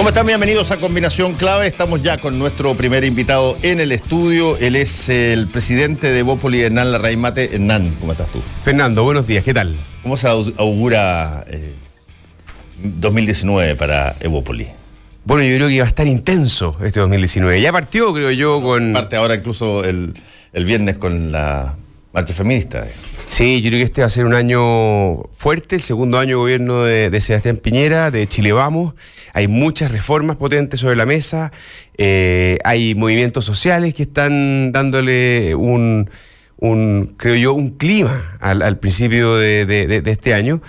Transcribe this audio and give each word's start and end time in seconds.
¿Cómo 0.00 0.08
están? 0.08 0.24
Bienvenidos 0.24 0.70
a 0.70 0.78
Combinación 0.78 1.34
Clave. 1.34 1.66
Estamos 1.66 2.00
ya 2.00 2.16
con 2.16 2.38
nuestro 2.38 2.74
primer 2.74 3.04
invitado 3.04 3.58
en 3.60 3.80
el 3.80 3.92
estudio. 3.92 4.56
Él 4.56 4.74
es 4.74 5.10
el 5.10 5.46
presidente 5.46 6.10
de 6.10 6.22
Bópoli, 6.22 6.62
Hernán 6.62 6.90
Larraimate. 6.90 7.54
Hernán, 7.54 7.94
¿cómo 8.00 8.12
estás 8.12 8.28
tú? 8.28 8.40
Fernando, 8.64 9.04
buenos 9.04 9.26
días, 9.26 9.44
¿qué 9.44 9.52
tal? 9.52 9.76
¿Cómo 10.02 10.16
se 10.16 10.26
augura 10.26 11.44
eh, 11.48 11.74
2019 12.82 13.76
para 13.76 14.16
Evópoli? 14.20 14.68
Bueno, 15.26 15.44
yo 15.44 15.54
creo 15.56 15.68
que 15.68 15.80
va 15.80 15.84
a 15.84 15.88
estar 15.88 16.06
intenso 16.06 16.76
este 16.82 16.98
2019. 17.00 17.60
Ya 17.60 17.70
partió, 17.70 18.14
creo 18.14 18.30
yo, 18.30 18.62
con... 18.62 18.94
Parte 18.94 19.16
ahora 19.16 19.34
incluso 19.34 19.84
el, 19.84 20.14
el 20.54 20.64
viernes 20.64 20.96
con 20.96 21.30
la 21.30 21.76
marcha 22.14 22.32
feminista. 22.32 22.86
Sí, 23.30 23.62
yo 23.62 23.70
creo 23.70 23.78
que 23.78 23.84
este 23.84 24.00
va 24.00 24.08
a 24.08 24.10
ser 24.10 24.26
un 24.26 24.34
año 24.34 25.22
fuerte, 25.36 25.76
el 25.76 25.82
segundo 25.82 26.18
año 26.18 26.30
de 26.30 26.34
gobierno 26.34 26.82
de, 26.82 27.20
Sebastián 27.20 27.56
Piñera, 27.58 28.10
de 28.10 28.26
Chile 28.26 28.52
Vamos. 28.52 28.94
Hay 29.32 29.46
muchas 29.46 29.92
reformas 29.92 30.36
potentes 30.36 30.80
sobre 30.80 30.96
la 30.96 31.06
mesa, 31.06 31.52
eh, 31.96 32.58
hay 32.64 32.96
movimientos 32.96 33.44
sociales 33.44 33.94
que 33.94 34.02
están 34.02 34.72
dándole 34.72 35.54
un, 35.54 36.10
un 36.56 37.14
creo 37.16 37.36
yo, 37.36 37.54
un 37.54 37.70
clima 37.70 38.36
al, 38.40 38.78
principio 38.78 39.36
de, 39.36 40.02
este 40.06 40.34
año. 40.34 40.60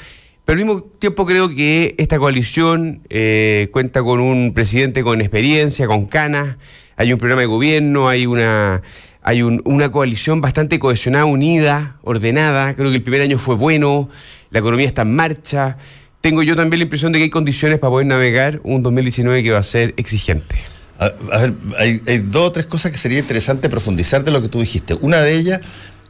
Pero 0.45 0.59
al 0.59 0.65
mismo 0.65 0.83
tiempo 0.83 1.25
creo 1.25 1.49
que 1.53 1.95
esta 1.97 2.19
coalición 2.19 3.01
eh, 3.09 3.69
cuenta 3.71 4.03
con 4.03 4.21
un 4.21 4.53
presidente 4.53 5.03
con 5.03 5.19
experiencia, 5.19 5.87
con 5.87 6.05
canas, 6.05 6.57
hay 6.95 7.11
un 7.11 7.17
programa 7.17 7.41
de 7.41 7.47
gobierno, 7.47 8.07
hay 8.07 8.27
una 8.27 8.83
hay 9.23 9.43
una 9.43 9.91
coalición 9.91 10.41
bastante 10.41 10.79
cohesionada, 10.79 11.25
unida, 11.25 11.97
ordenada. 12.01 12.73
Creo 12.73 12.89
que 12.89 12.95
el 12.95 13.03
primer 13.03 13.21
año 13.21 13.37
fue 13.37 13.55
bueno, 13.55 14.09
la 14.49 14.59
economía 14.59 14.87
está 14.87 15.03
en 15.03 15.15
marcha. 15.15 15.77
Tengo 16.21 16.41
yo 16.41 16.55
también 16.55 16.79
la 16.79 16.83
impresión 16.83 17.11
de 17.11 17.19
que 17.19 17.23
hay 17.23 17.29
condiciones 17.29 17.77
para 17.79 17.91
poder 17.91 18.07
navegar 18.07 18.61
un 18.63 18.81
2019 18.81 19.43
que 19.43 19.51
va 19.51 19.59
a 19.59 19.63
ser 19.63 19.93
exigente. 19.97 20.55
A, 20.97 21.37
ver, 21.37 21.53
hay, 21.77 21.99
dos 22.19 22.49
o 22.49 22.51
tres 22.51 22.65
cosas 22.65 22.91
que 22.91 22.97
sería 22.97 23.19
interesante 23.19 23.69
profundizar 23.69 24.23
de 24.23 24.31
lo 24.31 24.41
que 24.41 24.49
tú 24.49 24.59
dijiste. 24.59 24.95
Una 25.01 25.21
de 25.21 25.35
ellas, 25.35 25.61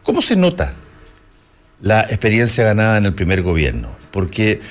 ¿cómo 0.04 0.22
se 0.22 0.38
nota 0.38 0.74
la 1.82 2.02
experiencia 2.02 2.64
ganada 2.64 2.98
en 2.98 3.06
el 3.06 3.14
primer 3.14 3.42
gobierno? 3.42 3.90
Porque 4.12 4.62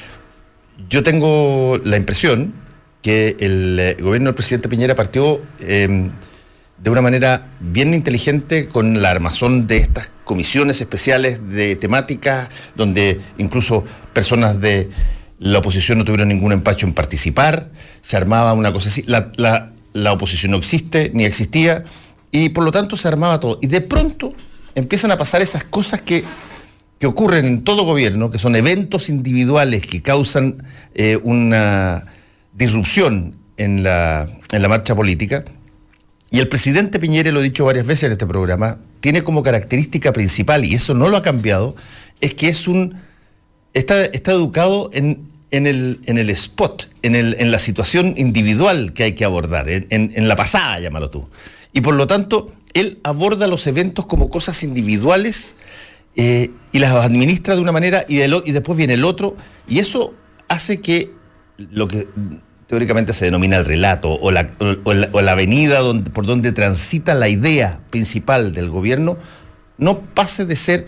yo 0.89 1.03
tengo 1.03 1.79
la 1.85 1.97
impresión 1.97 2.55
que 3.03 3.37
el 3.41 3.79
eh, 3.79 3.97
gobierno 4.01 4.29
del 4.29 4.35
presidente 4.35 4.71
Piñera 4.71 4.95
partió... 4.95 5.43
Em, 5.61 6.11
de 6.83 6.91
una 6.91 7.03
manera 7.03 7.47
bien 7.61 7.93
inteligente 7.93 8.69
con 8.69 9.03
la 9.03 9.11
armazón 9.11 9.67
de 9.67 9.77
estas 9.79 10.11
comisiones 10.25 10.81
especiales 10.81 11.49
de 11.51 11.77
temáticas, 11.77 12.49
donde 12.75 13.21
incluso 13.37 13.85
personas 14.13 14.61
de 14.61 14.89
la 15.39 15.59
oposición 15.59 15.99
no 15.99 16.05
tuvieron 16.05 16.29
ningún 16.29 16.53
empacho 16.53 16.87
en 16.87 16.95
participar, 16.95 17.69
se 18.01 18.17
armaba 18.17 18.55
una 18.55 18.73
cosa 18.73 18.89
así, 18.89 19.05
la, 19.07 20.13
oposición 20.13 20.53
no 20.53 20.59
existe, 20.59 21.11
ni 21.15 21.25
existía, 21.25 21.85
y 22.31 22.51
por 22.51 22.65
lo 22.65 22.71
tanto 22.71 22.97
se 22.97 23.09
armaba 23.09 23.41
todo. 23.41 23.59
Y 23.61 23.67
de 23.67 23.81
pronto 23.81 24.33
empiezan 24.75 25.11
a 25.11 25.19
pasar 25.19 25.43
esas 25.43 25.65
cosas 25.65 26.01
que, 26.01 26.25
que 26.99 27.07
ocurren 27.07 27.45
en 27.45 27.65
todo 27.65 27.85
gobierno, 27.85 28.31
que 28.31 28.39
son 28.39 28.57
eventos 28.57 29.09
individuales 29.09 29.87
que 29.87 30.01
causan 30.01 30.63
eh, 30.95 31.19
una 31.23 32.05
disrupción 32.55 33.35
en 33.57 33.83
la, 33.83 34.29
en 34.53 34.63
la 34.63 34.69
marcha 34.69 34.95
política 34.95 35.45
y 36.31 36.39
el 36.39 36.49
presidente 36.49 37.01
Piñera, 37.01 37.33
lo 37.33 37.41
he 37.41 37.45
dicho 37.45 37.65
varias 37.65 37.87
veces 37.87 38.05
en 38.05 38.13
este 38.13 38.27
programa, 38.27 38.79
tiene 39.01 39.25
como 39.25 39.43
característica 39.43 40.13
principal, 40.13 40.65
y 40.65 40.75
eso 40.75 40.95
no 40.95 41.09
lo 41.09 41.17
ha 41.17 41.23
cambiado, 41.23 41.75
es 42.21 42.35
que 42.35 42.49
es 42.49 42.69
un. 42.69 42.95
está, 43.75 44.05
educado 44.05 44.91
en, 44.93 45.27
el, 45.51 46.31
spot, 46.31 46.89
en, 47.03 47.51
la 47.51 47.59
situación 47.59 48.15
individual 48.17 48.93
que 48.93 49.03
hay 49.03 49.13
que 49.15 49.25
abordar, 49.25 49.67
en, 49.69 50.29
la 50.29 50.37
pasada, 50.37 50.79
llámalo 50.79 51.11
tú. 51.11 51.29
Y 51.73 51.81
por 51.81 51.95
lo 51.95 52.07
tanto, 52.07 52.53
él 52.75 53.01
aborda 53.03 53.49
los 53.49 53.67
eventos 53.67 54.07
como 54.07 54.31
cosas 54.31 54.63
individuales 54.63 55.57
eh, 56.15 56.51
y 56.73 56.79
las 56.79 56.93
administra 56.95 57.57
de 57.57 57.61
una 57.61 57.73
manera 57.73 58.05
y 58.07 58.19
después 58.53 58.79
viene 58.79 58.95
el 58.95 59.05
otro, 59.05 59.35
y 59.67 59.81
eso 59.81 60.15
hace 60.47 60.81
que 60.81 61.11
lo 61.57 61.89
que 61.89 62.07
teóricamente 62.71 63.13
se 63.13 63.25
denomina 63.25 63.57
el 63.57 63.65
relato 63.65 64.13
o 64.13 64.31
la, 64.31 64.49
o 64.85 65.21
la, 65.23 65.33
avenida 65.33 65.81
por 66.13 66.25
donde 66.25 66.53
transita 66.53 67.17
la 67.17 67.29
idea 67.29 67.81
principal 67.91 68.53
del 68.53 68.71
gobierno, 68.71 69.19
no 69.77 69.99
pase 69.99 70.45
de 70.47 70.55
ser, 70.55 70.87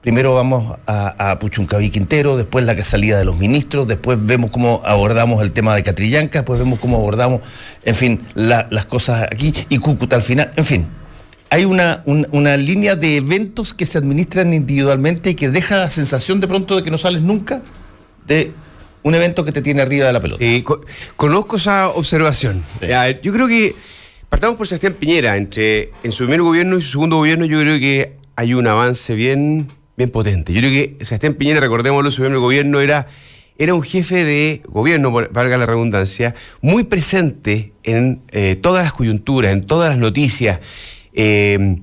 primero 0.00 0.34
vamos 0.34 0.78
a, 0.86 1.32
a 1.32 1.38
Puchuncaví 1.38 1.90
Quintero, 1.90 2.38
después 2.38 2.64
la 2.64 2.80
salida 2.80 3.18
de 3.18 3.26
los 3.26 3.36
ministros, 3.36 3.86
después 3.86 4.24
vemos 4.24 4.50
cómo 4.50 4.80
abordamos 4.86 5.42
el 5.42 5.52
tema 5.52 5.74
de 5.74 5.82
Catrillanca, 5.82 6.38
después 6.38 6.58
vemos 6.58 6.78
cómo 6.78 6.96
abordamos, 6.96 7.42
en 7.84 7.94
fin, 7.94 8.22
las 8.34 8.86
cosas 8.86 9.24
aquí 9.24 9.52
y 9.68 9.76
Cúcuta 9.80 10.16
al 10.16 10.22
final, 10.22 10.50
en 10.56 10.64
fin. 10.64 10.86
Hay 11.50 11.66
una, 11.66 12.02
una 12.06 12.56
línea 12.56 12.96
de 12.96 13.18
eventos 13.18 13.74
que 13.74 13.84
se 13.84 13.98
administran 13.98 14.54
individualmente 14.54 15.28
y 15.28 15.34
que 15.34 15.50
deja 15.50 15.76
la 15.76 15.90
sensación 15.90 16.40
de 16.40 16.48
pronto 16.48 16.74
de 16.74 16.82
que 16.82 16.90
no 16.90 16.96
sales 16.96 17.20
nunca 17.20 17.60
de 18.26 18.54
un 19.08 19.14
evento 19.14 19.44
que 19.44 19.52
te 19.52 19.62
tiene 19.62 19.80
arriba 19.80 20.06
de 20.06 20.12
la 20.12 20.20
pelota. 20.20 20.44
conozco 21.16 21.56
esa 21.56 21.88
observación. 21.88 22.62
yo 23.22 23.32
creo 23.32 23.48
que 23.48 23.74
partamos 24.28 24.56
por 24.56 24.66
Sebastián 24.68 24.94
Piñera. 24.94 25.36
Entre 25.36 25.90
en 26.02 26.12
su 26.12 26.24
primer 26.24 26.42
gobierno 26.42 26.78
y 26.78 26.82
su 26.82 26.90
segundo 26.90 27.16
gobierno, 27.16 27.46
yo 27.46 27.58
creo 27.60 27.78
que 27.78 28.12
hay 28.36 28.54
un 28.54 28.66
avance 28.66 29.14
bien, 29.14 29.66
bien 29.96 30.10
potente. 30.10 30.52
Yo 30.52 30.60
creo 30.60 30.70
que 30.70 31.04
Sebastián 31.04 31.34
Piñera, 31.34 31.60
recordémoslo, 31.60 32.10
su 32.10 32.20
primer 32.20 32.38
gobierno 32.38 32.80
era, 32.80 33.06
era 33.56 33.72
un 33.72 33.82
jefe 33.82 34.24
de 34.24 34.62
gobierno, 34.66 35.10
valga 35.10 35.56
la 35.56 35.64
redundancia, 35.64 36.34
muy 36.60 36.84
presente 36.84 37.72
en 37.84 38.20
eh, 38.30 38.56
todas 38.60 38.84
las 38.84 38.92
coyunturas, 38.92 39.52
en 39.52 39.66
todas 39.66 39.88
las 39.88 39.98
noticias. 39.98 40.60
Eh, 41.14 41.78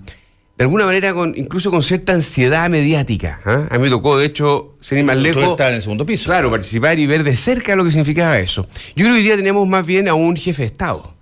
de 0.58 0.64
alguna 0.64 0.86
manera 0.86 1.14
con, 1.14 1.34
incluso 1.36 1.70
con 1.70 1.84
cierta 1.84 2.14
ansiedad 2.14 2.70
mediática. 2.70 3.42
¿ah? 3.46 3.68
A 3.70 3.78
mí 3.78 3.84
me 3.84 3.90
tocó, 3.90 4.18
de 4.18 4.26
hecho, 4.26 4.76
ser 4.80 5.04
más 5.04 5.18
lejos. 5.18 5.44
estar 5.44 5.70
en 5.70 5.76
el 5.76 5.82
segundo 5.82 6.06
piso. 6.06 6.26
Claro, 6.26 6.50
participar 6.50 6.98
y 6.98 7.06
ver 7.08 7.24
de 7.24 7.36
cerca 7.36 7.76
lo 7.76 7.84
que 7.84 7.92
significaba 7.92 8.40
eso. 8.40 8.68
Yo 8.96 9.04
creo 9.04 9.14
que 9.14 9.20
hoy 9.20 9.24
día 9.24 9.36
tenemos 9.36 9.68
más 9.68 9.86
bien 9.86 10.08
a 10.08 10.14
un 10.14 10.36
jefe 10.38 10.62
de 10.62 10.68
Estado, 10.68 11.14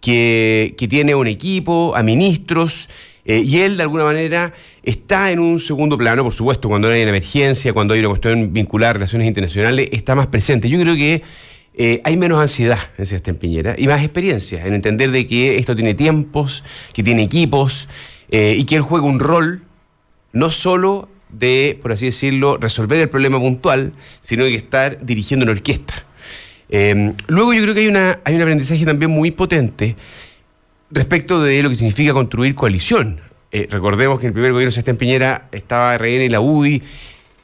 que, 0.00 0.74
tiene 0.88 1.16
un 1.16 1.26
equipo, 1.26 1.94
a 1.96 2.02
ministros, 2.04 2.88
eh, 3.24 3.40
y 3.40 3.58
él 3.58 3.76
de 3.76 3.82
alguna 3.82 4.04
manera 4.04 4.52
está 4.84 5.32
en 5.32 5.40
un 5.40 5.58
segundo 5.58 5.98
plano, 5.98 6.22
por 6.22 6.32
supuesto, 6.32 6.68
cuando 6.68 6.88
hay 6.88 7.02
una 7.02 7.10
emergencia, 7.10 7.72
cuando 7.72 7.94
hay 7.94 8.00
una 8.00 8.10
cuestión 8.10 8.52
vinculada 8.52 8.90
a 8.90 8.92
relaciones 8.94 9.26
internacionales, 9.26 9.88
está 9.90 10.14
más 10.14 10.28
presente. 10.28 10.68
Yo 10.68 10.80
creo 10.80 10.94
que 10.94 11.24
eh, 11.74 12.00
hay 12.04 12.16
menos 12.16 12.38
ansiedad 12.38 12.78
en 12.96 13.04
Sebastián 13.04 13.36
Piñera 13.36 13.74
y 13.76 13.88
más 13.88 14.00
experiencia 14.02 14.64
en 14.64 14.74
entender 14.74 15.10
de 15.10 15.26
que 15.26 15.56
esto 15.56 15.74
tiene 15.74 15.94
tiempos, 15.94 16.62
que 16.92 17.02
tiene 17.02 17.24
equipos. 17.24 17.88
Eh, 18.30 18.56
y 18.58 18.64
que 18.64 18.76
él 18.76 18.82
juega 18.82 19.06
un 19.06 19.20
rol 19.20 19.62
no 20.32 20.50
solo 20.50 21.08
de, 21.28 21.78
por 21.82 21.92
así 21.92 22.06
decirlo, 22.06 22.56
resolver 22.56 22.98
el 22.98 23.08
problema 23.08 23.38
puntual, 23.38 23.92
sino 24.20 24.44
de 24.44 24.54
estar 24.54 25.04
dirigiendo 25.04 25.44
una 25.44 25.52
orquesta. 25.52 25.94
Em, 26.68 27.14
luego 27.28 27.52
yo 27.54 27.62
creo 27.62 27.74
que 27.74 27.80
hay, 27.80 27.88
una, 27.88 28.20
hay 28.24 28.34
un 28.34 28.42
aprendizaje 28.42 28.84
también 28.84 29.10
muy 29.10 29.30
potente 29.30 29.96
respecto 30.90 31.42
de 31.42 31.62
lo 31.62 31.68
que 31.68 31.76
significa 31.76 32.12
construir 32.12 32.54
coalición. 32.54 33.20
Eh, 33.52 33.68
recordemos 33.70 34.18
que 34.18 34.26
en 34.26 34.30
el 34.30 34.34
primer 34.34 34.52
gobierno 34.52 34.68
de 34.68 34.72
Sebastián 34.72 34.96
Piñera 34.96 35.48
estaba 35.52 35.96
RN 35.96 36.24
y 36.24 36.28
la 36.28 36.40
UDI, 36.40 36.82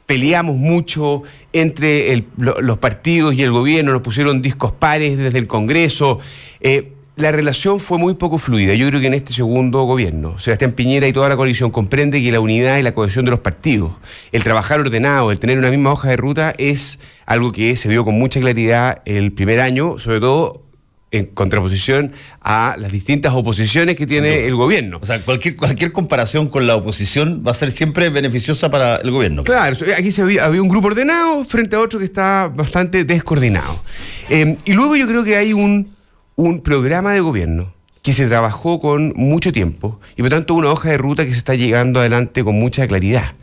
peleamos 0.05 0.57
mucho 0.57 1.23
entre 1.53 2.25
los 2.37 2.77
partidos 2.77 3.33
y 3.33 3.43
el 3.43 3.51
gobierno, 3.51 3.93
nos 3.93 4.01
pusieron 4.01 4.41
discos 4.41 4.73
pares 4.73 5.17
desde 5.17 5.39
el 5.39 5.47
Congreso. 5.47 6.19
Eh, 6.59 6.91
la 7.15 7.31
relación 7.31 7.79
fue 7.79 7.97
muy 7.97 8.15
poco 8.15 8.37
fluida. 8.37 8.73
Yo 8.73 8.87
creo 8.87 8.99
que 8.99 9.07
en 9.07 9.13
este 9.13 9.33
segundo 9.33 9.83
gobierno, 9.83 10.39
Sebastián 10.39 10.71
Piñera 10.71 11.07
y 11.07 11.13
toda 11.13 11.29
la 11.29 11.35
coalición 11.35 11.69
comprende 11.69 12.21
que 12.21 12.31
la 12.31 12.39
unidad 12.39 12.77
y 12.77 12.81
la 12.81 12.93
cohesión 12.93 13.25
de 13.25 13.31
los 13.31 13.41
partidos, 13.41 13.91
el 14.31 14.43
trabajar 14.43 14.79
ordenado, 14.79 15.31
el 15.31 15.39
tener 15.39 15.59
una 15.59 15.69
misma 15.69 15.91
hoja 15.91 16.09
de 16.09 16.17
ruta, 16.17 16.55
es 16.57 16.99
algo 17.25 17.51
que 17.51 17.77
se 17.77 17.87
vio 17.87 18.03
con 18.03 18.17
mucha 18.17 18.39
claridad 18.39 19.01
el 19.05 19.31
primer 19.31 19.59
año, 19.59 19.99
sobre 19.99 20.19
todo 20.19 20.63
en 21.11 21.27
contraposición 21.27 22.11
a 22.41 22.75
las 22.79 22.91
distintas 22.91 23.33
oposiciones 23.35 23.95
que 23.95 24.07
tiene 24.07 24.47
el 24.47 24.55
gobierno. 24.55 24.97
O 24.99 25.05
sea, 25.05 25.19
cualquier, 25.19 25.55
cualquier 25.55 25.91
comparación 25.91 26.49
con 26.49 26.65
la 26.65 26.75
oposición 26.75 27.43
va 27.45 27.51
a 27.51 27.53
ser 27.53 27.69
siempre 27.69 28.09
beneficiosa 28.09 28.71
para 28.71 28.95
el 28.95 29.11
gobierno. 29.11 29.43
Claro, 29.43 29.77
aquí 29.95 30.11
se 30.11 30.23
había, 30.23 30.49
un 30.49 30.67
grupo 30.67 30.87
ordenado 30.87 31.43
frente 31.45 31.75
a 31.75 31.81
otro 31.81 31.99
que 31.99 32.05
está 32.05 32.47
bastante 32.47 33.03
descoordinado. 33.03 33.83
Eh, 34.27 34.57
y 34.65 34.73
luego 34.73 34.95
yo 34.95 35.07
creo 35.07 35.23
que 35.23 35.37
hay 35.37 35.53
un 35.53 35.93
un 36.35 36.61
programa 36.61 37.13
de 37.13 37.19
gobierno 37.19 37.73
que 38.01 38.13
se 38.13 38.27
trabajó 38.27 38.79
con 38.79 39.13
mucho 39.15 39.53
tiempo 39.53 39.99
y 40.17 40.21
por 40.21 40.31
tanto 40.31 40.53
una 40.55 40.69
hoja 40.69 40.89
de 40.89 40.97
ruta 40.97 41.25
que 41.25 41.31
se 41.31 41.37
está 41.37 41.55
llegando 41.55 41.99
adelante 41.99 42.43
con 42.43 42.55
mucha 42.55 42.87
claridad. 42.87 43.33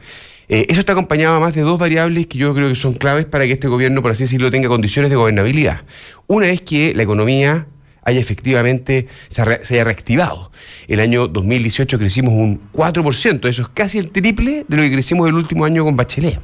Eh, 0.49 0.67
eso 0.69 0.81
está 0.81 0.93
acompañado 0.93 1.41
más 1.41 1.55
de 1.55 1.63
dos 1.63 1.79
variables 1.79 2.27
que 2.27 2.37
yo 2.37 2.53
creo 2.55 2.69
que 2.69 2.75
son 2.75 2.95
claves 2.95 3.25
para 3.25 3.47
que 3.47 3.53
este 3.53 3.69
gobierno, 3.69 4.03
por 4.03 4.11
así 4.11 4.25
decirlo, 4.25 4.51
tenga 4.51 4.69
condiciones 4.69 5.11
de 5.11 5.17
gobernabilidad. 5.17 5.83
Una 6.27 6.49
es 6.49 6.61
que 6.61 6.93
la 6.93 7.05
economía 7.05 7.69
haya 8.03 8.19
efectivamente 8.19 9.07
se, 9.29 9.43
haya 9.43 9.85
reactivado. 9.85 10.51
El 10.89 11.01
año 11.01 11.29
2018 11.29 11.99
crecimos 11.99 12.35
un 12.35 12.61
4%, 12.73 13.49
eso 13.49 13.63
es 13.63 13.69
casi 13.69 13.99
el 13.99 14.11
triple 14.11 14.65
de 14.67 14.77
lo 14.77 14.83
que 14.83 14.91
crecimos 14.91 15.29
el 15.29 15.37
último 15.37 15.65
año 15.65 15.85
con 15.85 15.97
Bachelet. 15.97 16.41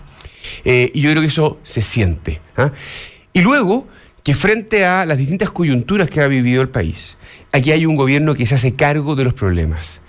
Eh, 0.65 0.93
y 0.95 1.01
yo 1.01 1.11
creo 1.11 1.23
que 1.23 1.29
eso 1.29 1.59
se 1.65 1.83
siente. 1.83 2.41
¿ah? 2.57 2.73
Y 3.33 3.41
luego 3.41 3.89
que 4.27 4.35
frente 4.35 4.85
a 4.85 5.07
las 5.07 5.19
distintas 5.19 5.53
coyunturas 5.53 6.11
que 6.11 6.21
ha 6.21 6.27
vivido 6.27 6.61
el 6.61 6.69
país, 6.69 7.17
aquí 7.53 7.71
hay 7.71 7.87
un 7.87 7.95
gobierno 7.95 8.35
que 8.35 8.45
se 8.45 8.57
hace 8.57 8.75
cargo 8.75 9.15
de 9.15 9.23
los 9.23 9.35
problemas. 9.35 10.01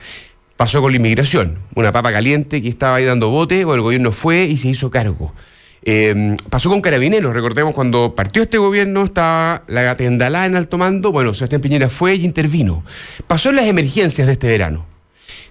Pasó 0.55 0.81
con 0.81 0.91
la 0.91 0.97
inmigración, 0.97 1.59
una 1.75 1.91
papa 1.91 2.11
caliente 2.11 2.59
que 2.63 2.67
estaba 2.67 2.95
ahí 2.95 3.05
dando 3.05 3.29
bote, 3.29 3.63
o 3.63 3.75
el 3.75 3.81
gobierno 3.81 4.11
fue 4.11 4.45
y 4.45 4.57
se 4.57 4.69
hizo 4.69 4.89
cargo. 4.89 5.35
Eh, 5.83 6.35
pasó 6.49 6.67
con 6.67 6.81
Carabineros, 6.81 7.31
recordemos 7.31 7.75
cuando 7.75 8.15
partió 8.15 8.41
este 8.41 8.57
gobierno, 8.57 9.03
estaba 9.03 9.61
la 9.67 9.95
Tendalá 9.95 10.47
en 10.47 10.55
alto 10.55 10.79
mando, 10.79 11.11
bueno, 11.11 11.35
Sebastián 11.35 11.61
Piñera 11.61 11.87
fue 11.87 12.15
y 12.15 12.25
intervino. 12.25 12.83
Pasó 13.27 13.51
en 13.51 13.57
las 13.57 13.65
emergencias 13.65 14.25
de 14.25 14.33
este 14.33 14.47
verano. 14.47 14.87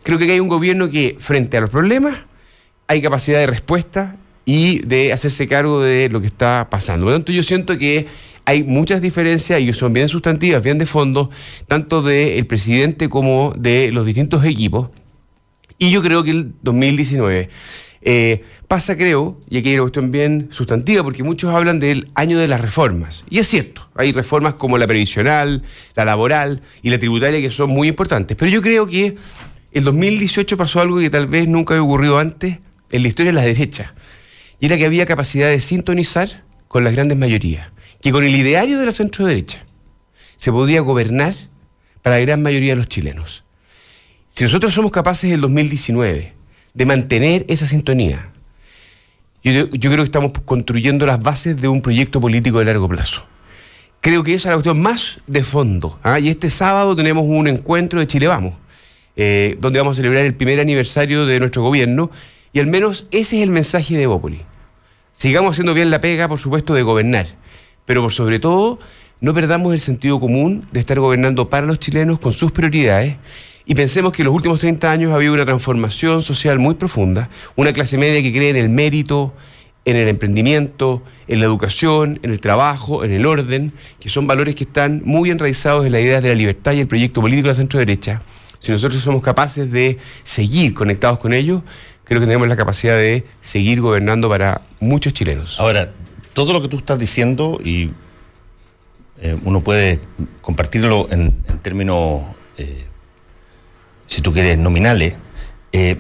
Creo 0.03 0.19
que 0.19 0.33
hay 0.33 0.41
un 0.41 0.49
gobierno 0.49 0.91
que, 0.91 1.15
frente 1.21 1.57
a 1.57 1.61
los 1.61 1.71
problemas, 1.71 2.19
hay 2.89 3.01
capacidad 3.01 3.39
de 3.39 3.47
respuesta 3.47 4.17
y 4.47 4.79
de 4.87 5.13
hacerse 5.13 5.49
cargo 5.49 5.83
de 5.83 6.09
lo 6.09 6.21
que 6.23 6.29
está 6.29 6.69
pasando. 6.71 7.05
Por 7.05 7.13
lo 7.13 7.19
tanto, 7.19 7.33
yo 7.33 7.43
siento 7.43 7.77
que 7.77 8.07
hay 8.47 8.63
muchas 8.63 9.03
diferencias 9.03 9.61
y 9.61 9.71
son 9.75 9.93
bien 9.93 10.09
sustantivas, 10.09 10.63
bien 10.63 10.79
de 10.79 10.87
fondo, 10.87 11.31
tanto 11.67 12.01
del 12.01 12.47
presidente 12.47 13.09
como 13.09 13.53
de 13.59 13.91
los 13.93 14.07
distintos 14.07 14.45
equipos. 14.45 14.89
Y 15.79 15.91
yo 15.91 16.01
creo 16.01 16.23
que 16.23 16.31
el 16.31 16.53
2019 16.63 17.51
eh, 18.03 18.45
pasa, 18.69 18.97
creo, 18.97 19.41
y 19.51 19.59
aquí 19.59 19.71
hay 19.71 19.75
una 19.75 19.83
cuestión 19.83 20.13
bien 20.13 20.49
sustantiva, 20.53 21.03
porque 21.03 21.25
muchos 21.25 21.53
hablan 21.53 21.81
del 21.81 22.09
año 22.15 22.39
de 22.39 22.47
las 22.47 22.61
reformas. 22.61 23.25
Y 23.29 23.41
es 23.41 23.49
cierto, 23.49 23.91
hay 23.97 24.13
reformas 24.13 24.55
como 24.55 24.79
la 24.79 24.87
previsional, 24.87 25.63
la 25.97 26.05
laboral 26.05 26.63
y 26.83 26.91
la 26.91 27.01
tributaria 27.01 27.41
que 27.41 27.51
son 27.51 27.71
muy 27.71 27.89
importantes. 27.89 28.37
Pero 28.37 28.49
yo 28.49 28.63
creo 28.63 28.87
que 28.87 29.17
el 29.73 29.83
2018 29.83 30.57
pasó 30.57 30.81
algo 30.81 31.01
que 31.01 31.11
tal 31.11 31.27
vez 31.27 31.49
nunca 31.49 31.75
había 31.75 31.83
ocurrido 31.83 32.21
antes 32.21 32.61
en 32.93 33.03
la 33.03 33.09
historia 33.09 33.33
de 33.33 33.37
la 33.41 33.43
derecha. 33.43 33.96
Y 34.61 34.67
era 34.67 34.77
que 34.77 34.87
había 34.87 35.07
capacidad 35.07 35.49
de 35.49 35.61
sintonizar 35.61 36.45
con 36.69 36.85
las 36.85 36.95
grandes 36.95 37.19
mayorías. 37.19 37.69
Que 38.01 38.13
con 38.13 38.25
el 38.25 38.35
ideario 38.35 38.79
de 38.79 38.87
la 38.87 38.93
centro 38.93 39.27
derecha 39.27 39.65
se 40.37 40.53
podía 40.53 40.81
gobernar 40.81 41.35
para 42.03 42.17
la 42.17 42.23
gran 42.23 42.43
mayoría 42.43 42.73
de 42.73 42.77
los 42.77 42.89
chilenos. 42.89 43.45
Si 44.29 44.45
nosotros 44.45 44.73
somos 44.73 44.91
capaces 44.91 45.25
en 45.25 45.35
el 45.35 45.41
2019 45.41 46.35
de 46.77 46.85
mantener 46.85 47.47
esa 47.49 47.67
sintonía. 47.67 48.33
Yo, 49.43 49.71
creo 49.71 49.97
que 49.97 50.03
estamos 50.03 50.33
construyendo 50.45 51.07
las 51.07 51.23
bases 51.23 51.59
de 51.59 51.69
un 51.69 51.81
proyecto 51.81 52.21
político 52.21 52.59
de 52.59 52.67
largo 52.67 52.87
plazo. 52.87 53.27
Creo 54.03 54.23
que 54.23 54.35
esa 54.35 54.49
es 54.49 54.51
la 54.51 54.55
cuestión 54.57 54.83
más 54.83 55.21
de 55.27 55.43
fondo. 55.43 55.99
¿ah? 56.03 56.21
Y 56.21 56.29
este 56.29 56.51
sábado 56.51 56.95
tenemos 56.95 57.25
un 57.27 57.47
encuentro 57.47 57.99
de 57.99 58.07
Chile 58.07 58.27
Vamos, 58.27 58.55
eh, 59.17 59.57
donde 59.59 59.79
vamos 59.79 59.97
a 59.97 60.03
celebrar 60.03 60.27
el 60.27 60.35
primer 60.35 60.61
aniversario 60.61 61.25
de 61.25 61.41
nuestro 61.41 61.63
gobierno, 61.63 62.11
y 62.57 62.59
al 62.59 62.69
menos 62.69 63.07
ese 63.11 63.37
es 63.37 63.43
el 63.43 63.51
mensaje 63.51 63.99
de 63.99 64.05
Evópoli. 64.05 64.41
Sigamos 65.13 65.51
haciendo 65.51 65.75
bien 65.75 65.91
la 65.91 66.01
pega, 66.01 66.27
por 66.27 66.39
supuesto, 66.39 66.73
de 66.73 66.81
gobernar, 66.81 67.27
pero 67.85 68.01
por 68.01 68.15
sobre 68.15 68.39
todo, 68.39 68.79
no 69.21 69.35
perdamos 69.35 69.75
el 69.75 69.81
sentido 69.81 70.19
común 70.19 70.67
de 70.73 70.81
estar 70.81 70.99
gobernando 70.99 71.51
para 71.51 71.67
los 71.67 71.79
chilenos 71.79 72.19
con 72.19 72.33
sus 72.33 72.53
prioridades 72.53 73.17
y 73.67 73.75
pensemos 73.75 74.11
que 74.11 74.23
en 74.23 74.29
los 74.29 74.35
últimos 74.35 74.59
30 74.61 74.91
años 74.91 75.13
ha 75.13 75.17
habido 75.17 75.35
una 75.35 75.45
transformación 75.45 76.23
social 76.23 76.59
muy 76.59 76.77
profunda, 76.77 77.29
una 77.57 77.75
clase 77.75 77.99
media 77.99 78.23
que 78.23 78.33
cree 78.33 78.49
en 78.49 78.57
el 78.57 78.71
mérito, 78.71 79.35
en 79.85 79.97
el 79.97 80.09
emprendimiento, 80.09 81.03
en 81.29 81.41
la 81.41 81.45
educación, 81.45 82.21
en 82.23 82.31
el 82.31 82.41
trabajo, 82.41 83.05
en 83.05 83.13
el 83.13 83.27
orden, 83.27 83.75
que 84.01 84.09
son 84.09 84.27
valores 84.27 84.55
que 84.55 84.65
están 84.65 85.03
muy 85.05 85.31
enraizados 85.31 85.85
en 85.85 85.93
la 85.93 86.01
idea 86.01 86.23
de 86.23 86.31
la 86.31 86.35
libertad 86.35 86.73
y 86.73 86.81
el 86.81 86.89
proyecto 86.89 87.21
político 87.21 87.49
de 87.49 87.53
la 87.53 87.55
centro 87.55 87.79
derecha. 87.79 88.23
Si 88.61 88.73
nosotros 88.73 89.03
somos 89.03 89.23
capaces 89.23 89.71
de 89.71 89.99
seguir 90.25 90.73
conectados 90.73 91.19
con 91.19 91.35
ellos, 91.35 91.61
creo 92.07 92.21
que 92.21 92.27
tenemos 92.27 92.49
la 92.49 92.57
capacidad 92.57 92.95
de 92.95 93.27
seguir 93.41 93.81
gobernando 93.81 94.29
para 94.29 94.63
muchos 94.81 95.13
chilenos. 95.13 95.59
Ahora, 95.59 95.93
todo 96.33 96.53
lo 96.53 96.63
que 96.63 96.69
tú 96.69 96.79
estás 96.79 96.99
diciendo, 96.99 97.59
y 97.63 97.91
eh, 99.21 99.37
uno 99.43 99.63
puede 99.63 100.01
compartirlo 100.41 101.09
en, 101.11 101.33
términos 101.63 102.23
eh, 102.59 102.85
si 104.07 104.23
tú 104.23 104.33
quieres, 104.33 104.57
nominales, 104.57 105.15
eh, 105.73 105.97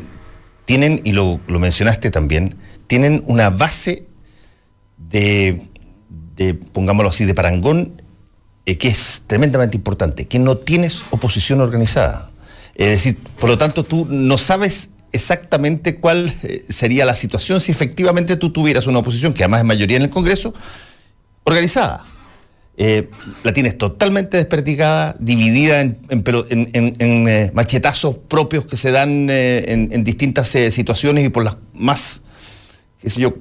tienen, 0.64 1.00
y 1.04 1.12
lo, 1.12 1.40
mencionaste 1.48 2.10
también, 2.12 2.54
tienen 2.86 3.24
una 3.26 3.50
base 3.50 4.06
de, 4.96 5.66
pongámoslo 6.72 7.10
así, 7.10 7.24
de 7.24 7.34
parangón, 7.34 8.00
que 8.64 8.88
es 8.88 9.24
tremendamente 9.26 9.76
importante, 9.76 10.26
que 10.26 10.38
no 10.38 10.56
tienes 10.56 11.02
oposición 11.10 11.60
organizada. 11.60 12.30
Es 12.76 12.90
decir, 12.90 13.18
por 13.40 13.48
lo 13.48 13.58
tanto, 13.58 13.84
tú 13.84 14.06
no 14.08 14.38
sabes 14.38 14.90
exactamente 15.16 15.96
cuál 15.96 16.32
eh, 16.42 16.62
sería 16.68 17.04
la 17.04 17.14
situación 17.14 17.60
si 17.60 17.72
efectivamente 17.72 18.36
tú 18.36 18.50
tuvieras 18.50 18.86
una 18.86 19.00
oposición, 19.00 19.34
que 19.34 19.42
además 19.42 19.60
es 19.60 19.66
mayoría 19.66 19.96
en 19.96 20.04
el 20.04 20.10
Congreso, 20.10 20.54
organizada. 21.44 22.04
Eh, 22.78 23.08
la 23.42 23.54
tienes 23.54 23.78
totalmente 23.78 24.36
desperdigada, 24.36 25.16
dividida 25.18 25.80
en, 25.80 25.96
eh, 26.10 27.50
machetazos 27.54 28.18
propios 28.18 28.66
que 28.66 28.76
se 28.76 28.90
dan 28.90 29.28
en, 29.30 30.04
distintas 30.04 30.48
situaciones 30.48 31.24
y 31.24 31.30
por 31.30 31.42
las 31.42 31.56
más, 31.72 32.20
qué 33.00 33.08
sé 33.08 33.20
yo, 33.20 33.34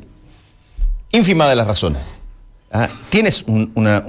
ínfima 1.12 1.50
de 1.50 1.56
las 1.56 1.68
razones. 1.68 2.02
Ah, 2.72 2.90
tienes 3.10 3.44
una, 3.46 4.04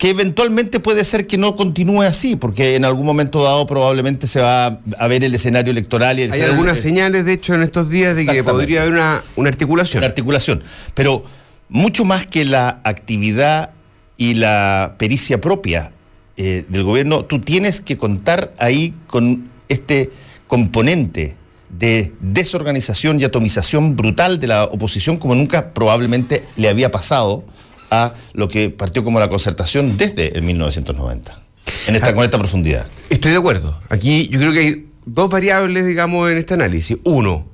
que 0.00 0.08
eventualmente 0.08 0.80
puede 0.80 1.04
ser 1.04 1.26
que 1.26 1.36
no 1.36 1.56
continúe 1.56 2.00
así, 2.00 2.34
porque 2.34 2.74
en 2.74 2.86
algún 2.86 3.04
momento 3.04 3.42
dado 3.42 3.66
probablemente 3.66 4.26
se 4.26 4.40
va 4.40 4.80
a 4.98 5.06
ver 5.08 5.22
el 5.24 5.34
escenario 5.34 5.72
electoral. 5.72 6.18
Y 6.18 6.22
Hay 6.22 6.40
algunas 6.40 6.78
señales, 6.78 7.26
de 7.26 7.34
hecho, 7.34 7.52
en 7.54 7.62
estos 7.62 7.90
días 7.90 8.16
de 8.16 8.24
que 8.24 8.42
podría 8.42 8.80
haber 8.80 8.94
una, 8.94 9.22
una 9.36 9.50
articulación. 9.50 10.00
Una 10.00 10.06
articulación. 10.06 10.62
Pero 10.94 11.22
mucho 11.68 12.06
más 12.06 12.26
que 12.26 12.46
la 12.46 12.80
actividad 12.82 13.72
y 14.16 14.36
la 14.36 14.94
pericia 14.96 15.38
propia 15.38 15.92
eh, 16.38 16.64
del 16.66 16.82
gobierno, 16.82 17.26
tú 17.26 17.38
tienes 17.38 17.82
que 17.82 17.98
contar 17.98 18.54
ahí 18.56 18.94
con 19.06 19.50
este 19.68 20.10
componente 20.46 21.36
de 21.68 22.14
desorganización 22.20 23.20
y 23.20 23.24
atomización 23.24 23.96
brutal 23.96 24.40
de 24.40 24.46
la 24.46 24.64
oposición 24.64 25.18
como 25.18 25.34
nunca 25.34 25.74
probablemente 25.74 26.42
le 26.56 26.70
había 26.70 26.90
pasado 26.90 27.44
a 27.90 28.14
lo 28.32 28.48
que 28.48 28.70
partió 28.70 29.04
como 29.04 29.20
la 29.20 29.28
concertación 29.28 29.96
desde 29.96 30.36
el 30.36 30.42
1990, 30.42 31.42
en 31.88 31.96
esta, 31.96 32.08
ah, 32.08 32.14
con 32.14 32.24
esta 32.24 32.38
profundidad. 32.38 32.86
Estoy 33.10 33.32
de 33.32 33.38
acuerdo. 33.38 33.78
Aquí 33.88 34.28
yo 34.28 34.38
creo 34.38 34.52
que 34.52 34.58
hay 34.60 34.86
dos 35.04 35.28
variables, 35.28 35.86
digamos, 35.86 36.30
en 36.30 36.38
este 36.38 36.54
análisis. 36.54 36.98
Uno, 37.04 37.46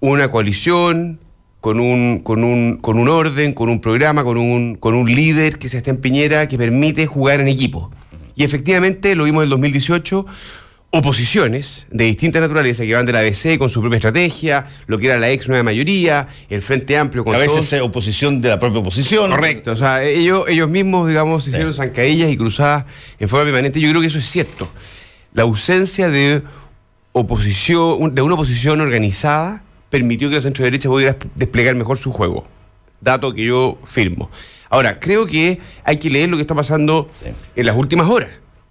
una 0.00 0.30
coalición 0.30 1.20
con 1.60 1.80
un, 1.80 2.20
con 2.20 2.44
un, 2.44 2.76
con 2.76 2.98
un 2.98 3.08
orden, 3.08 3.54
con 3.54 3.68
un 3.68 3.80
programa, 3.80 4.22
con 4.22 4.36
un, 4.36 4.76
con 4.76 4.94
un 4.94 5.10
líder 5.10 5.58
que 5.58 5.68
se 5.68 5.78
está 5.78 5.90
en 5.90 5.96
Piñera 5.96 6.46
que 6.46 6.58
permite 6.58 7.06
jugar 7.06 7.40
en 7.40 7.48
equipo. 7.48 7.90
Y 8.36 8.44
efectivamente 8.44 9.14
lo 9.14 9.24
vimos 9.24 9.40
en 9.40 9.44
el 9.44 9.50
2018 9.50 10.26
oposiciones 10.96 11.88
de 11.90 12.04
distinta 12.04 12.38
naturaleza 12.38 12.84
que 12.84 12.94
van 12.94 13.04
de 13.04 13.10
la 13.10 13.20
DC 13.20 13.58
con 13.58 13.68
su 13.68 13.80
propia 13.80 13.96
estrategia, 13.96 14.64
lo 14.86 14.96
que 14.96 15.06
era 15.06 15.18
la 15.18 15.28
ex 15.28 15.48
nueva 15.48 15.64
mayoría, 15.64 16.28
el 16.48 16.62
Frente 16.62 16.96
Amplio 16.96 17.24
con 17.24 17.34
A 17.34 17.38
veces 17.38 17.72
es 17.72 17.82
oposición 17.82 18.40
de 18.40 18.50
la 18.50 18.60
propia 18.60 18.78
oposición. 18.78 19.28
Correcto, 19.28 19.72
o 19.72 19.76
sea, 19.76 20.04
ellos, 20.04 20.44
ellos 20.48 20.68
mismos, 20.68 21.08
digamos, 21.08 21.48
hicieron 21.48 21.74
zancadillas 21.74 22.30
y 22.30 22.36
cruzadas 22.36 22.84
en 23.18 23.28
forma 23.28 23.44
permanente. 23.46 23.80
Yo 23.80 23.90
creo 23.90 24.00
que 24.00 24.06
eso 24.06 24.18
es 24.18 24.24
cierto. 24.24 24.70
La 25.32 25.42
ausencia 25.42 26.10
de 26.10 26.44
oposición, 27.10 28.14
de 28.14 28.22
una 28.22 28.34
oposición 28.34 28.80
organizada 28.80 29.64
permitió 29.90 30.28
que 30.28 30.36
la 30.36 30.42
centro 30.42 30.64
derecha 30.64 30.88
pudiera 30.88 31.16
desplegar 31.34 31.74
mejor 31.74 31.98
su 31.98 32.12
juego. 32.12 32.44
Dato 33.00 33.34
que 33.34 33.44
yo 33.44 33.78
firmo. 33.84 34.30
Ahora, 34.70 35.00
creo 35.00 35.26
que 35.26 35.58
hay 35.82 35.96
que 35.96 36.08
leer 36.08 36.28
lo 36.28 36.36
que 36.36 36.42
está 36.42 36.54
pasando 36.54 37.10
en 37.56 37.66
las 37.66 37.74
últimas 37.74 38.08
horas, 38.08 38.30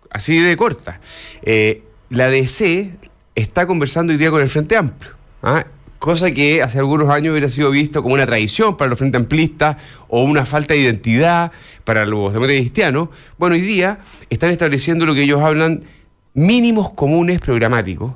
así 0.09 0.39
de 0.39 0.55
corta. 0.55 1.01
Eh, 1.41 1.83
la 2.13 2.29
DC 2.29 2.91
está 3.33 3.65
conversando 3.65 4.13
hoy 4.13 4.19
día 4.19 4.29
con 4.29 4.41
el 4.41 4.47
Frente 4.47 4.77
Amplio. 4.77 5.11
¿ah? 5.41 5.65
cosa 5.97 6.31
que 6.31 6.61
hace 6.61 6.79
algunos 6.79 7.09
años 7.09 7.31
hubiera 7.31 7.49
sido 7.49 7.71
visto 7.71 8.03
como 8.03 8.13
una 8.13 8.25
traición 8.25 8.75
para 8.77 8.89
los 8.89 8.99
Frente 8.99 9.17
Amplistas 9.17 9.77
o 10.09 10.21
una 10.23 10.45
falta 10.45 10.73
de 10.73 10.81
identidad 10.81 11.51
para 11.85 12.05
los 12.05 12.33
demócratas 12.33 12.59
cristianos. 12.59 13.09
Bueno, 13.37 13.55
hoy 13.55 13.61
día 13.61 13.99
están 14.29 14.51
estableciendo 14.51 15.05
lo 15.05 15.15
que 15.15 15.23
ellos 15.23 15.41
hablan 15.41 15.85
mínimos 16.33 16.91
comunes 16.91 17.39
programáticos 17.39 18.13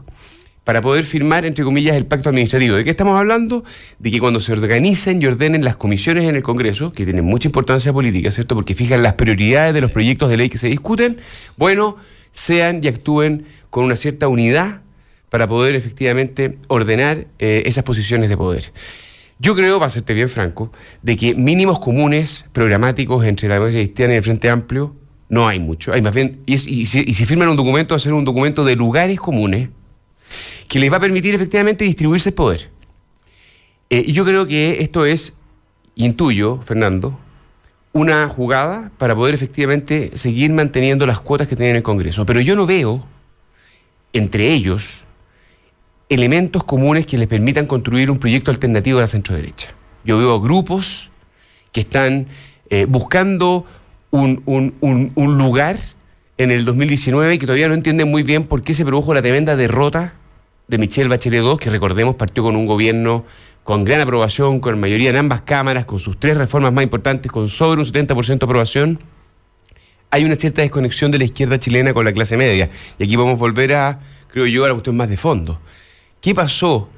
para 0.63 0.82
poder 0.82 1.06
firmar, 1.06 1.46
entre 1.46 1.63
comillas, 1.63 1.96
el 1.96 2.06
pacto 2.06 2.27
administrativo. 2.27 2.75
¿De 2.75 2.84
qué 2.84 2.89
estamos 2.89 3.18
hablando? 3.18 3.63
De 4.00 4.12
que 4.12 4.20
cuando 4.20 4.42
se 4.42 4.51
organicen 4.51 5.22
y 5.22 5.25
ordenen 5.25 5.63
las 5.63 5.77
comisiones 5.77 6.25
en 6.25 6.36
el 6.36 6.44
Congreso, 6.44 6.92
que 6.92 7.06
tienen 7.06 7.24
mucha 7.24 7.48
importancia 7.48 7.94
política, 7.94 8.32
¿cierto? 8.32 8.54
Porque 8.54 8.75
fijan 8.75 9.01
las 9.01 9.13
prioridades 9.13 9.74
de 9.74 9.80
los 9.80 9.92
proyectos 9.92 10.30
de 10.30 10.36
ley 10.36 10.50
que 10.50 10.58
se 10.58 10.68
discuten, 10.68 11.20
bueno, 11.56 11.96
sean 12.38 12.82
y 12.84 12.88
actúen 12.88 13.46
con 13.72 13.84
una 13.84 13.96
cierta 13.96 14.27
unidad 14.27 14.82
para 15.29 15.48
poder 15.48 15.75
efectivamente 15.75 16.60
ordenar 16.67 17.27
eh, 17.39 17.63
esas 17.65 17.84
posiciones 17.84 18.29
de 18.29 18.38
poder. 18.38 18.72
Yo 19.39 19.56
creo, 19.56 19.79
para 19.79 19.89
serte 19.89 20.13
bien 20.13 20.29
franco, 20.29 20.72
de 21.01 21.17
que 21.17 21.34
mínimos 21.34 21.79
comunes 21.79 22.46
programáticos 22.53 23.25
entre 23.25 23.48
la 23.48 23.56
democracia 23.56 23.82
cristiana 23.82 24.13
y 24.13 24.17
el 24.17 24.24
Frente 24.24 24.50
Amplio 24.50 24.96
no 25.29 25.48
hay 25.48 25.60
mucho. 25.60 25.94
Hay 25.94 26.01
más 26.01 26.13
bien, 26.13 26.41
y, 26.46 26.58
si, 26.58 27.13
firman 27.25 27.50
un 27.50 27.58
documento, 27.58 27.94
va 27.94 27.98
a 27.98 28.00
ser 28.00 28.13
un 28.13 28.24
documento 28.24 28.63
de 28.63 28.75
lugares 28.75 29.20
comunes 29.20 29.70
que 30.67 30.79
les 30.79 30.91
va 30.91 30.98
a 30.98 31.01
permitir 31.01 31.34
efectivamente 31.34 31.86
distribuirse 31.86 32.29
el 32.29 32.36
poder. 32.36 32.70
Eh, 33.89 34.03
y 34.08 34.13
yo 34.13 34.25
creo 34.25 34.46
que 34.48 34.77
esto 34.79 35.06
es, 35.06 35.38
intuyo, 35.96 36.62
Fernando, 36.62 37.20
una 37.98 38.27
jugada 38.27 38.92
para 39.00 39.16
poder 39.16 39.34
efectivamente 39.34 40.12
seguir 40.16 40.51
manteniendo 40.51 41.08
las 41.08 41.20
cuotas 41.20 41.48
que 41.48 41.56
tiene 41.56 41.77
el 41.77 41.84
Congreso. 41.84 42.27
Pero 42.27 42.39
yo 42.42 42.56
no 42.56 42.68
veo 42.68 43.04
entre 44.13 44.54
ellos 44.54 45.01
elementos 46.08 46.63
comunes 46.63 47.08
que 47.08 47.18
les 47.18 47.27
permitan 47.27 47.66
construir 47.66 48.12
un 48.12 48.20
proyecto 48.20 48.51
alternativo 48.51 49.00
a 49.00 49.01
la 49.01 49.08
centro-derecha. 49.08 49.70
Yo 50.06 50.20
veo 50.20 50.39
grupos 50.39 51.10
que 51.72 51.82
están 51.82 52.27
eh, 52.70 52.86
buscando 52.88 53.66
un, 54.12 54.44
un, 54.46 55.38
lugar 55.38 55.77
en 56.38 56.51
el 56.51 56.66
2019 56.66 57.34
y 57.34 57.39
que 57.39 57.48
todavía 57.48 57.68
no 57.68 57.74
entienden 57.74 58.12
muy 58.12 58.22
bien 58.22 58.44
por 58.44 58.62
qué 58.62 58.75
se 58.75 58.86
produjo 58.86 59.16
la 59.16 59.24
tremenda 59.24 59.56
derrota 59.56 60.13
de 60.68 60.78
Michelle 60.78 61.10
Bachelet 61.10 61.42
II, 61.42 61.58
que 61.60 61.70
recordemos 61.70 62.16
partió 62.16 62.44
con 62.44 62.56
un 62.56 62.66
gobierno 62.66 63.26
con 63.64 63.84
gran 63.84 64.00
aprobación, 64.00 64.60
con 64.60 64.80
mayoría 64.80 65.10
en 65.10 65.18
ambas 65.18 65.42
cámaras, 65.42 65.86
con 65.86 66.00
sus 66.00 66.18
tres 66.18 66.38
reformas 66.38 66.72
más 66.72 66.84
importantes, 66.84 67.32
con 67.32 67.50
sobre 67.50 67.82
un 67.82 67.86
70% 67.86 68.38
de 68.38 68.46
aprobación, 68.46 69.00
hay 70.10 70.24
una 70.24 70.36
cierta 70.36 70.62
desconexión 70.62 71.12
de 71.12 71.18
la 71.18 71.26
izquierda 71.26 71.60
chilena 71.60 71.94
con 71.94 72.06
la 72.06 72.14
clase 72.14 72.38
media. 72.38 72.70
Y 72.98 73.04
aquí 73.04 73.16
vamos 73.18 73.34
a 73.34 73.40
volver 73.40 73.74
a, 73.74 74.00
creo 74.30 74.46
yo, 74.46 74.64
a 74.64 74.70
la 74.70 74.74
cuestión 74.74 74.96
más 74.96 75.10
de 75.10 75.18
fondo. 75.18 75.60
¿Qué 76.22 76.34
pasó 76.34 76.90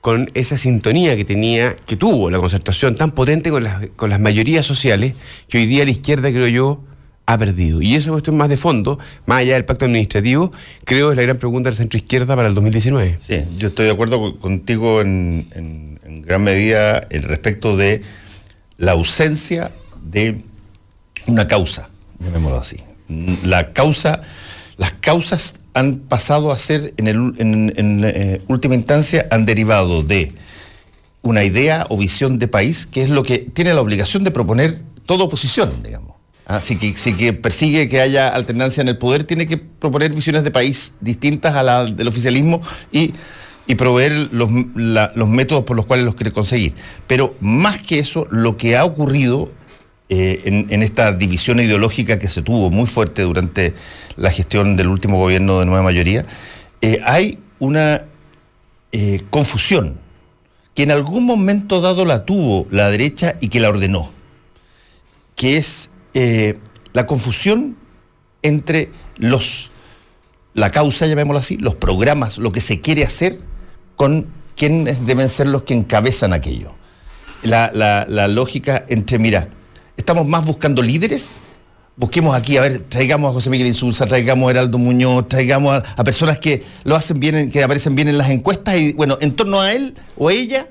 con 0.00 0.30
esa 0.34 0.56
sintonía 0.58 1.16
que 1.16 1.24
tenía, 1.24 1.74
que 1.74 1.96
tuvo 1.96 2.30
la 2.30 2.38
concertación 2.38 2.94
tan 2.94 3.12
potente 3.12 3.50
con 3.50 3.64
las, 3.64 3.88
con 3.96 4.10
las 4.10 4.20
mayorías 4.20 4.64
sociales, 4.66 5.14
que 5.48 5.58
hoy 5.58 5.66
día 5.66 5.84
la 5.84 5.90
izquierda, 5.90 6.30
creo 6.30 6.46
yo, 6.46 6.80
ha 7.28 7.36
perdido. 7.36 7.82
Y 7.82 7.94
esa 7.94 8.10
cuestión 8.10 8.38
más 8.38 8.48
de 8.48 8.56
fondo, 8.56 8.98
más 9.26 9.40
allá 9.40 9.52
del 9.52 9.66
pacto 9.66 9.84
administrativo, 9.84 10.50
creo 10.86 11.10
es 11.10 11.16
la 11.16 11.22
gran 11.22 11.36
pregunta 11.36 11.68
del 11.68 11.76
centro 11.76 11.98
izquierda 11.98 12.34
para 12.34 12.48
el 12.48 12.54
2019. 12.54 13.18
Sí, 13.20 13.40
yo 13.58 13.68
estoy 13.68 13.84
de 13.84 13.92
acuerdo 13.92 14.38
contigo 14.38 15.02
en, 15.02 16.00
gran 16.26 16.42
medida 16.42 17.06
en 17.10 17.22
respecto 17.24 17.76
de 17.76 18.02
la 18.78 18.92
ausencia 18.92 19.70
de 20.02 20.40
una 21.26 21.46
causa, 21.46 21.90
llamémoslo 22.18 22.56
así. 22.56 22.78
La 23.44 23.74
causa, 23.74 24.22
las 24.78 24.92
causas 24.92 25.56
han 25.74 25.98
pasado 25.98 26.50
a 26.50 26.56
ser, 26.56 26.94
en, 26.96 27.08
el, 27.08 27.34
en, 27.36 28.04
eh, 28.06 28.40
última 28.48 28.74
instancia, 28.74 29.26
han 29.30 29.44
derivado 29.44 30.02
de 30.02 30.32
una 31.20 31.44
idea 31.44 31.86
o 31.90 31.98
visión 31.98 32.38
de 32.38 32.48
país, 32.48 32.86
que 32.86 33.02
es 33.02 33.10
lo 33.10 33.22
que 33.22 33.36
tiene 33.38 33.74
la 33.74 33.82
obligación 33.82 34.24
de 34.24 34.30
proponer 34.30 34.78
toda 35.04 35.24
oposición, 35.24 35.82
digamos. 35.82 36.17
Así 36.48 36.76
que 36.76 36.94
si 36.94 37.12
que 37.12 37.34
persigue 37.34 37.90
que 37.90 38.00
haya 38.00 38.30
alternancia 38.30 38.80
en 38.80 38.88
el 38.88 38.96
poder, 38.96 39.24
tiene 39.24 39.46
que 39.46 39.58
proponer 39.58 40.14
visiones 40.14 40.44
de 40.44 40.50
país 40.50 40.94
distintas 41.02 41.54
a 41.54 41.62
las 41.62 41.94
del 41.94 42.08
oficialismo 42.08 42.62
y, 42.90 43.12
proveer 43.76 44.30
los, 44.32 44.48
métodos 44.50 45.64
por 45.64 45.76
los 45.76 45.84
cuales 45.84 46.06
los 46.06 46.14
quiere 46.14 46.32
conseguir. 46.32 46.74
Pero 47.06 47.36
más 47.40 47.78
que 47.80 47.98
eso, 47.98 48.26
lo 48.30 48.56
que 48.56 48.78
ha 48.78 48.86
ocurrido 48.86 49.52
eh, 50.08 50.40
en, 50.70 50.82
esta 50.82 51.12
división 51.12 51.60
ideológica 51.60 52.18
que 52.18 52.28
se 52.28 52.40
tuvo 52.40 52.70
muy 52.70 52.86
fuerte 52.86 53.22
durante 53.22 53.74
la 54.16 54.30
gestión 54.30 54.74
del 54.74 54.88
último 54.88 55.18
gobierno 55.18 55.60
de 55.60 55.66
nueva 55.66 55.82
mayoría, 55.82 56.24
eh, 56.80 57.02
hay 57.04 57.38
una 57.58 58.06
eh, 58.92 59.20
confusión 59.28 60.00
que 60.74 60.84
en 60.84 60.92
algún 60.92 61.26
momento 61.26 61.82
dado 61.82 62.06
la 62.06 62.24
tuvo 62.24 62.66
la 62.70 62.88
derecha 62.88 63.36
y 63.38 63.48
que 63.48 63.60
la 63.60 63.68
ordenó, 63.68 64.10
que 65.36 65.58
es 65.58 65.90
eh, 66.20 66.58
la 66.94 67.06
confusión 67.06 67.76
entre 68.42 68.90
los 69.18 69.70
la 70.52 70.72
causa, 70.72 71.06
llamémoslo 71.06 71.38
así, 71.38 71.58
los 71.58 71.76
programas, 71.76 72.38
lo 72.38 72.50
que 72.50 72.60
se 72.60 72.80
quiere 72.80 73.04
hacer, 73.04 73.38
con 73.94 74.26
quiénes 74.56 75.06
deben 75.06 75.28
ser 75.28 75.46
los 75.46 75.62
que 75.62 75.74
encabezan 75.74 76.32
aquello. 76.32 76.74
La, 77.44 78.26
lógica 78.26 78.84
entre, 78.88 79.20
mira, 79.20 79.50
estamos 79.96 80.26
más 80.26 80.44
buscando 80.44 80.82
líderes, 80.82 81.38
busquemos 81.94 82.34
aquí, 82.34 82.56
a 82.56 82.62
ver, 82.62 82.78
traigamos 82.78 83.30
a 83.30 83.34
José 83.34 83.50
Miguel 83.50 83.68
Insulza, 83.68 84.06
traigamos 84.06 84.48
a 84.48 84.50
Heraldo 84.50 84.78
Muñoz, 84.78 85.28
traigamos 85.28 85.80
a, 85.96 86.02
personas 86.02 86.38
que 86.38 86.64
lo 86.82 86.96
hacen 86.96 87.20
bien, 87.20 87.48
que 87.52 87.62
aparecen 87.62 87.94
bien 87.94 88.08
en 88.08 88.18
las 88.18 88.30
encuestas 88.30 88.76
y 88.76 88.92
bueno, 88.94 89.18
en 89.20 89.36
torno 89.36 89.60
a 89.60 89.72
él 89.72 89.94
o 90.16 90.30
ella, 90.30 90.66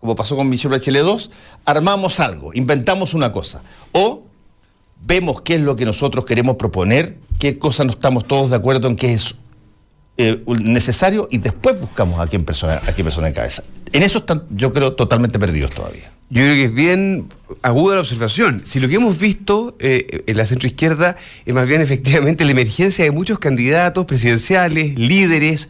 como 0.00 0.14
pasó 0.14 0.36
con 0.36 0.50
Michelle 0.50 0.76
Bachelet 0.76 1.02
2, 1.02 1.30
armamos 1.64 2.20
algo, 2.20 2.52
inventamos 2.52 3.14
una 3.14 3.32
cosa. 3.32 3.62
O 3.92 4.21
vemos 5.06 5.42
qué 5.42 5.54
es 5.54 5.60
lo 5.62 5.76
que 5.76 5.84
nosotros 5.84 6.24
queremos 6.24 6.56
proponer, 6.56 7.18
qué 7.38 7.58
cosas 7.58 7.86
no 7.86 7.92
estamos 7.92 8.26
todos 8.26 8.50
de 8.50 8.56
acuerdo 8.56 8.88
en 8.88 8.96
qué 8.96 9.12
es 9.14 9.34
eh, 10.18 10.42
necesario 10.46 11.28
y 11.30 11.38
después 11.38 11.80
buscamos 11.80 12.20
a 12.20 12.26
quién 12.26 12.44
persona, 12.44 12.74
a 12.86 12.92
quién 12.92 13.04
persona 13.04 13.28
en 13.28 13.34
cabeza. 13.34 13.64
En 13.92 14.02
eso 14.02 14.18
están, 14.18 14.44
yo 14.50 14.72
creo, 14.72 14.94
totalmente 14.94 15.38
perdidos 15.38 15.70
todavía. 15.70 16.12
Yo 16.30 16.42
creo 16.42 16.54
que 16.54 16.64
es 16.64 16.74
bien 16.74 17.28
aguda 17.60 17.96
la 17.96 18.00
observación. 18.00 18.62
Si 18.64 18.80
lo 18.80 18.88
que 18.88 18.94
hemos 18.94 19.18
visto 19.18 19.76
eh, 19.78 20.22
en 20.26 20.36
la 20.36 20.46
centroizquierda 20.46 21.16
es 21.44 21.54
más 21.54 21.68
bien 21.68 21.80
efectivamente 21.82 22.44
la 22.44 22.52
emergencia 22.52 23.04
de 23.04 23.10
muchos 23.10 23.38
candidatos 23.38 24.06
presidenciales, 24.06 24.98
líderes, 24.98 25.68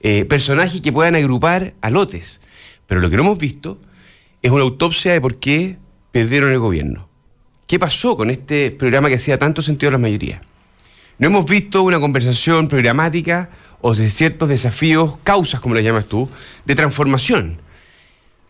eh, 0.00 0.24
personajes 0.24 0.80
que 0.80 0.92
puedan 0.92 1.14
agrupar 1.14 1.74
a 1.80 1.88
lotes. 1.88 2.40
Pero 2.86 3.00
lo 3.00 3.08
que 3.08 3.16
no 3.16 3.22
hemos 3.22 3.38
visto 3.38 3.78
es 4.42 4.50
una 4.50 4.62
autopsia 4.62 5.12
de 5.12 5.20
por 5.20 5.36
qué 5.38 5.78
perdieron 6.10 6.50
el 6.50 6.58
gobierno. 6.58 7.08
¿Qué 7.72 7.78
pasó 7.78 8.16
con 8.16 8.28
este 8.28 8.70
programa 8.70 9.08
que 9.08 9.14
hacía 9.14 9.38
tanto 9.38 9.62
sentido 9.62 9.88
a 9.88 9.92
la 9.92 9.96
mayoría? 9.96 10.42
No 11.16 11.28
hemos 11.28 11.46
visto 11.46 11.82
una 11.82 11.98
conversación 12.00 12.68
programática 12.68 13.48
o 13.80 13.94
de 13.94 14.10
ciertos 14.10 14.50
desafíos, 14.50 15.16
causas, 15.24 15.58
como 15.58 15.74
le 15.74 15.82
llamas 15.82 16.04
tú, 16.04 16.28
de 16.66 16.74
transformación. 16.74 17.62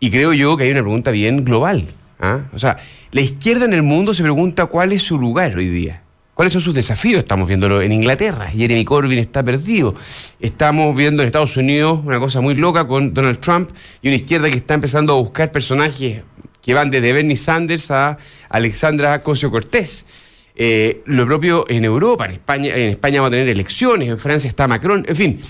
Y 0.01 0.11
creo 0.11 0.33
yo 0.33 0.57
que 0.57 0.65
hay 0.65 0.73
una 0.73 0.81
pregunta 0.81 1.13
bien 1.13 1.45
global. 1.45 1.87
¿ah? 2.19 2.47
O 2.53 2.59
sea, 2.59 2.79
la 3.13 3.21
izquierda 3.21 3.65
en 3.65 3.75
el 3.75 3.85
mundo 3.85 4.13
se 4.13 4.25
pregunta 4.25 4.67
cuál 4.67 4.91
es 4.91 5.03
su 5.03 5.17
lugar 5.17 5.57
hoy 5.57 5.69
día. 5.69 6.03
¿Cuáles 6.35 6.53
son 6.53 6.63
sus 6.63 6.75
desafíos? 6.75 7.21
Estamos 7.21 7.47
viéndolo 7.47 7.81
en 7.81 7.93
Inglaterra. 7.93 8.49
Jeremy 8.49 8.85
Corbyn 8.85 9.21
está 9.21 9.45
perdido. 9.45 9.95
Estamos 10.41 10.97
viendo 10.97 11.23
en 11.23 11.29
Estados 11.29 11.57
Unidos 11.57 12.01
una 12.05 12.19
cosa 12.19 12.41
muy 12.41 12.55
loca 12.55 12.89
con 12.89 13.15
Donald 13.15 13.39
Trump 13.39 13.71
y 14.03 14.09
una 14.09 14.17
izquierda 14.17 14.51
que 14.51 14.57
está 14.57 14.75
empezando 14.75 15.13
a 15.13 15.17
buscar 15.17 15.53
personajes 15.53 16.23
que 16.63 16.73
van 16.73 16.91
desde 16.91 17.13
Bernie 17.13 17.37
Sanders 17.37 17.91
a 17.91 18.17
Alexandra 18.49 19.23
Cosio 19.23 19.51
Cortés. 19.51 20.07
Eh, 20.55 21.03
lo 21.07 21.27
propio 21.27 21.65
en 21.69 21.85
Europa, 21.85 22.27
en 22.27 22.33
España, 22.33 22.75
en 22.75 22.91
España 22.91 23.21
va 23.21 23.29
a 23.29 23.31
tener 23.31 23.49
elecciones, 23.49 24.09
en 24.09 24.19
Francia 24.19 24.49
está 24.49 24.69
Macron, 24.69 25.05
en 25.09 25.17
fin. 25.17 25.41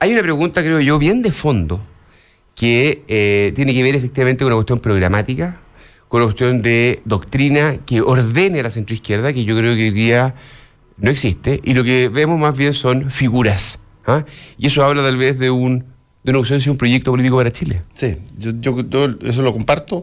Hay 0.00 0.12
una 0.12 0.22
pregunta, 0.22 0.60
creo 0.62 0.80
yo, 0.80 0.98
bien 0.98 1.22
de 1.22 1.30
fondo, 1.30 1.80
que 2.54 3.04
eh, 3.08 3.52
tiene 3.54 3.72
que 3.72 3.82
ver 3.82 3.94
efectivamente 3.94 4.44
con 4.44 4.52
una 4.52 4.56
cuestión 4.56 4.80
programática, 4.80 5.60
con 6.08 6.20
una 6.20 6.26
cuestión 6.26 6.62
de 6.62 7.00
doctrina 7.04 7.78
que 7.86 8.00
ordene 8.00 8.60
a 8.60 8.64
la 8.64 8.70
centroizquierda, 8.70 9.32
que 9.32 9.44
yo 9.44 9.56
creo 9.56 9.74
que 9.74 9.84
hoy 9.84 9.90
día 9.90 10.34
no 10.98 11.10
existe, 11.10 11.60
y 11.64 11.74
lo 11.74 11.84
que 11.84 12.08
vemos 12.08 12.38
más 12.38 12.56
bien 12.56 12.74
son 12.74 13.10
figuras. 13.10 13.80
¿ah? 14.06 14.24
Y 14.58 14.66
eso 14.66 14.84
habla 14.84 15.02
tal 15.02 15.16
vez 15.16 15.38
de 15.38 15.50
un 15.50 15.93
de 16.24 16.30
una 16.30 16.38
ausencia 16.38 16.72
un 16.72 16.78
proyecto 16.78 17.10
político 17.10 17.36
para 17.36 17.52
Chile. 17.52 17.82
Sí, 17.94 18.16
yo, 18.38 18.50
eso 19.24 19.42
lo 19.42 19.52
comparto, 19.52 20.02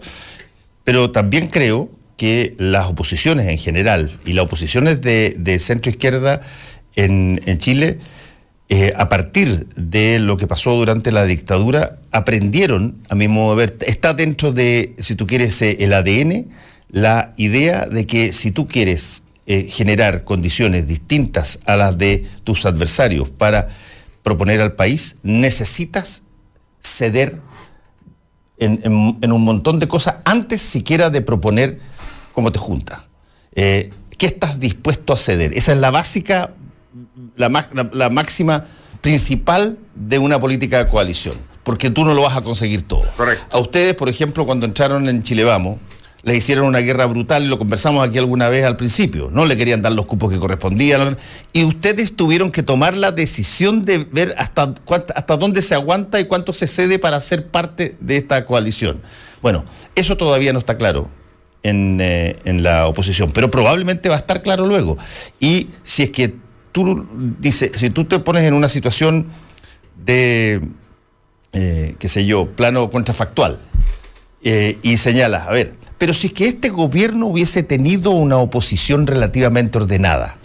pero 0.84 1.12
también 1.12 1.48
creo 1.48 1.90
que 2.16 2.54
las 2.60 2.88
oposiciones 2.88 3.48
en 3.48 3.58
general 3.58 4.10
y 4.26 4.34
las 4.34 4.46
oposiciones 4.46 5.02
de, 5.02 5.60
centro 5.60 5.90
izquierda 5.90 6.42
en, 6.96 7.42
Chile, 7.58 7.98
eh, 8.70 8.94
a 8.96 9.10
partir 9.10 9.68
de 9.76 10.20
lo 10.20 10.38
que 10.38 10.46
pasó 10.46 10.76
durante 10.76 11.12
la 11.12 11.26
dictadura, 11.26 11.98
aprendieron, 12.12 12.98
a 13.10 13.16
mi 13.16 13.28
modo 13.28 13.56
de 13.56 13.66
ver, 13.66 13.78
está 13.82 14.14
dentro 14.14 14.54
de, 14.54 14.94
si 15.00 15.16
tú 15.16 15.26
quieres, 15.26 15.60
eh, 15.64 15.78
el 15.80 15.94
ADN, 15.94 16.52
la 16.92 17.34
idea 17.38 17.88
de 17.88 18.06
que 18.06 18.32
si 18.32 18.52
tú 18.52 18.68
quieres 18.68 19.24
eh, 19.48 19.64
generar 19.64 20.24
condiciones 20.24 20.88
distintas 20.88 21.58
a 21.66 21.76
las 21.76 21.98
de 21.98 22.26
tus 22.44 22.68
adversarios 22.68 23.30
para 23.30 23.70
proponer 24.24 24.62
al 24.62 24.74
país, 24.74 25.18
necesitas 25.24 26.24
ceder 26.80 27.42
en, 28.58 29.32
un 29.32 29.44
montón 29.44 29.80
de 29.80 29.88
cosas 29.88 30.18
antes 30.24 30.62
siquiera 30.62 31.10
de 31.10 31.22
proponer 31.22 31.80
cómo 32.34 32.52
te 32.52 32.60
junta. 32.60 33.08
Eh, 33.54 33.90
¿Qué 34.18 34.28
estás 34.28 34.60
dispuesto 34.60 35.14
a 35.14 35.18
ceder? 35.18 35.54
Esa 35.54 35.74
es 35.74 35.80
la 35.80 35.90
básica, 35.90 36.54
la, 37.36 37.68
la 37.92 38.10
máxima 38.10 38.66
principal 39.02 39.80
de 39.96 40.20
una 40.20 40.40
política 40.40 40.84
de 40.84 40.90
coalición, 40.90 41.36
porque 41.64 41.90
tú 41.90 42.06
no 42.06 42.14
lo 42.14 42.22
vas 42.22 42.38
a 42.38 42.42
conseguir 42.42 42.88
todo. 42.88 43.04
Correcto. 43.18 43.44
A 43.50 43.60
ustedes, 43.60 43.96
por 43.96 44.10
ejemplo, 44.10 44.46
cuando 44.46 44.68
entraron 44.68 45.10
en 45.10 45.24
Chile 45.24 45.44
Vamos, 45.44 45.80
les 46.24 46.38
hicieron 46.38 46.66
una 46.66 46.80
guerra 46.80 47.06
brutal, 47.06 47.44
y 47.44 47.48
lo 47.48 47.58
conversamos 47.58 48.08
aquí 48.08 48.18
alguna 48.18 48.50
vez 48.50 48.64
al 48.66 48.78
principio, 48.78 49.30
no 49.32 49.46
le 49.46 49.58
querían 49.58 49.82
dar 49.82 49.92
los 49.92 50.06
cupos 50.06 50.32
que 50.32 50.40
correspondían, 50.40 51.18
y 51.54 51.64
ustedes 51.64 52.16
tuvieron 52.16 52.52
que 52.52 52.64
tomar 52.64 52.96
la 52.96 53.12
decisión 53.12 53.84
de 53.84 54.06
ver 54.12 54.36
hasta, 54.38 54.74
hasta 55.16 55.38
dónde 55.38 55.62
se 55.62 55.74
aguanta 55.74 56.20
y 56.20 56.26
cuánto 56.26 56.54
se 56.54 56.68
cede 56.68 57.00
para 57.00 57.20
ser 57.22 57.48
parte 57.48 57.96
de 58.00 58.18
esta 58.18 58.46
coalición. 58.46 59.02
Bueno, 59.42 59.64
eso 59.96 60.18
todavía 60.18 60.54
no 60.54 60.60
está 60.60 60.78
claro. 60.78 61.10
En, 61.64 62.00
eh, 62.02 62.38
la 62.44 62.88
oposición, 62.88 63.30
pero 63.32 63.52
probablemente 63.52 64.10
va 64.10 64.16
a 64.16 64.18
estar 64.18 64.42
claro 64.42 64.66
luego. 64.66 64.98
Y 65.40 65.70
si 65.84 66.02
es 66.02 66.10
que 66.10 66.34
tú 66.72 67.08
dices, 67.40 67.74
si 67.76 67.92
tú 67.92 68.06
te 68.06 68.18
pones 68.18 68.46
en 68.46 68.56
una 68.56 68.68
situación 68.68 69.28
de, 70.04 70.60
eh, 71.54 71.96
qué 72.00 72.10
sé 72.10 72.26
yo, 72.26 72.48
plano 72.48 72.90
contrafactual, 72.90 73.60
eh, 74.44 74.80
y 74.82 74.98
señalas, 74.98 75.48
a 75.48 75.52
ver, 75.52 75.76
pero 76.02 76.16
si 76.16 76.26
es 76.26 76.34
que 76.34 76.48
este 76.48 76.70
gobierno 76.70 77.28
hubiese 77.28 77.62
tenido 77.62 78.10
una 78.10 78.38
oposición 78.38 79.06
relativamente 79.06 79.78
ordenada, 79.78 80.36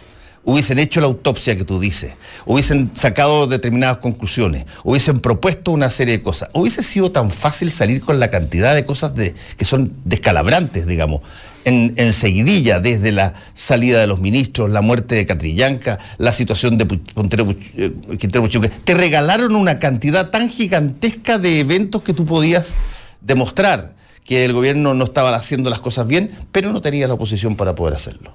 hubiesen 0.44 0.78
hecho 0.78 1.00
la 1.00 1.06
autopsia 1.06 1.56
que 1.56 1.64
tú 1.64 1.80
dices, 1.80 2.12
hubiesen 2.44 2.90
sacado 2.92 3.46
determinadas 3.46 3.96
conclusiones, 3.96 4.66
hubiesen 4.84 5.20
propuesto 5.20 5.70
una 5.70 5.88
serie 5.88 6.18
de 6.18 6.22
cosas, 6.22 6.50
hubiese 6.52 6.82
sido 6.82 7.10
tan 7.10 7.30
fácil 7.30 7.70
salir 7.70 8.02
con 8.02 8.20
la 8.20 8.28
cantidad 8.28 8.74
de 8.74 8.84
cosas 8.84 9.14
de, 9.14 9.34
que 9.56 9.64
son 9.64 9.94
descalabrantes, 10.04 10.86
digamos, 10.86 11.22
en, 11.64 12.12
seguidilla, 12.12 12.78
desde 12.78 13.10
la 13.10 13.32
salida 13.54 13.98
de 13.98 14.06
los 14.06 14.20
ministros, 14.20 14.68
la 14.68 14.82
muerte 14.82 15.14
de 15.14 15.24
Catrillanca, 15.24 15.96
la 16.18 16.32
situación 16.32 16.76
de 16.76 16.84
eh, 16.84 17.92
Quintero 18.18 18.42
Puchuque. 18.44 18.68
Te 18.68 18.92
regalaron 18.92 19.56
una 19.56 19.78
cantidad 19.78 20.28
tan 20.28 20.50
gigantesca 20.50 21.38
de 21.38 21.60
eventos 21.60 22.02
que 22.02 22.12
tú 22.12 22.26
podías 22.26 22.74
demostrar 23.22 23.96
que 24.26 24.44
el 24.44 24.52
gobierno 24.52 24.94
no 24.94 25.04
estaba 25.04 25.34
haciendo 25.34 25.70
las 25.70 25.80
cosas 25.80 26.06
bien, 26.06 26.30
pero 26.52 26.72
no 26.72 26.80
tenía 26.80 27.06
la 27.06 27.14
oposición 27.14 27.56
para 27.56 27.74
poder 27.74 27.94
hacerlo. 27.94 28.32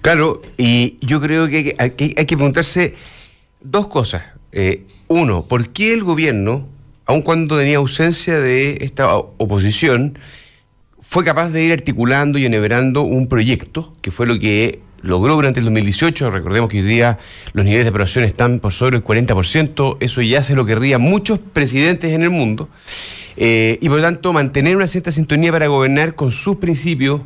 Claro, 0.00 0.42
y 0.56 0.96
yo 1.00 1.20
creo 1.20 1.48
que 1.48 1.74
hay 1.78 1.90
que, 1.90 2.36
preguntarse 2.36 2.94
dos 3.60 3.88
cosas. 3.88 4.22
Eh, 4.52 4.86
uno, 5.08 5.46
¿por 5.46 5.70
qué 5.70 5.92
el 5.92 6.04
gobierno, 6.04 6.68
aun 7.06 7.22
cuando 7.22 7.58
tenía 7.58 7.78
ausencia 7.78 8.38
de 8.38 8.78
esta 8.80 9.16
oposición, 9.16 10.18
fue 11.00 11.24
capaz 11.24 11.50
de 11.50 11.64
ir 11.64 11.72
articulando 11.72 12.38
y 12.38 12.44
enhebrando 12.44 13.02
un 13.02 13.28
proyecto, 13.28 13.94
que 14.02 14.10
fue 14.10 14.26
lo 14.26 14.38
que 14.38 14.80
logró 15.00 15.34
durante 15.34 15.60
el 15.60 15.64
2018. 15.66 16.30
Recordemos 16.30 16.68
que 16.68 16.80
hoy 16.80 16.86
día 16.86 17.18
los 17.52 17.64
niveles 17.64 17.84
de 17.84 17.90
aprobación 17.90 18.24
están 18.24 18.60
por 18.60 18.72
sobre 18.72 18.98
el 18.98 19.04
40%, 19.04 19.96
eso 20.00 20.22
ya 20.22 20.42
se 20.42 20.54
lo 20.54 20.66
querrían 20.66 21.00
muchos 21.00 21.38
presidentes 21.38 22.12
en 22.12 22.22
el 22.22 22.30
mundo. 22.30 22.68
Eh, 23.40 23.78
y 23.80 23.88
por 23.88 23.98
lo 23.98 24.02
tanto, 24.02 24.32
mantener 24.32 24.74
una 24.74 24.88
cierta 24.88 25.12
sintonía 25.12 25.52
para 25.52 25.68
gobernar 25.68 26.16
con 26.16 26.32
sus 26.32 26.56
principios, 26.56 27.20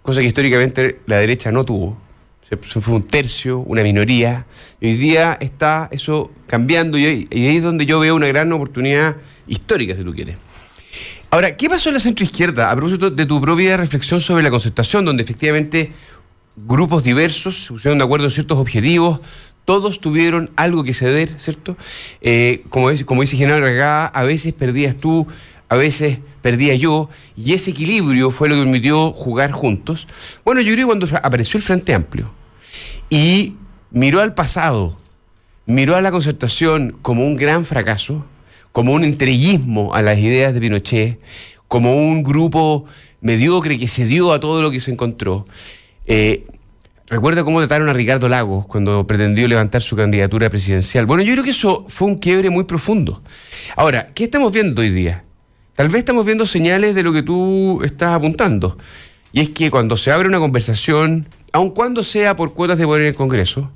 cosa 0.00 0.20
que 0.20 0.26
históricamente 0.26 1.00
la 1.04 1.18
derecha 1.18 1.52
no 1.52 1.62
tuvo. 1.62 1.98
Se 2.40 2.56
fue 2.56 2.94
un 2.94 3.02
tercio, 3.02 3.58
una 3.58 3.82
minoría. 3.82 4.46
Y 4.80 4.86
hoy 4.86 4.94
día 4.94 5.36
está 5.38 5.90
eso 5.92 6.30
cambiando 6.46 6.96
y, 6.96 7.04
ahí 7.30 7.56
es 7.58 7.62
donde 7.62 7.84
yo 7.84 8.00
veo 8.00 8.16
una 8.16 8.26
gran 8.28 8.50
oportunidad 8.54 9.16
histórica, 9.46 9.94
si 9.94 10.02
tú 10.02 10.14
quieres. 10.14 10.38
Ahora, 11.28 11.54
¿qué 11.54 11.68
pasó 11.68 11.90
en 11.90 11.96
la 11.96 12.00
centroizquierda? 12.00 12.70
A 12.70 12.74
propósito 12.74 13.10
de 13.10 13.26
tu 13.26 13.38
propia 13.38 13.76
reflexión 13.76 14.18
sobre 14.20 14.42
la 14.42 14.50
concertación, 14.50 15.04
donde 15.04 15.22
efectivamente 15.22 15.92
grupos 16.56 17.04
diversos 17.04 17.66
se 17.66 17.72
pusieron 17.74 17.98
de 17.98 18.04
acuerdo 18.04 18.24
en 18.24 18.30
ciertos 18.30 18.56
objetivos, 18.56 19.20
todos 19.66 20.00
tuvieron 20.00 20.50
algo 20.56 20.82
que 20.82 20.94
ceder, 20.94 21.38
¿cierto? 21.38 21.76
Eh, 22.22 22.64
como, 22.70 22.88
dice, 22.88 23.04
como 23.04 23.20
dice 23.20 23.36
General 23.36 23.60
Regada, 23.60 24.06
a 24.06 24.24
veces 24.24 24.54
perdías 24.54 24.96
tú, 24.96 25.26
a 25.68 25.76
veces 25.76 26.18
perdía 26.42 26.74
yo, 26.74 27.08
y 27.36 27.52
ese 27.52 27.70
equilibrio 27.70 28.30
fue 28.30 28.48
lo 28.48 28.54
que 28.54 28.62
permitió 28.62 29.12
jugar 29.12 29.52
juntos. 29.52 30.06
Bueno, 30.44 30.60
yo 30.60 30.72
creo 30.72 30.86
que 30.86 30.96
cuando 30.96 31.06
apareció 31.22 31.58
el 31.58 31.62
Frente 31.62 31.94
Amplio 31.94 32.32
y 33.10 33.54
miró 33.90 34.20
al 34.20 34.34
pasado, 34.34 34.98
miró 35.66 35.96
a 35.96 36.00
la 36.00 36.10
concertación 36.10 36.96
como 37.02 37.26
un 37.26 37.36
gran 37.36 37.64
fracaso, 37.64 38.24
como 38.72 38.92
un 38.92 39.04
entreguismo 39.04 39.94
a 39.94 40.02
las 40.02 40.18
ideas 40.18 40.54
de 40.54 40.60
Pinochet, 40.60 41.20
como 41.66 41.96
un 41.96 42.22
grupo 42.22 42.86
mediocre 43.20 43.78
que 43.78 43.88
se 43.88 44.06
dio 44.06 44.32
a 44.32 44.40
todo 44.40 44.62
lo 44.62 44.70
que 44.70 44.80
se 44.80 44.90
encontró. 44.90 45.46
Eh, 46.06 46.46
Recuerda 47.10 47.42
cómo 47.42 47.58
trataron 47.60 47.88
a 47.88 47.94
Ricardo 47.94 48.28
Lagos 48.28 48.66
cuando 48.66 49.06
pretendió 49.06 49.48
levantar 49.48 49.80
su 49.80 49.96
candidatura 49.96 50.50
presidencial. 50.50 51.06
Bueno, 51.06 51.22
yo 51.22 51.32
creo 51.32 51.44
que 51.44 51.52
eso 51.52 51.86
fue 51.88 52.06
un 52.06 52.16
quiebre 52.16 52.50
muy 52.50 52.64
profundo. 52.64 53.22
Ahora, 53.76 54.08
¿qué 54.14 54.24
estamos 54.24 54.52
viendo 54.52 54.82
hoy 54.82 54.90
día? 54.90 55.24
Tal 55.78 55.86
vez 55.90 56.00
estamos 56.00 56.26
viendo 56.26 56.44
señales 56.44 56.96
de 56.96 57.04
lo 57.04 57.12
que 57.12 57.22
tú 57.22 57.80
estás 57.84 58.12
apuntando. 58.12 58.76
Y 59.30 59.42
es 59.42 59.50
que 59.50 59.70
cuando 59.70 59.96
se 59.96 60.10
abre 60.10 60.26
una 60.26 60.40
conversación, 60.40 61.28
aun 61.52 61.70
cuando 61.70 62.02
sea 62.02 62.34
por 62.34 62.52
cuotas 62.52 62.78
de 62.78 62.84
poder 62.84 63.02
en 63.02 63.08
el 63.10 63.14
Congreso, 63.14 63.70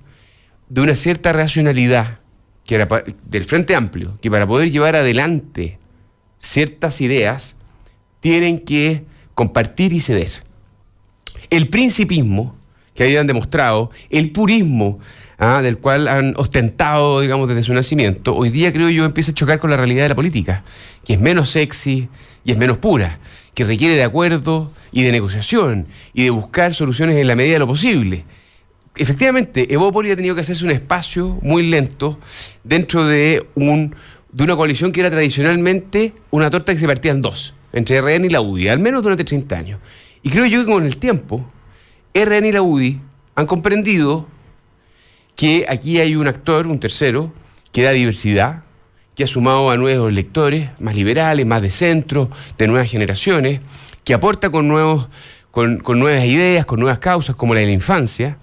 de 0.68 0.80
una 0.80 0.96
cierta 0.96 1.32
racionalidad 1.32 2.18
que 2.64 2.84
del 3.26 3.44
Frente 3.44 3.76
Amplio, 3.76 4.18
que 4.20 4.32
para 4.32 4.48
poder 4.48 4.72
llevar 4.72 4.96
adelante 4.96 5.78
ciertas 6.40 7.00
ideas, 7.00 7.54
tienen 8.18 8.58
que 8.58 9.04
compartir 9.36 9.92
y 9.92 10.00
ceder. 10.00 10.42
El 11.50 11.68
principismo 11.68 12.56
que 12.96 13.04
habían 13.04 13.28
demostrado, 13.28 13.92
el 14.10 14.32
purismo 14.32 14.98
¿ah? 15.42 15.60
del 15.60 15.78
cual 15.78 16.08
han 16.08 16.34
ostentado, 16.36 17.20
digamos, 17.20 17.48
desde 17.48 17.62
su 17.62 17.74
nacimiento, 17.74 18.34
hoy 18.34 18.50
día 18.50 18.72
creo 18.72 18.88
yo 18.88 19.04
empieza 19.04 19.32
a 19.32 19.34
chocar 19.34 19.58
con 19.58 19.70
la 19.70 19.76
realidad 19.76 20.04
de 20.04 20.10
la 20.10 20.14
política, 20.14 20.62
que 21.04 21.14
es 21.14 21.20
menos 21.20 21.50
sexy 21.50 22.08
y 22.44 22.52
es 22.52 22.56
menos 22.56 22.78
pura, 22.78 23.18
que 23.54 23.64
requiere 23.64 23.96
de 23.96 24.04
acuerdo 24.04 24.70
y 24.92 25.02
de 25.02 25.12
negociación 25.12 25.88
y 26.14 26.22
de 26.24 26.30
buscar 26.30 26.74
soluciones 26.74 27.16
en 27.16 27.26
la 27.26 27.34
medida 27.34 27.54
de 27.54 27.58
lo 27.58 27.66
posible. 27.66 28.24
Efectivamente, 28.94 29.72
Evópoli 29.72 30.10
ha 30.10 30.16
tenido 30.16 30.34
que 30.34 30.42
hacerse 30.42 30.64
un 30.64 30.70
espacio 30.70 31.38
muy 31.42 31.64
lento 31.64 32.18
dentro 32.62 33.04
de, 33.04 33.46
un, 33.54 33.96
de 34.30 34.44
una 34.44 34.54
coalición 34.54 34.92
que 34.92 35.00
era 35.00 35.10
tradicionalmente 35.10 36.12
una 36.30 36.50
torta 36.50 36.72
que 36.72 36.78
se 36.78 36.86
partía 36.86 37.10
en 37.10 37.22
dos, 37.22 37.54
entre 37.72 38.00
RN 38.00 38.26
y 38.26 38.28
la 38.28 38.42
UDI, 38.42 38.68
al 38.68 38.78
menos 38.78 39.02
durante 39.02 39.24
30 39.24 39.56
años. 39.56 39.80
Y 40.22 40.30
creo 40.30 40.46
yo 40.46 40.64
que 40.64 40.70
con 40.70 40.84
el 40.84 40.98
tiempo, 40.98 41.44
RN 42.14 42.46
y 42.46 42.52
la 42.52 42.62
UDI 42.62 43.00
han 43.34 43.46
comprendido 43.46 44.28
que 45.36 45.66
aquí 45.68 45.98
hay 46.00 46.16
un 46.16 46.26
actor, 46.26 46.66
un 46.66 46.78
tercero, 46.78 47.32
que 47.72 47.82
da 47.82 47.92
diversidad, 47.92 48.62
que 49.14 49.24
ha 49.24 49.26
sumado 49.26 49.70
a 49.70 49.76
nuevos 49.76 50.12
lectores, 50.12 50.70
más 50.78 50.94
liberales, 50.94 51.46
más 51.46 51.62
de 51.62 51.70
centro, 51.70 52.30
de 52.58 52.68
nuevas 52.68 52.90
generaciones, 52.90 53.60
que 54.04 54.14
aporta 54.14 54.50
con, 54.50 54.68
nuevos, 54.68 55.08
con, 55.50 55.82
nuevas 55.98 56.24
ideas, 56.24 56.66
con 56.66 56.80
nuevas 56.80 56.98
causas, 56.98 57.36
como 57.36 57.54
la 57.54 57.60
de 57.60 57.66
la 57.66 57.72
infancia, 57.72 58.38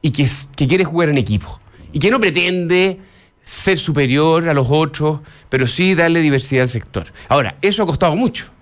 y 0.00 0.10
que, 0.10 0.26
que 0.56 0.66
quiere 0.66 0.84
jugar 0.84 1.08
en 1.08 1.18
equipo, 1.18 1.58
y 1.92 1.98
que 1.98 2.10
no 2.10 2.20
pretende 2.20 3.00
ser 3.40 3.78
superior 3.78 4.48
a 4.48 4.54
los 4.54 4.68
otros, 4.70 5.20
pero 5.50 5.66
sí 5.66 5.94
darle 5.94 6.20
diversidad 6.20 6.62
al 6.62 6.68
sector. 6.68 7.06
Ahora, 7.28 7.56
eso 7.60 7.82
ha 7.82 7.86
costado 7.86 8.16
mucho. 8.16 8.53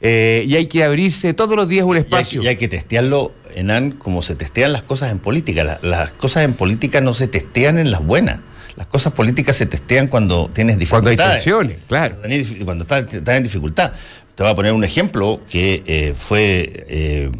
Eh, 0.00 0.44
y 0.46 0.56
hay 0.56 0.66
que 0.66 0.84
abrirse 0.84 1.34
todos 1.34 1.56
los 1.56 1.68
días 1.68 1.84
un 1.84 1.96
espacio. 1.96 2.42
Y 2.42 2.48
hay, 2.48 2.56
que 2.56 2.68
testearlo, 2.68 3.32
Enan, 3.54 3.92
como 3.92 4.22
se 4.22 4.34
testean 4.34 4.72
las 4.72 4.82
cosas 4.82 5.10
en 5.10 5.18
política. 5.18 5.78
las 5.82 6.10
cosas 6.10 6.44
en 6.44 6.54
política 6.54 7.00
no 7.00 7.14
se 7.14 7.28
testean 7.28 7.78
en 7.78 7.90
las 7.90 8.04
buenas. 8.04 8.40
Las 8.76 8.86
cosas 8.86 9.12
políticas 9.12 9.56
se 9.56 9.66
testean 9.66 10.08
cuando 10.08 10.50
tienes 10.52 10.78
dificultades. 10.78 11.16
Cuando 11.16 11.32
hay 11.32 11.38
tensiones, 11.38 11.78
claro. 11.86 12.16
Cuando 12.64 12.82
estás, 12.82 13.36
en 13.36 13.42
dificultad. 13.42 13.92
Te 14.34 14.42
voy 14.42 14.50
a 14.50 14.54
poner 14.56 14.72
un 14.72 14.82
ejemplo 14.82 15.40
que 15.48 15.84
eh, 15.86 16.12
fue 16.12 16.84
eh, 16.88 17.30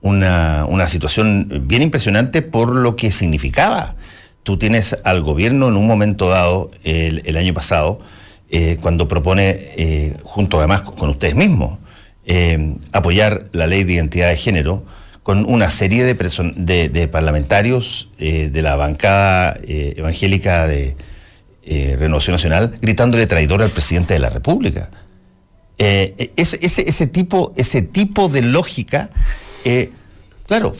una, 0.00 0.88
situación 0.88 1.64
bien 1.66 1.82
impresionante 1.82 2.40
por 2.40 2.74
lo 2.74 2.96
que 2.96 3.12
significaba. 3.12 3.94
Tú 4.42 4.56
tienes 4.56 4.96
al 5.04 5.20
gobierno 5.20 5.68
en 5.68 5.76
un 5.76 5.86
momento 5.86 6.30
dado, 6.30 6.70
el, 6.82 7.36
año 7.36 7.52
pasado, 7.52 8.00
cuando 8.80 9.06
propone, 9.06 10.16
junto 10.24 10.58
además 10.58 10.80
con 10.80 11.10
ustedes 11.10 11.34
mismos, 11.34 11.78
eh, 12.32 12.76
apoyar 12.92 13.46
la 13.50 13.66
ley 13.66 13.82
de 13.82 13.94
identidad 13.94 14.28
de 14.28 14.36
género 14.36 14.84
con 15.24 15.44
una 15.46 15.68
serie 15.68 16.04
de, 16.04 17.08
parlamentarios 17.08 18.08
eh, 18.20 18.50
de 18.50 18.62
la 18.62 18.76
bancada 18.76 19.58
eh, 19.64 19.94
evangélica 19.96 20.68
de 20.68 20.94
Renovación 21.98 22.34
Nacional 22.34 22.78
gritándole 22.80 23.26
traidor 23.26 23.62
al 23.62 23.70
presidente 23.70 24.14
de 24.14 24.20
la 24.20 24.30
República. 24.30 24.90
Ese, 25.76 26.60
ese, 26.62 27.06
tipo, 27.08 27.52
ese 27.56 27.82
tipo 27.82 28.28
de 28.28 28.42
lógica, 28.42 29.10
claro, 30.46 30.72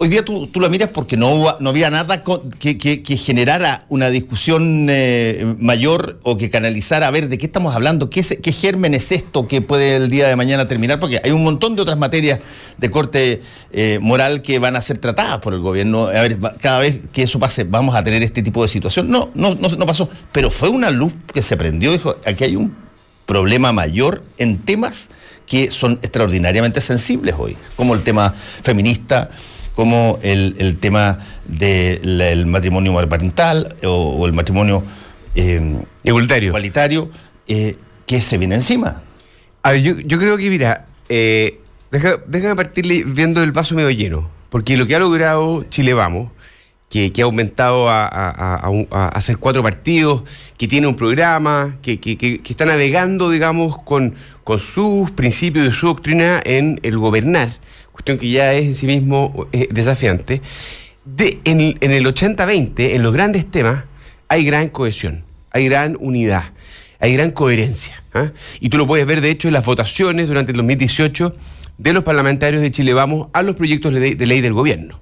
Hoy 0.00 0.08
día 0.08 0.24
tú, 0.24 0.46
tú 0.46 0.60
la 0.60 0.68
miras 0.68 0.90
porque 0.90 1.16
no, 1.16 1.58
no 1.58 1.70
había 1.70 1.90
nada 1.90 2.22
que, 2.22 3.20
generara 3.20 3.84
una 3.88 4.10
discusión 4.10 4.86
eh, 4.88 5.56
mayor 5.58 6.20
o 6.22 6.38
que 6.38 6.50
canalizara 6.50 7.08
a 7.08 7.10
ver 7.10 7.28
de 7.28 7.36
qué 7.36 7.46
estamos 7.46 7.74
hablando, 7.74 8.08
qué, 8.08 8.22
qué 8.22 8.52
germen 8.52 8.94
es 8.94 9.10
esto 9.10 9.48
que 9.48 9.60
puede 9.60 9.96
el 9.96 10.08
día 10.08 10.28
de 10.28 10.36
mañana 10.36 10.68
terminar, 10.68 11.00
porque 11.00 11.20
hay 11.24 11.32
un 11.32 11.42
montón 11.42 11.74
de 11.74 11.82
otras 11.82 11.98
materias 11.98 12.38
de 12.76 12.90
corte 12.92 13.42
eh, 13.72 13.98
moral 14.00 14.40
que 14.40 14.60
van 14.60 14.76
a 14.76 14.82
ser 14.82 14.98
tratadas 14.98 15.38
por 15.40 15.52
el 15.52 15.58
gobierno. 15.58 16.06
A 16.06 16.20
ver, 16.20 16.38
cada 16.60 16.78
vez 16.78 17.00
que 17.12 17.24
eso 17.24 17.40
pase, 17.40 17.64
vamos 17.64 17.96
a 17.96 18.04
tener 18.04 18.22
este 18.22 18.40
tipo 18.40 18.62
de 18.62 18.68
situación. 18.68 19.10
No, 19.10 19.30
no, 19.34 19.56
no, 19.56 19.68
no 19.68 19.84
pasó, 19.84 20.08
pero 20.30 20.48
fue 20.52 20.68
una 20.68 20.92
luz 20.92 21.12
que 21.34 21.42
se 21.42 21.56
prendió, 21.56 21.90
dijo, 21.90 22.14
aquí 22.24 22.44
hay 22.44 22.54
un 22.54 22.72
problema 23.26 23.72
mayor 23.72 24.22
en 24.38 24.58
temas 24.58 25.10
que 25.48 25.70
son 25.70 25.98
extraordinariamente 26.02 26.80
sensibles 26.80 27.34
hoy, 27.36 27.56
como 27.74 27.94
el 27.94 28.02
tema 28.02 28.32
feminista, 28.32 29.30
como 29.78 30.18
el, 30.22 30.76
tema 30.80 31.18
del 31.46 32.46
matrimonio 32.46 32.92
parental 33.08 33.76
o, 33.84 34.26
el 34.26 34.32
matrimonio 34.32 34.82
eh, 35.36 35.84
igualitario, 36.02 37.08
eh, 37.46 37.76
que 38.04 38.20
se 38.20 38.38
viene 38.38 38.56
encima. 38.56 39.04
A 39.62 39.70
ver, 39.70 39.82
yo, 39.82 40.18
creo 40.18 40.36
que, 40.36 40.50
mira, 40.50 40.86
eh, 41.08 41.60
déjame 41.92 42.56
partir 42.56 43.04
viendo 43.06 43.40
el 43.40 43.52
vaso 43.52 43.76
medio 43.76 43.92
lleno, 43.92 44.28
porque 44.50 44.76
lo 44.76 44.84
que 44.88 44.96
ha 44.96 44.98
logrado 44.98 45.62
Chile 45.70 45.94
Vamos, 45.94 46.32
que, 46.90 47.12
ha 47.16 47.22
aumentado 47.22 47.88
a, 47.88 48.08
a, 48.08 49.08
hacer 49.10 49.38
cuatro 49.38 49.62
partidos, 49.62 50.24
que 50.56 50.66
tiene 50.66 50.88
un 50.88 50.96
programa, 50.96 51.76
que, 51.82 52.00
que, 52.00 52.40
está 52.44 52.66
navegando, 52.66 53.30
digamos, 53.30 53.80
con, 53.84 54.16
con 54.42 54.58
sus 54.58 55.12
principios 55.12 55.68
y 55.68 55.70
su 55.70 55.86
doctrina 55.86 56.42
en 56.44 56.80
el 56.82 56.98
gobernar 56.98 57.50
cuestión 57.98 58.18
que 58.18 58.30
ya 58.30 58.54
es 58.54 58.64
en 58.64 58.74
sí 58.74 58.86
mismo 58.86 59.48
eh, 59.50 59.66
desafiante, 59.72 60.40
de, 61.04 61.40
en, 61.42 61.60
el 61.80 62.06
80-20, 62.06 62.94
en 62.94 63.02
los 63.02 63.12
grandes 63.12 63.50
temas, 63.50 63.84
hay 64.28 64.44
gran 64.44 64.68
cohesión, 64.68 65.24
hay 65.50 65.68
gran 65.68 65.96
unidad, 65.98 66.52
hay 67.00 67.14
gran 67.14 67.32
coherencia. 67.32 68.00
¿ah? 68.14 68.30
Y 68.60 68.68
tú 68.68 68.78
lo 68.78 68.86
puedes 68.86 69.04
ver, 69.04 69.20
de 69.20 69.30
hecho, 69.30 69.48
en 69.48 69.54
las 69.54 69.66
votaciones 69.66 70.28
durante 70.28 70.52
el 70.52 70.58
2018 70.58 71.34
de 71.78 71.92
los 71.92 72.04
parlamentarios 72.04 72.62
de 72.62 72.70
Chile 72.70 72.94
Vamos 72.94 73.28
a 73.32 73.42
los 73.42 73.56
proyectos 73.56 73.92
de 73.92 74.26
ley, 74.26 74.40
del 74.40 74.52
gobierno. 74.52 75.00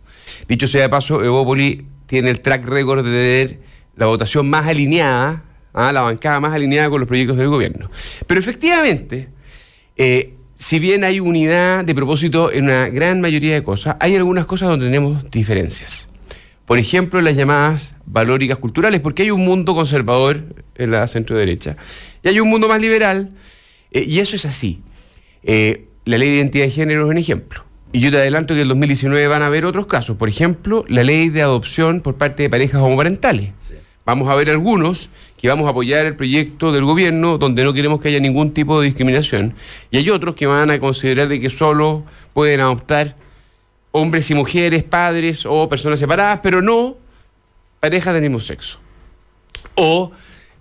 Dicho 0.48 0.66
sea 0.66 0.82
de 0.82 0.88
paso, 0.88 1.22
Evópoli 1.22 1.86
tiene 2.06 2.30
el 2.30 2.40
track 2.40 2.64
record 2.64 3.04
de 3.04 3.10
tener 3.10 3.58
la 3.96 4.06
votación 4.06 4.48
más 4.48 4.66
alineada, 4.66 5.44
¿ah? 5.74 5.92
la 5.92 6.00
bancada 6.00 6.40
más 6.40 6.54
alineada 6.54 6.88
con 6.88 7.00
los 7.00 7.08
proyectos 7.08 7.36
del 7.36 7.48
gobierno. 7.48 7.90
Pero 8.26 8.40
efectivamente, 8.40 9.28
eh, 9.96 10.35
si 10.56 10.78
bien 10.78 11.04
hay 11.04 11.20
unidad 11.20 11.84
de 11.84 11.94
propósito 11.94 12.50
en 12.50 12.64
una 12.64 12.88
gran 12.88 13.20
mayoría 13.20 13.52
de 13.52 13.62
cosas, 13.62 13.96
hay 14.00 14.16
algunas 14.16 14.46
cosas 14.46 14.70
donde 14.70 14.86
tenemos 14.86 15.30
diferencias. 15.30 16.08
Por 16.64 16.78
ejemplo, 16.78 17.20
las 17.20 17.36
llamadas 17.36 17.94
valóricas 18.06 18.56
culturales, 18.56 19.00
porque 19.00 19.22
hay 19.22 19.30
un 19.30 19.44
mundo 19.44 19.74
conservador 19.74 20.42
en 20.74 20.90
la 20.90 21.06
centro 21.08 21.36
derecha 21.36 21.76
y 22.22 22.28
hay 22.28 22.40
un 22.40 22.48
mundo 22.48 22.68
más 22.68 22.80
liberal, 22.80 23.32
eh, 23.90 24.04
y 24.06 24.18
eso 24.18 24.34
es 24.34 24.46
así. 24.46 24.80
Eh, 25.42 25.88
la 26.06 26.16
ley 26.16 26.30
de 26.30 26.36
identidad 26.36 26.64
de 26.64 26.70
género 26.70 27.04
es 27.04 27.10
un 27.10 27.18
ejemplo. 27.18 27.64
Y 27.92 28.00
yo 28.00 28.10
te 28.10 28.16
adelanto 28.16 28.54
que 28.54 28.60
en 28.60 28.62
el 28.62 28.68
2019 28.68 29.28
van 29.28 29.42
a 29.42 29.46
haber 29.46 29.66
otros 29.66 29.86
casos. 29.86 30.16
Por 30.16 30.28
ejemplo, 30.30 30.86
la 30.88 31.04
ley 31.04 31.28
de 31.28 31.42
adopción 31.42 32.00
por 32.00 32.16
parte 32.16 32.42
de 32.42 32.50
parejas 32.50 32.80
homoparentales. 32.80 33.52
Vamos 34.06 34.30
a 34.30 34.34
ver 34.34 34.48
algunos 34.48 35.10
que 35.36 35.48
vamos 35.48 35.66
a 35.66 35.70
apoyar 35.70 36.06
el 36.06 36.16
proyecto 36.16 36.72
del 36.72 36.84
gobierno 36.84 37.38
donde 37.38 37.62
no 37.62 37.72
queremos 37.72 38.00
que 38.00 38.08
haya 38.08 38.20
ningún 38.20 38.52
tipo 38.52 38.80
de 38.80 38.86
discriminación. 38.86 39.54
Y 39.90 39.98
hay 39.98 40.10
otros 40.10 40.34
que 40.34 40.46
van 40.46 40.70
a 40.70 40.78
considerar 40.78 41.28
de 41.28 41.40
que 41.40 41.50
solo 41.50 42.04
pueden 42.32 42.60
adoptar 42.60 43.16
hombres 43.92 44.30
y 44.30 44.34
mujeres, 44.34 44.84
padres 44.84 45.46
o 45.46 45.68
personas 45.68 45.98
separadas, 45.98 46.40
pero 46.42 46.62
no 46.62 46.96
parejas 47.80 48.14
del 48.14 48.22
mismo 48.22 48.40
sexo. 48.40 48.78
O 49.74 50.12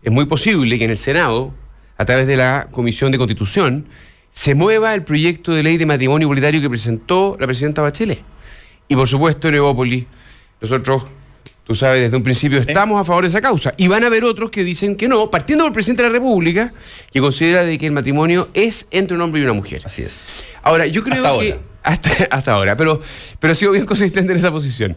es 0.03 0.11
muy 0.11 0.25
posible 0.25 0.77
que 0.77 0.85
en 0.85 0.91
el 0.91 0.97
Senado, 0.97 1.53
a 1.97 2.05
través 2.05 2.27
de 2.27 2.37
la 2.37 2.67
Comisión 2.71 3.11
de 3.11 3.17
Constitución, 3.17 3.87
se 4.29 4.53
mueva 4.53 4.93
el 4.93 5.03
proyecto 5.03 5.53
de 5.53 5.63
ley 5.63 5.77
de 5.77 5.85
matrimonio 5.85 6.25
igualitario 6.25 6.59
que 6.59 6.69
presentó 6.69 7.37
la 7.39 7.47
presidenta 7.47 7.81
Bachelet. 7.81 8.21
Y 8.87 8.95
por 8.95 9.07
supuesto 9.07 9.47
en 9.47 9.55
Evópolis, 9.55 10.05
nosotros 10.59 11.03
Tú 11.65 11.73
sabes, 11.73 11.99
desde 11.99 12.15
un 12.15 12.21
principio 12.21 12.59
estamos 12.59 13.01
a 13.01 13.03
favor 13.03 13.23
de 13.23 13.29
esa 13.29 13.41
causa. 13.41 13.73
Y 13.75 13.87
van 13.87 14.03
a 14.03 14.07
haber 14.07 14.23
otros 14.23 14.51
que 14.51 14.63
dicen 14.63 14.95
que 14.95 15.07
no, 15.07 15.31
partiendo 15.31 15.63
del 15.63 15.73
presidente 15.73 16.03
de 16.03 16.09
la 16.09 16.13
República, 16.13 16.73
que 17.11 17.19
considera 17.19 17.63
de 17.63 17.79
que 17.79 17.87
el 17.87 17.91
matrimonio 17.91 18.49
es 18.53 18.87
entre 18.91 19.15
un 19.15 19.21
hombre 19.21 19.41
y 19.41 19.45
una 19.45 19.53
mujer. 19.53 19.81
Así 19.83 20.03
es. 20.03 20.45
Ahora, 20.61 20.85
yo 20.85 21.03
creo 21.03 21.39
que. 21.39 21.59
Hasta, 21.81 22.11
hasta 22.31 22.51
ahora, 22.51 22.75
pero, 22.75 23.01
pero 23.39 23.51
ha 23.51 23.55
sido 23.55 23.71
bien 23.71 23.85
consistente 23.87 24.31
en 24.31 24.37
esa 24.37 24.51
posición. 24.51 24.95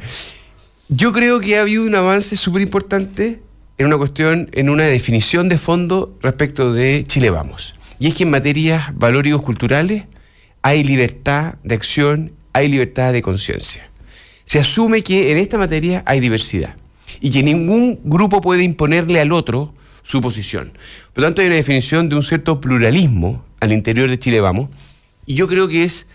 Yo 0.88 1.12
creo 1.12 1.40
que 1.40 1.56
ha 1.56 1.62
habido 1.62 1.84
un 1.84 1.94
avance 1.94 2.36
súper 2.36 2.60
importante 2.60 3.40
en 3.78 3.86
una 3.86 3.96
cuestión, 3.96 4.50
en 4.52 4.68
una 4.68 4.84
definición 4.84 5.48
de 5.48 5.56
fondo 5.56 6.18
respecto 6.22 6.72
de 6.74 7.04
Chile 7.06 7.30
Vamos. 7.30 7.74
Y 7.98 8.08
es 8.08 8.14
que 8.14 8.24
en 8.24 8.30
materias 8.30 8.90
valóricos 8.94 9.42
culturales 9.42 10.04
hay 10.62 10.84
libertad 10.84 11.54
de 11.62 11.74
acción, 11.74 12.32
hay 12.52 12.68
libertad 12.68 13.12
de 13.12 13.22
conciencia 13.22 13.87
se 14.48 14.58
asume 14.58 15.02
que 15.02 15.30
en 15.30 15.36
esta 15.36 15.58
materia 15.58 16.02
hay 16.06 16.20
diversidad 16.20 16.74
y 17.20 17.30
que 17.30 17.42
ningún 17.42 18.00
grupo 18.04 18.40
puede 18.40 18.62
imponerle 18.62 19.20
al 19.20 19.30
otro 19.30 19.74
su 20.02 20.22
posición. 20.22 20.72
Por 21.12 21.20
lo 21.20 21.26
tanto, 21.26 21.42
hay 21.42 21.48
una 21.48 21.56
definición 21.56 22.08
de 22.08 22.14
un 22.14 22.22
cierto 22.22 22.58
pluralismo 22.58 23.44
al 23.60 23.72
interior 23.72 24.08
de 24.08 24.18
Chile 24.18 24.40
Vamos, 24.40 24.70
y 25.26 25.34
yo 25.34 25.48
creo 25.48 25.68
que 25.68 25.84
es 25.84 26.08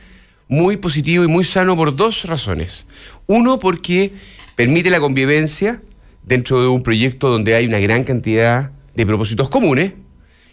muy 0.47 0.77
positivo 0.77 1.23
y 1.23 1.27
muy 1.27 1.43
sano 1.43 1.77
por 1.77 1.95
dos 1.95 2.25
razones. 2.25 2.87
Uno, 3.27 3.59
porque 3.59 4.13
permite 4.55 4.89
la 4.89 4.99
convivencia 4.99 5.83
dentro 6.23 6.59
de 6.59 6.69
un 6.69 6.81
proyecto 6.81 7.29
donde 7.29 7.53
hay 7.53 7.67
una 7.67 7.77
gran 7.77 8.03
cantidad 8.03 8.71
de 8.95 9.05
propósitos 9.05 9.47
comunes, 9.47 9.93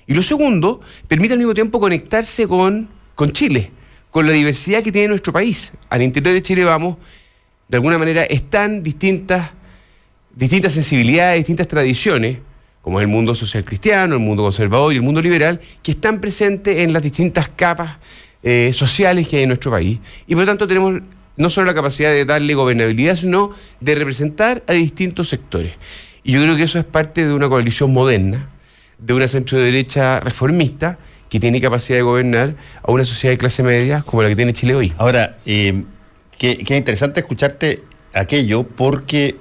y 0.07 0.13
lo 0.13 0.23
segundo, 0.23 0.83
permite 1.09 1.33
al 1.33 1.39
mismo 1.39 1.55
tiempo 1.55 1.81
conectarse 1.81 2.47
con, 2.47 2.91
con 3.15 3.33
Chile, 3.33 3.71
con 4.11 4.27
la 4.27 4.33
diversidad 4.33 4.83
que 4.83 4.93
tiene 4.93 5.09
nuestro 5.09 5.33
país. 5.33 5.73
Al 5.89 6.03
interior 6.03 6.35
de 6.35 6.43
Chile 6.43 6.65
Vamos 6.65 6.99
de 7.71 7.77
alguna 7.77 7.99
manera 7.99 8.25
están 8.25 8.83
distintas, 8.83 9.51
distintas 10.35 10.73
sensibilidades, 10.73 11.39
distintas 11.39 11.69
tradiciones, 11.69 12.39
como 12.83 12.99
es 12.99 13.05
el 13.05 13.09
mundo 13.09 13.33
social 13.35 13.65
cristiano, 13.65 14.15
el 14.15 14.21
mundo 14.21 14.43
conservador 14.43 14.93
y 14.93 14.97
el 14.97 15.03
mundo 15.03 15.23
liberal, 15.23 15.61
que 15.81 15.93
están 15.93 16.21
presentes 16.21 16.79
en 16.79 16.93
las 16.93 17.03
distintas 17.03 17.49
capas 17.49 17.99
eh, 18.43 18.73
sociales 18.73 19.29
que 19.29 19.37
hay 19.37 19.43
en 19.45 19.51
nuestro 19.51 19.71
país. 19.71 20.01
Y 20.27 20.35
por 20.35 20.43
lo 20.43 20.47
tanto 20.47 20.67
tenemos 20.67 21.01
no 21.37 21.49
solo 21.49 21.69
la 21.69 21.75
capacidad 21.75 22.11
de 22.11 22.25
darle 22.25 22.55
gobernabilidad, 22.55 23.15
sino 23.15 23.53
de 23.79 23.95
representar 23.95 24.65
a 24.67 24.73
distintos 24.73 25.29
sectores. 25.29 25.75
Y 26.25 26.33
yo 26.33 26.43
creo 26.43 26.57
que 26.57 26.65
eso 26.65 26.79
es 26.79 26.85
parte 26.85 27.25
de 27.25 27.33
una 27.33 27.49
coalición 27.49 27.93
moderna, 27.93 28.49
de 28.99 29.15
una 29.15 29.29
centro 29.29 29.59
derecha 29.59 30.19
reformista, 30.19 30.99
que 31.29 31.39
tiene 31.39 31.61
capacidad 31.61 31.99
de 31.99 32.03
gobernar 32.03 32.57
a 32.83 32.91
una 32.91 33.05
sociedad 33.05 33.33
de 33.33 33.39
clase 33.39 33.63
media 33.63 34.03
como 34.03 34.23
la 34.23 34.29
que 34.29 34.35
tiene 34.35 34.53
Chile 34.53 34.75
hoy. 34.75 34.93
Ahora, 34.99 35.39
eh, 35.47 35.85
Qué, 36.41 36.75
interesante 36.75 37.21
escucharte 37.21 37.85
aquello 38.15 38.63
porque 38.63 39.39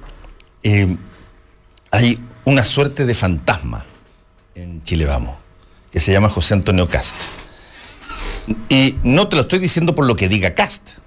eh, 0.63 0.97
hay 1.91 2.19
una 2.43 2.61
suerte 2.65 3.05
de 3.05 3.15
fantasma 3.15 3.85
en 4.53 4.83
Chile 4.83 5.05
Vamos, 5.05 5.37
que 5.93 6.01
se 6.01 6.11
llama 6.11 6.27
José 6.27 6.55
Antonio 6.55 6.89
Cast. 6.89 7.15
Y 8.67 8.95
no 9.03 9.29
te 9.29 9.37
lo 9.37 9.43
estoy 9.43 9.59
diciendo 9.59 9.95
por 9.95 10.07
lo 10.07 10.17
que 10.17 10.27
diga 10.27 10.55
Cast, 10.55 10.97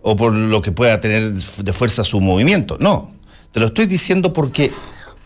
o 0.00 0.14
por 0.14 0.32
lo 0.32 0.62
que 0.62 0.70
pueda 0.70 1.00
tener 1.00 1.32
de 1.32 1.72
fuerza 1.72 2.04
su 2.04 2.20
movimiento, 2.20 2.76
no, 2.78 3.12
te 3.50 3.58
lo 3.58 3.66
estoy 3.66 3.86
diciendo 3.86 4.32
porque 4.32 4.70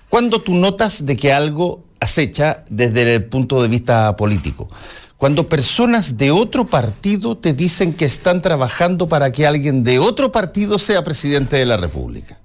cuando 0.09 0.40
tú 0.40 0.54
notas 0.54 1.04
de 1.04 1.18
que 1.18 1.30
algo 1.30 1.85
acecha 2.00 2.64
desde 2.70 3.16
el 3.16 3.26
punto 3.26 3.61
de 3.61 3.68
vista 3.68 4.16
político, 4.16 4.70
cuando 5.20 5.50
personas 5.50 6.16
de 6.16 6.30
otro 6.30 6.66
partido 6.66 7.37
te 7.37 7.52
dicen 7.52 7.92
que 7.92 8.06
están 8.06 8.40
trabajando 8.40 9.06
para 9.06 9.30
que 9.30 9.46
alguien 9.46 9.85
de 9.85 9.98
otro 9.98 10.33
partido 10.33 10.78
sea 10.78 11.04
presidente 11.04 11.59
de 11.59 11.66
la 11.66 11.76
República. 11.76 12.40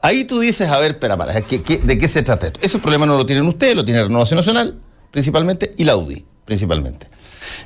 Ahí 0.00 0.22
tú 0.22 0.38
dices, 0.38 0.68
a 0.68 0.78
ver, 0.78 0.92
espera, 0.92 1.16
para, 1.16 1.32
de 1.32 1.42
qué 1.42 2.08
se 2.08 2.22
trata 2.22 2.46
esto? 2.46 2.60
Ese 2.62 2.78
problema 2.78 3.04
no 3.04 3.16
lo 3.16 3.26
tienen 3.26 3.48
ustedes, 3.48 3.74
lo 3.74 3.84
tiene 3.84 4.04
Renovación 4.04 4.36
Nacional, 4.36 4.78
principalmente, 5.10 5.74
y 5.76 5.82
la 5.82 5.96
UDI, 5.96 6.24
principalmente. 6.44 7.08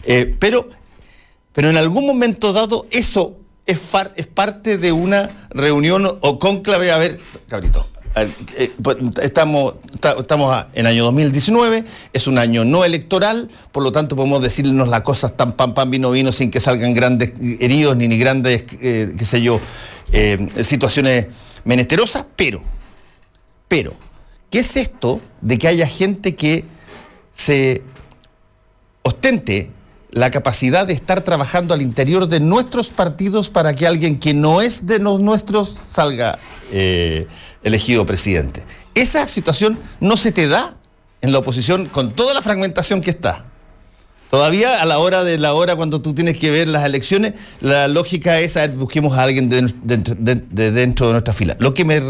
Eh, 0.03 0.35
pero, 0.41 0.71
pero 1.53 1.69
en 1.69 1.77
algún 1.77 2.07
momento 2.07 2.55
dado, 2.55 2.87
eso 2.91 3.37
es, 3.67 3.79
es 4.17 4.27
parte 4.29 4.79
de 4.79 4.93
una 4.93 5.29
reunión 5.51 6.07
o 6.23 6.39
conclave. 6.39 6.91
A 6.91 6.97
ver, 6.97 7.21
cabrito, 7.49 7.87
estamos, 9.23 9.77
estamos 10.19 10.67
en 10.73 10.87
año 10.87 11.05
2019, 11.05 11.85
es 12.13 12.27
un 12.27 12.39
año 12.39 12.65
no 12.65 12.85
electoral, 12.85 13.51
por 13.73 13.83
lo 13.83 13.93
tanto 13.93 14.15
podemos 14.15 14.43
decirnos 14.43 14.89
las 14.89 15.01
cosas 15.01 15.37
tan 15.37 15.53
pan, 15.53 15.75
pan, 15.75 15.91
vino, 15.91 16.11
vino, 16.11 16.31
sin 16.31 16.51
que 16.51 16.61
salgan 16.61 16.95
grandes 16.95 17.33
heridos 17.61 17.97
ni, 17.97 18.07
ni 18.09 18.19
grandes, 18.19 18.65
eh, 18.81 19.13
qué 19.17 19.25
sé 19.25 19.43
yo, 19.43 19.61
eh, 20.13 20.47
situaciones 20.63 21.27
menesterosas, 21.65 22.25
pero, 22.37 22.63
pero, 23.67 23.95
¿qué 24.51 24.61
es 24.61 24.77
esto 24.77 25.21
de 25.41 25.59
que 25.59 25.69
haya 25.69 25.87
gente 25.87 26.37
que 26.37 26.65
se 27.35 27.83
ostente 29.03 29.71
la 30.11 30.31
capacidad 30.31 30.87
de 30.87 30.93
estar 30.93 31.23
trabajando 31.23 31.75
al 31.75 31.83
interior 31.83 32.29
de 32.29 32.39
nuestros 32.39 32.91
partidos 32.91 33.49
para 33.51 33.75
que 33.75 33.89
alguien 33.89 34.21
que 34.21 34.33
no 34.33 34.61
es 34.61 34.87
de 34.87 35.01
los 35.01 35.19
nuestros 35.19 35.77
salga 35.91 36.39
elegido 37.65 38.07
presidente. 38.07 38.65
Esa 38.95 39.27
situación 39.27 39.79
no 40.01 40.17
se 40.17 40.33
te 40.33 40.47
da 40.47 40.77
en 41.21 41.33
la 41.33 41.39
oposición 41.39 41.87
con 41.87 42.13
toda 42.13 42.35
la 42.35 42.43
fragmentación 42.43 43.01
que 43.01 43.11
está. 43.11 43.47
Todavía 44.31 44.83
a 44.83 44.85
la 44.85 44.99
hora 44.99 45.23
de 45.23 45.39
la 45.39 45.55
hora, 45.55 45.77
cuando 45.77 46.03
tú 46.03 46.13
tienes 46.13 46.37
que 46.37 46.51
ver 46.51 46.67
las 46.67 46.85
elecciones, 46.85 47.35
la 47.61 47.87
lógica 47.87 48.41
es, 48.41 48.57
a 48.57 48.63
ver, 48.63 48.71
busquemos 48.73 49.17
a 49.17 49.23
alguien 49.23 49.49
de, 49.49 49.63
dentro 50.51 51.07
de 51.07 51.13
nuestra 51.13 51.33
fila. 51.33 51.57
Lo 51.61 51.73
que 51.73 51.85
me 51.85 52.03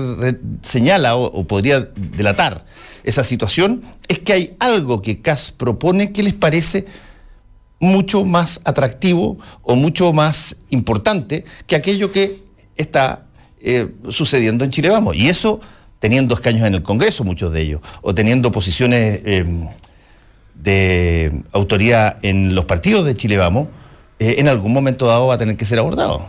señala 0.62 1.16
o, 1.16 1.44
podría 1.44 1.80
delatar 1.80 2.64
esa 3.02 3.22
situación 3.24 3.82
es 4.08 4.20
que 4.20 4.32
hay 4.32 4.56
algo 4.58 5.02
que 5.02 5.20
CAS 5.20 5.52
propone 5.52 6.12
que 6.12 6.22
les 6.22 6.32
parece 6.32 6.86
mucho 7.78 8.24
más 8.24 8.60
atractivo 8.64 9.36
o 9.60 9.76
mucho 9.76 10.12
más 10.14 10.56
importante 10.70 11.44
que 11.66 11.76
aquello 11.76 12.10
que 12.10 12.42
está 12.76 13.26
eh, 13.64 13.88
sucediendo 14.10 14.64
en 14.64 14.70
Chile 14.70 14.90
Vamos. 14.90 15.16
Y 15.16 15.28
eso 15.28 15.60
teniendo 16.04 16.34
escaños 16.34 16.66
en 16.66 16.74
el 16.74 16.82
Congreso, 16.82 17.24
muchos 17.24 17.50
de 17.50 17.62
ellos, 17.62 17.80
o 18.02 18.14
teniendo 18.14 18.52
posiciones 18.52 19.22
em, 19.24 19.66
de 20.54 21.42
autoridad 21.50 22.18
en 22.22 22.54
los 22.54 22.66
partidos 22.66 23.06
de 23.06 23.16
Chile 23.16 23.38
Vamos, 23.38 23.68
eh, 24.18 24.34
en 24.36 24.48
algún 24.48 24.74
momento 24.74 25.06
dado 25.06 25.28
va 25.28 25.34
a 25.36 25.38
tener 25.38 25.56
que 25.56 25.64
ser 25.64 25.78
abordado. 25.78 26.28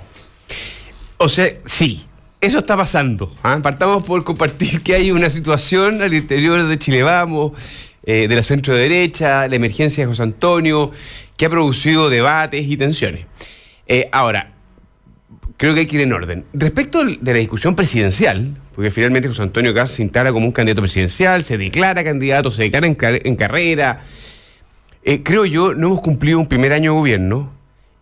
O 1.17 1.27
sea, 1.27 1.49
sí, 1.65 2.05
eso 2.39 2.59
está 2.59 2.77
pasando. 2.77 3.33
¿ah? 3.43 3.59
Partamos 3.61 4.05
por 4.05 4.23
compartir 4.23 4.81
que 4.81 4.95
hay 4.95 5.11
una 5.11 5.29
situación 5.29 6.01
al 6.01 6.13
interior 6.13 6.65
de 6.65 6.79
Chile 6.79 7.03
Vamos, 7.03 7.51
eh, 8.05 8.29
de 8.29 8.35
la 8.35 8.43
centro 8.43 8.75
derecha, 8.75 9.45
la 9.49 9.57
emergencia 9.57 10.05
de 10.05 10.07
José 10.07 10.23
Antonio, 10.23 10.91
que 11.35 11.47
ha 11.47 11.49
producido 11.49 12.09
debates 12.09 12.65
y 12.65 12.77
tensiones. 12.77 13.25
Eh, 13.87 14.07
ahora, 14.13 14.54
creo 15.57 15.73
que 15.73 15.81
hay 15.81 15.85
que 15.85 15.95
ir 15.97 16.01
en 16.01 16.13
orden. 16.13 16.45
Respecto 16.53 17.03
de 17.03 17.33
la 17.33 17.39
discusión 17.39 17.75
presidencial, 17.75 18.55
porque 18.73 18.91
finalmente 18.91 19.27
José 19.27 19.41
Antonio 19.41 19.73
Caz 19.73 19.91
se 19.91 20.03
instala 20.03 20.31
como 20.31 20.45
un 20.45 20.51
candidato 20.51 20.81
presidencial, 20.81 21.43
se 21.43 21.57
declara 21.57 22.03
candidato, 22.03 22.51
se 22.51 22.63
declara 22.63 22.87
en, 22.87 23.35
carrera. 23.35 24.01
Eh, 25.03 25.23
creo 25.23 25.45
yo, 25.45 25.73
no 25.73 25.87
hemos 25.87 26.01
cumplido 26.01 26.39
un 26.39 26.47
primer 26.47 26.73
año 26.73 26.91
de 26.91 26.97
gobierno 26.97 27.53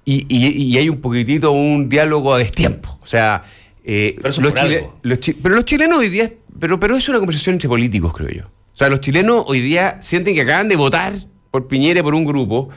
y, 0.06 0.78
hay 0.78 0.90
un 0.90 1.00
poquitito 1.00 1.52
un 1.52 1.90
diálogo 1.90 2.34
a 2.34 2.40
destiempo. 2.40 2.98
O 3.02 3.06
sea, 3.06 3.44
eh, 3.84 4.16
pero, 4.22 5.00
los 5.04 5.20
pero 5.42 5.56
los 5.56 5.66
chilenos 5.66 6.00
hoy 6.00 6.10
día, 6.10 6.32
pero, 6.60 6.80
pero 6.80 6.96
es 6.96 7.08
una 7.10 7.20
conversación 7.20 7.56
entre 7.56 7.70
políticos, 7.70 8.14
creo 8.14 8.30
yo. 8.30 8.44
O 8.74 8.76
sea, 8.76 8.90
los 8.90 9.02
chilenos 9.02 9.44
hoy 9.48 9.62
día 9.62 9.98
sienten 10.02 10.34
que 10.34 10.42
acaban 10.42 10.68
de 10.68 10.76
votar 10.76 11.14
por 11.52 11.68
Piñera 11.68 12.02
por 12.02 12.16
un 12.16 12.26
grupo 12.26 12.70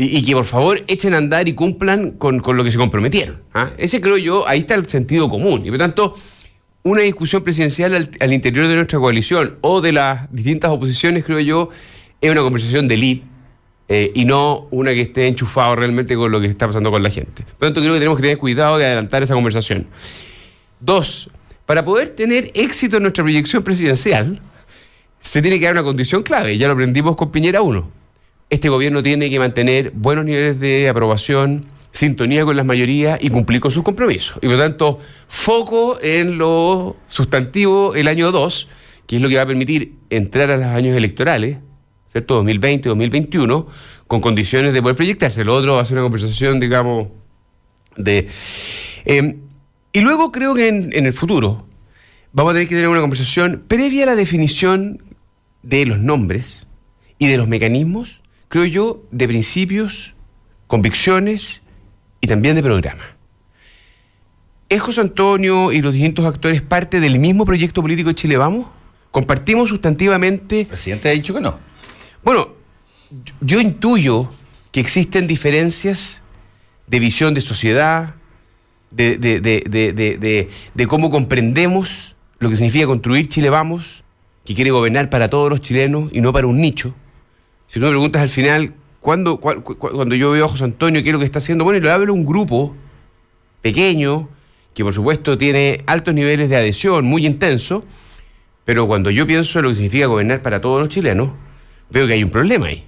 y, 0.00 0.22
que 0.22 0.32
por 0.32 0.44
favor 0.44 0.84
echen 0.86 1.12
a 1.12 1.16
andar 1.16 1.48
y 1.48 1.54
cumplan 1.54 2.12
con, 2.12 2.40
lo 2.40 2.62
que 2.62 2.70
se 2.70 2.78
comprometieron. 2.78 3.42
¿ah? 3.52 3.70
Ese 3.76 4.00
creo 4.00 4.16
yo, 4.16 4.46
ahí 4.46 4.60
está 4.60 4.76
el 4.76 4.88
sentido 4.88 5.28
común. 5.28 5.66
Y 5.66 5.70
por 5.70 5.78
tanto, 5.78 6.14
una 6.84 7.02
discusión 7.02 7.42
presidencial 7.42 8.08
al, 8.20 8.32
interior 8.32 8.68
de 8.68 8.76
nuestra 8.76 9.00
coalición 9.00 9.58
o 9.60 9.80
de 9.80 9.92
las 9.92 10.32
distintas 10.32 10.70
oposiciones, 10.70 11.24
creo 11.24 11.40
yo, 11.40 11.70
es 12.20 12.30
una 12.30 12.42
conversación 12.42 12.86
de 12.86 13.22
eh, 13.88 14.12
y 14.14 14.24
no 14.24 14.68
una 14.70 14.92
que 14.92 15.00
esté 15.00 15.26
enchufado 15.26 15.74
realmente 15.74 16.14
con 16.14 16.30
lo 16.30 16.40
que 16.40 16.46
está 16.46 16.68
pasando 16.68 16.92
con 16.92 17.02
la 17.02 17.10
gente. 17.10 17.42
Por 17.58 17.66
tanto, 17.66 17.80
creo 17.80 17.92
que 17.94 17.98
tenemos 17.98 18.18
que 18.18 18.22
tener 18.22 18.38
cuidado 18.38 18.78
de 18.78 18.86
adelantar 18.86 19.24
esa 19.24 19.34
conversación. 19.34 19.88
Dos, 20.78 21.28
para 21.66 21.84
poder 21.84 22.10
tener 22.10 22.52
éxito 22.54 22.98
en 22.98 23.02
nuestra 23.02 23.24
proyección 23.24 23.64
presidencial, 23.64 24.40
se 25.18 25.42
tiene 25.42 25.58
que 25.58 25.64
dar 25.64 25.74
una 25.74 25.82
condición 25.82 26.22
clave, 26.22 26.56
ya 26.56 26.68
lo 26.68 26.74
aprendimos 26.74 27.16
con 27.16 27.32
Piñera 27.32 27.62
1 27.62 27.97
este 28.50 28.68
gobierno 28.68 29.02
tiene 29.02 29.28
que 29.30 29.38
mantener 29.38 29.92
buenos 29.94 30.24
niveles 30.24 30.58
de 30.58 30.88
aprobación, 30.88 31.66
sintonía 31.90 32.44
con 32.44 32.56
las 32.56 32.64
mayorías 32.64 33.18
y 33.22 33.28
cumplir 33.28 33.60
con 33.60 33.70
sus 33.70 33.82
compromisos. 33.82 34.38
Y 34.38 34.46
por 34.46 34.52
lo 34.52 34.58
tanto, 34.58 34.98
foco 35.26 35.98
en 36.00 36.38
lo 36.38 36.96
sustantivo 37.08 37.94
el 37.94 38.08
año 38.08 38.32
2, 38.32 38.68
que 39.06 39.16
es 39.16 39.22
lo 39.22 39.28
que 39.28 39.36
va 39.36 39.42
a 39.42 39.46
permitir 39.46 39.94
entrar 40.10 40.50
a 40.50 40.56
los 40.56 40.66
años 40.66 40.96
electorales, 40.96 41.58
¿cierto? 42.10 42.36
2020, 42.36 42.88
2021, 42.88 43.66
con 44.06 44.20
condiciones 44.20 44.72
de 44.72 44.80
poder 44.80 44.96
proyectarse. 44.96 45.44
Lo 45.44 45.54
otro 45.54 45.74
va 45.74 45.82
a 45.82 45.84
ser 45.84 45.94
una 45.94 46.04
conversación, 46.04 46.60
digamos, 46.60 47.08
de... 47.96 48.28
Em, 49.04 49.40
y 49.92 50.00
luego 50.00 50.32
creo 50.32 50.54
que 50.54 50.68
en, 50.68 50.90
en 50.92 51.06
el 51.06 51.12
futuro 51.12 51.66
vamos 52.32 52.50
a 52.50 52.54
tener 52.54 52.68
que 52.68 52.74
tener 52.74 52.88
una 52.88 53.00
conversación 53.00 53.64
previa 53.66 54.04
a 54.04 54.06
la 54.06 54.14
definición 54.14 55.02
de 55.62 55.84
los 55.86 55.98
nombres 55.98 56.66
y 57.18 57.26
de 57.26 57.36
los 57.36 57.48
mecanismos 57.48 58.22
creo 58.48 58.64
yo, 58.64 59.02
de 59.10 59.28
principios, 59.28 60.14
convicciones 60.66 61.62
y 62.20 62.26
también 62.26 62.56
de 62.56 62.62
programa. 62.62 63.04
¿Es 64.68 64.80
José 64.80 65.00
Antonio 65.00 65.72
y 65.72 65.80
los 65.80 65.94
distintos 65.94 66.26
actores 66.26 66.60
parte 66.60 67.00
del 67.00 67.18
mismo 67.18 67.46
proyecto 67.46 67.80
político 67.80 68.10
de 68.10 68.14
Chile 68.14 68.36
Vamos? 68.36 68.66
¿Compartimos 69.10 69.70
sustantivamente? 69.70 70.60
El 70.60 70.66
presidente 70.66 71.08
ha 71.08 71.12
dicho 71.12 71.34
que 71.34 71.40
no. 71.40 71.58
Bueno, 72.22 72.48
yo 73.40 73.60
intuyo 73.60 74.30
que 74.70 74.80
existen 74.80 75.26
diferencias 75.26 76.22
de 76.86 76.98
visión 76.98 77.32
de 77.32 77.40
sociedad, 77.40 78.14
de, 78.90 79.16
de, 79.18 80.86
cómo 80.86 81.10
comprendemos 81.10 82.16
lo 82.38 82.50
que 82.50 82.56
significa 82.56 82.86
construir 82.86 83.28
Chile 83.28 83.50
Vamos, 83.50 84.04
que 84.44 84.54
quiere 84.54 84.70
gobernar 84.70 85.10
para 85.10 85.28
todos 85.28 85.50
los 85.50 85.60
chilenos 85.60 86.10
y 86.12 86.20
no 86.20 86.32
para 86.32 86.46
un 86.46 86.60
nicho. 86.60 86.94
Si 87.68 87.78
tú 87.78 87.84
me 87.84 87.90
preguntas 87.90 88.22
al 88.22 88.30
final, 88.30 88.72
¿cuándo, 88.98 89.38
cuando 89.38 90.14
yo 90.14 90.30
veo 90.30 90.46
a 90.46 90.48
José 90.48 90.64
Antonio, 90.64 91.02
qué 91.02 91.10
es 91.10 91.12
lo 91.12 91.18
que 91.18 91.26
está 91.26 91.38
haciendo? 91.38 91.64
Bueno, 91.64 91.76
y 91.76 91.82
le 91.82 91.90
hablo 91.90 92.14
un 92.14 92.24
grupo 92.24 92.74
pequeño, 93.60 94.30
que 94.72 94.82
por 94.82 94.94
supuesto 94.94 95.36
tiene 95.36 95.82
altos 95.84 96.14
niveles 96.14 96.48
de 96.48 96.56
adhesión, 96.56 97.04
muy 97.04 97.26
intenso, 97.26 97.84
pero 98.64 98.86
cuando 98.86 99.10
yo 99.10 99.26
pienso 99.26 99.58
en 99.58 99.64
lo 99.64 99.68
que 99.68 99.74
significa 99.74 100.06
gobernar 100.06 100.40
para 100.40 100.62
todos 100.62 100.80
los 100.80 100.88
chilenos, 100.88 101.32
veo 101.90 102.06
que 102.06 102.14
hay 102.14 102.24
un 102.24 102.30
problema 102.30 102.68
ahí. 102.68 102.86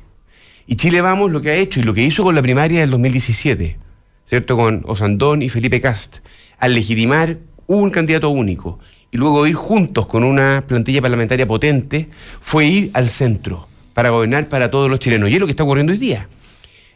Y 0.66 0.76
Chile 0.76 1.02
Vamos 1.02 1.30
lo 1.30 1.42
que 1.42 1.50
ha 1.50 1.56
hecho 1.56 1.80
y 1.80 1.82
lo 1.82 1.92
que 1.92 2.02
hizo 2.02 2.22
con 2.22 2.34
la 2.34 2.40
primaria 2.40 2.80
del 2.80 2.90
2017, 2.90 3.76
¿cierto? 4.24 4.56
Con 4.56 4.82
Osandón 4.86 5.42
y 5.42 5.50
Felipe 5.50 5.82
Cast, 5.82 6.18
al 6.58 6.72
legitimar 6.72 7.36
un 7.66 7.90
candidato 7.90 8.30
único 8.30 8.78
y 9.10 9.18
luego 9.18 9.46
ir 9.46 9.56
juntos 9.56 10.06
con 10.06 10.24
una 10.24 10.64
plantilla 10.66 11.02
parlamentaria 11.02 11.46
potente, 11.46 12.08
fue 12.40 12.64
ir 12.64 12.90
al 12.94 13.08
centro 13.08 13.69
para 13.94 14.10
gobernar 14.10 14.48
para 14.48 14.70
todos 14.70 14.90
los 14.90 14.98
chilenos. 14.98 15.30
Y 15.30 15.34
es 15.34 15.40
lo 15.40 15.46
que 15.46 15.52
está 15.52 15.64
ocurriendo 15.64 15.92
hoy 15.92 15.98
día. 15.98 16.28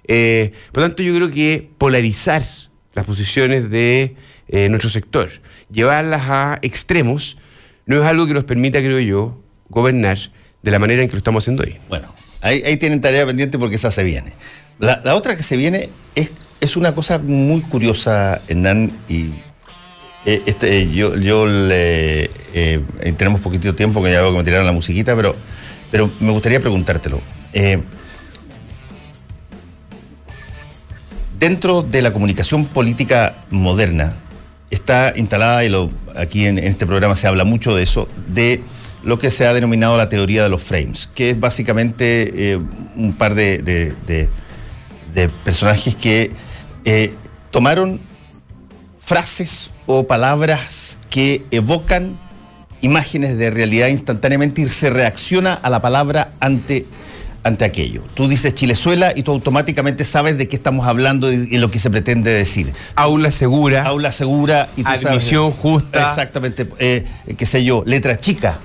Eh, 0.06 0.52
por 0.72 0.82
lo 0.82 0.88
tanto, 0.88 1.02
yo 1.02 1.14
creo 1.14 1.30
que 1.30 1.68
polarizar 1.78 2.42
las 2.94 3.06
posiciones 3.06 3.70
de 3.70 4.16
eh, 4.48 4.68
nuestro 4.68 4.90
sector, 4.90 5.30
llevarlas 5.70 6.22
a 6.28 6.58
extremos, 6.62 7.38
no 7.86 8.00
es 8.00 8.06
algo 8.06 8.26
que 8.26 8.34
nos 8.34 8.44
permita, 8.44 8.78
creo 8.78 9.00
yo, 9.00 9.40
gobernar 9.68 10.18
de 10.62 10.70
la 10.70 10.78
manera 10.78 11.02
en 11.02 11.08
que 11.08 11.14
lo 11.14 11.18
estamos 11.18 11.42
haciendo 11.42 11.62
hoy. 11.64 11.76
Bueno, 11.88 12.08
ahí, 12.40 12.76
tienen 12.76 13.00
tarea 13.00 13.26
pendiente 13.26 13.58
porque 13.58 13.76
esa 13.76 13.90
se 13.90 14.04
viene. 14.04 14.32
La, 14.78 15.14
otra 15.14 15.36
que 15.36 15.42
se 15.42 15.56
viene 15.56 15.88
es, 16.14 16.30
es 16.60 16.76
una 16.76 16.94
cosa 16.94 17.18
muy 17.18 17.62
curiosa, 17.62 18.42
Hernán, 18.48 18.92
y 19.08 19.30
eh, 20.26 20.42
este, 20.46 20.90
yo, 20.90 21.16
yo 21.16 21.46
le, 21.46 22.30
tenemos 23.16 23.40
poquitito 23.40 23.74
tiempo 23.74 24.02
que 24.02 24.12
ya 24.12 24.20
veo 24.20 24.32
que 24.32 24.38
me 24.38 24.44
tiraron 24.44 24.66
la 24.66 24.72
musiquita, 24.72 25.16
pero 25.16 25.34
pero 25.90 26.10
me 26.20 26.32
gustaría 26.32 26.60
preguntártelo. 26.60 27.20
Eh, 27.52 27.80
dentro 31.38 31.82
de 31.82 32.02
la 32.02 32.12
comunicación 32.12 32.64
política 32.64 33.44
moderna 33.50 34.16
está 34.70 35.12
instalada, 35.16 35.64
y 35.64 35.90
aquí 36.16 36.46
en, 36.46 36.58
este 36.58 36.86
programa 36.86 37.14
se 37.14 37.26
habla 37.26 37.44
mucho 37.44 37.74
de 37.74 37.82
eso, 37.82 38.08
de 38.28 38.62
lo 39.02 39.18
que 39.18 39.30
se 39.30 39.46
ha 39.46 39.52
denominado 39.52 39.96
la 39.96 40.08
teoría 40.08 40.42
de 40.42 40.48
los 40.48 40.62
frames, 40.62 41.08
que 41.14 41.30
es 41.30 41.40
básicamente 41.40 42.52
eh, 42.52 42.60
un 42.96 43.12
par 43.12 43.34
de, 43.34 44.28
personajes 45.44 45.94
que 45.94 46.32
eh, 46.84 47.12
tomaron 47.50 48.00
frases 48.98 49.70
o 49.86 50.06
palabras 50.06 50.98
que 51.10 51.44
evocan 51.50 52.18
imágenes 52.84 53.38
de 53.38 53.50
realidad 53.50 53.88
instantáneamente 53.88 54.60
y 54.60 54.68
se 54.68 54.90
reacciona 54.90 55.54
a 55.54 55.70
la 55.70 55.80
palabra 55.80 56.32
ante, 56.40 56.86
ante 57.42 57.64
aquello. 57.64 58.02
Tú 58.14 58.28
dices 58.28 58.54
Chilezuela 58.54 59.12
y 59.16 59.22
tú 59.22 59.32
automáticamente 59.32 60.04
sabes 60.04 60.36
de 60.36 60.48
qué 60.48 60.56
estamos 60.56 60.86
hablando 60.86 61.32
y, 61.32 61.56
lo 61.56 61.70
que 61.70 61.78
se 61.78 61.90
pretende 61.90 62.30
decir. 62.30 62.72
Aula 62.94 63.30
segura. 63.30 63.84
Aula 63.84 64.12
segura 64.12 64.68
y 64.76 64.84
tú 64.84 64.90
Admisión 64.90 65.50
justa. 65.50 66.02
Exactamente, 66.02 66.68
eh, 66.78 67.04
qué 67.36 67.46
sé 67.46 67.64
yo, 67.64 67.82
letra 67.86 68.16
chica. 68.16 68.58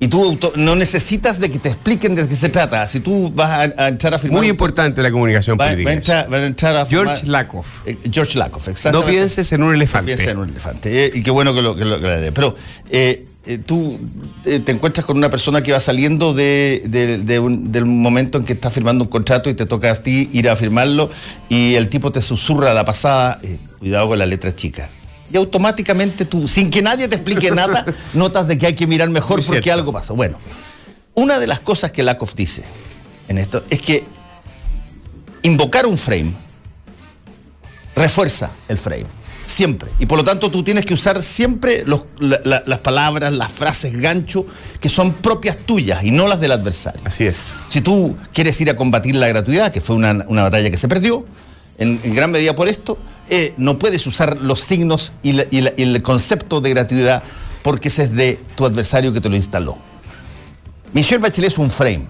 Y 0.00 0.06
tú 0.06 0.38
no 0.54 0.76
necesitas 0.76 1.40
de 1.40 1.50
que 1.50 1.58
te 1.58 1.70
expliquen 1.70 2.14
de 2.14 2.28
qué 2.28 2.36
se 2.36 2.48
trata. 2.48 2.86
Si 2.86 3.00
tú 3.00 3.32
vas 3.34 3.72
a, 3.76 3.88
entrar 3.88 4.14
a 4.14 4.18
firmar. 4.18 4.38
Muy 4.38 4.48
importante 4.48 5.02
la 5.02 5.10
comunicación 5.10 5.58
política. 5.58 6.26
Va, 6.30 6.36
a 6.36 6.46
entrar, 6.46 6.76
a 6.76 6.86
George 6.86 7.26
Lakoff. 7.26 7.82
Eh, 7.84 7.98
George 8.08 8.38
Lakoff, 8.38 8.68
exactamente. 8.68 9.12
No 9.12 9.18
pienses 9.18 9.50
en 9.50 9.62
un 9.64 9.74
elefante. 9.74 10.12
No 10.12 10.16
pienses 10.16 10.28
en 10.28 10.38
un 10.38 10.48
elefante. 10.50 11.04
Eh, 11.06 11.10
y 11.14 11.22
qué 11.24 11.32
bueno 11.32 11.52
que 11.52 11.62
lo 11.62 11.74
que 11.74 11.84
lo, 11.84 12.00
que 12.00 12.30
Pero 12.32 12.54
eh, 12.90 13.26
tú 13.66 13.98
te 14.44 14.70
encuentras 14.70 15.04
con 15.04 15.16
una 15.16 15.30
persona 15.30 15.62
que 15.62 15.72
va 15.72 15.80
saliendo 15.80 16.32
de, 16.32 16.82
del 16.86 17.84
momento 17.86 18.38
en 18.38 18.44
que 18.44 18.52
está 18.52 18.70
firmando 18.70 19.02
un 19.02 19.10
contrato 19.10 19.50
y 19.50 19.54
te 19.54 19.66
toca 19.66 19.90
a 19.90 19.96
ti 19.96 20.30
ir 20.32 20.48
a 20.48 20.54
firmarlo 20.54 21.10
y 21.48 21.74
el 21.74 21.88
tipo 21.88 22.12
te 22.12 22.22
susurra 22.22 22.70
a 22.70 22.74
la 22.74 22.84
pasada, 22.84 23.40
cuidado 23.80 24.08
con 24.08 24.18
la 24.18 24.26
letra 24.26 24.54
chica 24.54 24.90
y 25.32 25.36
automáticamente 25.36 26.24
tú, 26.24 26.48
sin 26.48 26.70
que 26.70 26.82
nadie 26.82 27.08
te 27.08 27.16
explique 27.16 27.50
nada, 27.50 27.84
notas 28.14 28.48
de 28.48 28.58
que 28.58 28.66
hay 28.66 28.74
que 28.74 28.86
mirar 28.86 29.08
mejor 29.10 29.44
porque 29.44 29.70
algo 29.70 29.92
pasó. 29.92 30.14
Bueno, 30.14 30.38
una 31.14 31.38
de 31.38 31.46
las 31.46 31.60
cosas 31.60 31.90
que 31.92 32.02
Lakoff 32.02 32.34
dice 32.34 32.64
en 33.28 33.38
esto 33.38 33.62
es 33.68 33.80
que 33.80 34.04
invocar 35.42 35.86
un 35.86 35.98
frame 35.98 36.32
refuerza 37.94 38.50
el 38.68 38.78
frame, 38.78 39.06
siempre. 39.44 39.90
Y 39.98 40.06
por 40.06 40.18
lo 40.18 40.24
tanto 40.24 40.50
tú 40.50 40.62
tienes 40.62 40.86
que 40.86 40.94
usar 40.94 41.22
siempre 41.22 41.84
las 42.18 42.78
palabras, 42.78 43.32
las 43.32 43.52
frases 43.52 44.00
gancho 44.00 44.46
que 44.80 44.88
son 44.88 45.12
propias 45.14 45.58
tuyas 45.58 46.04
y 46.04 46.10
no 46.10 46.28
las 46.28 46.40
del 46.40 46.52
adversario. 46.52 47.00
Así 47.04 47.26
es. 47.26 47.56
Si 47.68 47.80
tú 47.80 48.16
quieres 48.32 48.58
ir 48.60 48.70
a 48.70 48.76
combatir 48.76 49.16
la 49.16 49.28
gratuidad, 49.28 49.72
que 49.72 49.80
fue 49.80 49.96
una, 49.96 50.14
batalla 50.14 50.70
que 50.70 50.76
se 50.76 50.88
perdió, 50.88 51.24
en 51.76 52.14
gran 52.14 52.30
medida 52.30 52.54
por 52.54 52.68
esto, 52.68 52.98
eh, 53.30 53.54
no 53.56 53.78
puedes 53.78 54.06
usar 54.06 54.38
los 54.40 54.60
signos 54.60 55.12
y, 55.22 55.38
el 55.58 56.02
concepto 56.02 56.60
de 56.60 56.70
gratuidad 56.70 57.22
porque 57.62 57.88
ese 57.88 58.04
es 58.04 58.14
de 58.14 58.40
tu 58.56 58.64
adversario 58.64 59.12
que 59.12 59.20
te 59.20 59.28
lo 59.28 59.36
instaló. 59.36 59.78
Michelle 60.92 61.20
Bachelet 61.20 61.52
es 61.52 61.58
un 61.58 61.70
frame 61.70 62.06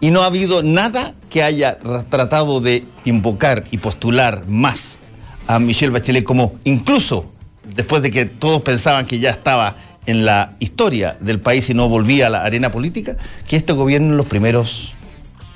y 0.00 0.10
no 0.10 0.22
ha 0.22 0.26
habido 0.26 0.62
nada 0.62 1.14
que 1.30 1.42
haya 1.42 1.78
tratado 2.10 2.60
de 2.60 2.84
invocar 3.04 3.64
y 3.70 3.78
postular 3.78 4.46
más 4.46 4.98
a 5.46 5.58
Michelle 5.58 5.92
Bachelet 5.92 6.24
como 6.24 6.54
incluso 6.64 7.32
después 7.74 8.02
de 8.02 8.10
que 8.10 8.26
todos 8.26 8.62
pensaban 8.62 9.06
que 9.06 9.18
ya 9.18 9.30
estaba 9.30 9.76
en 10.06 10.26
la 10.26 10.54
historia 10.58 11.16
del 11.20 11.40
país 11.40 11.70
y 11.70 11.74
no 11.74 11.88
volvía 11.88 12.26
a 12.26 12.30
la 12.30 12.44
arena 12.44 12.70
política, 12.70 13.16
que 13.48 13.56
este 13.56 13.72
gobierno 13.72 14.10
en 14.10 14.16
los 14.18 14.26
primeros 14.26 14.92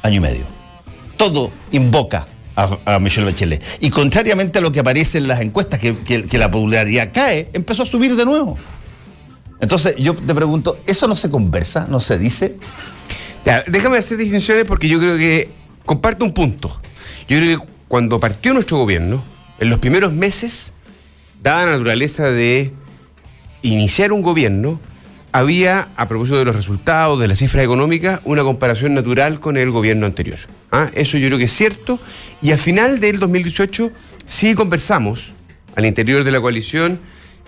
año 0.02 0.16
y 0.16 0.20
medio. 0.20 0.46
Todo 1.16 1.50
invoca 1.72 2.26
a, 2.84 2.98
Michelle 2.98 3.26
Bachelet. 3.26 3.62
Y 3.80 3.90
contrariamente 3.90 4.58
a 4.58 4.60
lo 4.60 4.72
que 4.72 4.80
aparece 4.80 5.18
en 5.18 5.28
las 5.28 5.40
encuestas, 5.40 5.78
que, 5.78 6.38
la 6.38 6.50
popularidad 6.50 7.10
cae, 7.12 7.48
empezó 7.52 7.84
a 7.84 7.86
subir 7.86 8.16
de 8.16 8.24
nuevo. 8.24 8.58
Entonces, 9.60 9.96
yo 9.96 10.14
te 10.14 10.34
pregunto, 10.34 10.78
¿eso 10.86 11.06
no 11.08 11.16
se 11.16 11.30
conversa? 11.30 11.86
¿No 11.88 12.00
se 12.00 12.18
dice? 12.18 12.56
déjame 13.66 13.96
hacer 13.96 14.18
distinciones 14.18 14.66
porque 14.66 14.88
yo 14.88 14.98
creo 14.98 15.16
que 15.16 15.48
comparto 15.86 16.24
un 16.24 16.34
punto. 16.34 16.68
Yo 17.28 17.38
creo 17.38 17.60
que 17.60 17.66
cuando 17.86 18.20
partió 18.20 18.52
nuestro 18.52 18.76
gobierno, 18.76 19.22
en 19.58 19.70
los 19.70 19.78
primeros 19.78 20.12
meses, 20.12 20.72
dada 21.42 21.64
la 21.64 21.72
naturaleza 21.72 22.30
de 22.30 22.72
iniciar 23.62 24.12
un 24.12 24.20
gobierno, 24.20 24.80
había, 25.32 25.88
a 25.96 26.06
propósito 26.06 26.38
de 26.38 26.44
los 26.44 26.56
resultados, 26.56 27.20
de 27.20 27.28
las 27.28 27.38
cifras 27.38 27.64
económicas, 27.64 28.20
una 28.24 28.42
comparación 28.42 28.94
natural 28.94 29.40
con 29.40 29.56
el 29.56 29.70
gobierno 29.70 30.06
anterior. 30.06 30.38
¿Ah? 30.72 30.90
Eso 30.94 31.18
yo 31.18 31.28
creo 31.28 31.38
que 31.38 31.44
es 31.44 31.52
cierto. 31.52 32.00
Y 32.40 32.52
al 32.52 32.58
final 32.58 33.00
del 33.00 33.18
2018 33.18 33.90
sí 34.26 34.54
conversamos 34.54 35.32
al 35.76 35.86
interior 35.86 36.24
de 36.24 36.32
la 36.32 36.40
coalición 36.40 36.98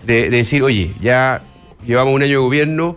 de, 0.06 0.30
de 0.30 0.36
decir, 0.38 0.62
oye, 0.62 0.92
ya 1.00 1.42
llevamos 1.86 2.14
un 2.14 2.22
año 2.22 2.32
de 2.32 2.36
gobierno, 2.44 2.96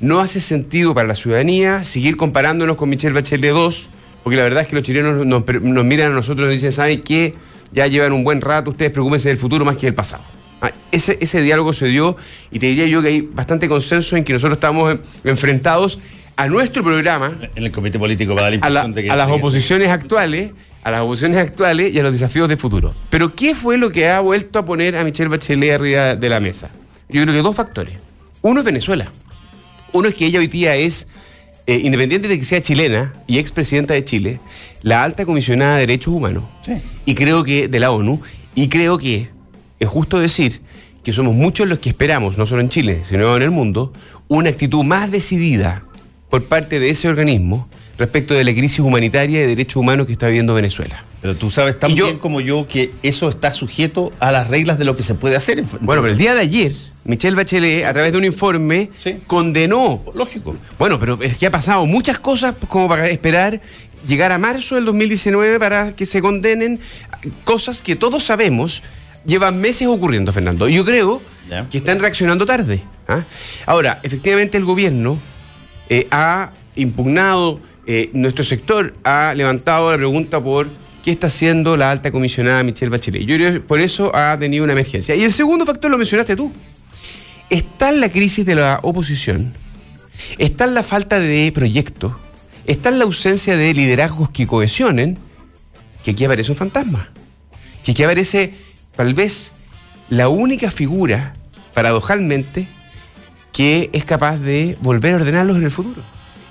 no 0.00 0.20
hace 0.20 0.40
sentido 0.40 0.94
para 0.94 1.08
la 1.08 1.14
ciudadanía 1.14 1.84
seguir 1.84 2.16
comparándonos 2.16 2.76
con 2.76 2.88
Michelle 2.88 3.14
Bachelet 3.14 3.52
2, 3.52 3.88
porque 4.22 4.36
la 4.36 4.42
verdad 4.42 4.62
es 4.62 4.68
que 4.68 4.76
los 4.76 4.84
chilenos 4.84 5.24
nos, 5.26 5.44
miran 5.84 6.12
a 6.12 6.14
nosotros 6.14 6.44
y 6.44 6.46
nos 6.46 6.52
dicen, 6.52 6.72
¿saben 6.72 7.02
qué? 7.02 7.34
Ya 7.72 7.86
llevan 7.86 8.12
un 8.12 8.24
buen 8.24 8.40
rato, 8.40 8.70
ustedes 8.70 8.92
preocupense 8.92 9.28
del 9.28 9.38
futuro 9.38 9.64
más 9.64 9.76
que 9.76 9.86
del 9.86 9.94
pasado. 9.94 10.22
Ah, 10.64 10.72
ese, 10.92 11.18
ese 11.20 11.42
diálogo 11.42 11.72
se 11.72 11.86
dio 11.86 12.16
y 12.50 12.58
te 12.58 12.66
diría 12.66 12.86
yo 12.86 13.02
que 13.02 13.08
hay 13.08 13.20
bastante 13.20 13.68
consenso 13.68 14.16
en 14.16 14.24
que 14.24 14.32
nosotros 14.32 14.56
estamos 14.56 14.98
enfrentados 15.24 15.98
a 16.36 16.48
nuestro 16.48 16.82
programa. 16.82 17.36
En 17.54 17.64
el 17.64 17.72
comité 17.72 17.98
político 17.98 18.34
para 18.34 18.50
dar 18.50 18.52
la 18.52 18.56
impresión 18.56 18.94
de 18.94 19.02
que. 19.04 19.10
A 19.10 19.16
las 19.16 19.30
oposiciones 19.30 19.88
actuales 19.88 20.52
a 20.84 20.90
las 20.90 21.00
oposiciones 21.00 21.38
actuales 21.38 21.94
y 21.94 21.98
a 21.98 22.02
los 22.02 22.12
desafíos 22.12 22.48
de 22.48 22.58
futuro. 22.58 22.94
Pero 23.08 23.34
¿qué 23.34 23.54
fue 23.54 23.78
lo 23.78 23.90
que 23.90 24.06
ha 24.08 24.20
vuelto 24.20 24.58
a 24.58 24.64
poner 24.66 24.96
a 24.96 25.02
Michelle 25.02 25.30
Bachelet 25.30 25.72
arriba 25.72 26.14
de 26.14 26.28
la 26.28 26.40
mesa? 26.40 26.70
Yo 27.08 27.22
creo 27.22 27.34
que 27.34 27.42
dos 27.42 27.56
factores. 27.56 27.98
Uno 28.42 28.60
es 28.60 28.66
Venezuela. 28.66 29.10
Uno 29.92 30.08
es 30.08 30.14
que 30.14 30.26
ella 30.26 30.40
hoy 30.40 30.46
día 30.46 30.76
es, 30.76 31.08
eh, 31.66 31.80
independiente 31.82 32.28
de 32.28 32.38
que 32.38 32.44
sea 32.44 32.60
chilena 32.60 33.14
y 33.26 33.38
expresidenta 33.38 33.94
de 33.94 34.04
Chile, 34.04 34.40
la 34.82 35.02
alta 35.02 35.24
comisionada 35.24 35.76
de 35.76 35.80
derechos 35.80 36.12
humanos. 36.12 36.44
Y 37.06 37.14
creo 37.14 37.44
que, 37.44 37.68
de 37.68 37.80
la 37.80 37.90
ONU, 37.90 38.20
y 38.54 38.68
creo 38.68 38.98
que 38.98 39.28
es 39.78 39.88
justo 39.88 40.18
decir 40.18 40.60
que 41.02 41.12
somos 41.12 41.34
muchos 41.34 41.68
los 41.68 41.78
que 41.78 41.90
esperamos, 41.90 42.38
no 42.38 42.46
solo 42.46 42.60
en 42.60 42.68
Chile, 42.70 43.02
sino 43.04 43.36
en 43.36 43.42
el 43.42 43.50
mundo, 43.50 43.92
una 44.28 44.50
actitud 44.50 44.84
más 44.84 45.10
decidida 45.10 45.84
por 46.30 46.44
parte 46.44 46.80
de 46.80 46.90
ese 46.90 47.08
organismo 47.08 47.68
respecto 47.98 48.34
de 48.34 48.42
la 48.42 48.52
crisis 48.52 48.80
humanitaria 48.80 49.38
y 49.38 49.42
de 49.42 49.48
derechos 49.48 49.76
humanos 49.76 50.06
que 50.06 50.12
está 50.12 50.26
viviendo 50.26 50.54
Venezuela. 50.54 51.04
Pero 51.20 51.36
tú 51.36 51.50
sabes 51.50 51.78
tan 51.78 51.94
bien 51.94 52.18
como 52.18 52.40
yo 52.40 52.66
que 52.66 52.92
eso 53.02 53.28
está 53.28 53.52
sujeto 53.52 54.12
a 54.18 54.32
las 54.32 54.48
reglas 54.48 54.78
de 54.78 54.84
lo 54.84 54.96
que 54.96 55.02
se 55.02 55.14
puede 55.14 55.36
hacer. 55.36 55.62
bueno, 55.80 56.02
pero 56.02 56.12
el 56.12 56.18
día 56.18 56.34
de 56.34 56.40
ayer 56.40 56.72
Michelle 57.04 57.36
Bachelet, 57.36 57.84
a 57.84 57.92
través 57.92 58.12
de 58.12 58.18
un 58.18 58.24
informe, 58.24 58.90
condenó. 59.26 60.02
Lógico. 60.14 60.56
Bueno, 60.78 60.98
pero 60.98 61.22
es 61.22 61.36
que 61.36 61.46
ha 61.46 61.50
pasado 61.50 61.84
muchas 61.86 62.18
cosas 62.18 62.54
como 62.68 62.88
para 62.88 63.08
esperar 63.08 63.60
llegar 64.06 64.32
a 64.32 64.38
marzo 64.38 64.74
del 64.74 64.86
2019 64.86 65.58
para 65.58 65.92
que 65.92 66.06
se 66.06 66.20
condenen 66.20 66.80
cosas 67.44 67.82
que 67.82 67.94
todos 67.94 68.24
sabemos 68.24 68.82
llevan 69.24 69.60
meses 69.60 69.86
ocurriendo, 69.88 70.32
Fernando. 70.32 70.68
Yo 70.68 70.84
creo 70.84 71.22
que 71.70 71.78
están 71.78 72.00
reaccionando 72.00 72.46
tarde. 72.46 72.82
¿ah? 73.08 73.22
Ahora, 73.66 74.00
efectivamente 74.02 74.56
el 74.56 74.64
gobierno 74.64 75.18
eh, 75.88 76.06
ha 76.10 76.52
impugnado, 76.76 77.60
eh, 77.86 78.10
nuestro 78.12 78.44
sector 78.44 78.94
ha 79.04 79.34
levantado 79.34 79.90
la 79.90 79.96
pregunta 79.96 80.40
por 80.40 80.68
qué 81.04 81.10
está 81.10 81.26
haciendo 81.26 81.76
la 81.76 81.90
alta 81.90 82.10
comisionada 82.10 82.62
Michelle 82.62 82.90
Bachelet. 82.90 83.22
Yo 83.22 83.36
creo 83.36 83.52
que 83.52 83.60
por 83.60 83.80
eso 83.80 84.14
ha 84.14 84.36
tenido 84.38 84.64
una 84.64 84.72
emergencia. 84.72 85.14
Y 85.14 85.22
el 85.22 85.32
segundo 85.32 85.66
factor 85.66 85.90
lo 85.90 85.98
mencionaste 85.98 86.34
tú 86.34 86.50
está 87.50 87.90
en 87.90 88.00
la 88.00 88.10
crisis 88.10 88.44
de 88.46 88.54
la 88.54 88.80
oposición, 88.82 89.54
está 90.38 90.64
en 90.64 90.74
la 90.74 90.82
falta 90.82 91.18
de 91.18 91.50
proyectos, 91.52 92.12
está 92.66 92.88
en 92.88 92.98
la 92.98 93.04
ausencia 93.04 93.56
de 93.56 93.72
liderazgos 93.74 94.30
que 94.30 94.46
cohesionen, 94.46 95.18
que 96.02 96.12
aquí 96.12 96.24
aparece 96.24 96.50
un 96.50 96.56
fantasma, 96.56 97.10
que 97.84 97.92
aquí 97.92 98.02
aparece 98.02 98.54
tal 98.96 99.14
vez 99.14 99.52
la 100.08 100.28
única 100.28 100.70
figura, 100.70 101.34
paradojalmente, 101.72 102.66
que 103.52 103.90
es 103.92 104.04
capaz 104.04 104.38
de 104.38 104.76
volver 104.80 105.14
a 105.14 105.16
ordenarlos 105.16 105.56
en 105.56 105.64
el 105.64 105.70
futuro. 105.70 106.02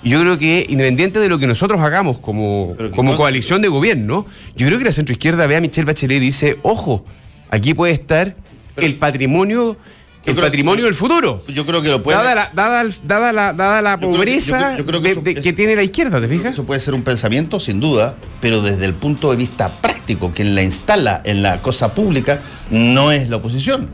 Y 0.03 0.09
yo 0.09 0.19
creo 0.19 0.37
que, 0.37 0.65
independiente 0.67 1.19
de 1.19 1.29
lo 1.29 1.39
que 1.39 1.47
nosotros 1.47 1.81
hagamos 1.81 2.19
como, 2.19 2.75
como 2.93 3.15
coalición 3.15 3.61
de 3.61 3.69
gobierno, 3.69 4.25
yo 4.55 4.67
creo 4.67 4.77
que 4.77 4.85
la 4.85 4.91
centroizquierda 4.91 5.47
ve 5.47 5.55
a 5.55 5.61
Michelle 5.61 5.85
Bachelet 5.85 6.17
y 6.17 6.19
dice, 6.19 6.57
ojo, 6.61 7.05
aquí 7.49 7.73
puede 7.73 7.93
estar 7.93 8.35
el 8.75 8.95
patrimonio 8.95 9.77
el 10.25 10.35
patrimonio 10.35 10.85
del 10.85 10.93
futuro. 10.93 11.43
Yo 11.47 11.65
creo 11.65 11.81
que 11.81 11.89
lo 11.89 12.01
puede. 12.01 12.17
Dada 12.17 12.35
la, 12.35 12.51
dada, 12.53 13.53
dada 13.53 13.81
la, 13.81 13.99
pobreza 13.99 14.77
que, 14.77 15.53
tiene 15.53 15.75
la 15.75 15.83
izquierda, 15.83 16.21
¿te 16.21 16.27
fijas? 16.27 16.53
Eso 16.53 16.65
puede 16.65 16.79
ser 16.79 16.93
un 16.93 17.03
pensamiento, 17.03 17.59
sin 17.59 17.79
duda, 17.79 18.15
pero 18.41 18.61
desde 18.61 18.85
el 18.85 18.93
punto 18.93 19.31
de 19.31 19.37
vista 19.37 19.69
práctico, 19.69 20.31
quien 20.33 20.55
la 20.55 20.63
instala 20.63 21.21
en 21.25 21.43
la 21.43 21.61
cosa 21.61 21.93
pública 21.93 22.39
no 22.69 23.11
es 23.11 23.29
la 23.29 23.37
oposición. 23.37 23.89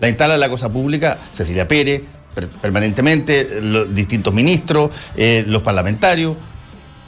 La 0.00 0.08
instala 0.08 0.34
en 0.34 0.40
la 0.40 0.48
cosa 0.48 0.72
pública 0.72 1.18
Cecilia 1.32 1.68
Pérez, 1.68 2.02
permanentemente, 2.60 3.60
los 3.62 3.94
distintos 3.94 4.32
ministros, 4.32 4.90
eh, 5.16 5.44
los 5.46 5.62
parlamentarios. 5.62 6.36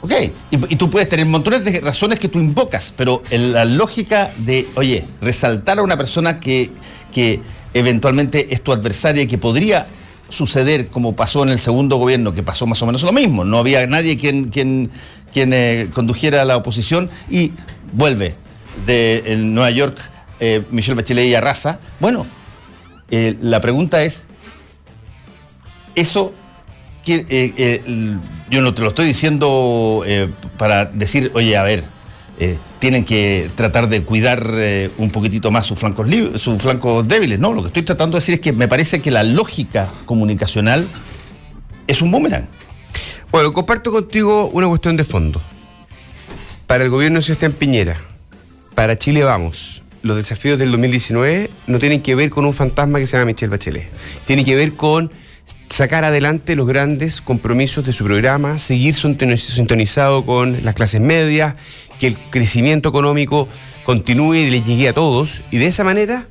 Ok, 0.01 0.11
y, 0.51 0.75
tú 0.75 0.89
puedes 0.89 1.07
tener 1.07 1.25
montones 1.25 1.63
de 1.63 1.79
razones 1.79 2.19
que 2.19 2.27
tú 2.27 2.39
invocas, 2.39 2.93
pero 2.95 3.23
la 3.31 3.63
lógica 3.63 4.29
de, 4.39 4.67
oye, 4.75 5.05
resaltar 5.21 5.79
a 5.79 5.83
una 5.83 5.95
persona 5.95 6.41
que, 6.41 6.69
que 7.13 7.39
eventualmente 7.73 8.53
es 8.53 8.61
tu 8.61 8.71
adversaria 8.71 9.27
que 9.27 9.37
podría 9.37 9.87
suceder 10.29 10.87
como 10.87 11.15
pasó 11.15 11.43
en 11.43 11.49
el 11.49 11.59
segundo 11.59 11.97
gobierno, 11.97 12.33
que 12.33 12.43
pasó 12.43 12.65
más 12.65 12.81
o 12.81 12.85
menos 12.85 13.03
lo 13.03 13.13
mismo. 13.13 13.45
No 13.45 13.57
había 13.57 13.85
nadie 13.87 14.17
quien, 14.17 14.45
quien, 14.45 14.89
eh, 15.35 15.89
condujera 15.93 16.41
a 16.41 16.45
la 16.45 16.57
oposición 16.57 17.09
y 17.29 17.51
vuelve 17.93 18.35
de 18.85 19.35
Nueva 19.37 19.71
York 19.71 19.97
eh, 20.39 20.63
Michelle 20.71 20.95
Bachelet 20.95 21.27
y 21.27 21.35
arrasa. 21.35 21.79
Bueno, 21.99 22.25
eh, 23.11 23.37
la 23.41 23.61
pregunta 23.61 24.03
es, 24.03 24.25
eso 25.95 26.33
que 27.05 28.19
yo 28.49 28.61
no 28.61 28.73
te 28.73 28.81
lo 28.81 28.87
estoy 28.87 29.05
diciendo 29.05 30.03
para 30.57 30.85
decir, 30.85 31.31
oye, 31.35 31.55
a 31.55 31.63
ver, 31.63 31.83
eh, 32.43 32.57
tienen 32.79 33.05
que 33.05 33.49
tratar 33.55 33.87
de 33.87 34.03
cuidar 34.03 34.45
eh, 34.55 34.89
un 34.97 35.09
poquitito 35.09 35.49
más 35.49 35.65
sus 35.65 35.79
flancos, 35.79 36.07
sus 36.35 36.61
flancos 36.61 37.07
débiles. 37.07 37.39
No, 37.39 37.53
lo 37.53 37.61
que 37.61 37.67
estoy 37.67 37.83
tratando 37.83 38.17
de 38.17 38.19
decir 38.19 38.33
es 38.35 38.41
que 38.41 38.51
me 38.51 38.67
parece 38.67 39.01
que 39.01 39.11
la 39.11 39.23
lógica 39.23 39.89
comunicacional 40.05 40.85
es 41.87 42.01
un 42.01 42.11
boomerang. 42.11 42.45
Bueno, 43.31 43.53
comparto 43.53 43.91
contigo 43.91 44.49
una 44.51 44.67
cuestión 44.67 44.97
de 44.97 45.05
fondo. 45.05 45.41
Para 46.67 46.83
el 46.83 46.89
gobierno 46.89 47.19
de 47.19 47.23
Sebastián 47.23 47.53
Piñera, 47.53 47.97
para 48.75 48.97
Chile 48.97 49.23
Vamos, 49.23 49.81
los 50.01 50.17
desafíos 50.17 50.59
del 50.59 50.71
2019 50.71 51.49
no 51.67 51.79
tienen 51.79 52.01
que 52.01 52.13
ver 52.15 52.29
con 52.29 52.43
un 52.43 52.53
fantasma 52.53 52.99
que 52.99 53.07
se 53.07 53.15
llama 53.15 53.27
Michelle 53.27 53.51
Bachelet. 53.51 53.89
Tienen 54.25 54.43
que 54.43 54.55
ver 54.55 54.73
con 54.73 55.11
sacar 55.69 56.03
adelante 56.03 56.55
los 56.55 56.67
grandes 56.67 57.21
compromisos 57.21 57.85
de 57.85 57.93
su 57.93 58.03
programa, 58.03 58.59
seguir 58.59 58.93
sintonizado 58.93 60.25
con 60.25 60.63
las 60.63 60.75
clases 60.75 61.01
medias, 61.01 61.55
que 62.03 62.07
el 62.07 62.17
crecimiento 62.17 62.89
económico 62.89 63.47
continúe 63.85 64.33
y 64.33 64.49
le 64.49 64.61
llegue 64.61 64.89
a 64.89 64.93
todos, 64.93 65.41
y 65.51 65.57
de 65.57 65.67
esa 65.67 65.85
manera, 65.85 66.27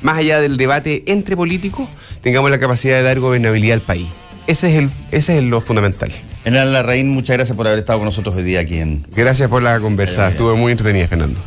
más 0.00 0.18
allá 0.18 0.40
del 0.40 0.56
debate 0.56 1.04
entre 1.06 1.36
políticos, 1.36 1.88
tengamos 2.22 2.50
la 2.50 2.58
capacidad 2.58 2.96
de 2.96 3.04
dar 3.04 3.20
gobernabilidad 3.20 3.74
al 3.74 3.82
país. 3.82 4.08
Ese 4.48 4.72
es, 4.72 4.78
el, 4.78 4.90
ese 5.12 5.38
es 5.38 5.44
lo 5.44 5.60
fundamental. 5.60 6.12
Enal 6.44 6.72
Larraín, 6.72 7.10
muchas 7.10 7.36
gracias 7.36 7.56
por 7.56 7.68
haber 7.68 7.78
estado 7.78 8.00
con 8.00 8.06
nosotros 8.06 8.34
hoy 8.34 8.42
día 8.42 8.58
aquí 8.58 8.78
en... 8.78 9.06
Gracias 9.14 9.48
por 9.48 9.62
la 9.62 9.78
conversa, 9.78 10.28
estuvo 10.28 10.56
muy 10.56 10.72
entretenida, 10.72 11.06
Fernando. 11.06 11.40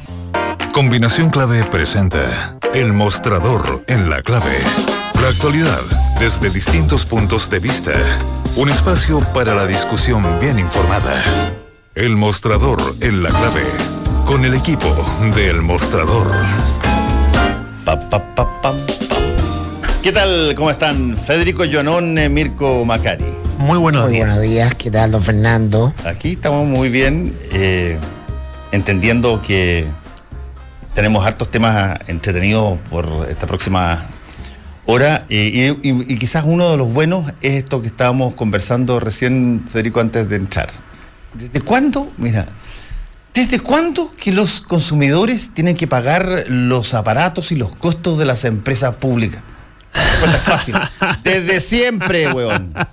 Combinación 0.71 1.29
Clave 1.29 1.65
presenta 1.65 2.57
El 2.73 2.93
Mostrador 2.93 3.83
en 3.89 4.09
la 4.09 4.21
Clave. 4.21 4.57
La 5.21 5.27
actualidad 5.27 5.81
desde 6.17 6.49
distintos 6.49 7.05
puntos 7.05 7.49
de 7.49 7.59
vista. 7.59 7.91
Un 8.55 8.69
espacio 8.69 9.19
para 9.33 9.53
la 9.53 9.67
discusión 9.67 10.23
bien 10.39 10.59
informada. 10.59 11.54
El 11.95 12.17
mostrador 12.17 12.77
en 12.99 13.23
la 13.23 13.29
clave. 13.29 13.63
Con 14.25 14.43
el 14.43 14.53
equipo 14.53 14.93
del 15.33 15.61
mostrador. 15.61 16.29
¿Qué 20.03 20.11
tal? 20.11 20.55
¿Cómo 20.55 20.71
están? 20.71 21.15
Federico 21.15 21.63
Jonón, 21.71 22.17
eh, 22.17 22.27
Mirko 22.27 22.83
Macari. 22.83 23.23
Muy 23.59 23.77
buenos 23.77 24.09
días. 24.09 24.25
buenos 24.25 24.41
días. 24.41 24.75
¿Qué 24.75 24.91
tal, 24.91 25.11
don 25.11 25.21
Fernando? 25.21 25.93
Aquí 26.03 26.33
estamos 26.33 26.67
muy 26.67 26.89
bien, 26.89 27.33
eh, 27.53 27.97
entendiendo 28.73 29.41
que 29.41 29.87
tenemos 30.95 31.25
hartos 31.25 31.49
temas 31.49 31.97
entretenidos 32.07 32.77
por 32.89 33.25
esta 33.29 33.47
próxima 33.47 34.05
Ahora, 34.87 35.25
y, 35.29 36.17
quizás 36.17 36.43
uno 36.45 36.69
de 36.69 36.77
los 36.77 36.93
buenos 36.93 37.33
es 37.41 37.53
esto 37.53 37.81
que 37.81 37.87
estábamos 37.87 38.35
conversando 38.35 38.99
recién, 38.99 39.63
Federico, 39.65 39.99
antes 39.99 40.29
de 40.29 40.35
entrar. 40.35 40.69
¿Desde 41.37 41.61
cuándo? 41.61 42.11
Mira, 42.17 42.47
¿Desde 43.35 43.59
cuándo 43.59 44.13
que 44.17 44.31
los 44.31 44.61
consumidores 44.61 45.53
tienen 45.53 45.75
que 45.75 45.87
pagar 45.87 46.45
los 46.47 46.93
aparatos 46.93 47.51
y 47.51 47.57
los 47.57 47.75
costos 47.75 48.17
de 48.17 48.23
las 48.23 48.45
empresas 48.45 48.95
públicas? 48.95 49.41
es 49.93 50.41
fácil. 50.41 50.75
Desde 51.23 51.59
siempre, 51.59 52.31
weón. 52.31 52.73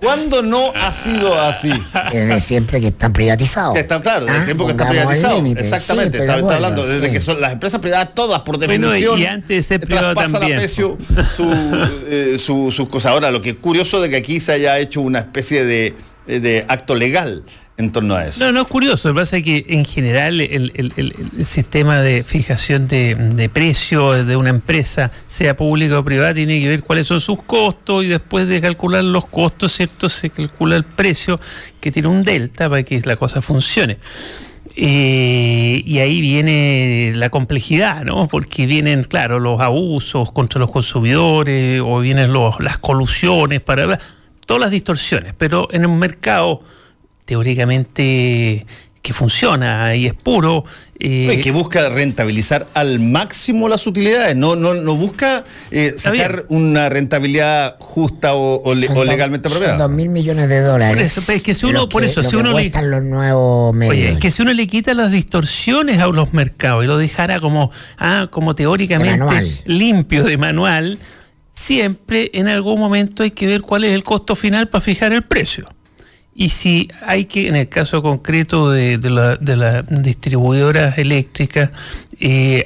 ¿Cuándo 0.00 0.42
no 0.42 0.72
ha 0.74 0.92
sido 0.92 1.40
así? 1.40 1.72
Desde 2.12 2.40
siempre 2.40 2.80
que 2.80 2.88
están 2.88 3.12
privatizados. 3.12 3.74
Que 3.74 3.80
está, 3.80 4.00
claro, 4.00 4.26
desde 4.26 4.40
ah, 4.40 4.44
tiempo 4.44 4.66
que 4.66 4.72
están 4.72 4.88
privatizados. 4.88 5.44
Exactamente, 5.56 6.18
está, 6.18 6.34
hablando 6.34 6.86
desde 6.86 7.10
que 7.10 7.20
son 7.20 7.40
las 7.40 7.52
empresas 7.52 7.80
privadas 7.80 8.14
todas, 8.14 8.40
por 8.40 8.58
definición. 8.58 9.20
y 9.20 9.26
antes 9.26 9.48
de 9.48 9.62
ser 9.62 9.80
privado 9.80 10.14
también. 10.14 10.54
a 10.54 10.56
precio 10.56 10.98
eh, 12.08 12.36
sus 12.38 12.88
cosas. 12.88 13.12
Ahora, 13.12 13.30
lo 13.30 13.40
que 13.40 13.50
es 13.50 13.56
curioso 13.56 14.00
de 14.00 14.10
que 14.10 14.16
aquí 14.16 14.40
se 14.40 14.52
haya 14.52 14.78
hecho 14.78 15.00
una 15.00 15.20
especie 15.20 15.64
de, 15.64 15.94
de 16.26 16.64
acto 16.68 16.94
legal 16.94 17.42
en 17.78 17.92
torno 17.92 18.14
a 18.16 18.26
eso. 18.26 18.44
No, 18.44 18.52
no 18.52 18.62
es 18.62 18.66
curioso. 18.66 19.08
Lo 19.08 19.14
que 19.14 19.20
pasa 19.20 19.36
es 19.38 19.44
que 19.44 19.64
en 19.68 19.84
general 19.84 20.40
el, 20.40 21.14
sistema 21.44 22.00
de 22.00 22.24
fijación 22.24 22.88
de, 22.88 23.14
de 23.14 23.48
precios 23.48 24.26
de 24.26 24.36
una 24.36 24.50
empresa, 24.50 25.12
sea 25.28 25.56
pública 25.56 25.98
o 25.98 26.04
privada, 26.04 26.34
tiene 26.34 26.60
que 26.60 26.68
ver 26.68 26.82
cuáles 26.82 27.06
son 27.06 27.20
sus 27.20 27.40
costos 27.44 28.04
y 28.04 28.08
después 28.08 28.48
de 28.48 28.60
calcular 28.60 29.04
los 29.04 29.26
costos, 29.26 29.72
¿cierto? 29.72 30.08
Se 30.08 30.28
calcula 30.28 30.74
el 30.74 30.84
precio 30.84 31.38
que 31.80 31.92
tiene 31.92 32.08
un 32.08 32.24
delta 32.24 32.68
para 32.68 32.82
que 32.82 33.00
la 33.04 33.14
cosa 33.14 33.40
funcione. 33.40 33.96
Eh, 34.74 35.82
y 35.84 35.98
ahí 35.98 36.20
viene 36.20 37.12
la 37.14 37.30
complejidad, 37.30 38.04
¿no? 38.04 38.26
Porque 38.26 38.66
vienen, 38.66 39.04
claro, 39.04 39.38
los 39.38 39.60
abusos 39.60 40.32
contra 40.32 40.60
los 40.60 40.70
consumidores 40.70 41.80
o 41.84 42.00
vienen 42.00 42.32
los, 42.32 42.58
las 42.58 42.78
colusiones 42.78 43.60
para 43.60 43.98
todas 44.46 44.60
las 44.60 44.70
distorsiones, 44.72 45.34
pero 45.38 45.68
en 45.70 45.86
un 45.86 45.98
mercado 45.98 46.60
teóricamente 47.28 48.64
que 49.02 49.12
funciona 49.12 49.94
y 49.94 50.06
es 50.06 50.14
puro. 50.14 50.64
Eh, 50.98 51.40
que 51.44 51.50
busca 51.52 51.90
rentabilizar 51.90 52.66
al 52.72 53.00
máximo 53.00 53.68
las 53.68 53.86
utilidades, 53.86 54.34
no, 54.34 54.56
no, 54.56 54.72
no 54.74 54.96
busca 54.96 55.44
eh, 55.70 55.92
sacar 55.94 56.46
una 56.48 56.88
rentabilidad 56.88 57.76
justa 57.80 58.34
o, 58.34 58.74
legalmente 58.74 59.48
apropiada. 59.48 59.76
Dos 59.76 59.90
mil 59.90 60.08
millones 60.08 60.48
de 60.48 60.60
dólares. 60.60 60.96
Por 60.96 61.22
eso, 61.22 61.32
es 61.32 61.42
que 61.42 61.52
si 61.52 61.66
uno, 61.66 61.86
por 61.90 62.02
eso, 62.02 62.22
si 62.22 62.34
uno 62.34 62.58
le, 62.58 62.72
los 62.82 63.04
nuevos 63.04 63.76
Oye, 63.76 64.12
es 64.12 64.18
que 64.18 64.30
si 64.30 64.40
uno 64.40 64.54
le 64.54 64.66
quita 64.66 64.94
las 64.94 65.12
distorsiones 65.12 65.98
a 66.00 66.06
los 66.06 66.32
mercados 66.32 66.82
y 66.82 66.86
lo 66.86 66.96
dejara 66.96 67.40
como, 67.40 67.70
ah, 67.98 68.28
como 68.30 68.54
teóricamente 68.54 69.60
limpio 69.66 70.24
de 70.24 70.38
manual, 70.38 70.98
siempre 71.52 72.30
en 72.32 72.48
algún 72.48 72.80
momento 72.80 73.22
hay 73.22 73.32
que 73.32 73.46
ver 73.46 73.60
cuál 73.60 73.84
es 73.84 73.92
el 73.92 74.02
costo 74.02 74.34
final 74.34 74.68
para 74.68 74.80
fijar 74.80 75.12
el 75.12 75.22
precio. 75.22 75.68
Y 76.40 76.50
si 76.50 76.88
hay 77.04 77.24
que, 77.24 77.48
en 77.48 77.56
el 77.56 77.68
caso 77.68 78.00
concreto 78.00 78.70
de, 78.70 78.96
las 79.10 79.84
distribuidoras 79.88 80.96
eléctricas, 80.96 81.70
eh, 82.20 82.64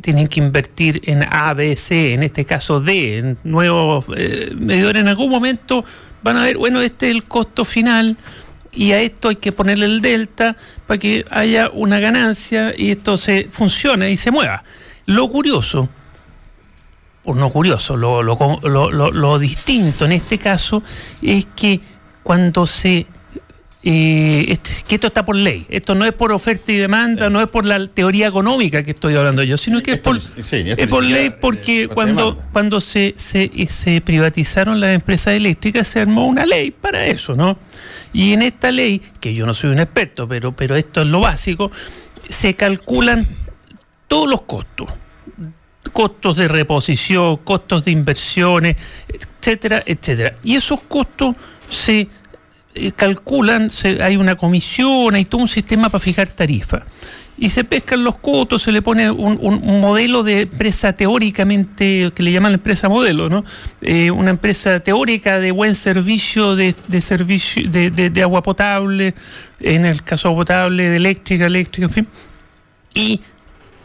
tienen 0.00 0.26
que 0.26 0.40
invertir 0.40 1.02
en 1.04 1.26
A, 1.30 1.52
B, 1.52 1.76
C, 1.76 2.14
en 2.14 2.22
este 2.22 2.46
caso 2.46 2.80
D, 2.80 3.18
en 3.18 3.38
nuevos 3.44 4.06
eh, 4.16 4.54
medidores, 4.56 5.02
en 5.02 5.08
algún 5.08 5.28
momento 5.28 5.84
van 6.22 6.38
a 6.38 6.44
ver, 6.44 6.56
bueno, 6.56 6.80
este 6.80 7.10
es 7.10 7.14
el 7.14 7.24
costo 7.24 7.66
final 7.66 8.16
y 8.72 8.92
a 8.92 9.02
esto 9.02 9.28
hay 9.28 9.36
que 9.36 9.52
ponerle 9.52 9.84
el 9.84 10.00
delta 10.00 10.56
para 10.86 10.96
que 10.96 11.26
haya 11.30 11.68
una 11.74 12.00
ganancia 12.00 12.72
y 12.74 12.90
esto 12.90 13.18
se 13.18 13.48
funcione 13.50 14.10
y 14.10 14.16
se 14.16 14.30
mueva. 14.30 14.64
Lo 15.04 15.28
curioso, 15.28 15.90
o 17.24 17.34
no 17.34 17.50
curioso, 17.50 17.98
lo, 17.98 18.22
lo 18.22 19.38
distinto 19.38 20.06
en 20.06 20.12
este 20.12 20.38
caso 20.38 20.82
es 21.20 21.46
que 21.54 21.82
cuando 22.22 22.66
se 22.66 23.06
eh, 23.82 24.58
que 24.86 24.96
esto 24.96 25.06
está 25.06 25.24
por 25.24 25.36
ley. 25.36 25.66
Esto 25.70 25.94
no 25.94 26.04
es 26.04 26.12
por 26.12 26.32
oferta 26.32 26.70
y 26.70 26.76
demanda, 26.76 27.30
no 27.30 27.40
es 27.40 27.48
por 27.48 27.64
la 27.64 27.86
teoría 27.86 28.26
económica 28.26 28.82
que 28.82 28.90
estoy 28.90 29.16
hablando 29.16 29.42
yo, 29.42 29.56
sino 29.56 29.82
que 29.82 29.92
es 29.92 29.98
por, 29.98 30.18
es 30.18 30.86
por 30.86 31.02
ley 31.02 31.34
porque 31.40 31.88
cuando, 31.88 32.36
cuando 32.52 32.80
se, 32.80 33.14
se, 33.16 33.50
se, 33.68 34.02
privatizaron 34.02 34.80
las 34.80 34.94
empresas 34.94 35.34
eléctricas 35.34 35.86
se 35.86 36.00
armó 36.00 36.26
una 36.26 36.44
ley 36.44 36.70
para 36.70 37.06
eso, 37.06 37.34
¿no? 37.34 37.58
Y 38.12 38.34
en 38.34 38.42
esta 38.42 38.70
ley, 38.70 39.00
que 39.18 39.32
yo 39.32 39.46
no 39.46 39.54
soy 39.54 39.70
un 39.70 39.78
experto, 39.78 40.28
pero, 40.28 40.52
pero 40.52 40.76
esto 40.76 41.00
es 41.00 41.06
lo 41.06 41.20
básico, 41.20 41.72
se 42.28 42.54
calculan 42.54 43.26
todos 44.08 44.28
los 44.28 44.42
costos 44.42 44.88
costos 45.92 46.36
de 46.36 46.46
reposición, 46.46 47.38
costos 47.38 47.84
de 47.84 47.90
inversiones, 47.90 48.76
etcétera, 49.08 49.82
etcétera. 49.84 50.36
Y 50.44 50.54
esos 50.54 50.82
costos 50.82 51.34
se 51.70 52.08
eh, 52.74 52.92
calculan, 52.92 53.70
se, 53.70 54.02
hay 54.02 54.16
una 54.16 54.36
comisión, 54.36 55.14
hay 55.14 55.24
todo 55.24 55.40
un 55.40 55.48
sistema 55.48 55.88
para 55.88 56.02
fijar 56.02 56.28
tarifa. 56.28 56.82
Y 57.38 57.48
se 57.48 57.64
pescan 57.64 58.04
los 58.04 58.18
costos, 58.18 58.62
se 58.62 58.70
le 58.70 58.82
pone 58.82 59.10
un, 59.10 59.80
modelo 59.80 60.22
de 60.22 60.42
empresa 60.42 60.92
teóricamente, 60.92 62.12
que 62.14 62.22
le 62.22 62.32
llaman 62.32 62.52
la 62.52 62.56
empresa 62.56 62.90
modelo, 62.90 63.30
¿no? 63.30 63.44
Eh, 63.80 64.10
una 64.10 64.30
empresa 64.30 64.80
teórica 64.80 65.38
de 65.38 65.50
buen 65.50 65.74
servicio, 65.74 66.54
de, 66.54 66.74
servicio 67.00 67.68
de, 67.70 67.90
de, 67.90 68.22
agua 68.22 68.42
potable, 68.42 69.14
en 69.58 69.86
el 69.86 70.02
caso 70.02 70.28
agua 70.28 70.42
potable, 70.42 70.90
de 70.90 70.96
eléctrica, 70.96 71.46
eléctrica, 71.46 71.86
en 71.86 71.92
fin. 71.92 72.08
Y 72.92 73.20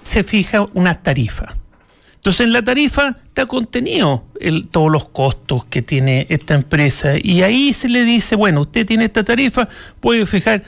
se 0.02 0.24
fija 0.26 0.68
una 0.74 1.02
tarifa. 1.02 1.56
Entonces 2.16 2.42
en 2.42 2.54
la 2.54 2.62
tarifa 2.62 3.20
está 3.36 3.46
contenido 3.48 4.24
el, 4.40 4.70
todos 4.70 4.90
los 4.90 5.10
costos 5.10 5.66
que 5.66 5.82
tiene 5.82 6.26
esta 6.30 6.54
empresa 6.54 7.16
y 7.22 7.42
ahí 7.42 7.74
se 7.74 7.90
le 7.90 8.06
dice, 8.06 8.38
bueno, 8.38 8.62
usted 8.62 8.86
tiene 8.86 9.04
esta 9.04 9.26
tarifa, 9.26 9.68
puede 10.00 10.26
fijar 10.26 10.64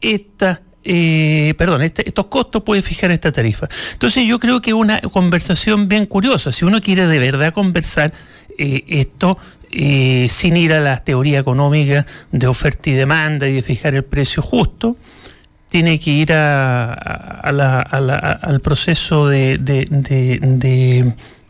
esta 0.00 0.60
eh, 0.82 1.54
perdón, 1.56 1.82
este, 1.82 2.08
estos 2.08 2.26
costos 2.26 2.64
puede 2.64 2.82
fijar 2.82 3.12
esta 3.12 3.30
tarifa. 3.30 3.68
Entonces 3.92 4.26
yo 4.26 4.40
creo 4.40 4.60
que 4.60 4.70
es 4.70 4.74
una 4.74 5.00
conversación 5.00 5.86
bien 5.86 6.06
curiosa. 6.06 6.50
Si 6.50 6.64
uno 6.64 6.80
quiere 6.80 7.06
de 7.06 7.20
verdad 7.20 7.52
conversar 7.52 8.12
eh, 8.58 8.84
esto 8.88 9.38
eh, 9.70 10.28
sin 10.28 10.56
ir 10.56 10.72
a 10.72 10.80
la 10.80 11.04
teoría 11.04 11.38
económica 11.38 12.04
de 12.32 12.46
oferta 12.48 12.90
y 12.90 12.94
demanda 12.94 13.46
y 13.48 13.52
de 13.52 13.62
fijar 13.62 13.94
el 13.94 14.04
precio 14.04 14.42
justo, 14.42 14.96
tiene 15.68 16.00
que 16.00 16.10
ir 16.10 16.32
al 16.32 17.50
proceso 18.62 19.28
de, 19.28 19.58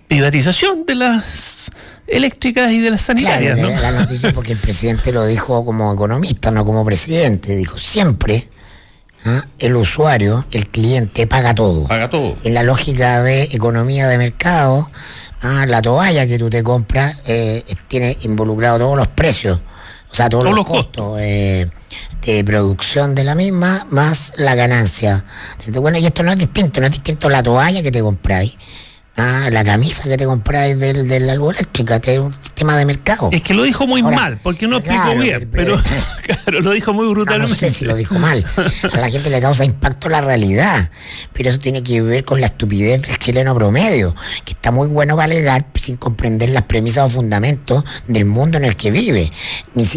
privatización 0.09 0.87
de 0.87 0.95
las 0.95 1.71
eléctricas 2.07 2.73
y 2.73 2.81
de 2.81 2.91
las 2.91 3.03
sanitarias. 3.03 3.59
Claro, 3.59 3.81
la 3.81 3.93
noticia 3.93 4.33
porque 4.33 4.53
el 4.53 4.59
presidente 4.59 5.13
lo 5.13 5.27
dijo 5.27 5.65
como 5.65 5.93
economista, 5.93 6.51
no 6.51 6.65
como 6.65 6.85
presidente. 6.85 7.55
Dijo 7.55 7.79
siempre 7.79 8.49
¿ah? 9.27 9.47
el 9.59 9.77
usuario, 9.77 10.47
el 10.51 10.67
cliente, 10.69 11.27
paga 11.27 11.55
todo. 11.55 11.87
Paga 11.87 12.09
todo. 12.09 12.37
En 12.43 12.55
la 12.55 12.63
lógica 12.63 13.23
de 13.23 13.45
economía 13.45 14.09
de 14.09 14.19
mercado, 14.19 14.91
¿ah? 15.43 15.67
la 15.69 15.83
toalla 15.83 16.27
que 16.27 16.39
tú 16.39 16.49
te 16.49 16.63
compras 16.63 17.21
eh, 17.27 17.63
tiene 17.87 18.17
involucrado 18.23 18.79
todos 18.79 18.97
los 18.97 19.09
precios. 19.09 19.61
O 20.11 20.15
sea, 20.15 20.31
todos, 20.31 20.55
los, 20.55 20.67
costos. 20.67 21.19
Eh, 21.21 21.69
de 22.23 22.43
producción 22.43 23.15
de 23.15 23.25
la 23.25 23.35
misma 23.35 23.87
más 23.91 24.33
la 24.39 24.55
ganancia. 24.55 25.27
Bueno, 25.75 25.99
y 25.99 26.07
esto 26.07 26.23
no 26.23 26.33
es 26.33 26.39
distinto, 26.39 26.81
no 26.81 26.87
es 26.87 26.93
distinto 26.93 27.29
la 27.29 27.43
toalla 27.43 27.83
que 27.83 27.93
te 27.93 28.01
compráis 28.01 28.55
Ah, 29.21 29.49
la 29.51 29.65
camisa 29.65 30.09
que 30.09 30.17
te 30.17 30.25
compráis 30.27 30.79
del, 30.79 31.09
del 31.09 31.29
árbol 31.29 31.53
eléctrica, 31.57 31.97
es 31.97 32.19
un 32.21 32.33
sistema 32.33 32.77
de 32.77 32.85
mercado. 32.85 33.31
Es 33.33 33.43
que 33.43 33.53
lo 33.53 33.65
dijo 33.65 33.85
muy 33.85 34.01
mal, 34.01 34.39
porque 34.45 34.69
no 34.69 34.77
explicó 34.77 35.17
bien, 35.17 35.49
pero, 35.51 35.77
claro, 36.23 36.61
lo 36.61 36.71
dijo 36.71 36.93
muy 36.93 37.09
brutalmente. 37.09 37.53
No, 37.53 37.59
sé 37.59 37.71
si 37.71 37.85
lo 37.85 37.97
dijo 37.97 38.17
mal. 38.17 38.45
A 38.93 38.97
la 38.97 39.11
gente 39.11 39.29
le 39.29 39.41
causa 39.41 39.65
impacto 39.65 40.09
la 40.09 40.21
realidad, 40.21 40.89
pero 41.33 41.49
eso 41.49 41.59
tiene 41.59 41.83
que 41.83 42.01
ver 42.01 42.25
con 42.25 42.41
la 42.41 42.47
estupidez 42.47 43.03
del 43.03 43.19
chileno 43.19 43.57
promedio, 43.57 44.15
que 44.45 44.53
está 44.53 44.71
muy 44.71 44.87
bueno 44.87 45.17
para 45.17 45.25
alegar 45.25 45.67
sin 45.75 45.97
comprender 45.97 46.51
las 46.51 46.63
premisas 46.63 47.07
o 47.07 47.17
fundamentos 47.17 47.83
del 48.07 48.25
mundo 48.25 48.57
en 48.59 48.67
el 48.67 48.77
que 48.77 48.93
vive, 48.93 49.33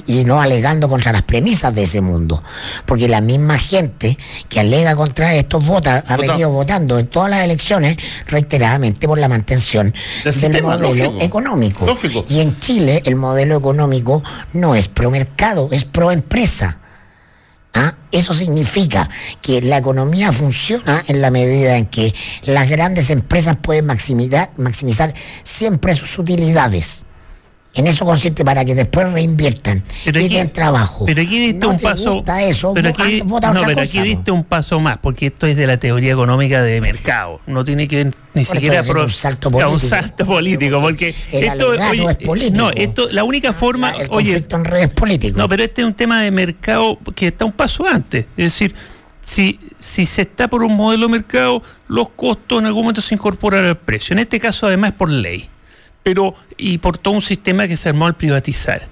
y 0.08 0.24
no 0.24 0.42
alegando 0.42 0.90
contra 0.90 1.12
las 1.12 1.22
premisas 1.22 1.76
de 1.76 1.84
ese 1.84 2.02
mundo. 2.02 2.44
Porque 2.88 3.08
la 3.08 3.22
misma 3.22 3.60
gente 3.60 4.18
que 4.50 4.60
alega 4.60 4.96
contra 4.96 5.36
estos 5.36 5.64
votos 5.64 6.02
ha 6.08 6.18
venido 6.18 6.50
votando 6.50 6.98
en 6.98 7.06
todas 7.06 7.30
las 7.30 7.44
elecciones 7.44 7.98
reiteradamente 8.26 9.11
por 9.12 9.20
la 9.20 9.28
mantención 9.28 9.94
del, 10.24 10.64
modelo 10.64 11.20
económico. 11.20 11.86
Y 12.30 12.40
en 12.40 12.58
Chile 12.62 13.02
el 13.04 13.18
modelo 13.18 13.58
económico 13.58 14.24
no 14.54 14.74
es 14.74 14.88
pro 14.88 15.12
mercado, 15.12 15.68
es 15.74 15.84
pro 15.84 16.14
empresa. 16.14 16.80
¿Ah? 17.74 17.96
Eso 18.14 18.34
significa 18.34 19.10
que 19.42 19.60
la 19.62 19.80
economía 19.80 20.32
funciona 20.32 21.04
en 21.10 21.20
la 21.20 21.30
medida 21.30 21.76
en 21.76 21.88
que 21.88 22.16
las 22.44 22.70
grandes 22.70 23.10
empresas 23.10 23.58
pueden 23.62 23.86
maximizar, 23.86 24.52
maximizar 24.56 25.14
siempre 25.44 25.94
sus 25.94 26.18
utilidades. 26.18 27.06
En 27.74 27.88
eso 27.88 28.06
consiste 28.06 28.44
para 28.44 28.66
que 28.66 28.76
después 28.76 29.12
reinviertan 29.14 29.82
pero 30.04 30.20
y 30.20 30.28
den 30.28 30.50
trabajo. 30.50 31.06
Pero 31.06 31.22
aquí 31.22 31.40
diste 31.40 31.66
un 31.66 31.80
paso. 31.80 32.24
Eso, 32.42 32.74
pero 32.74 32.90
aquí, 32.90 33.22
no, 33.26 33.40
pero 33.40 33.82
aquí 33.82 34.02
diste 34.02 34.32
un 34.32 34.44
paso 34.44 34.82
más, 34.82 34.98
porque 34.98 35.28
esto 35.28 35.48
es 35.48 35.56
de 35.56 35.68
la 35.68 35.78
teoría 35.78 36.12
económica 36.12 36.62
de 36.62 36.82
mercado. 36.82 37.40
No 37.48 37.64
tiene 37.64 37.88
que 37.88 38.04
ver 38.04 38.14
ni 38.34 38.44
siquiera 38.44 38.84
por 38.84 38.98
un 38.98 39.10
salto 39.10 39.50
político. 39.50 39.74
Un 39.74 39.80
salto 39.80 40.26
político, 40.26 40.82
porque 40.82 41.16
esto, 41.32 41.74
es 41.74 42.18
político. 42.18 42.58
No, 42.58 42.72
esto, 42.72 43.08
la 43.10 43.24
única 43.24 43.54
forma. 43.54 43.92
El 43.92 44.08
oye, 44.12 44.44
en 44.50 44.66
redes 44.66 44.90
políticas. 44.90 45.38
No, 45.38 45.48
pero 45.48 45.64
este 45.64 45.82
es 45.82 45.88
un 45.88 45.94
tema 45.94 46.22
de 46.22 46.32
mercado 46.32 47.00
que 47.16 47.28
está 47.28 47.46
un 47.46 47.54
paso 47.54 47.86
antes. 47.88 48.26
Es 48.36 48.46
decir, 48.46 48.76
si, 49.22 49.60
si 49.80 50.06
se 50.06 50.24
está 50.24 50.50
por 50.50 50.64
un 50.64 50.76
modelo 50.76 51.08
de 51.08 51.14
mercado, 51.14 51.64
los 51.88 52.10
costos 52.10 52.60
en 52.60 52.66
algún 52.66 52.84
momento 52.84 53.00
se 53.00 53.16
incorporan 53.16 53.64
al 53.64 53.78
precio. 53.78 54.14
En 54.14 54.20
este 54.20 54.42
caso, 54.42 54.68
además, 54.68 54.92
por 54.92 55.10
ley 55.10 55.50
pero 56.04 56.36
y 56.58 56.78
por 56.80 56.98
todo 56.98 57.14
un 57.14 57.22
sistema 57.22 57.68
que 57.68 57.78
se 57.78 57.90
armó 57.90 58.06
al 58.06 58.16
privatizar. 58.16 58.88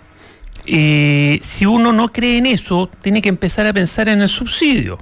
Eh, 0.65 1.39
si 1.41 1.65
uno 1.65 1.91
no 1.91 2.09
cree 2.09 2.37
en 2.37 2.45
eso, 2.45 2.89
tiene 3.01 3.21
que 3.21 3.29
empezar 3.29 3.65
a 3.65 3.73
pensar 3.73 4.07
en 4.09 4.21
el 4.21 4.29
subsidio. 4.29 4.99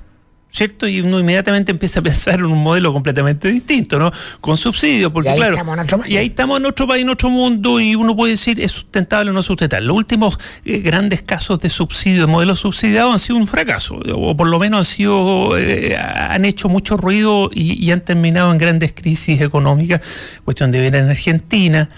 ¿Cierto? 0.58 0.88
Y 0.88 1.02
uno 1.02 1.20
inmediatamente 1.20 1.72
empieza 1.72 2.00
a 2.00 2.04
pensar 2.04 2.36
en 2.40 2.46
un 2.46 2.62
modelo 2.62 2.92
completamente 2.92 3.50
distinto, 3.50 4.00
¿no? 4.00 4.12
Con 4.42 4.58
subsidios, 4.58 5.12
porque 5.12 5.30
y 5.30 5.34
ahí 5.34 5.38
claro. 5.38 5.54
Estamos 5.54 5.76
en 5.76 5.84
otro 5.84 5.98
país. 6.00 6.12
Y 6.12 6.18
ahí 6.18 6.28
estamos 6.28 6.60
en 6.60 6.66
otro 6.66 6.88
país, 6.88 7.04
en 7.04 7.10
otro 7.10 7.30
mundo, 7.30 7.80
y 7.80 7.96
uno 7.96 8.16
puede 8.16 8.32
decir 8.32 8.60
es 8.60 8.72
sustentable 8.72 9.30
o 9.30 9.34
no 9.34 9.44
sustentable. 9.44 9.86
Los 9.86 9.96
últimos 9.96 10.40
eh, 10.66 10.80
grandes 10.80 11.22
casos 11.22 11.60
de 11.60 11.70
subsidio, 11.70 12.28
modelos 12.28 12.60
subsidiados, 12.60 13.14
han 13.14 13.20
sido 13.20 13.38
un 13.38 13.48
fracaso, 13.48 14.00
o 14.14 14.36
por 14.36 14.48
lo 14.48 14.58
menos 14.58 14.80
han 14.80 14.86
sido, 14.86 15.58
eh, 15.58 15.96
han 15.96 16.44
hecho 16.44 16.70
mucho 16.70 16.98
ruido 16.98 17.52
y, 17.54 17.84
y, 17.84 17.92
han 17.92 18.02
terminado 18.02 18.52
en 18.52 18.58
grandes 18.58 18.94
crisis 18.94 19.40
económicas. 19.42 20.02
Cuestión 20.44 20.72
de 20.72 20.82
ver 20.82 20.96
en 20.96 21.10
Argentina. 21.10 21.90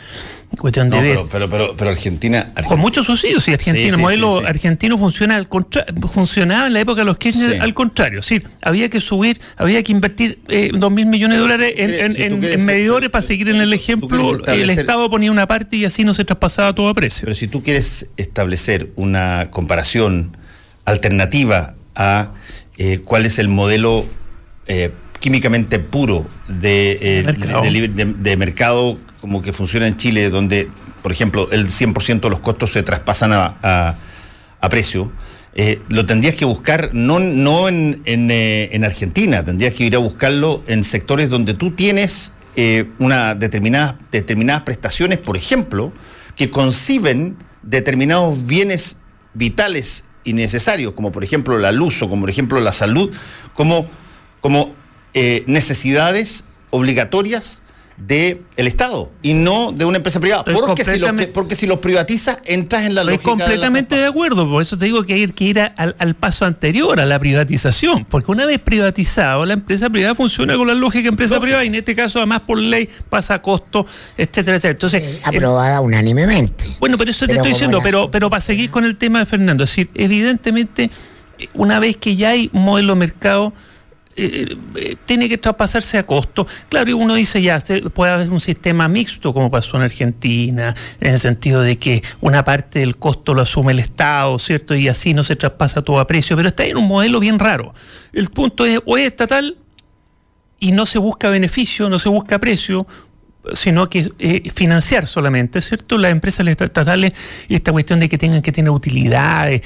Cuestión 0.57 0.89
de 0.89 0.97
no, 0.97 1.03
ver. 1.03 1.19
Pero, 1.31 1.49
pero, 1.49 1.75
pero, 1.77 1.89
Argentina, 1.91 2.39
Argentina, 2.39 2.67
Con 2.67 2.79
muchos 2.79 3.05
subsidios, 3.05 3.43
sí, 3.43 3.53
Argentina, 3.53 3.87
sí, 3.87 3.93
el 3.93 3.97
modelo 3.97 4.39
sí, 4.39 4.45
argentino 4.47 4.97
funciona 4.97 5.35
al 5.35 5.47
funcionaba 6.11 6.67
en 6.67 6.73
la 6.73 6.79
época 6.79 7.01
de 7.01 7.05
los 7.05 7.17
Kirchner 7.17 7.61
al 7.61 7.73
contrario. 7.75 8.23
Sí, 8.23 8.41
había 8.61 8.89
que 8.89 8.99
subir, 8.99 9.39
había 9.57 9.83
que 9.83 9.91
invertir 9.91 10.39
eh, 10.47 10.71
dos 10.73 10.91
mil 10.91 11.05
millones 11.05 11.37
de 11.37 11.41
dólares 11.41 11.73
en, 11.77 11.93
en, 11.93 12.21
en, 12.21 12.43
en 12.43 12.65
medidores 12.65 13.09
para 13.09 13.21
seguir 13.21 13.49
en 13.49 13.57
el 13.57 13.73
ejemplo. 13.73 14.43
El 14.47 14.69
Estado 14.71 15.07
ponía 15.09 15.31
una 15.31 15.47
parte 15.47 15.75
y 15.75 15.85
así 15.85 16.03
no 16.03 16.15
se 16.15 16.25
traspasaba 16.25 16.73
todo 16.73 16.89
a 16.89 16.93
precio. 16.95 17.21
Pero 17.25 17.35
si 17.35 17.47
tú 17.47 17.61
quieres 17.61 18.07
establecer 18.17 18.89
una 18.95 19.49
comparación 19.51 20.35
alternativa 20.85 21.75
a 21.95 22.31
eh, 22.77 23.01
cuál 23.03 23.25
es 23.25 23.37
el 23.37 23.49
modelo 23.49 24.07
eh, 24.65 24.91
químicamente 25.19 25.77
puro 25.77 26.27
de, 26.47 27.23
mercado. 27.25 27.61
De, 27.61 27.87
de, 27.87 28.05
de 28.05 28.37
mercado 28.37 28.97
como 29.21 29.41
que 29.41 29.53
funciona 29.53 29.87
en 29.87 29.97
Chile, 29.97 30.29
donde, 30.29 30.67
por 31.01 31.11
ejemplo, 31.11 31.49
el 31.51 31.67
100% 31.67 32.21
de 32.21 32.29
los 32.29 32.39
costos 32.39 32.71
se 32.71 32.83
traspasan 32.83 33.33
a, 33.33 33.97
a, 34.61 34.69
precio, 34.69 35.11
eh, 35.55 35.81
lo 35.89 36.05
tendrías 36.05 36.35
que 36.35 36.45
buscar 36.45 36.91
no, 36.93 37.19
no 37.19 37.67
en, 37.67 38.01
en, 38.05 38.31
eh, 38.31 38.69
en, 38.71 38.85
Argentina, 38.85 39.43
tendrías 39.43 39.73
que 39.73 39.85
ir 39.85 39.95
a 39.95 39.99
buscarlo 39.99 40.63
en 40.67 40.83
sectores 40.83 41.29
donde 41.29 41.53
tú 41.53 41.71
tienes 41.71 42.33
eh, 42.55 42.89
una 42.99 43.35
determinadas, 43.35 43.95
determinadas 44.11 44.63
prestaciones, 44.63 45.17
por 45.17 45.35
ejemplo, 45.35 45.91
que 46.35 46.49
conciben 46.49 47.37
determinados 47.63 48.45
bienes 48.45 48.97
vitales 49.33 50.05
y 50.23 50.33
necesarios, 50.33 50.93
como 50.93 51.11
por 51.11 51.23
ejemplo 51.23 51.57
la 51.57 51.71
luz 51.71 52.01
o 52.01 52.09
como 52.09 52.21
por 52.21 52.29
ejemplo 52.29 52.59
la 52.61 52.71
salud, 52.71 53.13
como, 53.53 53.87
como 54.41 54.73
necesidades 55.47 56.45
obligatorias 56.69 57.63
del 57.99 58.41
el 58.55 58.67
Estado 58.67 59.11
y 59.21 59.33
no 59.33 59.71
de 59.71 59.85
una 59.85 59.97
empresa 59.97 60.19
privada. 60.19 60.43
Porque 60.45 60.83
si, 60.83 60.99
los, 60.99 61.11
porque 61.27 61.55
si 61.55 61.67
los 61.67 61.79
privatizas, 61.79 62.39
entras 62.45 62.85
en 62.85 62.95
la 62.95 63.01
Estoy 63.01 63.15
lógica. 63.15 63.31
completamente 63.31 63.95
de, 63.95 64.01
de, 64.01 64.07
acuerdo, 64.07 64.49
por 64.49 64.61
eso 64.61 64.77
te 64.77 64.85
digo 64.85 65.03
que 65.03 65.13
hay 65.13 65.27
que 65.27 65.43
ir 65.43 65.59
al, 65.59 65.95
al, 65.99 66.15
paso 66.15 66.45
anterior, 66.45 66.99
a 66.99 67.05
la 67.05 67.19
privatización. 67.19 68.05
Porque 68.05 68.31
una 68.31 68.45
vez 68.45 68.59
privatizado, 68.59 69.45
la 69.45 69.53
empresa 69.53 69.89
privada 69.89 70.15
funciona 70.15 70.55
con 70.55 70.67
la 70.67 70.73
lógica 70.73 71.09
empresa 71.09 71.35
Lógico. 71.35 71.43
privada 71.43 71.63
y 71.65 71.67
en 71.67 71.75
este 71.75 71.95
caso, 71.95 72.19
además, 72.19 72.41
por 72.41 72.57
ley, 72.57 72.89
pasa 73.09 73.35
a 73.35 73.41
costo, 73.41 73.85
etcétera, 74.17 74.57
etcétera. 74.57 74.71
Entonces, 74.71 75.03
eh, 75.03 75.21
aprobada 75.23 75.77
eh, 75.77 75.79
unánimemente. 75.79 76.65
Bueno, 76.79 76.97
pero 76.97 77.11
eso 77.11 77.27
te 77.27 77.33
estoy 77.33 77.51
diciendo, 77.51 77.79
pero, 77.83 78.09
pero 78.09 78.29
para 78.29 78.41
seguir 78.41 78.69
con 78.69 78.85
el 78.85 78.97
tema 78.97 79.19
de 79.19 79.25
Fernando, 79.25 79.63
es 79.65 79.69
decir, 79.71 79.89
evidentemente, 79.95 80.89
una 81.53 81.79
vez 81.79 81.97
que 81.97 82.15
ya 82.15 82.29
hay 82.29 82.49
un 82.53 82.63
modelo 82.63 82.93
de 82.93 82.99
mercado 82.99 83.53
eh, 84.19 84.57
eh, 84.75 84.95
tiene 85.05 85.29
que 85.29 85.37
traspasarse 85.37 85.97
a 85.97 86.05
costo. 86.05 86.45
Claro, 86.67 86.89
y 86.89 86.93
uno 86.93 87.15
dice 87.15 87.41
ya, 87.41 87.59
puede 87.93 88.11
haber 88.11 88.29
un 88.29 88.39
sistema 88.39 88.87
mixto 88.87 89.33
como 89.33 89.49
pasó 89.49 89.77
en 89.77 89.83
Argentina, 89.83 90.75
en 90.99 91.13
el 91.13 91.19
sentido 91.19 91.61
de 91.61 91.77
que 91.77 92.03
una 92.21 92.43
parte 92.43 92.79
del 92.79 92.97
costo 92.97 93.33
lo 93.33 93.41
asume 93.41 93.71
el 93.71 93.79
Estado, 93.79 94.37
¿cierto? 94.39 94.75
Y 94.75 94.87
así 94.87 95.13
no 95.13 95.23
se 95.23 95.35
traspasa 95.35 95.81
todo 95.81 95.99
a 95.99 96.07
precio, 96.07 96.35
pero 96.35 96.49
está 96.49 96.65
en 96.65 96.77
un 96.77 96.87
modelo 96.87 97.19
bien 97.19 97.39
raro. 97.39 97.73
El 98.13 98.29
punto 98.29 98.65
es, 98.65 98.79
o 98.85 98.97
es 98.97 99.07
estatal 99.07 99.57
y 100.59 100.71
no 100.73 100.85
se 100.85 100.99
busca 100.99 101.29
beneficio, 101.29 101.89
no 101.89 101.99
se 101.99 102.09
busca 102.09 102.39
precio, 102.39 102.85
sino 103.53 103.89
que 103.89 104.11
eh, 104.19 104.49
financiar 104.53 105.07
solamente, 105.07 105.61
¿cierto? 105.61 105.97
Las 105.97 106.11
empresas 106.11 106.45
estatales 106.45 107.13
y 107.47 107.55
esta 107.55 107.71
cuestión 107.71 107.99
de 107.99 108.09
que 108.09 108.17
tengan 108.17 108.41
que 108.41 108.51
tener 108.51 108.71
utilidades, 108.71 109.61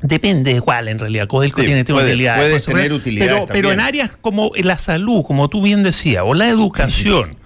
Depende 0.00 0.54
de 0.54 0.60
cuál 0.60 0.88
en 0.88 0.98
realidad. 0.98 1.26
Codelco 1.26 1.60
sí, 1.60 1.66
tiene, 1.66 1.84
puede, 1.84 2.12
utilidad. 2.12 2.36
Puede 2.36 2.60
tener 2.60 2.92
utilidad. 2.92 3.26
Pero, 3.26 3.46
pero, 3.46 3.72
en 3.72 3.80
áreas 3.80 4.12
como 4.20 4.52
la 4.56 4.78
salud, 4.78 5.24
como 5.24 5.48
tú 5.48 5.62
bien 5.62 5.82
decías, 5.82 6.22
o 6.24 6.34
la 6.34 6.48
educación, 6.48 7.36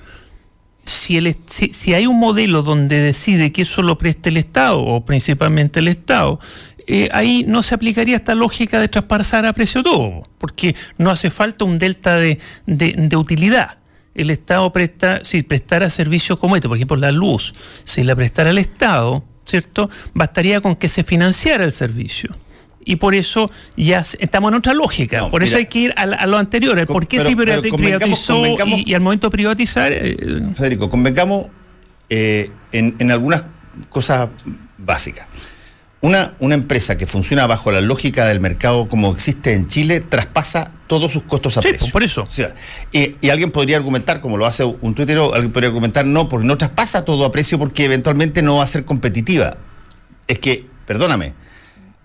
si, 0.85 1.17
el, 1.17 1.37
si, 1.49 1.71
si, 1.71 1.95
hay 1.95 2.07
un 2.07 2.19
modelo 2.19 2.63
donde 2.63 3.01
decide 3.01 3.53
que 3.53 3.63
eso 3.63 3.83
lo 3.83 3.97
preste 3.97 4.29
el 4.29 4.37
Estado, 4.37 4.81
o 4.81 5.05
principalmente 5.05 5.81
el 5.81 5.89
Estado, 5.89 6.39
eh, 6.87 7.09
ahí 7.13 7.45
no 7.47 7.63
se 7.63 7.75
aplicaría 7.75 8.17
esta 8.17 8.35
lógica 8.35 8.81
de 8.81 8.89
traspasar 8.89 9.47
a 9.47 9.53
precio 9.53 9.83
todo, 9.83 10.23
porque 10.39 10.75
no 10.99 11.11
hace 11.11 11.31
falta 11.31 11.65
un 11.65 11.79
delta 11.79 12.17
de, 12.17 12.39
de, 12.67 12.93
de 12.93 13.17
utilidad 13.17 13.79
el 14.15 14.31
Estado 14.31 14.71
presta, 14.73 15.25
si 15.25 15.43
prestara 15.43 15.89
servicios 15.89 16.39
como 16.39 16.57
este, 16.57 16.69
por 16.69 16.77
ejemplo 16.77 16.97
la 16.97 17.13
luz, 17.13 17.55
si 17.85 18.03
la 18.03 18.15
prestara 18.15 18.51
el 18.51 18.59
Estado, 18.59 19.25
¿cierto? 19.45 19.91
Bastaría 20.15 20.61
con 20.61 20.77
que 20.77 20.89
se 20.89 21.05
financiara 21.05 21.65
el 21.65 21.73
servicio. 21.73 22.31
Y 22.85 22.97
por 22.97 23.15
eso 23.15 23.51
ya 23.77 24.05
estamos 24.19 24.51
en 24.51 24.59
otra 24.59 24.75
lógica. 24.75 25.19
No, 25.19 25.31
por 25.31 25.41
mira, 25.43 25.51
eso 25.51 25.59
hay 25.59 25.67
que 25.67 25.79
ir 25.79 25.95
a, 25.97 26.03
a 26.03 26.27
lo 26.27 26.37
anterior. 26.37 26.79
El 26.79 26.87
por 26.87 27.07
qué 27.07 27.21
se 27.21 27.37
privatizó 27.37 28.45
y, 28.45 28.85
y, 28.87 28.95
al 28.95 29.01
momento 29.01 29.29
de 29.29 29.31
privatizar. 29.31 29.93
Eh, 29.93 30.17
Federico, 30.55 30.91
convencamos 30.91 31.47
eh, 32.11 32.51
en, 32.73 32.97
en, 32.99 33.11
algunas 33.13 33.45
cosas 33.89 34.31
básicas. 34.79 35.27
Una, 36.03 36.35
una 36.41 36.55
empresa 36.57 36.99
que 36.99 37.07
funciona 37.07 37.47
bajo 37.47 37.71
la 37.71 37.81
lógica 37.81 38.27
del 38.27 38.41
mercado 38.41 38.89
como 38.89 39.13
existe 39.13 39.55
en 39.55 39.69
Chile 39.69 40.01
traspasa 40.01 40.73
todos 40.89 41.13
sus 41.13 41.23
costos 41.23 41.57
a 41.57 41.63
sí, 41.63 41.69
precio. 41.69 41.93
por 41.93 42.03
eso. 42.03 42.23
O 42.23 42.27
sea, 42.27 42.53
y, 42.91 43.17
y, 43.21 43.31
alguien 43.31 43.53
podría 43.53 43.77
argumentar, 43.77 44.21
como 44.21 44.37
lo 44.37 44.45
hace 44.45 44.65
un 44.65 44.95
tuitero, 44.95 45.33
alguien 45.33 45.53
podría 45.53 45.69
argumentar, 45.69 46.05
no, 46.05 46.29
porque 46.29 46.47
no 46.47 46.59
traspasa 46.59 47.05
todo 47.05 47.25
a 47.25 47.33
precio 47.33 47.59
porque 47.59 47.85
eventualmente 47.85 48.43
no 48.43 48.57
va 48.57 48.65
a 48.65 48.67
ser 48.67 48.85
competitiva. 48.85 49.57
Es 50.27 50.41
que, 50.41 50.67
perdóname, 50.87 51.35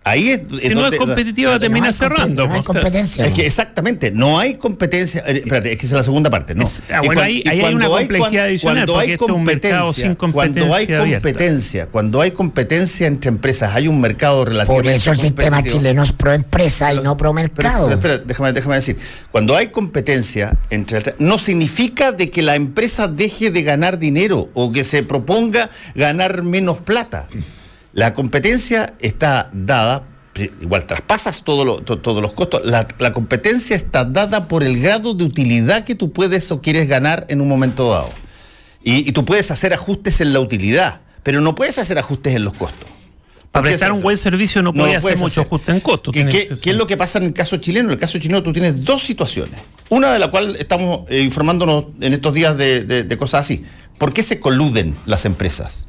ahí 0.09 0.29
es, 0.29 0.41
si 0.49 0.67
es 0.67 0.73
no 0.73 0.81
donde, 0.81 0.97
es 0.97 1.01
competitiva 1.03 1.53
no, 1.53 1.59
termina 1.59 1.87
no 1.87 1.93
cerrando 1.93 2.47
no 2.47 2.53
hay 2.53 2.63
competencia. 2.63 3.25
Es 3.25 3.31
que 3.31 3.45
exactamente 3.45 4.11
no 4.11 4.39
hay 4.39 4.55
competencia 4.55 5.23
eh, 5.25 5.39
espérate 5.39 5.73
es 5.73 5.77
que 5.77 5.85
es 5.85 5.91
la 5.91 6.03
segunda 6.03 6.29
parte 6.29 6.55
no 6.55 6.63
es, 6.63 6.81
ah, 6.91 7.01
bueno, 7.03 7.21
ahí, 7.21 7.43
ahí 7.47 7.61
hay 7.61 7.73
una 7.73 7.87
complejidad 7.87 8.45
hay, 8.45 8.49
adicional 8.51 8.85
cuando 8.85 8.99
hay 8.99 9.17
competencia, 9.17 10.15
cuando 10.15 10.75
hay 10.75 10.87
competencia 10.87 11.83
abierta. 11.83 11.91
cuando 11.91 12.21
hay 12.21 12.31
competencia 12.31 13.07
entre 13.07 13.29
empresas 13.29 13.75
hay 13.75 13.87
un 13.87 13.99
mercado 13.99 14.45
relativo 14.45 14.75
por 14.75 14.87
eso 14.87 15.11
el 15.11 15.19
sistema 15.19 15.63
chileno 15.63 16.03
es 16.03 16.11
pro 16.11 16.33
empresa 16.33 16.93
y 16.93 17.01
no 17.01 17.17
pro 17.17 17.33
mercado 17.33 17.87
pero, 17.87 17.99
pero, 17.99 18.13
espera, 18.13 18.25
déjame, 18.25 18.53
déjame 18.53 18.75
decir 18.75 18.97
cuando 19.31 19.55
hay 19.55 19.67
competencia 19.67 20.57
entre 20.69 21.15
no 21.19 21.37
significa 21.37 22.11
de 22.11 22.29
que 22.29 22.41
la 22.41 22.55
empresa 22.55 23.07
deje 23.07 23.51
de 23.51 23.63
ganar 23.63 23.99
dinero 23.99 24.49
o 24.53 24.71
que 24.71 24.83
se 24.83 25.03
proponga 25.03 25.69
ganar 25.95 26.43
menos 26.43 26.77
plata 26.77 27.27
la 27.97 28.13
competencia 28.13 28.93
está 29.01 29.49
dada, 29.51 30.03
igual 30.61 30.85
traspasas 30.85 31.43
todo 31.43 31.65
lo, 31.65 31.81
to, 31.81 31.97
todos 31.97 32.21
los 32.21 32.31
costos, 32.31 32.63
la, 32.63 32.87
la, 32.99 33.11
competencia 33.11 33.75
está 33.75 34.05
dada 34.05 34.47
por 34.47 34.63
el 34.63 34.79
grado 34.79 35.15
de 35.15 35.23
utilidad 35.23 35.83
que 35.83 35.95
tú 35.95 36.13
puedes 36.13 36.51
o 36.51 36.61
quieres 36.61 36.87
ganar 36.87 37.25
en 37.29 37.41
un 37.41 37.47
momento 37.47 37.89
dado. 37.89 38.11
Y, 38.83 39.09
y 39.09 39.13
tú 39.13 39.25
puedes 39.25 39.49
hacer 39.49 39.73
ajustes 39.73 40.21
en 40.21 40.31
la 40.31 40.39
utilidad, 40.41 41.01
pero 41.23 41.41
no 41.41 41.55
puedes 41.55 41.79
hacer 41.79 41.97
ajustes 41.97 42.35
en 42.35 42.43
los 42.43 42.53
costos. 42.53 42.87
Para 43.51 43.63
prestar 43.63 43.91
un 43.91 44.03
buen 44.03 44.15
servicio 44.15 44.61
no, 44.61 44.73
no 44.73 44.83
puede 44.83 44.97
hacer 44.97 45.17
mucho 45.17 45.41
ajuste 45.41 45.71
en 45.71 45.79
costos. 45.79 46.13
¿Qué, 46.13 46.27
qué, 46.27 46.55
¿Qué, 46.61 46.69
es 46.69 46.75
lo 46.75 46.85
que 46.85 46.97
pasa 46.97 47.17
en 47.17 47.25
el 47.25 47.33
caso 47.33 47.57
chileno? 47.57 47.87
En 47.87 47.93
el 47.93 47.99
caso 47.99 48.19
chileno 48.19 48.43
tú 48.43 48.53
tienes 48.53 48.85
dos 48.85 49.01
situaciones. 49.01 49.59
Una 49.89 50.13
de 50.13 50.19
la 50.19 50.29
cual 50.29 50.55
estamos 50.57 51.09
eh, 51.09 51.21
informándonos 51.21 51.85
en 51.99 52.13
estos 52.13 52.35
días 52.35 52.55
de, 52.57 52.83
de, 52.83 53.05
de 53.05 53.17
cosas 53.17 53.43
así. 53.43 53.65
¿Por 53.97 54.13
qué 54.13 54.21
se 54.21 54.39
coluden 54.39 54.95
las 55.07 55.25
empresas? 55.25 55.87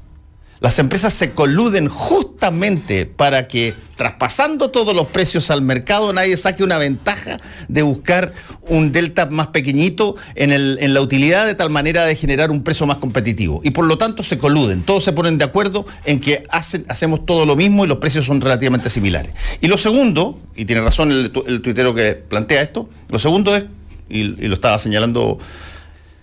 Las 0.61 0.79
empresas 0.79 1.13
se 1.13 1.31
coluden 1.33 1.87
justamente 1.89 3.07
para 3.07 3.47
que, 3.47 3.75
traspasando 3.97 4.71
todos 4.71 4.95
los 4.97 5.07
precios 5.07 5.51
al 5.51 5.63
mercado, 5.63 6.13
nadie 6.13 6.37
saque 6.37 6.65
una 6.65 6.79
ventaja 6.79 7.39
de 7.69 7.83
buscar 7.83 8.33
un 8.63 8.91
delta 8.91 9.27
más 9.27 9.49
pequeñito 9.49 10.17
en, 10.35 10.93
la 10.93 11.01
utilidad 11.01 11.47
de 11.47 11.55
tal 11.55 11.71
manera 11.71 12.07
de 12.07 12.17
generar 12.17 12.51
un 12.51 12.65
precio 12.65 12.87
más 12.87 12.97
competitivo. 12.97 13.61
Y 13.63 13.71
por 13.71 13.85
lo 13.85 13.99
tanto 13.99 14.23
se 14.23 14.39
coluden, 14.39 14.83
todos 14.83 15.05
se 15.05 15.13
ponen 15.13 15.39
de 15.39 15.45
acuerdo 15.45 15.87
en 16.05 16.19
que 16.19 16.43
hacemos 16.51 17.25
todo 17.25 17.47
lo 17.47 17.55
mismo 17.55 17.85
y 17.85 17.89
los 17.89 17.99
precios 17.99 18.25
son 18.25 18.41
relativamente 18.41 18.91
similares. 18.91 19.33
Y 19.61 19.69
lo 19.69 19.77
segundo, 19.77 20.41
y 20.57 20.65
tiene 20.65 20.83
razón 20.83 21.13
el, 21.13 21.31
tuitero 21.63 21.95
que 21.95 22.15
plantea 22.15 22.63
esto, 22.63 22.89
lo 23.11 23.19
segundo 23.19 23.55
es, 23.55 23.67
y 24.11 24.25
lo 24.25 24.55
estaba 24.55 24.79
señalando 24.79 25.39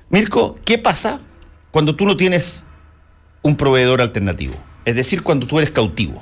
Mirko, 0.09 0.57
¿qué 0.65 0.77
pasa 0.77 1.19
cuando 1.71 1.95
tú 1.95 2.05
no 2.05 2.15
tienes 2.15 2.64
un 3.45 3.55
proveedor 3.55 4.01
alternativo. 4.01 4.55
Es 4.85 4.95
decir, 4.95 5.21
cuando 5.21 5.45
tú 5.45 5.59
eres 5.59 5.69
cautivo. 5.69 6.19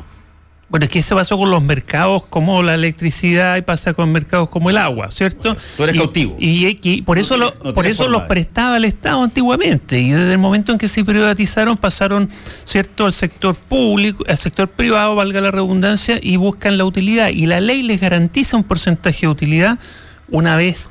Bueno, 0.67 0.85
es 0.85 0.91
que 0.91 0.99
eso 0.99 1.15
pasó 1.15 1.37
con 1.37 1.49
los 1.51 1.63
mercados 1.63 2.25
como 2.25 2.61
la 2.63 2.73
electricidad 2.73 3.55
y 3.55 3.61
pasa 3.61 3.93
con 3.93 4.11
mercados 4.11 4.49
como 4.49 4.69
el 4.69 4.77
agua, 4.77 5.09
¿cierto? 5.09 5.55
tú 5.77 5.83
eres 5.83 5.95
cautivo. 5.95 6.35
Y, 6.37 7.01
por 7.03 7.19
eso, 7.19 7.37
lo, 7.37 7.53
por 7.73 7.85
eso 7.85 8.09
los 8.09 8.23
prestaba 8.23 8.75
el 8.75 8.83
Estado 8.83 9.23
antiguamente. 9.23 10.01
Y 10.01 10.11
desde 10.11 10.33
el 10.33 10.37
momento 10.37 10.73
en 10.73 10.77
que 10.77 10.89
se 10.89 11.05
privatizaron, 11.05 11.77
pasaron, 11.77 12.27
¿cierto?, 12.65 13.05
al 13.05 13.13
sector 13.13 13.55
público, 13.55 14.25
al 14.27 14.37
sector 14.37 14.67
privado, 14.67 15.15
valga 15.15 15.39
la 15.39 15.51
redundancia, 15.51 16.19
y 16.21 16.35
buscan 16.35 16.77
la 16.77 16.83
utilidad. 16.83 17.29
Y 17.29 17.45
la 17.45 17.61
ley 17.61 17.83
les 17.83 18.01
garantiza 18.01 18.57
un 18.57 18.65
porcentaje 18.65 19.21
de 19.21 19.27
utilidad 19.29 19.79
una 20.27 20.57
vez 20.57 20.89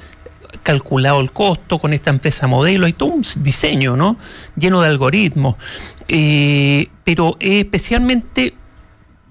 calculado 0.62 1.20
el 1.20 1.32
costo 1.32 1.78
con 1.78 1.92
esta 1.92 2.10
empresa 2.10 2.46
modelo, 2.46 2.86
hay 2.86 2.92
todo 2.92 3.10
un 3.10 3.24
diseño, 3.38 3.96
¿no? 3.96 4.16
Lleno 4.56 4.80
de 4.80 4.88
algoritmos. 4.88 5.56
Eh, 6.08 6.88
pero 7.04 7.36
especialmente 7.40 8.54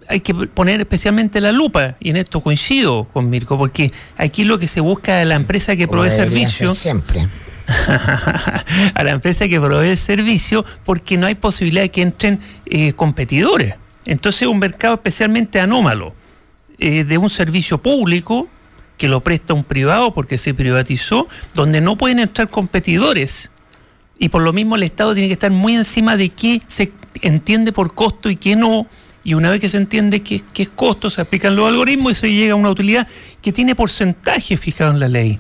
hay 0.07 0.19
que 0.19 0.34
poner 0.34 0.82
especialmente 0.82 1.39
la 1.39 1.51
lupa, 1.51 1.95
y 1.99 2.09
en 2.09 2.17
esto 2.17 2.41
coincido 2.41 3.05
con 3.05 3.30
Mirko, 3.30 3.57
porque 3.57 3.91
aquí 4.17 4.43
lo 4.43 4.59
que 4.59 4.67
se 4.67 4.82
busca 4.82 5.22
es 5.22 5.28
la 5.28 5.36
empresa 5.36 5.76
que 5.76 5.88
provee 5.88 6.09
servicio. 6.09 6.76
Siempre. 6.76 7.28
a 8.93 9.03
la 9.03 9.11
empresa 9.11 9.47
que 9.47 9.59
provee 9.59 9.95
servicio, 9.95 10.65
porque 10.84 11.17
no 11.17 11.28
hay 11.28 11.36
posibilidad 11.36 11.84
de 11.84 11.89
que 11.89 12.01
entren 12.01 12.39
eh, 12.65 12.91
competidores. 12.93 13.76
Entonces, 14.05 14.47
un 14.47 14.59
mercado 14.59 14.95
especialmente 14.95 15.61
anómalo 15.61 16.13
eh, 16.78 17.05
de 17.05 17.17
un 17.17 17.30
servicio 17.30 17.78
público 17.82 18.49
que 19.01 19.07
lo 19.07 19.23
presta 19.23 19.55
un 19.55 19.63
privado 19.63 20.13
porque 20.13 20.37
se 20.37 20.53
privatizó, 20.53 21.27
donde 21.55 21.81
no 21.81 21.97
pueden 21.97 22.19
entrar 22.19 22.49
competidores. 22.49 23.49
Y 24.19 24.29
por 24.29 24.43
lo 24.43 24.53
mismo 24.53 24.75
el 24.75 24.83
Estado 24.83 25.15
tiene 25.15 25.27
que 25.27 25.33
estar 25.33 25.49
muy 25.49 25.75
encima 25.75 26.17
de 26.17 26.29
qué 26.29 26.61
se 26.67 26.91
entiende 27.23 27.71
por 27.71 27.95
costo 27.95 28.29
y 28.29 28.35
qué 28.35 28.55
no. 28.55 28.85
Y 29.23 29.33
una 29.33 29.49
vez 29.49 29.59
que 29.59 29.69
se 29.69 29.77
entiende 29.77 30.21
qué, 30.21 30.43
es 30.55 30.69
costo, 30.69 31.09
se 31.09 31.19
aplican 31.19 31.55
los 31.55 31.67
algoritmos 31.67 32.11
y 32.11 32.15
se 32.15 32.31
llega 32.31 32.53
a 32.53 32.55
una 32.55 32.69
utilidad 32.69 33.07
que 33.41 33.51
tiene 33.51 33.73
porcentaje 33.73 34.55
fijado 34.55 34.91
en 34.91 34.99
la 34.99 35.07
ley. 35.07 35.39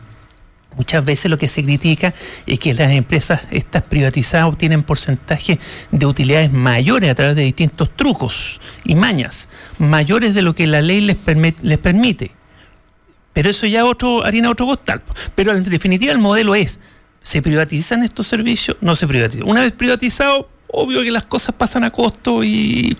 Muchas 0.75 1.05
veces 1.05 1.29
lo 1.29 1.37
que 1.37 1.47
se 1.47 1.63
critica 1.63 2.15
es 2.47 2.57
que 2.57 2.73
las 2.73 2.91
empresas, 2.91 3.41
estas 3.51 3.83
privatizadas, 3.83 4.47
obtienen 4.47 4.81
porcentajes 4.81 5.59
de 5.91 6.05
utilidades 6.07 6.51
mayores 6.51 7.11
a 7.11 7.13
través 7.13 7.35
de 7.35 7.43
distintos 7.43 7.95
trucos 7.95 8.59
y 8.85 8.95
mañas, 8.95 9.49
mayores 9.77 10.33
de 10.33 10.41
lo 10.41 10.55
que 10.55 10.65
la 10.65 10.81
ley 10.81 11.01
les, 11.01 11.17
les 11.61 11.77
permite. 11.77 12.40
Pero 13.33 13.49
eso 13.49 13.65
ya 13.65 13.85
otro, 13.85 14.25
harina 14.25 14.49
otro 14.49 14.65
costal. 14.65 15.01
Pero 15.35 15.55
en 15.55 15.63
definitiva 15.63 16.11
el 16.11 16.17
modelo 16.17 16.55
es, 16.55 16.79
¿se 17.21 17.41
privatizan 17.41 18.03
estos 18.03 18.27
servicios? 18.27 18.77
No 18.81 18.95
se 18.95 19.07
privatizan. 19.07 19.47
Una 19.47 19.61
vez 19.61 19.71
privatizado, 19.71 20.49
obvio 20.67 21.01
que 21.01 21.11
las 21.11 21.25
cosas 21.25 21.55
pasan 21.55 21.83
a 21.83 21.91
costo 21.91 22.43
y... 22.43 22.97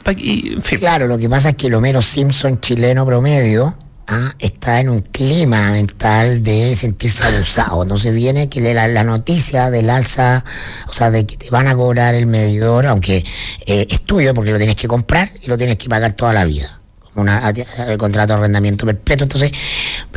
Claro, 0.80 1.08
lo 1.08 1.18
que 1.18 1.30
pasa 1.30 1.50
es 1.50 1.56
que 1.56 1.68
el 1.68 1.74
Homero 1.74 2.02
Simpson 2.02 2.60
chileno 2.62 3.06
promedio 3.06 3.78
ah, 4.08 4.34
está 4.40 4.80
en 4.80 4.90
un 4.90 5.02
clima 5.02 5.72
mental 5.72 6.44
de 6.44 6.76
sentirse 6.76 7.26
abusado. 7.26 7.84
Entonces 7.84 8.16
viene 8.16 8.48
que 8.48 8.62
la, 8.62 8.88
la, 8.88 9.04
noticia 9.04 9.70
del 9.70 9.90
alza, 9.90 10.46
o 10.88 10.94
sea, 10.94 11.12
de 11.12 11.26
que 11.26 11.36
te 11.36 11.50
van 11.50 11.68
a 11.68 11.76
cobrar 11.76 12.16
el 12.16 12.26
medidor, 12.26 12.88
aunque 12.88 13.24
eh, 13.66 13.88
es 13.90 14.02
tuyo 14.02 14.34
porque 14.34 14.52
lo 14.52 14.58
tienes 14.58 14.76
que 14.76 14.88
comprar 14.88 15.30
y 15.42 15.48
lo 15.48 15.58
tienes 15.58 15.76
que 15.78 15.90
pagar 15.90 16.14
toda 16.14 16.32
la 16.32 16.46
vida 16.46 16.81
una, 17.16 17.49
el 17.49 17.97
contrato 17.97 18.34
de 18.34 18.39
arrendamiento 18.39 18.86
perpetuo. 18.86 19.24
Entonces, 19.24 19.51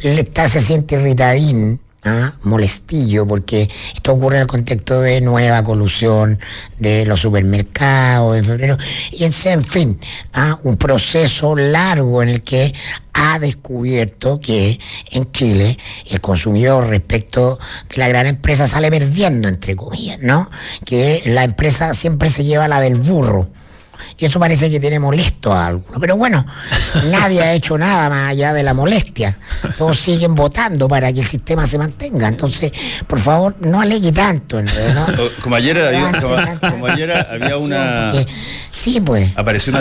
el 0.03 0.19
Estado 0.19 0.49
se 0.49 0.61
siente 0.61 0.95
irritadín, 0.97 1.81
¿ah? 2.05 2.35
molestillo, 2.43 3.27
porque 3.27 3.69
esto 3.95 4.13
ocurre 4.13 4.37
en 4.37 4.43
el 4.43 4.47
contexto 4.47 5.01
de 5.01 5.21
nueva 5.21 5.63
colusión 5.65 6.39
de 6.79 7.07
los 7.07 7.21
supermercados 7.21 8.37
en 8.37 8.45
febrero. 8.45 8.79
Y 9.13 9.25
en 9.25 9.65
fin, 9.65 9.99
¿ah? 10.33 10.59
un 10.63 10.77
proceso 10.77 11.57
largo 11.57 12.23
en 12.23 12.29
el 12.29 12.43
que 12.43 12.73
ha 13.13 13.39
descubierto 13.39 14.41
que 14.41 14.79
en 15.11 15.31
Chile 15.31 15.79
el 16.11 16.21
consumidor 16.21 16.89
respecto 16.89 17.59
de 17.89 17.97
la 17.97 18.09
gran 18.09 18.27
empresa 18.27 18.67
sale 18.67 18.91
perdiendo, 18.91 19.49
entre 19.49 19.77
comillas, 19.77 20.19
¿no? 20.21 20.51
Que 20.85 21.23
la 21.27 21.45
empresa 21.45 21.95
siempre 21.95 22.29
se 22.29 22.45
lleva 22.45 22.67
la 22.67 22.81
del 22.81 22.97
burro 22.97 23.51
y 24.19 24.25
eso 24.25 24.39
parece 24.39 24.71
que 24.71 24.81
tiene 24.81 24.99
molesto 24.99 25.53
a 25.53 25.67
algunos. 25.67 25.99
Pero 26.01 26.17
bueno, 26.17 26.45
nadie 27.11 27.43
ha 27.43 27.53
hecho 27.53 27.77
nada 27.79 28.09
más 28.09 28.31
allá 28.31 28.53
de 28.53 28.63
la 28.63 28.75
molestia. 28.75 29.39
Todos 29.77 29.99
siguen 29.99 30.35
votando 30.35 30.89
para 30.89 31.13
que 31.13 31.21
el 31.21 31.27
sistema 31.27 31.67
se 31.67 31.79
mantenga. 31.79 32.29
Entonces, 32.29 32.73
por 33.07 33.19
favor, 33.19 33.57
no 33.61 33.81
alegue 33.81 34.13
tanto. 34.13 34.61
Como 35.43 35.57
ayer 35.57 35.79
había, 35.79 36.21
como, 36.71 36.87
ayer 36.87 37.11
había 37.13 37.57
una... 37.57 38.13
sí, 38.73 39.01
pues. 39.01 39.33
Apareció 39.37 39.73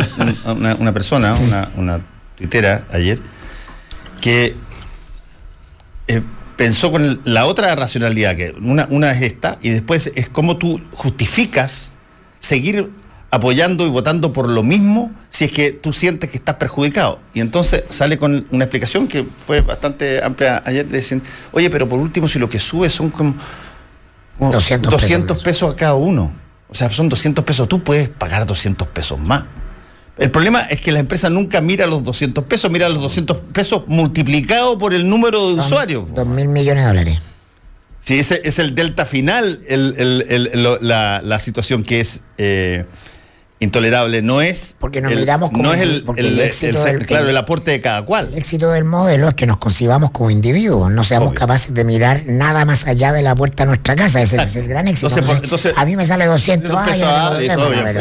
una, 0.45 0.75
una, 0.75 0.93
persona, 0.93 1.35
una, 1.35 1.69
una 1.75 2.01
tuitera 2.35 2.85
ayer, 2.91 3.19
que... 4.21 4.55
Eh, 6.07 6.21
pensó 6.55 6.91
con 6.91 7.19
la 7.23 7.45
otra 7.45 7.75
racionalidad, 7.75 8.35
que 8.35 8.53
una, 8.61 8.87
una 8.89 9.11
es 9.11 9.21
esta, 9.21 9.57
y 9.61 9.69
después 9.69 10.11
es 10.15 10.29
cómo 10.29 10.57
tú 10.57 10.79
justificas 10.91 11.93
seguir 12.39 12.91
apoyando 13.33 13.87
y 13.87 13.89
votando 13.89 14.31
por 14.31 14.47
lo 14.47 14.61
mismo 14.61 15.11
si 15.29 15.45
es 15.45 15.51
que 15.51 15.71
tú 15.71 15.91
sientes 15.91 16.29
que 16.29 16.37
estás 16.37 16.55
perjudicado. 16.55 17.19
Y 17.33 17.39
entonces 17.39 17.83
sale 17.89 18.19
con 18.19 18.45
una 18.51 18.65
explicación 18.65 19.07
que 19.07 19.25
fue 19.39 19.61
bastante 19.61 20.23
amplia 20.23 20.61
ayer, 20.63 20.87
dicen, 20.87 21.23
oye, 21.51 21.71
pero 21.71 21.89
por 21.89 21.97
último 21.97 22.27
si 22.27 22.37
lo 22.37 22.47
que 22.47 22.59
sube 22.59 22.89
son 22.89 23.09
como, 23.09 23.33
200, 24.39 25.41
pesos. 25.43 25.71
a 25.71 25.75
cada 25.75 25.95
uno. 25.95 26.31
O 26.69 26.75
sea, 26.75 26.91
son 26.91 27.09
200 27.09 27.43
pesos, 27.43 27.67
tú 27.67 27.83
puedes 27.83 28.07
pagar 28.07 28.45
200 28.45 28.87
pesos 28.89 29.19
más. 29.19 29.45
El 30.19 30.29
problema 30.29 30.61
es 30.61 30.79
que 30.79 30.91
la 30.91 30.99
empresa 30.99 31.27
nunca 31.31 31.59
mira 31.59 31.87
los 31.87 32.03
200 32.03 32.43
pesos, 32.43 32.69
mira 32.69 32.87
los 32.87 33.01
200 33.01 33.37
pesos 33.51 33.85
multiplicados 33.87 34.75
por 34.77 34.93
el 34.93 35.09
número 35.09 35.47
de 35.47 35.55
usuarios. 35.55 36.05
2 36.13 36.27
mil 36.27 36.49
millones 36.49 36.83
de 36.83 36.87
dólares. 36.87 37.19
Sí, 37.99 38.19
ese 38.19 38.41
es 38.43 38.59
el 38.59 38.75
delta 38.75 39.05
final, 39.05 39.59
la, 40.81 41.21
la, 41.23 41.39
situación 41.39 41.83
que 41.83 41.99
es... 41.99 42.21
Eh, 42.37 42.85
intolerable 43.63 44.21
no 44.21 44.41
es 44.41 44.75
porque 44.79 45.01
nos 45.01 45.13
miramos 45.13 45.51
como 45.51 45.63
no 45.63 45.73
es 45.73 45.81
el, 45.81 46.03
claro 47.05 47.29
el 47.29 47.37
aporte 47.37 47.71
de 47.71 47.81
cada 47.81 48.03
cual. 48.03 48.29
el 48.31 48.37
éxito 48.37 48.71
del 48.71 48.83
modelo 48.83 49.27
es 49.27 49.33
que 49.35 49.45
nos 49.45 49.57
concibamos 49.57 50.11
como 50.11 50.29
individuos 50.29 50.91
no 50.91 51.03
seamos 51.03 51.33
capaces 51.33 51.73
de 51.73 51.83
mirar 51.83 52.23
nada 52.27 52.65
más 52.65 52.87
allá 52.87 53.11
de 53.11 53.21
la 53.21 53.35
puerta 53.35 53.63
de 53.63 53.67
nuestra 53.67 53.95
casa 53.95 54.21
ese 54.21 54.41
es 54.41 54.55
el 54.55 54.67
gran 54.67 54.87
éxito 54.87 55.13
entonces, 55.17 55.73
a 55.75 55.85
mí 55.85 55.95
me 55.95 56.05
sale 56.05 56.25
200 56.25 56.75
pesos 56.85 57.07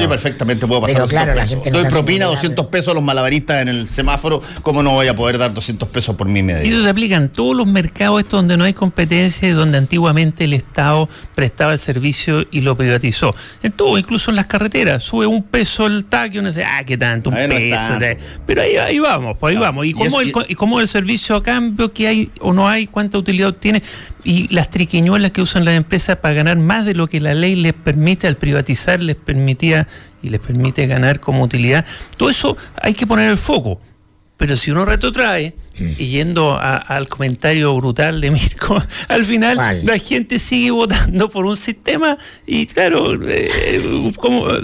yo 0.00 0.08
perfectamente 0.08 0.66
puedo 0.66 0.82
pasar 0.82 0.96
pero 0.96 1.08
claro 1.08 1.34
la 1.34 1.46
gente 1.46 1.70
doy 1.70 1.84
propina 1.86 2.26
200 2.26 2.66
pesos 2.66 2.92
a 2.92 2.94
los 2.94 3.02
malabaristas 3.02 3.62
en 3.62 3.68
el 3.68 3.88
semáforo 3.88 4.42
cómo 4.62 4.82
no 4.82 4.92
voy 4.92 5.08
a 5.08 5.16
poder 5.16 5.38
dar 5.38 5.52
200 5.54 5.88
pesos 5.88 6.16
por 6.16 6.28
mi 6.28 6.42
medio 6.42 6.64
y 6.64 6.72
eso 6.72 6.82
se 6.82 6.88
aplica 6.88 7.16
en 7.16 7.28
todos 7.28 7.56
los 7.56 7.66
mercados 7.66 8.20
estos 8.20 8.38
donde 8.38 8.56
no 8.56 8.64
hay 8.64 8.72
competencia 8.72 9.48
y 9.48 9.52
donde 9.52 9.78
antiguamente 9.78 10.44
el 10.44 10.52
Estado 10.52 11.08
prestaba 11.34 11.72
el 11.72 11.78
servicio 11.78 12.46
y 12.50 12.60
lo 12.60 12.76
privatizó. 12.76 13.34
En 13.62 13.72
todo 13.72 13.98
incluso 13.98 14.30
en 14.30 14.36
las 14.36 14.46
carreteras 14.46 15.02
sube 15.02 15.26
un 15.26 15.42
peso 15.52 15.86
el 15.86 16.06
TAC 16.06 16.34
y 16.34 16.38
uno 16.38 16.48
dice, 16.48 16.64
ah, 16.64 16.82
qué 16.84 16.96
tanto, 16.96 17.30
un 17.30 17.36
peso. 17.36 17.98
Pero 18.46 18.62
ahí, 18.62 18.76
ahí 18.76 18.98
vamos, 18.98 19.36
pues 19.38 19.54
ahí 19.54 19.60
vamos. 19.60 19.86
¿Y, 19.86 19.92
cómo, 19.92 20.20
el, 20.20 20.32
y 20.48 20.54
cómo 20.56 20.80
el 20.80 20.88
servicio 20.88 21.36
a 21.36 21.42
cambio 21.42 21.92
que 21.92 22.08
hay 22.08 22.30
o 22.40 22.52
no 22.52 22.68
hay, 22.68 22.88
cuánta 22.88 23.18
utilidad 23.18 23.52
tiene? 23.52 23.82
Y 24.24 24.52
las 24.52 24.70
triquiñuelas 24.70 25.30
que 25.30 25.42
usan 25.42 25.64
las 25.64 25.76
empresas 25.76 26.16
para 26.16 26.34
ganar 26.34 26.56
más 26.56 26.86
de 26.86 26.94
lo 26.94 27.06
que 27.06 27.20
la 27.20 27.34
ley 27.34 27.54
les 27.54 27.74
permite 27.74 28.26
al 28.26 28.36
privatizar, 28.36 29.02
les 29.02 29.14
permitía 29.14 29.86
y 30.22 30.30
les 30.30 30.40
permite 30.40 30.86
ganar 30.86 31.20
como 31.20 31.42
utilidad. 31.44 31.84
Todo 32.16 32.30
eso 32.30 32.56
hay 32.80 32.94
que 32.94 33.06
poner 33.06 33.30
el 33.30 33.36
foco. 33.36 33.78
Pero 34.42 34.56
si 34.56 34.72
uno 34.72 34.84
retrotrae, 34.84 35.54
y 35.78 36.08
yendo 36.08 36.58
al 36.58 37.06
comentario 37.06 37.76
brutal 37.76 38.20
de 38.20 38.32
Mirko, 38.32 38.76
al 39.08 39.24
final 39.24 39.56
la 39.84 39.98
gente 40.00 40.40
sigue 40.40 40.72
votando 40.72 41.30
por 41.30 41.46
un 41.46 41.56
sistema 41.56 42.18
y 42.44 42.66
claro, 42.66 43.20
eh, 43.24 43.80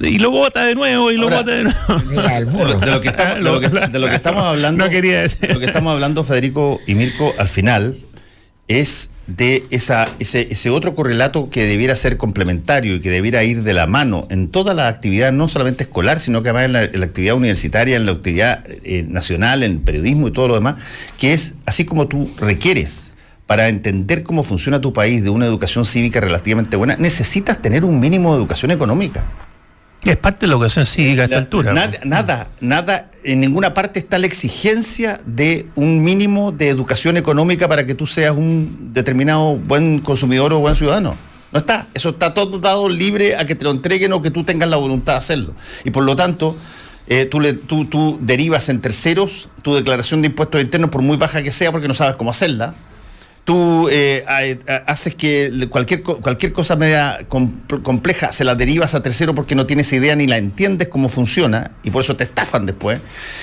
y 0.03 0.19
lo 0.19 0.33
vota 0.33 0.65
de 0.65 0.75
nuevo 0.75 1.13
y 1.13 1.17
lo 1.17 1.31
vota 1.31 1.53
de 1.53 1.63
nuevo. 1.63 1.79
De, 2.81 2.91
lo 2.91 3.01
que 3.01 4.17
estamos, 4.17 4.45
hablando, 4.45 4.85
no 4.85 4.91
quería 4.91 5.23
decir. 5.23 5.49
lo 5.55 5.61
que 5.61 5.67
estamos 5.67 5.93
hablando, 5.93 6.25
Federico 6.25 6.81
y 6.85 6.97
Mirko, 6.97 7.33
al 7.39 7.47
final 7.47 7.99
es 8.67 9.11
de 9.29 9.65
esa, 9.71 10.09
ese, 10.19 10.49
ese, 10.51 10.71
otro 10.71 10.95
correlato 10.95 11.51
que 11.51 11.67
debiera 11.67 11.95
ser 11.95 12.17
complementario 12.17 12.95
y 12.95 13.01
que 13.01 13.11
debiera 13.11 13.45
ir 13.45 13.63
de 13.63 13.75
la 13.75 13.87
mano 13.87 14.27
en 14.31 14.49
toda 14.49 14.73
la 14.73 14.89
actividad, 14.89 15.33
no 15.33 15.49
solamente 15.49 15.85
escolar, 15.85 16.19
sino 16.19 16.43
que 16.43 16.49
además 16.49 16.89
en 16.89 17.01
la, 17.01 17.07
actividad 17.07 17.37
universitaria, 17.37 17.97
en 17.97 18.07
la 18.07 18.13
actividad 18.13 18.65
eh, 18.85 19.05
nacional, 19.07 19.63
en 19.63 19.73
el 19.73 19.79
periodismo 19.79 20.29
y 20.29 20.33
todo 20.33 20.49
lo 20.49 20.55
demás, 20.55 20.77
que 21.19 21.35
es 21.35 21.53
así 21.67 21.85
como 21.85 22.09
tú 22.09 22.31
requieres 22.39 23.13
para 23.47 23.69
entender 23.69 24.23
cómo 24.23 24.43
funciona 24.43 24.81
tu 24.81 24.95
país 24.95 25.23
de 25.23 25.31
una 25.31 25.45
educación 25.45 25.85
cívica 25.85 26.21
relativamente 26.21 26.77
buena, 26.77 26.97
necesitas 26.97 27.61
tener 27.61 27.85
un 27.85 28.01
mínimo 28.01 28.33
de 28.33 28.39
educación 28.39 28.71
económica. 28.71 29.25
Es 30.09 30.17
parte 30.17 30.47
de 30.47 30.47
la 30.47 30.55
educación 30.55 30.87
cívica 30.87 31.23
a 31.23 31.25
esta 31.27 31.37
altura. 31.37 31.75
Nada, 31.75 31.99
nada, 32.03 32.49
nada, 32.61 33.11
en 33.25 33.41
ninguna 33.41 33.75
parte 33.75 33.99
está 33.99 34.19
la 34.19 34.27
exigencia 34.27 35.21
de 35.27 35.67
un 35.77 36.03
mínimo 36.03 36.51
de 36.51 36.71
educación 36.71 37.19
económica 37.19 37.69
para 37.69 37.85
que 37.85 37.95
tú 37.95 38.07
seas 38.07 38.35
un 38.35 38.91
determinado 38.95 39.57
buen 39.57 39.99
consumidor 39.99 40.55
o 40.55 40.61
buen 40.61 40.75
ciudadano. 40.77 41.15
No 41.53 41.59
está. 41.59 41.89
Eso 41.93 42.11
está 42.11 42.33
todo 42.33 42.59
dado 42.59 42.89
libre 42.89 43.37
a 43.37 43.45
que 43.45 43.55
te 43.55 43.65
lo 43.65 43.71
entreguen 43.71 44.15
o 44.15 44.23
que 44.23 44.31
tú 44.31 44.45
tengas 44.45 44.71
la 44.71 44.79
voluntad 44.79 45.13
de 45.13 45.19
hacerlo. 45.19 45.55
Y 45.85 45.91
por 45.91 46.05
lo 46.05 46.17
tanto, 46.17 46.57
eh, 47.07 47.27
tú, 47.27 47.39
le, 47.41 47.53
tú, 47.53 47.85
tú 47.85 48.19
derivas 48.23 48.71
en 48.71 48.81
terceros 48.81 49.51
tu 49.61 49.75
declaración 49.75 50.23
de 50.23 50.29
impuestos 50.29 50.63
internos, 50.63 50.89
por 50.89 51.03
muy 51.03 51.19
baja 51.19 51.43
que 51.43 51.51
sea, 51.51 51.71
porque 51.71 51.87
no 51.87 51.93
sabes 51.93 52.17
cómo 52.17 52.31
hacerla 52.31 52.75
tú 53.49 53.89
eh, 53.91 54.27
haces 54.87 55.15
que 55.15 55.69
cualquier, 55.71 56.03
cualquier 56.03 56.53
cosa 56.53 56.77
media 56.77 57.27
compleja 57.83 58.31
se 58.31 58.45
la 58.45 58.55
derivas 58.55 58.95
a 58.95 59.03
tercero 59.03 59.35
porque 59.35 59.55
no 59.55 59.65
tienes 59.65 59.91
idea 59.91 60.15
ni 60.17 60.27
la 60.27 60.37
entiendes 60.37 60.89
cómo 60.89 61.09
funciona 61.09 61.71
y 61.83 61.89
por 61.89 62.05
eso 62.05 62.15
te 62.15 62.25
estafan 62.25 62.67
después. 62.67 63.01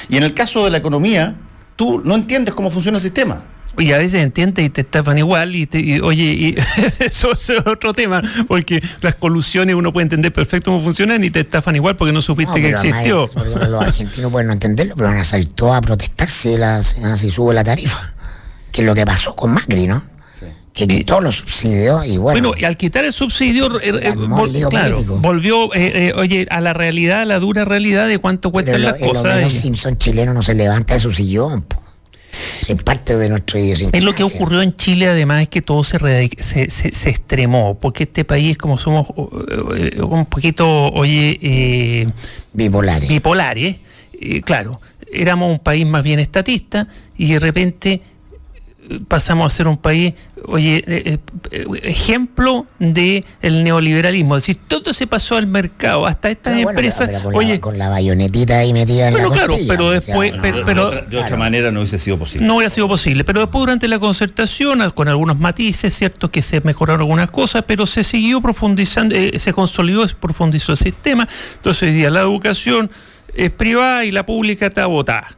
Y 0.08 0.18
en 0.18 0.22
el 0.22 0.36
caso 0.36 0.64
de 0.64 0.70
la 0.70 0.78
economía, 0.78 1.34
tú 1.76 2.04
no 2.06 2.14
entiendes 2.14 2.54
cómo 2.54 2.70
funciona 2.70 3.00
el 3.00 3.02
sistema. 3.02 3.46
Y 3.80 3.94
a 3.94 3.98
veces 3.98 4.22
entiendes 4.22 4.64
y 4.64 4.70
te 4.70 4.82
estafan 4.82 5.18
igual 5.18 5.56
y, 5.56 5.68
oye, 6.02 6.24
y 6.24 6.56
eso 7.00 7.32
es 7.32 7.50
otro 7.66 7.96
tema, 7.96 8.22
porque 8.48 8.84
las 9.02 9.16
colusiones 9.16 9.74
uno 9.74 9.92
puede 9.92 10.04
entender 10.04 10.32
perfecto 10.32 10.70
cómo 10.70 10.84
funcionan 10.84 11.24
y 11.24 11.32
te 11.32 11.40
estafan 11.40 11.76
igual 11.76 11.96
porque 11.96 12.14
no 12.14 12.22
supiste 12.22 12.62
que 12.62 12.70
existió. 12.70 13.28
los 13.70 13.82
argentinos 13.82 14.32
pueden 14.32 14.46
no 14.50 14.54
entenderlo, 14.54 14.94
pero 14.96 15.10
van 15.10 15.18
a 15.18 15.24
salir 15.24 15.52
todos 15.52 15.76
a 15.76 15.82
protestar 15.82 16.30
si, 16.30 16.56
si 17.18 17.32
sube 17.32 17.56
la 17.56 17.64
tarifa 17.64 18.15
que 18.76 18.82
es 18.82 18.86
lo 18.86 18.94
que 18.94 19.06
pasó 19.06 19.34
con 19.38 19.54
Macri, 19.54 19.88
¿no? 19.88 20.04
que 20.74 20.86
quitó 20.86 21.22
los 21.22 21.38
subsidios 21.38 22.06
y 22.06 22.18
bueno. 22.18 22.50
Bueno, 22.50 22.62
y 22.62 22.66
al 22.66 22.76
quitar 22.76 23.06
el 23.06 23.14
subsidio, 23.14 23.80
eh, 23.80 23.94
eh, 24.02 24.14
volvió, 24.14 25.74
eh, 25.74 26.12
oye, 26.18 26.46
a 26.50 26.60
la 26.60 26.74
realidad, 26.74 27.22
a 27.22 27.26
la 27.26 27.40
dura 27.40 27.64
realidad 27.64 28.10
de 28.10 28.18
cuánto 28.18 28.52
cuestan 28.52 28.82
las 28.82 28.96
cosas. 28.96 29.42
Los 29.44 29.54
Simpson 29.54 29.98
chileno 29.98 30.34
no 30.34 30.44
se 30.44 30.54
levanta 30.54 30.96
de 30.96 31.00
su 31.00 31.14
sillón, 31.14 31.66
Es 32.68 32.84
parte 32.84 33.16
de 33.16 33.30
nuestro 33.30 33.58
idiosincrasia. 33.58 33.98
Es 33.98 34.04
lo 34.04 34.14
que 34.14 34.24
ocurrió 34.24 34.62
en 34.62 34.76
Chile, 34.76 35.08
además, 35.08 35.44
es 35.44 35.48
que 35.48 35.62
todo 35.62 35.82
se, 35.86 35.98
se, 36.38 36.70
se, 36.70 37.10
extremó, 37.10 37.78
porque 37.80 38.04
este 38.04 38.26
país, 38.26 38.58
como 38.58 38.78
somos 38.78 39.08
un 39.16 40.26
poquito, 40.26 40.68
oye... 40.92 42.10
bipolares. 42.52 43.08
Bipolares, 43.08 43.78
claro, 44.44 44.82
éramos 45.10 45.52
un 45.52 45.60
país 45.60 45.88
más 45.88 46.04
bien 46.04 46.20
estatista 46.20 46.90
y 47.16 47.32
de 47.32 47.40
repente 47.40 48.02
pasamos 49.08 49.52
a 49.52 49.56
ser 49.56 49.68
un 49.68 49.78
país, 49.78 50.14
oye, 50.46 50.84
eh, 50.88 51.18
eh, 51.52 51.66
ejemplo 51.84 52.68
de 52.80 53.24
el 53.42 53.64
neoliberalismo. 53.64 54.38
Es 54.38 54.44
decir, 54.44 54.60
todo 54.68 54.94
se 54.94 55.08
pasó 55.08 55.38
al 55.38 55.48
mercado, 55.48 56.06
hasta 56.06 56.30
estas 56.30 56.58
empresas. 56.58 57.22
con, 57.22 57.36
oye, 57.36 57.56
la, 57.56 57.62
con 57.62 57.78
la 57.78 57.90
bayonetita 57.90 58.60
ahí 58.60 58.74
metida 58.74 59.08
en 59.08 59.18
la 59.18 59.30
claro, 59.30 59.56
pero 59.68 59.92
después. 59.92 60.34
pero, 60.42 60.92
de, 60.92 61.18
otra, 61.18 61.38
manera 61.38 61.72
no 61.72 61.80
hubiese 61.80 62.00
sido 62.00 62.18
posible. 62.18 62.46
No 62.46 62.58
hubiera 62.58 62.70
sido 62.70 62.88
posible. 62.88 63.24
Pero 63.24 63.42
después, 63.42 63.62
durante 63.62 63.88
la 63.88 64.00
concertación, 64.00 64.90
con 64.92 65.08
algunos 65.08 65.40
matices, 65.40 65.94
cierto 65.94 66.30
que 66.32 66.42
se 66.42 66.62
mejoraron 66.62 67.02
algunas 67.02 67.32
cosas, 67.32 67.64
pero 67.68 67.86
se 67.86 68.04
siguió 68.04 68.42
profundizando, 68.42 69.16
eh, 69.16 69.38
se 69.40 69.54
consolidó, 69.54 70.08
se 70.08 70.16
profundizó 70.16 70.74
el 70.74 70.78
sistema. 70.78 71.28
Entonces, 71.56 71.84
hoy 71.84 71.94
día 71.94 72.10
la 72.10 72.22
educación 72.22 72.90
es 73.34 73.52
privada 73.52 74.06
y 74.06 74.12
la 74.12 74.26
pública 74.26 74.68
está 74.68 74.86
votada. 74.86 75.38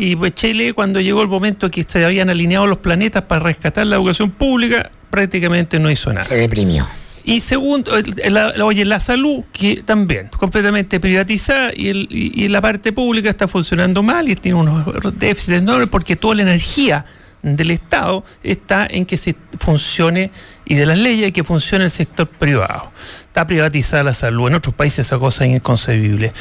Y 0.00 0.14
pues 0.14 0.32
Chile, 0.32 0.74
cuando 0.74 1.00
llegó 1.00 1.22
el 1.22 1.28
momento 1.28 1.68
que 1.72 1.82
se 1.82 2.04
habían 2.04 2.30
alineado 2.30 2.68
los 2.68 2.78
planetas 2.78 3.24
para 3.24 3.42
rescatar 3.42 3.84
la 3.84 3.96
educación 3.96 4.30
pública, 4.30 4.88
prácticamente 5.10 5.80
no 5.80 5.90
hizo 5.90 6.12
nada. 6.12 6.24
Se 6.24 6.36
deprimió. 6.36 6.86
Y 7.24 7.40
segundo, 7.40 7.90
la, 8.28 8.52
oye, 8.64 8.84
la 8.84 9.00
salud, 9.00 9.42
que 9.52 9.82
también, 9.82 10.28
completamente 10.28 11.00
privatizada, 11.00 11.72
y, 11.74 11.88
el, 11.88 12.06
y, 12.12 12.46
la 12.46 12.60
parte 12.60 12.92
pública 12.92 13.28
está 13.28 13.48
funcionando 13.48 14.04
mal 14.04 14.28
y 14.28 14.36
tiene 14.36 14.56
unos 14.56 14.86
déficits 15.18 15.58
enormes 15.58 15.88
porque 15.88 16.14
toda 16.14 16.36
la 16.36 16.42
energía 16.42 17.04
del 17.42 17.72
Estado 17.72 18.22
está 18.44 18.86
en 18.88 19.04
que 19.04 19.16
se 19.16 19.34
funcione 19.58 20.30
y 20.64 20.76
de 20.76 20.86
las 20.86 20.96
leyes 20.96 21.32
que 21.32 21.42
funcione 21.42 21.86
el 21.86 21.90
sector 21.90 22.28
privado. 22.28 22.92
Está 23.22 23.48
privatizada 23.48 24.04
la 24.04 24.12
salud. 24.12 24.46
En 24.46 24.54
otros 24.54 24.76
países 24.76 25.00
esa 25.00 25.18
cosa 25.18 25.44
es 25.44 25.56
inconcebible. 25.56 26.32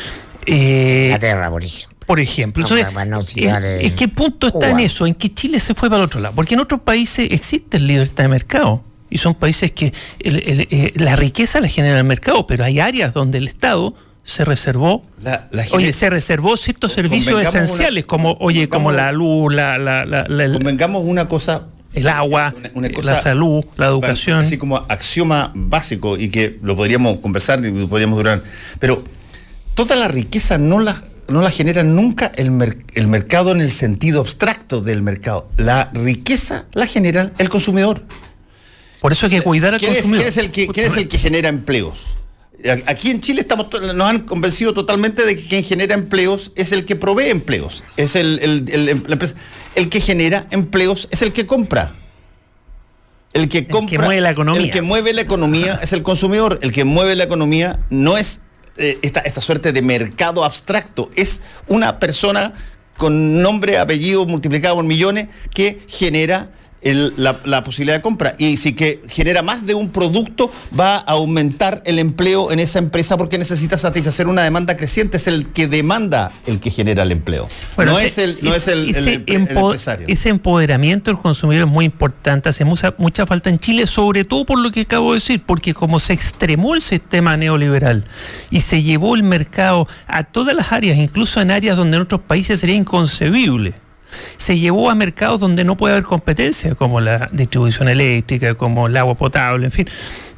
Eh, 0.45 1.08
la 1.10 1.18
tierra, 1.18 1.49
por 1.49 1.64
ejemplo 1.64 1.87
por 2.08 2.22
ejemplo. 2.22 2.66
es, 2.66 3.91
que 3.91 4.03
el 4.05 4.12
punto 4.12 4.47
está 4.47 4.70
en 4.72 4.80
eso, 4.80 5.05
en 5.05 5.14
que 5.14 5.32
Chile 5.32 5.60
se 5.60 5.76
fue 5.76 5.89
para 5.89 5.99
el 5.99 6.05
otro 6.05 6.22
lado, 6.22 6.34
porque 6.34 6.55
en 6.55 6.62
otros 6.62 6.82
países 6.82 7.28
existe 7.32 7.80
libertad 7.80 8.24
de 8.24 8.30
mercado. 8.30 8.82
Y 9.10 9.20
son 9.20 9.36
países 9.36 9.72
que 9.72 9.93
eh, 10.20 10.91
la 10.95 11.16
riqueza 11.16 11.62
la 11.62 11.68
genera 11.68 11.97
el 11.97 12.03
mercado, 12.05 12.47
pero 12.47 12.64
hay 12.64 12.80
áreas 12.80 13.14
donde 13.14 13.38
el 13.38 13.47
Estado 13.47 13.93
se 14.24 14.43
reservó, 14.43 15.03
oye, 15.72 15.93
se 15.93 16.10
reservó 16.10 16.58
ciertos 16.58 16.91
servicios 16.91 17.41
esenciales 17.45 18.05
como, 18.05 18.38
oye, 18.39 18.68
como 18.68 18.91
la 18.91 19.12
luz, 19.12 19.53
la, 19.53 19.78
la, 19.78 20.05
la, 20.05 20.26
convengamos 20.51 21.03
una 21.05 21.28
cosa 21.28 21.68
el 21.93 22.08
agua, 22.08 22.53
la 23.03 23.22
salud, 23.22 23.66
la 23.76 23.88
educación. 23.88 24.39
Así 24.39 24.58
como 24.58 24.78
axioma 24.78 25.51
básico 25.55 26.18
y 26.18 26.30
que 26.30 26.58
lo 26.62 26.76
podríamos 26.76 27.20
conversar 27.20 27.64
y 27.66 27.72
lo 27.72 27.88
podríamos 27.88 28.18
durar. 28.18 28.43
Pero 28.80 29.03
toda 29.74 29.95
la 29.95 30.08
riqueza 30.08 30.58
no 30.58 30.80
la 30.80 30.95
no 31.28 31.42
la 31.42 31.52
genera 31.52 31.84
nunca 31.84 32.32
el, 32.36 32.84
el 32.94 33.08
mercado 33.08 33.52
en 33.52 33.62
el 33.62 33.72
sentido 33.72 34.22
abstracto 34.22 34.82
del 34.82 35.02
mercado. 35.02 35.50
La 35.58 35.92
riqueza 35.94 36.66
la 36.74 36.88
genera 36.88 37.32
el 37.38 37.50
consumidor. 37.50 38.04
Por 39.02 39.12
eso 39.12 39.28
hay 39.28 39.34
que 39.34 39.42
cuidar 39.42 39.74
al 39.74 39.80
consumidor. 39.80 40.18
¿quién 40.18 40.28
es, 40.28 40.38
el 40.38 40.52
que, 40.52 40.68
¿Quién 40.68 40.86
es 40.88 40.98
el 40.98 41.08
que 41.08 41.18
genera 41.18 41.50
empleos? 41.50 42.06
Aquí 42.88 43.12
en 43.12 43.22
Chile 43.22 43.42
estamos, 43.42 43.68
nos 43.94 44.10
han 44.10 44.22
convencido 44.22 44.74
totalmente 44.74 45.24
de 45.26 45.38
que 45.38 45.46
quien 45.46 45.64
genera 45.64 45.94
empleos 45.94 46.52
es 46.56 46.72
el 46.72 46.86
que 46.86 46.96
provee 46.96 47.30
empleos. 47.30 47.84
Es 47.98 48.16
el, 48.16 48.40
el, 48.40 49.04
el 49.76 49.90
que 49.90 50.02
genera 50.02 50.48
empleos 50.50 51.08
es 51.12 51.22
el 51.22 51.34
que 51.34 51.46
compra. 51.46 51.94
El 53.34 53.48
que 53.50 53.68
compra. 53.68 53.96
El 53.96 54.00
que 54.00 54.06
mueve 54.06 54.22
la 54.22 54.32
economía. 54.32 54.62
El 54.64 54.72
que 54.72 54.82
mueve 54.82 55.14
la 55.14 55.22
economía 55.22 55.80
es 55.84 55.94
el 55.94 56.02
consumidor. 56.02 56.58
El 56.64 56.72
que 56.72 56.84
mueve 56.84 57.16
la 57.16 57.26
economía 57.26 57.80
no 57.92 58.18
es 58.18 58.42
eh, 58.78 59.00
esta, 59.02 59.22
esta 59.22 59.42
suerte 59.42 59.72
de 59.72 59.82
mercado 59.82 60.44
abstracto. 60.44 61.10
Es 61.16 61.42
una 61.68 62.00
persona 62.00 62.54
con 62.98 63.42
nombre, 63.42 63.78
apellido 63.78 64.26
multiplicado 64.26 64.76
por 64.76 64.86
millones 64.86 65.28
que 65.54 65.80
genera 65.88 66.50
la, 66.82 67.64
posibilidad 67.64 67.98
de 67.98 68.02
compra. 68.02 68.36
Y 68.38 68.58
si 68.58 68.74
que 68.74 69.02
genera 69.10 69.42
más 69.42 69.66
de 69.66 69.74
un 69.74 69.90
producto, 69.90 70.52
va 70.78 70.98
a 70.98 71.14
aumentar 71.14 71.82
el 71.86 72.00
empleo 72.00 72.52
en 72.52 72.60
esa 72.60 72.80
empresa 72.80 73.18
porque 73.18 73.38
necesita 73.38 73.78
satisfacer 73.78 74.28
una 74.28 74.44
demanda 74.44 74.78
creciente. 74.78 75.18
Es 75.18 75.28
el 75.28 75.48
que 75.48 75.68
demanda 75.68 76.32
el 76.46 76.60
que 76.60 76.70
genera 76.70 77.04
el 77.04 77.12
empleo. 77.12 77.48
no 77.78 78.00
es 78.00 78.18
el, 78.18 78.38
no 78.42 78.54
es 78.54 78.68
el, 78.68 78.90
ese, 78.90 79.24
empresario. 79.28 80.06
Ese 80.08 80.30
empoderamiento 80.30 81.12
del 81.12 81.20
consumidor 81.20 81.68
es 81.68 81.72
muy 81.72 81.86
importante. 81.86 82.50
Hace 82.50 82.66
mucha, 82.66 82.94
mucha 82.98 83.26
falta 83.26 83.50
en 83.50 83.60
Chile, 83.60 83.88
sobre 83.88 84.24
todo 84.24 84.46
por 84.46 84.60
lo 84.60 84.72
que 84.72 84.82
acabo 84.82 85.14
de 85.14 85.20
decir, 85.20 85.44
porque 85.46 85.74
como 85.74 86.00
se 86.00 86.14
extremó 86.14 86.76
el 86.76 86.82
sistema 86.82 87.38
neoliberal 87.38 88.06
y 88.52 88.62
se 88.62 88.84
llevó 88.84 89.16
el 89.16 89.24
mercado 89.24 89.88
a 90.08 90.24
todas 90.24 90.56
las 90.56 90.72
áreas, 90.72 90.98
incluso 90.98 91.42
en 91.42 91.52
áreas 91.52 91.78
donde 91.78 91.98
en 91.98 92.04
otros 92.04 92.22
países 92.22 92.60
sería 92.60 92.76
inconcebible 92.76 93.74
se 94.10 94.58
llevó 94.58 94.89
a 94.89 94.95
mercados 94.95 95.39
donde 95.39 95.64
no 95.64 95.78
puede 95.78 95.93
haber 95.93 96.03
competencia, 96.03 96.76
como 96.76 97.01
la 97.01 97.30
distribución 97.32 97.89
eléctrica, 97.89 98.55
como 98.55 98.88
el 98.88 98.97
agua 98.97 99.16
potable, 99.16 99.66
en 99.66 99.72
fin, 99.72 99.88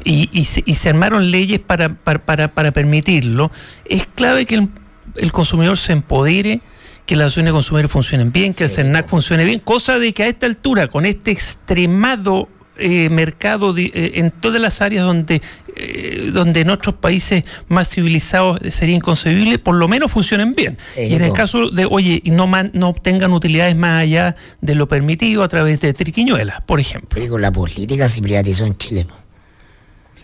y, 0.03 0.45
se, 0.45 0.89
armaron 0.89 1.31
leyes 1.31 1.59
para, 1.59 1.95
para, 1.95 2.71
permitirlo. 2.71 3.51
Es 3.85 4.07
clave 4.07 4.45
que 4.45 4.67
el, 5.15 5.31
consumidor 5.31 5.77
se 5.77 5.93
empodere, 5.93 6.61
que 7.05 7.15
las 7.15 7.27
acciones 7.27 7.51
de 7.51 7.55
consumidores 7.55 7.91
funcionen 7.91 8.31
bien, 8.31 8.53
que 8.53 8.65
el 8.65 8.69
CERNAC 8.69 9.07
funcione 9.07 9.45
bien, 9.45 9.59
cosa 9.59 9.99
de 9.99 10.13
que 10.13 10.23
a 10.23 10.27
esta 10.27 10.45
altura, 10.45 10.87
con 10.87 11.05
este 11.05 11.31
extremado 11.31 12.49
eh, 12.79 13.09
mercado 13.09 13.75
eh, 13.77 13.91
en 14.15 14.31
todas 14.31 14.61
las 14.61 14.81
áreas 14.81 15.05
donde, 15.05 15.41
eh, 15.75 16.29
donde 16.33 16.61
en 16.61 16.69
otros 16.69 16.95
países 16.95 17.43
más 17.67 17.89
civilizados 17.89 18.59
sería 18.69 18.95
inconcebible, 18.95 19.59
por 19.59 19.75
lo 19.75 19.87
menos 19.87 20.11
funcionen 20.11 20.55
bien. 20.55 20.77
y 20.97 21.13
en 21.13 21.21
el 21.23 21.33
caso 21.33 21.69
de, 21.69 21.85
oye, 21.85 22.21
no, 22.25 22.49
no 22.73 22.89
obtengan 22.89 23.31
utilidades 23.31 23.75
más 23.75 24.01
allá 24.01 24.35
de 24.61 24.75
lo 24.75 24.87
permitido 24.87 25.43
a 25.43 25.47
través 25.49 25.79
de 25.81 25.93
triquiñuelas, 25.93 26.61
por 26.61 26.79
ejemplo. 26.79 27.09
Pero 27.13 27.37
la 27.37 27.51
política 27.51 28.07
se 28.07 28.21
privatizó 28.21 28.65
en 28.65 28.77
Chile. 28.77 29.07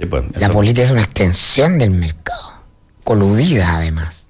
Pues, 0.09 0.23
la 0.37 0.49
política 0.49 0.85
es 0.85 0.91
una 0.91 1.01
extensión 1.01 1.77
del 1.77 1.91
mercado, 1.91 2.51
coludida 3.03 3.77
además. 3.77 4.29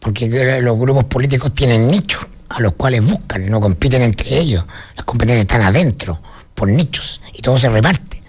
Porque 0.00 0.60
los 0.60 0.78
grupos 0.78 1.04
políticos 1.04 1.54
tienen 1.54 1.90
nichos 1.90 2.26
a 2.48 2.60
los 2.60 2.74
cuales 2.74 3.04
buscan, 3.04 3.50
no 3.50 3.60
compiten 3.60 4.02
entre 4.02 4.38
ellos. 4.38 4.64
Las 4.94 5.04
competencias 5.04 5.42
están 5.42 5.62
adentro 5.62 6.20
por 6.56 6.68
nichos 6.68 7.20
y 7.32 7.42
todo 7.42 7.58
se 7.58 7.68
reparte. 7.68 8.20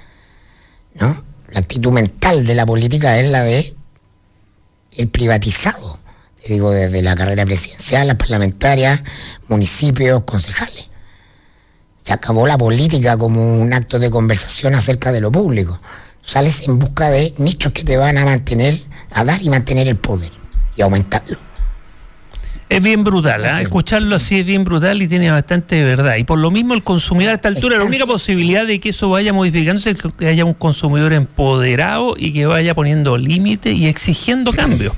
¿No? 0.99 1.23
La 1.49 1.61
actitud 1.61 1.91
mental 1.91 2.45
de 2.45 2.53
la 2.53 2.65
política 2.65 3.17
es 3.19 3.31
la 3.31 3.43
de 3.43 3.73
el 4.91 5.07
privatizado. 5.07 5.97
Digo, 6.47 6.71
desde 6.71 7.01
la 7.01 7.15
carrera 7.15 7.45
presidencial, 7.45 8.07
la 8.07 8.17
parlamentaria, 8.17 9.03
municipios, 9.47 10.23
concejales. 10.23 10.87
Se 12.03 12.13
acabó 12.13 12.47
la 12.47 12.57
política 12.57 13.17
como 13.17 13.59
un 13.59 13.73
acto 13.73 13.99
de 13.99 14.09
conversación 14.09 14.75
acerca 14.75 15.11
de 15.11 15.19
lo 15.19 15.31
público. 15.31 15.81
Sales 16.21 16.67
en 16.67 16.79
busca 16.79 17.09
de 17.09 17.33
nichos 17.37 17.73
que 17.73 17.83
te 17.83 17.97
van 17.97 18.17
a 18.17 18.25
mantener, 18.25 18.81
a 19.11 19.23
dar 19.25 19.41
y 19.41 19.49
mantener 19.49 19.87
el 19.87 19.97
poder 19.97 20.31
y 20.75 20.81
aumentarlo. 20.81 21.46
Es 22.69 22.81
bien 22.81 23.05
brutal, 23.05 23.45
¿eh? 23.45 23.61
escucharlo 23.61 24.17
así 24.17 24.39
es 24.39 24.45
bien 24.45 24.65
brutal 24.65 25.01
y 25.01 25.07
tiene 25.07 25.31
bastante 25.31 25.81
verdad. 25.83 26.17
Y 26.17 26.25
por 26.25 26.37
lo 26.37 26.51
mismo 26.51 26.73
el 26.73 26.83
consumidor 26.83 27.31
a 27.31 27.35
esta 27.35 27.47
altura, 27.47 27.77
la 27.77 27.85
única 27.85 28.05
posibilidad 28.05 28.67
de 28.67 28.81
que 28.81 28.89
eso 28.89 29.09
vaya 29.09 29.31
modificándose 29.31 29.91
es 29.91 29.97
que 30.17 30.27
haya 30.27 30.43
un 30.43 30.53
consumidor 30.53 31.13
empoderado 31.13 32.15
y 32.17 32.33
que 32.33 32.45
vaya 32.45 32.75
poniendo 32.75 33.17
límites 33.17 33.73
y 33.73 33.87
exigiendo 33.87 34.51
cambios. 34.51 34.93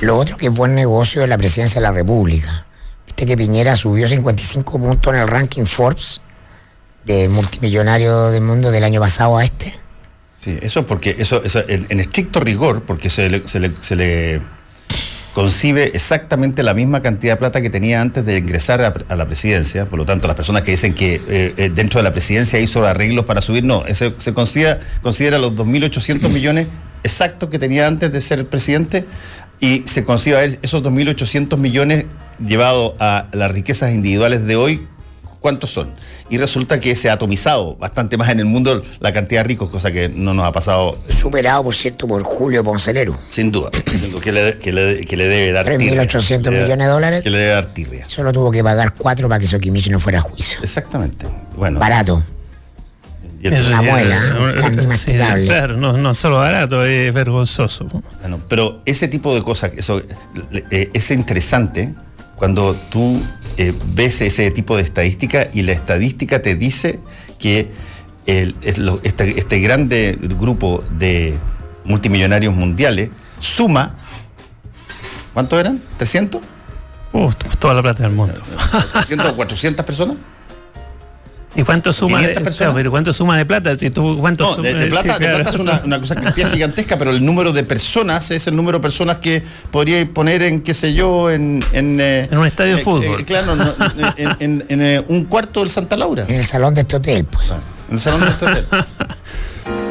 Lo 0.00 0.16
otro 0.16 0.36
que 0.36 0.46
es 0.46 0.52
buen 0.52 0.76
negocio 0.76 1.24
es 1.24 1.28
la 1.28 1.36
presidencia 1.38 1.80
de 1.80 1.86
la 1.88 1.92
República. 1.92 2.66
Viste 3.06 3.26
que 3.26 3.36
Piñera 3.36 3.74
subió 3.74 4.06
55 4.06 4.78
puntos 4.78 5.12
en 5.12 5.20
el 5.20 5.26
ranking 5.26 5.64
Forbes 5.64 6.20
de 7.04 7.28
multimillonario 7.28 8.30
del 8.30 8.42
mundo 8.42 8.70
del 8.70 8.84
año 8.84 9.00
pasado 9.00 9.38
a 9.38 9.44
este. 9.44 9.74
Sí, 10.34 10.56
eso 10.62 10.86
porque 10.86 11.16
eso, 11.18 11.42
eso 11.42 11.64
en, 11.66 11.98
estricto 11.98 12.38
rigor, 12.38 12.82
porque 12.82 13.10
se 13.10 13.42
se 13.48 13.96
le 13.96 14.40
concibe 15.36 15.90
exactamente 15.92 16.62
la 16.62 16.72
misma 16.72 17.02
cantidad 17.02 17.34
de 17.34 17.36
plata 17.36 17.60
que 17.60 17.68
tenía 17.68 18.00
antes 18.00 18.24
de 18.24 18.38
ingresar 18.38 18.80
a, 18.80 19.16
la 19.16 19.26
presidencia. 19.26 19.84
Por 19.84 19.98
lo 19.98 20.06
tanto, 20.06 20.26
las 20.26 20.34
personas 20.34 20.62
que 20.62 20.70
dicen 20.70 20.94
que 20.94 21.16
eh, 21.28 21.52
eh, 21.58 21.70
dentro 21.74 22.00
de 22.00 22.04
la 22.04 22.10
presidencia 22.10 22.58
hizo 22.58 22.86
arreglos 22.86 23.26
para 23.26 23.42
subir, 23.42 23.62
no, 23.62 23.84
ese, 23.84 24.14
se 24.16 24.32
considera, 24.32 24.78
considera 25.02 25.36
los 25.36 25.52
2.800 25.52 26.30
millones 26.30 26.68
exactos 27.02 27.50
que 27.50 27.58
tenía 27.58 27.86
antes 27.86 28.10
de 28.12 28.20
ser 28.22 28.46
presidente 28.46 29.04
y 29.60 29.82
se 29.82 30.06
considera 30.06 30.42
esos 30.42 30.82
2.800 30.82 31.58
millones 31.58 32.06
llevados 32.42 32.94
a 32.98 33.26
las 33.32 33.50
riquezas 33.52 33.92
individuales 33.92 34.46
de 34.46 34.56
hoy 34.56 34.88
cuántos 35.46 35.70
son. 35.70 35.92
Y 36.28 36.38
resulta 36.38 36.80
que 36.80 36.96
se 36.96 37.08
ha 37.08 37.12
atomizado 37.12 37.76
bastante 37.76 38.16
más 38.16 38.30
en 38.30 38.40
el 38.40 38.46
mundo 38.46 38.82
la 38.98 39.12
cantidad 39.12 39.42
de 39.42 39.44
ricos, 39.44 39.70
cosa 39.70 39.92
que 39.92 40.08
no 40.08 40.34
nos 40.34 40.44
ha 40.44 40.50
pasado. 40.50 40.98
Superado, 41.08 41.62
por 41.62 41.72
cierto, 41.72 42.08
por 42.08 42.24
Julio 42.24 42.64
Poncelero. 42.64 43.16
Sin 43.28 43.52
duda. 43.52 43.70
que, 43.70 44.32
le, 44.32 44.58
que, 44.58 44.72
le, 44.72 45.06
que 45.06 45.16
le 45.16 45.28
debe 45.28 45.52
dar 45.52 45.64
3.800 45.64 46.50
millones 46.50 46.78
de 46.78 46.86
dólares. 46.86 47.22
Que 47.22 47.30
le 47.30 47.38
debe 47.38 47.52
dar 47.52 47.66
tirria. 47.66 48.08
Solo 48.08 48.32
tuvo 48.32 48.50
que 48.50 48.64
pagar 48.64 48.94
cuatro 48.94 49.28
para 49.28 49.38
que 49.38 49.46
Sokimichi 49.46 49.88
no 49.88 50.00
fuera 50.00 50.18
a 50.18 50.22
juicio. 50.22 50.58
Exactamente. 50.64 51.26
Bueno. 51.54 51.78
Barato. 51.78 52.24
Es 53.40 53.66
una 53.68 53.82
muela, 53.82 54.20
¿eh? 55.06 55.44
Claro, 55.46 55.76
no, 55.76 55.96
no 55.96 56.14
solo 56.16 56.38
barato, 56.38 56.82
es 56.82 57.14
vergonzoso. 57.14 57.86
Bueno, 58.20 58.40
pero 58.48 58.82
ese 58.84 59.06
tipo 59.06 59.32
de 59.32 59.42
cosas, 59.42 59.70
eso 59.76 60.02
eh, 60.72 60.90
es 60.92 61.10
interesante 61.12 61.94
cuando 62.36 62.74
tú 62.74 63.20
eh, 63.56 63.74
ves 63.94 64.20
ese 64.20 64.50
tipo 64.50 64.76
de 64.76 64.82
estadística 64.82 65.48
y 65.52 65.62
la 65.62 65.72
estadística 65.72 66.42
te 66.42 66.54
dice 66.54 67.00
que 67.38 67.70
este, 68.26 69.38
este, 69.38 69.60
grande 69.60 70.18
grupo 70.20 70.82
de 70.98 71.36
multimillonarios 71.84 72.54
mundiales 72.54 73.10
suma, 73.38 73.94
¿cuántos 75.32 75.60
eran? 75.60 75.80
¿300? 75.98 76.40
toda 77.58 77.74
la 77.74 77.82
plata 77.82 78.02
del 78.02 78.12
mundo. 78.12 78.34
¿300 78.34 79.30
o 79.30 79.36
400 79.36 79.86
personas? 79.86 80.16
¿Y 81.56 81.62
cuánto 81.62 81.92
suma, 81.92 82.20
de, 82.20 82.34
pero 82.74 82.90
cuánto 82.90 83.12
suma 83.12 83.38
de 83.38 83.46
plata? 83.46 83.74
Si 83.76 83.90
tú, 83.90 84.18
cuánto 84.20 84.56
de, 84.56 84.86
plata, 84.86 85.16
es 85.16 85.56
una, 85.56 85.80
una 85.84 86.00
cosa 86.00 86.20
gigantesca, 86.50 86.98
pero 86.98 87.10
el 87.10 87.24
número 87.24 87.52
de 87.52 87.64
personas 87.64 88.30
es 88.30 88.46
el 88.46 88.54
número 88.54 88.78
de 88.78 88.82
personas 88.82 89.18
que 89.18 89.42
podría 89.70 90.06
poner 90.12 90.42
en, 90.42 90.62
qué 90.62 90.74
sé 90.74 90.92
yo, 90.92 91.30
en... 91.30 91.64
En, 91.72 91.98
eh, 92.00 92.28
un 92.30 92.46
estadio 92.46 92.74
de 92.74 92.80
eh, 92.82 92.84
fútbol. 92.84 93.20
Eh, 93.20 93.24
claro, 93.24 93.56
en, 94.16 95.04
un 95.08 95.24
cuarto 95.24 95.60
del 95.60 95.70
Santa 95.70 95.96
Laura. 95.96 96.26
En 96.28 96.36
el 96.36 96.46
salón 96.46 96.74
de 96.74 96.82
este 96.82 96.96
hotel, 96.96 97.24
pues. 97.24 97.46
en 97.88 97.94
el 97.94 98.00
salón 98.00 98.20
de 98.20 98.28
este 98.28 98.44
hotel. 98.44 98.66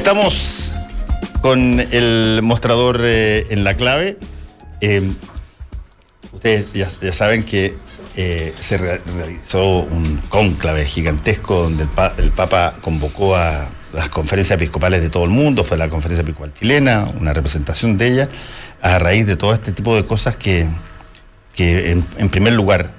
Estamos 0.00 0.72
con 1.42 1.78
el 1.78 2.40
mostrador 2.42 3.02
eh, 3.04 3.46
en 3.50 3.64
la 3.64 3.76
clave. 3.76 4.16
Eh, 4.80 5.12
ustedes 6.32 6.72
ya, 6.72 7.12
saben 7.12 7.44
que 7.44 7.76
eh, 8.16 8.54
se 8.58 8.78
realizó 8.78 9.80
un 9.80 10.18
cónclave 10.30 10.86
gigantesco 10.86 11.64
donde 11.64 11.86
el, 12.16 12.30
Papa 12.30 12.76
convocó 12.80 13.36
a 13.36 13.68
las 13.92 14.08
conferencias 14.08 14.56
episcopales 14.56 15.02
de 15.02 15.10
todo 15.10 15.24
el 15.24 15.30
mundo, 15.30 15.64
fue 15.64 15.76
la 15.76 15.90
conferencia 15.90 16.22
episcopal 16.22 16.54
chilena, 16.54 17.06
una 17.20 17.34
representación 17.34 17.98
de 17.98 18.08
ella, 18.08 18.28
a 18.80 18.98
raíz 18.98 19.26
de 19.26 19.36
todo 19.36 19.52
este 19.52 19.70
tipo 19.70 19.94
de 19.94 20.06
cosas 20.06 20.34
que, 20.34 20.66
en, 21.58 22.28
primer 22.30 22.54
lugar, 22.54 22.90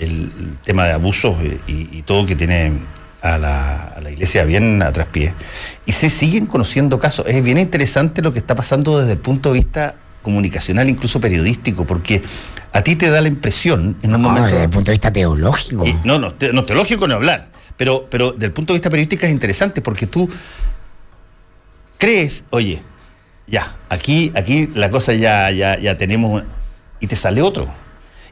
el, 0.00 0.32
tema 0.64 0.86
de 0.86 0.92
abusos 0.92 1.36
y, 1.68 1.88
y 1.92 2.02
todo 2.02 2.26
que 2.26 2.34
tiene 2.34 2.72
a 3.22 3.38
la, 3.38 4.10
iglesia 4.10 4.44
bien 4.44 4.82
a 4.82 4.92
traspié. 4.92 5.32
Y 5.84 5.92
se 5.92 6.10
siguen 6.10 6.46
conociendo 6.46 6.98
casos. 6.98 7.26
Es 7.26 7.42
bien 7.42 7.58
interesante 7.58 8.22
lo 8.22 8.32
que 8.32 8.38
está 8.38 8.54
pasando 8.54 9.00
desde 9.00 9.12
el 9.12 9.18
punto 9.18 9.52
de 9.52 9.60
vista 9.60 9.96
comunicacional, 10.22 10.88
incluso 10.88 11.20
periodístico, 11.20 11.84
porque 11.84 12.22
a 12.72 12.82
ti 12.82 12.96
te 12.96 13.10
da 13.10 13.20
la 13.20 13.28
impresión 13.28 13.96
en 14.02 14.14
un 14.14 14.22
momento. 14.22 14.48
Desde 14.48 14.64
el 14.64 14.70
punto 14.70 14.90
de 14.90 14.94
vista 14.94 15.12
teológico. 15.12 15.84
Eh, 15.84 15.98
no, 16.04 16.18
no, 16.18 16.34
no, 16.52 16.64
teológico 16.64 17.06
no 17.06 17.14
hablar. 17.14 17.50
Pero, 17.76 18.06
pero 18.08 18.32
desde 18.32 18.46
el 18.46 18.52
punto 18.52 18.72
de 18.72 18.78
vista 18.78 18.90
periodístico 18.90 19.26
es 19.26 19.32
interesante 19.32 19.82
porque 19.82 20.06
tú 20.06 20.28
crees, 21.98 22.44
oye, 22.50 22.80
ya, 23.46 23.76
aquí, 23.88 24.32
aquí 24.36 24.68
la 24.74 24.90
cosa 24.90 25.12
ya, 25.14 25.50
ya, 25.50 25.78
ya 25.78 25.96
tenemos. 25.96 26.42
Y 27.00 27.08
te 27.08 27.16
sale 27.16 27.42
otro. 27.42 27.66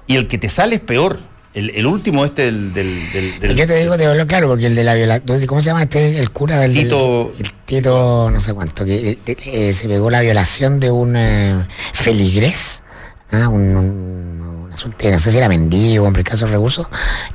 Y 0.07 0.17
el 0.17 0.29
que 0.29 0.39
te 0.39 0.49
sale 0.49 0.77
es 0.77 0.81
peor 0.81 1.19
el, 1.55 1.87
último 1.87 2.25
este 2.25 2.53
del, 2.53 2.73
del, 2.73 3.57
Yo 3.57 3.67
te 3.67 3.77
digo, 3.77 3.97
te 3.97 4.07
hablo 4.07 4.27
claro, 4.27 4.49
porque 4.49 4.67
el 4.67 4.75
de 4.77 4.85
la 4.85 4.95
violación... 4.95 5.47
¿Cómo 5.47 5.61
se 5.61 5.67
llama 5.67 5.83
este? 5.83 6.19
El 6.19 6.31
cura 6.31 6.61
del... 6.61 6.73
Tito... 6.73 7.33
el 7.39 7.53
Tito, 7.65 8.31
no 8.31 8.41
sé 8.41 8.55
cuánto, 8.55 8.85
que 8.85 9.11
eh, 9.11 9.19
eh, 9.27 9.73
se 9.73 9.89
pegó 9.89 10.11
la 10.11 10.21
violación 10.21 10.79
de 10.79 10.91
un 10.91 11.17
eh, 11.17 11.67
feligrés, 11.93 12.85
¿ah? 13.33 13.49
un, 13.49 13.77
un, 13.77 14.71
no 14.71 15.19
sé 15.19 15.31
si 15.31 15.37
era 15.37 15.49
mendigo, 15.49 16.07
en 16.07 16.15
caso 16.23 16.47
de 16.47 16.53
recursos, 16.53 16.87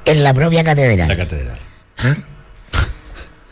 en 0.05 0.23
la 0.23 0.33
propia 0.33 0.63
catedral. 0.63 1.09
La 1.09 1.17
catedral. 1.17 1.59
¿Ah? 1.99 2.15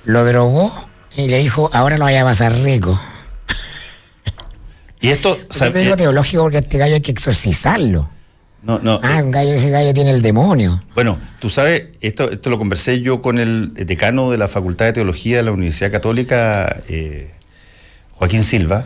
Lo 0.06 0.24
drogó 0.26 0.90
y 1.16 1.28
le 1.28 1.40
dijo, 1.40 1.70
ahora 1.74 1.98
no 1.98 2.06
vaya 2.06 2.22
a 2.22 2.26
pasar 2.26 2.56
rico. 2.62 3.00
Y 5.02 5.10
esto... 5.10 5.38
Yo 5.50 5.72
te 5.72 5.80
digo 5.80 5.98
teológico 5.98 6.44
porque 6.44 6.60
este 6.60 6.78
gallo 6.78 6.96
hay 6.96 7.02
que 7.02 7.12
exorcizarlo. 7.12 8.13
No, 8.64 8.80
no. 8.80 9.00
Ah, 9.04 9.22
un 9.22 9.32
gallo, 9.32 9.54
ese 9.54 9.70
gallo 9.70 9.94
tiene 9.94 10.12
el 10.12 10.22
demonio. 10.22 10.82
Bueno, 10.96 11.20
tú 11.40 11.50
sabes, 11.50 11.88
esto, 12.00 12.32
esto 12.32 12.50
lo 12.50 12.58
conversé 12.58 13.02
yo 13.02 13.22
con 13.22 13.38
el 13.38 13.74
decano 13.74 14.32
de 14.32 14.38
la 14.38 14.48
Facultad 14.48 14.86
de 14.86 14.94
Teología 14.94 15.38
de 15.38 15.44
la 15.44 15.52
Universidad 15.52 15.92
Católica, 15.92 16.82
eh, 16.88 17.30
Joaquín 18.12 18.44
Silva, 18.44 18.86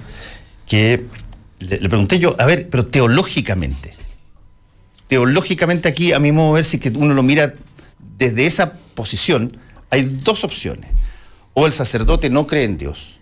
que 0.65 1.05
le, 1.59 1.77
pregunté 1.89 2.17
yo, 2.17 2.35
a 2.39 2.45
ver, 2.47 2.69
pero 2.69 2.85
teológicamente, 2.85 3.93
teológicamente 5.07 5.87
aquí, 5.87 6.11
a 6.11 6.19
mi 6.19 6.31
modo 6.31 6.47
de 6.47 6.53
ver, 6.55 6.65
si 6.65 6.79
que 6.79 6.89
uno 6.89 7.13
lo 7.13 7.21
mira 7.21 7.53
desde 8.17 8.47
esa 8.47 8.73
posición, 8.73 9.57
hay 9.91 10.03
dos 10.03 10.43
opciones. 10.43 10.89
O 11.53 11.67
el 11.67 11.71
sacerdote 11.71 12.31
no 12.31 12.47
cree 12.47 12.63
en 12.63 12.77
Dios 12.79 13.16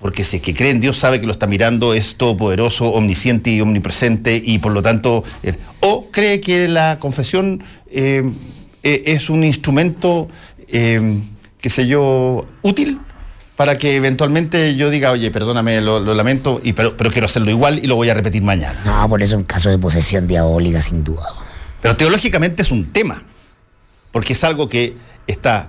porque 0.00 0.24
si 0.24 0.36
es 0.36 0.42
que 0.42 0.54
cree 0.54 0.70
en 0.70 0.80
Dios 0.80 0.96
sabe 0.96 1.20
que 1.20 1.26
lo 1.26 1.32
está 1.32 1.46
mirando, 1.46 1.92
es 1.94 2.16
todopoderoso, 2.16 2.86
omnisciente 2.86 3.50
y 3.50 3.60
omnipresente, 3.60 4.40
y 4.42 4.58
por 4.58 4.72
lo 4.72 4.82
tanto, 4.82 5.22
eh, 5.42 5.56
o 5.80 6.10
cree 6.10 6.40
que 6.40 6.68
la 6.68 6.98
confesión 6.98 7.62
eh, 7.90 8.22
eh, 8.82 9.02
es 9.06 9.28
un 9.28 9.44
instrumento, 9.44 10.28
qué 10.66 11.68
sé 11.68 11.86
yo, 11.86 12.46
útil 12.62 13.00
para 13.56 13.76
que 13.76 13.96
eventualmente 13.96 14.74
yo 14.74 14.88
diga, 14.88 15.10
oye, 15.10 15.30
perdóname, 15.30 15.82
lo, 15.82 16.00
lamento, 16.14 16.62
y, 16.64 16.72
pero, 16.72 16.96
pero 16.96 17.10
quiero 17.10 17.26
hacerlo 17.26 17.50
igual 17.50 17.78
y 17.78 17.86
lo 17.86 17.94
voy 17.94 18.08
a 18.08 18.14
repetir 18.14 18.42
mañana. 18.42 18.80
No, 18.86 19.06
por 19.06 19.20
eso 19.20 19.34
es 19.34 19.38
un 19.38 19.44
caso 19.44 19.68
de 19.68 19.76
posesión 19.76 20.26
diabólica, 20.26 20.80
sin 20.80 21.04
duda. 21.04 21.26
Pero 21.82 21.94
teológicamente 21.94 22.62
es 22.62 22.70
un 22.70 22.90
tema, 22.90 23.22
porque 24.12 24.32
es 24.32 24.42
algo 24.44 24.66
que 24.66 24.96
está 25.26 25.68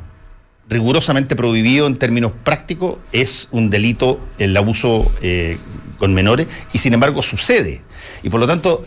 rigurosamente 0.72 1.36
prohibido 1.36 1.86
en 1.86 1.98
términos 1.98 2.32
prácticos, 2.44 2.98
es 3.12 3.50
un 3.52 3.70
delito 3.70 4.20
el 4.40 4.56
abuso 4.56 5.12
eh, 5.22 5.58
con 5.98 6.14
menores 6.14 6.48
y 6.72 6.80
sin 6.80 6.94
embargo 6.94 7.22
sucede. 7.22 7.82
Y 8.24 8.30
por 8.30 8.40
lo 8.40 8.48
tanto, 8.48 8.84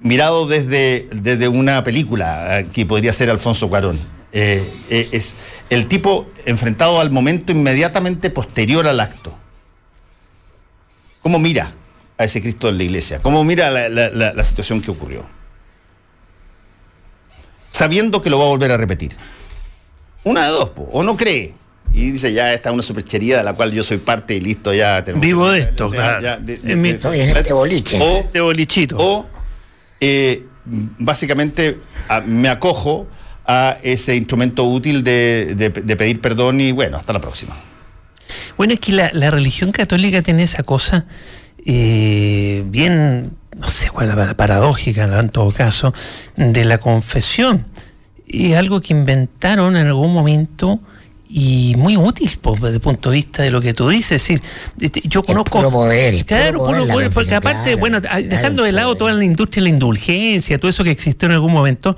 mirado 0.00 0.46
desde, 0.46 1.08
desde 1.10 1.48
una 1.48 1.82
película 1.82 2.64
que 2.72 2.84
podría 2.86 3.12
ser 3.12 3.30
Alfonso 3.30 3.68
Cuarón, 3.68 3.98
Eh, 4.30 4.62
eh, 4.90 5.08
es 5.12 5.36
el 5.70 5.86
tipo 5.86 6.26
enfrentado 6.44 7.00
al 7.00 7.10
momento 7.10 7.50
inmediatamente 7.50 8.28
posterior 8.28 8.86
al 8.86 9.00
acto. 9.00 9.34
¿Cómo 11.22 11.38
mira 11.38 11.72
a 12.18 12.24
ese 12.24 12.42
Cristo 12.42 12.68
en 12.68 12.76
la 12.76 12.84
iglesia? 12.84 13.20
¿Cómo 13.22 13.42
mira 13.42 13.70
la, 13.70 14.44
situación 14.44 14.82
que 14.82 14.90
ocurrió? 14.90 15.24
Sabiendo 17.70 18.20
que 18.20 18.28
lo 18.28 18.38
va 18.38 18.44
a 18.44 18.48
volver 18.48 18.70
a 18.70 18.76
repetir. 18.76 19.16
Una 20.24 20.44
de 20.44 20.50
dos, 20.50 20.70
o 20.92 21.02
no 21.02 21.16
cree. 21.16 21.54
Y 21.92 22.12
dice, 22.12 22.32
ya 22.32 22.52
está 22.52 22.70
una 22.70 22.82
superchería 22.82 23.38
de 23.38 23.44
la 23.44 23.54
cual 23.54 23.72
yo 23.72 23.82
soy 23.82 23.98
parte 23.98 24.34
y 24.34 24.40
listo, 24.40 24.74
ya 24.74 25.02
tenemos 25.02 25.26
Vivo 25.26 25.50
de 25.50 25.60
esto, 25.60 25.90
claro. 25.90 26.38
en, 26.46 26.86
este 26.86 27.52
boliche. 27.52 27.98
O, 28.00 28.18
este 28.18 28.40
bolichito. 28.40 28.96
O, 28.98 29.26
eh, 30.00 30.44
básicamente, 30.98 31.78
me 32.26 32.48
acojo 32.48 33.06
a 33.46 33.78
ese 33.82 34.14
instrumento 34.14 34.64
útil 34.64 35.02
de, 35.02 35.72
pedir 35.98 36.20
perdón 36.20 36.60
y 36.60 36.72
bueno, 36.72 36.98
hasta 36.98 37.12
la 37.12 37.20
próxima. 37.20 37.56
Bueno, 38.58 38.74
es 38.74 38.80
que 38.80 38.92
la, 38.92 39.30
religión 39.30 39.72
católica 39.72 40.20
tiene 40.20 40.42
esa 40.42 40.62
cosa 40.62 41.06
eh, 41.64 42.62
bien, 42.66 43.32
no 43.56 43.66
sé 43.66 43.88
cuál 43.88 44.10
es 44.10 44.16
la 44.16 44.36
paradójica 44.36 45.04
en 45.18 45.30
todo 45.30 45.50
caso, 45.52 45.94
de 46.36 46.64
la 46.64 46.78
confesión. 46.78 47.64
Y 48.28 48.52
algo 48.52 48.80
que 48.80 48.92
inventaron 48.92 49.76
en 49.76 49.86
algún 49.86 50.12
momento 50.12 50.80
y 51.28 51.74
muy 51.76 51.96
útil 51.96 52.30
desde 52.60 52.74
el 52.74 52.80
punto 52.80 53.10
de 53.10 53.16
vista 53.16 53.42
de 53.42 53.50
lo 53.50 53.60
que 53.60 53.74
tú 53.74 53.88
dices. 53.88 54.22
Es 54.22 54.28
decir, 54.28 54.42
este, 54.80 55.02
yo 55.04 55.22
conozco. 55.22 55.58
Puro 55.58 55.70
poder, 55.70 56.24
claro, 56.24 56.64
puro 56.64 56.86
poder, 56.86 57.10
porque 57.10 57.34
aparte, 57.34 57.74
bueno, 57.74 58.00
dejando 58.00 58.62
de 58.62 58.72
lado 58.72 58.96
toda 58.96 59.12
la 59.12 59.24
industria 59.24 59.62
de 59.62 59.70
la 59.70 59.74
indulgencia, 59.74 60.58
todo 60.58 60.70
eso 60.70 60.84
que 60.84 60.90
existió 60.90 61.26
en 61.26 61.32
algún 61.32 61.52
momento, 61.52 61.96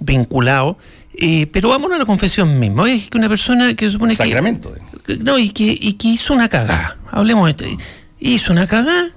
vinculado. 0.00 0.78
Eh, 1.20 1.48
pero 1.50 1.70
vámonos 1.70 1.96
a 1.96 1.98
la 1.98 2.06
confesión 2.06 2.60
misma. 2.60 2.90
Es 2.90 3.10
que 3.10 3.18
una 3.18 3.28
persona 3.28 3.74
que 3.74 3.90
supone 3.90 4.14
Sacramento. 4.14 4.72
que. 5.06 5.16
No, 5.16 5.38
y 5.38 5.50
que, 5.50 5.76
y 5.80 5.94
que 5.94 6.08
hizo 6.08 6.34
una 6.34 6.48
cagada. 6.48 6.96
Hablemos 7.10 7.46
de 7.46 7.50
esto. 7.50 7.82
Hizo 8.20 8.52
una 8.52 8.66
cagada 8.66 9.08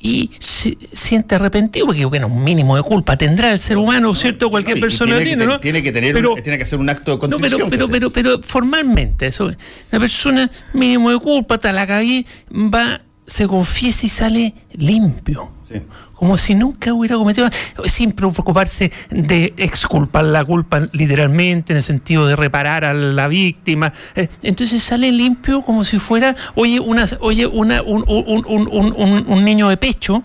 y 0.00 0.30
se 0.38 0.76
siente 0.92 1.34
arrepentido, 1.34 1.86
porque 1.86 2.04
bueno, 2.04 2.28
un 2.28 2.42
mínimo 2.44 2.76
de 2.76 2.82
culpa 2.82 3.16
tendrá 3.16 3.52
el 3.52 3.58
ser 3.58 3.76
humano, 3.76 4.14
¿cierto? 4.14 4.48
Cualquier 4.50 4.80
persona 4.80 5.16
tiene, 5.16 5.26
tiene, 5.26 5.46
¿no? 5.46 5.60
Tiene 5.60 5.82
que 5.82 5.92
tener, 5.92 6.14
tiene 6.42 6.56
que 6.56 6.64
hacer 6.64 6.78
un 6.78 6.88
acto 6.88 7.12
de 7.12 7.18
contrición. 7.18 7.60
No, 7.60 7.68
pero, 7.68 7.88
pero, 7.88 8.10
pero, 8.10 8.42
formalmente, 8.42 9.26
eso, 9.26 9.50
la 9.90 10.00
persona 10.00 10.50
mínimo 10.72 11.10
de 11.10 11.18
culpa, 11.18 11.56
hasta 11.56 11.72
la 11.72 11.86
cagué, 11.86 12.24
va, 12.52 13.00
se 13.28 13.46
confiesa 13.46 14.06
y 14.06 14.08
sale 14.08 14.54
limpio. 14.72 15.52
Sí 15.68 15.80
como 16.18 16.36
si 16.36 16.56
nunca 16.56 16.92
hubiera 16.92 17.16
cometido, 17.16 17.48
sin 17.84 18.10
preocuparse 18.10 18.90
de 19.10 19.54
exculpar 19.56 20.24
la 20.24 20.44
culpa 20.44 20.88
literalmente, 20.92 21.72
en 21.72 21.76
el 21.76 21.82
sentido 21.82 22.26
de 22.26 22.34
reparar 22.34 22.84
a 22.84 22.92
la 22.92 23.28
víctima. 23.28 23.92
Eh, 24.16 24.26
entonces 24.42 24.82
sale 24.82 25.12
limpio 25.12 25.62
como 25.62 25.84
si 25.84 26.00
fuera, 26.00 26.34
oye, 26.56 26.80
una, 26.80 27.06
oye, 27.20 27.46
una, 27.46 27.82
un, 27.82 28.04
un, 28.08 29.44
niño 29.44 29.68
de 29.68 29.76
pecho 29.76 30.24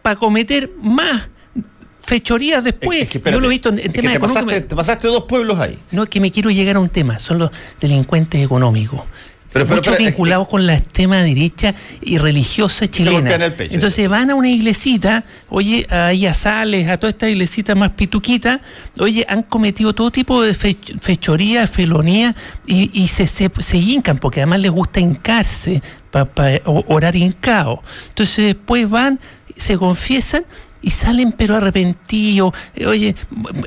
para 0.00 0.16
cometer 0.16 0.70
más 0.80 1.28
fechorías 2.00 2.64
después. 2.64 3.06
Yo 3.10 3.40
lo 3.40 3.46
he 3.48 3.50
visto 3.50 3.68
en, 3.68 3.92
temas 3.92 4.14
te 4.14 4.20
pasaste, 4.20 4.60
te 4.62 4.76
pasaste 4.76 5.08
dos 5.08 5.24
pueblos 5.24 5.58
ahí. 5.58 5.78
No, 5.90 6.04
es 6.04 6.08
que 6.08 6.20
me 6.20 6.30
quiero 6.30 6.50
llegar 6.50 6.76
a 6.76 6.80
un 6.80 6.88
tema, 6.88 7.18
son 7.18 7.40
los 7.40 7.50
delincuentes 7.78 8.42
económicos 8.42 9.02
muchos 9.68 9.98
vinculados 9.98 10.48
con 10.48 10.66
la 10.66 10.74
extrema 10.74 11.22
derecha 11.22 11.72
y 12.00 12.18
religiosa 12.18 12.88
chilena. 12.88 13.34
Entonces 13.70 14.08
van 14.08 14.30
a 14.30 14.34
una 14.34 14.48
iglesita, 14.48 15.24
oye, 15.48 15.86
ahí 15.90 16.26
a 16.26 16.34
Sales, 16.34 16.88
a 16.88 16.96
toda 16.96 17.10
esta 17.10 17.28
iglesita 17.28 17.74
más 17.74 17.90
pituquita, 17.90 18.60
oye, 18.98 19.24
han 19.28 19.42
cometido 19.42 19.94
todo 19.94 20.10
tipo 20.10 20.42
de 20.42 20.54
fechoría, 20.54 21.66
felonía 21.66 22.34
y, 22.66 23.06
se, 23.08 23.26
se, 23.26 23.50
se, 23.58 23.76
hincan, 23.76 24.18
porque 24.18 24.40
además 24.40 24.60
les 24.60 24.70
gusta 24.70 25.00
hincarse 25.00 25.82
para 26.10 26.60
orar 26.64 27.14
hincado. 27.16 27.82
Entonces 28.08 28.46
después 28.46 28.88
van, 28.88 29.20
se 29.56 29.76
confiesan 29.76 30.44
y 30.84 30.90
salen 30.90 31.32
pero 31.32 31.56
arrepentidos, 31.56 32.52
oye, 32.86 33.14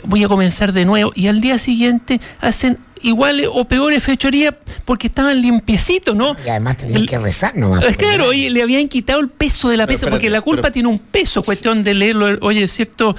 voy 0.04 0.24
a 0.24 0.28
comenzar 0.28 0.72
de 0.72 0.86
nuevo, 0.86 1.12
y 1.16 1.28
al 1.28 1.42
día 1.42 1.58
siguiente 1.58 2.20
hacen 2.42 2.78
iguales 3.02 3.48
o 3.52 3.66
peores 3.66 4.04
fechorías 4.04 4.54
porque 4.86 5.08
estaban 5.08 5.42
limpiecitos, 5.42 6.16
¿no? 6.16 6.36
Y 6.46 6.50
además 6.50 6.78
tenían 6.78 7.06
que 7.06 7.18
rezar 7.18 7.56
nomás. 7.56 7.80
Es 7.80 7.86
pues, 7.86 7.98
claro, 7.98 8.28
oye, 8.28 8.50
le 8.50 8.62
habían 8.62 8.88
quitado 8.88 9.20
el 9.20 9.30
peso 9.30 9.70
de 9.70 9.78
la 9.78 9.88
pesa, 9.88 10.10
porque 10.10 10.30
la 10.30 10.42
culpa 10.42 10.72
tiene 10.72 10.90
un 10.90 11.00
peso, 11.00 11.44
cuestión 11.44 11.84
de 11.84 11.94
leerlo, 11.94 12.38
oye, 12.42 12.64
es 12.64 12.72
cierto, 12.72 13.16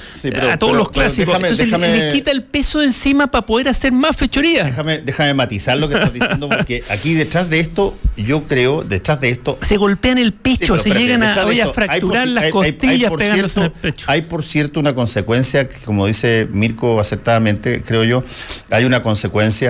a 0.51 0.57
todos 0.57 0.77
los 0.77 0.91
clásicos. 0.91 1.35
Entonces 1.37 1.71
le 1.71 2.13
quita 2.13 2.31
el 2.31 2.43
peso 2.45 2.81
de 2.81 2.87
encima 2.87 3.29
para 3.29 3.45
poder 3.45 3.69
hacer 3.69 3.93
más 3.93 4.17
fechorías. 4.17 4.67
Déjame, 4.67 4.99
déjame 4.99 5.35
matizar 5.35 5.77
lo 5.77 5.89
que 5.89 5.95
estás 5.95 6.13
diciendo, 6.13 6.49
porque 6.49 6.83
aquí 6.89 7.15
detrás 7.15 7.51
de 7.51 7.61
esto, 7.61 7.97
yo 8.17 8.45
creo, 8.45 8.83
detrás 8.83 9.21
de 9.21 9.29
esto... 9.31 9.59
Se 9.67 9.77
golpean 9.77 10.19
el 10.19 10.33
pecho, 10.33 10.79
se 10.79 10.91
llegan 10.91 11.23
a, 11.23 11.33
a 11.33 11.67
fracturar 11.73 12.29
las 12.29 12.51
costillas 12.51 13.13
pegándose 13.13 13.61
en 13.61 13.67
el 13.67 13.73
pecho. 13.73 14.07
Hay, 14.09 14.23
por 14.23 14.43
cierto, 14.43 14.81
una 14.81 14.95
consecuencia, 14.95 15.69
que, 15.69 15.77
como 15.85 16.07
dice 16.07 16.49
Mirko 16.51 17.01
acertadamente, 17.01 17.83
creo 17.83 18.05
yo, 18.05 18.25
hay 18.71 18.85
una 18.85 19.03
consecuencia 19.03 19.68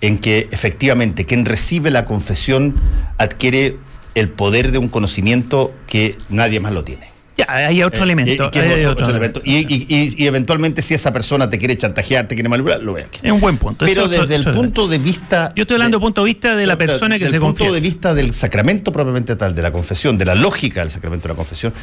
en 0.00 0.18
que 0.18 0.48
efectivamente 0.50 1.24
quien 1.24 1.44
recibe 1.44 1.90
la 1.90 2.04
confesión 2.04 2.74
adquiere 3.18 3.76
el 4.14 4.28
poder 4.28 4.72
de 4.72 4.78
un 4.78 4.88
conocimiento 4.88 5.74
que 5.86 6.16
nadie 6.28 6.60
más 6.60 6.72
lo 6.72 6.84
tiene. 6.84 7.16
Ya, 7.36 7.44
hay 7.48 7.82
otro 7.82 8.00
eh, 8.00 8.04
elemento. 8.04 8.50
Y, 9.44 10.24
eventualmente 10.24 10.80
si 10.80 10.94
esa 10.94 11.12
persona 11.12 11.50
te 11.50 11.58
quiere 11.58 11.76
chantajear, 11.76 12.26
te 12.26 12.34
quiere 12.34 12.48
manipular, 12.48 12.80
lo 12.80 12.94
veo. 12.94 13.06
Es 13.22 13.30
un 13.30 13.40
buen 13.40 13.58
punto. 13.58 13.84
Pero 13.84 14.08
desde 14.08 14.36
el 14.36 14.44
punto 14.44 14.88
de 14.88 14.96
vista... 14.96 15.52
Yo 15.54 15.62
estoy 15.62 15.74
hablando 15.74 15.98
del 15.98 16.02
punto 16.02 16.22
de 16.22 16.26
vista 16.26 16.56
de 16.56 16.66
la 16.66 16.78
persona 16.78 17.18
que 17.18 17.28
se 17.28 17.38
confiesa. 17.38 17.40
Desde 17.40 17.46
el 17.46 17.54
punto 17.54 17.74
de 17.74 17.80
vista 17.80 18.14
del 18.14 18.32
sacramento 18.32 18.90
propiamente 18.90 19.36
tal, 19.36 19.54
de 19.54 19.60
la 19.60 19.70
confesión, 19.70 20.16
de 20.16 20.24
la 20.24 20.34
lógica 20.34 20.80
del 20.80 20.90
sacramento 20.90 21.28
de 21.28 21.34
la 21.34 21.36
confesión, 21.36 21.74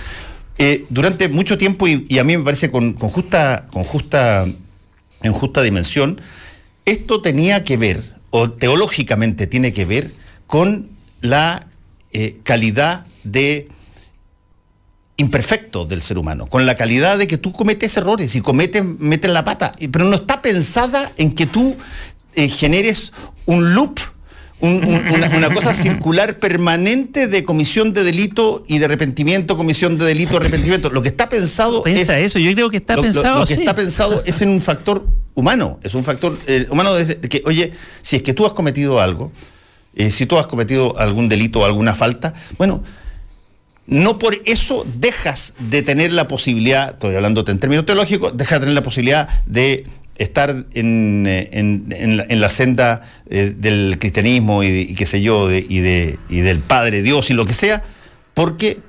eh, 0.58 0.86
durante 0.90 1.30
mucho 1.30 1.56
tiempo, 1.58 1.88
y, 1.88 2.18
a 2.18 2.24
mí 2.24 2.36
me 2.36 2.44
parece 2.44 2.72
con, 2.72 2.94
con, 2.94 3.10
justa, 3.10 3.68
con 3.72 3.84
justa, 3.84 4.46
en 5.22 5.34
justa 5.34 5.62
dimensión, 5.62 6.20
esto 6.86 7.22
tenía 7.22 7.64
que 7.64 7.78
ver, 7.78 8.16
o 8.30 8.50
teológicamente 8.50 9.48
tiene 9.48 9.74
que 9.74 9.86
ver, 9.86 10.14
con 10.48 10.90
la 11.22 11.68
eh, 12.12 12.38
calidad 12.44 13.06
de 13.24 13.70
imperfecto 15.18 15.86
del 15.86 16.02
ser 16.02 16.18
humano, 16.18 16.48
con 16.48 16.66
la 16.66 16.76
calidad 16.76 17.18
de 17.18 17.28
que 17.28 17.38
tú 17.38 17.54
cometes 17.54 17.96
errores 17.98 18.36
y 18.36 18.42
cometes, 18.42 18.84
metes 18.84 19.32
la 19.32 19.44
pata, 19.44 19.74
pero 19.92 20.06
no 20.06 20.16
está 20.16 20.42
pensada 20.42 21.12
en 21.18 21.34
que 21.34 21.46
tú 21.46 21.76
eh, 22.36 22.50
generes 22.50 23.14
un 23.46 23.74
loop 23.76 24.00
una, 25.36 25.54
cosa 25.54 25.74
circular 25.74 26.40
permanente 26.40 27.28
de 27.28 27.44
comisión 27.44 27.92
de 27.92 28.06
delito 28.06 28.64
y 28.66 28.78
de 28.78 28.86
arrepentimiento, 28.86 29.58
comisión 29.58 29.98
de 29.98 30.06
delito, 30.06 30.38
arrepentimiento. 30.38 30.90
Lo 30.90 31.02
que 31.02 31.10
está 31.10 31.28
pensado 31.28 31.84
Pensa 31.84 32.18
eso, 32.18 32.40
yo 32.40 32.54
creo 32.54 32.70
que 32.70 32.78
está 32.78 32.96
pensado. 32.96 33.42
Lo, 33.42 33.46
que 33.46 33.56
está 33.56 33.76
pensado 33.76 34.24
es 34.26 34.42
en 34.42 34.48
un 34.50 34.62
factor 34.62 35.06
humano, 35.34 35.80
es 35.84 35.96
un 35.96 36.06
factor 36.06 36.40
eh, 36.48 36.66
humano 36.70 36.94
de, 36.94 37.20
que, 37.20 37.42
oye, 37.46 37.74
si 38.02 38.16
es 38.16 38.22
que 38.22 38.34
tú 38.34 38.46
has 38.46 38.54
cometido 38.54 39.02
algo, 39.02 39.34
eh, 39.96 40.10
si 40.10 40.26
tú 40.26 40.38
has 40.38 40.48
cometido 40.48 40.98
algún 40.98 41.28
delito 41.28 41.60
o 41.60 41.66
alguna 41.66 41.94
falta, 41.94 42.34
bueno, 42.58 42.82
no 43.86 44.18
por 44.18 44.38
eso 44.46 44.86
dejas 44.98 45.56
de 45.60 45.82
tener 45.82 46.14
la 46.14 46.30
posibilidad, 46.30 46.94
estoy 46.94 47.16
hablando 47.16 47.44
en 47.46 47.60
términos 47.60 47.86
teológicos, 47.86 48.38
dejas 48.38 48.60
de 48.60 48.60
tener 48.62 48.76
la 48.76 48.84
posibilidad 48.84 49.28
de 49.46 49.84
estar 50.18 50.66
en, 50.74 51.26
eh, 51.28 51.50
en, 51.52 52.42
la, 52.42 52.50
senda 52.50 53.02
eh, 53.30 53.54
del 53.58 53.98
cristianismo 54.00 54.64
y, 54.64 54.94
qué 54.96 55.06
sé 55.06 55.22
yo, 55.22 55.52
y, 55.52 55.80
de, 55.80 56.18
y 56.30 56.40
del 56.42 56.60
Padre 56.60 57.02
Dios 57.02 57.30
y 57.30 57.34
lo 57.34 57.46
que 57.46 57.54
sea, 57.54 57.82
porque 58.34 58.80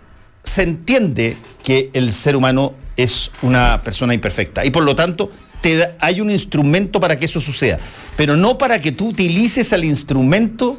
se 0.42 0.62
entiende 0.62 1.36
que 1.62 1.90
el 1.94 2.12
ser 2.12 2.36
humano 2.36 2.74
es 2.96 3.30
una 3.42 3.80
persona 3.82 4.14
imperfecta 4.14 4.64
y 4.64 4.70
por 4.70 4.84
lo 4.84 4.94
tanto 4.94 5.30
te 5.60 5.88
hay 5.98 6.20
un 6.20 6.30
instrumento 6.30 7.00
para 7.00 7.18
que 7.18 7.24
eso 7.24 7.40
suceda, 7.40 7.78
pero 8.16 8.36
no 8.36 8.58
para 8.58 8.80
que 8.80 8.92
tú 8.92 9.08
utilices 9.08 9.72
al 9.72 9.84
instrumento 9.84 10.78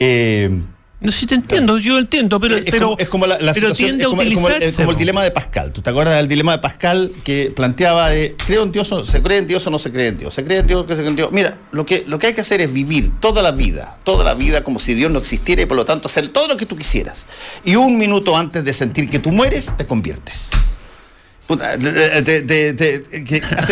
eh, 0.00 0.50
no 0.98 1.12
sé 1.12 1.20
si 1.20 1.26
te 1.26 1.34
entiendo, 1.34 1.76
yo 1.76 1.98
entiendo, 1.98 2.40
pero. 2.40 2.56
Es, 2.56 2.74
como, 2.74 2.96
es 2.98 3.08
como 3.08 3.26
la, 3.26 3.52
situación, 3.52 4.00
es 4.00 4.06
como, 4.06 4.22
el, 4.22 4.96
dilema 4.96 5.22
de 5.22 5.30
Pascal. 5.30 5.70
¿Tú 5.70 5.82
te 5.82 5.90
acuerdas 5.90 6.16
del 6.16 6.26
dilema 6.26 6.52
de 6.52 6.58
Pascal 6.58 7.12
que 7.22 7.52
planteaba 7.54 8.08
de 8.08 8.34
creo 8.46 8.62
en 8.62 8.72
Dios 8.72 8.90
o 8.92 9.04
se 9.04 9.20
cree 9.20 9.38
en 9.38 9.46
Dios 9.46 9.66
o 9.66 9.70
no 9.70 9.78
se 9.78 9.92
cree 9.92 10.08
en 10.08 10.16
Dios? 10.16 10.32
¿Se 10.32 10.42
cree 10.42 10.60
en 10.60 10.66
Dios 10.66 10.86
o 10.86 10.88
se 10.88 10.94
cree 10.94 11.08
en 11.08 11.16
Dios? 11.16 11.30
Mira, 11.32 11.58
lo 11.70 11.84
que, 11.84 12.04
lo 12.06 12.18
que 12.18 12.28
hay 12.28 12.32
que 12.32 12.40
hacer 12.40 12.62
es 12.62 12.72
vivir 12.72 13.12
toda 13.20 13.42
la 13.42 13.50
vida, 13.50 13.98
toda 14.04 14.24
la 14.24 14.32
vida 14.32 14.64
como 14.64 14.80
si 14.80 14.94
Dios 14.94 15.10
no 15.10 15.18
existiera 15.18 15.60
y 15.60 15.66
por 15.66 15.76
lo 15.76 15.84
tanto 15.84 16.08
hacer 16.08 16.30
todo 16.30 16.48
lo 16.48 16.56
que 16.56 16.64
tú 16.64 16.78
quisieras. 16.78 17.26
Y 17.62 17.76
un 17.76 17.98
minuto 17.98 18.34
antes 18.34 18.64
de 18.64 18.72
sentir 18.72 19.10
que 19.10 19.18
tú 19.18 19.32
mueres, 19.32 19.76
te 19.76 19.86
conviertes. 19.86 20.48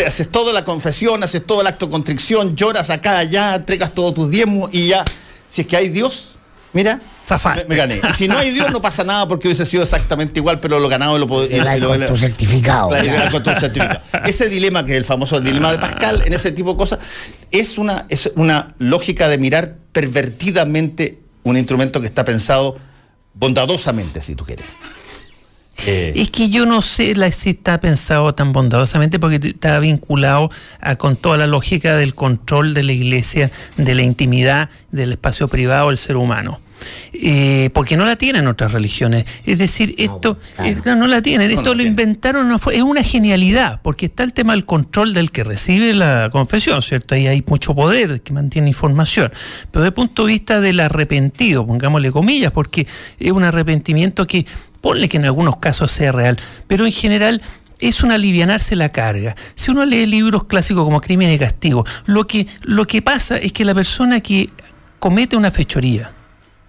haces, 0.07 0.31
toda 0.31 0.53
la 0.53 0.62
confesión, 0.62 1.25
haces 1.25 1.47
todo 1.47 1.62
el 1.62 1.68
acto 1.68 1.87
de 1.87 1.93
contrición, 1.93 2.55
lloras 2.55 2.91
acá, 2.91 3.16
allá, 3.16 3.55
entregas 3.55 3.95
todos 3.95 4.12
tus 4.12 4.29
diezmos 4.29 4.68
y 4.75 4.89
ya, 4.89 5.07
si 5.49 5.62
es 5.62 5.66
que 5.66 5.79
hay 5.79 5.89
Dios, 5.89 6.39
mira, 6.75 7.01
Me, 7.68 7.77
gané. 7.77 8.01
Y 8.11 8.12
si 8.14 8.29
no 8.29 8.37
hay 8.37 8.51
Dios, 8.51 8.70
no 8.70 8.83
pasa 8.83 9.05
nada 9.05 9.27
porque 9.27 9.49
hubiese 9.49 9.64
sido 9.64 9.83
exactamente 9.83 10.41
igual, 10.41 10.61
pero 10.61 10.79
lo 10.79 10.89
ganado 10.89 11.18
lo 11.18 11.27
con 11.27 12.07
tu 12.07 12.16
certificado. 12.16 12.91
con 13.31 13.43
tu 13.43 13.51
certificado. 13.51 14.01
Ese 14.27 14.49
dilema, 14.49 14.85
que 14.85 14.93
es 14.93 14.99
el 14.99 15.05
famoso 15.05 15.41
dilema 15.41 15.72
de 15.72 15.79
Pascal, 15.79 16.22
en 16.25 16.33
ese 16.33 16.53
tipo 16.53 16.72
de 16.72 16.77
cosas, 16.77 16.99
es 17.51 17.79
una, 17.79 18.07
es 18.09 18.31
una 18.37 18.68
lógica 18.79 19.29
de 19.29 19.39
mirar 19.39 19.77
pervertidamente 19.93 21.20
un 21.45 21.57
instrumento 21.57 22.01
que 22.01 22.07
está 22.07 22.25
pensado 22.25 22.77
bondadosamente, 23.35 24.20
si 24.20 24.35
tú 24.35 24.45
quieres. 24.45 24.66
Eh, 25.87 26.12
es 26.16 26.31
que 26.31 26.49
yo 26.49 26.66
no 26.66 26.83
sé 26.83 27.14
si 27.33 27.51
está 27.51 27.81
pensado 27.81 28.35
tan 28.35 28.53
bondadosamente 28.53 29.18
porque 29.18 29.49
está 29.49 29.79
vinculado 29.81 30.51
con 30.99 31.16
toda 31.16 31.37
la 31.37 31.47
lógica 31.47 31.97
del 31.97 32.14
control 32.14 32.75
de 32.75 32.85
la 32.85 32.93
iglesia, 32.93 33.51
de 33.77 33.95
la 33.95 34.03
intimidad, 34.03 34.70
del 34.93 35.12
espacio 35.12 35.49
privado 35.49 35.89
del 35.89 35.99
ser 35.99 36.16
humano. 36.16 36.61
Eh, 37.12 37.70
porque 37.72 37.97
no 37.97 38.05
la 38.05 38.16
tienen 38.16 38.47
otras 38.47 38.72
religiones. 38.72 39.24
Es 39.45 39.59
decir, 39.59 39.95
esto 39.99 40.39
no, 40.85 41.07
la 41.07 41.22
tienen, 41.22 41.51
esto 41.51 41.74
lo 41.74 41.82
inventaron, 41.82 42.51
es 42.72 42.82
una 42.82 43.03
genialidad, 43.03 43.80
porque 43.82 44.07
está 44.07 44.22
el 44.22 44.32
tema 44.32 44.53
del 44.53 44.64
control 44.64 45.14
del 45.14 45.30
que 45.30 45.45
recibe 45.45 45.95
la 45.95 46.28
confesión, 46.30 46.82
¿cierto? 46.82 47.14
Ahí 47.14 47.26
hay 47.26 47.45
mucho 47.47 47.74
poder 47.74 48.20
que 48.22 48.32
mantiene 48.32 48.68
información, 48.68 49.30
pero 49.70 49.82
desde 49.82 49.89
el 49.89 49.95
punto 49.95 50.26
de 50.26 50.32
vista 50.32 50.61
del 50.61 50.80
arrepentido, 50.80 51.66
pongámosle 51.66 52.11
comillas, 52.11 52.53
porque 52.53 52.87
es 53.18 53.32
un 53.32 53.45
arrepentimiento 53.45 54.26
que, 54.26 54.47
ponle 54.80 55.09
que 55.09 55.16
en 55.16 55.24
algunos 55.24 55.57
casos 55.57 55.91
sea 55.91 56.12
real, 56.12 56.37
pero 56.66 56.87
en 56.87 56.93
general 56.93 57.43
es 57.80 58.03
un 58.03 58.12
alivianarse 58.12 58.76
la 58.76 58.91
carga. 58.91 59.35
Si 59.55 59.70
uno 59.70 59.85
lee 59.85 60.07
libros 60.07 60.45
clásicos 60.45 60.85
como 60.85 61.01
Crimen 61.01 61.30
y 61.30 61.39
Castigo, 61.39 61.85
lo 62.07 62.26
que, 62.26 62.47
lo 62.62 62.87
que 62.87 63.03
pasa 63.03 63.37
es 63.37 63.53
que 63.53 63.64
la 63.64 63.74
persona 63.74 64.20
que 64.20 64.51
comete 64.99 65.37
una 65.37 65.51
fechoría, 65.51 66.12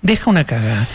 deja 0.06 0.30
una 0.30 0.46
cagada. 0.46 0.88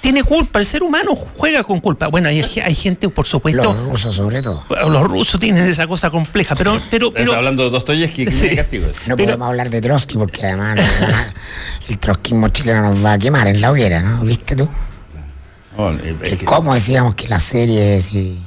Tiene 0.00 0.22
culpa, 0.22 0.60
el 0.60 0.66
ser 0.66 0.82
humano 0.82 1.14
juega 1.14 1.64
con 1.64 1.80
culpa. 1.80 2.06
Bueno, 2.06 2.28
hay, 2.28 2.40
hay 2.40 2.74
gente, 2.74 3.08
por 3.08 3.26
supuesto. 3.26 3.64
Los 3.64 3.84
rusos, 3.84 4.14
sobre 4.14 4.42
todo. 4.42 4.62
Los 4.88 5.02
rusos 5.04 5.40
tienen 5.40 5.66
esa 5.66 5.86
cosa 5.86 6.08
compleja, 6.08 6.54
pero. 6.54 6.80
pero, 6.90 7.10
pero 7.10 7.34
hablando 7.34 7.64
de 7.64 7.70
Dostoyevsky, 7.70 8.30
sí. 8.30 8.54
castigo. 8.54 8.86
No 9.06 9.16
podemos 9.16 9.48
hablar 9.48 9.70
de 9.70 9.80
Trotsky 9.80 10.16
porque 10.16 10.46
además 10.46 10.78
el 11.88 11.98
trotskismo 11.98 12.48
chileno 12.48 12.82
nos 12.82 13.04
va 13.04 13.14
a 13.14 13.18
quemar 13.18 13.48
en 13.48 13.60
la 13.60 13.72
hoguera, 13.72 14.00
¿no? 14.00 14.20
¿Viste 14.20 14.54
tú? 14.54 14.68
¿Cómo 16.44 16.74
decíamos 16.74 17.14
que 17.14 17.28
la 17.28 17.40
serie. 17.40 18.00
Si 18.00 18.38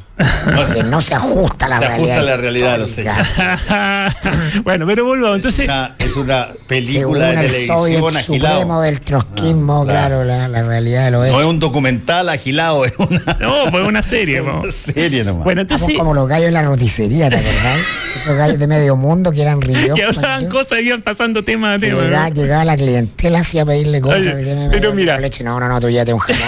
que 0.74 0.84
no 0.84 1.01
se 1.01 1.15
ajusta 1.15 1.65
a 1.65 1.69
la 1.69 1.80
se 1.80 1.88
realidad. 1.88 2.17
ajusta 2.17 2.19
a 2.19 2.24
la 2.24 2.38
realidad 2.38 2.80
los 2.80 2.97
hechos. 2.97 4.63
bueno, 4.63 4.86
pero 4.88 5.05
volvamos. 5.05 5.38
Entonces, 5.38 5.69
es 5.99 6.15
una, 6.15 6.47
película 6.67 7.28
de 7.28 7.47
televisión 7.47 8.17
el 8.17 8.24
supremo 8.24 8.82
del 8.82 9.01
trotskismo, 9.01 9.86
claro, 9.86 10.24
la, 10.24 10.47
realidad 10.63 11.05
de 11.05 11.11
los 11.11 11.26
hechos. 11.26 11.36
No 11.36 11.41
es 11.41 11.47
un 11.47 11.59
documental 11.59 12.30
agilado, 12.30 12.86
es 12.86 12.93
una. 12.97 13.22
No, 13.41 13.72
pues 13.72 13.88
una 13.88 14.01
serie. 14.01 14.41
una 14.41 14.72
serie 14.72 15.24
nomás. 15.24 15.43
Bueno, 15.43 15.61
entonces. 15.61 15.97
como 15.97 16.13
los 16.13 16.28
gallos 16.28 16.47
en 16.47 16.53
la 16.53 16.61
roticería, 16.61 17.30
¿te 17.30 17.38
acordás? 17.38 17.80
Esos 18.22 18.38
gallos 18.38 18.59
de 18.59 18.67
medio 18.67 18.95
mundo 18.95 19.32
que 19.32 19.41
eran 19.41 19.61
ríos. 19.61 19.95
que 19.95 20.03
hablaban 20.03 20.47
cosas 20.47 20.80
y 20.80 20.88
iban 20.88 21.01
pasando 21.01 21.43
tema 21.43 21.74
a 21.74 21.80
tema. 21.80 22.01
Llegaba, 22.03 22.30
llegaba, 22.30 22.65
la 22.65 22.78
clientela 22.78 23.39
así 23.39 23.57
a 23.59 23.65
pedirle 23.65 24.01
cosas. 24.01 24.36
de 24.36 24.67
pero 24.72 24.93
mira. 24.93 25.19
Leche. 25.19 25.43
No, 25.43 25.59
no, 25.59 25.67
no, 25.67 25.80
tú 25.80 25.89
ya 25.89 26.05
te 26.05 26.13
un 26.13 26.19
jamón. 26.19 26.41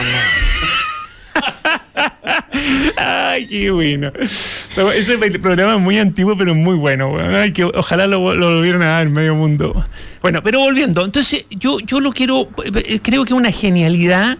Ay, 2.97 3.47
qué 3.47 3.71
bueno. 3.71 4.11
Ese 4.15 5.17
programa 5.39 5.75
es 5.75 5.81
muy 5.81 5.97
antiguo, 5.97 6.36
pero 6.38 6.55
muy 6.55 6.75
bueno. 6.75 7.09
Ay, 7.19 7.51
que 7.51 7.63
ojalá 7.63 8.07
lo, 8.07 8.19
volvieran 8.19 8.81
a 8.81 8.88
dar 8.88 9.07
en 9.07 9.13
medio 9.13 9.36
mundo. 9.36 9.84
Bueno, 10.21 10.41
pero 10.43 10.59
volviendo. 10.59 11.03
Entonces, 11.05 11.45
yo, 11.49 11.79
yo 11.79 11.99
lo 11.99 12.11
quiero. 12.11 12.49
Eh, 12.65 12.99
creo 13.01 13.23
que 13.25 13.34
es 13.34 13.38
una 13.38 13.51
genialidad 13.51 14.38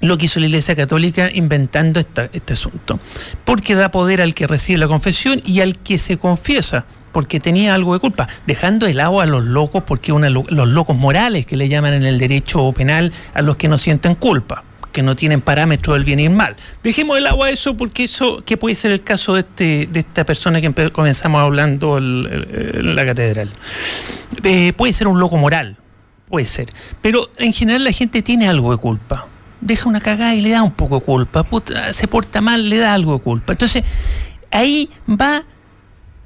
lo 0.00 0.18
que 0.18 0.26
hizo 0.26 0.38
la 0.38 0.46
Iglesia 0.46 0.76
Católica 0.76 1.30
inventando 1.32 2.00
este 2.00 2.52
asunto. 2.52 3.00
Porque 3.44 3.74
da 3.74 3.90
poder 3.90 4.20
al 4.20 4.34
que 4.34 4.46
recibe 4.46 4.78
la 4.78 4.88
confesión 4.88 5.40
y 5.46 5.60
al 5.60 5.78
que 5.78 5.96
se 5.96 6.18
confiesa, 6.18 6.84
porque 7.12 7.40
tenía 7.40 7.74
algo 7.74 7.94
de 7.94 8.00
culpa, 8.00 8.26
dejando 8.46 8.86
el 8.86 9.00
agua 9.00 9.24
a 9.24 9.26
los 9.26 9.44
locos, 9.44 9.82
porque 9.84 10.12
una, 10.12 10.28
los 10.28 10.68
locos 10.68 10.96
morales 10.96 11.46
que 11.46 11.56
le 11.56 11.68
llaman 11.68 11.94
en 11.94 12.04
el 12.04 12.18
derecho 12.18 12.70
penal 12.72 13.12
a 13.32 13.40
los 13.40 13.56
que 13.56 13.68
no 13.68 13.78
sienten 13.78 14.14
culpa 14.14 14.64
que 14.94 15.02
no 15.02 15.16
tienen 15.16 15.42
parámetros 15.42 15.96
del 15.96 16.04
bien 16.04 16.20
y 16.20 16.26
el 16.26 16.30
mal. 16.30 16.56
Dejemos 16.82 17.18
el 17.18 17.26
agua 17.26 17.50
eso 17.50 17.76
porque 17.76 18.04
eso, 18.04 18.42
que 18.46 18.56
puede 18.56 18.76
ser 18.76 18.92
el 18.92 19.02
caso 19.02 19.34
de, 19.34 19.40
este, 19.40 19.88
de 19.90 20.00
esta 20.00 20.24
persona 20.24 20.60
que 20.60 20.72
comenzamos 20.92 21.42
hablando 21.42 21.98
en 21.98 22.94
la 22.94 23.04
catedral. 23.04 23.50
Eh, 24.44 24.72
puede 24.74 24.92
ser 24.92 25.08
un 25.08 25.18
loco 25.18 25.36
moral, 25.36 25.76
puede 26.28 26.46
ser. 26.46 26.66
Pero 27.02 27.28
en 27.36 27.52
general 27.52 27.84
la 27.84 27.92
gente 27.92 28.22
tiene 28.22 28.48
algo 28.48 28.70
de 28.70 28.78
culpa. 28.78 29.26
Deja 29.60 29.88
una 29.88 30.00
cagada 30.00 30.34
y 30.34 30.40
le 30.40 30.50
da 30.50 30.62
un 30.62 30.72
poco 30.72 31.00
de 31.00 31.04
culpa. 31.04 31.44
se 31.92 32.06
porta 32.06 32.40
mal, 32.40 32.70
le 32.70 32.78
da 32.78 32.94
algo 32.94 33.14
de 33.14 33.20
culpa. 33.20 33.52
Entonces, 33.52 33.82
ahí 34.52 34.88
va 35.08 35.44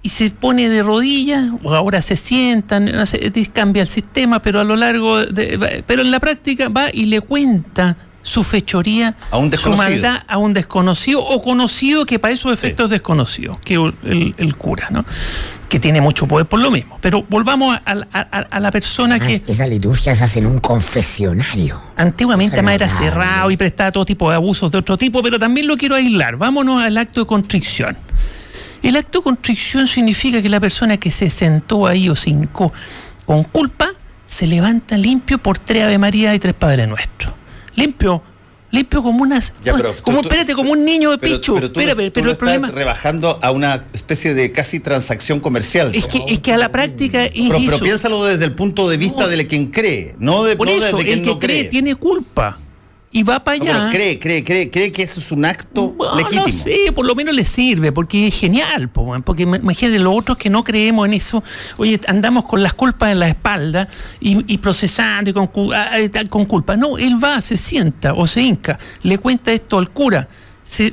y 0.02 0.10
se 0.10 0.30
pone 0.30 0.68
de 0.68 0.82
rodillas, 0.82 1.48
o 1.62 1.74
ahora 1.74 2.02
se 2.02 2.16
sientan, 2.16 2.84
no 2.84 3.04
sé, 3.04 3.32
cambia 3.52 3.82
el 3.82 3.88
sistema, 3.88 4.40
pero 4.40 4.60
a 4.60 4.64
lo 4.64 4.76
largo 4.76 5.24
de, 5.24 5.82
pero 5.86 6.02
en 6.02 6.10
la 6.10 6.20
práctica 6.20 6.68
va 6.68 6.88
y 6.92 7.06
le 7.06 7.20
cuenta 7.20 7.96
su 8.28 8.44
fechoría, 8.44 9.16
a 9.30 9.38
un 9.38 9.50
su 9.52 9.70
maldad 9.70 10.22
a 10.28 10.38
un 10.38 10.52
desconocido 10.52 11.20
o 11.20 11.42
conocido 11.42 12.04
que 12.04 12.18
para 12.18 12.34
esos 12.34 12.52
efectos 12.52 12.84
es 12.84 12.90
desconocido, 12.90 13.58
que 13.64 13.74
el, 13.74 14.34
el, 14.36 14.56
cura, 14.56 14.88
¿no? 14.90 15.04
que 15.68 15.80
tiene 15.80 16.00
mucho 16.00 16.26
poder 16.26 16.46
por 16.46 16.60
lo 16.60 16.70
mismo. 16.70 16.98
Pero 17.00 17.24
volvamos 17.28 17.78
a, 17.84 18.60
la 18.60 18.70
persona 18.70 19.18
que... 19.18 19.42
Esa 19.46 19.66
liturgia 19.66 20.14
se 20.14 20.24
hace 20.24 20.38
en 20.38 20.46
un 20.46 20.60
confesionario. 20.60 21.80
Antiguamente 21.96 22.62
más 22.62 22.74
era 22.74 22.88
cerrado 22.88 23.50
y 23.50 23.56
prestaba 23.56 23.90
todo 23.92 24.04
tipo 24.04 24.30
de 24.30 24.36
abusos 24.36 24.70
de 24.72 24.78
otro 24.78 24.96
tipo, 24.96 25.22
pero 25.22 25.38
también 25.38 25.66
lo 25.66 25.76
quiero 25.76 25.94
aislar. 25.94 26.36
Vámonos 26.36 26.82
al 26.82 26.96
acto 26.96 27.20
de 27.20 27.26
constricción. 27.26 27.96
El 28.82 28.96
acto 28.96 29.18
de 29.18 29.24
constricción 29.24 29.86
significa 29.86 30.40
que 30.40 30.48
la 30.48 30.60
persona 30.60 30.96
que 30.96 31.10
se 31.10 31.30
sentó 31.30 31.86
ahí 31.86 32.08
o 32.08 32.14
se 32.14 32.30
hincó 32.30 32.72
con 33.26 33.44
culpa 33.44 33.88
se 34.24 34.46
levanta 34.46 34.96
limpio 34.96 35.38
por 35.38 35.58
tres 35.58 35.84
Ave 35.84 35.98
María 35.98 36.34
y 36.34 36.38
tres 36.38 36.54
Padres 36.54 36.86
Nuestros 36.86 37.37
limpio. 37.78 38.22
Limpio 38.70 39.02
como 39.02 39.22
unas. 39.22 39.54
como, 40.02 40.20
espérate, 40.20 40.52
como 40.52 40.72
un 40.72 40.84
niño 40.84 41.10
de 41.10 41.18
pichu. 41.18 41.54
Pero, 41.72 41.96
pero, 42.12 42.30
el 42.30 42.36
problema. 42.36 42.68
rebajando 42.68 43.38
a 43.40 43.50
una 43.50 43.84
especie 43.94 44.34
de 44.34 44.52
casi 44.52 44.78
transacción 44.78 45.40
comercial. 45.40 45.90
Es 45.94 46.06
que, 46.06 46.22
es 46.28 46.40
que 46.40 46.52
a 46.52 46.58
la 46.58 46.70
práctica. 46.70 47.30
pero, 47.32 47.78
piénsalo 47.78 48.24
desde 48.24 48.44
el 48.44 48.52
punto 48.52 48.88
de 48.90 48.98
vista 48.98 49.26
de 49.26 49.46
quien 49.46 49.68
cree, 49.68 50.14
no 50.18 50.44
de, 50.44 50.56
Por 50.56 50.68
eso, 50.68 51.00
el 51.00 51.22
que 51.22 51.38
cree 51.38 51.64
tiene 51.64 51.94
culpa 51.94 52.58
y 53.10 53.22
va 53.22 53.42
para 53.42 53.56
allá. 53.56 53.88
cree, 53.90 54.18
cree, 54.18 54.44
cree, 54.44 54.70
cree 54.70 54.92
que 54.92 55.02
eso 55.02 55.20
es 55.20 55.32
un 55.32 55.44
acto 55.44 55.94
legítimo. 56.16 56.46
No 56.46 56.52
sé, 56.52 56.92
por 56.94 57.06
lo 57.06 57.14
menos 57.14 57.34
le 57.34 57.44
sirve, 57.44 57.90
porque 57.90 58.26
es 58.26 58.34
genial. 58.34 58.90
Porque 58.90 59.42
imagínate, 59.42 59.98
los 59.98 60.14
otros 60.14 60.36
que 60.36 60.50
no 60.50 60.62
creemos 60.62 61.06
en 61.06 61.14
eso, 61.14 61.42
oye, 61.78 61.98
andamos 62.06 62.44
con 62.44 62.62
las 62.62 62.74
culpas 62.74 63.10
en 63.12 63.20
la 63.20 63.28
espalda 63.28 63.88
y, 64.20 64.58
procesando 64.58 65.30
y 65.30 65.32
con, 65.32 65.50
ah, 65.74 65.92
ah, 65.92 66.24
con 66.28 66.44
culpa. 66.44 66.76
No, 66.76 66.98
él 66.98 67.22
va, 67.22 67.40
se 67.40 67.56
sienta 67.56 68.12
o 68.12 68.26
se 68.26 68.42
hinca, 68.42 68.78
le 69.02 69.18
cuenta 69.18 69.52
esto 69.52 69.78
al 69.78 69.90
cura, 69.90 70.28
se, 70.62 70.92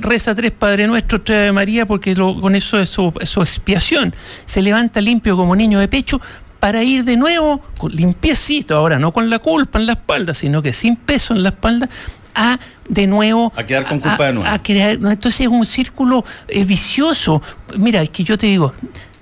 reza 0.00 0.34
tres 0.34 0.52
Padre 0.52 0.86
Nuestro, 0.86 1.22
tres 1.22 1.46
de 1.46 1.52
María, 1.52 1.86
porque 1.86 2.14
con 2.14 2.54
eso 2.56 2.80
es 2.80 2.88
su, 2.88 3.12
es 3.20 3.28
su 3.28 3.40
expiación. 3.40 4.14
Se 4.44 4.60
levanta 4.60 5.00
limpio 5.00 5.36
como 5.36 5.54
niño 5.54 5.78
de 5.78 5.88
pecho 5.88 6.20
para 6.60 6.82
ir 6.82 7.04
de 7.04 7.16
nuevo, 7.16 7.62
limpiecito 7.90 8.76
ahora, 8.76 8.98
no 8.98 9.12
con 9.12 9.30
la 9.30 9.38
culpa 9.38 9.78
en 9.78 9.86
la 9.86 9.92
espalda, 9.92 10.34
sino 10.34 10.62
que 10.62 10.72
sin 10.72 10.96
peso 10.96 11.34
en 11.34 11.42
la 11.42 11.50
espalda, 11.50 11.88
a 12.34 12.58
de 12.88 13.06
nuevo 13.06 13.52
a 13.56 13.64
quedar 13.64 13.84
con 13.84 14.00
culpa 14.00 14.26
de 14.26 14.32
nuevo. 14.34 14.48
A 14.48 14.62
crear, 14.62 14.92
entonces 14.92 15.40
es 15.42 15.48
un 15.48 15.66
círculo 15.66 16.24
eh, 16.48 16.64
vicioso. 16.64 17.42
Mira, 17.76 18.02
es 18.02 18.10
que 18.10 18.24
yo 18.24 18.38
te 18.38 18.46
digo, 18.46 18.72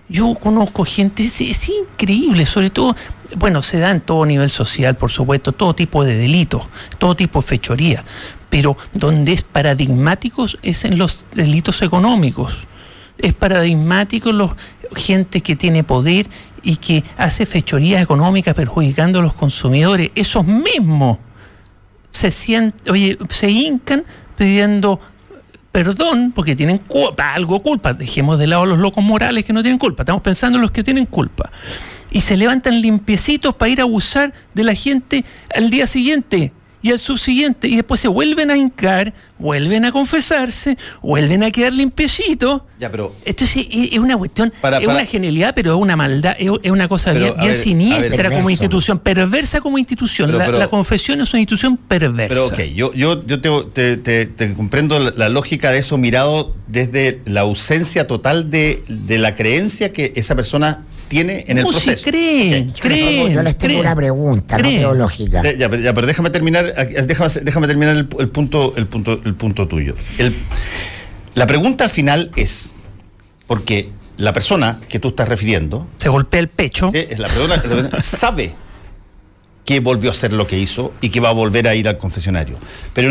yo 0.08 0.34
conozco 0.34 0.84
gente, 0.84 1.24
es, 1.24 1.40
es, 1.40 1.68
increíble, 1.68 2.46
sobre 2.46 2.70
todo, 2.70 2.94
bueno, 3.36 3.62
se 3.62 3.78
da 3.78 3.90
en 3.90 4.00
todo 4.00 4.24
nivel 4.24 4.50
social, 4.50 4.96
por 4.96 5.10
supuesto, 5.10 5.52
todo 5.52 5.74
tipo 5.74 6.04
de 6.04 6.14
delitos, 6.14 6.64
todo 6.98 7.16
tipo 7.16 7.40
de 7.40 7.46
fechoría, 7.48 8.04
pero 8.48 8.76
donde 8.92 9.32
es 9.32 9.42
paradigmático 9.42 10.46
es 10.62 10.84
en 10.84 10.98
los 10.98 11.26
delitos 11.34 11.82
económicos. 11.82 12.56
Es 13.18 13.34
paradigmático 13.34 14.32
los 14.32 14.52
gente 14.94 15.40
que 15.40 15.56
tiene 15.56 15.84
poder 15.84 16.26
y 16.62 16.76
que 16.76 17.04
hace 17.16 17.46
fechorías 17.46 18.02
económicas 18.02 18.54
perjudicando 18.54 19.18
a 19.18 19.22
los 19.22 19.34
consumidores, 19.34 20.10
esos 20.14 20.46
mismos 20.46 21.18
se 22.10 22.30
sienten, 22.30 22.92
oye, 22.92 23.18
se 23.28 23.50
hincan 23.50 24.04
pidiendo 24.36 25.00
perdón 25.70 26.32
porque 26.34 26.56
tienen 26.56 26.78
culpa, 26.78 27.34
algo 27.34 27.62
culpa. 27.62 27.92
Dejemos 27.92 28.38
de 28.38 28.46
lado 28.46 28.62
a 28.62 28.66
los 28.66 28.78
locos 28.78 29.04
morales 29.04 29.44
que 29.44 29.52
no 29.52 29.62
tienen 29.62 29.78
culpa, 29.78 30.04
estamos 30.04 30.22
pensando 30.22 30.56
en 30.56 30.62
los 30.62 30.70
que 30.70 30.82
tienen 30.82 31.04
culpa. 31.04 31.50
Y 32.10 32.22
se 32.22 32.36
levantan 32.36 32.80
limpiecitos 32.80 33.54
para 33.54 33.68
ir 33.68 33.80
a 33.80 33.82
abusar 33.82 34.32
de 34.54 34.64
la 34.64 34.74
gente 34.74 35.24
al 35.54 35.68
día 35.68 35.86
siguiente. 35.86 36.52
Y 36.86 36.92
al 36.92 37.00
subsiguiente, 37.00 37.66
y 37.66 37.74
después 37.74 38.00
se 38.00 38.06
vuelven 38.06 38.48
a 38.50 38.56
hincar, 38.56 39.12
vuelven 39.38 39.84
a 39.84 39.90
confesarse, 39.90 40.78
vuelven 41.02 41.42
a 41.42 41.50
quedar 41.50 41.72
limpiecitos. 41.72 42.62
Ya, 42.78 42.90
pero. 42.92 43.12
Esto 43.24 43.42
es, 43.42 43.56
es 43.56 43.98
una 43.98 44.16
cuestión, 44.16 44.52
es 44.80 44.86
una 44.86 45.04
genialidad, 45.04 45.52
pero 45.52 45.74
es 45.74 45.82
una 45.82 45.96
maldad, 45.96 46.36
es, 46.38 46.70
una 46.70 46.86
cosa 46.86 47.12
bien, 47.12 47.34
siniestra 47.54 48.30
como 48.30 48.50
institución, 48.50 49.00
perversa 49.00 49.60
como 49.60 49.78
institución. 49.78 50.30
la, 50.36 50.68
confesión 50.68 51.20
es 51.20 51.32
una 51.32 51.40
institución 51.40 51.76
perversa. 51.76 52.28
Pero 52.28 52.46
ok, 52.46 52.60
yo, 52.74 52.92
yo, 52.94 53.26
yo 53.26 53.40
te, 53.40 53.96
te, 53.96 54.54
comprendo 54.54 55.00
la, 55.00 55.28
lógica 55.28 55.72
de 55.72 55.78
eso 55.78 55.98
mirado 55.98 56.54
desde 56.68 57.20
la 57.24 57.40
ausencia 57.40 58.06
total 58.06 58.48
de, 58.48 58.82
de 58.86 59.18
la 59.18 59.34
creencia 59.34 59.92
que 59.92 60.12
esa 60.14 60.36
persona 60.36 60.84
tiene 61.08 61.44
en 61.48 61.58
el 61.58 61.64
proceso. 61.64 62.04
creen, 62.04 62.72
creen, 62.72 63.32
yo 63.32 63.42
les 63.42 63.56
tengo 63.56 63.80
una 63.80 63.94
pregunta, 63.94 64.58
no 64.58 64.68
teológica. 64.68 65.42
Ya, 65.52 65.68
pero 65.68 66.06
déjame 66.06 66.30
terminar, 66.30 66.74
déjame, 67.06 67.66
terminar 67.66 67.96
el, 67.96 68.06
punto, 68.06 68.74
el 68.76 68.86
punto, 68.86 69.20
el 69.24 69.34
punto 69.34 69.68
tuyo. 69.68 69.94
la 71.34 71.46
pregunta 71.46 71.88
final 71.88 72.30
es, 72.36 72.72
porque 73.46 73.90
la 74.16 74.32
persona 74.32 74.80
que 74.88 74.98
tú 74.98 75.08
estás 75.08 75.28
refiriendo 75.28 75.86
se 75.98 76.08
golpea 76.08 76.40
el 76.40 76.48
pecho. 76.48 76.90
es 76.92 77.18
la 77.18 77.28
persona 77.28 77.62
sabe 78.02 78.54
que 79.64 79.80
volvió 79.80 80.10
a 80.10 80.12
hacer 80.12 80.32
lo 80.32 80.46
que 80.46 80.58
hizo 80.58 80.94
y 81.00 81.10
que 81.10 81.20
va 81.20 81.30
a 81.30 81.32
volver 81.32 81.68
a 81.68 81.74
ir 81.74 81.88
al 81.88 81.98
confesionario. 81.98 82.58
Pero, 82.94 83.10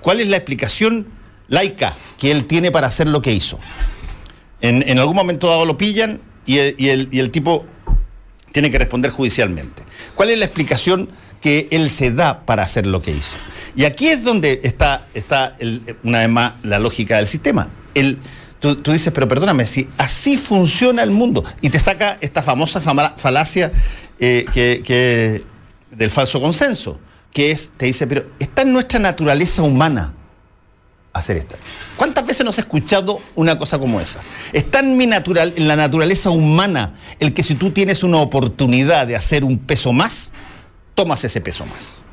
¿cuál 0.00 0.20
es 0.20 0.28
la 0.28 0.36
explicación 0.36 1.06
laica 1.48 1.94
que 2.18 2.32
él 2.32 2.46
tiene 2.46 2.72
para 2.72 2.88
hacer 2.88 3.06
lo 3.06 3.22
que 3.22 3.32
hizo? 3.32 3.58
En, 4.60 4.86
en 4.88 4.98
algún 4.98 5.14
momento 5.14 5.48
dado 5.48 5.64
lo 5.64 5.78
pillan 5.78 6.20
y 6.46 6.58
el, 6.58 7.30
tipo 7.30 7.64
tiene 8.52 8.70
que 8.70 8.78
responder 8.78 9.10
judicialmente. 9.10 9.82
¿Cuál 10.14 10.30
es 10.30 10.38
la 10.38 10.44
explicación 10.44 11.08
que 11.40 11.68
él 11.70 11.90
se 11.90 12.10
da 12.10 12.44
para 12.44 12.62
hacer 12.62 12.86
lo 12.86 13.02
que 13.02 13.10
hizo? 13.10 13.36
Y 13.76 13.84
aquí 13.84 14.08
es 14.08 14.22
donde 14.22 14.60
está, 14.62 15.06
está 15.14 15.56
una 16.02 16.20
vez 16.20 16.28
más 16.28 16.54
la 16.62 16.78
lógica 16.78 17.16
del 17.16 17.26
sistema. 17.26 17.68
El, 17.94 18.18
tú, 18.60 18.92
dices, 18.92 19.12
pero 19.12 19.28
perdóname, 19.28 19.66
si 19.66 19.88
así 19.98 20.36
funciona 20.36 21.02
el 21.02 21.10
mundo, 21.10 21.44
y 21.60 21.70
te 21.70 21.78
saca 21.78 22.16
esta 22.20 22.42
famosa 22.42 22.80
falacia 23.16 23.72
eh, 24.20 24.46
que, 24.52 25.42
del 25.90 26.10
falso 26.10 26.40
consenso, 26.40 26.98
que 27.32 27.50
es, 27.50 27.72
te 27.76 27.86
dice, 27.86 28.06
pero 28.06 28.26
está 28.38 28.62
en 28.62 28.72
nuestra 28.72 28.98
naturaleza 29.00 29.62
humana 29.62 30.14
hacer 31.14 31.36
esta. 31.38 31.56
¿Cuántas 31.96 32.26
veces 32.26 32.44
nos 32.44 32.58
ha 32.58 32.62
escuchado 32.62 33.20
una 33.36 33.56
cosa 33.56 33.78
como 33.78 34.00
esa? 34.00 34.20
Es 34.52 34.70
tan 34.70 34.96
mi 34.96 35.06
natural, 35.06 35.54
en 35.56 35.68
la 35.68 35.76
naturaleza 35.76 36.30
humana, 36.30 36.92
el 37.20 37.32
que 37.32 37.42
si 37.42 37.54
tú 37.54 37.70
tienes 37.70 38.02
una 38.02 38.18
oportunidad 38.18 39.06
de 39.06 39.16
hacer 39.16 39.44
un 39.44 39.58
peso 39.58 39.92
más, 39.92 40.32
tomas 40.94 41.24
ese 41.24 41.40
peso 41.40 41.64
más. 41.66 42.04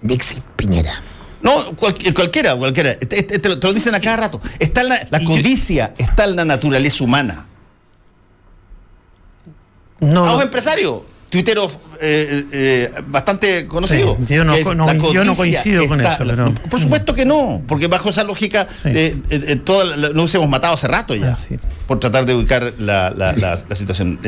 Dixit 0.00 0.42
Piñera. 0.56 1.02
No, 1.42 1.76
cualquiera, 1.76 2.56
cualquiera. 2.56 2.98
Te, 2.98 3.22
te, 3.22 3.48
lo, 3.48 3.72
dicen 3.72 3.94
a 3.94 4.00
cada 4.00 4.16
rato. 4.16 4.40
Está 4.58 4.82
la, 4.82 5.06
la 5.10 5.22
codicia 5.22 5.94
está 5.98 6.24
en 6.24 6.36
la 6.36 6.44
naturaleza 6.44 7.04
humana. 7.04 7.46
No. 10.00 10.24
A 10.28 10.32
los 10.32 10.42
empresarios 10.42 11.02
tuitero 11.30 11.70
eh, 12.00 12.46
eh, 12.52 12.92
bastante 13.06 13.66
conocido. 13.66 14.16
yo, 14.26 14.44
no, 14.44 15.36
coincido 15.36 15.86
con 15.86 16.00
eso. 16.00 16.24
Por 16.70 16.80
supuesto 16.80 17.14
que 17.14 17.24
no, 17.24 17.62
porque 17.66 17.86
bajo 17.86 18.10
esa 18.10 18.24
lógica 18.24 18.66
eh, 18.84 19.16
nos 19.64 20.14
hubiésemos 20.14 20.48
matado 20.48 20.74
hace 20.74 20.88
rato 20.88 21.14
ya 21.14 21.32
ah, 21.32 21.56
por 21.86 22.00
tratar 22.00 22.24
de 22.24 22.34
ubicar 22.34 22.72
la, 22.78 23.58
situación. 23.74 24.18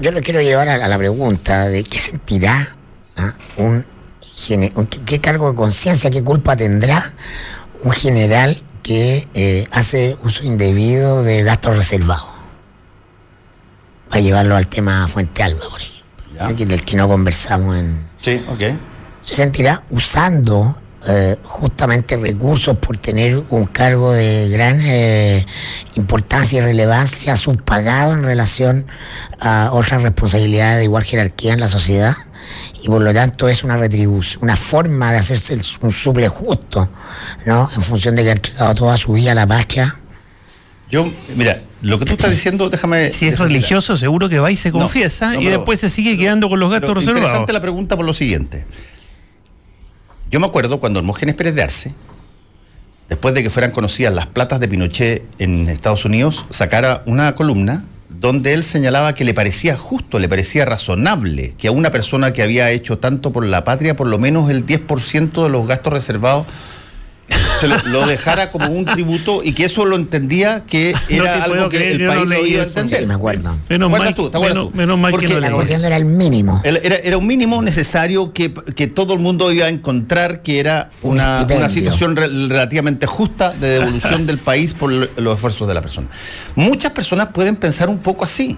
Yo, 0.00 0.10
lo 0.10 0.20
quiero 0.20 0.40
llevar 0.40 0.68
a, 0.68 0.88
la 0.88 0.98
pregunta 0.98 1.68
de 1.68 1.84
qué 1.84 1.98
sentirá 1.98 2.76
¿ah? 3.16 3.34
un, 3.56 3.84
qué, 5.06 5.20
cargo 5.20 5.50
de 5.50 5.56
conciencia, 5.56 6.10
qué 6.10 6.22
culpa 6.24 6.56
tendrá 6.56 7.02
un 7.82 7.92
general 7.92 8.62
que 8.82 9.68
hace 9.70 10.16
uso 10.24 10.44
indebido 10.44 11.22
de 11.22 11.42
gastos 11.42 11.76
reservados. 11.76 12.34
Para 14.08 14.20
llevarlo 14.20 14.56
al 14.56 14.68
tema 14.68 15.08
Fuente 15.08 15.42
Alba, 15.42 15.68
por 15.70 15.80
ejemplo 15.80 15.93
del 16.56 16.84
que 16.84 16.96
no 16.96 17.08
conversamos 17.08 17.76
en... 17.76 17.98
Sí, 18.18 18.42
ok. 18.48 18.60
Se 19.22 19.34
sentirá 19.34 19.82
usando 19.90 20.76
eh, 21.06 21.36
justamente 21.42 22.16
recursos 22.16 22.78
por 22.78 22.96
tener 22.96 23.42
un 23.50 23.66
cargo 23.66 24.12
de 24.12 24.48
gran 24.48 24.80
eh, 24.82 25.44
importancia 25.96 26.58
y 26.58 26.62
relevancia 26.62 27.36
subpagado 27.36 28.14
en 28.14 28.22
relación 28.22 28.86
a 29.38 29.70
otras 29.72 30.02
responsabilidades 30.02 30.78
de 30.78 30.84
igual 30.84 31.04
jerarquía 31.04 31.52
en 31.52 31.60
la 31.60 31.68
sociedad 31.68 32.14
y 32.82 32.88
por 32.88 33.02
lo 33.02 33.12
tanto 33.12 33.48
es 33.48 33.64
una 33.64 33.76
retribución, 33.76 34.44
una 34.44 34.56
forma 34.56 35.12
de 35.12 35.18
hacerse 35.18 35.58
un 35.80 35.90
suple 35.90 36.28
justo, 36.28 36.88
¿no? 37.44 37.70
En 37.74 37.82
función 37.82 38.16
de 38.16 38.22
que 38.22 38.28
ha 38.30 38.32
entregado 38.32 38.74
toda 38.74 38.96
su 38.96 39.12
vida 39.12 39.32
a 39.32 39.34
la 39.34 39.46
patria. 39.46 39.96
Yo, 40.90 41.06
mira, 41.36 41.60
lo 41.84 41.98
que 41.98 42.06
tú 42.06 42.12
estás 42.12 42.30
diciendo, 42.30 42.70
déjame. 42.70 43.10
Si 43.10 43.28
es 43.28 43.38
religioso, 43.38 43.96
seguro 43.96 44.28
que 44.28 44.38
va 44.38 44.50
y 44.50 44.56
se 44.56 44.72
confiesa 44.72 45.36
y 45.36 45.46
después 45.46 45.80
se 45.80 45.90
sigue 45.90 46.16
quedando 46.16 46.48
con 46.48 46.58
los 46.58 46.70
gatos 46.70 46.94
reservados. 46.94 47.20
Interesante 47.20 47.52
la 47.52 47.60
pregunta 47.60 47.96
por 47.96 48.06
lo 48.06 48.14
siguiente. 48.14 48.64
Yo 50.30 50.40
me 50.40 50.46
acuerdo 50.46 50.80
cuando 50.80 50.98
Hermógenes 51.00 51.34
Pérez 51.34 51.54
de 51.54 51.62
Arce, 51.62 51.94
después 53.08 53.34
de 53.34 53.42
que 53.42 53.50
fueran 53.50 53.70
conocidas 53.70 54.14
las 54.14 54.26
platas 54.26 54.60
de 54.60 54.68
Pinochet 54.68 55.24
en 55.38 55.68
Estados 55.68 56.04
Unidos, 56.04 56.46
sacara 56.48 57.02
una 57.06 57.34
columna 57.34 57.84
donde 58.08 58.54
él 58.54 58.62
señalaba 58.62 59.14
que 59.14 59.24
le 59.24 59.34
parecía 59.34 59.76
justo, 59.76 60.18
le 60.18 60.28
parecía 60.28 60.64
razonable 60.64 61.54
que 61.58 61.68
a 61.68 61.72
una 61.72 61.90
persona 61.90 62.32
que 62.32 62.42
había 62.42 62.70
hecho 62.70 62.98
tanto 62.98 63.32
por 63.32 63.44
la 63.44 63.64
patria, 63.64 63.96
por 63.96 64.06
lo 64.06 64.18
menos 64.18 64.48
el 64.50 64.64
10% 64.64 65.42
de 65.42 65.48
los 65.50 65.66
gastos 65.66 65.92
reservados 65.92 66.46
se 67.60 67.68
lo, 67.68 68.06
dejara 68.06 68.50
como 68.50 68.68
un 68.68 68.84
tributo 68.84 69.42
y 69.42 69.52
que 69.52 69.64
eso 69.64 69.84
lo 69.84 69.96
entendía 69.96 70.64
que 70.66 70.94
era 71.08 71.44
algo 71.44 71.68
que 71.68 71.92
el 71.92 72.06
país 72.06 72.26
no 72.26 72.44
iba 72.44 72.62
a 72.62 72.66
entender. 72.66 73.00
Sí, 73.00 73.06
me 73.06 73.14
acuerdo. 73.14 73.56
Menos 73.68 73.90
mal, 73.90 74.14
tú, 74.14 74.30
menos, 74.74 74.98
mal 74.98 75.10
Porque 75.12 75.26
que 75.26 75.34
no 75.34 75.40
la 75.40 75.48
negociación 75.48 75.84
era 75.84 75.96
el 75.96 76.04
mínimo. 76.04 76.60
Era, 76.64 76.96
era, 76.96 77.16
un 77.16 77.26
mínimo 77.26 77.60
necesario 77.62 78.32
que, 78.32 78.52
que, 78.52 78.86
todo 78.86 79.14
el 79.14 79.20
mundo 79.20 79.50
iba 79.52 79.66
a 79.66 79.68
encontrar 79.68 80.42
que 80.42 80.60
era 80.60 80.90
una, 81.02 81.42
una 81.42 81.68
situación 81.68 82.16
relativamente 82.16 83.06
justa 83.06 83.52
de 83.52 83.80
devolución 83.80 84.26
del 84.26 84.38
país 84.38 84.74
por 84.74 84.90
los 84.92 85.34
esfuerzos 85.34 85.66
de 85.68 85.74
la 85.74 85.82
persona. 85.82 86.08
Muchas 86.56 86.92
personas 86.92 87.28
pueden 87.28 87.56
pensar 87.56 87.88
un 87.88 87.98
poco 87.98 88.24
así. 88.24 88.56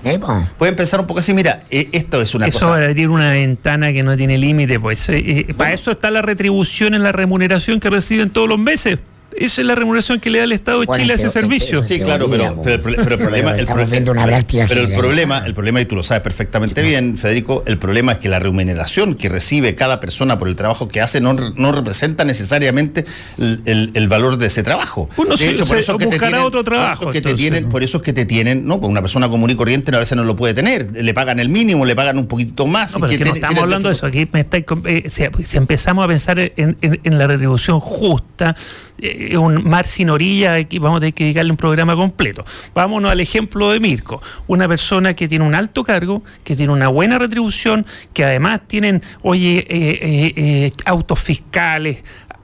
Pueden 0.58 0.76
pensar 0.76 1.00
un 1.00 1.06
poco 1.06 1.20
así, 1.20 1.32
mira, 1.34 1.60
eh, 1.70 1.88
esto 1.92 2.20
es 2.20 2.34
una 2.34 2.46
cosa... 2.46 2.58
Eso 2.58 2.68
va 2.68 2.78
a 2.78 2.84
abrir 2.84 3.08
una 3.08 3.32
ventana 3.32 3.92
que 3.92 4.02
no 4.02 4.16
tiene 4.16 4.38
límite, 4.38 4.78
pues. 4.80 5.08
Eh, 5.08 5.46
eh, 5.48 5.54
para 5.54 5.72
eso 5.72 5.90
está 5.90 6.10
la 6.10 6.22
retribución 6.22 6.94
en 6.94 7.02
la 7.02 7.12
remuneración 7.12 7.80
que 7.80 7.90
reciben 7.90 8.30
todos 8.30 8.48
los 8.48 8.55
meses. 8.58 8.98
Esa 9.38 9.60
es 9.60 9.66
la 9.66 9.74
remuneración 9.74 10.20
que 10.20 10.30
le 10.30 10.38
da 10.38 10.44
el 10.44 10.52
Estado 10.52 10.80
de 10.80 10.86
Chile 10.86 11.12
a 11.12 11.16
ese 11.16 11.30
servicio. 11.30 11.84
Sí, 11.84 12.00
claro, 12.00 12.26
pero, 12.30 12.60
pero, 12.62 12.74
el 12.74 13.18
problema. 13.18 13.56
el, 13.56 13.66
pero 13.66 14.80
el 14.82 14.92
problema, 14.92 15.42
el 15.44 15.54
problema, 15.54 15.80
y 15.80 15.86
tú 15.86 15.94
lo 15.94 16.02
sabes 16.02 16.22
perfectamente 16.22 16.82
bien, 16.82 17.16
Federico, 17.16 17.62
el 17.66 17.78
problema 17.78 18.12
es 18.12 18.18
que 18.18 18.28
la 18.28 18.38
remuneración 18.38 19.14
que 19.14 19.28
recibe 19.28 19.74
cada 19.74 20.00
persona 20.00 20.38
por 20.38 20.48
el 20.48 20.56
trabajo 20.56 20.88
que 20.88 21.00
hace 21.00 21.20
no, 21.20 21.34
no 21.34 21.72
representa 21.72 22.24
necesariamente 22.24 23.04
el, 23.38 24.08
valor 24.08 24.38
de 24.38 24.46
ese 24.46 24.62
trabajo. 24.62 25.08
de 25.38 25.50
hecho, 25.50 25.66
por 25.66 25.76
eso 25.76 25.92
es 25.92 25.98
que 25.98 26.06
te 26.06 26.18
tienen, 26.18 26.40
otro 26.40 26.64
trabajo. 26.64 27.10
Que 27.10 27.20
te 27.20 27.34
tienen, 27.34 27.68
por 27.68 27.82
eso 27.82 27.98
es 27.98 28.02
que 28.02 28.12
te 28.12 28.24
tienen, 28.24 28.66
¿no? 28.66 28.78
Pues 28.78 28.90
una 28.90 29.00
persona 29.00 29.28
común 29.28 29.50
y 29.50 29.56
corriente 29.56 29.94
a 29.94 29.98
veces 29.98 30.16
no 30.16 30.24
lo 30.24 30.36
puede 30.36 30.54
tener. 30.54 30.90
Le 30.94 31.14
pagan 31.14 31.40
el 31.40 31.48
mínimo, 31.48 31.84
le 31.84 31.96
pagan 31.96 32.18
un 32.18 32.26
poquito 32.26 32.66
más. 32.66 32.92
No, 32.92 33.00
pero 33.00 33.18
que 33.18 33.24
no 33.24 33.34
estamos 33.34 33.62
hablando 33.62 33.88
de 33.88 33.94
eso. 33.94 34.06
Aquí 34.06 34.28
me 34.32 34.40
está, 34.40 34.58
eh, 34.58 35.08
si, 35.08 35.56
empezamos 35.56 36.04
a 36.04 36.08
pensar 36.08 36.38
en, 36.38 36.76
en 36.80 37.18
la 37.18 37.26
retribución 37.26 37.80
justa, 37.80 38.56
eh, 38.98 39.36
un 39.36 39.68
mar 39.68 39.86
sin 39.86 40.10
orilla, 40.10 40.56
vamos 40.80 40.98
a 40.98 41.00
tener 41.00 41.14
que 41.14 41.24
dedicarle 41.24 41.50
un 41.50 41.56
programa 41.56 41.94
completo. 41.94 42.44
Vámonos 42.74 43.10
al 43.10 43.20
ejemplo 43.20 43.70
de 43.70 43.80
Mirko, 43.80 44.22
una 44.46 44.68
persona 44.68 45.14
que 45.14 45.28
tiene 45.28 45.44
un 45.44 45.54
alto 45.54 45.84
cargo, 45.84 46.22
que 46.44 46.56
tiene 46.56 46.72
una 46.72 46.88
buena 46.88 47.18
retribución, 47.18 47.86
que 48.12 48.24
además 48.24 48.60
tienen, 48.66 49.02
oye, 49.22 49.66
eh, 49.68 50.32
eh, 50.36 50.72
autos 50.84 51.18
fiscales, 51.20 52.02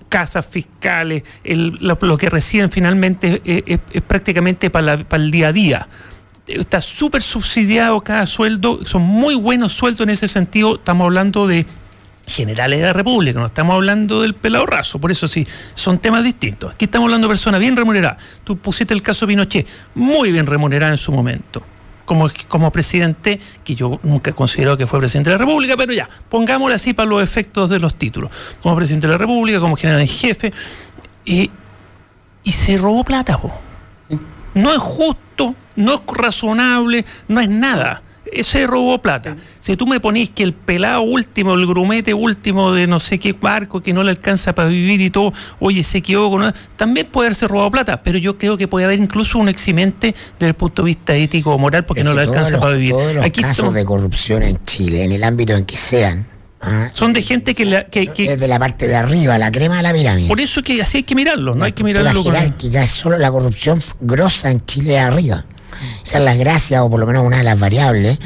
casas 0.08 0.46
fiscales, 0.46 1.22
lo, 1.44 2.18
que 2.18 2.28
reciben 2.28 2.70
finalmente 2.70 3.40
es, 3.44 3.80
prácticamente 4.02 4.68
para, 4.68 4.98
para 4.98 5.22
el 5.22 5.30
día 5.30 5.48
a 5.48 5.52
día 5.52 5.88
está 6.46 6.80
súper 6.80 7.22
subsidiado 7.22 8.00
cada 8.02 8.26
sueldo, 8.26 8.84
son 8.84 9.02
muy 9.02 9.34
buenos 9.34 9.72
sueldos 9.72 10.02
en 10.02 10.10
ese 10.10 10.28
sentido, 10.28 10.76
estamos 10.76 11.04
hablando 11.04 11.46
de 11.46 11.64
generales 12.26 12.80
de 12.80 12.86
la 12.86 12.92
República, 12.92 13.38
no 13.38 13.46
estamos 13.46 13.74
hablando 13.74 14.22
del 14.22 14.34
pelado 14.34 14.66
raso, 14.66 14.98
por 14.98 15.10
eso 15.10 15.26
sí, 15.26 15.46
son 15.74 15.98
temas 15.98 16.24
distintos. 16.24 16.72
Aquí 16.72 16.86
estamos 16.86 17.06
hablando 17.06 17.26
de 17.28 17.32
personas 17.32 17.60
bien 17.60 17.76
remuneradas. 17.76 18.40
Tú 18.44 18.56
pusiste 18.56 18.94
el 18.94 19.02
caso 19.02 19.26
Pinochet, 19.26 19.68
muy 19.94 20.32
bien 20.32 20.46
remunerada 20.46 20.92
en 20.92 20.98
su 20.98 21.12
momento. 21.12 21.62
Como, 22.04 22.28
como 22.48 22.70
presidente, 22.72 23.38
que 23.64 23.74
yo 23.74 24.00
nunca 24.02 24.30
he 24.30 24.34
considerado 24.34 24.76
que 24.76 24.86
fue 24.86 24.98
presidente 24.98 25.30
de 25.30 25.36
la 25.36 25.44
República, 25.44 25.76
pero 25.76 25.92
ya, 25.92 26.08
pongámoslo 26.28 26.74
así 26.74 26.92
para 26.92 27.08
los 27.08 27.22
efectos 27.22 27.70
de 27.70 27.78
los 27.78 27.96
títulos. 27.96 28.30
Como 28.60 28.76
presidente 28.76 29.06
de 29.06 29.12
la 29.12 29.18
República, 29.18 29.60
como 29.60 29.76
general 29.76 30.00
en 30.00 30.08
jefe, 30.08 30.52
y, 31.24 31.50
y 32.42 32.52
se 32.52 32.76
robó 32.76 33.04
plata. 33.04 33.38
No 34.54 34.72
es 34.72 34.78
justo, 34.78 35.54
no 35.76 35.94
es 35.94 36.00
razonable, 36.06 37.04
no 37.28 37.40
es 37.40 37.48
nada 37.48 38.02
se 38.42 38.66
robó 38.66 38.98
plata. 39.00 39.36
Si 39.60 39.76
tú 39.76 39.86
me 39.86 40.00
ponís 40.00 40.30
que 40.30 40.42
el 40.42 40.52
pelado 40.52 41.02
último, 41.02 41.54
el 41.54 41.66
grumete 41.66 42.14
último 42.14 42.72
de 42.72 42.86
no 42.86 42.98
sé 42.98 43.18
qué 43.18 43.32
barco 43.32 43.82
que 43.82 43.92
no 43.92 44.02
le 44.02 44.10
alcanza 44.10 44.54
para 44.54 44.68
vivir 44.68 45.00
y 45.00 45.10
todo, 45.10 45.32
oye, 45.60 45.82
se 45.82 45.98
equivocó, 45.98 46.40
también 46.76 47.06
puede 47.06 47.28
haberse 47.28 47.48
robado 47.48 47.70
plata, 47.70 48.02
pero 48.02 48.18
yo 48.18 48.38
creo 48.38 48.56
que 48.56 48.68
puede 48.68 48.86
haber 48.86 48.98
incluso 48.98 49.38
un 49.38 49.48
eximente 49.48 50.14
desde 50.38 50.48
el 50.48 50.54
punto 50.54 50.82
de 50.82 50.86
vista 50.86 51.14
ético 51.14 51.54
o 51.54 51.58
moral 51.58 51.84
porque 51.84 52.04
no 52.04 52.14
le 52.14 52.22
alcanza 52.22 52.58
para 52.58 52.74
vivir. 52.74 52.92
Todos 52.92 53.14
los 53.14 53.30
casos 53.30 53.74
de 53.74 53.84
corrupción 53.84 54.42
en 54.42 54.64
Chile, 54.64 55.04
en 55.04 55.12
el 55.12 55.24
ámbito 55.24 55.54
en 55.54 55.64
que 55.64 55.76
sean, 55.76 56.26
¿ah? 56.60 56.90
son 56.94 57.12
de 57.12 57.22
gente 57.22 57.54
que, 57.54 57.64
la, 57.64 57.84
que, 57.84 58.06
desde 58.06 58.48
la 58.48 58.58
parte 58.58 58.88
de 58.88 58.96
arriba, 58.96 59.38
la 59.38 59.52
crema 59.52 59.76
de 59.76 59.82
la 59.82 59.92
pirámide. 59.92 60.28
Por 60.28 60.40
eso 60.40 60.62
que 60.62 60.80
así 60.80 60.98
hay 60.98 61.02
que 61.04 61.14
mirarlo, 61.14 61.54
no 61.54 61.64
hay 61.64 61.72
que 61.72 61.84
mirarlo. 61.84 62.12
La 62.12 62.22
jerárquica 62.22 62.82
es 62.82 62.90
solo 62.90 63.18
la 63.18 63.30
corrupción 63.30 63.82
grosa 64.00 64.50
en 64.50 64.64
Chile 64.64 64.98
arriba. 64.98 65.44
Esa 66.04 66.18
es 66.18 66.24
la 66.24 66.34
gracia, 66.34 66.84
o 66.84 66.90
por 66.90 67.00
lo 67.00 67.06
menos 67.06 67.24
una 67.24 67.38
de 67.38 67.44
las 67.44 67.58
variables, 67.58 68.18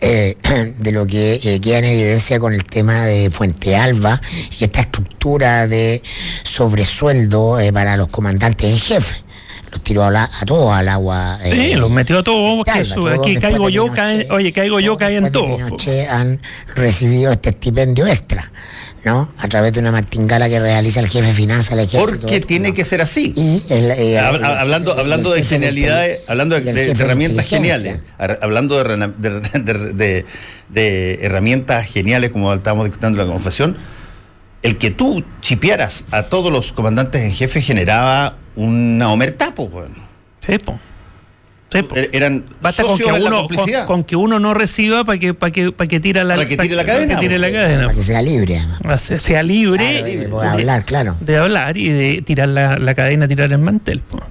eh, 0.00 0.36
de 0.78 0.92
lo 0.92 1.06
que 1.06 1.40
eh, 1.42 1.60
queda 1.60 1.78
en 1.78 1.84
evidencia 1.86 2.38
con 2.38 2.52
el 2.52 2.64
tema 2.64 3.06
de 3.06 3.30
Fuente 3.30 3.76
Alba 3.76 4.20
y 4.58 4.64
esta 4.64 4.80
estructura 4.80 5.66
de 5.66 6.02
sobresueldo 6.42 7.60
eh, 7.60 7.72
para 7.72 7.96
los 7.96 8.08
comandantes 8.08 8.70
en 8.70 8.78
jefe 8.78 9.29
los 9.70 9.82
tiró 9.82 10.04
a, 10.04 10.28
todos 10.46 10.72
al 10.72 10.88
agua. 10.88 11.38
sí, 11.42 11.74
los 11.74 11.90
metió 11.90 12.18
a 12.18 12.22
todos. 12.22 12.66
aquí 12.68 13.36
caigo 13.36 13.68
yo, 13.68 13.86
oye, 14.30 14.52
caigo 14.52 14.80
yo, 14.80 14.96
caen 14.96 15.30
todos. 15.32 15.60
han 16.08 16.40
recibido 16.74 17.32
este 17.32 17.50
estipendio 17.50 18.06
extra. 18.06 18.50
¿no? 19.04 19.32
A 19.38 19.48
través 19.48 19.72
de 19.72 19.80
una 19.80 19.92
martingala 19.92 20.48
que 20.48 20.60
realiza 20.60 21.00
el 21.00 21.08
jefe 21.08 21.28
de 21.28 21.32
finanzas 21.32 21.70
del 21.70 21.86
ejército. 21.86 22.20
Porque 22.20 22.40
tiene 22.40 22.74
que 22.74 22.84
ser 22.84 23.00
así. 23.00 23.34
Eh, 23.68 24.18
hablando 24.18 24.92
hablando 24.92 25.32
de 25.32 25.42
genialidades, 25.42 26.20
hablando 26.26 26.60
de, 26.60 26.90
herramientas 26.90 27.48
geniales, 27.48 28.00
hablando 28.18 28.82
de, 28.82 30.24
de, 30.68 31.18
herramientas 31.22 31.86
geniales, 31.86 32.30
como 32.30 32.52
estábamos 32.52 32.84
discutiendo 32.86 33.20
en 33.20 33.28
la 33.28 33.32
confesión, 33.32 33.76
el 34.62 34.76
que 34.76 34.90
tú 34.90 35.24
chipearas 35.40 36.04
a 36.10 36.24
todos 36.24 36.52
los 36.52 36.72
comandantes 36.72 37.22
en 37.22 37.30
jefe 37.30 37.62
generaba 37.62 38.36
una 38.60 39.12
omerta, 39.12 39.54
pues. 39.54 39.90
Sí, 40.46 40.58
Er, 41.72 42.10
eran 42.12 42.44
Basta 42.60 42.82
con 42.82 42.98
que, 42.98 43.04
uno, 43.04 43.46
con, 43.86 44.02
que 44.02 44.16
uno 44.16 44.40
no 44.40 44.54
reciba 44.54 45.04
para 45.04 45.20
que, 45.20 45.34
para 45.34 45.52
que, 45.52 45.70
para 45.70 45.86
que 45.86 46.00
tire 46.00 46.24
la, 46.24 46.34
para 46.34 46.48
que 46.48 46.56
tire 46.56 46.74
la 46.74 46.84
cadena. 46.84 47.14
Para 47.14 47.28
que, 47.28 47.38
la 47.38 47.52
cadena. 47.52 47.82
Para 47.84 47.94
que 47.94 48.02
sea 48.02 48.22
libre. 48.22 48.60
Sea 48.98 49.42
libre. 49.44 50.02
de, 50.02 50.48
hablar, 50.48 50.84
claro. 50.84 51.16
De 51.20 51.36
hablar 51.36 51.76
y 51.76 51.88
de 51.90 52.22
tirar 52.22 52.48
la, 52.48 52.76
la 52.76 52.94
cadena, 52.96 53.28
tirar 53.28 53.52
el 53.52 53.58
mantel. 53.58 54.00
Pues. 54.00 54.24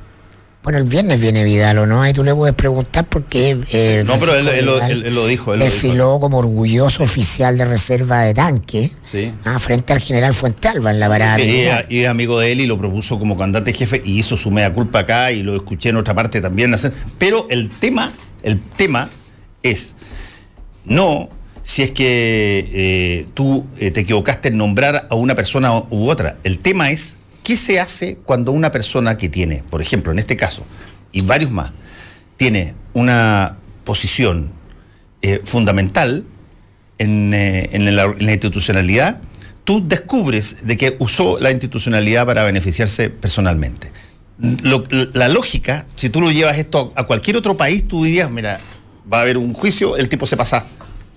Bueno, 0.61 0.77
el 0.77 0.85
viernes 0.85 1.21
viene 1.21 1.45
Vidal, 1.45 1.77
¿o 1.77 1.85
no? 1.85 2.01
Ahí 2.01 2.11
tú 2.11 2.23
le 2.23 2.35
puedes 2.35 2.53
preguntar 2.53 3.05
porque... 3.07 3.57
Eh, 3.71 4.03
no, 4.05 4.19
pero 4.19 4.35
él, 4.35 5.15
lo 5.15 5.25
dijo. 5.25 5.55
desfiló 5.55 6.19
como 6.19 6.37
orgulloso 6.37 7.03
oficial 7.03 7.57
de 7.57 7.63
reserva 7.63 8.21
de 8.21 8.33
tanque 8.33 8.91
sí. 9.01 9.31
ah, 9.45 9.57
frente 9.57 9.93
al 9.93 9.99
general 9.99 10.33
Fuentalba 10.33 10.91
en 10.91 10.99
la 10.99 11.07
parada. 11.07 11.39
Y, 11.39 11.69
y, 11.89 12.05
amigo 12.05 12.39
de 12.39 12.51
él 12.51 12.59
y 12.61 12.67
lo 12.67 12.77
propuso 12.77 13.17
como 13.17 13.35
comandante 13.35 13.71
jefe 13.71 14.01
y 14.03 14.19
hizo 14.19 14.35
su 14.35 14.51
mea 14.51 14.73
culpa 14.73 14.99
acá 14.99 15.31
y 15.31 15.43
lo 15.43 15.55
escuché 15.55 15.89
en 15.89 15.95
otra 15.95 16.13
parte 16.13 16.41
también. 16.41 16.75
Pero 17.17 17.47
el 17.49 17.69
tema, 17.69 18.11
el 18.43 18.59
tema 18.59 19.09
es 19.63 19.95
no 20.83 21.29
si 21.69 21.83
es 21.83 21.91
que 21.91 22.67
eh, 22.73 23.27
tú 23.35 23.63
eh, 23.77 23.91
te 23.91 24.01
equivocaste 24.01 24.49
en 24.49 24.57
nombrar 24.57 25.07
a 25.09 25.13
una 25.13 25.35
persona 25.35 25.71
u 25.91 26.09
otra. 26.09 26.37
El 26.43 26.57
tema 26.57 26.89
es 26.89 27.18
¿Qué 27.49 27.55
se 27.55 27.79
hace 27.79 28.15
cuando 28.17 28.51
una 28.51 28.71
persona 28.71 29.17
que 29.17 29.27
tiene, 29.27 29.63
por 29.71 29.81
ejemplo, 29.81 30.11
en 30.11 30.19
este 30.19 30.37
caso, 30.37 30.63
y 31.11 31.21
varios 31.21 31.49
más, 31.49 31.71
tiene 32.37 32.75
una 32.93 33.57
posición 33.85 34.51
eh, 35.23 35.41
fundamental 35.43 36.25
eh, 36.99 37.69
en, 37.71 37.95
la, 37.95 38.15
institucionalidad, 38.19 39.19
tú 39.63 39.81
descubres 39.83 40.57
de 40.61 40.77
que 40.77 40.95
usó 40.99 41.39
la 41.39 41.49
institucionalidad 41.49 42.27
para 42.27 42.43
beneficiarse 42.43 43.09
personalmente? 43.09 43.91
la 44.37 45.27
lógica, 45.27 45.87
si 45.95 46.09
tú 46.11 46.21
lo 46.21 46.29
llevas 46.29 46.59
esto 46.59 46.93
a 46.95 47.05
cualquier 47.05 47.35
otro 47.35 47.57
país, 47.57 47.87
tú 47.87 48.03
dirías, 48.03 48.29
mira, 48.29 48.59
va 49.11 49.17
a 49.17 49.21
haber 49.21 49.39
un 49.39 49.53
juicio, 49.53 49.97
el 49.97 50.07
tipo 50.07 50.27
se 50.27 50.37
pasa. 50.37 50.67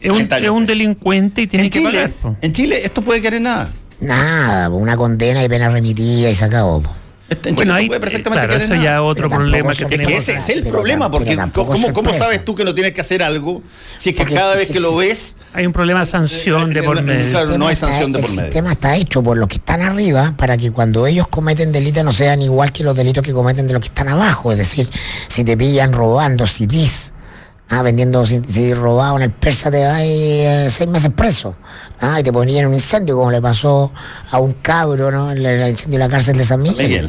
Es 0.00 0.10
un, 0.10 0.64
delincuente 0.64 1.42
y 1.42 1.46
tiene 1.46 1.68
que 1.68 1.82
pagar. 1.82 2.10
En 2.40 2.54
Chile 2.54 2.86
esto 2.86 3.02
puede 3.02 3.20
quedar 3.20 3.34
en 3.34 3.42
nada. 3.42 3.70
Nada, 4.02 4.68
una 4.68 4.96
condena 4.96 5.44
y 5.44 5.48
pena 5.48 5.70
remitida 5.70 6.28
y 6.28 6.34
se 6.34 6.44
acabó. 6.44 6.82
bueno, 7.54 7.74
ahí, 7.74 7.88
perfectamente 7.88 8.46
claro, 8.46 8.62
eso 8.62 8.74
ya 8.74 9.00
otro 9.00 9.30
problema 9.30 9.74
que 9.74 9.84
tenemos. 9.84 10.12
ese 10.12 10.34
es 10.34 10.48
el 10.48 10.66
problema, 10.66 11.08
porque 11.08 11.38
¿cómo, 11.52 11.92
¿cómo, 11.92 12.12
sabes 12.12 12.44
tú 12.44 12.54
que 12.56 12.64
no 12.64 12.74
tienes 12.74 12.92
que 12.92 13.00
hacer 13.00 13.22
algo 13.22 13.62
si 13.96 14.10
es 14.10 14.16
que 14.16 14.24
cada 14.24 14.56
vez 14.56 14.68
que 14.70 14.80
lo 14.80 14.96
ves... 14.96 15.36
Hay 15.54 15.64
un 15.64 15.72
problema 15.72 16.00
de 16.00 16.06
sanción 16.06 16.74
de 16.74 16.82
por 16.82 17.00
medio. 17.00 17.30
Claro, 17.30 17.56
no 17.56 17.68
hay 17.68 17.76
sanción 17.76 18.12
de 18.12 18.18
por 18.18 18.28
medio. 18.30 18.40
El 18.42 18.46
sistema 18.46 18.72
está 18.72 18.96
hecho 18.96 19.22
por 19.22 19.36
los 19.36 19.48
que 19.48 19.56
están 19.56 19.82
arriba 19.82 20.34
para 20.36 20.56
que 20.56 20.72
cuando 20.72 21.06
ellos 21.06 21.28
cometen 21.28 21.70
delitos 21.70 22.04
no 22.04 22.12
sean 22.12 22.42
igual 22.42 22.72
que 22.72 22.82
los 22.82 22.96
delitos 22.96 23.22
que 23.22 23.32
cometen 23.32 23.68
de 23.68 23.74
los 23.74 23.82
que 23.82 23.88
están 23.88 24.08
abajo. 24.08 24.50
Es 24.50 24.58
decir, 24.58 24.90
si 25.28 25.44
te 25.44 25.56
pillan 25.56 25.92
robando 25.92 26.46
si 26.46 26.66
CDs 26.66 27.12
Ah, 27.68 27.82
vendiendo, 27.82 28.26
si, 28.26 28.42
si, 28.46 28.70
en 28.70 29.22
el 29.22 29.30
persa 29.30 29.70
te 29.70 29.82
va 29.84 30.04
eh, 30.04 30.68
seis 30.70 30.90
meses 30.90 31.10
preso. 31.16 31.56
Ah, 32.00 32.20
y 32.20 32.22
te 32.22 32.32
ponían 32.32 32.66
un 32.66 32.74
incendio, 32.74 33.16
como 33.16 33.30
le 33.30 33.40
pasó 33.40 33.92
a 34.30 34.38
un 34.38 34.52
cabro, 34.54 35.10
¿no? 35.10 35.30
El, 35.30 35.44
el 35.46 35.70
incendio 35.70 35.98
de 35.98 36.04
la 36.04 36.10
cárcel 36.10 36.36
de 36.36 36.44
San 36.44 36.60
Miguel. 36.60 37.08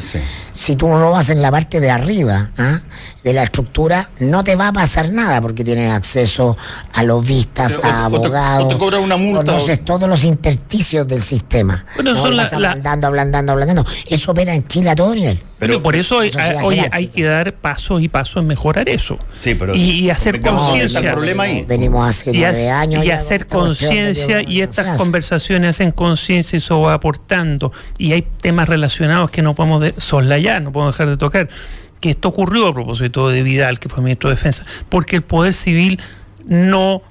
Si 0.54 0.76
tú 0.76 0.86
robas 0.88 1.28
en 1.28 1.42
la 1.42 1.50
parte 1.50 1.80
de 1.80 1.90
arriba, 1.90 2.50
¿ah? 2.56 2.80
de 3.22 3.32
la 3.32 3.42
estructura, 3.42 4.10
no 4.20 4.44
te 4.44 4.54
va 4.54 4.68
a 4.68 4.72
pasar 4.72 5.10
nada 5.10 5.40
porque 5.40 5.64
tienes 5.64 5.92
acceso 5.92 6.56
a 6.92 7.02
los 7.02 7.26
vistas, 7.26 7.80
a 7.82 8.04
abogados. 8.04 8.68
te 8.68 8.78
cobra 8.78 9.00
una 9.00 9.16
multa. 9.16 9.44
Conoces 9.44 9.84
todos 9.84 10.08
los 10.08 10.24
intersticios 10.24 11.06
del 11.08 11.22
sistema. 11.22 11.84
Bueno, 11.96 12.14
son 12.14 12.36
la, 12.36 12.44
ablandando, 12.44 13.06
ablandando, 13.08 13.52
ablandando. 13.52 13.84
Eso 14.06 14.30
opera 14.30 14.54
en 14.54 14.66
Chile 14.68 14.90
a 14.90 14.94
todo 14.94 15.14
nivel. 15.14 15.40
Pero 15.58 15.82
por 15.82 15.96
eso, 15.96 16.18
hay, 16.18 16.30
oye, 16.62 16.88
hay 16.92 17.06
que 17.06 17.24
dar 17.24 17.54
pasos 17.54 18.02
y 18.02 18.08
pasos 18.08 18.42
en 18.42 18.46
mejorar 18.48 18.88
eso. 18.88 19.18
Sí, 19.38 19.54
pero 19.54 19.74
y, 19.74 20.10
hacer 20.10 20.40
conciencia. 20.40 21.16
Venimos 21.66 22.08
hace 22.08 22.32
y 22.32 22.40
nueve 22.40 22.70
años. 22.70 23.04
Y 23.04 23.10
hacer 23.10 23.46
conciencia 23.46 24.42
y 24.42 24.60
estas 24.60 24.98
conversaciones 24.98 25.70
hacen 25.70 25.90
conciencia 25.90 26.56
y 26.56 26.58
eso 26.58 26.80
va 26.80 26.94
aportando. 26.94 27.72
Y 27.96 28.12
hay 28.12 28.22
temas 28.22 28.68
relacionados 28.68 29.30
que 29.30 29.40
no 29.40 29.54
podemos 29.54 29.82
soslayar, 29.96 30.43
no 30.60 30.72
podemos 30.72 30.94
dejar 30.94 31.10
de 31.10 31.16
tocar 31.16 31.48
que 32.00 32.10
esto 32.10 32.28
ocurrió 32.28 32.68
a 32.68 32.74
propósito 32.74 33.28
de 33.28 33.42
Vidal, 33.42 33.78
que 33.80 33.88
fue 33.88 34.02
ministro 34.02 34.28
de 34.28 34.36
Defensa, 34.36 34.64
porque 34.88 35.16
el 35.16 35.22
Poder 35.22 35.54
Civil 35.54 36.00
no 36.44 37.02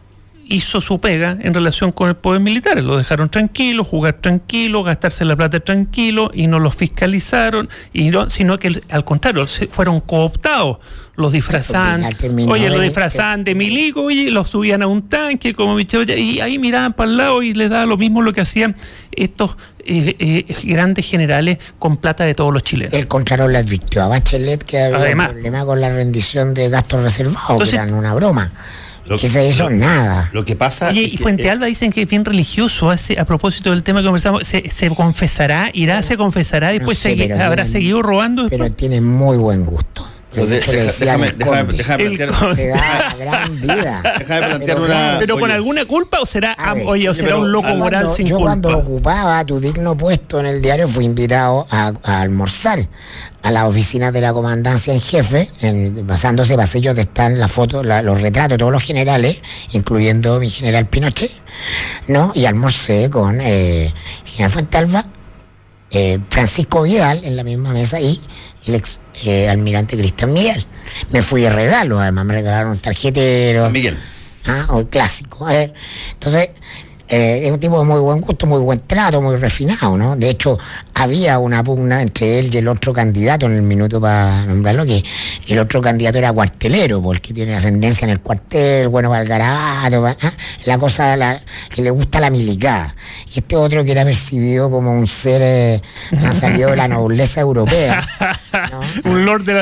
hizo 0.46 0.82
su 0.82 1.00
pega 1.00 1.38
en 1.42 1.54
relación 1.54 1.92
con 1.92 2.10
el 2.10 2.16
poder 2.16 2.42
militar. 2.42 2.82
Lo 2.84 2.98
dejaron 2.98 3.30
tranquilo, 3.30 3.84
jugar 3.84 4.14
tranquilo, 4.14 4.84
gastarse 4.84 5.26
la 5.26 5.36
plata 5.36 5.60
tranquilo 5.60 6.30
y 6.34 6.48
no 6.48 6.60
los 6.60 6.76
fiscalizaron, 6.76 7.70
y 7.94 8.10
no, 8.10 8.30
sino 8.30 8.60
que 8.60 8.82
al 8.90 9.06
contrario, 9.06 9.46
fueron 9.70 10.02
cooptados. 10.02 10.78
Los 11.16 11.32
disfrazaban, 11.32 12.04
oye, 12.48 12.70
los 12.70 12.82
disfrazaban 12.82 13.44
de 13.44 13.54
milico, 13.54 14.10
y 14.10 14.32
los 14.32 14.50
subían 14.50 14.82
a 14.82 14.88
un 14.88 15.10
tanque 15.10 15.54
como 15.54 15.80
y 15.80 16.40
ahí 16.40 16.58
miraban 16.58 16.94
para 16.94 17.10
el 17.10 17.18
lado 17.18 17.44
y 17.44 17.54
les 17.54 17.70
daba 17.70 17.86
lo 17.86 17.98
mismo 17.98 18.24
lo 18.24 18.34
que 18.34 18.42
hacían 18.42 18.76
estos 19.12 19.58
eh, 19.86 20.16
eh, 20.20 20.56
grandes 20.64 21.06
generales 21.06 21.58
con 21.80 21.98
plata 21.98 22.24
de 22.24 22.34
todos 22.36 22.54
los 22.54 22.64
chilenos. 22.64 22.94
El 22.94 23.08
Contralor 23.08 23.52
le 23.52 23.60
advirtió 23.60 24.04
a 24.04 24.08
Bachelet 24.08 24.64
que 24.64 24.82
había 24.82 25.16
un 25.16 25.26
problema 25.26 25.66
con 25.66 25.82
la 25.82 25.90
rendición 25.90 26.54
de 26.54 26.70
gastos 26.70 27.04
reservados, 27.04 27.70
que 27.70 27.76
eran 27.76 27.94
una 27.94 28.14
broma. 28.14 28.52
Lo 29.06 29.18
que, 29.18 29.28
se 29.28 29.50
hizo 29.50 29.70
nada. 29.70 30.30
Lo 30.32 30.46
que 30.46 30.56
pasa. 30.56 30.88
Oye, 30.88 31.02
y 31.02 31.18
Fuente 31.18 31.50
Alba 31.50 31.66
dicen 31.66 31.92
que 31.92 32.04
es 32.04 32.10
bien 32.10 32.24
religioso. 32.24 32.90
Hace, 32.90 33.20
a 33.20 33.26
propósito 33.26 33.72
del 33.72 33.84
tema 33.84 34.00
que 34.00 34.06
conversamos, 34.06 34.48
se, 34.48 34.90
confesará, 34.96 35.70
irá, 35.74 36.02
se 36.02 36.16
confesará, 36.16 36.70
después 36.70 36.98
se, 37.00 37.34
habrá 37.34 37.68
seguido 37.68 38.02
robando. 38.02 38.48
Pero 38.50 38.72
tiene 38.72 39.02
muy 39.02 39.38
buen 39.38 39.66
gusto. 39.66 40.08
Pero 40.34 40.48
déjame, 40.48 41.32
plantear, 41.32 42.56
se 42.56 42.68
da 42.68 43.16
gran 43.20 43.62
vida. 43.62 44.16
Déjame 44.20 44.48
plantear 44.48 44.80
una. 44.80 45.16
Pero 45.20 45.38
con 45.38 45.52
alguna 45.52 45.86
culpa 45.86 46.20
o 46.22 46.26
será, 46.26 46.56
oye, 46.86 47.10
o 47.10 47.14
será 47.14 47.38
un 47.38 47.52
loco 47.52 47.74
moral 47.76 48.10
sin 48.16 48.26
yo 48.26 48.38
culpa. 48.38 48.56
Yo 48.56 48.62
cuando 48.62 48.78
ocupaba 48.78 49.46
tu 49.46 49.60
digno 49.60 49.96
puesto 49.96 50.40
en 50.40 50.48
el 50.48 50.62
diario 50.62 50.88
fui 50.88 51.06
invitado 51.06 51.68
a, 51.70 51.94
almorzar 52.04 52.80
a 53.44 53.52
la 53.52 53.68
oficina 53.68 54.12
de 54.12 54.22
la 54.22 54.34
comandancia 54.34 54.94
en 54.94 55.02
jefe, 55.02 55.52
en, 55.62 56.08
basándose 56.08 56.56
pasillos 56.56 56.96
donde 56.96 57.04
están 57.04 57.40
las 57.40 57.52
fotos, 57.52 57.86
los 57.86 58.22
retratos 58.22 58.52
de 58.52 58.58
todos 58.58 58.72
los 58.72 58.84
generales, 58.84 59.38
incluyendo 59.72 60.40
mi 60.40 60.50
general 60.50 60.88
Pinochet, 60.88 61.32
¿no? 62.08 62.32
Y 62.34 62.46
almorcé 62.46 63.10
con 63.10 63.40
eh, 63.42 63.94
general 64.26 64.52
Fuentalba, 64.52 65.06
eh, 65.92 66.20
Francisco 66.30 66.84
Vidal 66.84 67.24
en 67.24 67.36
la 67.36 67.44
misma 67.44 67.72
mesa 67.72 68.00
y 68.00 68.20
el 68.66 68.76
ex 68.76 69.00
eh, 69.26 69.50
almirante 69.50 69.98
Cristian 69.98 70.34
Miguel. 70.34 70.64
Me 71.12 71.22
fui 71.22 71.42
de 71.42 71.50
regalo, 71.50 72.00
además 72.00 72.26
me 72.26 72.34
regalaron 72.34 72.72
un 72.72 72.80
tarjetero. 72.80 73.64
San 73.64 73.72
Miguel. 73.72 73.98
Ah, 74.46 74.66
o 74.70 74.88
clásico. 74.88 75.50
entonces, 75.50 76.50
eh, 77.16 77.46
es 77.46 77.52
un 77.52 77.60
tipo 77.60 77.78
de 77.78 77.86
muy 77.86 78.00
buen 78.00 78.22
gusto, 78.22 78.48
muy 78.48 78.60
buen 78.60 78.80
trato, 78.88 79.22
muy 79.22 79.36
refinado, 79.36 79.96
¿no? 79.96 80.16
De 80.16 80.32
hecho, 80.32 80.58
había 80.96 81.38
una 81.38 81.64
pugna 81.64 82.02
entre 82.02 82.40
él 82.40 82.50
y 82.52 82.58
el 82.58 82.68
otro 82.68 82.92
candidato 82.92 83.46
en 83.46 83.52
el 83.52 83.62
minuto 83.62 84.02
para 84.02 84.44
nombrarlo, 84.48 84.84
que 84.84 85.04
el 85.48 85.60
otro 85.60 85.80
candidato 85.80 86.18
era 86.18 86.34
cuartelero, 86.34 87.04
porque 87.04 87.32
tiene 87.32 87.54
ascendencia 87.54 88.06
en 88.06 88.14
el 88.14 88.20
cuartel, 88.20 88.88
bueno 88.88 89.10
para 89.10 89.22
el 89.22 89.28
garabato, 89.28 90.08
¿ah? 90.08 90.34
la 90.66 90.78
cosa 90.80 91.16
la, 91.16 91.40
que 91.70 91.84
le 91.84 91.92
gusta 91.92 92.20
la 92.20 92.32
milicada. 92.32 92.96
Y 93.36 93.40
este 93.40 93.58
otro 93.58 93.84
que 93.84 93.92
era 93.92 94.06
percibido 94.06 94.72
como 94.72 94.92
un 94.92 95.06
ser 95.06 95.42
eh, 95.44 95.82
ha 96.26 96.34
salido 96.34 96.72
de 96.72 96.78
la 96.78 96.88
nobleza 96.88 97.42
europea. 97.42 98.04
un 99.04 99.24
lord 99.24 99.44
de 99.44 99.54
la 99.54 99.62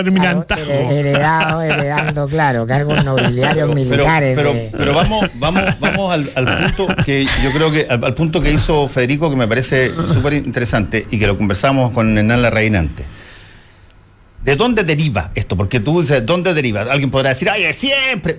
heredado, 0.89 1.61
heredando, 1.61 2.29
claro, 2.29 2.65
cargos 2.65 3.03
nobiliarios 3.03 3.75
militares. 3.75 4.37
Pero, 4.37 4.53
pero, 4.71 4.93
vamos, 4.93 5.29
vamos, 5.35 5.63
vamos 5.81 6.13
al, 6.13 6.73
punto 6.75 6.95
que 7.03 7.25
yo 7.43 7.51
creo 7.51 7.71
que 7.71 7.87
al, 7.89 8.13
punto 8.13 8.41
que 8.41 8.51
hizo 8.51 8.87
Federico 8.87 9.29
que 9.29 9.35
me 9.35 9.47
parece 9.47 9.91
súper 9.93 10.33
interesante 10.33 11.05
y 11.09 11.19
que 11.19 11.27
lo 11.27 11.37
conversamos 11.37 11.91
con 11.91 12.17
Hernán 12.17 12.41
Larraín 12.41 12.75
antes. 12.75 13.05
¿De 14.43 14.55
dónde 14.55 14.83
deriva 14.83 15.29
esto? 15.35 15.55
Porque 15.55 15.79
tú 15.79 16.01
dices, 16.01 16.25
¿dónde 16.25 16.53
deriva? 16.53 16.81
Alguien 16.81 17.11
podrá 17.11 17.29
decir, 17.29 17.49
ay, 17.49 17.71
siempre. 17.73 18.37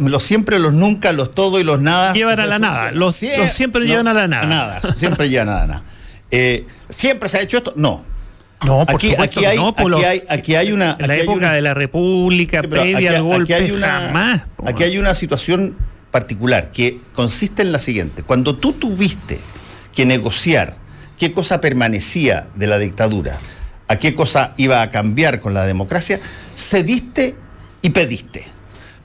los 0.00 0.22
siempre, 0.22 0.58
los 0.58 0.74
nunca, 0.74 1.12
los 1.12 1.34
todo 1.34 1.58
y 1.58 1.64
los 1.64 1.80
nada. 1.80 2.12
Llevan 2.12 2.38
a 2.38 2.46
la 2.46 2.58
nada. 2.58 2.90
Los, 2.92 3.16
siempre, 3.16 3.86
llevan 3.86 4.08
a 4.08 4.14
la 4.14 4.28
nada. 4.28 4.46
nada. 4.46 4.80
Siempre 4.96 5.28
llevan 5.30 5.48
a 5.48 5.54
la 5.54 5.66
nada. 5.66 5.82
Eh, 6.30 6.66
¿Siempre 6.90 7.28
se 7.30 7.38
ha 7.38 7.40
hecho 7.40 7.56
esto? 7.58 7.72
No. 7.76 8.04
No, 8.66 8.84
por 8.84 8.96
aquí, 8.96 9.10
supuesto, 9.10 9.38
aquí, 9.38 9.46
hay, 9.46 9.56
no, 9.56 9.68
aquí, 9.68 10.04
hay, 10.04 10.22
aquí 10.28 10.54
hay 10.56 10.72
una. 10.72 10.96
En 10.98 11.06
la 11.06 11.16
época 11.16 11.52
de 11.52 11.62
la 11.62 11.74
República, 11.74 12.60
previa 12.62 13.16
al 13.16 13.22
golpe, 13.22 13.54
aquí 13.54 13.64
hay 13.64 13.70
una, 13.70 14.48
Aquí 14.66 14.82
hay 14.82 14.98
una 14.98 15.14
situación 15.14 15.76
particular 16.10 16.72
que 16.72 17.00
consiste 17.14 17.62
en 17.62 17.72
la 17.72 17.78
siguiente: 17.78 18.22
cuando 18.22 18.56
tú 18.56 18.72
tuviste 18.72 19.38
que 19.94 20.06
negociar 20.06 20.76
qué 21.18 21.32
cosa 21.32 21.60
permanecía 21.60 22.48
de 22.54 22.66
la 22.66 22.78
dictadura, 22.78 23.40
a 23.88 23.96
qué 23.96 24.14
cosa 24.14 24.52
iba 24.56 24.82
a 24.82 24.90
cambiar 24.90 25.40
con 25.40 25.54
la 25.54 25.64
democracia, 25.64 26.20
cediste 26.54 27.36
y 27.82 27.90
pediste. 27.90 28.44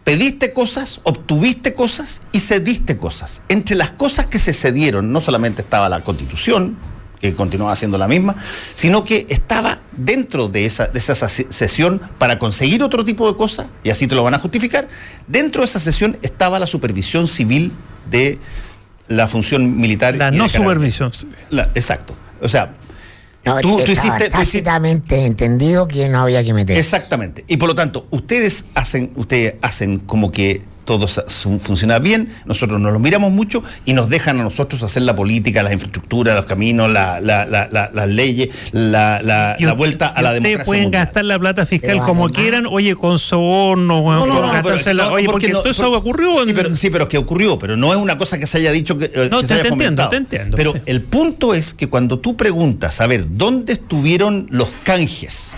Pediste 0.03 0.51
cosas, 0.51 0.99
obtuviste 1.03 1.73
cosas 1.73 2.21
y 2.33 2.41
cediste 2.41 2.97
cosas. 2.97 3.41
Entre 3.47 3.75
las 3.77 3.91
cosas 3.91 4.25
que 4.25 4.37
se 4.37 4.53
cedieron 4.53 5.13
no 5.13 5.21
solamente 5.21 5.61
estaba 5.61 5.87
la 5.87 6.01
constitución, 6.01 6.77
que 7.23 7.33
continuaba 7.33 7.73
siendo 7.77 7.97
la 7.97 8.09
misma, 8.09 8.35
sino 8.73 9.05
que 9.05 9.25
estaba 9.29 9.79
dentro 9.95 10.49
de 10.49 10.65
esa, 10.65 10.87
de 10.87 10.99
esa 10.99 11.15
sesión 11.15 12.01
para 12.17 12.37
conseguir 12.37 12.83
otro 12.83 13.05
tipo 13.05 13.31
de 13.31 13.37
cosas, 13.37 13.67
y 13.81 13.91
así 13.91 14.07
te 14.07 14.15
lo 14.15 14.23
van 14.23 14.33
a 14.33 14.39
justificar, 14.39 14.89
dentro 15.25 15.61
de 15.61 15.67
esa 15.69 15.79
sesión 15.79 16.17
estaba 16.21 16.59
la 16.59 16.67
supervisión 16.67 17.27
civil 17.27 17.71
de 18.09 18.39
la 19.07 19.29
función 19.29 19.77
militar. 19.77 20.17
La 20.17 20.31
no 20.31 20.49
supervisión 20.49 21.13
civil. 21.13 21.33
exacto. 21.75 22.13
O 22.41 22.49
sea, 22.49 22.73
tú, 23.61 23.79
hiciste, 23.79 24.29
tácitamente 24.29 25.25
entendido 25.25 25.87
que 25.87 26.09
no 26.09 26.19
había 26.19 26.43
que 26.43 26.53
meter. 26.53 26.77
Exactamente. 26.77 27.45
Y 27.47 27.55
por 27.55 27.69
lo 27.69 27.75
tanto, 27.75 28.05
ustedes 28.09 28.65
hacen, 28.75 29.13
ustedes 29.15 29.55
hacen 29.61 29.99
como 29.99 30.29
que 30.29 30.61
todo 30.85 31.07
funciona 31.07 31.99
bien, 31.99 32.29
nosotros 32.45 32.79
nos 32.79 32.93
lo 32.93 32.99
miramos 32.99 33.31
mucho 33.31 33.63
y 33.85 33.93
nos 33.93 34.09
dejan 34.09 34.39
a 34.39 34.43
nosotros 34.43 34.83
hacer 34.83 35.03
la 35.03 35.15
política, 35.15 35.63
las 35.63 35.73
infraestructuras, 35.73 36.35
los 36.35 36.45
caminos, 36.45 36.89
la, 36.89 37.19
las 37.21 38.09
leyes, 38.09 38.49
la, 38.71 39.55
vuelta 39.77 40.07
a 40.07 40.21
la 40.21 40.33
democracia. 40.33 40.61
Ustedes 40.61 40.65
pueden 40.67 40.91
gastar 40.91 41.25
la 41.25 41.39
plata 41.39 41.65
fiscal 41.65 41.99
como 41.99 42.29
quieran, 42.29 42.65
oye, 42.65 42.95
con 42.95 43.19
sobornos, 43.19 44.03
no, 44.03 44.25
no, 44.25 45.11
oye, 45.11 45.27
porque 45.27 45.49
todo 45.49 45.69
eso 45.69 45.91
ocurrió. 45.91 46.43
Sí, 46.45 46.53
pero, 46.53 46.75
sí, 46.75 46.89
pero 46.89 47.03
es 47.03 47.09
que 47.09 47.17
ocurrió, 47.17 47.57
pero 47.57 47.77
no 47.77 47.93
es 47.93 47.99
una 47.99 48.17
cosa 48.17 48.37
que 48.37 48.47
se 48.47 48.57
haya 48.57 48.71
dicho 48.71 48.97
que, 48.97 49.05
eh, 49.05 49.27
no, 49.29 49.43
te, 49.43 49.59
entiendo, 49.59 50.09
te 50.09 50.17
entiendo. 50.17 50.57
Pero 50.57 50.73
el 50.85 51.01
punto 51.01 51.53
es 51.53 51.73
que 51.73 51.87
cuando 51.87 52.19
tú 52.19 52.35
preguntas, 52.35 53.01
a 53.01 53.07
ver, 53.07 53.25
¿dónde 53.29 53.73
estuvieron 53.73 54.47
los 54.49 54.69
canjes? 54.83 55.55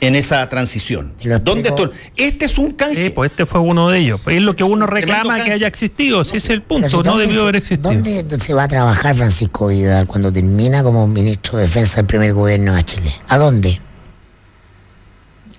En 0.00 0.14
esa 0.14 0.48
transición. 0.48 1.12
¿Dónde 1.42 1.72
Este 2.16 2.44
es 2.44 2.58
un 2.58 2.72
canje. 2.72 3.08
Sí, 3.08 3.10
pues 3.10 3.30
este 3.30 3.46
fue 3.46 3.60
uno 3.60 3.90
de 3.90 3.98
ellos. 3.98 4.20
Es 4.26 4.40
lo 4.40 4.54
que 4.54 4.64
uno 4.64 4.86
reclama 4.86 5.42
que 5.42 5.52
haya 5.52 5.66
existido, 5.66 6.24
si 6.24 6.36
es 6.36 6.50
el 6.50 6.62
punto, 6.62 7.02
no 7.02 7.18
debió 7.18 7.42
haber 7.42 7.56
existido. 7.56 7.92
¿Dónde 7.92 8.38
se 8.40 8.54
va 8.54 8.64
a 8.64 8.68
trabajar 8.68 9.16
Francisco 9.16 9.68
Vidal 9.68 10.06
cuando 10.06 10.32
termina 10.32 10.82
como 10.82 11.06
ministro 11.06 11.58
de 11.58 11.64
Defensa 11.64 11.96
del 11.96 12.06
primer 12.06 12.32
gobierno 12.32 12.74
de 12.74 12.84
Chile? 12.84 13.12
¿A 13.28 13.38
dónde? 13.38 13.80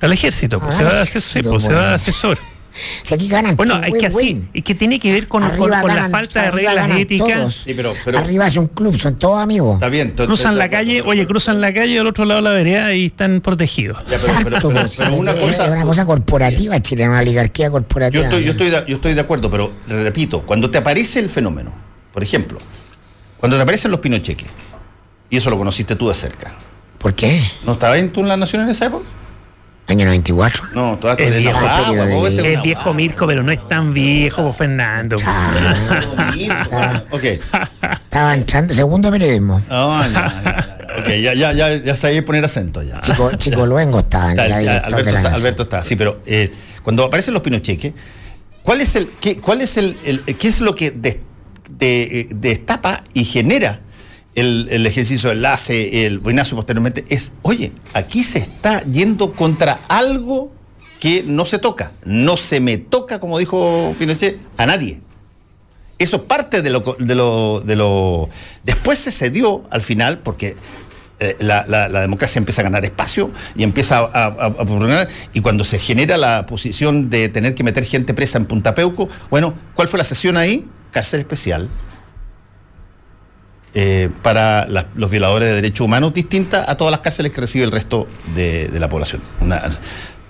Al 0.01 0.13
ejército, 0.13 0.59
pues, 0.61 0.75
se, 0.75 0.83
va 0.83 1.01
asesor, 1.01 1.43
pues, 1.43 1.63
se 1.63 1.73
va 1.73 1.89
de 1.89 1.95
asesor. 1.95 2.39
Si 3.03 3.13
aquí 3.13 3.27
ganan 3.27 3.55
Bueno, 3.55 3.81
es 3.83 3.93
que 3.93 4.07
así, 4.07 4.43
es 4.53 4.63
que 4.63 4.75
tiene 4.75 4.99
que 4.99 5.11
ver 5.11 5.27
con, 5.27 5.41
la 5.43 6.09
falta 6.09 6.43
de 6.43 6.51
reglas 6.51 6.89
éticas. 6.97 7.65
Arriba 8.15 8.47
es 8.47 8.57
un 8.57 8.67
club, 8.67 8.99
son 8.99 9.17
todos 9.17 9.39
amigos. 9.39 9.75
Está 9.75 9.89
bien. 9.89 10.13
Cruzan 10.15 10.57
la 10.57 10.69
calle, 10.69 11.01
oye, 11.01 11.25
cruzan 11.25 11.61
la 11.61 11.73
calle 11.73 11.99
al 11.99 12.07
otro 12.07 12.25
lado 12.25 12.41
de 12.41 12.49
la 12.49 12.51
vereda 12.51 12.93
y 12.93 13.07
están 13.07 13.41
protegidos. 13.41 13.97
pero, 14.43 15.15
una 15.15 15.33
cosa, 15.35 15.65
es 15.65 15.71
una 15.71 15.83
cosa 15.83 16.05
corporativa, 16.05 16.81
chilena, 16.81 17.11
una 17.11 17.19
oligarquía 17.19 17.69
corporativa. 17.69 18.23
Yo 18.23 18.29
estoy, 18.29 18.43
yo, 18.43 18.51
estoy 18.51 18.69
de, 18.69 18.83
yo 18.87 18.95
estoy 18.95 19.13
de 19.13 19.21
acuerdo, 19.21 19.49
pero 19.49 19.73
repito, 19.87 20.41
cuando 20.45 20.69
te 20.69 20.77
aparece 20.77 21.19
el 21.19 21.29
fenómeno, 21.29 21.73
por 22.13 22.23
ejemplo, 22.23 22.59
cuando 23.37 23.57
te 23.57 23.63
aparecen 23.63 23.91
los 23.91 23.99
pinocheques, 23.99 24.47
y 25.29 25.37
eso 25.37 25.49
lo 25.49 25.57
conociste 25.57 25.95
tú 25.95 26.07
de 26.07 26.13
cerca. 26.13 26.53
¿Por 26.97 27.13
qué? 27.13 27.41
¿No 27.65 27.73
estabas 27.73 27.99
tú 28.11 28.21
en 28.21 28.27
la 28.27 28.37
Nación 28.37 28.63
en 28.63 28.69
esa 28.69 28.87
época? 28.87 29.05
Año 29.89 30.05
94. 30.05 30.63
No, 30.75 30.99
todavía 30.99 31.27
es 31.29 31.37
viejo, 31.37 32.27
este 32.27 32.53
es 32.53 32.61
viejo 32.61 32.93
Mirko, 32.93 33.25
pero 33.25 33.41
no 33.41 33.51
es 33.51 33.67
tan 33.67 33.91
viejo, 33.91 34.37
como 34.37 34.53
Fernando. 34.53 35.17
ok. 37.09 37.23
Estaba 38.03 38.35
entrando 38.35 38.75
segundo 38.75 39.09
periodismo. 39.09 39.63
No, 39.67 39.99
ok, 39.99 41.07
ya, 41.19 41.33
ya, 41.33 41.53
ya, 41.53 41.75
ya 41.75 41.95
sabía 41.95 42.23
poner 42.23 42.45
acento 42.45 42.83
ya. 42.83 43.01
Chico, 43.01 43.31
Chico 43.37 43.65
Luengo 43.65 43.99
está 44.01 44.29
en 44.31 44.37
la 44.37 44.77
Alberto, 44.77 45.09
está, 45.09 45.33
Alberto 45.33 45.63
está, 45.63 45.83
sí, 45.83 45.95
pero 45.95 46.21
eh, 46.27 46.51
cuando 46.83 47.03
aparecen 47.03 47.33
los 47.33 47.41
pinocheques, 47.41 47.93
¿cuál 48.61 48.81
es 48.81 48.95
el, 48.95 49.09
qué, 49.19 49.37
cuál 49.39 49.61
es 49.61 49.77
el, 49.77 49.95
qué 50.37 50.47
es 50.47 50.61
lo 50.61 50.75
que 50.75 50.93
eh, 51.79 52.27
destapa 52.29 53.03
y 53.13 53.23
genera 53.23 53.79
el, 54.35 54.85
ejercicio 54.85 55.29
de 55.29 55.35
enlace, 55.35 56.05
el 56.05 56.19
buenazo 56.19 56.55
posteriormente, 56.55 57.05
es, 57.09 57.33
oye, 57.41 57.73
aquí 57.93 58.23
se 58.23 58.39
está 58.39 58.81
yendo 58.83 59.33
contra 59.33 59.79
algo 59.87 60.51
que 60.99 61.23
no 61.25 61.45
se 61.45 61.59
toca. 61.59 61.91
No 62.05 62.37
se 62.37 62.59
me 62.59 62.77
toca, 62.77 63.19
como 63.19 63.37
dijo 63.39 63.95
Pinochet, 63.97 64.39
a 64.57 64.65
nadie. 64.65 65.01
Eso 65.97 66.17
es 66.17 66.21
parte 66.23 66.61
de 66.61 66.69
lo, 66.69 66.79
de 66.79 67.15
lo, 67.15 67.61
de 67.61 67.75
lo... 67.75 68.29
Después 68.63 68.99
se 68.99 69.11
cedió 69.11 69.63
al 69.69 69.81
final, 69.81 70.19
porque 70.19 70.55
eh, 71.19 71.35
la, 71.39 71.63
democracia 72.01 72.39
empieza 72.39 72.61
a 72.61 72.63
ganar 72.63 72.85
espacio 72.85 73.31
y 73.55 73.63
empieza 73.63 73.99
a, 73.99 74.27
a, 74.27 75.07
y 75.33 75.41
cuando 75.41 75.65
se 75.65 75.77
genera 75.77 76.15
la 76.17 76.45
posición 76.45 77.09
de 77.09 77.27
tener 77.27 77.55
que 77.55 77.63
meter 77.63 77.83
gente 77.83 78.13
presa 78.13 78.37
en 78.37 78.45
Punta 78.45 78.75
Peuco, 78.75 79.09
bueno, 79.29 79.53
¿cuál 79.73 79.89
fue 79.89 79.97
la 79.97 80.05
sesión 80.05 80.37
ahí? 80.37 80.65
Cárcel 80.91 81.19
especial 81.19 81.69
eh, 83.73 84.09
para 84.23 84.67
los 84.95 85.11
violadores 85.11 85.49
de 85.49 85.55
derechos 85.55 85.85
humanos 85.85 86.13
distinta 86.13 86.69
a 86.69 86.75
todas 86.75 86.91
las 86.91 87.01
cárceles 87.01 87.31
que 87.31 87.41
recibe 87.41 87.65
el 87.65 87.71
resto 87.71 88.07
de, 88.33 88.69
la 88.73 88.89
población. 88.89 89.21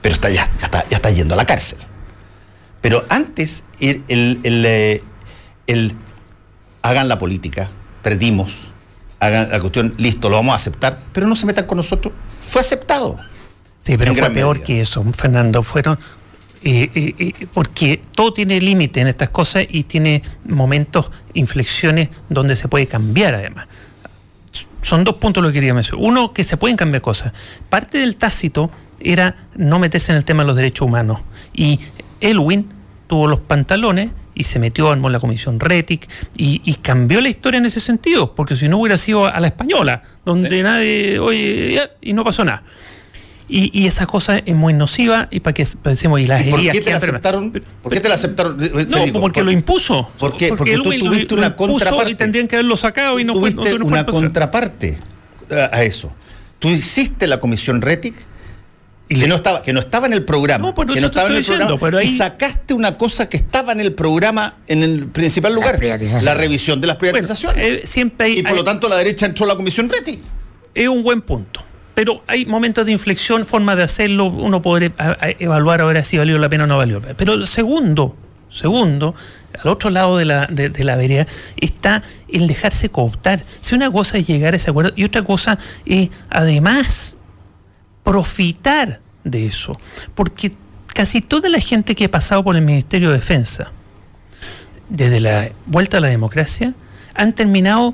pero 0.02 0.16
está, 0.16 0.30
ya, 0.30 0.50
está, 0.62 0.88
ya 0.90 0.98
está 0.98 1.10
yendo 1.12 1.34
a 1.36 1.38
la 1.38 1.46
cárcel. 1.46 1.80
Pero 2.82 3.06
antes, 3.10 3.64
el, 3.80 4.04
el, 4.08 4.66
eh, 4.66 5.02
hagan 6.82 7.08
la 7.08 7.20
política, 7.20 7.70
perdimos, 8.02 8.72
hagan 9.20 9.50
la 9.50 9.60
cuestión, 9.60 9.94
listo, 9.98 10.30
lo 10.30 10.38
vamos 10.38 10.54
a 10.54 10.56
aceptar, 10.56 11.00
pero 11.14 11.28
no 11.28 11.36
se 11.36 11.46
metan 11.46 11.66
con 11.66 11.78
nosotros. 11.78 12.14
Fue 12.42 12.62
aceptado. 12.62 13.18
Sí, 13.78 13.98
pero 13.98 14.14
fue 14.14 14.30
peor 14.32 14.62
que 14.62 14.82
eso, 14.82 15.04
Fernando. 15.14 15.64
Fueron 15.64 15.98
eh, 16.62 16.90
eh, 16.94 17.16
eh, 17.18 17.48
porque 17.54 18.02
todo 18.14 18.34
tiene 18.34 18.60
límite 18.60 19.00
en 19.00 19.08
estas 19.08 19.30
cosas 19.30 19.66
y 19.70 19.84
tiene 19.84 20.22
momentos, 20.46 21.10
inflexiones 21.34 22.10
donde 22.28 22.56
se 22.56 22.68
puede 22.68 22.88
cambiar 22.88 23.36
además. 23.36 23.68
Son 24.82 25.04
dos 25.04 25.16
puntos 25.16 25.44
lo 25.44 25.50
que 25.50 25.56
quería 25.56 25.74
mencionar. 25.74 26.06
Uno, 26.06 26.34
que 26.34 26.44
se 26.44 26.58
pueden 26.58 26.76
cambiar 26.76 27.02
cosas. 27.02 27.34
Parte 27.70 28.00
del 28.00 28.16
tácito 28.16 28.72
era 29.00 29.36
no 29.56 29.80
meterse 29.80 30.12
en 30.12 30.18
el 30.18 30.26
tema 30.26 30.44
de 30.44 30.48
los 30.48 30.56
derechos 30.56 30.88
humanos. 30.88 31.22
Y 31.54 31.80
Elwin 32.20 32.70
tuvo 33.08 33.28
los 33.28 33.40
pantalones 33.40 34.10
y 34.36 34.44
se 34.44 34.60
metió 34.60 34.94
en 34.94 35.02
la 35.12 35.20
comisión 35.20 35.60
Retic 35.60 36.10
y, 36.38 36.74
cambió 36.76 37.20
la 37.20 37.30
historia 37.30 37.58
en 37.58 37.66
ese 37.66 37.82
sentido, 37.82 38.36
porque 38.36 38.56
si 38.56 38.70
no 38.70 38.78
hubiera 38.78 38.96
sido 38.96 39.28
a 39.28 39.38
la 39.40 39.48
española, 39.48 40.02
donde 40.24 40.64
nadie, 40.64 41.20
oye, 41.20 41.82
y 42.02 42.14
no 42.14 42.24
pasó 42.24 42.46
nada. 42.46 42.64
Y, 43.52 43.88
esa 43.88 44.06
cosa 44.06 44.38
es 44.38 44.56
muy 44.56 44.74
nociva 44.74 45.28
y 45.32 45.40
para 45.40 45.56
que 45.56 45.68
pensemos 45.82 46.20
y 46.20 46.28
las 46.28 46.46
¿Y 46.46 46.52
¿Por 46.52 46.62
qué 46.62 46.82
te 46.82 46.92
la 46.92 46.98
aceptaron? 46.98 47.52
¿Por 47.52 47.92
qué 47.92 48.00
te 48.00 48.08
la 48.08 48.16
aceptaron? 48.16 48.58
No, 48.88 49.20
porque 49.20 49.44
lo 49.44 49.52
impuso. 49.52 50.10
¿Por 50.20 50.38
qué? 50.38 50.50
Porque, 50.50 50.76
tú 50.76 50.84
tuviste 50.84 51.34
una 51.34 51.56
contraparte. 51.56 52.12
Y 52.12 52.16
tendrían 52.16 52.48
que 52.48 52.58
haberlo 52.58 52.78
sacado 52.78 53.20
y 53.20 53.24
no 53.24 53.34
tuviste 53.34 53.74
una 53.74 54.06
contraparte 54.06 54.98
a 55.50 55.84
eso. 55.84 56.14
Tú 56.60 56.68
hiciste 56.70 57.26
la 57.26 57.40
comisión 57.40 57.82
RETIC 57.82 58.14
que 59.10 59.28
no 59.28 59.36
estaba 59.36 59.62
que 59.64 59.74
no 59.74 59.80
estaba 59.80 60.06
en 60.06 60.14
el 60.14 60.24
programa 60.24 60.68
No, 60.68 60.76
que 60.76 61.02
no 61.02 61.08
estaba 61.08 61.30
en 61.30 61.38
el 61.38 61.46
programa 61.46 62.04
y 62.04 62.18
sacaste 62.18 62.74
una 62.74 62.98
cosa 62.98 63.28
que 63.28 63.38
estaba 63.38 63.72
en 63.72 63.80
el 63.80 63.94
programa 63.94 64.58
en 64.68 64.84
el 64.84 65.08
principal 65.08 65.56
lugar 65.56 65.80
la 66.22 66.34
revisión 66.36 66.80
de 66.80 66.88
las 66.88 66.98
privatizaciones 66.98 67.64
eh, 67.64 67.82
siempre 67.86 68.28
hay, 68.28 68.40
y 68.40 68.44
por 68.44 68.56
lo 68.56 68.64
tanto 68.64 68.88
la 68.88 68.98
derecha 68.98 69.26
entró 69.26 69.46
a 69.46 69.50
la 69.50 69.56
comisión 69.56 69.90
Reti 69.90 70.22
es 70.76 70.88
un 70.88 71.02
buen 71.02 71.22
punto 71.22 71.64
pero 72.00 72.24
hay 72.28 72.46
momentos 72.46 72.86
de 72.86 72.94
inflexión 72.94 73.46
formas 73.46 73.76
de 73.76 73.84
hacerlo 73.84 74.28
uno 74.28 74.62
puede 74.62 74.94
evaluar 75.38 75.82
ahora 75.82 76.02
si 76.02 76.18
valió 76.18 76.38
la 76.38 76.48
pena 76.48 76.64
o 76.64 76.68
no 76.68 76.78
valió 76.78 77.02
pero 77.18 77.34
el 77.34 77.46
segundo 77.46 78.16
segundo 78.50 79.14
al 79.62 79.70
otro 79.70 79.90
lado 79.90 80.16
de 80.16 80.24
la, 80.24 80.46
de, 80.48 80.70
de 80.70 80.84
la 80.86 80.96
vereda 80.96 81.28
está 81.60 82.02
el 82.32 82.48
dejarse 82.48 82.88
cooptar. 82.88 83.44
Si 83.60 83.76
una 83.76 83.92
cosa 83.92 84.18
es 84.18 84.28
llegar 84.28 84.54
a 84.54 84.58
ese 84.58 84.70
acuerdo 84.70 84.94
y 84.96 85.04
otra 85.04 85.24
cosa 85.24 85.58
es 85.86 86.10
además 86.30 87.18
profitar 88.06 89.02
de 89.26 89.48
eso, 89.48 89.78
porque 90.16 90.54
casi 90.88 91.20
toda 91.20 91.50
la 91.50 91.60
gente 91.60 91.96
que 91.96 92.06
ha 92.06 92.12
pasado 92.12 92.44
por 92.46 92.56
el 92.56 92.62
Ministerio 92.62 93.10
de 93.10 93.16
Defensa, 93.16 93.72
desde 94.88 95.20
la 95.20 95.50
vuelta 95.66 95.98
a 95.98 96.00
la 96.00 96.08
democracia, 96.08 96.74
han 97.16 97.34
terminado 97.34 97.94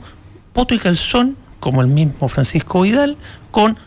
poto 0.54 0.76
y 0.76 0.80
calzón, 0.80 1.38
como 1.60 1.82
el 1.82 1.88
mismo 1.88 2.30
Francisco 2.30 2.82
Vidal, 2.82 3.18
con 3.50 3.80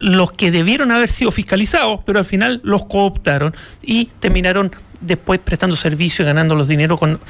los 0.00 0.32
que 0.32 0.50
debieron 0.50 0.90
haber 0.90 1.08
sido 1.08 1.30
fiscalizados, 1.30 2.00
pero 2.04 2.18
al 2.18 2.24
final 2.24 2.60
los 2.64 2.86
cooptaron 2.86 3.54
y 3.82 4.06
terminaron 4.18 4.72
después 5.00 5.38
prestando 5.38 5.76
servicio 5.76 6.24
y 6.24 6.26
ganando 6.26 6.54
los 6.54 6.68
dineros 6.68 6.98
con 6.98 7.20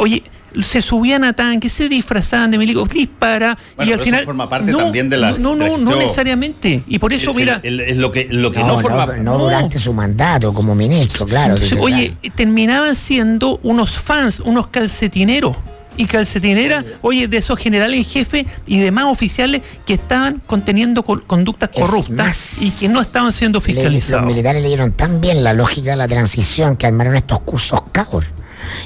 Oye, 0.00 0.22
se 0.62 0.80
subían 0.80 1.24
a 1.24 1.32
tanques, 1.32 1.72
se 1.72 1.88
disfrazaban 1.88 2.52
de 2.52 2.58
milicos, 2.58 2.88
dispara 2.88 3.58
y 3.84 3.90
al 3.90 3.98
final. 3.98 4.24
forma 4.24 4.48
parte 4.48 4.72
también 4.72 5.08
de 5.08 5.16
la. 5.16 5.32
No, 5.32 5.56
no, 5.56 5.76
no 5.76 5.96
necesariamente. 5.96 6.84
Y 6.86 7.00
por 7.00 7.12
eso, 7.12 7.34
mira. 7.34 7.60
Es 7.64 7.96
lo 7.96 8.12
que, 8.12 8.28
lo 8.30 8.52
que 8.52 8.62
no, 8.62 8.78
forma. 8.78 9.06
No, 9.16 9.38
durante 9.38 9.78
su 9.78 9.92
mandato 9.92 10.54
como 10.54 10.76
ministro, 10.76 11.26
claro. 11.26 11.56
Oye, 11.80 12.14
terminaban 12.36 12.94
siendo 12.94 13.58
unos 13.64 13.98
fans, 13.98 14.38
unos 14.38 14.68
calcetineros 14.68 15.56
y 15.98 16.06
calcetineras, 16.06 16.84
oye, 17.02 17.28
de 17.28 17.36
esos 17.36 17.58
generales 17.58 17.98
en 17.98 18.04
jefe 18.04 18.46
y 18.66 18.78
demás 18.78 19.04
oficiales 19.06 19.60
que 19.84 19.94
estaban 19.94 20.40
conteniendo 20.46 21.02
conductas 21.02 21.70
corruptas 21.70 22.62
y 22.62 22.70
que 22.70 22.88
no 22.88 23.00
estaban 23.00 23.32
siendo 23.32 23.60
fiscalizados. 23.60 24.22
los 24.22 24.30
militares 24.30 24.62
leyeron 24.62 24.92
tan 24.92 25.20
bien 25.20 25.44
la 25.44 25.52
lógica 25.52 25.90
de 25.90 25.96
la 25.96 26.08
transición 26.08 26.76
que 26.76 26.86
armaron 26.86 27.16
estos 27.16 27.40
cursos 27.40 27.82
CAOR 27.92 28.24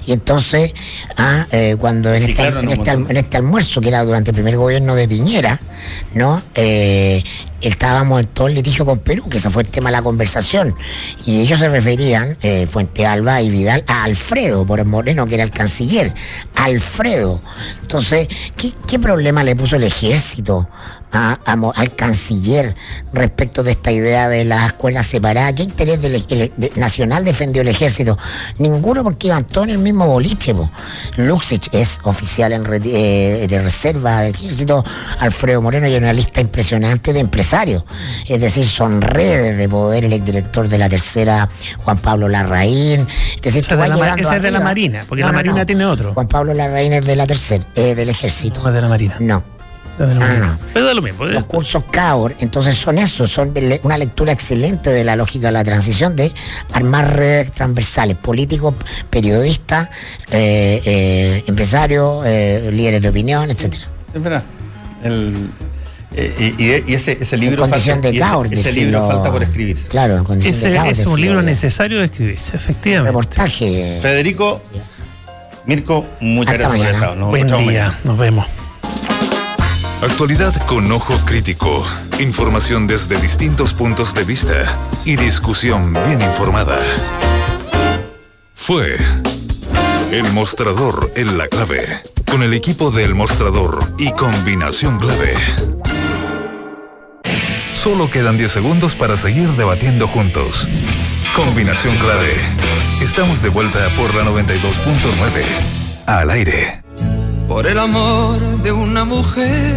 y 0.06 0.12
entonces, 0.12 0.74
ah, 1.16 1.46
eh, 1.50 1.76
cuando 1.78 2.12
en, 2.12 2.22
este, 2.22 2.48
este 2.48 2.90
en, 2.92 3.16
este, 3.16 3.36
almuerzo, 3.36 3.80
que 3.80 3.88
era 3.88 4.04
durante 4.04 4.30
el 4.30 4.34
primer 4.34 4.56
gobierno 4.56 4.94
de 4.94 5.08
Piñera, 5.08 5.58
¿no? 6.14 6.42
Eh, 6.54 7.24
estábamos 7.60 8.20
en 8.20 8.26
todo 8.26 8.48
el 8.48 8.54
litigio 8.54 8.84
con 8.84 8.98
Perú, 8.98 9.28
que 9.28 9.38
ese 9.38 9.50
fue 9.50 9.62
el 9.62 9.68
tema 9.68 9.90
de 9.90 9.96
la 9.96 10.02
conversación. 10.02 10.74
Y 11.24 11.40
ellos 11.40 11.58
se 11.58 11.68
referían, 11.68 12.36
eh, 12.42 12.66
Fuente 12.70 13.06
Alba 13.06 13.40
y 13.42 13.50
Vidal, 13.50 13.84
a 13.86 14.04
Alfredo 14.04 14.66
por 14.66 14.80
el 14.80 14.86
Moreno, 14.86 15.26
que 15.26 15.34
era 15.34 15.44
el 15.44 15.50
canciller. 15.50 16.12
Alfredo. 16.54 17.40
Entonces, 17.82 18.28
¿qué, 18.56 18.72
qué 18.86 18.98
problema 18.98 19.44
le 19.44 19.56
puso 19.56 19.76
el 19.76 19.84
ejército 19.84 20.68
al 21.12 21.94
canciller 21.94 22.74
respecto 23.12 23.62
de 23.62 23.72
esta 23.72 23.92
idea 23.92 24.28
de 24.28 24.44
las 24.44 24.72
cuerdas 24.74 25.06
separadas? 25.06 25.54
¿Qué 25.54 25.62
interés 25.62 26.00
nacional 26.76 27.24
defendió 27.24 27.62
el 27.62 27.68
ejército? 27.68 28.18
Ninguno 28.58 29.02
porque 29.02 29.28
iban 29.28 29.44
todos 29.44 29.68
en 29.68 29.74
el 29.74 29.78
mismo 29.78 30.06
boliche. 30.06 30.54
Luxich 31.16 31.68
es 31.72 32.00
oficial 32.04 32.52
en 32.52 32.64
eh, 32.84 33.46
de 33.48 33.62
reserva 33.62 34.22
del 34.22 34.34
ejército, 34.34 34.84
Alfredo 35.18 35.62
Moreno 35.62 35.88
y 35.88 35.94
una 35.94 36.12
lista 36.12 36.40
impresionante 36.40 37.12
de 37.12 37.20
empresarios. 37.20 37.84
Es 38.26 38.40
decir, 38.40 38.66
son 38.66 39.00
redes 39.00 39.56
de 39.56 39.68
poder 39.68 40.04
el 40.04 40.12
exdirector 40.12 40.68
de 40.68 40.78
la 40.78 40.88
tercera, 40.88 41.48
Juan 41.78 41.98
Pablo 41.98 42.28
Larraín. 42.28 43.06
Es 43.36 43.42
decir, 43.42 43.64
ese 43.64 43.74
es 43.74 44.42
de 44.42 44.50
la 44.50 44.60
Marina, 44.60 45.04
porque 45.08 45.22
la 45.22 45.32
Marina 45.32 45.66
tiene 45.66 45.84
otro. 45.84 46.14
Juan 46.14 46.28
Pablo 46.28 46.54
Larraín 46.54 46.92
es 46.92 47.06
de 47.06 47.16
la 47.16 47.26
tercera, 47.26 47.64
eh, 47.74 47.94
del 47.94 48.08
ejército. 48.08 48.60
No 48.62 48.68
es 48.68 48.74
de 48.74 48.80
la 48.80 48.88
Marina. 48.88 49.16
No. 49.20 49.51
Ah, 50.00 50.58
Pero 50.72 50.86
de 50.86 50.94
lo 50.94 51.02
mismo. 51.02 51.26
¿eh? 51.26 51.32
Los 51.32 51.44
cursos 51.44 51.84
CAOR, 51.90 52.34
entonces 52.40 52.76
son 52.76 52.98
eso, 52.98 53.26
son 53.26 53.52
una 53.82 53.98
lectura 53.98 54.32
excelente 54.32 54.90
de 54.90 55.04
la 55.04 55.16
lógica 55.16 55.48
de 55.48 55.52
la 55.52 55.64
transición, 55.64 56.16
de 56.16 56.32
armar 56.72 57.14
redes 57.14 57.52
transversales, 57.52 58.16
políticos, 58.16 58.74
periodistas, 59.10 59.88
eh, 60.30 60.80
eh, 60.84 61.44
empresarios, 61.46 62.24
líderes 62.24 63.02
de 63.02 63.08
opinión, 63.08 63.50
etcétera. 63.50 63.86
Es 64.14 64.22
verdad. 64.22 64.42
y, 66.58 66.92
ese, 66.92 67.12
ese, 67.12 67.36
libro 67.36 67.66
falta, 67.66 67.96
de 68.00 68.10
ese, 68.52 68.72
libro 68.72 69.06
falta 69.06 69.30
por 69.30 69.42
escribirse. 69.42 69.88
Claro, 69.88 70.16
en 70.16 70.24
condición 70.24 70.54
ese, 70.54 70.70
de 70.70 70.76
caos. 70.76 70.98
Es 70.98 71.06
un 71.06 71.20
libro 71.20 71.42
necesario 71.42 71.98
de 71.98 72.06
escribirse, 72.06 72.56
efectivamente. 72.56 73.10
Reportaje. 73.10 73.98
Federico, 74.00 74.62
Mirko, 75.66 76.06
muchas 76.20 76.54
gracias 76.54 76.78
por 76.78 76.94
estar. 76.94 77.16
Nos 77.16 77.28
Buen 77.28 77.46
día, 77.46 77.98
nos 78.04 78.18
vemos. 78.18 78.46
Actualidad 80.02 80.52
con 80.66 80.90
ojo 80.90 81.16
crítico, 81.24 81.86
información 82.18 82.88
desde 82.88 83.20
distintos 83.20 83.72
puntos 83.72 84.12
de 84.14 84.24
vista 84.24 84.76
y 85.04 85.14
discusión 85.14 85.92
bien 85.92 86.20
informada. 86.20 86.80
Fue 88.52 88.98
El 90.10 90.28
Mostrador 90.32 91.12
en 91.14 91.38
la 91.38 91.46
clave, 91.46 92.00
con 92.28 92.42
el 92.42 92.52
equipo 92.52 92.90
del 92.90 93.14
Mostrador 93.14 93.78
y 93.96 94.10
combinación 94.10 94.98
clave. 94.98 95.34
Solo 97.74 98.10
quedan 98.10 98.36
10 98.36 98.50
segundos 98.50 98.96
para 98.96 99.16
seguir 99.16 99.50
debatiendo 99.50 100.08
juntos. 100.08 100.66
Combinación 101.36 101.96
clave. 101.98 102.34
Estamos 103.00 103.40
de 103.40 103.50
vuelta 103.50 103.88
por 103.96 104.12
la 104.16 104.24
92.9. 104.24 105.44
Al 106.06 106.30
aire. 106.30 106.82
Por 107.48 107.66
el 107.66 107.78
amor 107.78 108.40
de 108.62 108.72
una 108.72 109.04
mujer. 109.04 109.76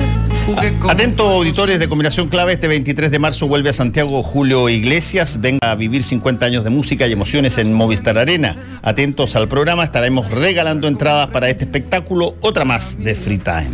Atento 0.87 1.27
auditores 1.27 1.79
de 1.79 1.89
Combinación 1.89 2.29
Clave, 2.29 2.53
este 2.53 2.67
23 2.67 3.09
de 3.09 3.17
marzo 3.17 3.47
vuelve 3.47 3.71
a 3.71 3.73
Santiago 3.73 4.21
Julio 4.21 4.69
Iglesias, 4.69 5.41
venga 5.41 5.71
a 5.71 5.75
vivir 5.75 6.03
50 6.03 6.45
años 6.45 6.63
de 6.63 6.69
música 6.69 7.07
y 7.07 7.11
emociones 7.11 7.57
en 7.57 7.73
Movistar 7.73 8.17
Arena. 8.19 8.55
Atentos 8.83 9.35
al 9.35 9.47
programa, 9.47 9.83
estaremos 9.83 10.29
regalando 10.29 10.87
entradas 10.87 11.29
para 11.29 11.49
este 11.49 11.65
espectáculo, 11.65 12.35
otra 12.41 12.63
más 12.63 13.03
de 13.03 13.15
Free 13.15 13.39
Time. 13.39 13.71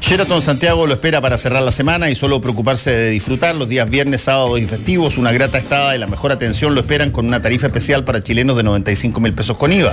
Sheraton 0.00 0.40
Santiago 0.40 0.86
lo 0.86 0.94
espera 0.94 1.20
para 1.20 1.36
cerrar 1.36 1.62
la 1.62 1.70
semana 1.70 2.10
y 2.10 2.14
solo 2.14 2.40
preocuparse 2.40 2.90
de 2.90 3.10
disfrutar 3.10 3.54
los 3.54 3.68
días 3.68 3.90
viernes, 3.90 4.22
sábados 4.22 4.58
y 4.58 4.66
festivos. 4.66 5.18
Una 5.18 5.32
grata 5.32 5.58
estada 5.58 5.94
y 5.94 5.98
la 5.98 6.06
mejor 6.06 6.32
atención 6.32 6.74
lo 6.74 6.80
esperan 6.80 7.10
con 7.10 7.26
una 7.26 7.42
tarifa 7.42 7.66
especial 7.66 8.04
para 8.04 8.22
chilenos 8.22 8.56
de 8.56 8.62
95 8.62 9.20
mil 9.20 9.34
pesos 9.34 9.56
con 9.56 9.70
IVA. 9.70 9.92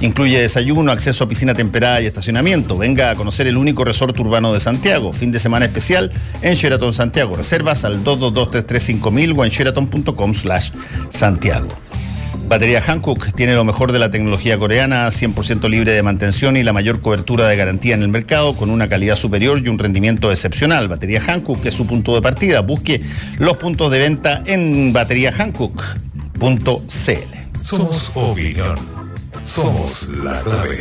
Incluye 0.00 0.40
desayuno, 0.40 0.92
acceso 0.92 1.24
a 1.24 1.28
piscina 1.28 1.54
temperada 1.54 2.00
y 2.00 2.06
estacionamiento. 2.06 2.76
Venga 2.76 3.10
a 3.10 3.14
conocer 3.14 3.46
el 3.46 3.56
único 3.56 3.84
resort 3.84 4.18
urbano 4.20 4.52
de 4.52 4.60
Santiago. 4.60 5.12
Fin 5.12 5.32
de 5.32 5.38
semana 5.38 5.66
especial 5.66 6.12
en 6.42 6.54
Sheraton 6.54 6.92
Santiago. 6.92 7.36
Reservas 7.36 7.84
al 7.84 8.04
222 8.04 9.36
o 9.36 9.44
en 9.44 9.50
sheraton.com 9.50 10.34
slash 10.34 10.70
Santiago. 11.10 11.68
Batería 12.48 12.80
Hankook 12.80 13.32
tiene 13.34 13.54
lo 13.54 13.64
mejor 13.64 13.90
de 13.90 13.98
la 13.98 14.12
tecnología 14.12 14.56
coreana, 14.56 15.08
100% 15.08 15.68
libre 15.68 15.90
de 15.92 16.02
mantención 16.04 16.56
y 16.56 16.62
la 16.62 16.72
mayor 16.72 17.00
cobertura 17.00 17.48
de 17.48 17.56
garantía 17.56 17.96
en 17.96 18.02
el 18.02 18.08
mercado 18.08 18.54
con 18.54 18.70
una 18.70 18.88
calidad 18.88 19.16
superior 19.16 19.60
y 19.64 19.68
un 19.68 19.80
rendimiento 19.80 20.30
excepcional. 20.30 20.86
Batería 20.86 21.20
Hankook 21.20 21.66
es 21.66 21.74
su 21.74 21.88
punto 21.88 22.14
de 22.14 22.22
partida. 22.22 22.60
Busque 22.60 23.02
los 23.38 23.56
puntos 23.56 23.90
de 23.90 23.98
venta 23.98 24.44
en 24.46 24.92
bateriahankook.cl. 24.92 27.62
Somos 27.62 28.12
opinión. 28.14 29.05
Somos 29.46 30.08
la 30.08 30.40
clave. 30.42 30.78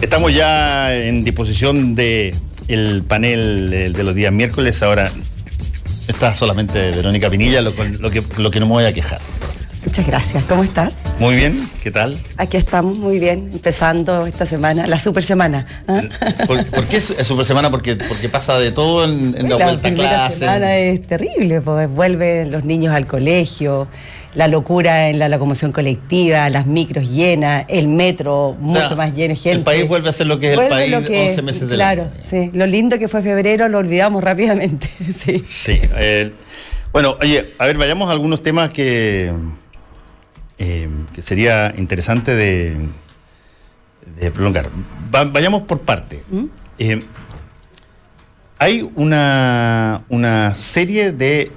Estamos 0.00 0.34
ya 0.34 0.94
en 0.94 1.22
disposición 1.22 1.94
de 1.94 2.34
el 2.68 3.02
panel 3.06 3.70
de, 3.70 4.02
los 4.02 4.14
días 4.14 4.32
miércoles. 4.32 4.82
Ahora 4.82 5.10
está 6.08 6.34
solamente 6.34 6.92
Verónica 6.92 7.28
Pinilla, 7.30 7.60
lo, 7.60 7.74
que, 7.74 8.22
lo 8.38 8.50
que 8.50 8.60
no 8.60 8.66
me 8.66 8.72
voy 8.72 8.84
a 8.84 8.92
quejar. 8.92 9.20
Muchas 9.84 10.06
gracias. 10.06 10.44
¿Cómo 10.44 10.62
estás? 10.62 10.94
Muy 11.18 11.36
bien. 11.36 11.68
¿Qué 11.82 11.90
tal? 11.90 12.16
Aquí 12.36 12.56
estamos 12.56 12.96
muy 12.98 13.18
bien, 13.18 13.48
empezando 13.52 14.26
esta 14.26 14.44
semana, 14.46 14.86
la 14.86 14.98
super 14.98 15.22
semana. 15.22 15.66
¿ah? 15.88 16.02
¿Por, 16.46 16.86
qué 16.86 16.98
es, 16.98 17.14
super 17.22 17.44
semana? 17.44 17.70
Porque, 17.70 17.96
porque 17.96 18.28
pasa 18.28 18.58
de 18.58 18.72
todo 18.72 19.04
en, 19.04 19.48
la, 19.48 19.56
vuelta 19.56 19.88
a 19.88 19.94
clase. 19.94 20.10
La 20.10 20.30
semana 20.30 20.78
es 20.78 21.06
terrible, 21.06 21.60
porque 21.60 21.86
vuelven 21.86 22.50
los 22.50 22.64
niños 22.64 22.94
al 22.94 23.06
colegio, 23.06 23.88
la 24.34 24.46
locura 24.46 25.08
en 25.08 25.18
la 25.18 25.28
locomoción 25.28 25.72
colectiva, 25.72 26.48
las 26.50 26.66
micros 26.66 27.08
llenas, 27.08 27.64
el 27.68 27.88
metro 27.88 28.56
mucho 28.60 28.96
más 28.96 29.14
lleno 29.14 29.34
gente. 29.34 29.50
El 29.50 29.62
país 29.64 29.88
vuelve 29.88 30.08
a 30.08 30.12
ser 30.12 30.28
lo 30.28 30.38
que 30.38 30.52
es 30.52 30.58
el 30.58 30.68
país 30.68 30.94
11 30.94 31.42
meses 31.42 31.68
de 31.68 31.74
Claro, 31.74 32.08
sí. 32.22 32.50
Lo 32.52 32.66
lindo 32.66 32.98
que 32.98 33.08
fue 33.08 33.22
febrero 33.22 33.68
lo 33.68 33.78
olvidamos 33.78 34.22
rápidamente. 34.22 34.88
sí. 35.12 35.44
Sí. 35.48 35.80
Eh, 35.96 36.32
bueno, 36.92 37.16
oye, 37.20 37.54
a 37.58 37.66
ver, 37.66 37.76
vayamos 37.76 38.08
a 38.08 38.12
algunos 38.12 38.42
temas 38.42 38.70
que, 38.70 39.32
eh, 40.58 40.88
que 41.12 41.22
sería 41.22 41.74
interesante 41.76 42.34
de, 42.34 42.76
de 44.16 44.30
prolongar. 44.30 44.70
vayamos 45.10 45.62
por 45.62 45.80
parte. 45.80 46.22
¿Mm? 46.30 46.44
Eh, 46.78 47.02
hay 48.58 48.88
una, 48.94 50.04
una 50.08 50.54
serie 50.54 51.12
de 51.12 51.50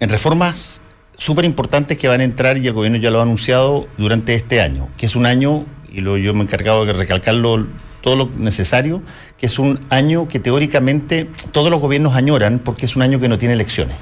reformas 0.00 0.82
súper 1.16 1.44
importantes 1.44 1.96
que 1.96 2.08
van 2.08 2.20
a 2.20 2.24
entrar 2.24 2.58
y 2.58 2.66
el 2.66 2.72
gobierno 2.72 2.98
ya 2.98 3.10
lo 3.10 3.20
ha 3.20 3.22
anunciado 3.22 3.88
durante 3.96 4.34
este 4.34 4.60
año, 4.60 4.88
que 4.96 5.06
es 5.06 5.16
un 5.16 5.26
año, 5.26 5.64
y 5.92 6.00
lo, 6.00 6.16
yo 6.16 6.34
me 6.34 6.40
he 6.40 6.42
encargado 6.42 6.84
de 6.84 6.92
recalcarlo 6.92 7.66
todo 8.00 8.16
lo 8.16 8.30
necesario, 8.36 9.02
que 9.38 9.46
es 9.46 9.58
un 9.58 9.80
año 9.88 10.28
que 10.28 10.38
teóricamente 10.38 11.28
todos 11.52 11.70
los 11.70 11.80
gobiernos 11.80 12.14
añoran 12.14 12.58
porque 12.58 12.86
es 12.86 12.96
un 12.96 13.02
año 13.02 13.18
que 13.18 13.28
no 13.28 13.38
tiene 13.38 13.54
elecciones. 13.54 13.96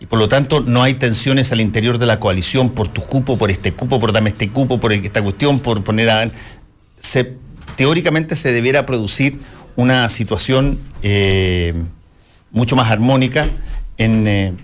Y 0.00 0.06
por 0.06 0.18
lo 0.18 0.28
tanto 0.28 0.62
no 0.62 0.82
hay 0.82 0.94
tensiones 0.94 1.52
al 1.52 1.60
interior 1.60 1.98
de 1.98 2.06
la 2.06 2.18
coalición 2.18 2.70
por 2.70 2.88
tu 2.88 3.02
cupo, 3.02 3.38
por 3.38 3.50
este 3.50 3.72
cupo, 3.72 4.00
por 4.00 4.12
dame 4.12 4.30
este 4.30 4.48
cupo, 4.48 4.80
por 4.80 4.92
esta 4.92 5.22
cuestión, 5.22 5.60
por 5.60 5.84
poner 5.84 6.10
a... 6.10 6.30
Teóricamente 7.76 8.34
se 8.34 8.50
debiera 8.50 8.84
producir 8.86 9.38
una 9.76 10.08
situación 10.08 10.80
eh, 11.02 11.74
mucho 12.50 12.76
más 12.76 12.90
armónica 12.90 13.48
en, 13.96 14.26
eh, 14.26 14.54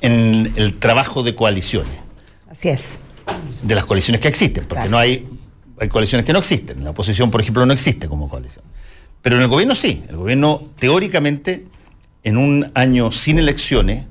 en 0.00 0.52
el 0.56 0.78
trabajo 0.78 1.22
de 1.22 1.34
coaliciones. 1.34 1.94
Así 2.50 2.68
es. 2.68 2.98
De 3.62 3.74
las 3.74 3.84
coaliciones 3.84 4.20
que 4.20 4.28
existen, 4.28 4.64
porque 4.66 4.88
no 4.88 4.98
hay, 4.98 5.28
hay 5.78 5.88
coaliciones 5.88 6.24
que 6.24 6.32
no 6.32 6.38
existen. 6.38 6.82
La 6.82 6.90
oposición, 6.90 7.30
por 7.30 7.40
ejemplo, 7.40 7.64
no 7.66 7.72
existe 7.72 8.08
como 8.08 8.28
coalición. 8.28 8.64
Pero 9.22 9.36
en 9.36 9.42
el 9.42 9.48
gobierno 9.48 9.74
sí. 9.74 10.02
El 10.08 10.16
gobierno, 10.16 10.68
teóricamente, 10.78 11.66
en 12.24 12.36
un 12.36 12.70
año 12.74 13.12
sin 13.12 13.38
elecciones, 13.38 14.04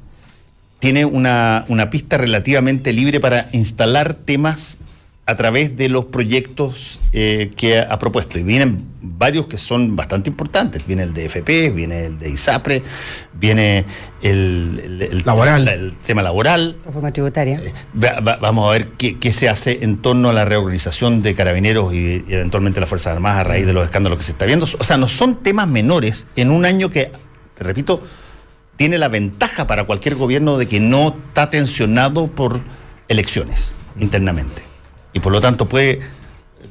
tiene 0.80 1.06
una, 1.06 1.66
una 1.68 1.90
pista 1.90 2.18
relativamente 2.18 2.94
libre 2.94 3.20
para 3.20 3.50
instalar 3.52 4.14
temas 4.14 4.78
a 5.30 5.38
través 5.38 5.78
de 5.78 5.90
los 5.90 6.06
proyectos 6.06 7.00
eh, 7.14 7.52
que 7.56 7.80
ha 7.80 8.00
propuesto. 8.00 8.40
Y 8.40 8.44
vienen 8.44 8.84
varios 9.00 9.46
que 9.46 9.60
son 9.60 9.96
bastante 9.96 10.32
importantes. 10.32 10.86
Viene 10.88 11.04
el 11.04 11.14
de 11.14 11.26
FP, 11.26 11.70
viene 11.70 12.06
el 12.08 12.18
de 12.18 12.30
ISAPRE, 12.30 12.82
viene 13.34 13.86
el, 14.24 15.22
laboral. 15.24 15.68
el 15.68 15.96
tema 15.98 16.24
laboral. 16.24 16.78
Reforma 16.84 17.14
tributaria. 17.14 17.62
Eh, 17.64 17.72
vamos 18.42 18.68
a 18.68 18.72
ver 18.72 18.88
qué, 18.88 19.32
se 19.32 19.50
hace 19.50 19.84
en 19.84 20.00
torno 20.00 20.30
a 20.30 20.34
la 20.34 20.46
reorganización 20.46 21.22
de 21.22 21.36
carabineros 21.36 21.94
y, 21.94 22.26
y, 22.28 22.34
eventualmente 22.34 22.80
las 22.80 22.90
Fuerzas 22.90 23.14
Armadas 23.14 23.42
a 23.42 23.44
raíz 23.44 23.68
de 23.68 23.74
los 23.74 23.84
escándalos 23.84 24.18
que 24.18 24.24
se 24.24 24.32
está 24.32 24.48
viendo. 24.48 24.66
O 24.66 24.84
sea, 24.84 24.98
no 24.98 25.08
son 25.08 25.44
temas 25.44 25.68
menores 25.68 26.26
en 26.36 26.50
un 26.50 26.66
año 26.66 26.90
que, 26.90 27.12
te 27.54 27.64
repito, 27.64 28.02
tiene 28.78 28.98
la 28.98 29.10
ventaja 29.10 29.68
para 29.68 29.84
cualquier 29.84 30.16
gobierno 30.16 30.58
de 30.58 30.68
que 30.68 30.80
no 30.80 31.10
está 31.10 31.52
tensionado 31.52 32.28
por 32.32 32.60
elecciones 33.10 33.78
internamente 34.00 34.69
y 35.14 35.20
por 35.20 35.32
lo 35.32 35.42
tanto 35.42 35.68
puede 35.68 36.00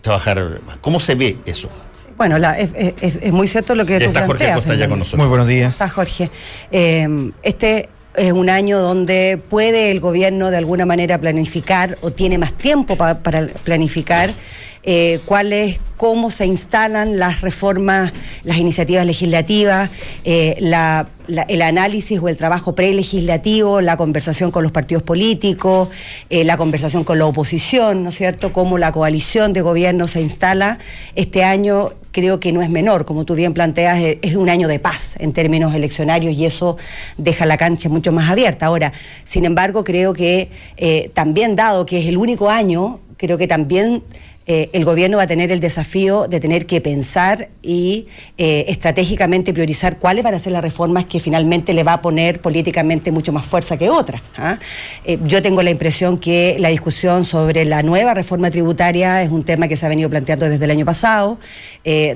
trabajar. 0.02 0.60
¿Cómo 0.80 1.00
se 1.00 1.14
ve 1.14 1.36
eso? 1.46 1.68
Bueno, 2.16 2.36
es, 2.36 3.32
muy 3.32 3.48
cierto 3.48 3.74
lo 3.74 3.86
que 3.86 3.98
tú 3.98 4.06
está 4.06 4.26
Jorge 4.26 4.52
Costa 4.52 4.74
ya 4.74 4.88
con 4.88 4.98
nosotros. 4.98 5.18
Muy 5.18 5.28
buenos 5.28 5.46
días. 5.46 5.74
Está 5.74 5.88
Jorge. 5.88 6.30
Eh, 6.70 7.30
este 7.42 7.88
es 8.14 8.32
un 8.32 8.50
año 8.50 8.80
donde 8.80 9.40
puede 9.48 9.90
el 9.90 10.00
gobierno 10.00 10.50
de 10.50 10.56
alguna 10.56 10.86
manera 10.86 11.18
planificar 11.18 11.96
o 12.00 12.10
tiene 12.10 12.38
más 12.38 12.52
tiempo 12.52 12.96
para 12.96 13.20
planificar 13.20 14.34
eh, 14.90 15.20
cuál 15.26 15.52
es, 15.52 15.80
cómo 15.98 16.30
se 16.30 16.46
instalan 16.46 17.18
las 17.18 17.42
reformas, 17.42 18.10
las 18.42 18.56
iniciativas 18.56 19.04
legislativas, 19.04 19.90
eh, 20.24 20.54
el 20.56 21.60
análisis 21.60 22.18
o 22.18 22.26
el 22.30 22.38
trabajo 22.38 22.74
prelegislativo, 22.74 23.82
la 23.82 23.98
conversación 23.98 24.50
con 24.50 24.62
los 24.62 24.72
partidos 24.72 25.02
políticos, 25.02 25.90
eh, 26.30 26.42
la 26.42 26.56
conversación 26.56 27.04
con 27.04 27.18
la 27.18 27.26
oposición, 27.26 28.02
¿no 28.02 28.08
es 28.08 28.14
cierto? 28.14 28.50
Cómo 28.54 28.78
la 28.78 28.90
coalición 28.90 29.52
de 29.52 29.60
gobierno 29.60 30.08
se 30.08 30.22
instala. 30.22 30.78
Este 31.14 31.44
año 31.44 31.90
creo 32.10 32.40
que 32.40 32.50
no 32.52 32.62
es 32.62 32.70
menor, 32.70 33.04
como 33.04 33.26
tú 33.26 33.34
bien 33.34 33.52
planteas, 33.52 34.00
es, 34.22 34.36
un 34.36 34.48
año 34.48 34.68
de 34.68 34.78
paz 34.78 35.16
en 35.18 35.34
términos 35.34 35.74
eleccionarios 35.74 36.32
y 36.32 36.46
eso 36.46 36.78
deja 37.18 37.44
la 37.44 37.58
cancha 37.58 37.90
mucho 37.90 38.10
más 38.10 38.30
abierta. 38.30 38.64
Ahora, 38.64 38.94
sin 39.22 39.44
embargo, 39.44 39.84
creo 39.84 40.14
que 40.14 40.48
también 41.12 41.56
dado 41.56 41.84
que 41.84 41.98
es 41.98 42.06
el 42.06 42.16
único 42.16 42.48
año, 42.48 43.00
creo 43.18 43.36
que 43.36 43.46
también 43.46 44.02
eh, 44.50 44.70
el 44.72 44.86
gobierno 44.86 45.18
va 45.18 45.24
a 45.24 45.26
tener 45.26 45.52
el 45.52 45.60
desafío 45.60 46.26
de 46.26 46.40
tener 46.40 46.64
que 46.64 46.80
pensar 46.80 47.50
y 47.62 48.08
eh, 48.38 48.64
estratégicamente 48.68 49.52
priorizar 49.52 49.98
cuáles 49.98 50.24
van 50.24 50.32
a 50.32 50.38
ser 50.38 50.52
las 50.52 50.62
reformas 50.62 51.04
que 51.04 51.20
finalmente 51.20 51.74
le 51.74 51.84
va 51.84 51.92
a 51.92 52.00
poner 52.00 52.40
políticamente 52.40 53.12
mucho 53.12 53.30
más 53.30 53.44
fuerza 53.44 53.76
que 53.76 53.90
otras. 53.90 54.22
¿ah? 54.38 54.58
Eh, 55.04 55.18
yo 55.24 55.42
tengo 55.42 55.62
la 55.62 55.70
impresión 55.70 56.16
que 56.16 56.56
la 56.60 56.70
discusión 56.70 57.26
sobre 57.26 57.66
la 57.66 57.82
nueva 57.82 58.14
reforma 58.14 58.48
tributaria 58.48 59.22
es 59.22 59.30
un 59.30 59.44
tema 59.44 59.68
que 59.68 59.76
se 59.76 59.84
ha 59.84 59.90
venido 59.90 60.08
planteando 60.08 60.48
desde 60.48 60.64
el 60.64 60.70
año 60.70 60.86
pasado, 60.86 61.38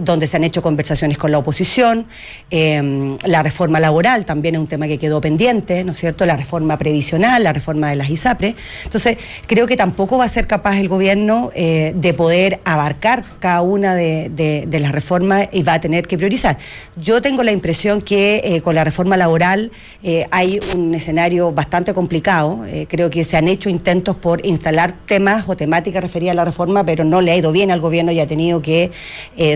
donde 0.01 0.27
se 0.27 0.37
han 0.37 0.45
hecho 0.45 0.63
conversaciones 0.63 1.19
con 1.19 1.31
la 1.33 1.39
oposición. 1.39 2.07
la 2.51 3.43
reforma 3.43 3.79
laboral 3.81 4.25
también 4.25 4.55
es 4.55 4.61
un 4.61 4.69
tema 4.69 4.87
que 4.87 4.99
quedó 4.99 5.21
pendiente, 5.21 5.85
¿no 5.85 5.91
es 5.93 5.99
cierto? 5.99 6.25
La 6.25 6.37
reforma 6.37 6.79
previsional, 6.79 7.43
la 7.43 7.53
reforma 7.53 7.91
de 7.91 7.97
las 7.97 8.09
ISAPRE. 8.09 8.55
Entonces, 8.85 9.19
creo 9.47 9.67
que 9.67 9.77
tampoco 9.77 10.17
va 10.19 10.25
a 10.25 10.29
ser 10.29 10.47
capaz 10.47 10.79
el 10.79 10.89
gobierno 10.89 11.51
de 11.55 12.15
poder 12.23 12.61
abarcar 12.65 13.25
cada 13.41 13.63
una 13.63 13.97
de, 13.97 14.69
las 14.71 14.93
reformas 14.93 15.49
y 15.51 15.65
va 15.65 15.75
a 15.75 15.81
tener 15.81 16.07
que 16.07 16.17
priorizar. 16.17 16.57
Yo 16.97 17.21
tengo 17.21 17.43
la 17.43 17.51
impresión 17.51 18.01
que 18.01 18.41
eh, 18.45 18.61
con 18.61 18.77
la 18.77 18.85
reforma 18.85 19.17
laboral 19.17 19.73
eh, 20.05 20.29
hay 20.31 20.61
un 20.77 20.95
escenario 20.95 21.51
bastante 21.51 21.93
complicado. 21.93 22.65
Eh, 22.67 22.87
creo 22.89 23.11
que 23.11 23.25
se 23.25 23.37
han 23.37 23.49
hecho 23.49 23.69
intentos 23.69 24.15
por 24.15 24.47
instalar 24.47 24.95
temas 25.05 25.49
o 25.49 25.57
temáticas 25.57 26.01
referidas 26.01 26.35
a 26.35 26.37
la 26.37 26.45
reforma, 26.45 26.85
pero 26.87 27.03
no 27.03 27.21
le 27.21 27.33
ha 27.33 27.37
ido 27.37 27.51
bien 27.51 27.73
al 27.73 27.81
gobierno 27.81 28.13
y 28.13 28.21
ha 28.21 28.27
tenido 28.29 28.63
que 28.63 28.93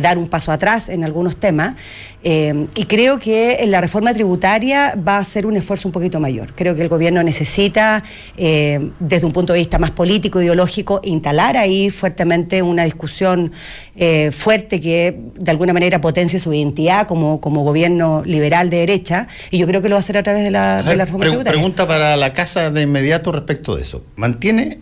dar 0.03 0.19
un 0.19 0.27
paso 0.27 0.51
atrás 0.51 0.89
en 0.89 1.05
algunos 1.05 1.37
temas. 1.37 1.77
y 2.25 2.85
creo 2.87 3.21
que 3.21 3.59
en 3.61 3.71
la 3.71 3.81
reforma 3.81 4.13
tributaria 4.13 4.97
va 4.97 5.19
a 5.19 5.25
ser 5.25 5.47
un 5.47 5.57
esfuerzo 5.57 5.87
un 5.87 5.93
poquito 5.93 6.19
mayor. 6.19 6.53
Creo 6.57 6.75
que 6.75 6.83
el 6.83 6.89
gobierno 6.89 7.23
necesita, 7.23 8.03
desde 8.37 9.27
un 9.27 9.33
punto 9.33 9.53
de 9.53 9.61
vista 9.61 9.79
más 9.79 9.93
político, 9.93 10.43
ideológico, 10.43 11.01
instalar 11.05 11.57
ahí 11.57 11.91
fuertemente 11.91 12.56
una 12.63 12.85
discusión 12.85 13.53
eh, 13.95 14.31
fuerte 14.31 14.81
que 14.81 15.19
de 15.35 15.51
alguna 15.51 15.73
manera 15.73 16.01
potencie 16.01 16.39
su 16.39 16.53
identidad 16.53 17.07
como, 17.07 17.41
como 17.41 17.65
gobierno 17.65 18.23
liberal 18.25 18.71
de 18.71 18.79
derecha, 18.79 19.29
y 19.51 19.59
yo 19.59 19.67
creo 19.67 19.83
que 19.83 19.89
lo 19.89 19.95
va 19.95 19.99
a 19.99 20.01
hacer 20.01 20.19
a 20.19 20.23
través 20.23 20.45
de 20.45 20.51
la, 20.51 20.83
de 20.83 20.97
la 20.97 21.05
reforma 21.05 21.27
Pregunta 21.45 21.87
para 21.87 22.17
la 22.17 22.33
casa 22.33 22.71
de 22.71 22.83
inmediato 22.83 23.33
respecto 23.33 23.77
de 23.77 23.83
eso. 23.83 24.05
¿Mantiene, 24.17 24.79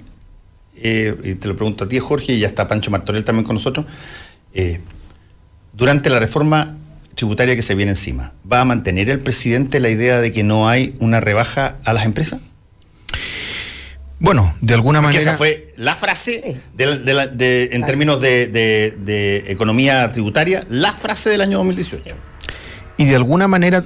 eh, 0.77 1.15
y 1.25 1.35
te 1.35 1.49
lo 1.49 1.57
pregunto 1.57 1.85
a 1.85 1.89
ti 1.89 1.99
Jorge, 1.99 2.33
y 2.33 2.41
ya 2.41 2.49
está 2.49 2.69
Pancho 2.69 2.91
Martorell 2.91 3.25
también 3.25 3.45
con 3.45 3.55
nosotros, 3.55 3.87
eh, 4.53 4.81
durante 5.73 6.11
la 6.11 6.21
reforma 6.21 6.77
tributaria 7.15 7.57
que 7.57 7.63
se 7.63 7.75
viene 7.75 7.93
encima, 7.93 8.33
¿va 8.51 8.61
a 8.61 8.65
mantener 8.65 9.11
el 9.11 9.21
presidente 9.21 9.81
la 9.81 9.89
idea 9.89 10.21
de 10.21 10.33
que 10.33 10.43
no 10.43 10.69
hay 10.69 10.95
una 10.99 11.21
rebaja 11.21 11.77
a 11.85 11.93
las 11.93 12.05
empresas? 12.05 12.41
Bueno, 14.25 14.55
de 14.63 14.73
alguna 14.73 15.03
manera. 15.03 15.21
Esa 15.21 15.35
fue 15.35 15.75
la 15.77 15.95
frase 15.95 16.57
en 16.79 17.85
términos 17.85 18.23
de, 18.23 19.45
economía 19.49 20.11
tributaria, 20.13 20.65
la 20.71 20.93
frase 20.93 21.29
del 21.29 21.43
año 21.43 21.59
2018. 21.59 22.17
Y 22.97 23.05
de 23.05 23.17
alguna 23.17 23.49
manera, 23.49 23.85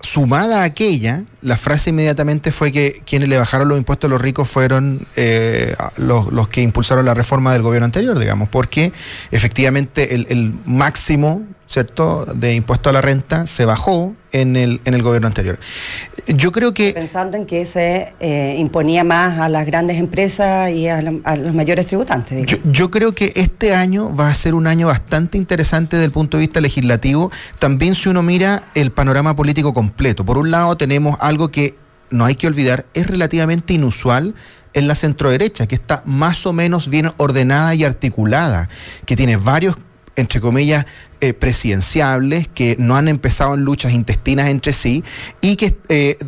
sumada 0.00 0.62
a 0.62 0.64
aquella, 0.64 1.24
la 1.42 1.56
frase 1.56 1.90
inmediatamente 1.90 2.52
fue 2.52 2.72
que 2.72 3.02
quienes 3.04 3.28
le 3.28 3.38
bajaron 3.38 3.68
los 3.68 3.78
impuestos 3.78 4.08
a 4.08 4.10
los 4.10 4.20
ricos 4.20 4.48
fueron 4.48 5.06
eh, 5.16 5.74
los, 5.96 6.48
que 6.48 6.62
impulsaron 6.62 7.04
la 7.04 7.14
reforma 7.14 7.52
del 7.52 7.62
gobierno 7.62 7.86
anterior, 7.86 8.18
digamos, 8.18 8.48
porque 8.48 8.92
efectivamente 9.30 10.14
el, 10.14 10.26
el 10.28 10.54
máximo 10.66 11.46
¿cierto?, 11.70 12.26
de 12.34 12.54
impuesto 12.54 12.90
a 12.90 12.92
la 12.92 13.00
renta 13.00 13.46
se 13.46 13.64
bajó 13.64 14.12
en 14.32 14.56
el, 14.56 14.80
en 14.84 14.94
el 14.94 15.02
gobierno 15.02 15.28
anterior. 15.28 15.56
Yo 16.26 16.50
creo 16.50 16.74
que... 16.74 16.92
Pensando 16.92 17.36
en 17.36 17.46
que 17.46 17.64
se 17.64 18.12
eh, 18.18 18.56
imponía 18.58 19.04
más 19.04 19.38
a 19.38 19.48
las 19.48 19.66
grandes 19.66 19.98
empresas 19.98 20.72
y 20.72 20.88
a, 20.88 21.00
los 21.00 21.54
mayores 21.54 21.86
tributantes. 21.86 22.44
Yo, 22.46 22.58
yo, 22.64 22.90
creo 22.90 23.12
que 23.12 23.32
este 23.36 23.72
año 23.72 24.14
va 24.14 24.28
a 24.28 24.34
ser 24.34 24.56
un 24.56 24.66
año 24.66 24.88
bastante 24.88 25.38
interesante 25.38 25.94
desde 25.94 26.06
el 26.06 26.12
punto 26.12 26.38
de 26.38 26.40
vista 26.40 26.60
legislativo, 26.60 27.30
también 27.60 27.94
si 27.94 28.08
uno 28.08 28.24
mira 28.24 28.64
el 28.74 28.90
panorama 28.90 29.36
político 29.36 29.72
completo. 29.72 30.24
Por 30.24 30.38
un 30.38 30.50
lado 30.50 30.76
tenemos 30.76 31.16
algo 31.30 31.50
que 31.50 31.76
no 32.10 32.24
hay 32.24 32.34
que 32.34 32.46
olvidar, 32.46 32.86
es 32.92 33.06
relativamente 33.06 33.72
inusual 33.72 34.34
en 34.74 34.86
la 34.86 34.94
centroderecha, 34.94 35.66
que 35.66 35.74
está 35.74 36.02
más 36.04 36.44
o 36.46 36.52
menos 36.52 36.88
bien 36.88 37.10
ordenada 37.16 37.74
y 37.74 37.84
articulada, 37.84 38.68
que 39.06 39.16
tiene 39.16 39.36
varios 39.36 39.76
entre 40.16 40.40
comillas, 40.40 40.84
eh, 41.20 41.32
presidenciables, 41.32 42.48
que 42.48 42.76
no 42.78 42.96
han 42.96 43.08
empezado 43.08 43.54
en 43.54 43.64
luchas 43.64 43.92
intestinas 43.92 44.48
entre 44.48 44.72
sí 44.72 45.02
y 45.40 45.56
que 45.56 45.78
eh, 45.88 46.18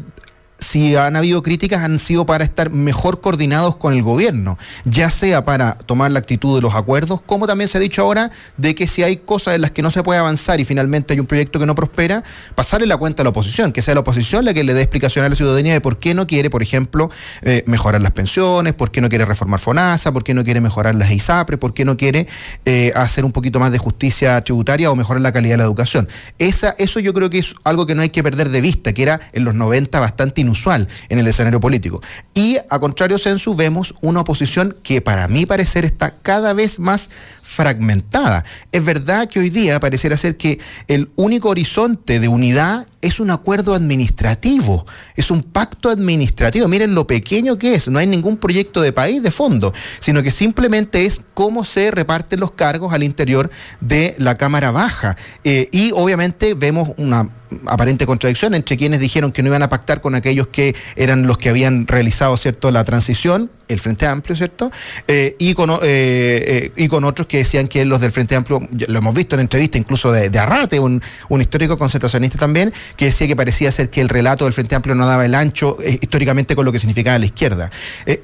si 0.63 0.97
han 0.97 1.17
habido 1.17 1.43
críticas, 1.43 1.83
han 1.83 1.99
sido 1.99 2.25
para 2.25 2.45
estar 2.45 2.71
mejor 2.71 3.21
coordinados 3.21 3.77
con 3.77 3.93
el 3.93 4.03
gobierno, 4.03 4.59
ya 4.85 5.11
sea 5.11 5.45
para 5.45 5.75
tomar 5.75 6.13
la 6.13 6.21
actitud 6.21 6.57
de 6.57 6.63
los 6.63 6.75
acuerdos, 6.75 7.21
como 7.21 7.47
también 7.47 7.69
se 7.69 7.79
ha 7.79 7.81
dicho 7.81 8.03
ahora 8.03 8.31
de 8.57 8.75
que 8.75 8.87
si 8.87 9.03
hay 9.03 9.19
cosas 9.19 9.55
en 9.55 9.61
las 9.61 9.71
que 9.71 9.83
no 9.83 9.91
se 9.91 10.03
puede 10.03 10.21
avanzar 10.21 10.61
y 10.61 10.65
finalmente 10.65 11.15
hay 11.15 11.21
un 11.21 11.27
proyecto 11.27 11.59
que 11.59 11.67
no 11.67 11.75
prospera, 11.75 12.23
pasarle 12.55 12.87
la 12.87 12.97
cuenta 12.97 13.23
a 13.23 13.25
la 13.25 13.31
oposición, 13.31 13.73
que 13.73 13.83
sea 13.83 13.95
la 13.95 14.01
oposición 14.01 14.45
la 14.45 14.55
que 14.55 14.65
le 14.65 14.75
dé 14.75 14.83
explicación 14.83 15.25
a 15.25 15.29
la 15.29 15.35
ciudadanía 15.35 15.73
de 15.73 15.81
por 15.81 15.99
qué 15.99 16.15
no 16.15 16.27
quiere, 16.27 16.51
por 16.51 16.63
ejemplo, 16.63 17.11
eh, 17.43 17.65
mejorar 17.67 18.01
las 18.01 18.13
pensiones, 18.13 18.75
por 18.75 18.91
qué 18.91 19.01
no 19.01 19.09
quiere 19.09 19.25
reformar 19.25 19.61
FONASA, 19.61 20.13
por 20.13 20.25
qué 20.25 20.35
no 20.35 20.45
quiere 20.45 20.61
mejorar 20.61 20.95
las 20.95 21.11
ISAPRE, 21.11 21.59
por 21.59 21.75
qué 21.75 21.85
no 21.85 21.97
quiere 21.97 22.27
eh, 22.65 22.93
hacer 22.95 23.25
un 23.25 23.33
poquito 23.33 23.61
más 23.61 23.73
de 23.73 23.79
justicia 23.79 24.43
tributaria 24.43 24.91
o 24.91 24.97
mejorar 24.97 25.21
la 25.21 25.33
calidad 25.33 25.55
de 25.55 25.59
la 25.59 25.65
educación. 25.65 26.09
Esa, 26.39 26.75
eso 26.79 27.01
yo 27.01 27.13
creo 27.13 27.31
que 27.31 27.39
es 27.39 27.55
algo 27.65 27.87
que 27.87 27.95
no 27.95 28.03
hay 28.03 28.11
que 28.11 28.23
perder 28.23 28.51
de 28.51 28.61
vista, 28.61 28.93
que 28.93 29.03
era 29.03 29.21
en 29.33 29.45
los 29.45 29.55
90 29.55 29.99
bastante 30.01 30.41
inusual 30.53 30.87
en 31.09 31.19
el 31.19 31.27
escenario 31.27 31.61
político. 31.61 32.01
Y 32.35 32.59
a 32.69 32.79
contrario, 32.79 33.19
Censu, 33.19 33.55
vemos 33.55 33.95
una 34.03 34.20
oposición 34.20 34.77
que 34.83 35.01
para 35.01 35.29
mi 35.29 35.47
parecer 35.47 35.85
está 35.85 36.16
cada 36.23 36.53
vez 36.53 36.79
más 36.79 37.11
fragmentada. 37.43 38.45
Es 38.70 38.85
verdad 38.85 39.29
que 39.29 39.41
hoy 39.41 39.51
día 39.51 39.79
pareciera 39.81 40.16
ser 40.16 40.37
que 40.37 40.59
el 40.89 41.11
único 41.16 41.51
horizonte 41.51 42.20
de 42.20 42.29
unidad 42.29 42.87
es 43.03 43.20
un 43.20 43.31
acuerdo 43.31 43.74
administrativo, 43.74 44.87
es 45.16 45.31
un 45.31 45.43
pacto 45.43 45.91
administrativo. 45.91 46.69
Miren 46.69 46.95
lo 46.95 47.07
pequeño 47.07 47.59
que 47.59 47.74
es, 47.74 47.89
no 47.89 47.99
hay 47.99 48.07
ningún 48.07 48.37
proyecto 48.37 48.81
de 48.81 48.93
país 48.93 49.23
de 49.23 49.31
fondo, 49.31 49.73
sino 50.01 50.23
que 50.23 50.31
simplemente 50.31 51.05
es 51.05 51.20
cómo 51.35 51.65
se 51.65 51.91
reparten 51.91 52.41
los 52.41 52.53
cargos 52.53 52.93
al 52.93 53.03
interior 53.03 53.51
de 53.81 54.15
la 54.19 54.37
Cámara 54.37 54.70
Baja. 54.70 55.16
Eh, 55.45 55.69
y 55.73 55.91
obviamente 55.93 56.55
vemos 56.55 56.91
una 56.97 57.29
aparente 57.66 58.07
contradicción 58.07 58.55
entre 58.55 58.77
quienes 58.77 59.01
dijeron 59.01 59.33
que 59.33 59.43
no 59.43 59.49
iban 59.49 59.62
a 59.62 59.69
pactar 59.69 60.01
con 60.01 60.15
aquellos 60.15 60.49
que 60.49 60.74
eran 60.97 61.27
los 61.27 61.39
que 61.39 61.49
habían 61.49 61.87
realizado 61.87 62.37
cierto 62.37 62.70
la 62.70 62.85
transición 62.85 63.51
el 63.73 63.81
Frente 63.81 64.07
Amplio, 64.07 64.36
¿cierto? 64.36 64.70
Eh, 65.07 65.36
y, 65.39 65.55
con, 65.55 65.70
eh, 65.82 66.70
y 66.77 66.89
con 66.89 67.05
otros 67.05 67.27
que 67.27 67.39
decían 67.39 67.69
que 67.69 67.85
los 67.85 68.01
del 68.01 68.11
Frente 68.11 68.36
Amplio, 68.36 68.61
lo 68.89 68.99
hemos 68.99 69.15
visto 69.15 69.36
en 69.36 69.40
entrevista 69.40 69.78
incluso 69.78 70.12
de, 70.12 70.39
Arrate, 70.39 70.78
un, 70.78 71.03
un, 71.28 71.40
histórico 71.40 71.77
concentracionista 71.77 72.39
también, 72.39 72.73
que 72.97 73.07
decía 73.07 73.27
que 73.27 73.36
parecía 73.36 73.70
ser 73.70 73.90
que 73.90 74.01
el 74.01 74.09
relato 74.09 74.44
del 74.44 74.53
Frente 74.53 74.74
Amplio 74.74 74.94
no 74.94 75.07
daba 75.07 75.24
el 75.24 75.35
ancho 75.35 75.77
históricamente 76.01 76.57
con 76.57 76.65
lo 76.65 76.73
que 76.73 76.78
significaba 76.78 77.19
la 77.19 77.27
izquierda. 77.27 77.70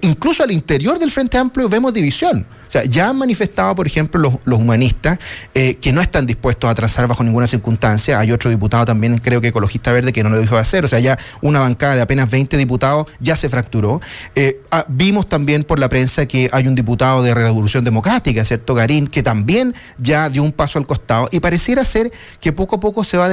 incluso 0.02 0.42
al 0.42 0.50
interior 0.50 0.98
del 0.98 1.10
Frente 1.10 1.38
Amplio 1.38 1.68
vemos 1.68 1.92
división. 1.94 2.46
O 2.66 2.70
sea, 2.70 2.84
ya 2.84 3.08
han 3.08 3.16
manifestado, 3.16 3.74
por 3.74 3.86
ejemplo, 3.86 4.20
los, 4.20 4.34
los 4.44 4.58
humanistas 4.58 5.18
que 5.52 5.92
no 5.92 6.00
están 6.00 6.26
dispuestos 6.26 6.70
a 6.70 6.74
trazar 6.74 7.06
bajo 7.06 7.24
ninguna 7.24 7.46
circunstancia. 7.46 8.18
Hay 8.18 8.32
otro 8.32 8.50
diputado 8.50 8.84
también 8.84 9.18
creo 9.18 9.40
que 9.40 9.48
Ecologista 9.48 9.92
Verde, 9.92 10.12
que 10.12 10.22
no 10.22 10.30
lo 10.30 10.38
dijo 10.38 10.54
de 10.54 10.60
hacer. 10.60 10.84
O 10.84 10.88
sea, 10.88 11.00
ya 11.00 11.18
una 11.42 11.60
bancada 11.60 11.96
de 11.96 12.02
apenas 12.02 12.30
20 12.30 12.56
diputados 12.56 13.06
ya 13.20 13.36
se 13.36 13.48
fracturó. 13.48 14.00
Eh, 14.34 14.60
ah, 14.70 14.84
vimos 14.88 15.28
también 15.28 15.37
por 15.66 15.78
la 15.78 15.88
prensa 15.88 16.26
que 16.26 16.48
hay 16.52 16.66
un 16.66 16.74
diputado 16.74 17.22
de 17.22 17.34
Revolución 17.34 17.84
Democrática, 17.84 18.44
¿cierto? 18.44 18.74
Garín, 18.74 19.06
que 19.06 19.22
también 19.22 19.74
ya 19.98 20.28
dio 20.28 20.42
un 20.42 20.52
paso 20.52 20.78
al 20.78 20.86
costado. 20.86 21.28
Y 21.32 21.40
pareciera 21.40 21.84
ser 21.84 22.10
que 22.40 22.52
poco 22.52 22.76
a 22.76 22.80
poco 22.80 23.04
se 23.04 23.16
va 23.16 23.28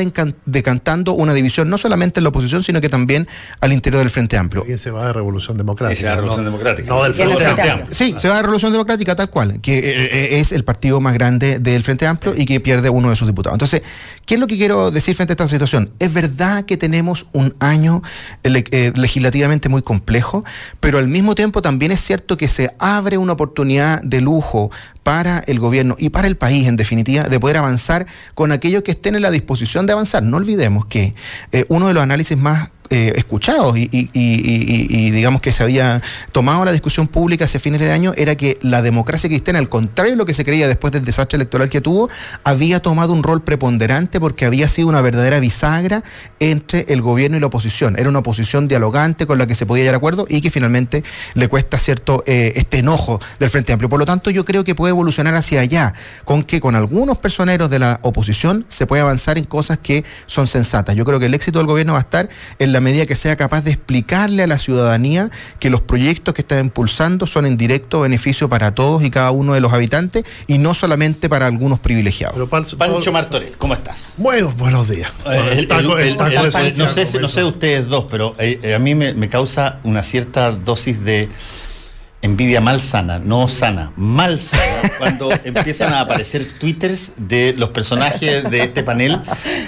decantando 0.45 1.14
una 1.14 1.34
división, 1.34 1.69
no 1.69 1.77
solamente 1.77 2.19
en 2.19 2.23
la 2.23 2.30
oposición, 2.30 2.64
sino 2.64 2.82
que 2.82 2.90
también 2.90 3.27
al 3.60 3.73
interior 3.73 3.99
del 3.99 4.10
Frente 4.10 4.38
Amplio. 4.38 4.64
¿Quién 4.64 4.77
se 4.77 4.91
va 4.91 5.07
de 5.07 5.14
Revolución 5.14 5.57
Democrática? 5.57 5.95
Sí, 5.95 6.02
se 6.02 6.07
va 6.07 6.11
de 6.11 6.22
Revolución 6.22 6.45
Democrática. 6.45 6.90
No, 6.90 7.03
del 7.03 7.14
Frente, 7.14 7.72
Amplio. 7.72 7.95
Sí, 7.95 8.15
se 8.18 8.27
va 8.30 8.36
de 8.38 8.41
Revolución 8.41 8.72
Democrática, 8.72 9.15
tal 9.15 9.30
cual, 9.30 9.60
que 9.61 9.80
eh, 9.80 9.84
eh, 10.11 10.40
es 10.40 10.52
el 10.52 10.64
partido 10.64 11.02
más 11.02 11.14
grande 11.14 11.60
del 11.60 11.84
Frente 11.84 12.07
Amplio 12.07 12.34
y 12.36 12.45
que 12.45 12.60
pierde 12.60 12.90
uno 12.90 13.10
de 13.10 13.15
sus 13.15 13.27
diputados. 13.27 13.56
Entonces, 13.56 13.82
¿qué 14.26 14.36
es 14.36 14.40
lo 14.40 14.48
que 14.48 14.57
quiero 14.57 14.91
decir 14.91 15.15
frente 15.15 15.32
a 15.32 15.36
esta 15.36 15.48
situación? 15.48 15.91
Es 15.99 16.14
verdad 16.14 16.65
que 16.65 16.77
tenemos 16.77 17.27
un 17.34 17.56
año 17.60 18.02
eh, 18.44 18.91
legislativamente 18.95 19.69
muy 19.69 19.82
complejo, 19.82 20.44
pero 20.80 20.98
al 20.98 21.07
mismo 21.07 21.36
tiempo 21.36 21.61
también 21.61 21.84
es 21.91 22.01
cierto 22.01 22.37
que 22.37 22.47
se 22.47 22.71
abre 22.79 23.17
una 23.17 23.33
oportunidad 23.33 24.01
de 24.01 24.21
lujo 24.21 24.71
para 25.03 25.39
el 25.39 25.59
gobierno 25.59 25.95
y 25.99 26.09
para 26.09 26.27
el 26.27 26.35
país, 26.37 26.67
en 26.67 26.75
definitiva, 26.75 27.23
de 27.23 27.39
poder 27.39 27.57
avanzar 27.57 28.05
con 28.33 28.51
aquellos 28.51 28.83
que 28.83 28.91
estén 28.91 29.15
en 29.15 29.21
la 29.21 29.31
disposición 29.31 29.85
de 29.85 29.93
avanzar. 29.93 30.23
No 30.23 30.37
olvidemos 30.37 30.85
que 30.85 31.15
eh, 31.51 31.65
uno 31.69 31.87
de 31.87 31.93
los 31.93 32.03
análisis 32.03 32.37
más 32.37 32.69
eh, 32.89 33.13
escuchados 33.15 33.77
y, 33.77 33.87
digamos 35.11 35.41
que 35.41 35.51
se 35.51 35.63
había 35.63 36.01
tomado 36.31 36.65
la 36.65 36.71
discusión 36.71 37.07
pública 37.07 37.45
hacia 37.45 37.59
fines 37.59 37.79
de 37.81 37.91
año 37.91 38.13
era 38.17 38.35
que 38.35 38.57
la 38.61 38.81
democracia 38.81 39.29
cristiana, 39.29 39.59
al 39.59 39.69
contrario 39.69 40.13
de 40.13 40.17
lo 40.17 40.25
que 40.25 40.33
se 40.33 40.43
creía 40.43 40.67
después 40.67 40.93
del 40.93 41.03
desastre 41.03 41.37
electoral 41.37 41.69
que 41.69 41.81
tuvo, 41.81 42.09
había 42.43 42.81
tomado 42.81 43.13
un 43.13 43.23
rol 43.23 43.41
preponderante 43.43 44.19
porque 44.19 44.45
había 44.45 44.67
sido 44.67 44.87
una 44.87 45.01
verdadera 45.01 45.39
bisagra 45.39 46.03
entre 46.39 46.85
el 46.89 47.01
gobierno 47.01 47.37
y 47.37 47.39
la 47.39 47.47
oposición. 47.47 47.97
Era 47.97 48.09
una 48.09 48.19
oposición 48.19 48.67
dialogante 48.67 49.25
con 49.25 49.37
la 49.37 49.47
que 49.47 49.55
se 49.55 49.65
podía 49.65 49.83
llegar 49.83 49.95
a 49.95 49.97
acuerdo 49.97 50.25
y 50.29 50.41
que 50.41 50.51
finalmente 50.51 51.03
le 51.33 51.47
cuesta 51.47 51.77
cierto 51.77 52.23
eh, 52.25 52.53
este 52.55 52.79
enojo 52.79 53.19
del 53.39 53.49
Frente 53.49 53.73
Amplio. 53.73 53.89
Por 53.89 53.99
lo 53.99 54.05
tanto, 54.05 54.29
yo 54.29 54.45
creo 54.45 54.63
que 54.63 54.75
puede 54.75 54.91
evolucionar 54.91 55.35
hacia 55.35 55.61
allá, 55.61 55.93
con 56.23 56.43
que 56.43 56.59
con 56.59 56.75
algunos 56.75 57.17
personeros 57.17 57.69
de 57.69 57.79
la 57.79 57.99
oposición 58.03 58.65
se 58.67 58.85
puede 58.85 59.01
avanzar 59.01 59.37
en 59.37 59.45
cosas 59.45 59.77
que 59.77 60.03
son 60.27 60.47
sensatas. 60.47 60.95
Yo 60.95 61.05
creo 61.05 61.19
que 61.19 61.25
el 61.27 61.33
éxito 61.33 61.59
del 61.59 61.67
gobierno 61.67 61.93
va 61.93 61.99
a 61.99 62.01
estar 62.01 62.29
en 62.59 62.71
la 62.76 62.81
medida 62.81 63.06
que 63.06 63.15
sea 63.15 63.38
capaz 63.38 63.61
de 63.61 63.72
explicarle 63.72 64.43
a 64.43 64.47
la 64.47 64.57
ciudadanía 64.57 65.30
que 65.60 65.69
los 65.69 65.80
proyectos 65.80 66.34
que 66.34 66.41
está 66.41 66.60
impulsando 66.60 67.26
son 67.26 67.45
en 67.45 67.56
directo 67.56 68.02
beneficio 68.02 68.49
para 68.49 68.73
todos 68.73 69.02
y 69.02 69.10
cada 69.10 69.31
uno 69.31 69.53
de 69.53 69.61
los 69.61 69.72
habitantes 69.72 70.26
y 70.45 70.57
no 70.57 70.73
solamente 70.73 71.30
para 71.30 71.47
algunos 71.47 71.80
privilegiados. 71.80 72.49
Pancho 72.49 73.14
Martorell, 73.14 73.56
¿cómo 73.57 73.76
estás? 73.76 74.15
Bueno, 74.18 74.53
buenos 74.57 74.89
días. 74.89 75.10
no, 75.26 76.91
sé, 76.91 77.19
no 77.22 77.30
sé 77.30 77.43
ustedes 77.45 77.88
dos, 77.88 78.07
pero 78.11 78.34
eh, 78.39 78.60
eh, 78.61 78.76
a 78.76 78.80
mí 78.80 78.93
me 78.93 79.30
causa 79.30 79.80
una 79.85 80.03
cierta 80.03 80.52
dosis 80.52 81.02
de 81.06 81.30
envidia 82.26 82.60
mal 82.60 82.80
sana, 82.80 83.19
no 83.19 83.47
sana, 83.47 83.91
mal 83.95 84.39
sana, 84.39 84.91
cuando 84.97 85.30
empiezan 85.43 85.93
a 85.93 86.02
aparecer 86.02 86.45
twitters 86.60 87.14
de 87.18 87.53
los 87.57 87.69
personajes 87.69 88.49
de 88.49 88.64
este 88.64 88.84
panel 88.84 89.19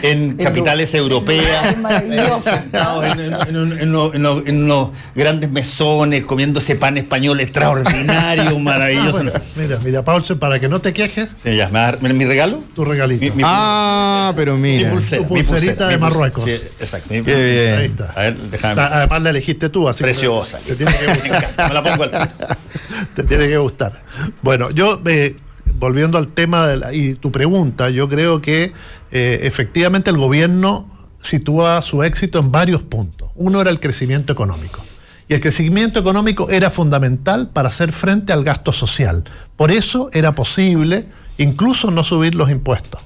en 0.01 0.35
capitales 0.35 0.93
europeas, 0.93 1.75
eh, 2.01 2.29
sentados 2.41 3.05
en, 3.05 3.95
unos 3.95 4.89
grandes 5.15 5.51
mesones, 5.51 6.25
comiendo 6.25 6.59
ese 6.59 6.75
pan 6.75 6.97
español 6.97 7.39
extraordinario, 7.39 8.59
maravilloso. 8.59 9.23
mira, 9.55 9.79
mira, 9.83 10.03
Paul, 10.03 10.23
para 10.39 10.59
que 10.59 10.67
no 10.67 10.81
te 10.81 10.93
quejes. 10.93 11.29
Sí, 11.41 11.55
ya, 11.55 11.69
¿mi 12.01 12.25
regalo? 12.25 12.61
Tu 12.75 12.83
regalito. 12.83 13.33
ah, 13.43 14.33
pero 14.35 14.57
mira. 14.57 14.89
Mi 14.89 14.95
pulsera, 14.95 15.21
tu 15.21 15.27
pulserita 15.29 15.87
de 15.87 15.97
Marruecos. 15.97 16.43
Sí, 16.43 16.51
exacto. 16.79 17.09
Qué 17.09 17.21
bien. 17.21 17.95
A 18.15 18.21
ver, 18.21 18.35
déjame. 18.35 18.81
Además 18.81 19.21
la 19.21 19.29
elegiste 19.29 19.69
tú, 19.69 19.87
así 19.87 20.03
Preciosa. 20.03 20.57
Que 20.59 20.73
te 20.73 20.85
tiene 20.85 20.93
que 20.97 21.07
gustar. 21.29 21.67
Me 21.67 21.73
la 21.73 21.83
pongo 21.83 22.03
al 22.03 22.11
te 23.15 23.23
tiene 23.23 23.47
que 23.47 23.57
gustar. 23.57 24.03
Bueno, 24.41 24.69
yo, 24.71 25.01
eh, 25.05 25.35
volviendo 25.75 26.17
al 26.17 26.29
tema 26.29 26.67
y 26.91 27.15
tu 27.15 27.31
pregunta, 27.31 27.89
yo 27.89 28.07
creo 28.09 28.41
que 28.41 28.73
eh, 29.11 29.39
efectivamente 29.43 30.09
el 30.09 30.17
gobierno 30.17 30.87
sitúa 31.17 31.81
su 31.81 32.03
éxito 32.03 32.39
en 32.39 32.51
varios 32.51 32.83
puntos. 32.83 33.29
Uno 33.35 33.61
era 33.61 33.69
el 33.69 33.79
crecimiento 33.79 34.33
económico. 34.33 34.81
Y 35.29 35.33
el 35.33 35.41
crecimiento 35.41 35.99
económico 35.99 36.49
era 36.49 36.69
fundamental 36.69 37.49
para 37.49 37.67
hacer 37.67 37.91
frente 37.91 38.31
al 38.31 38.43
gasto 38.43 38.71
social. 38.71 39.25
Por 39.57 39.71
eso 39.71 40.09
era 40.13 40.33
posible 40.33 41.05
incluso 41.37 41.91
no 41.91 42.03
subir 42.03 42.33
los 42.33 42.49
impuestos. 42.49 43.01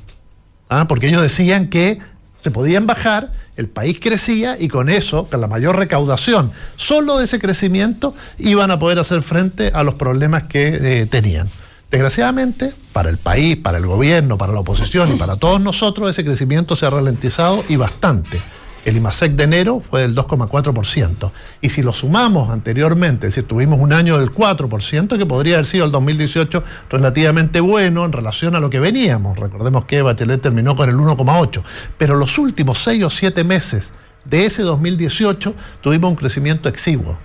¿Ah? 0.69 0.87
Porque 0.87 1.07
ellos 1.07 1.21
decían 1.21 1.67
que 1.67 1.99
se 2.41 2.51
podían 2.51 2.87
bajar, 2.87 3.31
el 3.55 3.69
país 3.69 3.99
crecía 4.01 4.57
y 4.59 4.67
con 4.67 4.89
eso, 4.89 5.27
con 5.27 5.41
la 5.41 5.47
mayor 5.47 5.77
recaudación, 5.77 6.51
solo 6.75 7.17
de 7.17 7.25
ese 7.25 7.39
crecimiento, 7.39 8.15
iban 8.37 8.71
a 8.71 8.79
poder 8.79 8.99
hacer 8.99 9.21
frente 9.21 9.71
a 9.73 9.83
los 9.83 9.95
problemas 9.95 10.43
que 10.43 11.01
eh, 11.01 11.05
tenían. 11.05 11.47
Desgraciadamente, 11.91 12.73
para 12.93 13.09
el 13.09 13.17
país, 13.17 13.57
para 13.57 13.77
el 13.77 13.85
gobierno, 13.85 14.37
para 14.37 14.53
la 14.53 14.61
oposición 14.61 15.13
y 15.13 15.17
para 15.17 15.35
todos 15.35 15.61
nosotros, 15.61 16.09
ese 16.09 16.23
crecimiento 16.23 16.75
se 16.75 16.85
ha 16.85 16.89
ralentizado 16.89 17.63
y 17.67 17.75
bastante. 17.75 18.41
El 18.83 18.97
IMASEC 18.97 19.33
de 19.33 19.43
enero 19.43 19.79
fue 19.79 20.01
del 20.01 20.15
2,4%. 20.15 21.31
Y 21.61 21.69
si 21.69 21.83
lo 21.83 21.93
sumamos 21.93 22.49
anteriormente, 22.49 23.27
es 23.27 23.35
decir, 23.35 23.47
tuvimos 23.47 23.79
un 23.79 23.93
año 23.93 24.17
del 24.17 24.33
4%, 24.33 25.17
que 25.17 25.25
podría 25.25 25.55
haber 25.55 25.65
sido 25.65 25.85
el 25.85 25.91
2018 25.91 26.63
relativamente 26.89 27.59
bueno 27.59 28.05
en 28.05 28.11
relación 28.11 28.55
a 28.55 28.59
lo 28.59 28.69
que 28.69 28.79
veníamos. 28.79 29.37
Recordemos 29.37 29.85
que 29.85 30.01
Bachelet 30.01 30.41
terminó 30.41 30.75
con 30.75 30.89
el 30.89 30.95
1,8%. 30.95 31.63
Pero 31.97 32.15
los 32.15 32.37
últimos 32.37 32.79
6 32.83 33.03
o 33.03 33.09
7 33.09 33.43
meses 33.43 33.93
de 34.25 34.45
ese 34.45 34.63
2018 34.63 35.55
tuvimos 35.81 36.09
un 36.11 36.15
crecimiento 36.15 36.67
exiguo. 36.67 37.17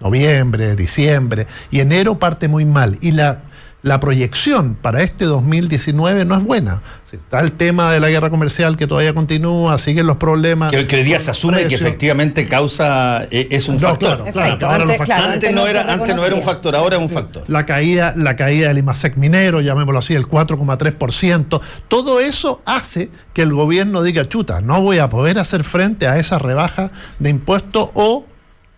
Noviembre, 0.00 0.74
diciembre 0.74 1.46
y 1.70 1.80
enero 1.80 2.18
parte 2.18 2.48
muy 2.48 2.64
mal. 2.64 2.98
Y 3.00 3.12
la 3.12 3.42
la 3.84 4.00
proyección 4.00 4.76
para 4.80 5.02
este 5.02 5.26
2019 5.26 6.24
no 6.24 6.36
es 6.36 6.42
buena. 6.42 6.82
está 7.12 7.40
el 7.40 7.52
tema 7.52 7.92
de 7.92 8.00
la 8.00 8.08
guerra 8.08 8.30
comercial 8.30 8.78
que 8.78 8.86
todavía 8.86 9.12
continúa, 9.12 9.76
siguen 9.76 10.06
los 10.06 10.16
problemas. 10.16 10.70
Que, 10.70 10.78
hoy 10.78 11.02
día 11.02 11.20
se 11.20 11.30
asume 11.30 11.66
que 11.66 11.74
efectivamente 11.74 12.48
causa, 12.48 13.22
eh, 13.30 13.48
es 13.50 13.68
un 13.68 13.78
factor. 13.78 14.24
antes, 14.26 15.52
no 15.52 15.66
era, 15.66 15.92
antes 15.92 16.16
no 16.16 16.24
era 16.24 16.34
un 16.34 16.42
factor, 16.42 16.74
ahora 16.74 16.96
es 16.96 17.02
un 17.02 17.10
factor. 17.10 17.44
La 17.46 17.66
caída, 17.66 18.14
la 18.16 18.36
caída 18.36 18.68
del 18.68 18.78
IMASEC 18.78 19.16
minero, 19.16 19.60
llamémoslo 19.60 19.98
así, 19.98 20.14
el 20.14 20.26
4,3%. 20.26 21.60
Todo 21.86 22.20
eso 22.20 22.62
hace 22.64 23.10
que 23.34 23.42
el 23.42 23.52
gobierno 23.52 24.02
diga, 24.02 24.26
chuta, 24.26 24.62
no 24.62 24.80
voy 24.80 24.98
a 24.98 25.10
poder 25.10 25.38
hacer 25.38 25.62
frente 25.62 26.08
a 26.08 26.16
esa 26.16 26.38
rebaja 26.38 26.90
de 27.18 27.28
impuestos 27.28 27.90
o 27.92 28.24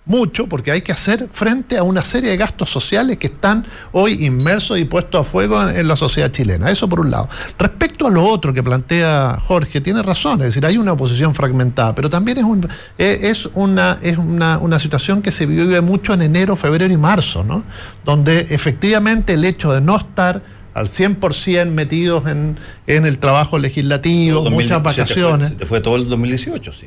mucho 0.06 0.46
porque 0.46 0.70
hay 0.70 0.82
que 0.82 0.92
hacer 0.92 1.28
frente 1.30 1.76
a 1.76 1.82
una 1.82 2.00
serie 2.00 2.30
de 2.30 2.36
gastos 2.36 2.70
sociales 2.70 3.18
que 3.18 3.26
están 3.26 3.66
hoy 3.92 4.24
inmersos 4.24 4.78
y 4.78 4.84
puestos 4.84 5.20
a 5.20 5.24
fuego 5.24 5.68
en, 5.68 5.86
la 5.86 5.96
sociedad 5.96 6.30
chilena. 6.30 6.70
Eso 6.70 6.88
por 6.88 7.00
un 7.00 7.10
lado. 7.10 7.28
Respecto 7.58 8.06
a 8.06 8.10
lo 8.10 8.24
otro 8.24 8.54
que 8.54 8.62
plantea 8.62 9.38
Jorge, 9.42 9.80
tiene 9.80 10.02
razón, 10.02 10.40
es 10.40 10.46
decir, 10.46 10.64
hay 10.64 10.78
una 10.78 10.92
oposición 10.92 11.34
fragmentada, 11.34 11.94
pero 11.94 12.08
también 12.08 12.38
es, 12.38 12.44
un, 12.44 12.66
eh, 12.98 13.18
es, 13.22 13.48
una, 13.54 13.98
es 14.00 14.16
una, 14.16 14.58
una 14.58 14.78
situación 14.78 15.22
que 15.22 15.32
se 15.32 15.44
vive 15.44 15.80
mucho 15.80 16.14
en 16.14 16.22
enero, 16.22 16.54
febrero 16.54 16.92
y 16.92 16.96
marzo, 16.96 17.42
¿no? 17.42 17.64
Donde 18.04 18.46
efectivamente 18.50 19.34
el 19.34 19.44
hecho 19.44 19.72
de 19.72 19.80
no 19.80 19.96
estar 19.96 20.42
al 20.72 20.88
100% 20.88 21.70
metidos 21.70 22.26
en, 22.26 22.58
en 22.86 23.06
el 23.06 23.18
trabajo 23.18 23.58
legislativo, 23.58 24.48
muchas 24.50 24.82
vacaciones. 24.82 25.54
Fue, 25.58 25.66
fue 25.66 25.80
todo 25.80 25.96
el 25.96 26.08
2018, 26.08 26.72
sí. 26.72 26.86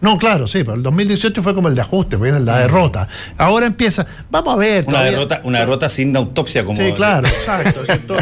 No, 0.00 0.18
claro, 0.18 0.46
sí, 0.46 0.58
pero 0.58 0.74
el 0.74 0.82
2018 0.82 1.42
fue 1.42 1.54
como 1.54 1.68
el 1.68 1.74
de 1.74 1.80
ajuste, 1.80 2.18
fue 2.18 2.30
la 2.38 2.58
derrota. 2.58 3.08
Ahora 3.38 3.66
empieza, 3.66 4.06
vamos 4.30 4.54
a 4.54 4.56
ver. 4.58 4.84
Una, 4.86 5.02
derrota, 5.02 5.40
una 5.44 5.60
derrota 5.60 5.88
sin 5.88 6.14
autopsia 6.16 6.64
como. 6.64 6.76
Sí, 6.76 6.92
claro, 6.92 7.26
exacto. 7.86 8.14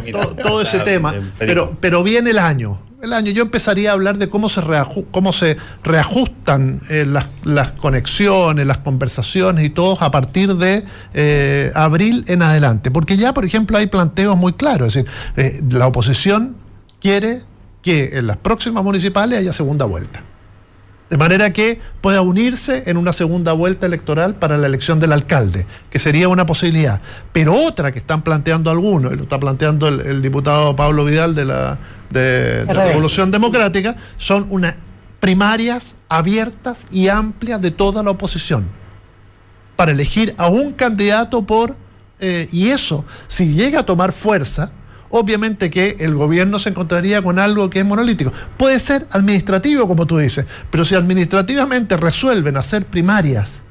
todo, 0.42 0.60
ese 0.62 0.78
tema. 0.80 1.12
Pero, 1.38 1.76
pero 1.80 2.02
viene 2.02 2.30
el 2.30 2.38
año. 2.38 2.78
El 3.02 3.12
año. 3.12 3.32
Yo 3.32 3.42
empezaría 3.42 3.90
a 3.90 3.92
hablar 3.94 4.18
de 4.18 4.28
cómo 4.28 4.48
se, 4.48 4.62
cómo 5.10 5.32
se 5.32 5.56
reajustan 5.82 6.80
eh, 6.88 7.06
las, 7.06 7.72
conexiones, 7.72 8.66
las 8.66 8.78
conversaciones 8.78 9.64
y 9.64 9.70
todo 9.70 9.98
a 10.00 10.10
partir 10.10 10.54
de 10.54 10.84
eh, 11.12 11.72
abril 11.74 12.24
en 12.28 12.42
adelante. 12.42 12.92
Porque 12.92 13.16
ya, 13.16 13.34
por 13.34 13.44
ejemplo, 13.44 13.76
hay 13.76 13.88
planteos 13.88 14.36
muy 14.36 14.52
claros. 14.52 14.94
Es 14.96 15.04
decir, 15.04 15.10
eh, 15.36 15.60
la 15.70 15.88
oposición 15.88 16.56
quiere 17.00 17.42
que 17.82 18.16
en 18.16 18.28
las 18.28 18.38
próximas 18.38 18.82
municipales 18.84 19.40
haya 19.40 19.52
segunda 19.52 19.84
vuelta. 19.84 20.22
De 21.14 21.18
manera 21.18 21.52
que 21.52 21.78
pueda 22.00 22.22
unirse 22.22 22.90
en 22.90 22.96
una 22.96 23.12
segunda 23.12 23.52
vuelta 23.52 23.86
electoral 23.86 24.34
para 24.34 24.58
la 24.58 24.66
elección 24.66 24.98
del 24.98 25.12
alcalde, 25.12 25.64
que 25.88 26.00
sería 26.00 26.28
una 26.28 26.44
posibilidad. 26.44 27.00
Pero 27.32 27.54
otra 27.54 27.92
que 27.92 28.00
están 28.00 28.22
planteando 28.22 28.68
algunos, 28.68 29.12
y 29.12 29.16
lo 29.16 29.22
está 29.22 29.38
planteando 29.38 29.86
el, 29.86 30.22
diputado 30.22 30.74
Pablo 30.74 31.04
Vidal 31.04 31.36
de 31.36 31.44
la, 31.44 31.78
de, 32.10 32.64
Revolución 32.64 33.30
Democrática, 33.30 33.94
son 34.16 34.48
unas 34.50 34.74
primarias 35.20 35.98
abiertas 36.08 36.88
y 36.90 37.06
amplias 37.06 37.60
de 37.60 37.70
toda 37.70 38.02
la 38.02 38.10
oposición, 38.10 38.68
para 39.76 39.92
elegir 39.92 40.34
a 40.36 40.48
un 40.48 40.72
candidato 40.72 41.46
por... 41.46 41.76
Eh, 42.18 42.48
y 42.50 42.70
eso, 42.70 43.04
si 43.28 43.54
llega 43.54 43.78
a 43.78 43.86
tomar 43.86 44.12
fuerza, 44.12 44.72
obviamente 45.16 45.70
que 45.70 45.96
el 46.00 46.16
gobierno 46.16 46.58
se 46.58 46.70
encontraría 46.70 47.22
con 47.22 47.38
algo 47.38 47.70
que 47.70 47.78
es 47.78 47.86
monolítico. 47.86 48.32
Puede 48.56 48.80
ser 48.80 49.06
administrativo, 49.12 49.86
como 49.86 50.06
tú 50.06 50.18
dices, 50.18 50.44
pero 50.70 50.84
si 50.84 50.96
administrativamente 50.96 51.96
resuelven 51.96 52.56
hacer 52.56 52.86
primarias 52.86 53.62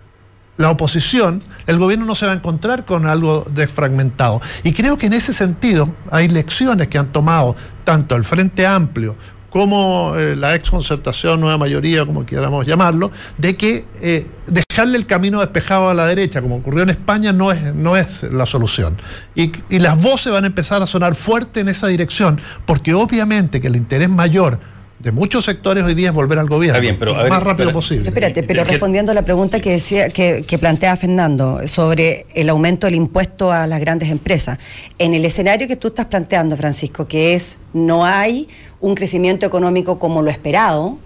la 0.55 0.69
oposición, 0.69 1.43
el 1.67 1.79
gobierno 1.79 2.05
no 2.05 2.15
se 2.15 2.27
va 2.27 2.31
a 2.31 2.35
encontrar 2.35 2.85
con 2.85 3.07
algo 3.07 3.43
desfragmentado. 3.51 4.39
Y 4.63 4.71
creo 4.71 4.97
que 4.97 5.07
en 5.07 5.13
ese 5.13 5.33
sentido 5.33 5.93
hay 6.11 6.29
lecciones 6.29 6.87
que 6.87 6.97
han 6.97 7.11
tomado 7.11 7.57
tanto 7.83 8.15
el 8.15 8.23
Frente 8.23 8.65
Amplio 8.65 9.17
como 9.53 10.15
eh, 10.17 10.35
la 10.35 10.55
ex 10.55 10.71
concertación, 10.71 11.39
nueva 11.39 11.59
mayoría, 11.59 12.07
como 12.07 12.25
quieramos 12.25 12.65
llamarlo, 12.65 13.11
de 13.37 13.55
que 13.55 13.85
eh, 14.01 14.25
dejarle 14.47 14.97
el 14.97 15.05
camino 15.05 15.41
despejado 15.41 15.89
a 15.89 15.93
la 15.93 16.07
derecha, 16.07 16.41
como 16.41 16.55
ocurrió 16.55 16.81
en 16.81 16.89
España, 16.89 17.31
no 17.33 17.51
es, 17.51 17.75
no 17.75 17.95
es 17.95 18.23
la 18.23 18.47
solución. 18.47 18.97
Y, 19.35 19.51
y 19.69 19.77
las 19.77 20.01
voces 20.01 20.33
van 20.33 20.45
a 20.45 20.47
empezar 20.47 20.81
a 20.81 20.87
sonar 20.87 21.13
fuerte 21.13 21.59
en 21.59 21.69
esa 21.69 21.85
dirección, 21.85 22.41
porque 22.65 22.95
obviamente 22.95 23.61
que 23.61 23.67
el 23.67 23.75
interés 23.75 24.09
mayor 24.09 24.59
de 25.03 25.11
muchos 25.11 25.43
sectores 25.43 25.83
hoy 25.83 25.95
día 25.95 26.09
es 26.09 26.15
volver 26.15 26.39
al 26.39 26.47
gobierno. 26.47 26.79
bien, 26.79 26.95
pero 26.97 27.13
lo 27.13 27.27
más 27.27 27.43
rápido 27.43 27.73
posible. 27.73 28.07
Espérate, 28.07 28.41
pero 28.41 28.63
respondiendo 28.63 29.11
a 29.11 29.15
la 29.15 29.23
pregunta 29.23 29.59
que 29.59 29.71
decía 29.71 30.07
que, 30.09 30.45
que, 30.47 30.57
plantea 30.57 30.95
Fernando 30.95 31.67
sobre 31.67 32.25
el 32.33 32.49
aumento 32.49 32.87
del 32.87 32.95
impuesto 32.95 33.51
a 33.51 33.67
las 33.67 33.81
grandes 33.81 34.09
empresas. 34.09 34.59
En 34.99 35.13
el 35.13 35.25
escenario 35.25 35.67
que 35.67 35.75
tú 35.75 35.89
estás 35.89 36.05
planteando, 36.05 36.55
Francisco, 36.55 37.05
que 37.05 37.33
es 37.33 37.57
no 37.73 38.05
hay 38.05 38.47
un 38.79 38.95
crecimiento 38.95 39.45
económico 39.45 39.99
como 39.99 40.21
lo 40.21 40.31
esperado, 40.31 40.97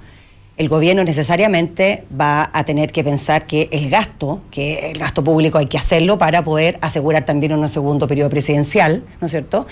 el 0.57 0.69
gobierno 0.69 1.03
necesariamente 1.03 2.03
va 2.19 2.49
a 2.51 2.63
tener 2.63 2.91
que 2.91 3.03
pensar 3.03 3.45
que 3.45 3.69
el 3.71 3.89
gasto, 3.89 4.41
que 4.49 4.91
el 4.91 4.97
gasto 4.97 5.23
público 5.23 5.59
hay 5.59 5.67
que 5.67 5.77
hacerlo 5.77 6.17
para 6.17 6.43
poder 6.43 6.79
asegurar 6.81 7.25
también 7.25 7.53
un 7.53 7.67
segundo 7.69 8.07
periodo 8.07 8.29
presidencial, 8.29 9.03
¿no 9.21 9.25
es 9.25 9.31
cierto? 9.31 9.67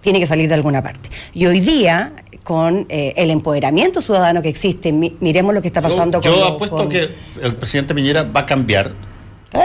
Tiene 0.00 0.20
que 0.20 0.26
salir 0.26 0.48
de 0.48 0.54
alguna 0.54 0.82
parte. 0.82 1.10
Y 1.34 1.46
hoy 1.46 1.58
día, 1.58 2.12
con 2.44 2.86
eh, 2.88 3.14
el 3.16 3.30
empoderamiento 3.30 4.00
ciudadano 4.00 4.40
que 4.40 4.48
existe, 4.48 4.92
miremos 4.92 5.52
lo 5.54 5.60
que 5.60 5.68
está 5.68 5.82
pasando 5.82 6.20
yo, 6.20 6.30
con... 6.30 6.40
Yo 6.40 6.46
apuesto 6.46 6.88
que 6.88 7.08
el 7.42 7.56
presidente 7.56 7.94
Piñera 7.94 8.22
va 8.22 8.40
a 8.40 8.46
cambiar 8.46 8.92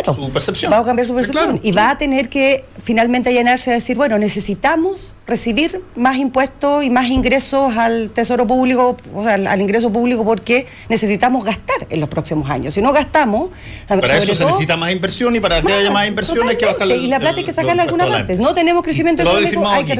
su 0.06 0.30
percepción. 0.32 0.72
Va 0.72 0.80
a 0.80 0.84
cambiar 0.84 1.08
su 1.08 1.16
percepción. 1.16 1.60
y 1.62 1.72
va 1.72 1.92
a 1.92 1.98
tener 1.98 2.30
que 2.30 2.66
finalmente 2.84 3.34
llenarse 3.34 3.72
a 3.72 3.74
decir, 3.74 3.98
bueno, 3.98 4.18
necesitamos 4.18 5.14
recibir 5.26 5.82
más 5.96 6.18
impuestos 6.18 6.84
y 6.84 6.90
más 6.90 7.08
ingresos 7.08 7.78
al 7.78 8.10
tesoro 8.10 8.46
público, 8.46 8.98
o 9.14 9.24
sea, 9.24 9.36
al, 9.36 9.62
ingreso 9.62 9.92
público, 9.92 10.26
porque 10.26 10.68
necesitamos 10.90 11.46
gastar 11.46 11.88
en 11.90 12.00
los 12.00 12.10
próximos 12.10 12.50
años. 12.50 12.74
Si 12.74 12.82
no 12.82 12.92
gastamos. 12.92 13.50
Para 13.88 14.18
eso 14.18 14.36
se 14.36 14.46
necesita 14.46 14.76
más 14.76 14.92
inversión 14.92 15.36
y 15.36 15.40
para 15.40 15.62
que 15.62 15.72
haya 15.72 15.92
más 15.92 16.08
inversión 16.08 16.48
hay 16.48 16.58
que 16.58 16.66
bajarle. 16.66 16.98
Y 16.98 17.08
la 17.08 17.20
plata 17.20 17.38
hay 17.38 17.46
que 17.46 17.54
sacarla 17.54 17.84
alguna 17.84 18.08
parte. 18.08 18.36
No 18.36 18.54
tenemos 18.54 18.84
crecimiento 18.84 19.22
económico, 19.22 19.68
hay 19.68 19.86
que 19.86 19.94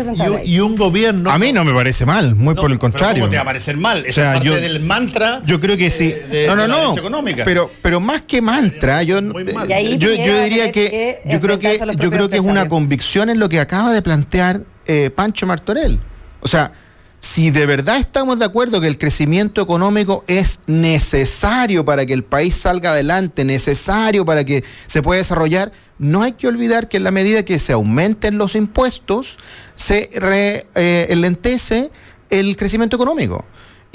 y, 0.44 0.56
y, 0.56 0.60
un 0.60 0.76
gobierno. 0.76 1.32
A 1.32 1.38
mí 1.38 1.54
no 1.54 1.64
me 1.64 1.74
parece 1.74 2.06
mal, 2.06 2.36
muy 2.36 2.56
por 2.56 2.72
el 2.72 2.80
contrario. 2.80 3.22
¿Cómo 3.22 3.30
te 3.30 3.38
va 3.38 3.44
a 3.44 3.46
parecer 3.46 3.78
mal? 3.78 4.06
Eso 4.06 4.22
es 4.22 4.28
parte 4.28 4.50
del 4.50 4.82
mantra. 4.82 5.42
Yo 5.46 5.60
creo 5.60 5.78
que 5.78 5.90
sí. 5.90 6.14
no, 6.48 6.56
no, 6.56 6.68
no. 6.68 7.24
Pero, 7.46 7.72
pero 7.82 8.00
más 8.00 8.22
que 8.22 8.42
mantra, 8.42 9.04
yo, 9.04 9.22
yo, 9.98 10.14
yo 10.14 10.44
diría 10.44 10.72
que, 10.72 11.20
yo 11.26 11.40
creo 11.40 11.60
que 11.60 11.80
yo 11.98 12.12
creo 12.12 12.30
que 12.30 12.38
es 12.38 12.44
una 12.44 12.68
convicción 12.68 13.30
en 13.30 13.40
lo 13.40 13.50
que 13.50 13.60
acaba 13.60 13.94
de 13.94 14.02
plantear 14.02 14.62
eh, 14.86 15.10
Pancho 15.14 15.46
Martorell. 15.48 16.00
O 16.42 16.48
sea, 16.48 16.72
si 17.20 17.52
de 17.52 17.66
verdad 17.66 17.98
estamos 17.98 18.38
de 18.38 18.46
acuerdo 18.46 18.82
que 18.82 18.88
el 18.88 18.98
crecimiento 18.98 19.62
económico 19.62 20.26
es 20.28 20.60
necesario 20.68 21.86
para 21.86 22.06
que 22.06 22.14
el 22.14 22.24
país 22.24 22.54
salga 22.54 22.92
adelante, 22.92 23.46
necesario 23.46 24.26
para 24.26 24.44
que 24.44 24.64
se 24.88 25.02
pueda 25.02 25.20
desarrollar, 25.20 25.72
no 25.98 26.22
hay 26.22 26.34
que 26.34 26.48
olvidar 26.48 26.90
que 26.90 26.98
en 26.98 27.06
la 27.06 27.12
medida 27.12 27.46
que 27.46 27.60
se 27.60 27.72
aumenten 27.72 28.38
los 28.38 28.56
impuestos, 28.56 29.38
se 29.74 30.10
reenlentece 30.16 31.90
eh, 32.30 32.40
el 32.40 32.58
crecimiento 32.58 32.98
económico. 32.98 33.46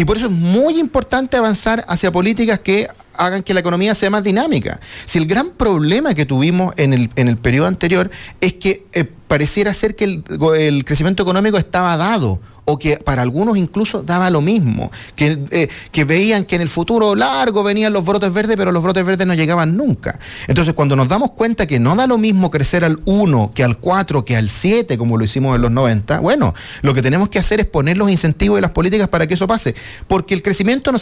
Y 0.00 0.04
por 0.04 0.16
eso 0.16 0.26
es 0.26 0.32
muy 0.32 0.78
importante 0.78 1.36
avanzar 1.36 1.84
hacia 1.88 2.12
políticas 2.12 2.60
que 2.60 2.86
hagan 3.14 3.42
que 3.42 3.52
la 3.52 3.58
economía 3.58 3.96
sea 3.96 4.10
más 4.10 4.22
dinámica. 4.22 4.78
Si 5.04 5.18
el 5.18 5.26
gran 5.26 5.50
problema 5.50 6.14
que 6.14 6.24
tuvimos 6.24 6.72
en 6.76 6.92
el, 6.92 7.10
en 7.16 7.26
el 7.26 7.36
periodo 7.36 7.66
anterior 7.66 8.08
es 8.40 8.52
que 8.54 8.86
eh, 8.92 9.02
pareciera 9.26 9.74
ser 9.74 9.96
que 9.96 10.04
el, 10.04 10.24
el 10.56 10.84
crecimiento 10.84 11.24
económico 11.24 11.58
estaba 11.58 11.96
dado 11.96 12.40
o 12.70 12.78
que 12.78 12.98
para 12.98 13.22
algunos 13.22 13.56
incluso 13.56 14.02
daba 14.02 14.28
lo 14.28 14.42
mismo, 14.42 14.92
que, 15.16 15.38
eh, 15.52 15.68
que 15.90 16.04
veían 16.04 16.44
que 16.44 16.56
en 16.56 16.60
el 16.60 16.68
futuro 16.68 17.14
largo 17.14 17.62
venían 17.62 17.94
los 17.94 18.04
brotes 18.04 18.32
verdes, 18.34 18.56
pero 18.58 18.72
los 18.72 18.82
brotes 18.82 19.06
verdes 19.06 19.26
no 19.26 19.32
llegaban 19.32 19.74
nunca. 19.74 20.18
Entonces, 20.48 20.74
cuando 20.74 20.94
nos 20.94 21.08
damos 21.08 21.30
cuenta 21.30 21.66
que 21.66 21.80
no 21.80 21.96
da 21.96 22.06
lo 22.06 22.18
mismo 22.18 22.50
crecer 22.50 22.84
al 22.84 22.98
1 23.06 23.52
que 23.54 23.64
al 23.64 23.78
4 23.78 24.22
que 24.26 24.36
al 24.36 24.50
7, 24.50 24.98
como 24.98 25.16
lo 25.16 25.24
hicimos 25.24 25.56
en 25.56 25.62
los 25.62 25.70
90, 25.70 26.20
bueno, 26.20 26.52
lo 26.82 26.92
que 26.92 27.00
tenemos 27.00 27.30
que 27.30 27.38
hacer 27.38 27.58
es 27.60 27.66
poner 27.66 27.96
los 27.96 28.10
incentivos 28.10 28.58
y 28.58 28.60
las 28.60 28.72
políticas 28.72 29.08
para 29.08 29.26
que 29.26 29.32
eso 29.32 29.46
pase, 29.46 29.74
porque 30.06 30.34
el 30.34 30.42
crecimiento 30.42 30.92
no, 30.92 30.98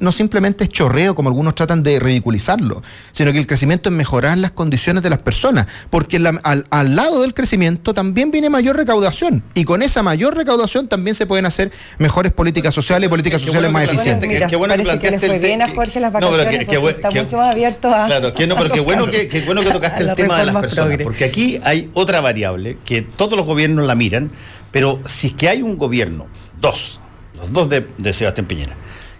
no 0.00 0.12
simplemente 0.12 0.64
es 0.64 0.70
chorreo, 0.70 1.14
como 1.14 1.28
algunos 1.28 1.54
tratan 1.54 1.82
de 1.82 2.00
ridiculizarlo, 2.00 2.82
sino 3.12 3.30
que 3.32 3.40
el 3.40 3.46
crecimiento 3.46 3.90
es 3.90 3.94
mejorar 3.94 4.38
las 4.38 4.52
condiciones 4.52 5.02
de 5.02 5.10
las 5.10 5.22
personas, 5.22 5.66
porque 5.90 6.16
al, 6.16 6.64
al 6.70 6.96
lado 6.96 7.20
del 7.20 7.34
crecimiento 7.34 7.92
también 7.92 8.30
viene 8.30 8.48
mayor 8.48 8.76
recaudación, 8.76 9.42
y 9.52 9.64
con 9.64 9.82
esa 9.82 10.02
mayor 10.02 10.34
recaudación 10.34 10.88
también 10.88 11.09
se 11.14 11.26
pueden 11.26 11.46
hacer 11.46 11.70
mejores 11.98 12.32
políticas 12.32 12.74
sociales 12.74 13.06
y 13.06 13.10
políticas 13.10 13.40
sociales 13.40 13.70
más 13.70 13.84
eficientes. 13.84 14.46
qué 14.48 14.56
bueno 14.56 14.74
que 14.76 14.82
planteaste 14.82 15.26
el 15.26 15.40
tema. 15.40 15.68
Jorge 15.68 16.00
las 16.00 16.12
vacaciones 16.12 16.68
no, 16.68 16.88
está 16.88 17.10
mucho 17.10 17.36
más 17.36 17.52
abierto 17.52 17.94
a. 17.94 18.06
Claro, 18.06 18.34
que 18.34 18.46
no, 18.46 18.56
pero 18.56 18.70
qué 18.70 18.80
bueno 18.80 19.06
que, 19.10 19.28
qué 19.28 19.40
bueno 19.42 19.62
que 19.62 19.70
tocaste 19.70 20.02
el 20.02 20.14
tema 20.14 20.38
de 20.38 20.46
las 20.46 20.56
personas. 20.56 20.98
Porque 21.02 21.24
aquí 21.24 21.60
hay 21.62 21.90
otra 21.94 22.20
variable 22.20 22.78
que 22.84 23.02
todos 23.02 23.36
los 23.36 23.46
gobiernos 23.46 23.86
la 23.86 23.94
miran, 23.94 24.30
pero 24.70 25.00
si 25.04 25.28
es 25.28 25.32
que 25.34 25.48
hay 25.48 25.62
un 25.62 25.78
gobierno, 25.78 26.28
dos, 26.60 27.00
los 27.34 27.52
dos 27.52 27.68
de, 27.68 27.86
de 27.98 28.12
Sebastián 28.12 28.46
Piñera, 28.46 28.76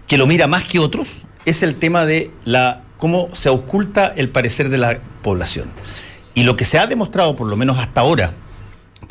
que 0.07 0.17
lo 0.17 0.27
mira 0.27 0.47
más 0.47 0.63
que 0.65 0.79
otros, 0.79 1.23
es 1.45 1.63
el 1.63 1.75
tema 1.75 2.05
de 2.05 2.31
la 2.43 2.83
cómo 2.97 3.29
se 3.33 3.49
oculta 3.49 4.13
el 4.15 4.29
parecer 4.29 4.69
de 4.69 4.77
la 4.77 4.99
población. 5.23 5.71
Y 6.35 6.43
lo 6.43 6.55
que 6.55 6.65
se 6.65 6.77
ha 6.77 6.85
demostrado, 6.85 7.35
por 7.35 7.47
lo 7.47 7.57
menos 7.57 7.79
hasta 7.79 8.01
ahora, 8.01 8.33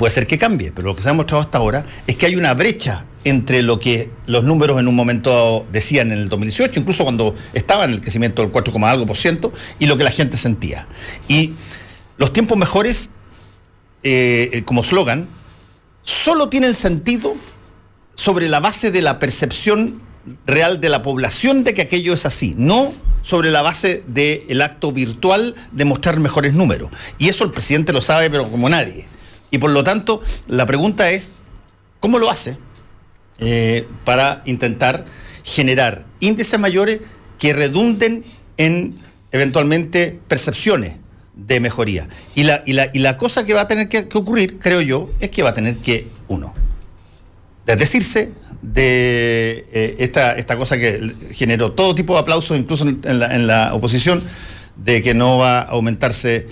Puede 0.01 0.14
ser 0.14 0.27
que 0.27 0.39
cambie, 0.39 0.72
pero 0.74 0.89
lo 0.89 0.97
que 0.97 1.02
se 1.02 1.10
ha 1.10 1.12
mostrado 1.12 1.43
hasta 1.43 1.59
ahora 1.59 1.85
es 2.06 2.16
que 2.16 2.24
hay 2.24 2.35
una 2.35 2.55
brecha 2.55 3.05
entre 3.22 3.60
lo 3.60 3.78
que 3.78 4.09
los 4.24 4.44
números 4.44 4.81
en 4.81 4.89
un 4.89 4.94
momento 4.94 5.66
decían 5.70 6.10
en 6.10 6.16
el 6.16 6.31
2018, 6.31 6.81
incluso 6.81 7.02
cuando 7.02 7.35
estaba 7.52 7.85
en 7.85 7.90
el 7.90 8.01
crecimiento 8.01 8.40
del 8.40 8.51
4, 8.51 8.72
algo 8.86 9.05
por 9.05 9.18
ciento, 9.18 9.52
y 9.78 9.85
lo 9.85 9.98
que 9.98 10.05
la 10.05 10.10
gente 10.10 10.39
sentía. 10.39 10.86
Y 11.28 11.52
los 12.16 12.32
tiempos 12.32 12.56
mejores, 12.56 13.10
eh, 14.02 14.48
eh, 14.55 14.62
como 14.64 14.82
slogan, 14.82 15.28
solo 16.02 16.48
tienen 16.48 16.72
sentido 16.72 17.35
sobre 18.14 18.48
la 18.48 18.60
base 18.60 18.90
de 18.90 19.02
la 19.02 19.18
percepción 19.18 20.01
real 20.47 20.81
de 20.81 20.89
la 20.89 21.02
población 21.02 21.62
de 21.62 21.74
que 21.74 21.82
aquello 21.82 22.14
es 22.14 22.24
así, 22.24 22.55
no 22.56 22.90
sobre 23.20 23.51
la 23.51 23.60
base 23.60 24.02
del 24.06 24.62
acto 24.62 24.93
virtual 24.93 25.55
de 25.72 25.85
mostrar 25.85 26.20
mejores 26.20 26.55
números. 26.55 26.89
Y 27.18 27.28
eso 27.28 27.44
el 27.44 27.51
presidente 27.51 27.93
lo 27.93 28.01
sabe, 28.01 28.31
pero 28.31 28.51
como 28.51 28.66
nadie. 28.70 29.19
Y 29.51 29.59
por 29.59 29.70
lo 29.70 29.85
tanto, 29.85 30.20
la 30.48 30.66
pregunta 30.66 31.10
es, 31.10 31.35
¿cómo 31.98 32.18
lo 32.18 32.31
hace 32.31 32.59
eh, 33.39 33.86
para 34.05 34.43
intentar 34.47 35.06
generar 35.44 36.05
índices 36.20 36.59
mayores 36.59 37.01
que 37.39 37.52
redunden 37.52 38.24
en 38.56 38.98
eventualmente 39.32 40.20
percepciones 40.28 40.97
de 41.35 41.60
mejoría? 41.60 42.09
Y 42.35 42.44
la, 42.44 42.62
y 42.66 42.74
la, 42.74 42.90
y 42.93 43.01
la 43.01 43.16
cosa 43.16 43.44
que 43.44 43.55
va 43.55 43.62
a 43.62 43.68
tener 43.68 43.89
que, 43.89 44.09
ocurrir, 44.12 44.59
creo 44.59 44.81
yo, 44.81 45.10
es 45.20 45.31
que 45.31 45.43
va 45.43 45.51
a 45.51 45.55
tener 45.55 45.78
que, 45.78 46.09
uno, 46.28 46.55
desdecirse 47.66 48.32
de 48.62 49.66
eh, 49.72 49.97
esta, 49.98 50.36
esta 50.36 50.56
cosa 50.56 50.77
que 50.77 51.14
generó 51.32 51.72
todo 51.72 51.94
tipo 51.94 52.12
de 52.14 52.20
aplausos, 52.20 52.59
incluso 52.59 52.86
en 52.86 53.18
la, 53.18 53.35
en 53.35 53.47
la 53.47 53.74
oposición, 53.74 54.22
de 54.77 55.02
que 55.02 55.14
no 55.14 55.39
va 55.39 55.60
a 55.60 55.62
aumentarse, 55.62 56.47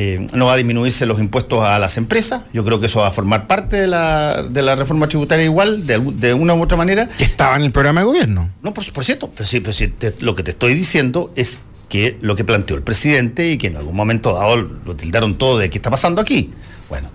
eh, 0.00 0.26
no 0.32 0.46
va 0.46 0.52
a 0.52 0.56
disminuirse 0.56 1.04
los 1.06 1.18
impuestos 1.18 1.62
a 1.64 1.78
las 1.80 1.96
empresas. 1.98 2.44
Yo 2.52 2.64
creo 2.64 2.78
que 2.78 2.86
eso 2.86 3.00
va 3.00 3.08
a 3.08 3.10
formar 3.10 3.48
parte 3.48 3.76
de 3.76 3.88
la, 3.88 4.44
de 4.44 4.62
la 4.62 4.76
reforma 4.76 5.08
tributaria 5.08 5.44
igual, 5.44 5.86
de, 5.88 5.98
de 5.98 6.34
una 6.34 6.54
u 6.54 6.62
otra 6.62 6.76
manera. 6.76 7.08
Que 7.18 7.24
estaba 7.24 7.56
en 7.56 7.62
el 7.64 7.72
programa 7.72 8.00
de 8.02 8.06
gobierno. 8.06 8.48
No, 8.62 8.72
por, 8.72 8.90
por 8.92 9.04
cierto, 9.04 9.30
pero 9.34 9.46
sí, 9.48 9.58
pero 9.60 9.72
sí, 9.72 9.88
te- 9.88 10.14
lo 10.20 10.34
que 10.36 10.44
te 10.44 10.52
estoy 10.52 10.74
diciendo 10.74 11.32
es 11.34 11.58
que 11.88 12.16
lo 12.20 12.36
que 12.36 12.44
planteó 12.44 12.76
el 12.76 12.82
presidente 12.82 13.50
y 13.50 13.58
que 13.58 13.66
en 13.66 13.76
algún 13.76 13.96
momento 13.96 14.32
dado 14.34 14.56
lo 14.56 14.94
tildaron 14.94 15.36
todo 15.36 15.58
de 15.58 15.68
qué 15.68 15.78
está 15.78 15.90
pasando 15.90 16.22
aquí. 16.22 16.50
Bueno, 16.88 17.10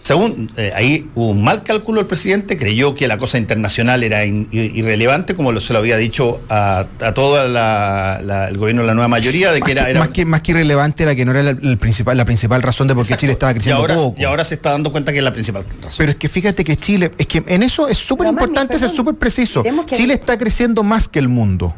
según 0.00 0.50
eh, 0.56 0.72
ahí 0.74 1.08
hubo 1.14 1.28
un 1.28 1.44
mal 1.44 1.62
cálculo 1.62 1.98
del 1.98 2.06
presidente, 2.06 2.56
creyó 2.56 2.94
que 2.94 3.06
la 3.06 3.18
cosa 3.18 3.36
internacional 3.36 4.02
era 4.02 4.24
in- 4.24 4.48
ir- 4.50 4.72
irrelevante, 4.74 5.34
como 5.34 5.52
lo, 5.52 5.60
se 5.60 5.72
lo 5.74 5.78
había 5.78 5.96
dicho 5.98 6.40
a, 6.48 6.86
a 7.00 7.12
todo 7.14 7.46
la- 7.46 8.20
la- 8.24 8.48
el 8.48 8.56
gobierno 8.56 8.80
de 8.82 8.88
la 8.88 8.94
nueva 8.94 9.08
mayoría, 9.08 9.52
de 9.52 9.60
Más 9.60 9.66
que 9.66 9.72
era... 9.72 9.84
que, 9.84 9.90
era- 9.90 10.00
más, 10.00 10.08
que, 10.08 10.24
más 10.24 10.40
que 10.40 10.52
irrelevante 10.52 11.02
era 11.02 11.14
que 11.14 11.24
no 11.24 11.32
era 11.32 11.42
la, 11.42 11.50
el 11.50 11.76
principal, 11.78 12.16
la 12.16 12.24
principal 12.24 12.62
razón 12.62 12.88
de 12.88 12.94
por 12.94 13.06
qué. 13.06 13.16
Chile 13.16 13.32
estaba 13.32 13.52
y 13.52 13.56
creciendo 13.56 13.82
ahora, 13.82 13.94
poco. 13.94 14.20
y 14.20 14.24
ahora 14.24 14.44
se 14.44 14.54
está 14.54 14.70
dando 14.70 14.90
cuenta 14.90 15.12
que 15.12 15.18
es 15.18 15.24
la 15.24 15.32
principal 15.32 15.64
razón. 15.82 15.92
Pero 15.98 16.10
es 16.12 16.16
que 16.16 16.28
fíjate 16.28 16.64
que 16.64 16.76
Chile, 16.78 17.10
es 17.18 17.26
que 17.26 17.42
en 17.46 17.62
eso 17.62 17.86
es 17.86 17.98
súper 17.98 18.26
importante 18.28 18.74
ser 18.74 18.88
perdón, 18.88 18.96
súper 18.96 19.14
preciso. 19.16 19.62
Chile 19.86 20.14
está 20.14 20.38
creciendo 20.38 20.82
más 20.82 21.08
que 21.08 21.18
el 21.18 21.28
mundo, 21.28 21.76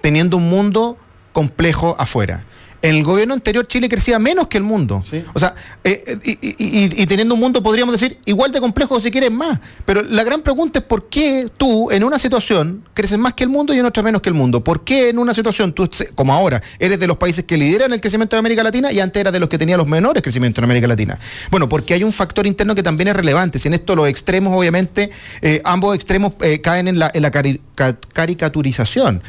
teniendo 0.00 0.38
un 0.38 0.48
mundo 0.48 0.96
complejo 1.32 1.94
afuera. 1.98 2.44
En 2.84 2.96
el 2.96 3.02
gobierno 3.02 3.32
anterior 3.34 3.66
Chile 3.66 3.88
crecía 3.88 4.18
menos 4.18 4.46
que 4.48 4.58
el 4.58 4.62
mundo. 4.62 5.02
Sí. 5.08 5.24
O 5.32 5.38
sea, 5.40 5.54
eh, 5.84 6.04
eh, 6.06 6.18
y, 6.22 6.30
y- 6.32 6.84
y- 6.98 7.02
y 7.02 7.06
teniendo 7.06 7.34
un 7.34 7.40
mundo, 7.40 7.62
podríamos 7.62 7.98
decir, 7.98 8.18
igual 8.26 8.52
de 8.52 8.60
complejo 8.60 9.00
si 9.00 9.10
quieres 9.10 9.30
más. 9.30 9.58
Pero 9.86 10.02
la 10.02 10.22
gran 10.22 10.40
pregunta 10.42 10.80
es 10.80 10.84
por 10.84 11.08
qué 11.08 11.48
tú 11.56 11.90
en 11.90 12.04
una 12.04 12.18
situación 12.18 12.84
creces 12.92 13.18
más 13.18 13.32
que 13.32 13.42
el 13.44 13.48
mundo 13.50 13.72
y 13.74 13.78
en 13.78 13.86
otra 13.86 14.02
menos 14.02 14.20
que 14.20 14.28
el 14.28 14.34
mundo. 14.34 14.62
¿Por 14.62 14.84
qué 14.84 15.08
en 15.08 15.18
una 15.18 15.32
situación 15.32 15.72
tú, 15.72 15.88
como 16.14 16.34
ahora, 16.34 16.62
eres 16.78 17.00
de 17.00 17.06
los 17.06 17.16
países 17.16 17.44
que 17.44 17.56
lideran 17.56 17.92
el 17.92 18.00
crecimiento 18.02 18.36
de 18.36 18.40
América 18.40 18.62
Latina 18.62 18.92
y 18.92 19.00
antes 19.00 19.18
eras 19.18 19.32
de 19.32 19.40
los 19.40 19.48
que 19.48 19.56
tenían 19.56 19.78
los 19.78 19.88
menores 19.88 20.22
crecimientos 20.22 20.58
en 20.60 20.64
América 20.64 20.86
Latina? 20.86 21.18
Bueno, 21.50 21.68
porque 21.70 21.94
hay 21.94 22.04
un 22.04 22.12
factor 22.12 22.46
interno 22.46 22.74
que 22.74 22.82
también 22.82 23.08
es 23.08 23.16
relevante. 23.16 23.58
Si 23.58 23.68
en 23.68 23.74
esto 23.74 23.96
los 23.96 24.08
extremos, 24.08 24.54
obviamente, 24.56 25.10
eh, 25.40 25.62
ambos 25.64 25.94
extremos 25.94 26.34
eh, 26.42 26.60
caen 26.60 26.88
en 26.88 26.98
la, 26.98 27.10
en 27.14 27.22
la 27.22 27.30
cari- 27.30 27.60
ca- 27.74 27.96
caricaturización. 28.12 29.22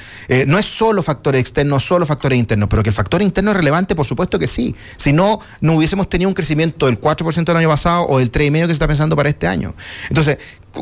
No 0.47 0.59
es 0.59 0.65
solo 0.65 1.01
factores 1.03 1.39
externos, 1.41 1.83
solo 1.85 2.05
factores 2.05 2.37
internos, 2.37 2.67
pero 2.69 2.83
que 2.83 2.89
el 2.89 2.95
factor 2.95 3.21
interno 3.21 3.44
es 3.51 3.57
relevante, 3.57 3.95
por 3.95 4.05
supuesto 4.05 4.39
que 4.39 4.47
sí. 4.47 4.75
Si 4.97 5.13
no, 5.13 5.39
no 5.61 5.75
hubiésemos 5.75 6.09
tenido 6.09 6.29
un 6.29 6.33
crecimiento 6.33 6.85
del 6.85 6.99
4% 6.99 7.49
el 7.49 7.57
año 7.57 7.69
pasado 7.69 8.07
o 8.07 8.19
del 8.19 8.31
3,5% 8.31 8.61
que 8.61 8.67
se 8.67 8.73
está 8.73 8.87
pensando 8.87 9.15
para 9.15 9.29
este 9.29 9.47
año. 9.47 9.73
Entonces, 10.09 10.37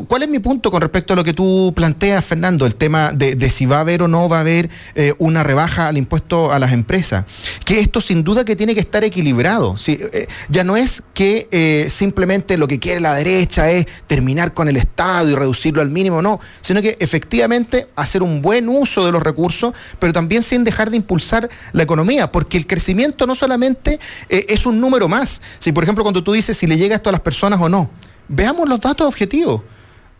¿cuál 0.08 0.22
es 0.22 0.28
mi 0.28 0.38
punto 0.38 0.70
con 0.70 0.80
respecto 0.80 1.12
a 1.12 1.16
lo 1.16 1.24
que 1.24 1.32
tú 1.32 1.72
planteas, 1.74 2.24
Fernando? 2.24 2.66
El 2.66 2.74
tema 2.74 3.12
de, 3.12 3.50
si 3.50 3.66
va 3.66 3.78
a 3.78 3.80
haber 3.80 4.02
o 4.02 4.08
no 4.08 4.28
va 4.28 4.38
a 4.38 4.40
haber 4.40 4.68
eh, 4.94 5.14
una 5.18 5.42
rebaja 5.42 5.88
al 5.88 5.96
impuesto 5.96 6.52
a 6.52 6.58
las 6.58 6.72
empresas. 6.72 7.24
Que 7.64 7.80
esto 7.80 8.00
sin 8.00 8.24
duda 8.24 8.44
que 8.44 8.56
tiene 8.56 8.74
que 8.74 8.80
estar 8.80 9.04
equilibrado. 9.04 9.76
Eh, 9.86 10.26
ya 10.48 10.64
no 10.64 10.76
es 10.76 11.02
que 11.14 11.48
eh, 11.50 11.88
simplemente 11.90 12.58
lo 12.58 12.66
que 12.66 12.78
quiere 12.78 13.00
la 13.00 13.14
derecha 13.14 13.70
es 13.70 13.86
terminar 14.06 14.54
con 14.54 14.68
el 14.68 14.76
Estado 14.76 15.30
y 15.30 15.34
reducirlo 15.34 15.80
al 15.80 15.90
mínimo, 15.90 16.22
no, 16.22 16.40
sino 16.60 16.82
que 16.82 16.96
efectivamente 17.00 17.86
hacer 17.96 18.22
un 18.22 18.42
buen 18.42 18.68
uso 18.68 19.04
de 19.06 19.12
los 19.12 19.22
recursos, 19.22 19.72
pero 19.98 20.12
también 20.12 20.42
sin 20.42 20.64
dejar 20.64 20.90
de 20.90 20.96
impulsar 20.96 21.48
la 21.72 21.82
economía, 21.82 22.32
porque 22.32 22.56
el 22.56 22.66
crecimiento 22.66 23.26
no 23.26 23.34
solamente 23.34 23.98
es 24.28 24.66
un 24.66 24.80
número 24.80 25.08
más. 25.08 25.40
Si, 25.58 25.72
por 25.72 25.84
ejemplo, 25.84 26.04
cuando 26.04 26.24
tú 26.24 26.32
dices 26.32 26.56
si 26.56 26.66
le 26.66 26.76
llega 26.76 26.96
esto 26.96 27.08
a 27.08 27.12
las 27.12 27.20
personas 27.20 27.60
o 27.60 27.68
no, 27.68 27.90
veamos 28.28 28.68
los 28.68 28.80
datos 28.80 29.06
objetivos. 29.06 29.62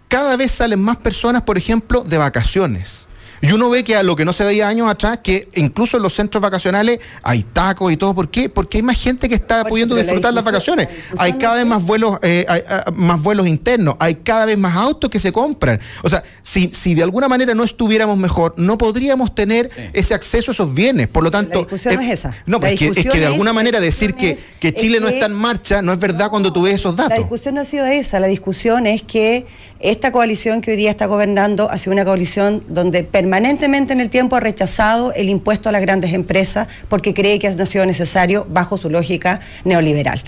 Cada 0.08 0.36
vez 0.36 0.50
salen 0.52 0.80
más 0.80 0.96
personas, 0.96 1.42
por 1.42 1.58
ejemplo, 1.58 2.02
de 2.04 2.18
vacaciones. 2.18 3.08
Y 3.42 3.52
uno 3.52 3.68
ve 3.68 3.84
que 3.84 3.94
a 3.94 4.02
lo 4.02 4.16
que 4.16 4.24
no 4.24 4.32
se 4.32 4.42
veía 4.42 4.68
años 4.68 4.88
atrás, 4.88 5.18
que 5.22 5.48
incluso 5.56 5.98
en 5.98 6.02
los 6.02 6.14
centros 6.14 6.40
vacacionales 6.40 6.98
hay 7.22 7.42
tacos 7.42 7.92
y 7.92 7.98
todo. 7.98 8.14
¿Por 8.14 8.30
qué? 8.30 8.48
Porque 8.48 8.78
hay 8.78 8.82
más 8.82 8.98
gente 8.98 9.28
que 9.28 9.34
está 9.34 9.64
pudiendo 9.66 9.94
la 9.94 10.00
disfrutar 10.02 10.32
las 10.32 10.44
vacaciones. 10.44 10.88
la 11.12 11.24
Hay 11.24 11.34
cada 11.34 11.56
vez 11.56 11.66
más 11.66 11.84
vuelos, 11.84 12.18
eh, 12.22 12.46
hay, 12.48 12.62
ah, 12.66 12.90
más 12.94 13.22
vuelos 13.22 13.46
internos, 13.46 13.96
hay 13.98 14.14
cada 14.14 14.46
vez 14.46 14.56
más 14.56 14.74
autos 14.76 15.10
que 15.10 15.18
se 15.18 15.30
compran. 15.30 15.78
O 16.02 16.08
sea, 16.08 16.22
si, 16.40 16.70
si 16.72 16.94
de 16.94 17.02
alguna 17.02 17.28
manera 17.28 17.54
no 17.54 17.64
estuviéramos 17.64 18.16
mejor, 18.16 18.54
no 18.56 18.78
podríamos 18.78 19.34
tener 19.34 19.68
ese 19.92 20.14
acceso 20.14 20.52
a 20.52 20.54
esos 20.54 20.72
bienes. 20.72 21.08
Por 21.08 21.22
lo 21.22 21.30
tanto. 21.30 21.50
La 21.58 21.58
discusión 21.66 21.96
no 21.96 22.00
es 22.00 22.10
esa. 22.12 22.30
No, 22.46 22.56
La 22.56 22.60
pues 22.60 22.72
es 22.72 22.78
que, 22.78 23.00
es 23.02 23.06
que 23.10 23.18
de 23.20 23.26
alguna 23.26 23.50
la 23.50 23.54
manera 23.54 23.78
decir 23.78 24.14
que, 24.14 24.30
es- 24.30 24.46
que 24.58 24.72
Chile 24.72 25.00
no 25.00 25.08
está 25.08 25.26
en 25.26 25.34
marcha 25.34 25.82
no 25.82 25.92
es 25.92 25.98
verdad 25.98 26.30
cuando 26.30 26.50
tú 26.50 26.62
ves 26.62 26.76
esos 26.76 26.96
La 26.96 27.02
datos. 27.08 27.18
discusión 27.18 27.56
no 27.56 27.60
ha 27.60 27.64
sido 27.66 27.84
esa, 27.84 28.20
la 28.20 28.26
discusión 28.28 28.86
es 28.86 29.02
que 29.02 29.44
esta 29.84 30.12
coalición 30.12 30.62
que 30.62 30.70
hoy 30.70 30.78
día 30.78 30.88
está 30.88 31.04
gobernando 31.04 31.70
ha 31.70 31.76
sido 31.76 31.92
una 31.92 32.06
coalición 32.06 32.64
donde 32.68 33.04
permanentemente 33.04 33.92
en 33.92 34.00
el 34.00 34.08
tiempo 34.08 34.34
ha 34.34 34.40
rechazado 34.40 35.12
el 35.12 35.28
impuesto 35.28 35.68
a 35.68 35.72
las 35.72 35.82
grandes 35.82 36.14
empresas 36.14 36.68
porque 36.88 37.12
cree 37.12 37.38
que 37.38 37.50
no 37.50 37.64
ha 37.64 37.66
sido 37.66 37.84
necesario 37.84 38.46
bajo 38.48 38.78
su 38.78 38.88
lógica 38.88 39.40
neoliberal. 39.64 40.22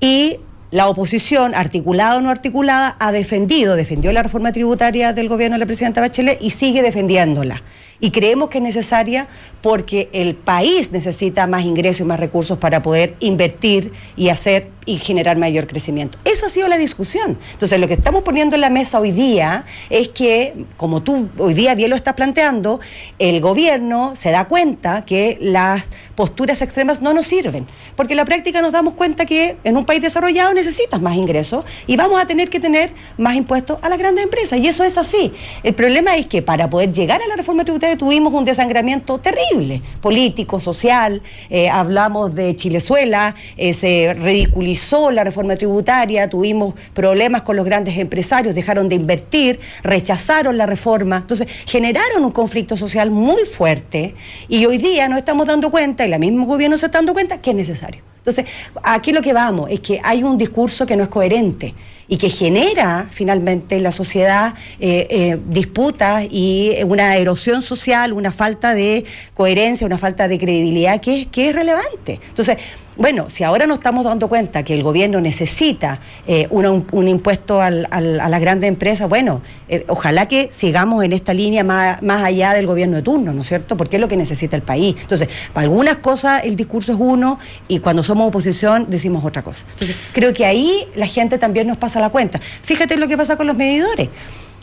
Y 0.00 0.38
la 0.70 0.88
oposición, 0.88 1.54
articulada 1.54 2.16
o 2.16 2.22
no 2.22 2.30
articulada, 2.30 2.96
ha 2.98 3.12
defendido, 3.12 3.76
defendió 3.76 4.10
la 4.10 4.22
reforma 4.22 4.52
tributaria 4.52 5.12
del 5.12 5.28
gobierno 5.28 5.56
de 5.56 5.60
la 5.60 5.66
presidenta 5.66 6.00
Bachelet 6.00 6.40
y 6.40 6.48
sigue 6.48 6.82
defendiéndola. 6.82 7.62
Y 8.04 8.10
creemos 8.10 8.50
que 8.50 8.58
es 8.58 8.62
necesaria 8.62 9.28
porque 9.62 10.10
el 10.12 10.34
país 10.34 10.92
necesita 10.92 11.46
más 11.46 11.64
ingresos 11.64 12.02
y 12.02 12.04
más 12.04 12.20
recursos 12.20 12.58
para 12.58 12.82
poder 12.82 13.16
invertir 13.18 13.92
y 14.14 14.28
hacer 14.28 14.68
y 14.86 14.98
generar 14.98 15.38
mayor 15.38 15.66
crecimiento. 15.66 16.18
Esa 16.24 16.46
ha 16.46 16.48
sido 16.50 16.68
la 16.68 16.76
discusión. 16.76 17.38
Entonces, 17.52 17.80
lo 17.80 17.88
que 17.88 17.94
estamos 17.94 18.22
poniendo 18.22 18.56
en 18.56 18.60
la 18.60 18.70
mesa 18.70 19.00
hoy 19.00 19.12
día 19.12 19.64
es 19.88 20.08
que, 20.08 20.66
como 20.76 21.02
tú 21.02 21.30
hoy 21.38 21.54
día 21.54 21.74
bien 21.74 21.88
lo 21.88 21.96
estás 21.96 22.14
planteando, 22.14 22.80
el 23.18 23.40
gobierno 23.40 24.14
se 24.14 24.30
da 24.30 24.46
cuenta 24.46 25.02
que 25.02 25.38
las 25.40 25.84
posturas 26.14 26.60
extremas 26.60 27.00
no 27.00 27.14
nos 27.14 27.26
sirven. 27.26 27.66
Porque 27.96 28.12
en 28.12 28.18
la 28.18 28.24
práctica 28.24 28.60
nos 28.60 28.72
damos 28.72 28.94
cuenta 28.94 29.24
que 29.24 29.56
en 29.64 29.76
un 29.76 29.86
país 29.86 30.02
desarrollado 30.02 30.52
necesitas 30.52 31.00
más 31.00 31.16
ingresos 31.16 31.64
y 31.86 31.96
vamos 31.96 32.20
a 32.20 32.26
tener 32.26 32.50
que 32.50 32.60
tener 32.60 32.92
más 33.16 33.36
impuestos 33.36 33.78
a 33.80 33.88
las 33.88 33.98
grandes 33.98 34.24
empresas. 34.24 34.58
Y 34.58 34.68
eso 34.68 34.84
es 34.84 34.98
así. 34.98 35.32
El 35.62 35.74
problema 35.74 36.16
es 36.16 36.26
que 36.26 36.42
para 36.42 36.68
poder 36.68 36.92
llegar 36.92 37.22
a 37.22 37.26
la 37.26 37.36
reforma 37.36 37.64
tributaria 37.64 37.93
tuvimos 37.96 38.32
un 38.32 38.44
desangramiento 38.44 39.18
terrible, 39.18 39.82
político, 40.00 40.60
social. 40.60 41.22
eh, 41.50 41.68
hablamos 41.68 42.34
de 42.34 42.54
Chilezuela, 42.56 43.34
eh, 43.56 43.72
se 43.72 44.14
ridiculizó 44.14 45.10
la 45.10 45.24
reforma 45.24 45.56
tributaria, 45.56 46.28
tuvimos 46.28 46.74
problemas 46.92 47.42
con 47.42 47.56
los 47.56 47.64
grandes 47.64 47.98
empresarios, 47.98 48.54
dejaron 48.54 48.88
de 48.88 48.96
invertir, 48.96 49.60
rechazaron 49.82 50.56
la 50.56 50.66
reforma. 50.66 51.18
Entonces, 51.18 51.48
generaron 51.66 52.24
un 52.24 52.32
conflicto 52.32 52.76
social 52.76 53.10
muy 53.10 53.44
fuerte 53.44 54.14
y 54.48 54.66
hoy 54.66 54.78
día 54.78 55.08
nos 55.08 55.18
estamos 55.18 55.46
dando 55.46 55.70
cuenta, 55.70 56.06
y 56.06 56.08
la 56.08 56.18
misma 56.18 56.44
gobierno 56.44 56.76
se 56.78 56.86
está 56.86 56.98
dando 56.98 57.14
cuenta, 57.14 57.40
que 57.40 57.50
es 57.50 57.56
necesario. 57.56 58.02
Entonces, 58.18 58.46
aquí 58.82 59.12
lo 59.12 59.20
que 59.20 59.32
vamos 59.32 59.70
es 59.70 59.80
que 59.80 60.00
hay 60.02 60.22
un 60.22 60.38
discurso 60.38 60.86
que 60.86 60.96
no 60.96 61.02
es 61.02 61.08
coherente 61.10 61.74
y 62.08 62.16
que 62.16 62.28
genera 62.28 63.08
finalmente 63.10 63.76
en 63.76 63.82
la 63.82 63.92
sociedad 63.92 64.54
eh, 64.80 65.06
eh, 65.10 65.38
disputas 65.48 66.26
y 66.30 66.76
una 66.84 67.16
erosión 67.16 67.62
social, 67.62 68.12
una 68.12 68.32
falta 68.32 68.74
de 68.74 69.04
coherencia, 69.34 69.86
una 69.86 69.98
falta 69.98 70.28
de 70.28 70.38
credibilidad 70.38 71.00
que 71.00 71.22
es, 71.22 71.26
que 71.28 71.48
es 71.48 71.54
relevante. 71.54 72.20
Entonces, 72.28 72.58
bueno, 72.96 73.28
si 73.28 73.44
ahora 73.44 73.66
nos 73.66 73.78
estamos 73.78 74.04
dando 74.04 74.28
cuenta 74.28 74.62
que 74.62 74.74
el 74.74 74.82
gobierno 74.82 75.20
necesita 75.20 76.00
eh, 76.26 76.46
un, 76.50 77.08
impuesto 77.08 77.60
a 77.60 77.70
las 77.70 78.40
grandes 78.40 78.68
empresas, 78.68 79.08
bueno, 79.08 79.42
eh, 79.68 79.84
ojalá 79.88 80.26
que 80.28 80.48
sigamos 80.52 81.04
en 81.04 81.12
esta 81.12 81.34
línea 81.34 81.64
más, 81.64 82.02
más 82.02 82.22
allá 82.24 82.52
del 82.52 82.66
gobierno 82.66 82.96
de 82.96 83.02
turno, 83.02 83.32
¿no 83.32 83.40
es 83.40 83.48
cierto? 83.48 83.76
Porque 83.76 83.96
es 83.96 84.00
lo 84.00 84.08
que 84.08 84.16
necesita 84.16 84.56
el 84.56 84.62
país. 84.62 84.94
Entonces, 85.00 85.28
para 85.52 85.64
algunas 85.64 85.96
cosas 85.96 86.44
el 86.44 86.56
discurso 86.56 86.92
es 86.92 86.98
uno 87.00 87.38
y 87.68 87.80
cuando 87.80 88.02
somos 88.02 88.28
oposición 88.28 88.86
decimos 88.88 89.24
otra 89.24 89.42
cosa. 89.42 89.64
Entonces, 89.72 89.96
creo 90.12 90.32
que 90.32 90.46
ahí 90.46 90.86
la 90.94 91.06
gente 91.06 91.38
también 91.38 91.66
nos 91.66 91.76
pasa 91.76 92.00
la 92.00 92.10
cuenta. 92.10 92.40
Fíjate 92.62 92.96
lo 92.96 93.08
que 93.08 93.16
pasa 93.16 93.36
con 93.36 93.46
los 93.46 93.56
medidores. 93.56 94.08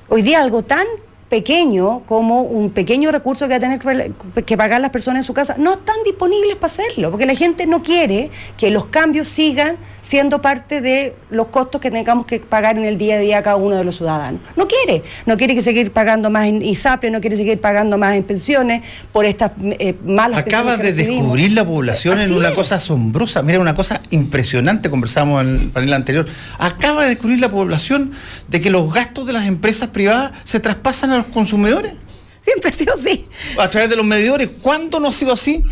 Hoy 0.07 0.21
día 0.21 0.41
algo 0.41 0.63
tan 0.63 0.85
pequeño 1.31 2.03
como 2.09 2.41
un 2.41 2.71
pequeño 2.71 3.09
recurso 3.09 3.47
que 3.47 3.51
va 3.51 3.55
a 3.55 3.79
tener 3.79 4.11
que 4.45 4.57
pagar 4.57 4.81
las 4.81 4.89
personas 4.89 5.21
en 5.21 5.23
su 5.23 5.33
casa, 5.33 5.55
no 5.57 5.75
están 5.75 5.95
disponibles 6.03 6.57
para 6.57 6.73
hacerlo, 6.73 7.09
porque 7.09 7.25
la 7.25 7.35
gente 7.35 7.65
no 7.65 7.81
quiere 7.81 8.29
que 8.57 8.69
los 8.69 8.87
cambios 8.87 9.29
sigan 9.29 9.77
siendo 10.01 10.41
parte 10.41 10.81
de 10.81 11.15
los 11.29 11.47
costos 11.47 11.79
que 11.79 11.89
tengamos 11.89 12.25
que 12.25 12.41
pagar 12.41 12.77
en 12.77 12.83
el 12.83 12.97
día 12.97 13.15
a 13.15 13.19
día 13.19 13.41
cada 13.41 13.55
uno 13.55 13.77
de 13.77 13.85
los 13.85 13.95
ciudadanos. 13.95 14.41
No 14.57 14.67
quiere, 14.67 15.03
no 15.25 15.37
quiere 15.37 15.55
que 15.55 15.61
seguir 15.61 15.93
pagando 15.93 16.29
más 16.29 16.47
en 16.47 16.61
ISAPRE, 16.61 17.09
no 17.11 17.21
quiere 17.21 17.37
seguir 17.37 17.61
pagando 17.61 17.97
más 17.97 18.15
en 18.15 18.23
pensiones 18.23 18.81
por 19.13 19.23
estas 19.23 19.51
eh, 19.61 19.95
malas 20.03 20.39
Acaba 20.39 20.75
de 20.75 20.91
descubrir 20.91 21.53
la 21.53 21.65
población 21.65 22.19
en 22.19 22.33
una 22.33 22.53
cosa 22.53 22.75
asombrosa, 22.75 23.41
mira, 23.41 23.61
una 23.61 23.73
cosa 23.73 24.01
impresionante, 24.09 24.89
conversamos 24.89 25.43
en 25.43 25.47
el 25.61 25.69
panel 25.69 25.93
anterior, 25.93 26.27
acaba 26.59 27.03
de 27.03 27.09
descubrir 27.11 27.39
la 27.39 27.49
población 27.49 28.11
de 28.51 28.59
que 28.59 28.69
los 28.69 28.93
gastos 28.93 29.25
de 29.25 29.33
las 29.33 29.45
empresas 29.45 29.89
privadas 29.89 30.33
se 30.43 30.59
traspasan 30.59 31.11
a 31.11 31.17
los 31.17 31.25
consumidores. 31.27 31.93
Siempre 32.41 32.69
ha 32.69 32.73
sido 32.73 32.93
así. 32.93 33.25
A 33.57 33.69
través 33.69 33.89
de 33.89 33.95
los 33.95 34.05
medidores. 34.05 34.49
¿Cuándo 34.61 34.99
no 34.99 35.07
ha 35.07 35.11
sido 35.13 35.31
así? 35.31 35.63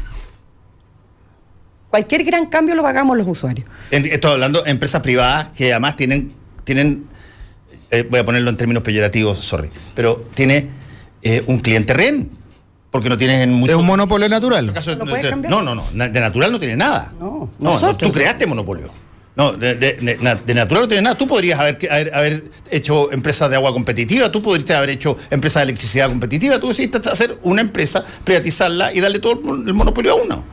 Cualquier 1.90 2.24
gran 2.24 2.46
cambio 2.46 2.76
lo 2.76 2.84
pagamos 2.84 3.18
los 3.18 3.28
usuarios. 3.28 3.68
Estoy 3.92 4.32
hablando 4.32 4.62
de 4.62 4.72
empresas 4.72 5.02
privadas 5.02 5.50
que 5.50 5.74
además 5.74 5.98
tienen, 5.98 6.32
tienen 6.64 7.06
eh, 7.92 8.08
voy 8.10 8.22
a 8.22 8.26
ponerlo 8.26 8.50
en 8.50 8.56
términos 8.56 8.82
peyorativos, 8.82 9.40
sorry, 9.40 9.70
pero 9.94 10.28
tiene 10.34 10.70
eh, 11.22 11.44
un 11.48 11.60
cliente 11.60 11.94
REN. 11.94 12.30
Porque 12.92 13.10
no 13.10 13.18
tienes 13.18 13.42
en 13.42 13.54
mucho. 13.54 13.74
Es 13.74 13.78
un 13.78 13.86
monopolio 13.86 14.28
natural. 14.30 14.74
¿No, 15.48 15.62
no, 15.62 15.76
no, 15.76 15.84
De 15.92 16.20
natural 16.20 16.52
no 16.52 16.60
tiene 16.60 16.76
nada. 16.76 17.14
No, 17.20 17.52
no, 17.60 17.98
tú 17.98 18.12
creaste 18.12 18.48
monopolio. 18.48 18.92
No, 19.40 19.54
de, 19.54 20.54
natural 20.54 20.82
no 20.82 20.88
tiene 20.90 21.02
nada. 21.02 21.18
Tú 21.18 21.26
podrías 21.26 21.58
haber, 21.58 22.14
haber, 22.14 22.44
hecho 22.70 23.10
empresas 23.14 23.50
de 23.50 23.56
agua 23.56 23.72
competitiva, 23.72 24.30
tú 24.30 24.42
podrías 24.42 24.70
haber 24.72 24.90
hecho 24.90 25.16
empresas 25.30 25.62
de 25.62 25.72
electricidad 25.72 26.10
competitiva, 26.10 26.60
tú 26.60 26.68
decidiste 26.68 26.98
hacer 27.10 27.38
una 27.44 27.62
empresa, 27.62 28.04
privatizarla 28.26 28.94
y 28.94 29.00
darle 29.00 29.20
todo 29.20 29.40
el 29.66 29.74
monopolio 29.74 30.12
a 30.12 30.16
uno. 30.16 30.44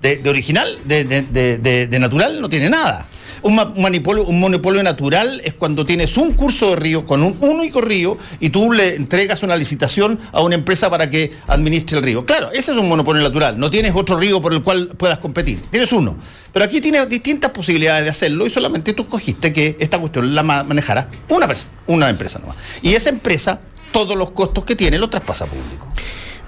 De, 0.00 0.22
original, 0.30 0.68
de, 0.84 1.98
natural, 1.98 2.40
no 2.40 2.48
tiene 2.48 2.70
nada. 2.70 3.08
Un, 3.46 4.40
monopolio, 4.40 4.82
natural 4.82 5.40
es 5.44 5.54
cuando 5.54 5.86
tienes 5.86 6.16
un 6.16 6.32
curso 6.32 6.70
de 6.70 6.76
río 6.76 7.06
con 7.06 7.22
un 7.22 7.36
único 7.40 7.80
río 7.80 8.18
y 8.40 8.50
tú 8.50 8.72
le 8.72 8.96
entregas 8.96 9.44
una 9.44 9.54
licitación 9.54 10.18
a 10.32 10.42
una 10.42 10.56
empresa 10.56 10.90
para 10.90 11.08
que 11.08 11.32
administre 11.46 11.98
el 11.98 12.02
río. 12.02 12.26
Claro, 12.26 12.50
ese 12.50 12.72
es 12.72 12.78
un 12.78 12.88
monopolio 12.88 13.22
natural. 13.22 13.56
No 13.56 13.70
tienes 13.70 13.94
otro 13.94 14.18
río 14.18 14.42
por 14.42 14.52
el 14.52 14.62
cual 14.62 14.88
puedas 14.88 15.18
competir. 15.18 15.60
Tienes 15.70 15.92
uno. 15.92 16.16
Pero 16.52 16.64
aquí 16.64 16.80
tienes 16.80 17.08
distintas 17.08 17.52
posibilidades 17.52 18.02
de 18.02 18.10
hacerlo 18.10 18.46
y 18.46 18.50
solamente 18.50 18.94
tú 18.94 19.02
escogiste 19.02 19.52
que 19.52 19.76
esta 19.78 19.98
cuestión 20.00 20.34
la 20.34 20.42
manejara 20.42 21.08
una, 21.28 21.46
persona, 21.46 21.70
una 21.86 22.08
empresa 22.10 22.40
nomás. 22.40 22.56
Y 22.82 22.94
esa 22.94 23.10
empresa, 23.10 23.60
todos 23.92 24.16
los 24.16 24.30
costos 24.30 24.64
que 24.64 24.74
tiene, 24.74 24.98
los 24.98 25.08
traspasa 25.08 25.46
público. 25.46 25.86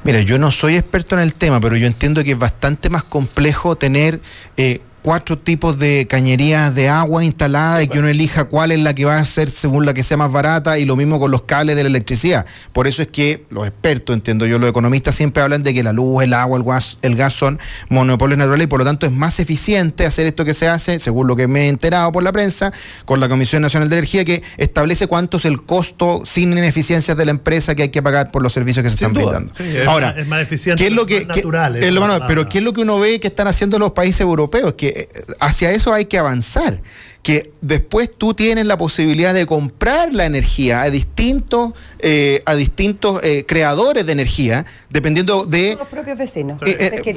Mira, 0.03 0.21
yo 0.23 0.39
no 0.39 0.51
soy 0.51 0.77
experto 0.77 1.15
en 1.15 1.21
el 1.21 1.35
tema, 1.35 1.61
pero 1.61 1.77
yo 1.77 1.87
entiendo 1.87 2.25
que 2.25 2.33
es 2.33 2.39
bastante 2.39 2.89
más 2.91 3.05
complejo 3.05 3.77
tener 3.77 4.21
eh, 4.57 4.81
cuatro 5.03 5.39
tipos 5.39 5.79
de 5.79 6.07
cañerías 6.09 6.75
de 6.75 6.89
agua 6.89 7.25
instaladas 7.25 7.83
y 7.85 7.89
que 7.89 7.99
uno 7.99 8.09
elija 8.09 8.45
cuál 8.45 8.73
es 8.73 8.81
la 8.81 8.95
que 8.95 9.05
va 9.05 9.19
a 9.19 9.25
ser 9.25 9.49
según 9.49 9.87
la 9.87 9.95
que 9.95 10.03
sea 10.03 10.17
más 10.17 10.33
barata 10.33 10.79
y 10.79 10.85
lo 10.85 10.97
mismo 10.97 11.19
con 11.21 11.31
los 11.31 11.43
cables 11.43 11.77
de 11.77 11.83
la 11.83 11.89
electricidad. 11.89 12.47
Por 12.73 12.87
eso 12.87 13.03
es 13.03 13.09
que 13.09 13.45
los 13.51 13.67
expertos, 13.67 14.15
entiendo 14.15 14.47
yo, 14.47 14.59
los 14.59 14.71
economistas 14.71 15.15
siempre 15.15 15.43
hablan 15.43 15.63
de 15.63 15.75
que 15.75 15.83
la 15.83 15.93
luz, 15.93 16.23
el 16.23 16.35
agua, 16.35 16.59
el 16.59 16.65
gas, 16.65 16.99
el 17.03 17.17
gas 17.17 17.33
son 17.33 17.59
monopolios 17.89 18.39
naturales 18.39 18.65
y 18.65 18.67
por 18.67 18.81
lo 18.81 18.85
tanto 18.85 19.07
es 19.07 19.13
más 19.13 19.41
eficiente 19.41 20.07
hacer 20.07 20.27
esto 20.27 20.45
que 20.45 20.55
se 20.55 20.69
hace, 20.69 20.99
según 20.99 21.27
lo 21.27 21.37
que 21.37 21.47
me 21.47 21.67
he 21.67 21.69
enterado 21.69 22.13
por 22.13 22.23
la 22.23 22.33
prensa, 22.33 22.73
con 23.05 23.21
la 23.21 23.29
Comisión 23.29 23.63
Nacional 23.63 23.89
de 23.89 23.97
Energía 23.97 24.25
que 24.25 24.43
establece 24.57 25.07
cuánto 25.07 25.37
es 25.37 25.45
el 25.45 25.63
costo 25.63 26.23
sin 26.25 26.53
ineficiencias 26.53 27.17
de 27.17 27.25
la 27.25 27.31
empresa 27.31 27.75
que 27.75 27.85
hay 27.85 27.89
que 27.91 28.03
pagar 28.03 28.31
por 28.31 28.43
los 28.43 28.53
servicios 28.53 28.83
que 28.83 28.91
se 28.91 28.97
están 28.97 29.13
brindando. 29.13 29.53
Ahora, 29.87 30.15
es 30.17 30.27
más 30.27 30.43
eficiente, 30.43 30.83
¿qué 30.83 30.89
es 30.89 30.95
lo 30.95 31.07
que, 31.07 31.25
natural, 31.27 31.79
pero 32.27 32.49
¿qué 32.49 32.59
es 32.59 32.65
lo 32.65 32.73
que 32.73 32.81
uno 32.81 32.99
ve 32.99 33.21
que 33.21 33.29
están 33.29 33.47
haciendo 33.47 33.79
los 33.79 33.93
países 33.93 34.21
europeos? 34.23 34.75
Que 34.75 34.98
eh, 34.99 35.09
hacia 35.41 35.71
eso 35.71 35.93
hay 35.93 36.07
que 36.07 36.19
avanzar 36.19 36.81
que 37.23 37.53
después 37.61 38.11
tú 38.17 38.33
tienes 38.33 38.65
la 38.67 38.79
posibilidad 38.79 39.35
de 39.35 39.45
comprar 39.45 40.15
la 40.15 40.25
energía 40.25 40.81
a 40.83 40.89
distintos, 40.89 41.73
eh, 41.99 42.43
a 42.47 42.55
distintos 42.55 43.23
eh, 43.23 43.45
creadores 43.47 44.07
de 44.07 44.13
energía, 44.13 44.65
dependiendo 44.89 45.45
de... 45.45 45.77
los 45.79 45.89
propios 45.89 46.17
vecinos. 46.17 46.59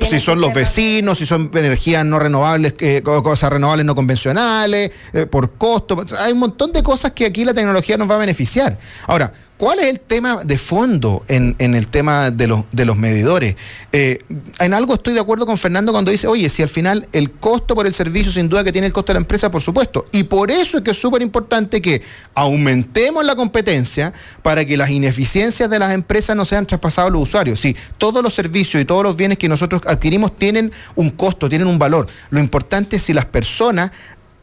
si 0.09 0.19
son 0.19 0.41
los 0.41 0.53
vecinos, 0.53 1.17
si 1.19 1.25
son 1.25 1.49
energías 1.53 2.03
no 2.03 2.19
renovables, 2.19 2.73
cosas 3.03 3.53
renovables 3.53 3.85
no 3.85 3.95
convencionales, 3.95 4.91
por 5.29 5.53
costo. 5.53 6.03
Hay 6.19 6.33
un 6.33 6.39
montón 6.39 6.73
de 6.73 6.83
cosas 6.83 7.11
que 7.11 7.25
aquí 7.25 7.45
la 7.45 7.53
tecnología 7.53 7.95
nos 7.95 8.09
va 8.09 8.15
a 8.15 8.19
beneficiar. 8.19 8.77
Ahora, 9.07 9.31
¿Cuál 9.61 9.77
es 9.77 9.85
el 9.85 9.99
tema 9.99 10.39
de 10.43 10.57
fondo 10.57 11.23
en, 11.27 11.55
el 11.59 11.85
tema 11.85 12.31
de 12.31 12.47
los, 12.47 12.97
medidores? 12.97 13.55
Eh, 13.91 14.17
en 14.59 14.73
algo 14.73 14.95
estoy 14.95 15.13
de 15.13 15.19
acuerdo 15.19 15.45
con 15.45 15.55
Fernando 15.55 15.91
cuando 15.91 16.09
dice, 16.09 16.25
oye, 16.25 16.49
si 16.49 16.63
al 16.63 16.67
final 16.67 17.07
el 17.11 17.29
costo 17.29 17.75
por 17.75 17.85
el 17.85 17.93
servicio 17.93 18.31
sin 18.31 18.49
duda 18.49 18.63
que 18.63 18.71
tiene 18.71 18.87
el 18.87 18.93
costo 18.93 19.13
de 19.13 19.19
la 19.19 19.21
empresa, 19.21 19.51
por 19.51 19.61
supuesto. 19.61 20.05
Y 20.13 20.23
por 20.23 20.49
eso 20.49 20.77
es 20.77 20.83
que 20.83 20.89
es 20.89 20.97
súper 20.97 21.21
importante 21.21 21.79
que 21.79 22.01
aumentemos 22.33 23.23
la 23.23 23.35
competencia 23.35 24.13
para 24.41 24.65
que 24.65 24.75
las 24.77 24.89
ineficiencias 24.89 25.69
de 25.69 25.77
las 25.77 25.93
empresas 25.93 26.35
no 26.35 26.43
sean 26.43 26.65
traspasadas 26.65 27.09
a 27.09 27.13
los 27.13 27.21
usuarios. 27.21 27.59
Sí, 27.59 27.77
todos 27.99 28.23
los 28.23 28.33
servicios 28.33 28.81
y 28.81 28.85
todos 28.85 29.03
los 29.03 29.15
bienes 29.15 29.37
que 29.37 29.47
nosotros 29.47 29.83
adquirimos 29.85 30.35
tienen 30.35 30.71
un 30.95 31.11
costo, 31.11 31.47
tienen 31.47 31.67
un 31.67 31.77
valor. 31.77 32.07
Lo 32.31 32.39
importante 32.39 32.95
es 32.95 33.03
si 33.03 33.13
las 33.13 33.25
personas 33.25 33.91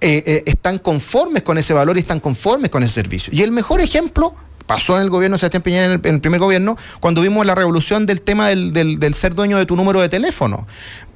eh, 0.00 0.22
eh, 0.24 0.42
están 0.46 0.78
conformes 0.78 1.42
con 1.42 1.58
ese 1.58 1.74
valor 1.74 1.96
y 1.96 2.00
están 2.00 2.20
conformes 2.20 2.70
con 2.70 2.84
ese 2.84 2.94
servicio. 2.94 3.32
Y 3.34 3.42
el 3.42 3.50
mejor 3.50 3.80
ejemplo 3.80 4.32
pasó 4.68 4.96
en 4.96 5.02
el 5.02 5.10
gobierno 5.10 5.36
de 5.36 5.40
Sebastián 5.40 5.62
Piñera 5.62 5.86
en 5.86 5.92
el, 6.04 6.20
primer 6.20 6.38
gobierno, 6.38 6.76
cuando 7.00 7.22
vimos 7.22 7.44
la 7.46 7.56
revolución 7.56 8.06
del 8.06 8.20
tema 8.20 8.48
del, 8.48 9.14
ser 9.14 9.34
dueño 9.34 9.58
de 9.58 9.66
tu 9.66 9.74
número 9.74 10.00
de 10.00 10.10
teléfono. 10.10 10.68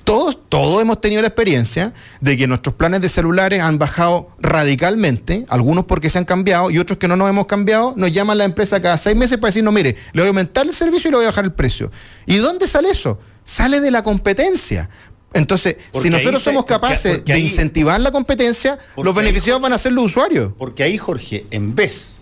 Todos, 0.05 0.39
todos 0.49 0.83
hemos 0.83 1.01
tenido 1.01 1.21
la 1.21 1.29
experiencia 1.29 1.93
de 2.21 2.37
que 2.37 2.49
nuestros 2.49 2.75
planes 2.75 3.03
de 3.03 3.09
celulares 3.09 3.61
han 3.63 3.79
bajado 3.79 4.31
radicalmente, 4.41 5.45
algunos 5.49 5.85
porque 5.85 6.11
se 6.11 6.19
han 6.19 6.25
cambiado 6.25 6.71
y 6.71 6.79
otros 6.79 6.99
que 6.99 7.07
no 7.07 7.15
nos 7.15 7.29
hemos 7.29 7.47
cambiado, 7.47 7.93
nos 7.97 8.11
llaman 8.11 8.39
la 8.39 8.45
empresa 8.45 8.81
cada 8.83 8.97
seis 8.97 9.17
meses 9.17 9.37
para 9.37 9.51
decirnos, 9.51 9.73
mire, 9.73 9.95
le 10.13 10.23
voy 10.23 10.27
a 10.27 10.29
aumentar 10.29 10.67
el 10.67 10.73
servicio 10.73 11.09
y 11.09 11.11
le 11.13 11.17
voy 11.19 11.27
a 11.27 11.29
bajar 11.29 11.45
el 11.45 11.53
precio. 11.53 11.93
¿Y 12.27 12.39
dónde 12.39 12.67
sale 12.67 12.89
eso? 12.89 13.21
Sale 13.45 13.81
de 13.81 13.91
la 13.91 14.03
competencia. 14.03 14.89
Entonces, 15.35 15.77
si 16.01 16.09
nosotros 16.09 16.43
somos 16.43 16.65
capaces 16.65 17.23
de 17.25 17.39
incentivar 17.39 18.01
la 18.01 18.11
competencia, 18.11 18.79
los 18.97 19.15
beneficiados 19.15 19.61
van 19.61 19.75
a 19.75 19.79
ser 19.79 19.93
los 19.93 20.07
usuarios. 20.07 20.55
Porque 20.57 20.83
ahí, 20.83 20.99
Jorge, 20.99 21.47
en 21.51 21.75
vez 21.75 22.22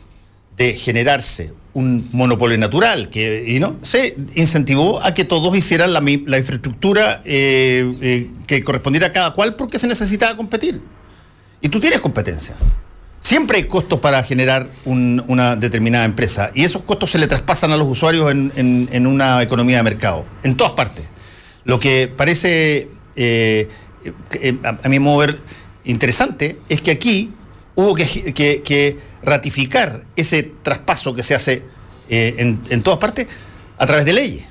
de 0.61 0.75
generarse 0.75 1.55
un 1.73 2.11
monopolio 2.13 2.59
natural 2.59 3.09
que 3.09 3.57
no 3.59 3.77
se 3.81 4.15
incentivó 4.35 5.03
a 5.03 5.15
que 5.15 5.25
todos 5.25 5.57
hicieran 5.57 5.95
la, 5.95 6.01
infraestructura 6.01 7.23
eh, 7.25 7.91
eh, 8.03 8.31
que 8.47 8.63
correspondiera 8.63 9.07
a 9.07 9.13
cada 9.13 9.31
cual 9.31 9.55
porque 9.55 9.79
se 9.79 9.87
necesitaba 9.87 10.37
competir. 10.37 10.83
Y 11.63 11.71
tú 11.71 11.81
tienes 11.81 12.01
competencia. 12.01 12.57
Siempre 13.21 13.57
hay 13.57 13.65
costos 13.65 14.01
para 14.01 14.23
generar 14.23 14.69
una 14.85 15.57
determinada 15.57 16.05
empresa 16.05 16.51
y 16.55 16.65
esos 16.65 16.83
costos 16.83 17.11
se 17.11 17.19
le 17.19 17.27
traspasan 17.27 17.73
a 17.73 17.79
los 17.79 17.87
usuarios 17.87 18.31
en, 18.31 19.07
una 19.07 19.43
economía 19.43 19.79
de 19.79 19.83
mercado, 19.83 20.27
en 20.43 20.59
todas 20.59 20.73
partes. 20.73 21.07
Lo 21.65 21.81
que 21.81 22.13
parece, 22.15 22.89
eh, 23.17 23.67
a, 24.83 24.89
mi 24.91 24.99
modo 24.99 25.19
ver, 25.19 25.39
interesante 25.85 26.59
es 26.69 26.83
que 26.83 26.91
aquí 26.91 27.33
hubo 27.77 27.95
que, 27.95 28.99
ratificar 29.23 30.05
ese 30.17 30.53
traspaso 30.63 31.15
que 31.15 31.23
se 31.23 31.35
hace 31.35 31.65
eh, 32.09 32.35
en, 32.39 32.61
en 32.71 32.83
todas 32.83 32.99
partes 32.99 33.29
a 33.79 33.87
través 33.87 34.05
de 34.05 34.13
leyes 34.13 34.50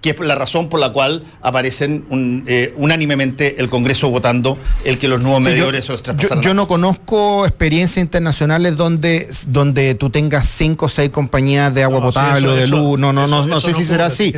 que 0.00 0.10
es 0.10 0.20
la 0.20 0.34
razón 0.34 0.68
por 0.68 0.80
la 0.80 0.92
cual 0.92 1.24
aparecen 1.42 2.44
eh, 2.46 2.72
unánimemente 2.76 3.56
el 3.58 3.68
Congreso 3.68 4.10
votando 4.10 4.58
el 4.84 4.98
que 4.98 5.08
los 5.08 5.20
nuevos 5.20 5.40
medidores 5.40 5.86
yo, 5.86 5.94
yo, 6.16 6.40
yo, 6.40 6.54
no 6.54 6.66
conozco 6.68 7.46
experiencias 7.46 8.02
internacionales 8.02 8.76
donde, 8.76 9.28
donde 9.48 9.94
tú 9.94 10.10
tengas 10.10 10.48
cinco 10.48 10.86
o 10.86 10.88
seis 10.88 11.10
compañías 11.10 11.74
de 11.74 11.82
agua 11.82 12.00
potable 12.00 12.48
o 12.48 12.54
de 12.54 12.66
luz. 12.66 12.98
No, 12.98 13.12
no, 13.12 13.26
no, 13.26 13.46
no 13.46 13.60
sé 13.60 13.72
si 13.72 13.84
será 13.84 14.06
así. 14.06 14.32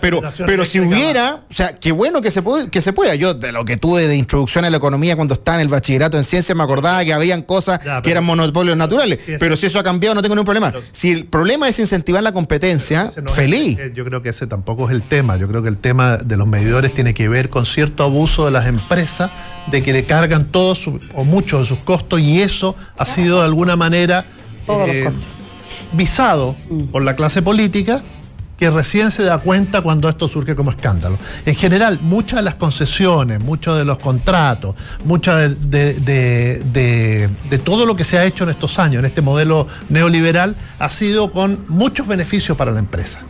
pero, 0.00 0.22
pero 0.44 0.64
si 0.64 0.80
hubiera, 0.80 1.42
o 1.48 1.54
sea, 1.54 1.78
qué 1.78 1.92
bueno 1.92 2.20
que 2.20 2.30
se, 2.30 2.42
puede, 2.42 2.68
que 2.68 2.80
se 2.80 2.92
pueda. 2.92 3.14
Yo 3.14 3.34
de 3.34 3.52
lo 3.52 3.64
que 3.64 3.76
tuve 3.76 4.08
de 4.08 4.16
introducción 4.16 4.64
a 4.64 4.70
la 4.70 4.76
economía 4.76 5.16
cuando 5.16 5.34
estaba 5.34 5.56
en 5.56 5.62
el 5.62 5.68
bachillerato 5.68 6.16
en 6.16 6.24
ciencias 6.24 6.56
me 6.56 6.64
acordaba 6.64 7.04
que 7.04 7.12
habían 7.12 7.42
cosas 7.42 7.80
que 8.02 8.10
eran 8.10 8.24
monopolios 8.24 8.76
naturales. 8.76 9.20
pero 9.38 9.56
si 9.56 9.66
eso 9.66 9.78
ha 9.78 9.82
cambiado 9.82 10.14
no 10.14 10.22
tengo 10.22 10.34
ningún 10.34 10.44
problema. 10.46 10.72
Si 10.92 11.10
el 11.10 11.26
problema 11.26 11.68
es 11.68 11.78
incentivar 11.78 12.22
la 12.22 12.32
competencia, 12.32 13.10
feliz. 13.34 13.78
yo 13.94 14.04
creo 14.04 14.22
que 14.22 14.30
ese 14.30 14.46
tampoco 14.46 14.88
es 14.90 14.95
el 14.96 15.02
tema. 15.02 15.36
Yo 15.36 15.46
creo 15.46 15.62
que 15.62 15.68
el 15.68 15.78
tema 15.78 16.16
de 16.16 16.36
los 16.36 16.48
medidores 16.48 16.92
tiene 16.92 17.14
que 17.14 17.28
ver 17.28 17.50
con 17.50 17.64
cierto 17.66 18.02
abuso 18.02 18.44
de 18.44 18.50
las 18.50 18.66
empresas 18.66 19.30
de 19.70 19.82
que 19.82 19.92
le 19.92 20.04
cargan 20.04 20.46
todos 20.46 20.88
o 21.14 21.24
muchos 21.24 21.60
de 21.60 21.66
sus 21.66 21.84
costos 21.84 22.20
y 22.20 22.40
eso 22.40 22.74
ha 22.96 23.06
sido 23.06 23.38
de 23.38 23.44
alguna 23.44 23.76
manera 23.76 24.24
eh, 24.68 25.10
visado 25.92 26.56
mm. 26.70 26.84
por 26.84 27.02
la 27.02 27.14
clase 27.14 27.42
política 27.42 28.02
que 28.56 28.70
recién 28.70 29.10
se 29.10 29.22
da 29.22 29.36
cuenta 29.38 29.82
cuando 29.82 30.08
esto 30.08 30.28
surge 30.28 30.56
como 30.56 30.70
escándalo. 30.70 31.18
En 31.44 31.54
general, 31.54 31.98
muchas 32.00 32.38
de 32.38 32.42
las 32.42 32.54
concesiones, 32.54 33.38
muchos 33.40 33.76
de 33.76 33.84
los 33.84 33.98
contratos, 33.98 34.74
mucha 35.04 35.36
de, 35.36 35.50
de, 35.50 36.60
de, 36.64 37.28
de, 37.50 37.58
todo 37.58 37.84
lo 37.84 37.96
que 37.96 38.04
se 38.04 38.16
ha 38.16 38.24
hecho 38.24 38.44
en 38.44 38.50
estos 38.50 38.78
años, 38.78 39.00
en 39.00 39.04
este 39.04 39.20
modelo 39.20 39.68
neoliberal, 39.90 40.56
ha 40.78 40.88
sido 40.88 41.30
con 41.32 41.66
muchos 41.68 42.06
beneficios 42.06 42.56
para 42.56 42.70
la 42.72 42.78
empresa 42.78 43.20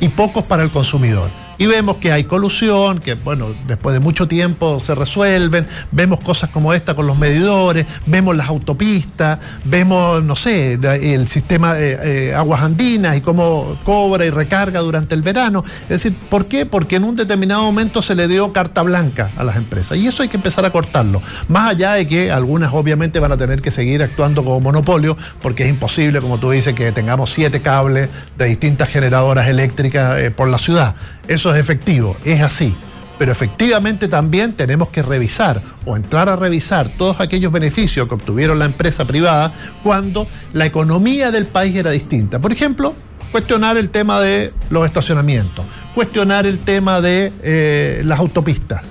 y 0.00 0.08
pocos 0.08 0.44
para 0.44 0.62
el 0.62 0.70
consumidor 0.70 1.30
y 1.58 1.66
vemos 1.66 1.96
que 1.96 2.12
hay 2.12 2.24
colusión, 2.24 2.98
que 2.98 3.14
bueno, 3.14 3.48
después 3.66 3.92
de 3.92 4.00
mucho 4.00 4.28
tiempo 4.28 4.80
se 4.80 4.94
resuelven, 4.94 5.66
vemos 5.90 6.20
cosas 6.20 6.50
como 6.50 6.72
esta 6.72 6.94
con 6.94 7.06
los 7.06 7.18
medidores, 7.18 7.84
vemos 8.06 8.36
las 8.36 8.48
autopistas, 8.48 9.38
vemos, 9.64 10.22
no 10.24 10.36
sé, 10.36 10.74
el 10.74 11.28
sistema 11.28 11.74
de 11.74 12.28
eh, 12.28 12.34
aguas 12.34 12.62
andinas 12.62 13.16
y 13.16 13.20
cómo 13.20 13.76
cobra 13.84 14.24
y 14.24 14.30
recarga 14.30 14.80
durante 14.80 15.14
el 15.14 15.22
verano. 15.22 15.64
Es 15.82 16.02
decir, 16.02 16.16
¿por 16.30 16.46
qué? 16.46 16.64
Porque 16.64 16.96
en 16.96 17.04
un 17.04 17.16
determinado 17.16 17.62
momento 17.62 18.02
se 18.02 18.14
le 18.14 18.28
dio 18.28 18.52
carta 18.52 18.82
blanca 18.82 19.30
a 19.36 19.44
las 19.44 19.56
empresas 19.56 19.98
y 19.98 20.06
eso 20.06 20.22
hay 20.22 20.28
que 20.28 20.36
empezar 20.36 20.64
a 20.64 20.70
cortarlo. 20.70 21.20
Más 21.48 21.70
allá 21.70 21.94
de 21.94 22.06
que 22.06 22.30
algunas 22.30 22.72
obviamente 22.72 23.18
van 23.18 23.32
a 23.32 23.36
tener 23.36 23.60
que 23.62 23.70
seguir 23.70 24.02
actuando 24.02 24.44
como 24.44 24.60
monopolio, 24.60 25.16
porque 25.42 25.64
es 25.64 25.70
imposible, 25.70 26.20
como 26.20 26.38
tú 26.38 26.50
dices, 26.50 26.74
que 26.74 26.92
tengamos 26.92 27.32
siete 27.32 27.60
cables 27.62 28.08
de 28.36 28.44
distintas 28.46 28.88
generadoras 28.88 29.48
eléctricas 29.48 30.18
eh, 30.18 30.30
por 30.30 30.48
la 30.48 30.58
ciudad. 30.58 30.94
Eso 31.28 31.54
es 31.54 31.60
efectivo, 31.60 32.16
es 32.24 32.42
así. 32.42 32.76
Pero 33.18 33.32
efectivamente 33.32 34.08
también 34.08 34.52
tenemos 34.52 34.88
que 34.88 35.02
revisar 35.02 35.60
o 35.84 35.96
entrar 35.96 36.28
a 36.28 36.36
revisar 36.36 36.88
todos 36.88 37.20
aquellos 37.20 37.50
beneficios 37.52 38.08
que 38.08 38.14
obtuvieron 38.14 38.58
la 38.58 38.64
empresa 38.64 39.06
privada 39.06 39.52
cuando 39.82 40.26
la 40.52 40.66
economía 40.66 41.30
del 41.30 41.46
país 41.46 41.76
era 41.76 41.90
distinta. 41.90 42.38
Por 42.38 42.52
ejemplo, 42.52 42.94
cuestionar 43.32 43.76
el 43.76 43.90
tema 43.90 44.20
de 44.20 44.52
los 44.70 44.86
estacionamientos, 44.86 45.64
cuestionar 45.94 46.46
el 46.46 46.58
tema 46.60 47.00
de 47.00 47.32
eh, 47.42 48.02
las 48.04 48.20
autopistas. 48.20 48.82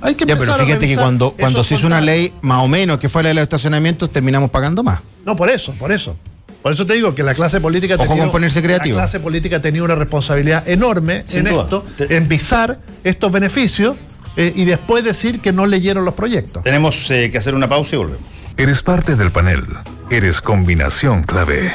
Hay 0.00 0.16
que 0.16 0.26
ya, 0.26 0.36
pero 0.36 0.54
fíjate 0.54 0.88
que 0.88 0.96
cuando, 0.96 1.30
cuando 1.30 1.62
se 1.62 1.76
hizo 1.76 1.86
una 1.86 2.00
ley 2.00 2.32
más 2.42 2.64
o 2.64 2.68
menos 2.68 2.98
que 2.98 3.08
fuera 3.08 3.28
de 3.28 3.34
los 3.34 3.42
estacionamientos, 3.42 4.10
terminamos 4.10 4.50
pagando 4.50 4.82
más. 4.82 5.00
No, 5.24 5.36
por 5.36 5.48
eso, 5.48 5.72
por 5.74 5.92
eso. 5.92 6.16
Por 6.62 6.72
eso 6.72 6.86
te 6.86 6.94
digo 6.94 7.14
que 7.14 7.24
la 7.24 7.34
clase 7.34 7.60
política 7.60 7.96
Ojo 7.98 8.16
con 8.16 8.30
ponerse 8.30 8.62
creativo. 8.62 8.96
La 8.96 9.02
clase 9.02 9.18
política 9.18 9.60
tenía 9.60 9.82
una 9.82 9.96
responsabilidad 9.96 10.66
enorme 10.68 11.24
en 11.32 11.48
esto, 11.48 11.84
en 11.98 12.28
visar 12.28 12.78
estos 13.02 13.32
beneficios 13.32 13.96
eh, 14.36 14.52
y 14.54 14.64
después 14.64 15.02
decir 15.02 15.40
que 15.40 15.52
no 15.52 15.66
leyeron 15.66 16.04
los 16.04 16.14
proyectos. 16.14 16.62
Tenemos 16.62 17.10
eh, 17.10 17.30
que 17.30 17.38
hacer 17.38 17.56
una 17.56 17.68
pausa 17.68 17.96
y 17.96 17.98
volvemos. 17.98 18.22
Eres 18.56 18.82
parte 18.82 19.16
del 19.16 19.32
panel. 19.32 19.64
Eres 20.08 20.40
combinación 20.40 21.24
clave. 21.24 21.72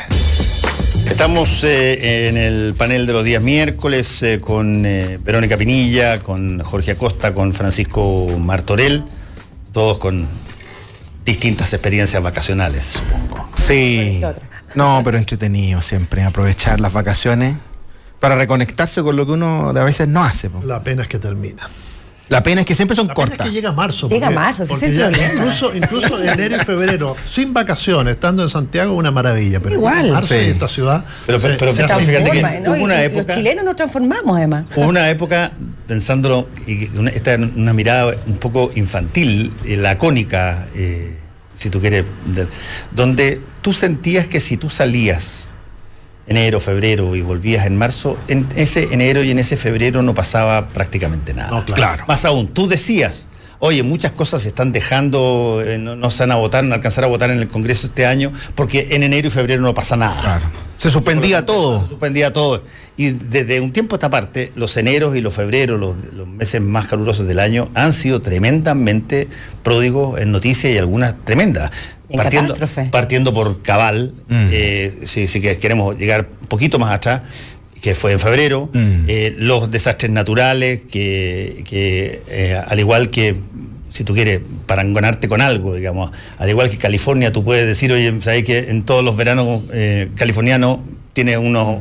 Estamos 1.05 1.63
eh, 1.63 2.29
en 2.29 2.37
el 2.37 2.73
panel 2.73 3.05
de 3.05 3.13
los 3.13 3.23
días 3.25 3.43
miércoles 3.43 4.23
con 4.39 4.83
Verónica 4.83 5.57
Pinilla, 5.57 6.19
con 6.19 6.59
Jorge 6.59 6.91
Acosta, 6.91 7.33
con 7.33 7.53
Francisco 7.53 8.27
Martorell, 8.39 9.03
todos 9.73 9.97
con 9.97 10.27
distintas 11.25 11.73
experiencias 11.73 12.23
vacacionales, 12.23 12.83
supongo. 12.83 13.49
Sí. 13.53 14.21
No, 14.77 15.01
pero 15.03 15.17
entretenido 15.17 15.81
siempre, 15.81 16.23
aprovechar 16.23 16.79
las 16.79 16.93
vacaciones 16.93 17.55
para 18.19 18.35
reconectarse 18.35 19.01
con 19.01 19.15
lo 19.15 19.25
que 19.25 19.31
uno 19.31 19.69
a 19.69 19.83
veces 19.83 20.07
no 20.07 20.23
hace. 20.23 20.51
La 20.65 20.83
pena 20.83 21.01
es 21.01 21.07
que 21.07 21.17
termina. 21.17 21.67
La 22.29 22.43
pena 22.43 22.61
es 22.61 22.67
que 22.67 22.75
siempre 22.75 22.95
son 22.95 23.07
la 23.07 23.15
cortas. 23.15 23.37
Pena 23.37 23.45
es 23.45 23.49
que 23.49 23.55
llega 23.55 23.71
marzo. 23.71 24.07
Llega 24.07 24.29
marzo, 24.29 24.65
sí, 24.65 24.85
incluso, 24.85 25.75
incluso 25.75 26.21
enero 26.21 26.57
y 26.57 26.59
febrero, 26.59 27.15
sin 27.25 27.55
vacaciones, 27.55 28.13
estando 28.13 28.43
en 28.43 28.49
Santiago, 28.49 28.93
una 28.93 29.09
maravilla. 29.09 29.59
Pero 29.61 29.73
Igual. 29.73 30.11
marzo 30.11 30.35
y 30.35 30.45
esta 30.45 30.67
ciudad. 30.67 31.03
Pero, 31.25 31.39
pero, 31.39 31.55
pero 31.57 31.73
fíjate 31.73 32.05
que 32.05 32.69
hubo 32.69 32.83
una 32.83 33.01
época. 33.01 33.23
Los 33.25 33.35
chilenos 33.35 33.65
nos 33.65 33.75
transformamos, 33.75 34.37
además. 34.37 34.65
Hubo 34.75 34.87
una 34.87 35.09
época, 35.09 35.53
pensándolo, 35.87 36.49
y 36.67 36.87
esta 37.15 37.33
es 37.33 37.39
una 37.39 37.73
mirada 37.73 38.13
un 38.27 38.37
poco 38.37 38.69
infantil, 38.75 39.51
eh, 39.65 39.75
lacónica. 39.75 40.67
Eh, 40.75 41.17
si 41.57 41.69
tú 41.69 41.81
quieres, 41.81 42.05
donde 42.91 43.41
tú 43.61 43.73
sentías 43.73 44.27
que 44.27 44.39
si 44.39 44.57
tú 44.57 44.69
salías 44.69 45.49
enero, 46.27 46.59
febrero 46.59 47.15
y 47.15 47.21
volvías 47.21 47.65
en 47.65 47.77
marzo, 47.77 48.17
en 48.27 48.47
ese 48.55 48.89
enero 48.91 49.23
y 49.23 49.31
en 49.31 49.39
ese 49.39 49.57
febrero 49.57 50.01
no 50.03 50.13
pasaba 50.13 50.67
prácticamente 50.69 51.33
nada. 51.33 51.65
claro. 51.65 52.05
Más 52.07 52.25
aún, 52.25 52.47
tú 52.49 52.67
decías, 52.67 53.29
oye, 53.59 53.81
muchas 53.83 54.11
cosas 54.11 54.43
se 54.43 54.49
están 54.49 54.71
dejando, 54.71 55.63
eh, 55.65 55.77
no, 55.77 56.11
se 56.11 56.23
van 56.23 56.31
a 56.31 56.35
votar, 56.35 56.63
no 56.63 56.75
alcanzar 56.75 57.05
a 57.05 57.07
votar 57.07 57.31
en 57.31 57.39
el 57.39 57.47
Congreso 57.47 57.87
este 57.87 58.05
año, 58.05 58.31
porque 58.55 58.89
en 58.91 59.03
enero 59.03 59.27
y 59.27 59.31
febrero 59.31 59.61
no 59.61 59.73
pasa 59.73 59.95
nada. 59.95 60.21
Claro. 60.21 60.66
Se 60.77 60.89
suspendía 60.91 61.45
todo. 61.45 61.81
Se 61.81 61.89
suspendía 61.89 62.31
todo. 62.31 62.63
Y 62.95 63.11
desde 63.11 63.59
un 63.61 63.71
tiempo 63.71 63.95
a 63.95 63.97
esta 63.97 64.09
parte, 64.09 64.51
los 64.55 64.75
eneros 64.77 65.15
y 65.15 65.21
los 65.21 65.33
febreros, 65.33 65.79
los, 65.79 66.27
meses 66.27 66.61
más 66.61 66.87
calurosos 66.87 67.27
del 67.27 67.39
año, 67.39 67.69
han 67.75 67.93
sido 67.93 68.21
tremendamente 68.21 69.27
pródigos 69.63 70.19
en 70.19 70.31
noticias 70.31 70.73
y 70.73 70.77
algunas 70.77 71.13
tremendas. 71.23 71.71
partiendo, 72.15 72.55
partiendo 72.91 73.33
por 73.33 73.61
Cabal, 73.61 74.13
mm. 74.27 74.47
eh, 74.51 74.93
si, 75.03 75.27
queremos 75.39 75.97
llegar 75.97 76.27
un 76.41 76.47
poquito 76.47 76.79
más 76.79 76.91
atrás, 76.91 77.21
que 77.81 77.93
fue 77.93 78.13
en 78.13 78.19
febrero, 78.19 78.69
mm. 78.73 79.05
eh, 79.07 79.35
los 79.37 79.69
desastres 79.69 80.11
naturales, 80.11 80.81
que, 80.89 81.63
eh, 82.27 82.61
al 82.67 82.79
igual 82.79 83.11
que 83.11 83.35
si 83.97 84.03
tú 84.03 84.13
quieres 84.13 84.41
parangonarte 84.67 85.27
con 85.27 85.41
algo, 85.41 85.73
digamos, 85.73 86.11
al 86.37 86.49
igual 86.49 86.69
que 86.69 86.77
California, 86.77 87.31
tú 87.31 87.43
puedes 87.43 87.65
decir, 87.65 87.91
oye, 87.91 88.21
sabes 88.21 88.43
que 88.43 88.69
en 88.69 88.83
todos 88.83 89.03
los 89.03 89.17
veranos 89.17 89.63
californianos 90.15 90.79
tiene 91.13 91.37
unos 91.37 91.79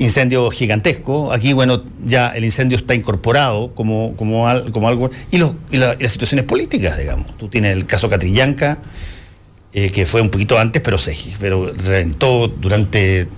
incendio 0.00 0.50
gigantesco. 0.50 1.32
Aquí, 1.32 1.52
bueno, 1.52 1.82
ya 2.04 2.28
el 2.28 2.44
incendio 2.44 2.76
está 2.76 2.94
incorporado 2.94 3.72
como, 3.74 4.16
como, 4.16 4.48
algo. 4.48 5.10
Y, 5.30 5.38
las 5.76 6.12
situaciones 6.12 6.46
políticas, 6.46 6.98
digamos. 6.98 7.36
Tú 7.36 7.48
tienes 7.48 7.76
el 7.76 7.86
caso 7.86 8.08
Catrillanca, 8.08 8.78
eh, 9.72 9.90
que 9.90 10.06
fue 10.06 10.20
un 10.20 10.30
poquito 10.30 10.58
antes, 10.58 10.82
pero 10.82 10.98
se 10.98 11.14
pero 11.38 11.72
reventó 11.72 12.48
durante 12.48 13.28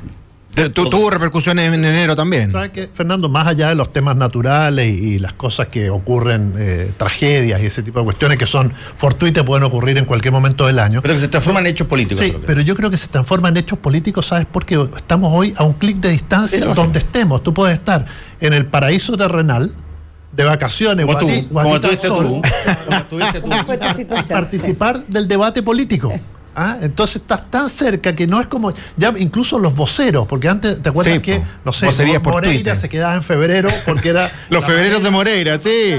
tuvo 0.73 1.11
repercusiones 1.11 1.73
en 1.73 1.85
enero 1.85 2.15
también. 2.15 2.53
¿Sabes 2.53 2.71
qué, 2.71 2.89
Fernando? 2.93 3.29
Más 3.29 3.47
allá 3.47 3.71
de 3.71 3.75
los 3.75 3.93
temas 3.93 4.17
naturales 4.17 4.99
y, 4.99 5.19
las 5.19 5.33
cosas 5.35 5.69
que 5.69 5.91
ocurren, 5.91 6.55
eh, 6.59 6.93
tragedias 6.97 7.63
y 7.63 7.67
ese 7.67 7.83
tipo 7.83 8.01
de 8.01 8.05
cuestiones 8.05 8.39
que 8.39 8.47
son 8.47 8.73
fortuitas, 8.73 9.45
pueden 9.45 9.65
ocurrir 9.65 9.99
en 9.99 10.05
cualquier 10.05 10.33
momento 10.33 10.67
del 10.67 10.79
año. 10.79 11.01
Pero 11.03 11.15
que 11.15 11.21
se 11.21 11.29
transforman 11.29 11.67
en 11.67 11.73
hechos 11.73 11.87
políticos. 11.87 12.25
Sí, 12.25 12.35
pero 12.47 12.61
yo 12.61 12.75
creo 12.75 12.91
que 12.91 12.97
se 12.97 13.09
transforman 13.09 13.53
en 13.53 13.59
hechos 13.59 13.79
políticos, 13.79 14.27
¿sabes? 14.27 14.47
Porque 14.51 14.75
estamos 14.97 15.33
hoy 15.33 15.55
a 15.57 15.65
un 15.65 15.75
clic 15.75 15.99
de 15.99 16.11
distancia 16.11 16.65
donde 16.67 16.99
estemos. 16.99 17.43
Tú 17.43 17.55
puedes 17.55 17.77
estar 17.77 18.05
en 18.41 18.53
el 18.53 18.67
paraíso 18.67 19.17
terrenal 19.17 19.73
de 20.33 20.45
vacaciones, 20.45 21.07
como 21.07 21.19
tú, 21.19 21.29
como 21.53 21.81
tú, 21.81 21.89
participar 24.29 25.07
del 25.07 25.29
debate 25.29 25.63
político. 25.63 26.13
¿Ah? 26.55 26.77
Entonces 26.83 27.17
estás 27.17 27.51
tan 27.51 27.69
cerca 27.69 28.15
que 28.15 28.27
no 28.27 28.41
es 28.41 28.47
como. 28.47 28.73
Ya 28.97 29.13
incluso 29.17 29.59
los 29.59 29.75
voceros, 29.75 30.27
porque 30.27 30.49
antes, 30.49 30.83
¿te 30.83 30.89
acuerdas 30.91 31.21
que, 31.21 31.43
no 31.65 31.73
sé, 31.73 31.89
Moreira 32.23 32.77
se 32.77 32.89
quedaba 32.89 33.15
en 33.15 33.23
febrero 33.23 33.71
porque 33.87 34.11
era. 34.11 34.31
los 34.51 34.65
febreros 34.65 35.03
de 35.03 35.11
Moreira, 35.11 35.59
sí. 35.59 35.97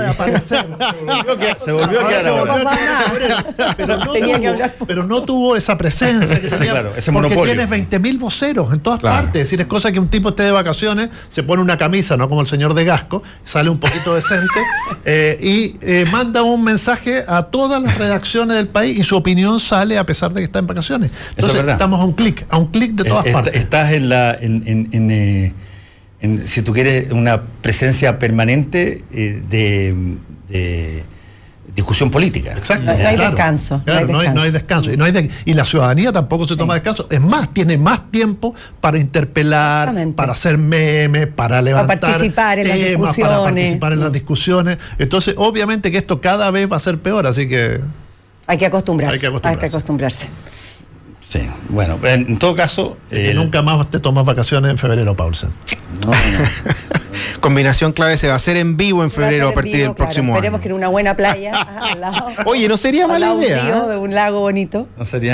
Se 1.57 1.71
volvió 1.71 2.01
a 2.01 2.07
quedar 2.07 2.27
ahora. 2.27 3.45
Pero 3.77 3.97
no, 3.97 4.03
tuvo, 4.05 4.85
pero 4.85 5.03
no 5.03 5.23
tuvo 5.23 5.55
esa 5.55 5.77
presencia 5.77 6.39
que 6.39 6.47
tenía, 6.49 6.71
claro, 6.71 6.93
ese 6.95 7.11
porque 7.11 7.35
tienes 7.35 7.69
20.000 7.69 8.19
voceros 8.19 8.73
en 8.73 8.79
todas 8.79 8.99
partes. 8.99 9.41
Es 9.41 9.47
decir, 9.47 9.61
es 9.61 9.67
cosa 9.67 9.91
que 9.91 9.99
un 9.99 10.07
tipo 10.07 10.29
esté 10.29 10.43
de 10.43 10.51
vacaciones, 10.51 11.09
se 11.29 11.43
pone 11.43 11.61
una 11.61 11.77
camisa, 11.77 12.17
¿no? 12.17 12.29
Como 12.29 12.41
el 12.41 12.47
señor 12.47 12.73
de 12.73 12.85
Gasco, 12.85 13.23
sale 13.43 13.69
un 13.69 13.79
poquito 13.79 14.13
decente 14.13 14.59
eh, 15.05 15.37
y 15.39 15.75
eh, 15.81 16.05
manda 16.11 16.43
un 16.43 16.63
mensaje 16.63 17.23
a 17.27 17.43
todas 17.43 17.81
las 17.81 17.97
redacciones 17.97 18.57
del 18.57 18.67
país 18.67 18.99
y 18.99 19.03
su 19.03 19.15
opinión 19.15 19.59
sale 19.59 19.97
a 19.97 20.05
pesar 20.05 20.33
de 20.33 20.42
que 20.43 20.47
está 20.47 20.59
en 20.59 20.67
vacaciones. 20.67 21.11
Entonces 21.35 21.65
estamos 21.65 22.01
a 22.01 22.03
un 22.03 22.13
clic, 22.13 22.45
a 22.49 22.57
un 22.57 22.67
clic 22.67 22.91
de 22.93 23.05
todas 23.05 23.27
partes. 23.27 23.55
Estás 23.55 23.93
en 23.93 24.09
la, 24.09 24.33
eh, 24.33 25.53
en, 26.19 26.39
si 26.39 26.61
tú 26.61 26.73
quieres, 26.73 27.11
una 27.11 27.41
presencia 27.41 28.19
permanente 28.19 29.03
eh, 29.11 29.41
de, 29.49 31.03
discusión 31.75 32.11
política. 32.11 32.51
Exacto. 32.51 32.85
No, 32.85 32.91
hay 32.91 33.17
descanso. 33.17 33.81
no, 33.85 34.41
hay 34.41 34.51
descanso. 34.51 34.91
Y, 34.91 34.97
no 34.97 35.05
hay 35.05 35.29
y 35.45 35.53
la 35.53 35.65
ciudadanía 35.65 36.11
tampoco 36.11 36.47
se 36.47 36.55
toma 36.55 36.75
descanso. 36.75 37.07
Es 37.09 37.21
más, 37.21 37.51
tiene 37.51 37.77
más 37.77 38.11
tiempo 38.11 38.53
para 38.79 38.99
interpelar, 38.99 39.91
para 40.15 40.33
hacer 40.33 40.57
memes, 40.57 41.27
para 41.27 41.61
levantar 41.61 41.99
para 41.99 42.11
participar 42.11 42.59
en 42.59 42.67
las 42.67 42.77
discusiones. 42.77 43.29
Para 43.29 43.43
participar 43.43 43.93
en 43.93 43.99
las 44.01 44.11
discusiones. 44.11 44.77
Entonces, 44.99 45.35
obviamente 45.37 45.89
que 45.89 45.97
esto 45.97 46.21
cada 46.21 46.51
vez 46.51 46.71
va 46.71 46.75
a 46.77 46.79
ser 46.79 46.99
peor, 46.99 47.25
así 47.25 47.47
que... 47.47 47.81
Hay 48.47 48.57
que 48.57 48.65
acostumbrarse. 48.65 49.27
Hay 49.43 49.57
que 49.57 49.65
acostumbrarse. 49.65 50.29
Sí, 51.19 51.49
bueno, 51.69 51.99
en 52.03 52.37
todo 52.37 52.53
caso. 52.55 52.97
Eh, 53.09 53.31
nunca 53.33 53.61
más 53.61 53.89
te 53.89 53.99
tomas 53.99 54.25
vacaciones 54.25 54.69
en 54.69 54.77
febrero, 54.77 55.15
Paulsen. 55.15 55.49
No, 56.05 56.11
Combinación 57.39 57.91
clave 57.91 58.17
se 58.17 58.27
va 58.27 58.33
a 58.33 58.35
hacer 58.35 58.57
en 58.57 58.77
vivo 58.77 59.03
en 59.03 59.09
febrero 59.09 59.49
a, 59.49 59.53
partir 59.53 59.77
del 59.77 59.93
próximo 59.93 60.33
Esperemos 60.33 60.61
que 60.61 60.69
en 60.69 60.75
una 60.75 60.87
buena 60.87 61.15
playa 61.15 61.67
Oye, 62.45 62.67
no 62.67 62.77
sería 62.77 63.07
mala 63.07 63.33
idea. 63.35 63.81
Un 63.83 63.89
de 63.89 63.97
un 63.97 64.13
lago 64.13 64.41
bonito. 64.41 64.87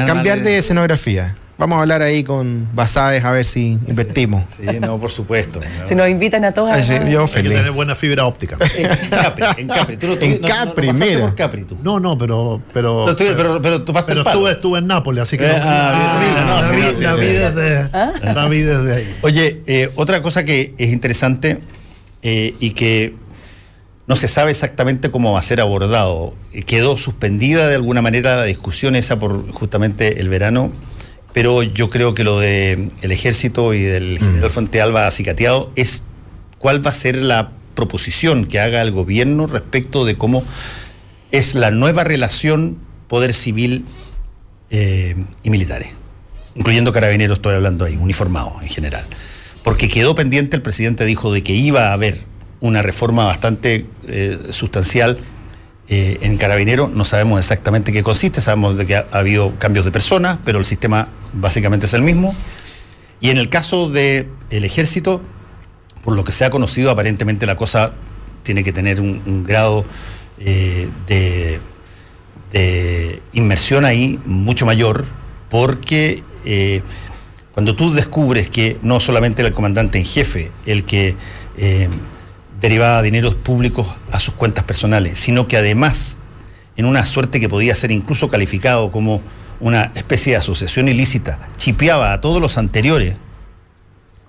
Cambiar 0.08 0.42
de 0.42 0.58
escenografía. 0.58 1.36
Vamos 1.60 1.78
a 1.78 1.82
hablar 1.82 2.02
ahí 2.02 2.24
con 2.24 2.70
Basades 2.74 3.24
a 3.26 3.32
ver 3.32 3.44
si 3.44 3.78
invertimos. 3.88 4.44
Sí, 4.58 4.80
no, 4.80 4.98
por 4.98 5.12
supuesto. 5.12 5.60
Si 5.84 5.94
nos 5.94 6.08
invitan 6.08 6.46
a 6.46 6.54
todos. 6.54 6.72
Ah, 6.72 6.82
sí, 6.82 6.94
yo 7.12 7.22
Hay 7.22 7.28
que 7.28 7.34
feliz. 7.34 7.54
tener 7.58 7.72
buena 7.72 7.96
fibra 7.96 8.26
óptica. 8.26 8.58
En 8.78 9.10
Capri, 9.10 9.44
en 9.58 9.68
Capri. 9.68 9.98
Tú 9.98 10.08
no- 10.08 10.18
tú- 10.18 10.26
En 10.26 10.32
no- 10.42 10.48
no- 10.48 10.48
no 10.48 10.66
Capri, 10.66 10.88
pasaste 10.88 11.10
mira. 11.10 11.20
por 11.26 11.36
Capri 11.36 11.64
tú. 11.66 11.78
No, 11.84 12.00
no, 12.00 12.18
pero. 12.18 12.62
Pero, 12.74 13.06
No, 13.06 13.12
estoy- 13.12 13.34
pero- 13.36 13.62
pero 13.62 13.84
pero 13.86 14.22
estuve, 14.22 14.52
estuve 14.54 14.80
en 14.80 14.88
Nápoles, 14.88 15.22
así 15.24 15.38
que. 15.38 15.46
Eh, 15.48 15.54
no- 15.54 15.62
ah, 15.62 16.20
bien, 16.22 16.48
no, 16.48 16.62
la 16.62 16.70
sí, 16.70 16.76
vi- 16.78 16.82
no, 16.82 16.94
sí, 16.94 17.04
la 17.04 17.16
desde- 17.52 18.34
la 18.34 18.48
vi 18.48 18.62
desde 18.62 18.96
ahí. 18.96 19.16
Oye, 19.22 19.62
eh, 19.68 19.92
otra 19.96 20.22
cosa 20.22 20.46
que 20.46 20.74
es 20.78 20.92
interesante 20.94 21.60
eh, 22.24 22.54
y 22.62 22.72
que 22.72 23.16
no 24.08 24.16
se 24.16 24.28
sabe 24.30 24.52
exactamente 24.52 25.12
cómo 25.12 25.34
va 25.34 25.40
a 25.40 25.42
ser 25.44 25.60
abordado, 25.62 26.34
eh, 26.54 26.64
quedó 26.64 26.98
suspendida 26.98 27.68
de 27.68 27.76
alguna 27.76 28.02
manera 28.02 28.38
la 28.38 28.44
discusión 28.46 28.96
esa 28.96 29.20
por 29.20 29.52
justamente 29.52 30.20
el 30.22 30.30
verano, 30.30 30.72
pero 31.40 31.64
yo 31.64 31.90
creo 31.90 32.14
que 32.14 32.26
lo 32.26 32.38
del 32.38 32.92
el 33.02 33.12
ejército 33.14 33.74
y 33.74 33.82
del 33.82 34.20
general 34.20 34.50
Fuente 34.50 34.82
Alba 34.82 35.08
acicateado 35.08 35.72
es 35.78 36.04
cuál 36.58 36.86
va 36.86 36.92
a 36.92 36.94
ser 36.94 37.16
la 37.16 37.52
proposición 37.76 38.46
que 38.46 38.60
haga 38.60 38.82
el 38.82 38.92
gobierno 38.92 39.48
respecto 39.48 40.04
de 40.04 40.16
cómo 40.16 40.44
es 41.32 41.56
la 41.56 41.72
nueva 41.72 42.04
relación 42.04 42.78
poder 43.08 43.34
civil 43.34 43.86
eh, 44.70 45.16
y 45.42 45.50
militares, 45.50 45.92
incluyendo 46.56 46.92
carabineros, 46.92 47.38
estoy 47.38 47.56
hablando 47.56 47.86
ahí, 47.86 47.96
uniformados 47.96 48.62
en 48.62 48.68
general. 48.68 49.06
Porque 49.64 49.88
quedó 49.88 50.16
pendiente, 50.16 50.58
el 50.58 50.62
presidente 50.62 51.06
dijo 51.06 51.32
de 51.32 51.42
que 51.42 51.54
iba 51.54 51.92
a 51.92 51.94
haber 51.94 52.18
una 52.60 52.82
reforma 52.82 53.24
bastante 53.24 53.86
eh, 54.10 54.38
sustancial 54.50 55.18
eh, 55.90 56.20
en 56.22 56.38
Carabinero. 56.38 56.88
No 56.88 57.04
sabemos 57.04 57.40
exactamente 57.40 57.92
qué 57.92 58.04
consiste, 58.04 58.42
sabemos 58.42 58.78
de 58.78 58.86
que 58.86 58.96
ha, 58.96 59.08
ha 59.12 59.20
habido 59.20 59.56
cambios 59.58 59.86
de 59.86 59.92
personas, 59.92 60.38
pero 60.46 60.60
el 60.60 60.66
sistema 60.66 61.08
básicamente 61.34 61.88
es 61.88 61.94
el 61.94 62.04
mismo. 62.04 62.36
Y 63.20 63.32
en 63.32 63.38
el 63.38 63.50
caso 63.50 63.90
del 63.90 64.30
ejército, 64.52 65.22
por 66.04 66.16
lo 66.16 66.24
que 66.24 66.32
se 66.32 66.46
ha 66.46 66.52
conocido, 66.52 66.92
aparentemente 66.92 67.46
la 67.46 67.56
cosa 67.56 67.94
tiene 68.44 68.64
que 68.64 68.72
tener 68.72 69.02
un, 69.02 69.44
grado 69.44 69.84
eh, 70.40 70.90
de, 71.08 71.60
de 72.54 73.22
inmersión 73.34 73.84
ahí 73.84 74.20
mucho 74.26 74.68
mayor, 74.68 75.06
porque 75.50 76.24
eh, 76.46 76.82
cuando 77.52 77.76
tú 77.76 77.92
descubres 77.92 78.48
que 78.48 78.78
no 78.84 79.00
solamente 79.00 79.42
era 79.42 79.50
el 79.50 79.56
comandante 79.56 79.98
en 79.98 80.06
jefe 80.06 80.52
el 80.66 80.86
que 80.86 81.16
derivaba 82.62 83.02
dineros 83.02 83.36
públicos 83.36 83.88
a 84.12 84.20
sus 84.20 84.34
cuentas 84.34 84.64
personales, 84.64 85.18
sino 85.18 85.48
que 85.48 85.58
además, 85.58 86.18
en 86.76 86.86
una 86.86 87.06
suerte 87.06 87.40
que 87.40 87.50
podía 87.50 87.76
ser 87.76 87.92
incluso 87.92 88.30
calificado 88.30 88.92
como 88.92 89.22
una 89.60 89.92
especie 89.96 90.34
de 90.34 90.40
asociación 90.40 90.88
ilícita, 90.88 91.40
chipeaba 91.58 92.14
a 92.14 92.22
todos 92.22 92.42
los 92.42 92.58
anteriores 92.58 93.16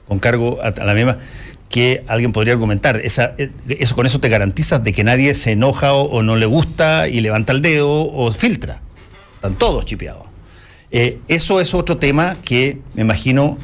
con 0.07 0.19
cargo 0.19 0.59
a, 0.63 0.71
la 0.85 0.95
misma 0.95 1.19
que 1.69 2.05
alguien 2.09 2.33
podría 2.33 2.55
argumentar. 2.55 2.97
Esa, 2.97 3.35
eh, 3.39 3.51
eso 3.69 3.95
con 3.95 4.07
eso 4.07 4.19
te 4.19 4.29
garantizas 4.29 4.83
de 4.83 4.93
que 4.93 5.05
nadie 5.05 5.35
se 5.35 5.53
enoja 5.53 5.93
o, 5.93 6.23
no 6.23 6.37
le 6.37 6.47
gusta 6.47 7.09
y 7.09 7.21
levanta 7.21 7.53
el 7.53 7.63
dedo 7.63 8.11
o 8.13 8.33
filtra. 8.33 8.81
Están 9.37 9.55
todos 9.55 9.85
chipeados. 9.85 10.25
Eh, 10.91 11.21
eso 11.29 11.61
es 11.61 11.73
otro 11.75 11.99
tema 11.99 12.35
que 12.45 12.81
me 12.95 13.03
imagino 13.03 13.57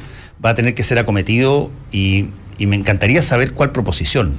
va 0.43 0.51
a 0.51 0.55
tener 0.55 0.73
que 0.73 0.83
ser 0.83 0.97
acometido 0.97 1.69
y 1.91 2.29
me 2.59 2.77
encantaría 2.77 3.21
saber 3.21 3.51
cuál 3.51 3.71
proposición 3.71 4.35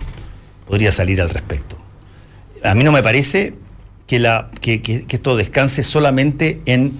podría 0.68 0.92
salir 0.92 1.20
al 1.20 1.30
respecto. 1.30 1.76
A 2.62 2.74
mí 2.74 2.84
no 2.84 2.92
me 2.92 3.02
parece 3.02 3.54
que, 4.06 4.18
la, 4.18 4.50
que, 4.60 5.06
esto 5.08 5.36
descanse 5.36 5.82
solamente 5.82 6.60
en 6.66 6.98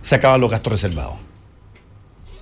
se 0.00 0.20
los 0.20 0.50
gastos 0.50 0.72
reservados. 0.72 1.14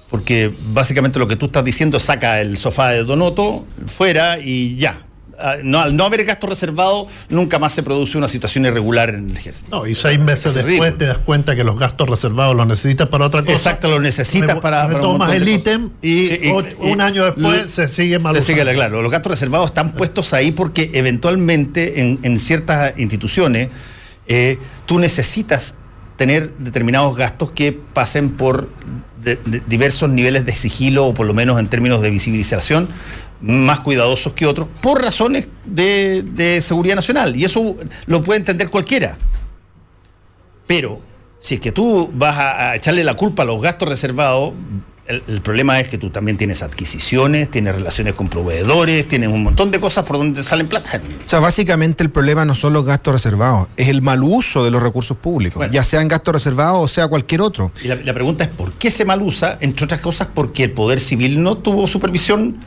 Porque 0.09 0.53
básicamente 0.73 1.19
lo 1.19 1.29
que 1.29 1.37
tú 1.37 1.47
estás 1.47 1.65
diciendo 1.65 2.01
saca 2.01 2.41
el 2.41 2.57
sofá 2.57 2.91
de 2.91 3.05
Donoto 3.05 3.67
fuera 3.87 4.39
y 4.39 4.77
ya. 4.77 5.05
Ah, 5.43 5.57
No, 5.63 5.81
al 5.81 5.97
no 5.97 6.05
haber 6.05 6.25
gasto 6.25 6.47
reservado, 6.47 7.07
nunca 7.29 7.59
más 7.59 7.73
se 7.73 7.83
produce 7.83 8.19
una 8.19 8.29
situación 8.29 8.67
irregular 8.67 9.11
en 9.11 9.31
el 9.31 9.37
ejército. 9.37 9.69
No, 9.71 9.87
y 9.87 9.95
seis 9.95 10.19
meses 10.21 10.47
Es 10.47 10.55
después 10.55 10.67
ridículo. 10.67 10.95
te 10.95 11.07
das 11.07 11.19
cuenta 11.19 11.57
que 11.57 11.65
los 11.65 11.79
gastos 11.79 12.09
reservados 12.09 12.55
los 12.57 12.67
necesitas 12.67 13.09
para 13.09 13.27
otra 13.27 13.41
cosa. 13.43 13.53
Exacto, 13.55 13.89
lo 13.89 14.01
necesitas 14.01 14.57
Re- 14.57 14.61
para, 14.61 14.83
para 14.89 14.99
montón 15.01 15.31
el 15.33 15.49
ítem 15.49 15.91
y, 16.03 16.49
un 16.79 17.01
año 17.01 17.25
después 17.27 17.63
lo- 17.63 17.69
se 17.69 17.89
sigue 17.89 18.19
mal 18.19 18.35
se 18.35 18.43
sigue, 18.43 18.63
claro, 18.75 19.03
los 19.03 19.11
gastos 19.11 19.31
reservados 19.31 19.67
están 19.71 19.93
puestos 19.93 20.33
ahí 20.35 20.53
porque 20.53 20.91
eventualmente 20.95 22.01
en, 22.01 22.19
en 22.23 22.39
ciertas 22.39 22.99
instituciones 22.99 23.69
eh, 24.29 24.59
tú 24.87 24.99
necesitas 24.99 25.75
tener 26.17 26.53
determinados 26.59 27.17
gastos 27.17 27.51
que 27.53 27.73
pasen 27.73 28.31
por 28.31 28.69
de- 29.23 29.39
de 29.45 29.63
diversos 29.67 30.09
niveles 30.11 30.45
de 30.47 30.53
sigilo 30.53 31.07
o 31.07 31.15
por 31.15 31.27
lo 31.27 31.35
menos 31.35 31.59
en 31.61 31.67
términos 31.69 32.01
de 32.03 32.11
visibilización 32.11 32.89
más 33.43 33.81
cuidadosos 33.81 34.33
que 34.35 34.47
otros 34.47 34.69
por 34.83 35.03
razones 35.03 35.49
de, 35.65 36.23
de 36.23 36.61
seguridad 36.61 36.95
nacional 36.97 37.35
y 37.37 37.45
eso 37.45 37.77
lo 38.07 38.23
puede 38.23 38.41
entender 38.41 38.69
cualquiera 38.71 39.17
pero 40.67 41.01
si 41.41 41.55
es 41.55 41.61
que 41.61 41.73
tú 41.73 42.11
vas 42.15 42.37
a, 42.39 42.71
a 42.71 42.77
echarle 42.77 43.03
la 43.03 43.15
culpa 43.15 43.43
a 43.43 43.47
los 43.47 43.61
gastos 43.63 43.89
reservados, 43.89 44.53
el, 45.07 45.23
el 45.27 45.41
problema 45.41 45.81
es 45.81 45.89
que 45.89 45.99
tú 45.99 46.11
también 46.11 46.37
tienes 46.37 46.63
adquisiciones, 46.63 47.51
tienes 47.51 47.75
relaciones 47.75 48.15
con 48.15 48.29
proveedores, 48.29 49.09
tienes 49.09 49.31
un 49.31 49.43
montón 49.43 49.71
de 49.73 49.81
cosas 49.81 50.05
por 50.05 50.19
donde 50.19 50.45
salen 50.45 50.69
plata. 50.69 51.01
O 51.27 51.29
sea, 51.29 51.41
básicamente 51.41 52.05
el 52.05 52.11
problema 52.11 52.45
no 52.45 52.55
son 52.55 52.73
los 52.75 52.85
gastos 52.85 53.15
reservados, 53.15 53.69
es 53.77 53.89
el 53.89 54.03
mal 54.03 54.23
uso 54.23 54.63
de 54.63 54.71
los 54.71 54.83
recursos 54.83 55.17
públicos, 55.17 55.57
Bueno. 55.57 55.73
ya 55.73 55.83
sean 55.83 56.07
gastos 56.07 56.35
reservados 56.35 56.79
o 56.79 56.87
sea 56.87 57.09
cualquier 57.09 57.41
otro. 57.41 57.73
Y 57.83 57.89
la, 57.89 57.97
la 57.97 58.15
pregunta 58.15 58.45
es 58.45 58.51
por 58.51 58.73
qué 58.75 58.91
se 58.91 59.05
mal 59.05 59.23
usa, 59.23 59.57
entre 59.61 59.87
otras 59.87 60.01
cosas 60.01 60.29
porque 60.33 60.65
el 60.65 60.71
Poder 60.73 61.01
Civil 61.01 61.43
no 61.43 61.57
tuvo 61.57 61.89
supervisión 61.89 62.59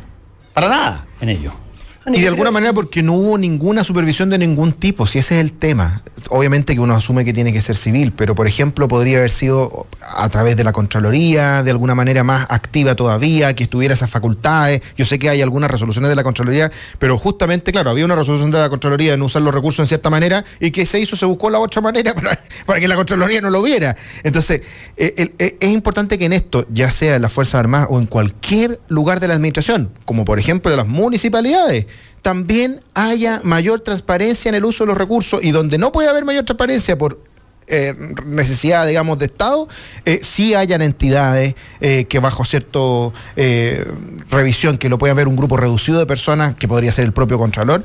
para 0.53 0.67
nada 0.67 1.07
en 1.19 1.29
ello. 1.29 1.62
Y 2.11 2.21
de 2.21 2.27
alguna 2.27 2.51
manera 2.51 2.73
porque 2.73 3.01
no 3.01 3.13
hubo 3.13 3.37
ninguna 3.37 3.83
supervisión 3.83 4.29
de 4.29 4.37
ningún 4.37 4.73
tipo, 4.73 5.07
si 5.07 5.19
ese 5.19 5.35
es 5.35 5.41
el 5.41 5.53
tema. 5.53 6.03
Obviamente 6.29 6.73
que 6.73 6.81
uno 6.81 6.95
asume 6.95 7.23
que 7.23 7.31
tiene 7.33 7.53
que 7.53 7.61
ser 7.61 7.75
civil, 7.75 8.11
pero 8.11 8.35
por 8.35 8.47
ejemplo 8.47 8.87
podría 8.87 9.19
haber 9.19 9.29
sido 9.29 9.87
a 10.01 10.27
través 10.29 10.57
de 10.57 10.63
la 10.63 10.73
Contraloría, 10.73 11.63
de 11.63 11.71
alguna 11.71 11.95
manera 11.95 12.23
más 12.23 12.47
activa 12.49 12.95
todavía, 12.95 13.55
que 13.55 13.63
estuviera 13.63 13.93
esas 13.93 14.09
facultades. 14.09 14.81
Yo 14.97 15.05
sé 15.05 15.17
que 15.17 15.29
hay 15.29 15.41
algunas 15.41 15.71
resoluciones 15.71 16.09
de 16.09 16.15
la 16.15 16.23
Contraloría, 16.23 16.71
pero 16.99 17.17
justamente, 17.17 17.71
claro, 17.71 17.89
había 17.89 18.03
una 18.03 18.15
resolución 18.15 18.51
de 18.51 18.59
la 18.59 18.69
Contraloría 18.69 19.13
en 19.13 19.21
usar 19.21 19.41
los 19.41 19.53
recursos 19.53 19.79
en 19.79 19.87
cierta 19.87 20.09
manera 20.09 20.43
y 20.59 20.71
que 20.71 20.85
se 20.85 20.99
hizo, 20.99 21.15
se 21.15 21.25
buscó 21.25 21.49
la 21.49 21.59
otra 21.59 21.81
manera 21.81 22.13
para, 22.15 22.37
para 22.65 22.79
que 22.81 22.87
la 22.87 22.95
Contraloría 22.95 23.39
no 23.39 23.49
lo 23.49 23.61
viera. 23.61 23.95
Entonces, 24.23 24.61
eh, 24.97 25.31
eh, 25.39 25.57
es 25.59 25.71
importante 25.71 26.17
que 26.17 26.25
en 26.25 26.33
esto, 26.33 26.65
ya 26.69 26.89
sea 26.89 27.15
en 27.15 27.21
las 27.21 27.31
Fuerzas 27.31 27.55
Armadas 27.55 27.87
o 27.89 27.99
en 27.99 28.07
cualquier 28.07 28.81
lugar 28.89 29.21
de 29.21 29.29
la 29.29 29.35
administración, 29.35 29.91
como 30.05 30.25
por 30.25 30.39
ejemplo 30.39 30.71
en 30.71 30.77
las 30.77 30.87
municipalidades, 30.87 31.85
también 32.21 32.79
haya 32.93 33.41
mayor 33.43 33.81
transparencia 33.81 34.49
en 34.49 34.55
el 34.55 34.63
uso 34.65 34.83
de 34.85 34.87
los 34.89 34.97
recursos 34.97 35.43
y 35.43 35.51
donde 35.51 35.77
no 35.77 35.91
puede 35.91 36.07
haber 36.09 36.23
mayor 36.25 36.45
transparencia 36.45 36.97
por 36.97 37.19
eh, 37.67 37.93
necesidad, 38.25 38.85
digamos, 38.85 39.19
de 39.19 39.25
Estado, 39.25 39.69
eh, 40.05 40.19
sí 40.21 40.53
hayan 40.53 40.81
entidades 40.81 41.55
eh, 41.79 42.05
que 42.09 42.19
bajo 42.19 42.43
cierto 42.43 43.13
eh, 43.37 43.85
revisión, 44.29 44.77
que 44.77 44.89
lo 44.89 44.97
pueda 44.97 45.13
ver 45.13 45.29
un 45.29 45.37
grupo 45.37 45.55
reducido 45.55 45.97
de 45.99 46.05
personas, 46.05 46.55
que 46.55 46.67
podría 46.67 46.91
ser 46.91 47.05
el 47.05 47.13
propio 47.13 47.37
Contralor, 47.37 47.81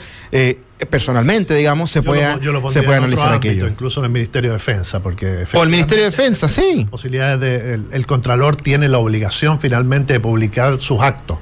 personalmente, 0.90 1.55
digamos, 1.55 1.90
se 1.90 2.01
Yo 2.01 2.05
pueda, 2.05 2.35
pon- 2.35 2.43
yo 2.43 2.52
lo 2.52 2.68
se 2.68 2.80
otro 2.80 2.93
analizar 2.94 3.32
ámbito, 3.32 3.48
aquello. 3.48 3.68
Incluso 3.68 4.01
en 4.01 4.06
el 4.06 4.12
Ministerio 4.12 4.51
de 4.51 4.56
Defensa, 4.59 5.01
porque 5.02 5.44
O 5.55 5.62
el 5.62 5.68
Ministerio 5.68 6.05
de 6.05 6.10
Defensa, 6.10 6.48
sí. 6.48 6.86
posibilidades 6.90 7.40
de 7.40 7.74
el, 7.74 7.85
el 7.93 8.06
contralor 8.06 8.56
tiene 8.56 8.89
la 8.89 8.98
obligación 8.98 9.59
finalmente 9.60 10.12
de 10.14 10.20
publicar 10.20 10.80
sus 10.80 11.01
actos 11.02 11.39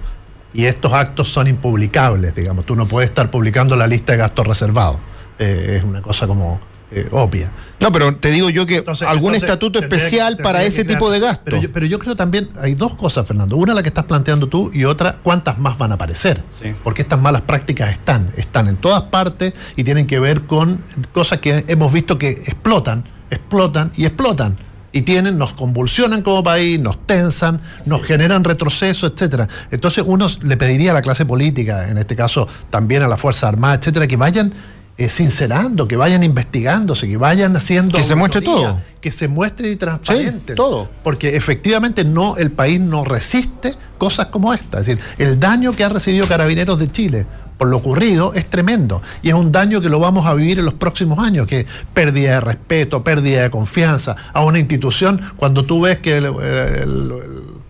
y 0.56 0.64
estos 0.66 0.92
actos 0.92 1.28
son 1.32 1.46
impublicables 1.46 2.34
digamos. 2.34 2.64
Tú 2.66 2.74
no 2.76 2.86
puedes 2.86 3.10
estar 3.10 3.30
publicando 3.30 3.76
la 3.76 3.86
lista 3.86 4.12
de 4.12 4.18
gastos 4.18 4.46
reservados. 4.46 4.96
Eh, 5.38 5.76
es 5.78 5.84
una 5.84 6.00
cosa 6.02 6.26
como 6.26 6.58
eh, 6.92 7.08
obvia. 7.10 7.50
No, 7.80 7.90
pero 7.90 8.14
te 8.14 8.30
digo 8.30 8.48
yo 8.48 8.64
que 8.64 8.76
Entonces- 8.78 9.08
algún 9.08 9.34
entonces, 9.34 9.42
estatuto 9.50 9.80
que- 9.80 9.86
especial 9.86 10.36
para 10.36 10.62
ese 10.62 10.84
crear- 10.84 10.98
tipo 10.98 11.10
de 11.10 11.18
gasto. 11.18 11.42
pero 11.44 11.60
yo, 11.60 11.72
pero 11.72 11.84
yo 11.84 11.98
creo 11.98 12.14
también 12.14 12.48
hay 12.60 12.74
dos 12.76 12.94
cosas 12.94 13.26
Fernando. 13.26 13.56
Una 13.56 13.74
la 13.74 13.82
que 13.82 13.88
estás 13.88 14.04
planteando 14.04 14.46
tú 14.48 14.70
y 14.72 14.84
otra 14.84 15.18
cuántas 15.22 15.58
más 15.58 15.76
van 15.78 15.90
a 15.90 15.94
aparecer 15.96 16.44
Sí. 16.58 16.74
porque 16.84 17.02
estas 17.02 17.20
malas 17.20 17.42
prácticas 17.42 17.90
están 17.90 18.32
están 18.36 18.68
en 18.68 18.76
todas 18.76 19.02
partes 19.02 19.52
y 19.74 19.82
tienen 19.82 20.06
que 20.06 20.20
ver 20.20 20.42
con 20.42 20.80
cosas 21.12 21.40
que 21.40 21.64
hemos 21.68 21.92
visto 21.92 22.18
que 22.18 22.30
explotan 22.30 23.04
explotan 23.30 23.90
y 23.96 24.04
explotan 24.06 24.56
y 24.97 25.02
tienen, 25.02 25.36
nos 25.36 25.52
convulsionan 25.52 26.23
como 26.23 26.43
país, 26.43 26.81
nos 26.81 27.06
tensan, 27.06 27.60
nos 27.85 28.02
generan 28.02 28.44
retroceso, 28.44 29.06
etcétera. 29.06 29.47
Entonces 29.70 30.05
uno 30.06 30.27
le 30.43 30.56
pediría 30.56 30.93
a 30.93 30.94
la 30.94 31.02
clase 31.02 31.27
política, 31.27 31.89
en 31.89 31.98
este 31.98 32.16
caso 32.16 32.48
también 32.70 33.02
a 33.02 33.09
la 33.09 33.16
Fuerza 33.16 33.48
Armada, 33.48 33.74
etcétera, 33.74 34.06
que 34.06 34.16
vayan 34.16 34.55
eh, 34.98 35.10
sincerando, 35.10 35.86
que 35.86 35.97
vayan 35.97 36.23
investigándose, 36.23 37.06
que 37.06 37.18
vayan 37.18 37.55
haciendo 37.55 37.98
Que 37.98 38.02
se 38.05 38.14
muestre 38.14 38.40
todo. 38.40 38.81
que 39.02 39.10
se 39.10 39.28
muestre 39.28 39.70
y 39.70 39.77
transparente 39.77 40.55
Sí, 40.55 40.56
todo. 40.56 40.89
porque 41.05 41.36
efectivamente 41.36 42.02
no 42.02 42.36
el 42.39 42.51
país 42.51 42.81
no 42.81 43.05
resiste 43.05 43.74
cosas 43.98 44.27
como 44.28 44.55
esta, 44.55 44.81
es 44.81 44.86
decir, 44.86 45.02
el 45.18 45.39
daño 45.39 45.73
que 45.77 45.85
ha 45.85 45.90
recibido 45.90 46.27
Carabineros 46.27 46.78
de 46.78 46.90
Chile 46.90 47.27
por 47.58 47.68
lo 47.68 47.78
ocurrido 47.78 48.34
es 48.34 48.48
tremendo 48.48 49.02
y 49.22 49.28
es 49.28 49.34
un 49.34 49.52
daño 49.52 49.80
que 49.80 49.88
lo 49.88 50.00
vamos 50.00 50.26
a 50.26 50.34
vivir 50.34 50.58
en 50.58 50.64
los 50.64 50.74
próximos 50.74 51.18
años, 51.18 51.46
que 51.46 51.66
pérdida 51.94 52.32
de 52.32 52.40
respeto, 52.40 53.02
pérdida 53.02 53.42
de 53.42 53.50
confianza 53.50 54.16
a 54.32 54.44
una 54.44 54.58
institución. 54.58 55.20
Cuando 55.36 55.64
tú 55.64 55.82
ves 55.82 55.98
que 55.98 56.18
el, 56.18 57.12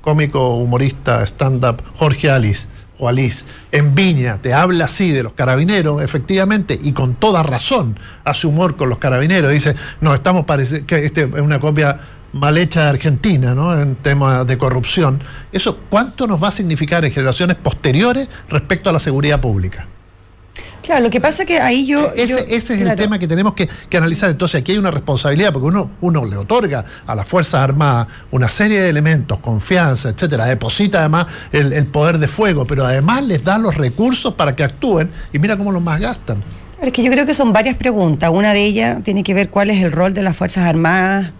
cómico 0.00 0.58
humorista 0.58 1.26
stand-up 1.26 1.82
Jorge 1.96 2.30
Alice 2.30 2.68
o 2.96 3.08
Alice 3.08 3.44
en 3.72 3.92
Viña 3.96 4.40
te 4.40 4.54
habla 4.54 4.84
así 4.84 5.10
de 5.10 5.24
los 5.24 5.32
carabineros, 5.32 6.00
efectivamente, 6.00 6.78
y 6.80 6.92
con 6.92 7.14
toda 7.14 7.42
razón 7.42 7.98
hace 8.24 8.46
humor 8.46 8.76
con 8.76 8.88
los 8.88 8.98
carabineros, 8.98 9.50
dice, 9.50 9.74
no, 10.00 10.14
estamos 10.14 10.44
pareciendo 10.44 10.86
que 10.86 11.04
este 11.04 11.22
es 11.22 11.40
una 11.40 11.58
copia 11.58 12.00
mal 12.36 12.58
hecha 12.58 12.82
de 12.82 12.88
Argentina, 12.90 13.54
¿no? 13.54 13.78
En 13.78 13.96
temas 13.96 14.46
de 14.46 14.58
corrupción. 14.58 15.22
Eso, 15.52 15.78
¿cuánto 15.90 16.26
nos 16.26 16.42
va 16.42 16.48
a 16.48 16.52
significar 16.52 17.04
en 17.04 17.12
generaciones 17.12 17.56
posteriores 17.56 18.28
respecto 18.48 18.90
a 18.90 18.92
la 18.92 19.00
seguridad 19.00 19.40
pública? 19.40 19.88
Claro, 20.86 21.02
lo 21.02 21.10
que 21.10 21.20
pasa 21.20 21.42
es 21.42 21.48
que 21.48 21.58
ahí 21.58 21.84
yo... 21.84 22.12
Ese, 22.14 22.54
es 22.54 22.70
el 22.70 22.94
tema 22.94 23.18
que 23.18 23.26
tenemos 23.26 23.54
que, 23.54 23.68
analizar. 23.96 24.30
Entonces 24.30 24.60
aquí 24.60 24.70
hay 24.70 24.78
una 24.78 24.92
responsabilidad, 24.92 25.52
porque 25.52 25.66
uno, 25.66 25.90
uno 26.00 26.24
le 26.24 26.36
otorga 26.36 26.84
a 27.04 27.14
las 27.16 27.26
Fuerzas 27.26 27.60
Armadas 27.60 28.06
una 28.30 28.48
serie 28.48 28.80
de 28.80 28.88
elementos, 28.88 29.38
confianza, 29.38 30.10
etcétera, 30.10 30.44
deposita 30.46 31.00
además 31.00 31.26
el, 31.50 31.86
poder 31.86 32.18
de 32.18 32.28
fuego, 32.28 32.66
pero 32.66 32.84
además 32.84 33.26
les 33.26 33.42
da 33.42 33.58
los 33.58 33.74
recursos 33.74 34.34
para 34.34 34.54
que 34.54 34.62
actúen 34.62 35.10
y 35.32 35.40
mira 35.40 35.56
cómo 35.56 35.72
los 35.72 35.82
más 35.82 35.98
gastan. 35.98 36.44
Es 36.80 36.92
que 36.92 37.02
yo 37.02 37.10
creo 37.10 37.26
que 37.26 37.34
son 37.34 37.52
varias 37.52 37.74
preguntas. 37.74 38.30
Una 38.32 38.52
de 38.52 38.64
ellas 38.64 39.02
tiene 39.02 39.24
que 39.24 39.34
ver 39.34 39.50
cuál 39.50 39.70
es 39.70 39.82
el 39.82 39.90
rol 39.90 40.14
de 40.14 40.22
las 40.22 40.36
Fuerzas 40.36 40.64
Armadas. 40.66 41.32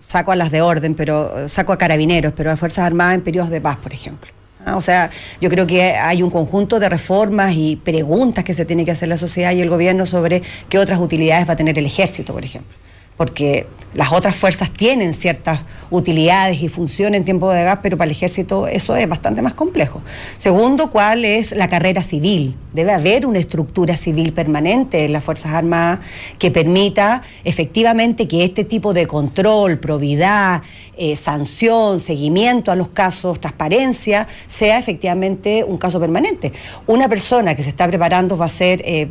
Saco 0.00 0.32
a 0.32 0.36
las 0.36 0.50
de 0.50 0.62
orden, 0.62 0.94
pero 0.94 1.48
saco 1.48 1.72
a 1.72 1.78
carabineros, 1.78 2.32
pero 2.34 2.50
a 2.50 2.56
Fuerzas 2.56 2.84
Armadas 2.84 3.16
en 3.16 3.20
periodos 3.22 3.50
de 3.50 3.60
paz, 3.60 3.76
por 3.76 3.92
ejemplo. 3.92 4.30
Ah, 4.64 4.76
o 4.76 4.80
sea, 4.80 5.10
yo 5.40 5.48
creo 5.48 5.66
que 5.66 5.94
hay 5.94 6.22
un 6.22 6.30
conjunto 6.30 6.80
de 6.80 6.88
reformas 6.88 7.54
y 7.54 7.76
preguntas 7.76 8.44
que 8.44 8.54
se 8.54 8.64
tiene 8.64 8.84
que 8.84 8.90
hacer 8.90 9.08
la 9.08 9.16
sociedad 9.16 9.52
y 9.52 9.60
el 9.60 9.70
gobierno 9.70 10.04
sobre 10.04 10.42
qué 10.68 10.78
otras 10.78 11.00
utilidades 11.00 11.48
va 11.48 11.54
a 11.54 11.56
tener 11.56 11.78
el 11.78 11.86
ejército, 11.86 12.32
por 12.32 12.44
ejemplo 12.44 12.76
porque 13.20 13.66
las 13.92 14.14
otras 14.14 14.34
fuerzas 14.34 14.70
tienen 14.70 15.12
ciertas 15.12 15.60
utilidades 15.90 16.62
y 16.62 16.70
funciones 16.70 17.18
en 17.18 17.26
tiempo 17.26 17.50
de 17.52 17.64
gas, 17.64 17.80
pero 17.82 17.98
para 17.98 18.06
el 18.06 18.12
ejército 18.12 18.66
eso 18.66 18.96
es 18.96 19.06
bastante 19.06 19.42
más 19.42 19.52
complejo. 19.52 20.00
Segundo, 20.38 20.90
¿cuál 20.90 21.26
es 21.26 21.52
la 21.52 21.68
carrera 21.68 22.02
civil? 22.02 22.56
Debe 22.72 22.92
haber 22.92 23.26
una 23.26 23.38
estructura 23.38 23.94
civil 23.98 24.32
permanente 24.32 25.04
en 25.04 25.12
las 25.12 25.22
Fuerzas 25.22 25.52
Armadas 25.52 25.98
que 26.38 26.50
permita 26.50 27.20
efectivamente 27.44 28.26
que 28.26 28.42
este 28.42 28.64
tipo 28.64 28.94
de 28.94 29.06
control, 29.06 29.78
probidad, 29.78 30.62
eh, 30.96 31.14
sanción, 31.14 32.00
seguimiento 32.00 32.72
a 32.72 32.74
los 32.74 32.88
casos, 32.88 33.38
transparencia, 33.38 34.28
sea 34.46 34.78
efectivamente 34.78 35.62
un 35.62 35.76
caso 35.76 36.00
permanente. 36.00 36.54
Una 36.86 37.06
persona 37.06 37.54
que 37.54 37.62
se 37.62 37.68
está 37.68 37.86
preparando 37.86 38.38
va 38.38 38.46
a 38.46 38.48
ser... 38.48 38.80
Eh, 38.86 39.10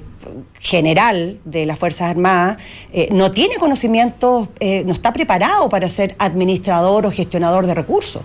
general 0.59 1.39
de 1.45 1.65
las 1.65 1.79
Fuerzas 1.79 2.11
Armadas 2.11 2.57
eh, 2.91 3.09
no 3.11 3.31
tiene 3.31 3.55
conocimiento, 3.55 4.49
eh, 4.59 4.83
no 4.85 4.93
está 4.93 5.13
preparado 5.13 5.69
para 5.69 5.89
ser 5.89 6.15
administrador 6.19 7.05
o 7.05 7.11
gestionador 7.11 7.65
de 7.65 7.73
recursos. 7.73 8.21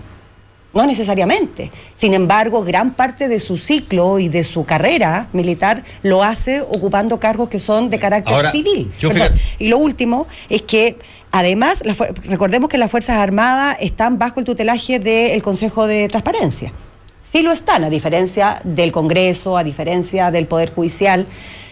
No 0.73 0.85
necesariamente. 0.85 1.71
Sin 1.93 2.13
embargo, 2.13 2.61
gran 2.61 2.95
parte 2.95 3.29
de 3.29 3.39
su 3.39 3.57
ciclo 3.57 4.19
y 4.19 4.27
de 4.27 4.43
su 4.43 4.65
carrera 4.65 5.29
militar 5.31 5.85
lo 6.03 6.21
hace 6.21 6.59
ocupando 6.59 7.17
cargos 7.17 7.47
que 7.47 7.59
son 7.59 7.89
de 7.89 7.97
carácter 7.97 8.51
civil. 8.51 8.91
Y 9.57 9.69
lo 9.69 9.77
último 9.77 10.27
es 10.49 10.63
que, 10.63 10.97
además, 11.31 11.81
recordemos 12.25 12.69
que 12.69 12.77
las 12.77 12.91
Fuerzas 12.91 13.15
Armadas 13.15 13.77
están 13.79 14.19
bajo 14.19 14.41
el 14.41 14.45
tutelaje 14.45 14.99
del 14.99 15.41
Consejo 15.41 15.87
de 15.87 16.09
Transparencia. 16.09 16.73
Sí 17.21 17.41
lo 17.41 17.53
están, 17.53 17.85
a 17.85 17.89
diferencia 17.89 18.59
del 18.65 18.91
Congreso, 18.91 19.57
a 19.57 19.63
diferencia 19.63 20.29
del 20.29 20.45
Poder 20.45 20.73
Judicial. 20.73 21.25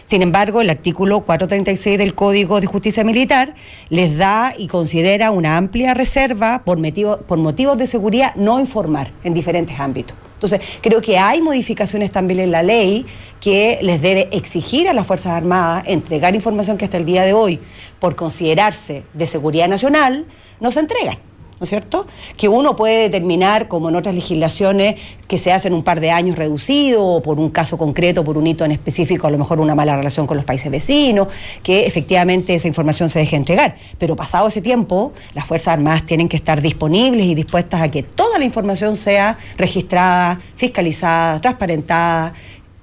Sin 0.03 0.21
embargo, 0.21 0.61
el 0.61 0.69
artículo 0.69 1.21
436 1.21 1.97
del 1.97 2.13
Código 2.13 2.59
de 2.59 2.67
Justicia 2.67 3.03
Militar 3.03 3.55
les 3.89 4.17
da 4.17 4.53
y 4.57 4.67
considera 4.67 5.31
una 5.31 5.57
amplia 5.57 5.93
reserva 5.93 6.63
por, 6.65 6.79
por 7.25 7.37
motivos 7.37 7.77
de 7.77 7.87
seguridad 7.87 8.35
no 8.35 8.59
informar 8.59 9.11
en 9.23 9.33
diferentes 9.33 9.79
ámbitos. 9.79 10.17
Entonces, 10.33 10.59
creo 10.81 10.99
que 10.99 11.17
hay 11.17 11.41
modificaciones 11.41 12.11
también 12.11 12.41
en 12.41 12.51
la 12.51 12.63
ley 12.63 13.05
que 13.39 13.79
les 13.81 14.01
debe 14.01 14.27
exigir 14.33 14.89
a 14.89 14.93
las 14.93 15.07
Fuerzas 15.07 15.31
Armadas 15.31 15.83
entregar 15.87 16.35
información 16.35 16.77
que 16.77 16.83
hasta 16.83 16.97
el 16.97 17.05
día 17.05 17.23
de 17.23 17.31
hoy, 17.31 17.61
por 17.99 18.17
considerarse 18.17 19.05
de 19.13 19.25
seguridad 19.25 19.69
nacional, 19.69 20.25
no 20.59 20.69
se 20.69 20.81
entregan. 20.81 21.32
¿No 21.63 21.65
es 21.65 21.69
cierto? 21.69 22.05
Que 22.35 22.49
uno 22.49 22.75
puede 22.75 23.03
determinar, 23.03 23.69
como 23.69 23.87
en 23.87 23.95
otras 23.95 24.13
legislaciones, 24.13 24.95
que 25.29 25.37
se 25.37 25.53
hacen 25.53 25.73
un 25.73 25.81
par 25.81 26.01
de 26.01 26.11
años 26.11 26.37
reducido, 26.37 27.05
o 27.05 27.21
por 27.21 27.39
un 27.39 27.49
caso 27.51 27.77
concreto, 27.77 28.21
por 28.25 28.37
un 28.37 28.45
hito 28.45 28.65
en 28.65 28.71
específico, 28.71 29.27
a 29.27 29.31
lo 29.31 29.37
mejor 29.37 29.61
una 29.61 29.73
mala 29.73 29.95
relación 29.95 30.27
con 30.27 30.35
los 30.35 30.45
países 30.45 30.69
vecinos, 30.69 31.29
que 31.63 31.85
efectivamente 31.85 32.53
esa 32.53 32.67
información 32.67 33.07
se 33.07 33.19
deje 33.19 33.37
entregar. 33.37 33.77
Pero 33.97 34.17
pasado 34.17 34.49
ese 34.49 34.61
tiempo, 34.61 35.13
las 35.33 35.45
Fuerzas 35.45 35.75
Armadas 35.75 36.05
tienen 36.05 36.27
que 36.27 36.35
estar 36.35 36.61
disponibles 36.61 37.27
y 37.27 37.33
dispuestas 37.33 37.81
a 37.81 37.87
que 37.87 38.03
toda 38.03 38.37
la 38.37 38.43
información 38.43 38.97
sea 38.97 39.37
registrada, 39.55 40.41
fiscalizada, 40.57 41.39
transparentada, 41.39 42.33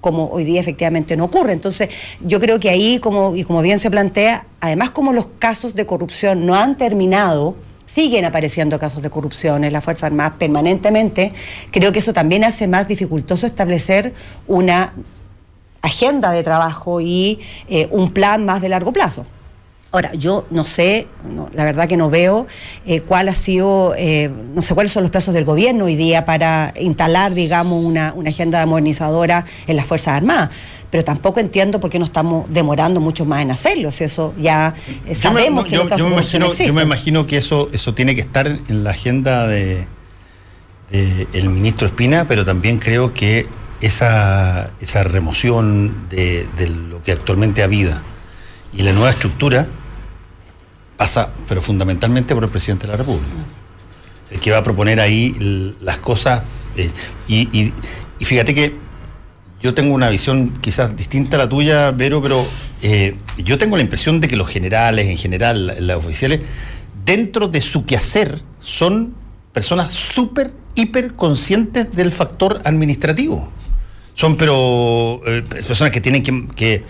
como 0.01 0.31
hoy 0.31 0.45
día 0.45 0.59
efectivamente 0.59 1.19
no 1.19 1.25
ocurre. 1.25 1.53
Entonces, 1.53 1.91
yo 2.21 2.41
creo 2.41 2.59
que 2.59 2.71
ahí, 2.71 2.99
como, 2.99 3.37
y 3.37 3.45
como 3.45 3.61
bien 3.61 3.79
se 3.79 3.91
plantea, 3.91 4.47
además 4.61 4.91
como 4.93 5.13
los 5.13 5.27
casos 5.39 5.75
de 5.75 5.85
corrupción 5.85 6.47
no 6.47 6.55
han 6.55 6.79
terminado, 6.79 7.57
siguen 7.93 8.25
apareciendo 8.25 8.79
casos 8.79 9.03
de 9.03 9.11
corrupción 9.11 9.65
en 9.65 9.73
las 9.73 9.83
Fuerzas 9.83 10.05
Armadas 10.05 10.35
permanentemente, 10.39 11.33
creo 11.73 11.91
que 11.93 11.99
eso 11.99 12.13
también 12.13 12.45
hace 12.45 12.69
más 12.69 12.87
dificultoso 12.87 13.47
establecer 13.47 14.15
una 14.47 14.93
agenda 15.83 16.31
de 16.31 16.43
trabajo 16.43 17.01
y 17.01 17.41
eh, 17.69 17.89
un 17.91 18.13
plan 18.13 18.45
más 18.45 18.61
de 18.61 18.69
largo 18.69 18.93
plazo. 18.93 19.27
Ahora, 19.93 20.15
yo 20.15 20.47
no 20.51 20.63
sé, 20.63 21.09
la 21.53 21.65
verdad 21.65 21.89
que 21.89 21.97
no 21.97 22.11
veo 22.11 22.47
eh, 22.87 23.01
cuál 23.01 23.29
ha 23.29 23.35
sido, 23.35 23.93
eh, 23.97 24.31
no 24.55 24.63
sé 24.63 24.73
cuáles 24.75 24.93
son 24.93 25.03
los 25.03 25.11
plazos 25.11 25.35
del 25.35 25.45
gobierno 25.45 25.87
hoy 25.87 25.97
día 25.97 26.25
para 26.25 26.73
instalar, 26.79 27.35
digamos, 27.35 27.85
una, 27.85 28.13
una 28.15 28.31
agenda 28.31 28.65
modernizadora 28.67 29.45
en 29.67 29.75
las 29.75 29.87
Fuerzas 29.87 30.15
Armadas 30.15 30.51
pero 30.91 31.05
tampoco 31.05 31.41
entiendo 31.41 31.81
por 31.81 31.89
qué 31.89 31.99
no 31.99 32.05
estamos 32.05 32.51
demorando 32.51 33.01
mucho 33.01 33.25
más 33.25 33.43
en 33.43 33.53
hacerlo, 33.53 33.91
si 33.93 34.05
eso 34.05 34.35
ya 34.39 34.75
eh, 35.07 35.15
sabemos 35.15 35.65
que 35.65 35.77
yo, 35.77 35.89
yo, 35.89 36.09
me 36.09 36.15
imagino, 36.15 36.53
yo 36.53 36.75
me 36.75 36.83
imagino 36.83 37.27
que 37.27 37.37
eso, 37.37 37.71
eso 37.73 37.95
tiene 37.95 38.15
que 38.15 38.21
estar 38.21 38.47
en 38.47 38.85
la 38.85 38.91
agenda 38.91 39.47
de, 39.47 39.87
el 40.91 41.49
ministro 41.49 41.87
Espina, 41.87 42.27
pero 42.27 42.45
también 42.45 42.79
creo 42.79 43.15
que 43.15 43.47
esa, 43.81 44.71
esa 44.81 45.05
remoción 45.05 46.09
de, 46.09 46.47
lo 46.91 47.03
que 47.05 47.13
actualmente 47.13 47.63
ha 47.63 47.67
habido 47.67 47.95
y 48.77 48.83
la 48.83 48.93
nueva 48.93 49.11
estructura 49.11 49.69
pasa, 50.97 51.31
pero 51.49 51.63
fundamentalmente 51.63 52.35
por 52.35 52.45
el 52.45 52.51
presidente 52.51 52.87
de 52.87 52.93
la 52.93 52.97
República. 52.99 53.31
El 54.31 54.39
que 54.41 54.51
va 54.51 54.59
a 54.59 54.63
proponer 54.63 55.01
ahí 55.01 55.75
las 55.81 55.99
cosas. 55.99 56.43
Eh, 56.77 56.91
y 57.27 57.73
fíjate 58.21 58.55
que 58.55 58.90
yo 59.63 59.75
tengo 59.75 59.95
una 59.95 60.09
visión 60.09 60.55
quizás 60.61 60.97
distinta 60.97 61.37
a 61.37 61.41
la 61.41 61.49
tuya, 61.49 61.91
Vero, 61.91 62.23
pero 62.23 62.47
eh, 62.83 63.17
yo 63.39 63.59
tengo 63.59 63.77
la 63.77 63.83
impresión 63.83 64.21
de 64.21 64.29
que 64.29 64.37
los 64.37 64.49
generales, 64.49 65.09
en 65.09 65.17
general, 65.17 65.77
los 65.87 66.05
oficiales, 66.05 66.41
dentro 67.05 67.49
de 67.49 67.61
su 67.61 67.85
quehacer, 67.85 68.41
son 68.61 69.15
personas 69.53 69.93
súper, 69.93 70.53
hiper 70.75 71.15
conscientes 71.15 71.93
del 71.93 72.11
factor 72.11 72.63
administrativo. 72.65 73.51
Son, 74.15 74.37
pero, 74.37 75.21
eh, 75.27 75.43
personas 75.49 75.93
que 75.93 76.01
tienen 76.01 76.23
que, 76.23 76.83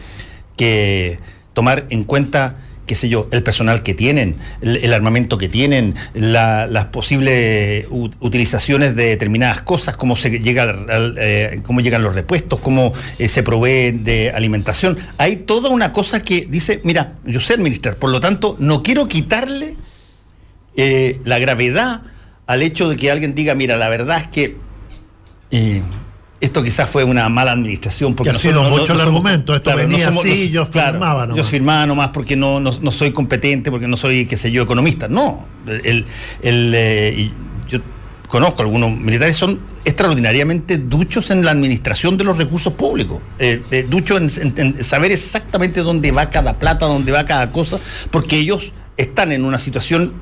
que 0.56 1.18
tomar 1.55 1.86
en 1.90 2.05
cuenta 2.05 2.56
qué 2.90 2.96
sé 2.96 3.08
yo, 3.08 3.28
el 3.30 3.44
personal 3.44 3.84
que 3.84 3.94
tienen, 3.94 4.36
el, 4.62 4.92
armamento 4.92 5.38
que 5.38 5.48
tienen, 5.48 5.94
las 6.12 6.86
posibles 6.86 7.86
utilizaciones 7.88 8.96
de 8.96 9.04
determinadas 9.04 9.60
cosas, 9.60 9.96
cómo 9.96 10.16
se 10.16 10.40
llega 10.40 10.74
eh, 11.16 11.60
cómo 11.62 11.82
llegan 11.82 12.02
los 12.02 12.16
repuestos, 12.16 12.58
cómo 12.58 12.92
eh, 13.20 13.28
se 13.28 13.44
provee 13.44 13.92
de 13.92 14.32
alimentación. 14.32 14.98
Hay 15.18 15.36
toda 15.36 15.68
una 15.68 15.92
cosa 15.92 16.20
que 16.20 16.48
dice, 16.50 16.80
mira, 16.82 17.14
yo 17.24 17.38
sé 17.38 17.54
administrar, 17.54 17.94
por 17.94 18.10
lo 18.10 18.18
tanto, 18.18 18.56
no 18.58 18.82
quiero 18.82 19.06
quitarle 19.06 19.76
eh, 20.76 21.20
la 21.24 21.38
gravedad 21.38 22.02
al 22.48 22.62
hecho 22.62 22.88
de 22.88 22.96
que 22.96 23.12
alguien 23.12 23.36
diga, 23.36 23.54
mira, 23.54 23.76
la 23.76 23.88
verdad 23.88 24.18
es 24.18 24.26
que 24.26 24.56
esto 26.40 26.62
quizás 26.62 26.88
fue 26.88 27.04
una 27.04 27.28
mala 27.28 27.52
administración 27.52 28.14
porque 28.14 28.32
no 28.32 28.38
nosotros, 28.38 28.70
mucho 28.70 28.92
el 28.94 29.00
argumento 29.00 29.54
esto 29.54 29.76
venía 29.76 30.08
así 30.08 30.50
yo 30.50 30.64
firmaba 30.64 31.26
nomás. 31.26 31.36
yo 31.36 31.44
firmaba 31.44 31.86
nomás 31.86 32.10
porque 32.10 32.34
no, 32.36 32.60
no, 32.60 32.90
soy 32.90 33.12
competente 33.12 33.70
porque 33.70 33.86
no 33.86 33.96
soy 33.96 34.26
qué 34.26 34.36
sé 34.36 34.50
yo 34.50 34.62
economista 34.62 35.08
no 35.08 35.46
el, 35.66 36.06
el 36.42 36.72
eh, 36.74 37.30
yo 37.68 37.80
conozco 38.28 38.62
algunos 38.62 38.90
militares 38.96 39.36
son 39.36 39.60
extraordinariamente 39.84 40.78
duchos 40.78 41.30
en 41.30 41.44
la 41.44 41.50
administración 41.50 42.16
de 42.16 42.24
los 42.24 42.38
recursos 42.38 42.72
públicos 42.72 43.20
eh, 43.38 43.62
eh, 43.70 43.86
duchos 43.88 44.38
en, 44.38 44.82
saber 44.82 45.12
exactamente 45.12 45.80
dónde 45.80 46.10
va 46.10 46.30
cada 46.30 46.58
plata 46.58 46.86
dónde 46.86 47.12
va 47.12 47.26
cada 47.26 47.52
cosa 47.52 47.78
porque 48.10 48.38
ellos 48.38 48.72
están 48.96 49.32
en 49.32 49.44
una 49.44 49.58
situación 49.58 50.14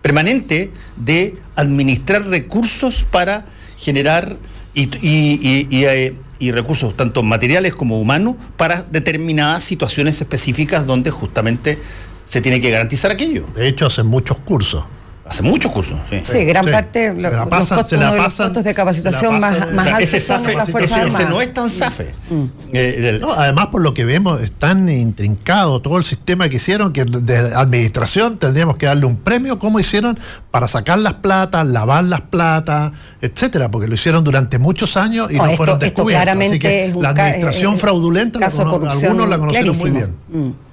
permanente 0.00 0.70
de 0.96 1.36
administrar 1.56 2.24
recursos 2.26 3.04
para 3.10 3.46
generar 3.76 4.36
eh, 4.76 6.14
y, 6.38 6.52
recursos 6.52 6.94
tanto 6.94 7.22
materiales 7.22 7.74
como 7.74 7.98
humanos 7.98 8.36
para 8.58 8.82
determinadas 8.82 9.64
situaciones 9.64 10.20
específicas 10.20 10.86
donde 10.86 11.10
justamente 11.10 11.78
se 12.26 12.42
tiene 12.42 12.60
que 12.60 12.70
garantizar 12.70 13.10
aquello. 13.10 13.46
De 13.54 13.68
hecho, 13.68 13.86
hacen 13.86 14.06
muchos 14.06 14.36
cursos. 14.38 14.84
Hace 15.28 15.42
muchos 15.42 15.72
cursos. 15.72 15.98
Sí, 16.22 16.44
gran 16.44 16.64
parte 16.64 17.12
los, 17.12 17.32
costos, 17.48 18.62
de 18.62 18.74
capacitación 18.74 19.40
más, 19.40 19.72
más 19.72 19.88
altos 19.88 20.14
ese 20.14 20.20
son 20.20 20.54
las 20.54 20.70
Fuerzas 20.70 20.98
Armadas. 21.00 21.20
Ese 21.20 21.30
no 21.30 21.40
es 21.40 21.52
tan 21.52 21.68
SAFE. 21.68 22.14
Mm. 22.30 22.44
Eh, 22.72 23.20
además, 23.36 23.66
por 23.66 23.82
lo 23.82 23.92
que 23.92 24.04
vemos, 24.04 24.40
es 24.40 24.52
tan 24.52 24.88
intrincado 24.88 25.82
todo 25.82 25.98
el 25.98 26.04
sistema 26.04 26.48
que 26.48 26.56
hicieron 26.56 26.92
que 26.92 27.04
de 27.04 27.38
administración 27.38 28.38
tendríamos 28.38 28.76
que 28.76 28.86
darle 28.86 29.06
un 29.06 29.16
premio, 29.16 29.58
como 29.58 29.80
hicieron 29.80 30.16
para 30.52 30.68
sacar 30.68 31.00
las 31.00 31.14
platas, 31.14 31.66
lavar 31.66 32.04
las 32.04 32.20
platas, 32.20 32.92
etcétera, 33.20 33.68
porque 33.68 33.88
lo 33.88 33.94
hicieron 33.94 34.22
durante 34.22 34.60
muchos 34.60 34.96
años 34.96 35.30
y 35.32 35.36
no, 35.38 35.50
fueron 35.56 35.80
descubiertos. 35.80 36.36
Así 36.36 36.58
que 36.60 36.94
la 37.00 37.10
administración 37.10 37.78
fraudulenta, 37.78 38.38
algunos 38.46 39.28
la 39.28 39.38
conocieron 39.38 39.76
muy 39.76 39.90
bien. 39.90 40.14
Mm. 40.28 40.65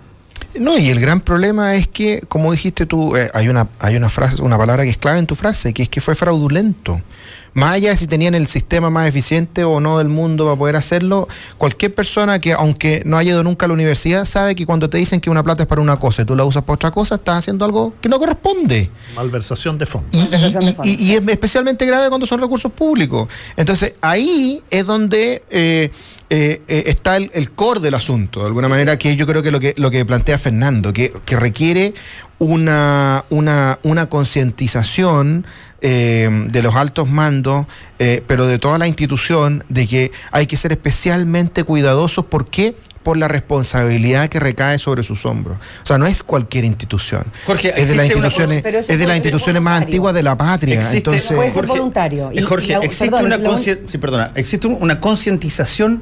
No, 0.56 0.78
y 0.78 0.90
el 0.90 1.00
gran 1.00 1.20
problema 1.20 1.76
es 1.76 1.88
que, 1.88 2.22
como 2.28 2.52
dijiste 2.52 2.86
tú, 2.86 3.16
eh, 3.16 3.30
hay 3.34 3.50
una 3.50 3.68
hay 3.80 3.96
una 3.96 4.10
frase, 4.10 4.42
una 4.42 4.58
palabra 4.58 4.84
que 4.84 4.90
es 4.90 4.98
clave 4.98 5.20
en 5.20 5.26
tu 5.26 5.36
frase, 5.36 5.74
que 5.74 5.84
es 5.84 5.90
que 5.90 6.00
fue 6.00 6.16
fraudulento. 6.16 7.02
Más 7.54 7.74
allá 7.74 7.92
de 7.92 7.98
si 7.98 8.08
tenían 8.08 8.34
el 8.34 8.48
sistema 8.48 8.90
más 8.90 9.08
eficiente 9.08 9.64
o 9.64 9.80
no 9.80 10.00
del 10.00 10.10
mundo 10.10 10.46
para 10.46 10.58
poder 10.58 10.76
hacerlo, 10.76 11.28
cualquier 11.58 11.94
persona 11.94 12.40
que, 12.40 12.54
aunque 12.54 13.04
no 13.06 13.18
haya 13.18 13.32
ido 13.32 13.44
nunca 13.44 13.66
a 13.66 13.68
la 13.68 13.76
universidad, 13.76 14.26
sabe 14.26 14.56
que 14.56 14.66
cuando 14.66 14.90
te 14.90 14.98
dicen 14.98 15.22
que 15.22 15.30
una 15.30 15.44
plata 15.44 15.64
es 15.64 15.68
para 15.68 15.82
una 15.82 15.98
cosa 15.98 16.24
y 16.24 16.26
tú 16.26 16.36
la 16.36 16.46
usas 16.46 16.64
para 16.64 16.76
otra 16.76 16.92
cosa, 16.92 17.16
estás 17.16 17.40
haciendo 17.40 17.66
algo 17.66 17.94
que 18.02 18.10
no 18.10 18.18
corresponde. 18.18 18.90
Malversación 19.16 19.78
de 19.78 19.86
fondos. 19.86 20.10
Y, 20.84 21.14
es 21.14 21.28
especialmente 21.28 21.86
grave 21.86 22.10
cuando 22.10 22.26
son 22.26 22.40
recursos 22.40 22.72
públicos. 22.72 23.28
Entonces, 23.56 23.96
ahí 24.02 24.62
es 24.72 24.88
donde 24.88 25.44
eh, 25.50 25.92
eh, 26.30 26.62
está 26.68 27.18
el, 27.18 27.52
core 27.52 27.80
del 27.80 27.94
asunto, 27.94 28.40
de 28.40 28.48
alguna 28.48 28.68
manera, 28.68 28.98
que 28.98 29.16
yo 29.16 29.28
creo 29.28 29.44
que 29.44 29.52
lo 29.52 29.60
que, 29.60 29.76
lo 29.78 29.92
que 29.92 30.04
plantea 30.06 30.40
Fernando, 30.40 30.92
que, 30.92 31.14
que 31.26 31.36
requiere 31.36 31.94
una, 32.40 33.26
una, 33.30 33.80
una 33.84 34.10
concientización 34.10 35.46
eh, 35.86 36.30
de 36.48 36.64
los 36.64 36.76
altos 36.76 37.10
mandos, 37.10 37.68
eh, 38.00 38.24
pero 38.26 38.48
de 38.48 38.58
toda 38.58 38.78
la 38.78 38.88
institución, 38.88 39.66
de 39.68 39.86
que 39.86 40.12
hay 40.32 40.48
que 40.48 40.56
ser 40.56 40.72
especialmente 40.72 41.66
cuidadosos. 41.66 42.26
¿Por 42.26 42.50
qué? 42.50 42.76
por 43.04 43.18
la 43.18 43.28
responsabilidad 43.28 44.30
que 44.30 44.40
recae 44.40 44.80
sobre 44.80 45.04
sus 45.04 45.26
hombros. 45.26 45.58
O 45.84 45.86
sea, 45.86 45.98
no 45.98 46.08
es 46.08 46.24
cualquier 46.24 46.64
institución. 46.64 47.26
Jorge, 47.46 47.74
es 47.76 47.90
de 47.90 47.96
las 47.96 48.06
instituciones, 48.06 48.64
es 48.66 48.88
de 48.98 49.06
las 49.06 49.18
instituciones 49.18 49.62
más 49.62 49.82
antiguas 49.82 50.14
de 50.14 50.24
la 50.24 50.38
patria. 50.38 50.90
Entonces, 50.90 51.24
puede 51.24 51.52
ser 51.52 51.68
voluntario. 51.68 52.32
Y, 52.34 52.42
Jorge, 52.42 52.78
existe, 52.82 53.22
una 53.22 53.38
sí, 53.86 53.98
perdona, 53.98 54.32
existe 54.36 54.68
una 54.68 55.02
concientización 55.02 56.02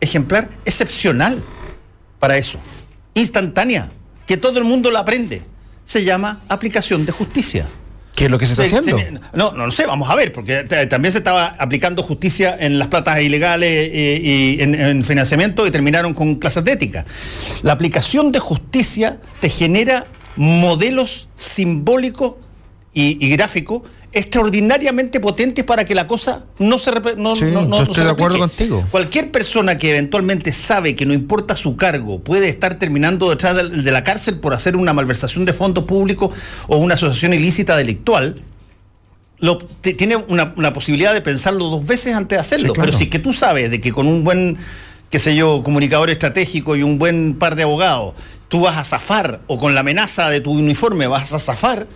ejemplar 0.00 0.50
excepcional 0.66 1.42
para 2.18 2.36
eso, 2.36 2.58
instantánea, 3.14 3.90
que 4.26 4.36
todo 4.36 4.58
el 4.58 4.64
mundo 4.64 4.90
la 4.90 5.00
aprende. 5.00 5.42
Se 5.86 6.04
llama 6.04 6.40
aplicación 6.48 7.06
de 7.06 7.12
justicia. 7.12 7.66
¿Qué 8.14 8.26
es 8.26 8.30
lo 8.30 8.38
que 8.38 8.46
se 8.46 8.52
está 8.52 8.78
haciendo? 8.78 9.20
no, 9.32 9.52
no 9.52 9.66
lo 9.66 9.72
sé, 9.72 9.86
vamos 9.86 10.08
a 10.08 10.14
ver, 10.14 10.32
porque 10.32 10.64
también 10.88 11.10
se 11.10 11.18
estaba 11.18 11.48
aplicando 11.58 12.02
justicia 12.02 12.56
en 12.58 12.78
las 12.78 12.88
platas 12.88 13.20
ilegales 13.20 13.90
eh, 13.92 14.20
y, 14.22 14.62
en, 14.62 15.02
financiamiento 15.02 15.66
y 15.66 15.70
terminaron 15.70 16.14
con 16.14 16.36
clases 16.36 16.64
de 16.64 16.72
ética. 16.72 17.04
La 17.62 17.72
aplicación 17.72 18.30
de 18.30 18.38
justicia 18.38 19.18
te 19.40 19.48
genera 19.48 20.06
modelos 20.36 21.28
simbólicos 21.36 22.36
y, 22.94 23.24
y 23.24 23.30
gráficos 23.30 23.82
extraordinariamente 24.14 25.18
potentes 25.18 25.64
para 25.64 25.84
que 25.84 25.94
la 25.94 26.06
cosa 26.06 26.46
no 26.60 26.78
se 26.78 26.92
no, 27.16 27.34
sí, 27.34 27.46
no, 27.46 27.82
estoy 27.82 28.04
de 28.04 28.10
acuerdo 28.10 28.38
contigo. 28.38 28.84
Cualquier 28.90 29.32
persona 29.32 29.76
que 29.76 29.90
eventualmente 29.90 30.52
sabe 30.52 30.94
que 30.94 31.04
no 31.04 31.12
importa 31.12 31.56
su 31.56 31.76
cargo 31.76 32.20
puede 32.20 32.48
estar 32.48 32.78
terminando 32.78 33.28
detrás 33.28 33.56
de, 33.56 33.90
la 33.90 34.04
cárcel 34.04 34.38
por 34.38 34.54
hacer 34.54 34.76
una 34.76 34.92
malversación 34.92 35.44
de 35.44 35.52
fondos 35.52 35.84
públicos 35.84 36.30
o 36.68 36.76
una 36.76 36.94
asociación 36.94 37.34
ilícita 37.34 37.76
delictual. 37.76 38.40
Lo, 39.40 39.58
tiene 39.58 40.16
una, 40.16 40.54
posibilidad 40.72 41.12
de 41.12 41.20
pensarlo 41.20 41.68
dos 41.68 41.84
veces 41.84 42.14
antes 42.14 42.36
de 42.36 42.40
hacerlo. 42.40 42.72
Pero 42.72 42.92
si 42.92 43.04
es 43.04 43.10
que 43.10 43.18
tú 43.18 43.32
sabes 43.32 43.68
de 43.70 43.80
que 43.80 43.90
con 43.92 44.06
un 44.06 44.22
buen, 44.22 44.56
qué 45.10 45.18
sé 45.18 45.34
yo, 45.34 45.62
comunicador 45.64 46.08
estratégico 46.08 46.76
y 46.76 46.84
un 46.84 47.00
buen 47.00 47.34
par 47.34 47.56
de 47.56 47.64
abogados, 47.64 48.14
tú 48.46 48.60
vas 48.60 48.76
a 48.76 48.84
zafar 48.84 49.42
o 49.48 49.58
con 49.58 49.74
la 49.74 49.80
amenaza 49.80 50.30
de 50.30 50.40
tu 50.40 50.52
uniforme 50.52 51.08
vas 51.08 51.32
a 51.32 51.40
zafar, 51.40 51.88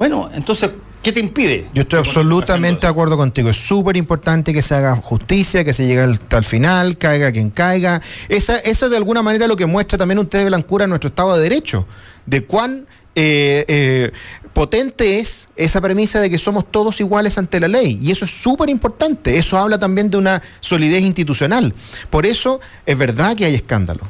bueno, 0.00 0.30
entonces 0.32 0.70
¿Qué 1.02 1.12
te 1.12 1.20
impide? 1.20 1.66
Yo 1.72 1.80
estoy 1.80 1.98
absolutamente 1.98 2.82
de 2.82 2.88
acuerdo 2.88 3.16
contigo. 3.16 3.48
Es 3.48 3.56
súper 3.56 3.96
importante 3.96 4.52
que 4.52 4.60
se 4.60 4.74
haga 4.74 4.96
justicia, 4.96 5.64
que 5.64 5.72
se 5.72 5.86
llegue 5.86 6.02
hasta 6.02 6.36
el 6.36 6.44
final, 6.44 6.98
caiga 6.98 7.32
quien 7.32 7.48
caiga. 7.48 8.02
Esa, 8.28 8.58
eso 8.58 8.84
es 8.84 8.90
de 8.90 8.98
alguna 8.98 9.22
manera 9.22 9.46
lo 9.46 9.56
que 9.56 9.64
muestra 9.64 9.96
también 9.96 10.18
un 10.18 10.28
de 10.28 10.44
blancura 10.44 10.84
en 10.84 10.90
nuestro 10.90 11.08
Estado 11.08 11.34
de 11.36 11.42
Derecho, 11.42 11.86
de 12.26 12.44
cuán 12.44 12.86
eh, 13.14 13.64
eh, 13.66 14.12
potente 14.52 15.20
es 15.20 15.48
esa 15.56 15.80
premisa 15.80 16.20
de 16.20 16.28
que 16.28 16.36
somos 16.36 16.70
todos 16.70 17.00
iguales 17.00 17.38
ante 17.38 17.58
la 17.60 17.68
ley. 17.68 17.98
Y 17.98 18.10
eso 18.10 18.26
es 18.26 18.30
súper 18.30 18.68
importante. 18.68 19.38
Eso 19.38 19.56
habla 19.56 19.78
también 19.78 20.10
de 20.10 20.18
una 20.18 20.42
solidez 20.60 21.02
institucional. 21.02 21.72
Por 22.10 22.26
eso 22.26 22.60
es 22.84 22.98
verdad 22.98 23.34
que 23.36 23.46
hay 23.46 23.54
escándalo. 23.54 24.02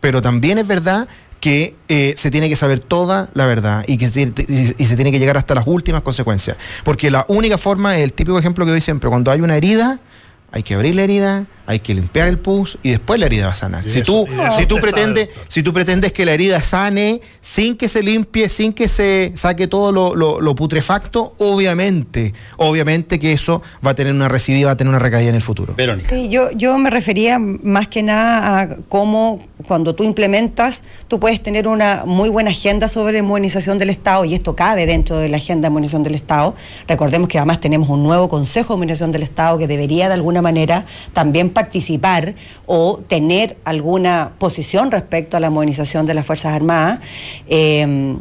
Pero 0.00 0.22
también 0.22 0.58
es 0.58 0.66
verdad 0.68 1.08
que 1.40 1.74
eh, 1.88 2.14
se 2.16 2.30
tiene 2.30 2.48
que 2.48 2.56
saber 2.56 2.80
toda 2.80 3.28
la 3.34 3.46
verdad 3.46 3.84
y 3.86 3.98
que 3.98 4.08
se, 4.08 4.22
y, 4.22 4.84
se 4.84 4.96
tiene 4.96 5.12
que 5.12 5.18
llegar 5.18 5.36
hasta 5.36 5.54
las 5.54 5.66
últimas 5.66 6.02
consecuencias. 6.02 6.56
Porque 6.84 7.10
la 7.10 7.24
única 7.28 7.58
forma 7.58 7.98
el 7.98 8.12
típico 8.12 8.38
ejemplo 8.38 8.64
que 8.64 8.70
doy 8.72 8.80
siempre, 8.80 9.08
cuando 9.08 9.30
hay 9.30 9.40
una 9.40 9.56
herida, 9.56 10.00
hay 10.52 10.62
que 10.62 10.74
abrir 10.74 10.94
la 10.94 11.02
herida, 11.02 11.46
hay 11.66 11.80
que 11.80 11.94
limpiar 11.94 12.28
el 12.28 12.38
pus 12.38 12.78
y 12.82 12.90
después 12.90 13.18
la 13.18 13.26
herida 13.26 13.46
va 13.46 13.52
a 13.52 13.56
sanar. 13.56 13.84
si 13.84 14.02
tú, 14.02 14.26
si 14.56 14.66
tú 14.66 14.76
pretendes, 14.76 15.28
si 15.48 15.62
tú 15.62 15.72
pretendes 15.72 16.12
que 16.12 16.24
la 16.24 16.32
herida 16.32 16.60
sane 16.62 17.20
sin 17.40 17.76
que 17.76 17.88
se 17.88 18.02
limpie, 18.02 18.48
sin 18.48 18.72
que 18.72 18.88
se 18.88 19.32
saque 19.34 19.66
todo 19.66 19.92
lo, 19.92 20.54
putrefacto, 20.56 21.34
obviamente, 21.38 22.32
obviamente 22.56 23.18
que 23.18 23.32
eso 23.32 23.62
va 23.84 23.90
a 23.90 23.94
tener 23.94 24.14
una 24.14 24.28
recidiva, 24.28 24.68
va 24.68 24.72
a 24.72 24.76
tener 24.76 24.88
una 24.88 24.98
recaída 24.98 25.28
en 25.28 25.34
el 25.34 25.42
futuro. 25.42 25.74
Sí, 26.08 26.28
yo, 26.30 26.50
yo 26.52 26.78
me 26.78 26.88
refería 26.88 27.38
más 27.38 27.88
que 27.88 28.02
nada 28.02 28.60
a 28.60 28.76
cómo 28.88 29.40
cuando 29.66 29.94
tú 29.94 30.04
implementas, 30.04 30.84
tú 31.08 31.18
puedes 31.18 31.42
tener 31.42 31.68
una 31.68 32.04
muy 32.06 32.28
buena 32.28 32.50
agenda 32.50 32.88
sobre 32.88 33.22
modernización 33.22 33.78
del 33.78 33.90
Estado 33.90 34.24
y 34.24 34.34
esto 34.34 34.54
cabe 34.54 34.86
dentro 34.86 35.18
de 35.18 35.28
la 35.28 35.38
agenda 35.38 35.66
de 35.68 35.70
modernización 35.70 36.02
del 36.02 36.14
Estado. 36.14 36.54
Recordemos 36.86 37.28
que 37.28 37.38
además 37.38 37.60
tenemos 37.60 37.88
un 37.88 38.02
nuevo 38.02 38.28
Consejo 38.28 38.74
de 38.74 38.78
Modernización 38.78 39.12
del 39.12 39.22
Estado 39.22 39.58
que 39.58 39.66
debería 39.66 40.08
de 40.08 40.14
alguna 40.14 40.42
manera 40.42 40.86
también 41.12 41.50
participar 41.56 42.34
o 42.66 43.00
tener 43.08 43.56
alguna 43.64 44.32
posición 44.38 44.90
respecto 44.90 45.38
a 45.38 45.40
la 45.40 45.48
modernización 45.48 46.04
de 46.04 46.12
las 46.12 46.26
Fuerzas 46.26 46.52
Armadas. 46.52 47.00
Eh, 47.48 48.14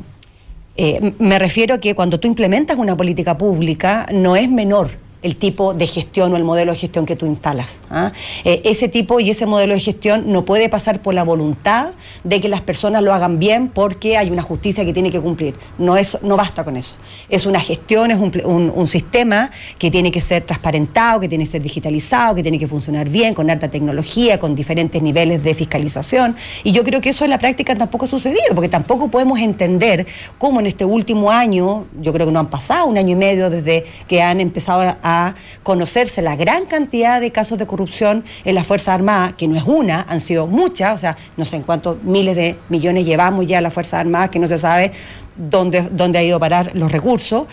eh, 0.78 1.14
me 1.20 1.38
refiero 1.38 1.76
a 1.76 1.78
que 1.80 1.95
cuando 1.95 2.18
tú 2.18 2.30
implementas 2.30 2.78
una 2.78 2.95
política 2.95 3.38
pública 3.38 4.06
no 4.14 4.38
es 4.38 4.49
menor 4.49 5.05
el 5.26 5.38
tipo 5.38 5.73
de 5.73 5.88
gestión 5.88 6.31
o 6.34 6.38
el 6.38 6.43
modelo 6.43 6.72
de 6.72 6.77
gestión 6.77 7.07
que 7.07 7.15
tú 7.15 7.26
instalas. 7.26 7.81
¿ah? 7.89 8.11
Eh, 8.43 8.61
ese 8.64 8.88
tipo 8.88 9.19
y 9.19 9.31
ese 9.31 9.47
modelo 9.47 9.73
de 9.73 9.80
gestión 9.80 10.31
no 10.31 10.45
puede 10.45 10.69
pasar 10.69 11.02
por 11.02 11.15
la 11.15 11.23
voluntad 11.23 11.93
de 12.23 12.39
que 12.39 12.47
las 12.47 12.61
personas 12.61 13.02
lo 13.02 13.11
hagan 13.11 13.39
bien 13.39 13.69
porque 13.69 14.18
hay 14.18 14.30
una 14.30 14.43
justicia 14.43 14.85
que 14.85 14.93
tiene 14.93 15.10
que 15.10 15.19
cumplir. 15.19 15.56
No, 15.80 15.97
es, 15.97 16.19
no 16.22 16.38
basta 16.38 16.64
con 16.64 16.77
eso. 16.77 16.97
Es 17.27 17.47
una 17.47 17.60
gestión, 17.60 18.11
es 18.11 18.19
un, 18.19 18.85
sistema 18.85 19.49
que 19.80 19.89
tiene 19.89 20.11
que 20.11 20.22
ser 20.22 20.43
transparentado, 20.43 21.19
que 21.19 21.27
tiene 21.27 21.43
que 21.45 21.49
ser 21.49 21.64
digitalizado, 21.64 22.35
que 22.35 22.43
tiene 22.43 22.60
que 22.60 22.68
funcionar 22.68 23.10
bien, 23.10 23.34
con 23.34 23.49
alta 23.49 23.68
tecnología, 23.68 24.38
con 24.38 24.53
diferentes 24.53 25.02
niveles 25.02 25.43
de 25.43 25.56
fiscalización. 25.56 26.35
Y 26.64 26.72
yo 26.72 26.84
creo 26.84 27.02
que 27.02 27.10
eso 27.10 27.23
en 27.23 27.31
la 27.31 27.39
práctica 27.39 27.76
tampoco 27.76 28.06
ha 28.06 28.10
sucedido, 28.10 28.53
porque 28.53 28.69
tampoco 28.69 29.07
podemos 29.07 29.39
entender 29.39 30.06
cómo 30.38 30.60
en 30.60 30.68
este 30.68 30.85
último 30.85 31.31
año, 31.31 31.88
yo 31.99 32.14
creo 32.14 32.27
que 32.27 32.31
no 32.31 32.39
han 32.39 32.52
pasado 32.52 32.85
un 32.85 32.97
año 32.99 33.14
y 33.14 33.15
medio 33.15 33.49
desde 33.49 33.85
que 34.07 34.22
han 34.22 34.39
empezado 34.39 34.95
a 35.02 35.14
conocerse 35.63 36.21
la 36.21 36.35
gran 36.35 36.65
cantidad 36.65 37.21
de 37.21 37.31
casos 37.31 37.57
de 37.57 37.67
corrupción 37.67 38.23
en 38.43 38.55
las 38.55 38.65
Fuerzas 38.65 38.95
Armadas, 38.95 39.33
que 39.37 39.47
no 39.47 39.55
es 39.55 39.63
una, 39.63 40.05
han 40.07 40.19
sido 40.19 40.47
muchas, 40.47 40.93
o 40.93 40.97
sea, 40.97 41.17
no 41.37 41.45
sé 41.45 41.57
en 41.57 41.63
cuántos 41.63 42.03
miles 42.03 42.35
de 42.35 42.57
millones 42.69 43.05
llevamos 43.05 43.47
ya 43.47 43.59
a 43.59 43.61
las 43.61 43.73
Fuerzas 43.73 44.01
Armadas, 44.01 44.29
que 44.29 44.39
no 44.39 44.47
se 44.47 44.57
sabe 44.57 44.91
dónde, 45.35 45.89
dónde 45.91 46.19
ha 46.19 46.23
ido 46.23 46.37
a 46.37 46.39
parar 46.39 46.71
los 46.73 46.91
recursos, 46.91 47.47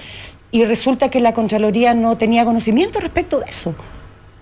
y 0.51 0.64
resulta 0.64 1.09
que 1.09 1.20
la 1.20 1.32
Contraloría 1.32 1.94
no 1.94 2.16
tenía 2.18 2.44
conocimiento 2.44 3.01
respecto 3.01 3.40
de 3.40 3.47
eso, 3.51 3.74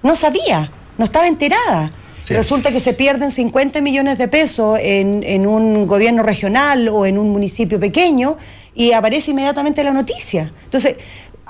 no 0.03 0.17
sabía, 0.17 0.71
no 0.99 1.05
estaba 1.05 1.27
enterada. 1.27 1.93
Resulta 2.29 2.71
que 2.71 2.79
se 2.79 2.93
pierden 2.93 3.33
50 3.33 3.81
millones 3.81 4.17
de 4.17 4.29
pesos 4.29 4.79
en, 4.81 5.25
en, 5.25 5.49
un 5.49 5.87
gobierno 5.89 6.23
regional 6.23 6.89
o 6.89 7.05
en 7.05 7.19
un 7.19 7.31
municipio 7.31 7.81
pequeño 7.81 8.37
y 8.75 8.93
aparece 8.93 9.33
inmediatamente 9.33 9.83
la 9.83 9.93
noticia. 9.93 10.53
Entonces, 10.65 10.97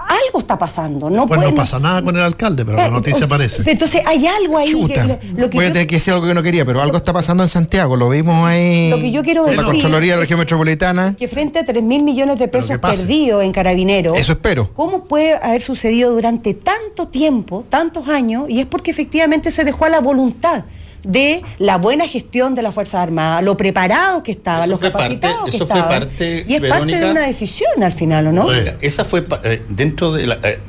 algo 0.09 0.39
está 0.39 0.59
pasando. 0.59 1.11
No, 1.11 1.27
pues 1.27 1.41
no 1.41 1.55
pasa 1.55 1.79
nada 1.79 2.03
con 2.03 2.17
el 2.17 2.23
alcalde, 2.23 2.65
pero 2.65 2.77
la 2.77 2.87
eh, 2.87 2.91
noticia 2.91 3.27
aparece. 3.27 3.63
Entonces 3.71 4.03
hay 4.07 4.27
algo 4.27 4.59
ahí. 4.59 4.73
Que, 4.87 5.05
lo, 5.37 5.51
que 5.51 5.57
Voy 5.57 5.67
a 5.67 5.73
tener 5.73 5.87
que 5.87 5.97
decir 5.97 6.13
algo 6.13 6.27
que 6.27 6.35
no 6.35 6.43
quería, 6.43 6.65
pero 6.65 6.81
algo 6.81 6.97
está 6.97 7.13
pasando 7.13 7.43
en 7.43 7.49
Santiago. 7.49 7.97
Lo 7.97 8.09
vimos 8.09 8.47
ahí. 8.47 8.91
Lo 8.91 8.99
que 8.99 9.11
yo 9.11 9.23
quiero 9.23 9.45
decir. 9.45 9.61
La 9.61 9.65
Contraloría 9.65 10.13
de 10.13 10.17
la 10.17 10.21
Región 10.23 10.39
Metropolitana. 10.39 11.15
Que 11.19 11.29
frente 11.29 11.59
a 11.59 11.65
3 11.65 11.83
mil 11.83 12.03
millones 12.03 12.39
de 12.39 12.49
pesos 12.49 12.79
perdidos 12.79 13.45
en 13.45 13.53
Carabineros. 13.53 14.17
Eso 14.17 14.33
espero. 14.33 14.73
¿Cómo 14.75 15.05
puede 15.05 15.35
haber 15.37 15.63
sucedido 15.63 16.13
durante 16.13 16.55
tanto 16.55 17.09
tiempo, 17.09 17.65
tantos 17.69 18.09
años? 18.09 18.49
Y 18.49 18.61
es 18.61 18.67
porque 18.67 18.91
efectivamente 18.91 19.51
se 19.51 19.65
dejó 19.65 19.85
a 19.85 19.89
la 19.89 20.01
voluntad 20.01 20.65
de 21.03 21.43
la 21.59 21.79
buena 21.79 22.07
gestión 22.07 22.55
de 22.55 22.63
las 22.63 22.75
Fuerzas 22.75 23.03
Armadas, 23.03 23.43
lo 23.43 23.57
preparado 23.57 24.23
que 24.23 24.33
estaban, 24.33 24.69
los 24.69 24.81
capacitados 24.81 25.51
que 25.51 25.57
estaban. 25.57 26.09
y 26.19 26.55
es 26.55 26.61
parte 26.63 26.97
de 26.97 27.11
una 27.11 27.23
decisión 27.23 27.83
al 27.83 27.93
final, 27.93 28.29
¿o 28.29 28.33
no? 28.33 28.51
esa 28.81 29.05
fue 29.05 29.25
eh, 29.45 29.63
dentro 29.69 30.13
de 30.13 30.27
la, 30.27 30.39
eh, 30.43 30.61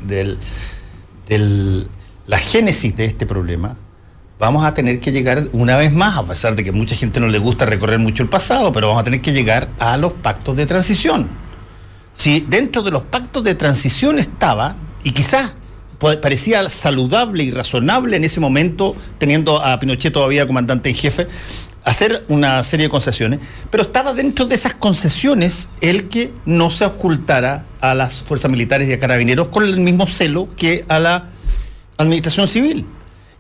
del, 1.28 1.88
la 2.28 2.38
génesis 2.38 2.96
de 2.96 3.06
este 3.06 3.26
problema. 3.26 3.78
Vamos 4.40 4.66
a 4.66 4.74
tener 4.74 5.00
que 5.00 5.12
llegar 5.12 5.44
una 5.54 5.78
vez 5.78 5.92
más, 5.92 6.18
a 6.18 6.26
pesar 6.26 6.56
de 6.56 6.64
que 6.64 6.72
mucha 6.72 6.96
gente 6.96 7.20
no 7.20 7.28
le 7.28 7.38
gusta 7.38 7.66
recorrer 7.66 8.00
mucho 8.00 8.24
el 8.24 8.30
pasado, 8.30 8.74
pero 8.74 8.88
vamos 8.88 9.02
a 9.02 9.04
tener 9.04 9.22
que 9.22 9.34
llegar 9.34 9.70
a 9.78 9.98
los 9.98 10.14
pactos 10.14 10.58
de 10.58 10.66
transición. 10.66 11.30
Si 12.14 12.40
dentro 12.42 12.82
de 12.82 12.92
los 12.92 13.04
pactos 13.04 13.44
de 13.44 13.54
transición 13.54 14.18
estaba, 14.18 14.76
y 15.04 15.12
quizás 15.12 15.56
parecía 16.22 16.68
saludable 16.70 17.44
y 17.44 17.52
razonable 17.52 18.18
en 18.18 18.24
ese 18.24 18.40
momento, 18.40 18.96
teniendo 19.18 19.64
a 19.64 19.80
Pinochet 19.80 20.12
todavía 20.12 20.48
comandante 20.48 20.90
en 20.90 20.96
jefe, 20.96 21.28
hacer 21.84 22.24
una 22.28 22.62
serie 22.64 22.88
de 22.88 22.90
concesiones, 22.90 23.40
pero 23.70 23.84
estaba 23.84 24.14
dentro 24.14 24.46
de 24.46 24.56
esas 24.56 24.74
concesiones 24.74 25.70
el 25.82 26.10
que 26.10 26.34
no 26.46 26.70
se 26.70 26.86
ocultara 26.86 27.66
a 27.80 27.96
las 27.96 28.24
fuerzas 28.24 28.52
militares 28.52 28.90
y 28.90 28.94
a 28.94 29.00
carabineros 29.00 29.48
con 29.48 29.64
el 29.64 29.80
mismo 29.80 30.06
celo 30.06 30.48
que 30.56 30.86
a 30.90 31.00
la 31.00 31.30
administración 31.98 32.48
civil. 32.48 32.86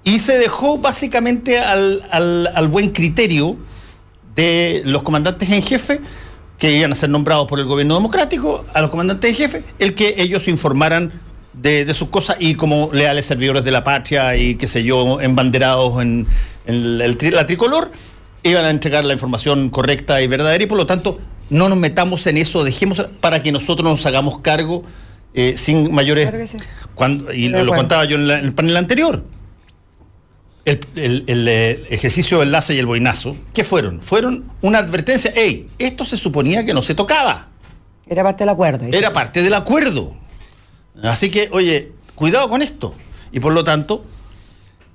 Y 0.04 0.20
se 0.20 0.38
dejó 0.38 0.80
básicamente 0.80 1.60
al, 1.60 2.02
al 2.12 2.68
buen 2.68 2.90
criterio 2.90 3.58
de 4.36 4.82
los 4.86 5.04
comandantes 5.04 5.50
en 5.50 5.62
jefe 5.62 6.02
que 6.58 6.78
iban 6.78 6.92
a 6.92 6.96
ser 6.96 7.10
nombrados 7.10 7.48
por 7.48 7.60
el 7.60 7.66
gobierno 7.66 7.96
democrático, 7.96 8.64
a 8.74 8.82
los 8.82 8.92
comandantes 8.92 9.32
en 9.32 9.36
jefe, 9.36 9.64
el 9.80 9.96
que 9.96 10.16
ellos 10.18 10.48
informaran 10.48 11.12
de, 11.54 11.94
sus 11.94 12.10
cosas 12.10 12.38
y 12.40 12.56
como 12.56 12.90
leales 12.94 13.26
servidores 13.26 13.64
de 13.64 13.72
la 13.72 13.84
patria 13.84 14.36
y 14.36 14.56
qué 14.56 14.68
sé 14.68 14.84
yo, 14.84 15.20
embanderados 15.22 16.02
en, 16.02 16.28
la 16.66 17.46
tricolor, 17.46 17.92
iban 18.44 18.66
a 18.66 18.70
entregar 18.70 19.04
la 19.04 19.14
información 19.14 19.70
correcta 19.70 20.22
y 20.22 20.28
verdadera 20.28 20.64
y 20.64 20.68
por 20.68 20.78
lo 20.78 20.86
tanto 20.86 21.20
no 21.50 21.68
nos 21.68 21.78
metamos 21.78 22.26
en 22.28 22.38
eso, 22.38 22.64
dejemos 22.64 23.06
para 23.20 23.42
que 23.42 23.52
nosotros 23.52 23.90
nos 23.90 24.06
hagamos 24.06 24.40
cargo 24.40 24.84
eh, 25.34 25.56
sin 25.58 25.94
mayores... 25.94 26.32
cuando, 26.96 27.34
y 27.34 27.50
lo, 27.50 27.74
contaba 27.74 28.06
yo 28.06 28.18
en, 28.18 28.30
el 28.30 28.54
panel 28.54 28.78
anterior. 28.78 29.24
El, 30.64 30.80
el, 30.96 31.48
eh, 31.48 31.82
ejercicio 31.90 32.38
de 32.38 32.46
enlace 32.46 32.76
y 32.76 32.78
el 32.78 32.86
boinazo, 32.86 33.36
¿qué 33.54 33.64
fueron? 33.64 34.00
Fueron 34.00 34.46
una 34.62 34.78
advertencia, 34.78 35.34
hey, 35.36 35.68
esto 35.80 36.06
se 36.06 36.18
suponía 36.18 36.64
que 36.66 36.74
no 36.74 36.84
se 36.84 36.94
tocaba. 36.94 37.50
Era 38.08 38.24
parte 38.24 38.44
del 38.44 38.50
acuerdo. 38.50 38.86
Era 38.92 39.12
parte 39.12 39.42
del 39.42 39.54
acuerdo. 39.54 40.21
Así 41.04 41.30
que, 41.30 41.50
oye, 41.52 41.92
cuidado 42.16 42.50
con 42.50 42.62
esto. 42.62 42.94
Y 43.32 43.40
por 43.40 43.54
lo 43.54 43.64
tanto, 43.64 44.04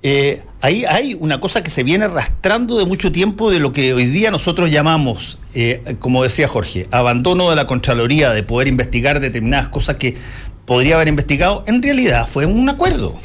eh, 0.03 0.43
ahí 0.61 0.85
hay 0.85 1.15
una 1.15 1.41
cosa 1.41 1.63
que 1.63 1.71
se 1.71 1.83
viene 1.83 2.05
arrastrando 2.05 2.79
de 2.79 2.87
mucho 2.87 3.11
tiempo 3.11 3.51
de 3.51 3.59
lo 3.59 3.73
que 3.73 3.95
hoy 3.95 4.07
día 4.07 4.31
nosotros 4.31 4.71
llamamos, 4.71 5.39
eh, 5.55 5.97
como 5.99 6.23
decía 6.23 6.49
Jorge, 6.49 6.87
abandono 6.91 7.51
de 7.51 7.57
la 7.57 7.67
Contraloría 7.67 8.31
de 8.31 8.43
poder 8.43 8.69
investigar 8.69 9.21
determinadas 9.21 9.69
cosas 9.69 9.97
que 9.97 10.17
podría 10.65 10.97
haber 10.97 11.09
investigado. 11.09 11.65
En 11.67 11.83
realidad 11.83 12.27
fue 12.27 12.47
un 12.47 12.69
acuerdo. 12.69 13.19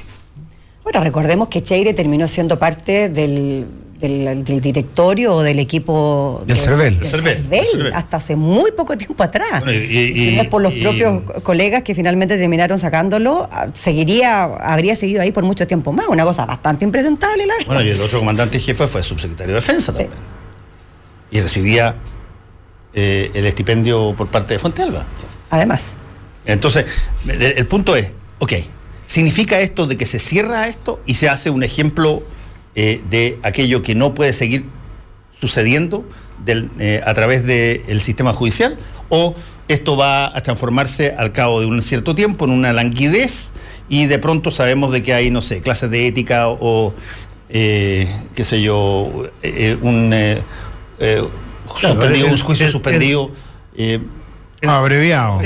Bueno, 0.83 1.01
recordemos 1.01 1.49
que 1.49 1.61
Cheire 1.61 1.93
terminó 1.93 2.27
siendo 2.27 2.57
parte 2.57 3.09
del 3.09 3.67
del, 4.01 4.43
directorio 4.43 5.35
o 5.35 5.43
del 5.43 5.59
equipo 5.59 6.43
del, 6.45 6.57
CERVEL. 6.57 7.93
hasta 7.93 8.17
hace 8.17 8.35
muy 8.35 8.71
poco 8.71 8.97
tiempo 8.97 9.23
atrás. 9.23 9.63
y, 9.67 10.41
por 10.49 10.61
los 10.61 10.73
propios 10.73 11.23
colegas 11.43 11.83
que 11.83 11.95
finalmente 11.95 12.37
terminaron 12.37 12.79
sacándolo, 12.79 13.47
ah, 13.51 13.67
seguiría, 13.73 14.43
habría 14.43 14.95
seguido 14.95 15.21
ahí 15.21 15.31
por 15.31 15.43
mucho 15.43 15.67
tiempo 15.67 15.91
más, 15.91 16.07
una 16.07 16.23
cosa 16.23 16.45
bastante 16.45 16.83
impresentable, 16.83 17.45
la 17.45 17.53
Bueno, 17.65 17.81
y 17.81 17.89
el 17.89 18.01
otro 18.01 18.19
comandante 18.19 18.59
jefe 18.59 18.87
fue 18.87 19.03
subsecretario 19.03 19.53
de 19.53 19.61
Defensa 19.61 19.93
también. 19.93 20.11
Y 21.29 21.39
recibía 21.39 21.95
eh, 22.93 23.31
el 23.33 23.45
estipendio 23.45 24.13
por 24.17 24.27
parte 24.27 24.55
de 24.55 24.59
Fuente 24.59 24.81
Alba. 24.81 25.05
Además. 25.49 25.97
Entonces, 26.45 26.85
el 27.27 27.65
punto 27.67 27.95
es, 27.95 28.11
ok, 28.39 28.53
¿significa 29.05 29.59
esto 29.61 29.85
de 29.85 29.95
que 29.95 30.05
se 30.05 30.19
cierra 30.19 30.67
esto 30.67 31.01
y 31.05 31.13
se 31.13 31.29
hace 31.29 31.49
un 31.49 31.63
ejemplo 31.63 32.23
eh, 32.75 33.01
de 33.09 33.39
aquello 33.43 33.83
que 33.83 33.95
no 33.95 34.13
puede 34.13 34.33
seguir 34.33 34.65
sucediendo 35.37 36.05
eh, 36.47 37.01
a 37.05 37.13
través 37.13 37.45
del 37.45 38.01
sistema 38.01 38.33
judicial 38.33 38.77
o 39.09 39.35
esto 39.67 39.95
va 39.95 40.35
a 40.35 40.41
transformarse 40.41 41.13
al 41.17 41.31
cabo 41.31 41.61
de 41.61 41.65
un 41.65 41.81
cierto 41.81 42.15
tiempo 42.15 42.45
en 42.45 42.51
una 42.51 42.73
languidez 42.73 43.51
y 43.89 44.05
de 44.05 44.19
pronto 44.19 44.51
sabemos 44.51 44.91
de 44.91 45.03
que 45.03 45.13
hay, 45.13 45.31
no 45.31 45.41
sé, 45.41 45.61
clases 45.61 45.89
de 45.91 46.07
ética 46.07 46.47
o, 46.49 46.93
eh, 47.49 48.07
qué 48.35 48.43
sé 48.43 48.61
yo, 48.61 49.29
un, 49.81 50.13
un 52.23 52.37
juicio 52.39 52.69
suspendido. 52.69 53.31
Abreviado. 54.67 55.39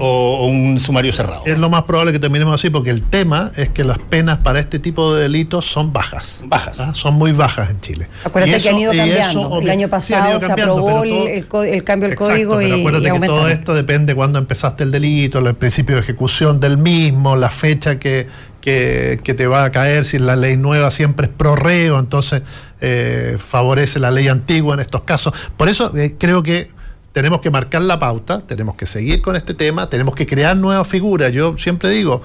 o, 0.00 0.46
un 0.46 0.78
sumario 0.78 1.12
cerrado. 1.12 1.42
Es 1.44 1.58
lo 1.58 1.68
más 1.68 1.82
probable 1.84 2.12
que 2.12 2.18
terminemos 2.18 2.54
así, 2.54 2.70
porque 2.70 2.90
el 2.90 3.02
tema 3.02 3.50
es 3.56 3.68
que 3.70 3.84
las 3.84 3.98
penas 3.98 4.38
para 4.38 4.60
este 4.60 4.78
tipo 4.78 5.14
de 5.14 5.22
delitos 5.22 5.64
son 5.64 5.92
bajas. 5.92 6.44
Bajas. 6.46 6.78
¿ah? 6.78 6.94
Son 6.94 7.14
muy 7.14 7.32
bajas 7.32 7.70
en 7.70 7.80
Chile. 7.80 8.08
Acuérdate 8.24 8.62
que 8.62 8.68
han 8.68 8.78
ido 8.78 8.92
cambiando. 8.92 9.60
el 9.60 9.70
año 9.70 9.88
pasado 9.88 10.40
se 10.40 10.52
aprobó 10.52 11.02
el, 11.02 11.84
cambio 11.84 12.08
del 12.08 12.16
código 12.16 12.62
y, 12.62 12.70
acuérdate 12.70 13.10
que 13.10 13.26
todo 13.26 13.48
esto 13.48 13.74
depende 13.74 14.14
cuando 14.14 14.38
empezaste 14.38 14.84
el 14.84 14.92
delito, 14.92 15.38
el 15.38 15.54
principio 15.54 15.96
de 15.96 16.02
ejecución 16.02 16.60
del 16.60 16.78
mismo, 16.78 17.36
la 17.36 17.50
fecha 17.50 17.98
que, 17.98 18.28
que, 18.60 19.34
te 19.36 19.46
va 19.46 19.64
a 19.64 19.70
caer, 19.70 20.04
si 20.04 20.18
la 20.18 20.36
ley 20.36 20.56
nueva 20.56 20.90
siempre 20.90 21.26
es 21.26 21.32
pro 21.32 21.56
reo, 21.56 21.98
entonces 21.98 22.42
eh, 22.80 23.36
favorece 23.38 24.00
la 24.00 24.10
ley 24.10 24.28
antigua 24.28 24.74
en 24.74 24.80
estos 24.80 25.02
casos. 25.02 25.32
Por 25.56 25.68
eso 25.68 25.96
eh, 25.96 26.14
creo 26.18 26.42
que 26.42 26.68
tenemos 27.16 27.40
que 27.40 27.50
marcar 27.50 27.80
la 27.80 27.98
pauta, 27.98 28.42
tenemos 28.42 28.74
que 28.74 28.84
seguir 28.84 29.22
con 29.22 29.36
este 29.36 29.54
tema, 29.54 29.88
tenemos 29.88 30.14
que 30.14 30.26
crear 30.26 30.54
nuevas 30.54 30.86
figuras. 30.86 31.32
Yo 31.32 31.56
siempre 31.56 31.88
digo, 31.88 32.20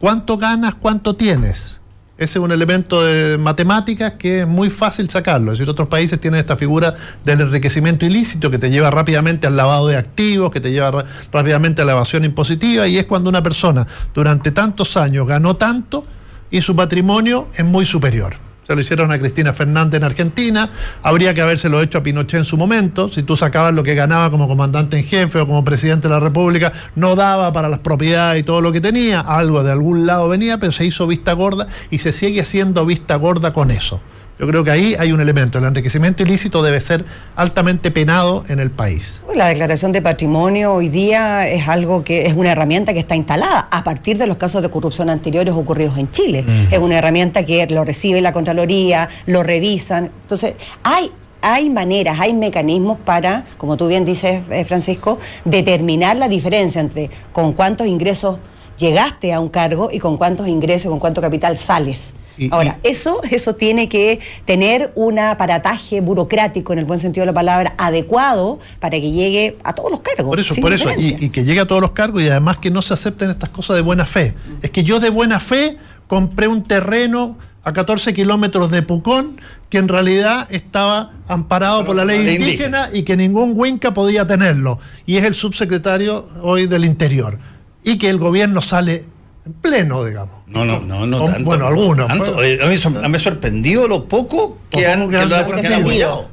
¿cuánto 0.00 0.36
ganas, 0.36 0.74
cuánto 0.74 1.14
tienes? 1.14 1.80
Ese 2.18 2.40
es 2.40 2.44
un 2.44 2.50
elemento 2.50 3.04
de 3.04 3.38
matemáticas 3.38 4.14
que 4.18 4.40
es 4.40 4.48
muy 4.48 4.68
fácil 4.68 5.08
sacarlo. 5.08 5.52
Es 5.52 5.58
decir, 5.58 5.70
otros 5.70 5.86
países 5.86 6.18
tienen 6.18 6.40
esta 6.40 6.56
figura 6.56 6.92
del 7.24 7.40
enriquecimiento 7.40 8.04
ilícito 8.04 8.50
que 8.50 8.58
te 8.58 8.68
lleva 8.68 8.90
rápidamente 8.90 9.46
al 9.46 9.56
lavado 9.56 9.86
de 9.86 9.96
activos, 9.96 10.50
que 10.50 10.58
te 10.58 10.72
lleva 10.72 11.04
rápidamente 11.30 11.82
a 11.82 11.84
la 11.84 11.92
evasión 11.92 12.24
impositiva, 12.24 12.88
y 12.88 12.98
es 12.98 13.04
cuando 13.06 13.30
una 13.30 13.44
persona 13.44 13.86
durante 14.12 14.50
tantos 14.50 14.96
años 14.96 15.24
ganó 15.24 15.54
tanto 15.54 16.04
y 16.50 16.62
su 16.62 16.74
patrimonio 16.74 17.48
es 17.54 17.64
muy 17.64 17.84
superior. 17.84 18.34
Se 18.66 18.74
lo 18.74 18.80
hicieron 18.80 19.10
a 19.10 19.18
Cristina 19.18 19.52
Fernández 19.52 19.98
en 19.98 20.04
Argentina. 20.04 20.70
Habría 21.02 21.34
que 21.34 21.40
habérselo 21.40 21.82
hecho 21.82 21.98
a 21.98 22.02
Pinochet 22.02 22.38
en 22.38 22.44
su 22.44 22.56
momento. 22.56 23.08
Si 23.08 23.24
tú 23.24 23.36
sacabas 23.36 23.74
lo 23.74 23.82
que 23.82 23.94
ganaba 23.94 24.30
como 24.30 24.46
comandante 24.46 24.96
en 24.96 25.04
jefe 25.04 25.40
o 25.40 25.46
como 25.46 25.64
presidente 25.64 26.06
de 26.06 26.14
la 26.14 26.20
República, 26.20 26.72
no 26.94 27.16
daba 27.16 27.52
para 27.52 27.68
las 27.68 27.80
propiedades 27.80 28.40
y 28.40 28.44
todo 28.44 28.60
lo 28.60 28.70
que 28.70 28.80
tenía. 28.80 29.20
Algo 29.20 29.64
de 29.64 29.72
algún 29.72 30.06
lado 30.06 30.28
venía, 30.28 30.58
pero 30.58 30.70
se 30.70 30.86
hizo 30.86 31.08
vista 31.08 31.32
gorda 31.32 31.66
y 31.90 31.98
se 31.98 32.12
sigue 32.12 32.40
haciendo 32.40 32.86
vista 32.86 33.16
gorda 33.16 33.52
con 33.52 33.72
eso. 33.72 34.00
Yo 34.42 34.48
creo 34.48 34.64
que 34.64 34.72
ahí 34.72 34.96
hay 34.98 35.12
un 35.12 35.20
elemento. 35.20 35.58
El 35.58 35.66
enriquecimiento 35.66 36.24
ilícito 36.24 36.64
debe 36.64 36.80
ser 36.80 37.04
altamente 37.36 37.92
penado 37.92 38.42
en 38.48 38.58
el 38.58 38.72
país. 38.72 39.22
La 39.36 39.46
declaración 39.46 39.92
de 39.92 40.02
patrimonio 40.02 40.74
hoy 40.74 40.88
día 40.88 41.48
es 41.48 41.68
algo 41.68 42.02
que 42.02 42.26
es 42.26 42.34
una 42.34 42.50
herramienta 42.50 42.92
que 42.92 42.98
está 42.98 43.14
instalada 43.14 43.68
a 43.70 43.84
partir 43.84 44.18
de 44.18 44.26
los 44.26 44.38
casos 44.38 44.60
de 44.60 44.68
corrupción 44.68 45.10
anteriores 45.10 45.54
ocurridos 45.54 45.96
en 45.96 46.10
Chile. 46.10 46.44
Es 46.72 46.80
una 46.80 46.98
herramienta 46.98 47.46
que 47.46 47.64
lo 47.68 47.84
recibe 47.84 48.20
la 48.20 48.32
Contraloría, 48.32 49.08
lo 49.26 49.44
revisan. 49.44 50.10
Entonces, 50.22 50.54
hay 50.82 51.12
hay 51.40 51.70
maneras, 51.70 52.18
hay 52.18 52.32
mecanismos 52.32 52.98
para, 52.98 53.44
como 53.58 53.76
tú 53.76 53.86
bien 53.86 54.04
dices, 54.04 54.42
eh, 54.50 54.64
Francisco, 54.64 55.20
determinar 55.44 56.16
la 56.16 56.26
diferencia 56.26 56.80
entre 56.80 57.10
con 57.32 57.52
cuántos 57.52 57.86
ingresos 57.86 58.38
llegaste 58.76 59.32
a 59.32 59.38
un 59.38 59.50
cargo 59.50 59.88
y 59.92 60.00
con 60.00 60.16
cuántos 60.16 60.48
ingresos, 60.48 60.90
con 60.90 60.98
cuánto 60.98 61.20
capital 61.20 61.56
sales. 61.56 62.14
Ahora, 62.50 62.78
eso, 62.82 63.20
eso 63.30 63.54
tiene 63.54 63.88
que 63.88 64.20
tener 64.44 64.92
un 64.94 65.18
aparataje 65.18 66.00
burocrático, 66.00 66.72
en 66.72 66.78
el 66.78 66.84
buen 66.84 66.98
sentido 66.98 67.22
de 67.22 67.26
la 67.26 67.34
palabra, 67.34 67.74
adecuado 67.78 68.58
para 68.80 69.00
que 69.00 69.10
llegue 69.10 69.58
a 69.64 69.74
todos 69.74 69.90
los 69.90 70.00
cargos. 70.00 70.30
Por 70.30 70.40
eso, 70.40 70.54
por 70.56 70.72
eso, 70.72 70.88
y, 70.96 71.28
que 71.28 71.44
llegue 71.44 71.60
a 71.60 71.66
todos 71.66 71.80
los 71.80 71.92
cargos 71.92 72.22
y 72.22 72.28
además 72.28 72.58
que 72.58 72.70
no 72.70 72.82
se 72.82 72.94
acepten 72.94 73.30
estas 73.30 73.50
cosas 73.50 73.76
de 73.76 73.82
buena 73.82 74.06
fe. 74.06 74.34
Es 74.62 74.70
que 74.70 74.84
yo 74.84 75.00
de 75.00 75.10
buena 75.10 75.40
fe 75.40 75.76
compré 76.06 76.48
un 76.48 76.64
terreno 76.64 77.38
a 77.64 77.72
14 77.72 78.12
kilómetros 78.12 78.70
de 78.70 78.82
Pucón 78.82 79.40
que 79.68 79.78
en 79.78 79.88
realidad 79.88 80.46
estaba 80.50 81.12
amparado 81.28 81.84
por 81.84 81.96
la 81.96 82.04
ley 82.04 82.28
indígena, 82.28 82.88
y 82.92 83.04
que 83.04 83.16
ningún 83.16 83.54
Huinca 83.56 83.94
podía 83.94 84.26
tenerlo. 84.26 84.78
Y 85.06 85.16
es 85.16 85.24
el 85.24 85.34
subsecretario 85.34 86.26
hoy 86.42 86.66
del 86.66 86.84
Interior. 86.84 87.38
y 87.84 87.98
que 87.98 88.08
el 88.08 88.18
gobierno 88.18 88.60
sale 88.60 89.06
en 89.44 89.52
pleno, 89.54 90.04
digamos. 90.04 90.34
No, 90.46 90.64
no, 90.64 90.80
no, 90.80 91.06
no 91.06 91.24
tanto. 91.24 91.44
Bueno, 91.44 91.66
algunos. 91.66 92.06
Tanto. 92.06 92.34
pues. 92.34 92.60
Eh, 92.60 92.62
a 92.62 92.66
mí 92.66 92.76
sor- 92.76 93.08
me 93.08 93.16
ha 93.16 93.20
sorprendido 93.20 93.88
lo 93.88 94.04
poco 94.04 94.58
que 94.70 94.86
han, 94.86 95.08
que 95.10 95.24
lo- 95.26 95.36
han. 95.36 95.44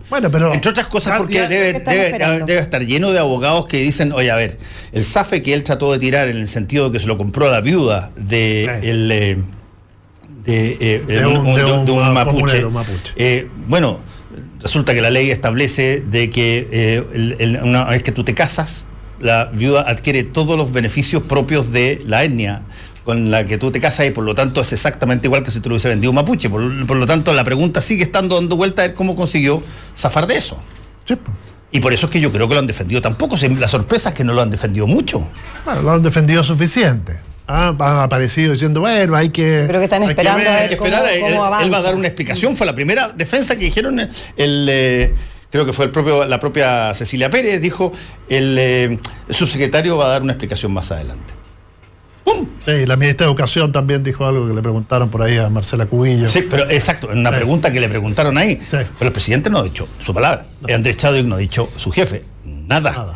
Bueno, 0.10 0.30
pero- 0.32 0.54
Entre 0.54 0.70
otras 0.70 0.88
cosas, 0.88 1.18
porque 1.18 1.34
Ya- 1.36 1.48
debe, 1.48 1.72
¿qué 1.84 2.08
están 2.12 2.46
debe- 2.46 2.60
estar 2.60 2.86
lleno 2.86 3.12
de 3.12 3.20
abogados 3.20 3.66
que 3.66 3.78
dicen, 3.78 4.12
oye, 4.12 4.30
a 4.30 4.36
ver, 4.36 4.60
el 4.92 5.04
SAFE 5.04 5.42
que 5.42 5.54
él 5.54 5.64
trató 5.64 5.92
de 5.92 6.00
tirar 6.00 6.28
en 6.30 6.38
el 6.38 6.48
sentido 6.48 6.86
de 6.88 6.94
que 6.94 7.00
se 7.00 7.08
lo 7.08 7.18
compró 7.18 7.48
a 7.48 7.52
la 7.52 7.62
viuda 7.62 8.12
de 8.16 8.80
Sí. 8.82 8.88
el, 8.90 9.12
eh, 9.12 9.38
de, 10.44 10.78
eh, 10.80 11.04
De 11.08 11.26
un- 11.26 11.56
de 11.86 11.92
un 11.92 12.14
mapuche. 12.14 12.36
comunero 12.36 12.72
mapuche. 12.72 13.14
Eh, 13.18 13.48
bueno, 13.68 14.00
resulta 14.62 14.94
que 14.94 15.02
la 15.02 15.10
ley 15.10 15.32
establece 15.32 16.02
de 16.02 16.30
que 16.30 16.68
eh, 16.72 17.04
el- 17.14 17.36
el- 17.40 17.60
una 17.64 17.86
vez 17.86 18.04
que 18.04 18.12
tú 18.12 18.24
te 18.24 18.34
casas, 18.34 18.86
la 19.20 19.46
viuda 19.52 19.82
adquiere 19.82 20.24
todos 20.24 20.58
los 20.58 20.72
beneficios 20.72 21.24
propios 21.24 21.72
de 21.72 22.02
la 22.06 22.24
etnia 22.24 22.64
con 23.06 23.32
la 23.32 23.46
que 23.46 23.58
tú 23.58 23.72
te 23.72 23.80
casas 23.80 24.08
y 24.08 24.12
por 24.12 24.24
lo 24.24 24.34
tanto 24.36 24.62
es 24.62 24.72
exactamente 24.74 25.28
igual 25.28 25.44
que 25.44 25.52
si 25.52 25.60
te 25.60 25.70
lo 25.70 25.76
hubiese 25.76 25.90
vendido 25.90 26.12
un 26.12 26.16
mapuche. 26.16 26.50
Por, 26.50 26.86
por 26.88 26.98
lo 26.98 27.06
tanto, 27.06 27.34
la 27.34 27.44
pregunta 27.44 27.82
sigue 27.82 28.04
estando 28.04 28.36
dando 28.36 28.56
vuelta 28.56 28.84
a 28.84 28.88
ver 28.88 28.96
cómo 28.96 29.16
consiguió 29.16 29.64
zafar 29.96 30.28
de 30.28 30.38
eso. 30.38 30.60
Sí. 31.06 31.18
Y 31.72 31.80
por 31.80 31.94
eso 31.94 32.08
es 32.08 32.12
que 32.12 32.20
yo 32.20 32.32
creo 32.32 32.48
que 32.48 32.54
lo 32.56 32.60
han 32.60 32.68
defendido 32.68 33.00
tampoco. 33.02 33.36
La 33.60 33.68
sorpresa 33.68 34.10
es 34.10 34.16
que 34.16 34.24
no 34.24 34.34
lo 34.34 34.42
han 34.42 34.50
defendido 34.50 34.88
mucho. 34.88 35.28
Bueno, 35.66 35.82
lo 35.84 35.92
han 35.92 36.02
defendido 36.02 36.42
suficiente. 36.44 37.20
Ah, 37.48 37.76
han 37.80 37.98
aparecido 37.98 38.54
diciendo, 38.54 38.80
bueno, 38.80 39.16
hay 39.16 39.30
que. 39.30 39.66
Creo 39.68 39.80
que 39.80 39.86
están 39.86 40.04
esperando 40.04 40.40
ver. 40.40 40.48
a 40.48 40.60
ver 40.68 40.78
cómo- 40.78 40.88
él- 41.64 41.74
va 41.74 41.78
a 41.78 41.82
dar 41.82 41.96
una 41.96 42.08
explicación. 42.08 42.56
Fue 42.56 42.66
la 42.68 42.76
primera 42.76 43.10
defensa 43.10 43.56
que 43.56 43.66
dijeron 43.66 44.00
eh, 44.00 44.10
el. 44.38 44.68
eh, 44.70 45.16
Creo 45.52 45.66
que 45.66 45.74
fue 45.74 45.86
el 45.86 45.92
propio, 45.92 46.26
la 46.26 46.40
propia 46.40 46.94
Cecilia 46.94 47.32
Pérez, 47.32 47.60
dijo, 47.60 47.92
el, 48.30 48.56
eh, 48.60 49.00
el 49.30 49.36
subsecretario 49.36 49.98
va 49.98 50.06
a 50.06 50.10
dar 50.10 50.22
una 50.22 50.34
explicación 50.34 50.72
más 50.72 50.92
adelante. 50.92 51.34
¡Pum! 52.34 52.48
Sí, 52.66 52.86
la 52.86 52.96
ministra 52.96 53.26
de 53.26 53.32
Educación 53.32 53.72
también 53.72 54.04
dijo 54.04 54.26
algo 54.26 54.48
que 54.48 54.54
le 54.54 54.62
preguntaron 54.62 55.10
por 55.10 55.22
ahí 55.22 55.38
a 55.38 55.50
Marcela 55.50 55.86
Cubillo. 55.86 56.28
Sí, 56.28 56.46
pero 56.50 56.70
exacto, 56.70 57.12
en 57.12 57.20
una 57.20 57.30
Sí. 57.32 57.36
pregunta 57.38 57.72
que 57.72 57.80
le 57.80 57.90
preguntaron 57.90 58.38
ahí. 58.38 58.56
Sí. 58.58 58.66
Pero 58.70 58.88
el 59.08 59.12
presidente 59.12 59.50
no 59.50 59.60
ha 59.60 59.64
dicho 59.64 59.88
su 59.98 60.14
palabra. 60.14 60.46
Andrés 60.74 60.98
Chadwick 60.98 61.26
no 61.26 61.36
ha 61.36 61.40
dicho 61.40 61.70
su 61.76 61.92
jefe. 61.92 62.24
Nada. 62.44 62.92
Nada. 62.92 63.16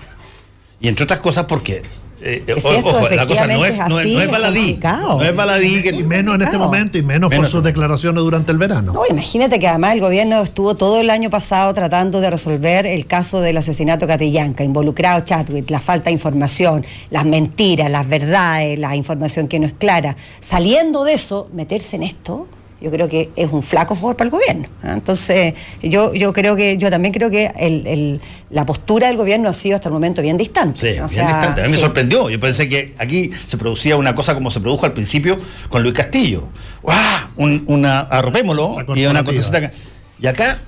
Y 0.79 0.87
entre 0.87 1.03
otras 1.03 1.19
cosas 1.19 1.45
porque. 1.45 1.83
Eh, 2.25 2.43
esto 2.47 2.69
ojo, 2.69 3.09
la 3.09 3.27
cosa 3.27 3.47
no 3.47 3.65
es, 3.65 3.75
efectivamente 3.75 3.89
no 3.89 3.99
es, 3.99 4.05
no 4.07 4.19
es 4.21 4.27
así, 4.27 4.31
baladí. 4.31 4.79
No 4.81 5.23
es 5.23 5.35
baladí 5.35 5.81
que. 5.81 5.89
Y 5.89 6.03
menos 6.03 6.35
en 6.35 6.43
este 6.43 6.57
momento 6.57 6.97
y 6.97 7.03
menos, 7.03 7.29
Menos 7.29 7.45
por 7.45 7.51
sus 7.51 7.63
declaraciones 7.63 8.23
durante 8.23 8.51
el 8.51 8.57
verano. 8.57 8.93
No, 8.93 9.01
imagínate 9.09 9.59
que 9.59 9.67
además 9.67 9.93
el 9.93 9.99
gobierno 9.99 10.41
estuvo 10.41 10.75
todo 10.75 11.01
el 11.01 11.09
año 11.09 11.29
pasado 11.29 11.73
tratando 11.73 12.21
de 12.21 12.29
resolver 12.29 12.85
el 12.85 13.05
caso 13.07 13.41
del 13.41 13.57
asesinato 13.57 14.05
de 14.05 14.13
Catrillanca, 14.13 14.63
involucrado 14.63 15.21
Chatwit, 15.21 15.69
la 15.69 15.81
falta 15.81 16.05
de 16.05 16.13
información, 16.13 16.85
las 17.09 17.25
mentiras, 17.25 17.91
las 17.91 18.07
verdades, 18.07 18.79
la 18.79 18.95
información 18.95 19.49
que 19.49 19.59
no 19.59 19.67
es 19.67 19.73
clara. 19.73 20.15
Saliendo 20.39 21.03
de 21.03 21.15
eso, 21.15 21.49
meterse 21.53 21.97
en 21.97 22.03
esto, 22.03 22.47
yo 22.83 22.91
creo 22.91 23.07
que 23.07 23.29
es 23.37 23.49
un 23.51 23.63
flaco 23.63 23.95
favor 23.95 24.15
para 24.17 24.25
el 24.25 24.31
gobierno. 24.31 24.67
¿ah? 24.83 24.93
Entonces, 24.93 25.53
yo, 25.81 26.13
yo 26.13 26.33
creo 26.33 26.55
que, 26.57 26.77
yo 26.77 26.89
también 26.91 27.13
creo 27.13 27.29
que 27.29 27.49
el- 27.57 27.87
el- 27.87 28.21
la 28.49 28.65
postura 28.65 29.07
del 29.07 29.15
gobierno 29.17 29.47
ha 29.49 29.53
sido 29.53 29.75
hasta 29.75 29.87
el 29.89 29.93
momento 29.93 30.21
bien 30.21 30.35
distante. 30.37 30.79
Sí, 30.79 30.87
O 30.99 31.07
bien 31.07 31.09
sea, 31.09 31.27
distante. 31.27 31.61
A 31.61 31.65
mí 31.65 31.71
me 31.71 31.77
sorprendió. 31.77 32.29
Yo 32.29 32.39
pensé 32.39 32.67
que 32.67 32.93
aquí 32.99 33.31
se 33.47 33.57
producía 33.57 33.95
una 33.95 34.13
cosa 34.13 34.33
como 34.35 34.51
se 34.51 34.59
produjo 34.59 34.85
al 34.85 34.91
principio 34.93 35.37
con 35.69 35.81
Luis 35.81 35.95
Castillo. 35.95 36.49
¡Guau! 36.81 36.97
Un- 37.37 37.63
una 37.67 38.01
arropémoslo 38.01 38.75
y 38.95 39.05
una 39.05 39.23
que- 39.23 39.71
Y 40.19 40.27
acá, 40.27 40.59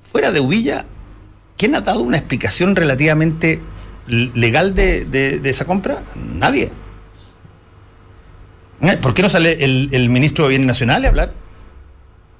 fuera 0.00 0.30
de 0.30 0.40
Uvilla, 0.40 0.84
¿quién 1.56 1.74
ha 1.74 1.80
dado 1.80 2.00
una 2.02 2.16
explicación 2.18 2.76
relativamente 2.76 3.60
legal 4.06 4.74
de, 4.74 5.04
de- 5.04 5.40
de 5.40 5.50
esa 5.50 5.64
compra? 5.64 6.02
Nadie. 6.14 6.70
¿Eh? 8.80 8.96
¿Por 9.02 9.12
qué 9.12 9.22
no 9.22 9.28
sale 9.28 9.64
el, 9.64 9.88
el 9.92 10.08
ministro 10.08 10.44
de 10.44 10.50
Bienes 10.50 10.66
Nacionales 10.68 11.06
a 11.06 11.08
hablar? 11.08 11.32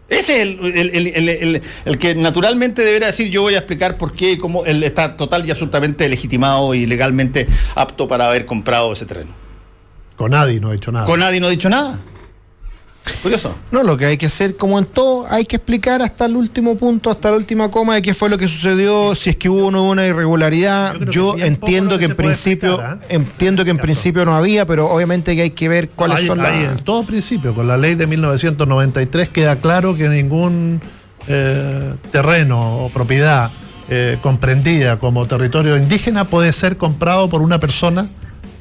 Ese 0.09 0.41
es 0.43 0.49
el, 0.59 0.77
el- 0.95 1.07
el- 1.29 1.63
el- 1.85 1.99
que 1.99 2.15
naturalmente 2.15 2.83
debería 2.83 3.09
decir 3.09 3.29
yo 3.31 3.43
voy 3.43 3.55
a 3.55 3.59
explicar 3.59 3.99
por 3.99 4.15
qué 4.15 4.33
y 4.33 4.39
cómo 4.39 4.65
él 4.65 4.83
está 4.83 5.17
total 5.17 5.47
y 5.47 5.51
absolutamente 5.51 6.09
legitimado 6.09 6.73
y 6.75 6.87
legalmente 6.87 7.47
apto 7.75 8.09
para 8.09 8.29
haber 8.29 8.47
comprado 8.47 8.93
ese 8.93 9.05
terreno. 9.05 9.31
Con 10.17 10.31
nadie 10.31 10.61
no 10.61 10.71
ha 10.71 10.75
hecho 10.75 10.91
nada. 10.93 11.05
Con 11.07 11.21
nadie 11.21 11.41
no 11.41 11.47
ha 11.47 11.51
dicho 11.51 11.69
nada. 11.69 11.99
Curioso. 13.23 13.57
No, 13.71 13.83
lo 13.83 13.97
que 13.97 14.07
hay 14.07 14.17
que 14.17 14.27
hacer, 14.27 14.57
como 14.57 14.79
en 14.79 14.85
todo, 14.85 15.27
hay 15.31 15.45
que 15.45 15.57
explicar 15.57 16.03
hasta 16.03 16.27
el 16.27 16.37
último 16.37 16.77
punto, 16.77 17.11
hasta 17.11 17.31
la 17.31 17.37
última 17.37 17.71
coma 17.71 17.97
de 17.97 18.03
qué 18.03 18.15
fue 18.15 18.29
lo 18.31 18.39
que 18.39 18.49
sucedió, 18.49 19.15
si 19.15 19.31
es 19.31 19.37
que 19.37 19.49
hubo 19.49 19.67
o 19.67 19.71
no 19.71 19.83
hubo 19.83 19.91
una 19.91 20.07
irregularidad. 20.07 20.95
Yo 21.11 21.35
que 21.35 21.43
poco 21.43 21.47
entiendo 21.47 21.99
que, 21.99 22.07
que 22.07 22.11
en 22.13 22.17
principio, 22.17 22.75
explicar, 22.75 22.99
¿eh? 23.03 23.15
entiendo 23.15 23.65
que 23.65 23.71
en 23.71 23.79
principio 23.79 24.25
no 24.25 24.35
había, 24.35 24.67
pero 24.67 24.89
obviamente 24.89 25.35
que 25.35 25.43
hay 25.43 25.51
que 25.51 25.69
ver 25.69 25.91
cuáles 25.91 26.27
son 26.27 26.39
las. 26.39 26.79
en 26.79 26.85
todo 26.85 27.05
principio, 27.05 27.55
con 27.55 27.67
la 27.67 27.77
ley 27.77 27.95
de 27.95 28.07
1993 28.07 29.29
queda 29.29 29.61
claro 29.61 29.97
que 29.97 30.09
ningún 30.09 30.81
eh, 31.27 31.95
terreno 32.11 32.79
o 32.79 32.89
propiedad 32.89 33.51
eh, 33.91 34.19
comprendida 34.23 34.99
como 34.99 35.27
territorio 35.27 35.77
indígena 35.77 36.25
puede 36.25 36.53
ser 36.53 36.77
comprado 36.77 37.29
por 37.29 37.43
una 37.43 37.59
persona 37.59 38.07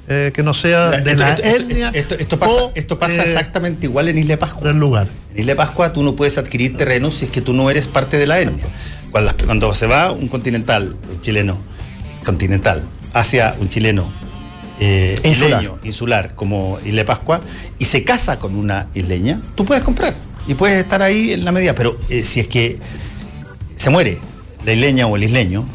eh, 0.09 0.31
que 0.33 0.41
no 0.43 0.53
sea 0.53 0.89
de 0.91 1.11
Esto- 1.11 1.23
la 1.23 1.29
esto- 1.33 1.43
etnia 1.43 1.89
esto- 1.93 2.15
esto 2.17 2.39
pasa, 2.39 2.51
o, 2.53 2.71
esto 2.75 2.97
pasa 2.97 3.23
eh, 3.23 3.27
exactamente 3.27 3.85
igual 3.87 4.07
en 4.09 4.17
Isla 4.17 4.37
Pascua. 4.37 4.67
del 4.69 4.77
lugar. 4.77 5.07
En 5.33 5.39
Isla 5.39 5.51
de 5.51 5.55
Pascua 5.57 5.91
tú 5.93 6.01
no 6.03 6.15
puedes 6.15 6.37
adquirir 6.37 6.77
terrenos 6.77 7.15
si 7.15 7.25
es 7.25 7.31
que 7.31 7.41
tú 7.41 7.53
no 7.53 7.69
eres 7.69 7.87
parte 7.87 8.17
de 8.17 8.25
la 8.27 8.39
etnia. 8.39 8.65
Cuando, 9.11 9.33
cuando 9.45 9.73
se 9.73 9.85
va 9.87 10.11
un 10.11 10.27
continental, 10.27 10.95
un 11.11 11.21
chileno, 11.21 11.57
continental, 12.25 12.83
hacia 13.13 13.55
un 13.59 13.69
chileno 13.69 14.09
eh, 14.79 15.19
Insular. 15.23 15.63
isleño, 15.63 15.79
insular, 15.83 16.35
como 16.35 16.77
Isla 16.85 17.03
Pascua, 17.03 17.41
y 17.79 17.85
se 17.85 18.03
casa 18.03 18.37
con 18.39 18.55
una 18.55 18.87
isleña, 18.93 19.41
tú 19.55 19.65
puedes 19.65 19.83
comprar 19.83 20.13
y 20.45 20.53
puedes 20.53 20.77
estar 20.83 21.01
ahí 21.01 21.33
en 21.33 21.43
la 21.45 21.51
medida. 21.51 21.73
Pero 21.73 21.97
si 22.09 22.39
es 22.41 22.47
que 22.47 22.77
se 23.75 23.89
muere 23.89 24.19
la 24.65 24.73
isleña 24.73 25.07
o 25.07 25.15
el 25.15 25.23
isleño, 25.23 25.67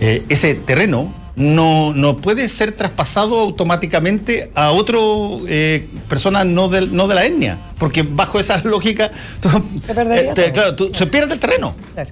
ese 0.00 0.54
terreno 0.54 1.12
no, 1.36 1.94
no 1.94 2.16
puede 2.18 2.48
ser 2.48 2.72
traspasado 2.72 3.40
automáticamente 3.40 4.50
a 4.54 4.70
otro 4.72 5.40
eh, 5.48 5.88
persona 6.08 6.44
no 6.44 6.68
de, 6.68 6.86
no 6.88 7.08
de 7.08 7.14
la 7.14 7.24
etnia, 7.24 7.58
porque 7.78 8.02
bajo 8.02 8.38
esa 8.38 8.58
lógica 8.64 9.10
tú- 9.40 9.48
Se 9.84 9.94
perdería 9.94 10.34
todo. 10.34 10.52
claro, 10.52 10.74
tú- 10.76 10.92
se 10.94 11.06
pierde 11.06 11.34
el 11.34 11.40
terreno. 11.40 11.74
Claro. 11.94 12.10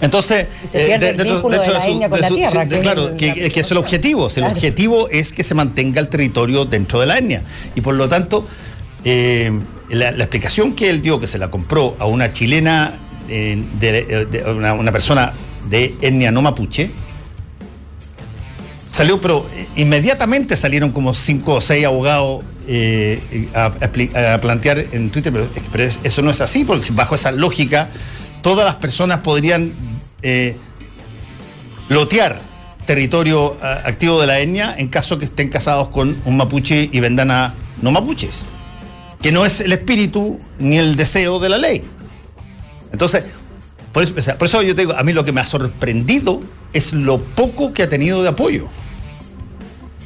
Entonces, 0.00 0.48
es 0.72 0.98
claro, 2.82 3.16
que, 3.16 3.50
que 3.50 3.60
es 3.60 3.70
el 3.70 3.76
objetivo. 3.78 4.28
El 4.34 4.44
objetivo 4.44 5.08
es 5.08 5.32
que 5.32 5.42
se 5.42 5.54
mantenga 5.54 6.00
el 6.00 6.08
territorio 6.08 6.64
dentro 6.66 7.00
de 7.00 7.06
la 7.06 7.16
etnia. 7.18 7.42
Y 7.74 7.80
por 7.80 7.94
lo 7.94 8.06
tanto, 8.08 8.46
eh, 9.04 9.50
la, 9.88 10.10
la 10.10 10.24
explicación 10.24 10.74
que 10.74 10.90
él 10.90 11.00
dio, 11.00 11.20
que 11.20 11.26
se 11.26 11.38
la 11.38 11.50
compró 11.50 11.96
a 11.98 12.06
una 12.06 12.32
chilena, 12.32 12.92
eh, 13.30 13.62
de, 13.80 14.26
de- 14.26 14.52
una, 14.52 14.74
una 14.74 14.92
persona 14.92 15.32
de 15.70 15.94
etnia 16.02 16.30
no 16.30 16.42
mapuche, 16.42 16.90
salió, 18.94 19.20
pero 19.20 19.44
eh, 19.54 19.66
inmediatamente 19.74 20.54
salieron 20.54 20.92
como 20.92 21.14
cinco 21.14 21.54
o 21.54 21.60
seis 21.60 21.84
abogados 21.84 22.44
eh, 22.68 23.48
a, 23.52 24.38
plantear 24.40 24.78
en 24.92 25.10
Twitter, 25.10 25.32
pero, 25.72 25.84
eso 25.84 26.22
no 26.22 26.30
es 26.30 26.40
así, 26.40 26.64
porque 26.64 26.92
bajo 26.92 27.16
esa 27.16 27.32
lógica, 27.32 27.88
todas 28.40 28.64
las 28.64 28.76
personas 28.76 29.18
podrían 29.18 29.72
eh, 30.22 30.56
lotear 31.88 32.40
territorio 32.86 33.56
activo 33.62 34.20
de 34.20 34.26
la 34.26 34.38
etnia 34.38 34.74
en 34.76 34.88
caso 34.88 35.18
que 35.18 35.24
estén 35.24 35.48
casados 35.48 35.88
con 35.88 36.16
un 36.26 36.36
mapuche 36.36 36.88
y 36.92 37.00
vendan 37.00 37.30
a 37.30 37.54
no 37.80 37.90
mapuches, 37.90 38.42
que 39.20 39.32
no 39.32 39.44
es 39.44 39.60
el 39.60 39.72
espíritu 39.72 40.38
ni 40.60 40.76
el 40.76 40.94
deseo 40.94 41.40
de 41.40 41.48
la 41.48 41.58
ley. 41.58 41.82
Entonces, 42.92 43.24
por 43.92 44.04
eso, 44.04 44.14
por 44.38 44.46
eso 44.46 44.62
yo 44.62 44.74
te 44.74 44.82
digo, 44.82 44.92
a 44.92 45.02
mí 45.02 45.12
lo 45.12 45.24
que 45.24 45.32
me 45.32 45.40
ha 45.40 45.44
sorprendido 45.44 46.40
es 46.72 46.92
lo 46.92 47.18
poco 47.18 47.72
que 47.72 47.82
ha 47.82 47.88
tenido 47.88 48.22
de 48.22 48.28
apoyo. 48.28 48.68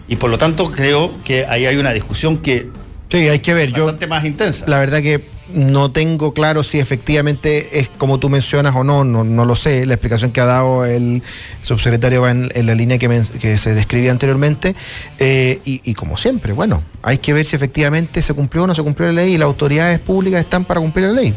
Y 0.09 0.17
por 0.17 0.31
lo 0.31 0.39
tanto 0.39 0.71
creo 0.71 1.13
que 1.25 1.45
ahí 1.47 1.67
hay 1.67 1.77
una 1.77 1.93
discusión 1.93 2.39
que 2.39 2.69
Sí, 3.11 3.17
hay 3.29 3.39
que 3.39 3.55
ver. 3.55 3.69
es 3.71 3.75
Yo, 3.75 3.85
bastante 3.85 4.07
más 4.07 4.25
intensa. 4.25 4.65
la 4.69 4.79
verdad 4.79 5.01
que 5.03 5.23
no 5.55 5.91
tengo 5.91 6.35
claro 6.35 6.63
si 6.63 6.79
efectivamente 6.79 7.79
es 7.81 7.89
como 7.97 8.19
tú 8.19 8.29
mencionas 8.29 8.77
o 8.77 8.85
no, 8.85 9.03
no, 9.05 9.25
no 9.25 9.47
lo 9.47 9.57
sé. 9.57 9.87
La 9.87 9.95
explicación 9.95 10.31
que 10.31 10.43
ha 10.43 10.45
dado 10.45 10.85
el 10.85 11.23
subsecretario 11.63 12.21
va 12.21 12.33
en, 12.33 12.51
en 12.55 12.67
la 12.67 12.75
línea 12.75 12.99
que, 12.99 13.09
se 13.57 13.75
describía 13.75 14.11
anteriormente. 14.11 14.75
Eh, 15.19 15.59
y, 15.65 15.81
y 15.91 15.95
como 15.95 16.19
siempre, 16.19 16.53
bueno, 16.53 16.83
hay 17.03 17.17
que 17.17 17.33
ver 17.33 17.47
si 17.47 17.57
efectivamente 17.57 18.21
se 18.21 18.35
cumplió 18.35 18.65
o 18.65 18.67
no 18.67 18.75
se 18.75 18.83
cumplió 18.83 19.07
la 19.09 19.23
ley 19.23 19.35
y 19.35 19.39
las 19.39 19.47
autoridades 19.47 19.99
públicas 20.01 20.41
están 20.41 20.67
para 20.67 20.81
cumplir 20.81 21.07
la 21.07 21.13
ley. 21.13 21.35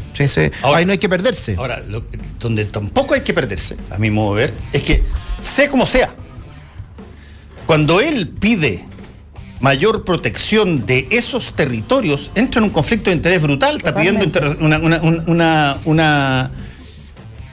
Ahora- 0.62 0.78
ahí 0.80 0.86
no 0.86 0.92
hay 0.92 0.98
que 0.98 1.08
perderse. 1.08 1.56
Ahora, 1.58 1.80
lo- 1.88 2.04
donde 2.38 2.66
tampoco 2.66 3.14
hay 3.14 3.22
que 3.22 3.34
perderse, 3.34 3.78
a 3.92 3.98
mi 3.98 4.10
modo 4.10 4.36
de 4.36 4.48
ver, 4.48 4.54
es 4.74 4.82
que, 4.82 5.02
sea 5.42 5.70
como 5.70 5.86
sea, 5.86 6.14
cuando 7.72 8.02
él 8.02 8.28
pide 8.28 8.84
mayor 9.62 10.04
protección 10.04 10.86
de 10.86 11.08
esos 11.10 11.54
territorios, 11.56 12.30
entra 12.36 12.60
en 12.60 12.66
un 12.66 12.70
conflicto 12.72 13.10
de 13.12 13.16
interés 13.16 13.42
brutal, 13.42 13.78
está 13.78 13.96
pidiendo 13.96 14.26
Totalmente. 14.30 14.62
una, 14.66 14.78
una- 14.80 15.02
un- 15.02 15.24
una- 15.30 15.78
una- 15.86 16.52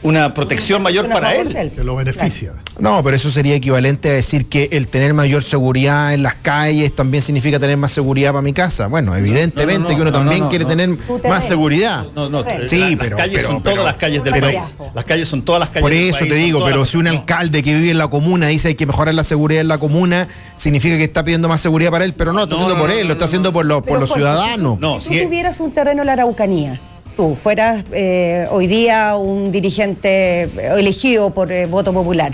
una 0.02 0.32
protección 0.34 0.82
mayor 0.82 1.08
para 1.08 1.34
él. 1.34 1.72
Que 1.74 1.82
lo 1.84 1.96
beneficia. 1.96 2.52
No, 2.78 3.02
pero 3.02 3.16
eso 3.16 3.30
sería 3.30 3.56
equivalente 3.56 4.08
a 4.08 4.12
decir 4.12 4.46
que 4.48 4.68
el 4.72 4.86
tener 4.86 5.12
mayor 5.12 5.42
seguridad 5.42 6.14
en 6.14 6.22
las 6.22 6.36
calles 6.36 6.94
también 6.94 7.22
significa 7.24 7.58
tener 7.58 7.76
más 7.76 7.90
seguridad 7.90 8.30
para 8.30 8.42
mi 8.42 8.52
casa. 8.52 8.86
Bueno, 8.86 9.16
evidentemente 9.16 9.96
que 9.96 10.00
uno 10.00 10.12
también 10.12 10.46
quiere 10.48 10.64
tener 10.64 10.90
más 11.28 11.44
seguridad. 11.46 12.06
No, 12.14 12.28
no, 12.28 12.44
sí, 12.68 12.78
las 12.78 12.96
pero, 13.00 13.16
calles 13.16 13.42
son 13.42 13.62
todas 13.62 13.84
las 13.84 13.96
calles 13.96 14.22
del 14.22 14.40
país. 14.40 14.76
Las 14.94 15.04
calles 15.04 15.26
son 15.28 15.42
todas 15.42 15.58
las 15.58 15.70
calles 15.70 15.82
Por 15.82 15.90
del 15.90 16.08
eso 16.10 16.18
país, 16.20 16.30
te 16.30 16.36
digo, 16.36 16.64
pero 16.64 16.80
las- 16.80 16.88
si 16.90 16.96
un 16.98 17.08
alcalde 17.08 17.62
que 17.62 17.74
vive 17.74 17.90
en 17.90 17.98
la 17.98 18.08
comuna 18.08 18.46
dice 18.46 18.68
hay 18.68 18.74
que 18.76 18.86
mejorar 18.86 19.14
la 19.14 19.24
seguridad 19.24 19.60
en 19.62 19.68
la 19.68 19.78
comuna, 19.78 20.28
significa 20.54 20.96
que 20.96 21.04
está 21.04 21.24
pidiendo 21.24 21.48
más 21.48 21.60
seguridad 21.60 21.90
para 21.90 22.04
él, 22.04 22.14
pero 22.14 22.32
no, 22.32 22.44
está 22.44 22.54
No, 22.54 22.60
haciendo 22.62 22.74
no, 22.76 22.80
por 22.80 22.90
él, 22.92 23.00
no, 23.02 23.06
lo 23.08 23.12
está 23.14 23.24
no, 23.24 23.26
haciendo 23.26 23.52
por 23.52 23.66
los, 23.66 23.82
por 23.82 24.06
ciudadanos. 24.08 24.78
No, 24.78 25.00
si 25.00 25.18
tú 25.18 25.24
tuvieras 25.26 25.58
un 25.58 25.72
terreno 25.72 26.02
en 26.02 26.06
la 26.06 26.12
Araucanía, 26.12 26.80
tú 27.18 27.34
fueras 27.34 27.84
eh, 27.90 28.46
hoy 28.52 28.68
día 28.68 29.16
un 29.16 29.50
dirigente 29.50 30.42
elegido 30.78 31.30
por 31.30 31.50
eh, 31.50 31.66
voto 31.66 31.92
popular, 31.92 32.32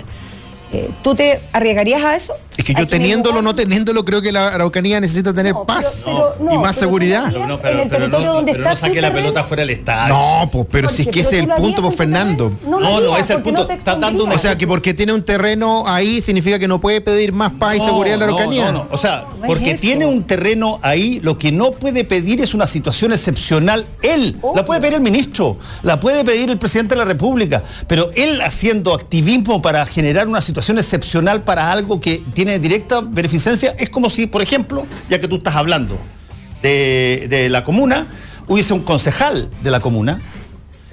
eh, 0.71 0.91
¿tú 1.01 1.15
te 1.15 1.39
arriesgarías 1.53 2.03
a 2.03 2.15
eso? 2.15 2.35
Es 2.57 2.63
que 2.63 2.73
¿A 2.73 2.79
yo 2.79 2.87
teniéndolo 2.87 3.39
o 3.39 3.41
no 3.41 3.53
teniéndolo, 3.55 4.05
creo 4.05 4.21
que 4.21 4.31
la 4.31 4.47
Araucanía 4.49 4.99
necesita 5.01 5.33
tener 5.33 5.53
No, 5.53 5.65
paz 5.65 6.03
pero- 6.05 6.33
pero 6.37 6.45
no, 6.45 6.53
y 6.53 6.57
más 6.57 6.75
pero 6.75 6.79
seguridad. 6.87 7.25
No, 7.27 7.27
en 7.27 7.33
pero, 7.33 7.53
el 7.53 7.59
pero 7.61 7.89
territorio 7.89 8.27
no, 8.27 8.33
donde 8.35 8.51
está 8.53 8.75
saque 8.75 9.01
la 9.01 9.11
pelota 9.13 9.43
fuera 9.43 9.61
del 9.61 9.71
estadio. 9.71 10.13
No, 10.13 10.49
pues, 10.51 10.65
pero 10.71 10.89
si 10.89 11.01
es 11.03 11.07
que 11.09 11.19
ese 11.19 11.39
es 11.39 11.43
el 11.43 11.49
punto, 11.49 11.81
pues 11.81 11.95
Fernando. 11.95 12.51
No, 12.67 12.79
no, 12.79 13.13
ese 13.17 13.21
es 13.21 13.29
el 13.37 13.41
punto. 13.41 13.69
Está 13.69 13.95
dando 13.95 14.23
una- 14.23 14.35
O 14.35 14.37
sea, 14.39 14.57
que 14.57 14.67
porque 14.67 14.93
tiene 14.93 15.11
un 15.13 15.23
terreno 15.23 15.83
ahí 15.87 16.21
significa 16.21 16.57
que 16.57 16.67
no 16.67 16.79
puede 16.79 17.01
pedir 17.01 17.33
más 17.33 17.51
paz 17.53 17.75
y 17.75 17.79
seguridad 17.79 18.13
en 18.15 18.19
la 18.21 18.25
Araucanía. 18.27 18.71
No, 18.71 18.83
no, 18.83 18.87
O 18.91 18.97
sea, 18.97 19.25
es 19.33 19.39
porque 19.45 19.75
tiene 19.75 20.05
un 20.05 20.23
terreno 20.23 20.79
ahí, 20.81 21.19
lo 21.21 21.37
que 21.37 21.51
no 21.51 21.71
puede 21.71 22.03
pedir 22.05 22.39
es 22.41 22.53
una 22.53 22.67
situación 22.67 23.11
excepcional. 23.11 23.85
Él, 24.01 24.37
la 24.55 24.63
puede 24.63 24.79
pedir 24.79 24.93
el 24.95 25.01
ministro, 25.01 25.57
la 25.83 25.99
puede 25.99 26.23
pedir 26.23 26.49
el 26.49 26.57
presidente 26.57 26.95
de 26.95 26.99
la 26.99 27.05
República, 27.05 27.61
pero 27.87 28.11
él 28.15 28.39
haciendo 28.41 28.93
activismo 28.93 29.61
para 29.61 29.85
generar 29.85 30.27
una 30.27 30.41
situación 30.41 30.77
excepcional 30.77 31.43
para 31.43 31.71
algo 31.71 31.99
que 31.99 32.23
tiene 32.33 32.44
directa 32.53 33.01
beneficencia, 33.01 33.75
es 33.77 33.89
como 33.89 34.09
si, 34.09 34.27
por 34.27 34.41
ejemplo, 34.41 34.85
ya 35.09 35.19
que 35.19 35.27
tú 35.27 35.37
estás 35.37 35.55
hablando 35.55 35.97
de, 36.61 37.27
de 37.29 37.49
la 37.49 37.63
comuna, 37.63 38.07
hubiese 38.47 38.73
un 38.73 38.81
concejal 38.81 39.49
de 39.63 39.71
la 39.71 39.79
comuna 39.79 40.21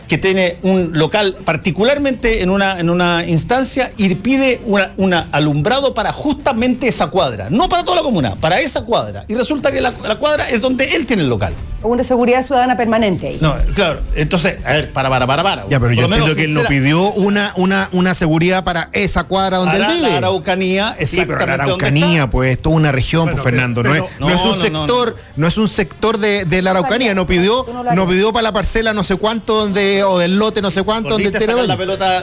que 0.08 0.18
tiene 0.18 0.58
un 0.62 0.90
local 0.92 1.36
particularmente 1.42 2.42
en 2.42 2.50
una, 2.50 2.78
en 2.78 2.90
una 2.90 3.24
instancia 3.26 3.92
y 3.96 4.14
pide 4.16 4.60
una 4.98 5.28
alumbrado 5.32 5.94
para 5.94 6.12
justamente 6.12 6.86
esa 6.86 7.06
cuadra, 7.06 7.48
no 7.48 7.68
para 7.68 7.82
toda 7.82 7.96
la 7.96 8.02
comuna, 8.02 8.36
para 8.36 8.60
esa 8.60 8.84
cuadra. 8.84 9.24
Y 9.28 9.34
resulta 9.34 9.72
que 9.72 9.80
la 9.80 9.92
cuadra 9.92 10.50
es 10.50 10.60
donde 10.60 10.96
él 10.96 11.06
tiene 11.06 11.22
el 11.22 11.30
local. 11.30 11.54
Una 11.82 12.02
seguridad 12.04 12.42
ciudadana 12.44 12.76
permanente 12.76 13.28
ahí. 13.28 13.38
No, 13.40 13.54
claro, 13.74 14.00
entonces, 14.14 14.58
a 14.64 14.72
ver, 14.72 14.92
para, 14.92 15.08
para, 15.08 15.26
para, 15.26 15.42
para. 15.42 15.68
Ya, 15.68 15.80
pero 15.80 15.92
yo 15.92 16.04
entiendo 16.04 16.34
que 16.34 16.44
él 16.44 16.54
no 16.54 16.64
pidió 16.64 17.10
una, 17.12 17.52
una, 17.56 17.88
una 17.92 18.14
seguridad 18.14 18.64
para 18.64 18.88
esa 18.92 19.24
cuadra 19.24 19.58
donde 19.58 19.78
para 19.78 19.92
él 19.92 19.98
vive. 19.98 20.10
la 20.10 20.16
Araucanía, 20.18 20.96
Sí, 21.04 21.22
pero 21.26 21.44
la 21.46 21.54
Araucanía, 21.54 22.30
pues, 22.30 22.52
es 22.52 22.62
toda 22.62 22.76
una 22.76 22.92
región, 22.92 23.24
Bueno, 23.24 23.42
pues, 23.42 23.44
Fernando. 23.44 23.82
pero- 23.82 23.94
no, 23.94 24.04
es, 24.04 24.10
pero- 24.12 24.26
no 24.26 24.34
es 24.34 24.36
no, 24.36 24.42
un 24.42 24.48
no, 24.50 24.56
no, 24.56 24.62
sector, 24.62 25.16
no, 25.36 25.46
es 25.48 25.56
un 25.58 25.68
sector 25.68 26.18
de, 26.18 26.44
de 26.44 26.62
la 26.62 26.70
Araucanía. 26.70 27.14
No 27.14 27.26
pidió, 27.26 27.66
no 27.94 28.06
pidió 28.08 28.32
para 28.32 28.42
la 28.44 28.52
parcela 28.52 28.92
no 28.92 29.04
sé 29.04 29.16
cuánto 29.16 29.54
donde, 29.54 30.02
o 30.04 30.18
del 30.18 30.38
lote 30.38 30.62
no 30.62 30.70
sé 30.70 30.82
cuánto 30.82 31.10
donde 31.10 31.30
tiene 31.30 31.52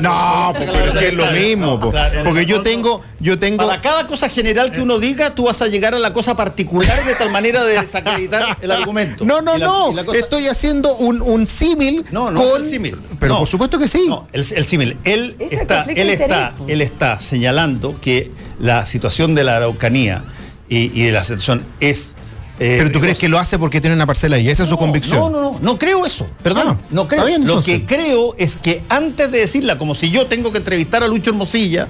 No, 0.01 0.53
pues, 0.55 0.69
pero 0.71 0.91
si 0.91 1.05
es 1.05 1.13
lo 1.13 1.25
mismo, 1.27 1.65
No, 1.65 1.79
pues. 1.79 1.95
porque 2.23 2.45
yo 2.45 2.61
tengo, 2.61 3.01
yo 3.19 3.37
tengo. 3.39 3.65
Para 3.67 3.81
cada 3.81 4.07
cosa 4.07 4.29
general 4.29 4.71
que 4.71 4.81
uno 4.81 4.99
diga, 4.99 5.35
tú 5.35 5.45
vas 5.45 5.61
a 5.61 5.67
llegar 5.67 5.93
a 5.93 5.99
la 5.99 6.13
cosa 6.13 6.35
particular 6.35 7.03
de 7.05 7.15
tal 7.15 7.31
manera 7.31 7.63
de 7.63 7.79
desacreditar 7.81 8.57
el 8.61 8.71
argumento. 8.71 9.25
No, 9.25 9.41
no, 9.41 9.48
La- 9.57 9.65
no. 9.65 10.05
cosa- 10.05 10.17
Estoy 10.19 10.47
haciendo 10.47 10.95
un, 10.97 11.21
un 11.21 11.47
símil 11.47 12.05
No, 12.11 12.31
no 12.31 12.41
con. 12.41 12.49
es 12.61 12.65
el 12.67 12.71
símil. 12.71 12.95
Pero 13.19 13.33
No. 13.33 13.39
por 13.39 13.47
supuesto 13.47 13.77
que 13.79 13.87
sí. 13.87 14.05
No, 14.07 14.27
el, 14.33 14.45
el 14.55 14.65
símil. 14.65 14.97
Él 15.03 15.35
Es 15.39 15.53
está, 15.53 15.83
él 15.83 16.09
está, 16.09 16.55
él 16.67 16.81
está 16.81 17.19
señalando 17.19 17.99
que 18.01 18.31
la 18.59 18.85
situación 18.85 19.35
de 19.35 19.43
la 19.43 19.57
Araucanía 19.57 20.23
y, 20.69 20.91
y 20.99 21.05
de 21.05 21.11
la 21.11 21.23
situación 21.23 21.63
es. 21.79 22.15
eh, 22.59 22.75
pero 22.77 22.91
tú 22.91 22.99
crees 22.99 23.17
que 23.17 23.29
lo 23.29 23.39
hace 23.39 23.57
porque 23.57 23.79
tiene 23.81 23.95
una 23.95 24.05
parcela 24.05 24.37
y 24.37 24.49
esa 24.49 24.63
es 24.63 24.69
su 24.69 24.77
convicción. 24.77 25.17
No, 25.19 25.29
no, 25.29 25.51
no, 25.53 25.59
no 25.61 25.79
creo 25.79 26.05
eso. 26.05 26.27
Perdón, 26.43 26.77
Ah, 26.79 26.85
no 26.91 27.07
creo. 27.07 27.25
bien, 27.25 27.47
Lo 27.47 27.63
que 27.63 27.85
creo 27.85 28.35
es 28.37 28.57
que 28.57 28.83
antes 28.89 29.31
de 29.31 29.39
decirla, 29.39 29.77
como 29.77 29.95
si 29.95 30.09
yo 30.11 30.27
tengo 30.27 30.51
que 30.51 30.57
entrevistar 30.59 31.01
a 31.03 31.07
Lucho 31.07 31.29
Hermosilla, 31.31 31.87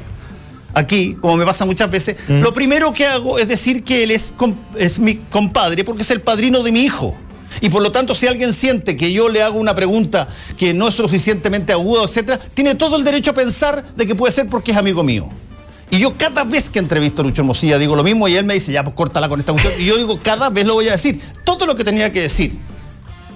aquí, 0.75 1.15
como 1.19 1.37
me 1.37 1.45
pasa 1.45 1.65
muchas 1.65 1.89
veces, 1.89 2.17
Mm. 2.27 2.41
lo 2.41 2.53
primero 2.53 2.93
que 2.93 3.07
hago 3.07 3.39
es 3.39 3.47
decir 3.47 3.83
que 3.83 4.03
él 4.03 4.11
es, 4.11 4.33
es 4.77 4.99
mi 4.99 5.15
compadre 5.15 5.83
porque 5.83 6.03
es 6.03 6.11
el 6.11 6.21
padrino 6.21 6.61
de 6.61 6.71
mi 6.71 6.81
hijo. 6.81 7.17
Y 7.61 7.69
por 7.69 7.81
lo 7.81 7.91
tanto, 7.91 8.15
si 8.15 8.27
alguien 8.27 8.53
siente 8.53 8.95
que 8.95 9.11
yo 9.11 9.29
le 9.29 9.41
hago 9.41 9.59
una 9.59 9.75
pregunta 9.75 10.27
que 10.57 10.73
no 10.73 10.87
es 10.87 10.93
suficientemente 10.93 11.73
aguda, 11.73 12.03
etcétera, 12.03 12.37
tiene 12.37 12.75
todo 12.75 12.95
el 12.97 13.03
derecho 13.03 13.31
a 13.31 13.33
pensar 13.33 13.83
de 13.95 14.07
que 14.07 14.15
puede 14.15 14.33
ser 14.33 14.47
porque 14.47 14.71
es 14.71 14.77
amigo 14.77 15.03
mío. 15.03 15.27
Y 15.91 15.99
yo 15.99 16.13
cada 16.15 16.43
vez 16.43 16.69
que 16.69 16.79
entrevisto 16.79 17.21
a 17.21 17.25
Lucho 17.25 17.41
Hermosilla 17.41 17.79
digo 17.79 17.95
lo 17.95 18.03
mismo 18.03 18.27
y 18.27 18.35
él 18.35 18.45
me 18.45 18.53
dice, 18.53 18.71
ya, 18.71 18.83
pues 18.83 18.95
córtala 18.95 19.27
con 19.27 19.39
esta 19.39 19.53
cuestión. 19.53 19.73
Y 19.79 19.85
yo 19.85 19.97
digo, 19.97 20.19
cada 20.21 20.49
vez 20.49 20.65
lo 20.65 20.75
voy 20.75 20.87
a 20.87 20.91
decir. 20.91 21.19
Todo 21.43 21.65
lo 21.65 21.75
que 21.75 21.83
tenía 21.83 22.11
que 22.11 22.21
decir 22.21 22.59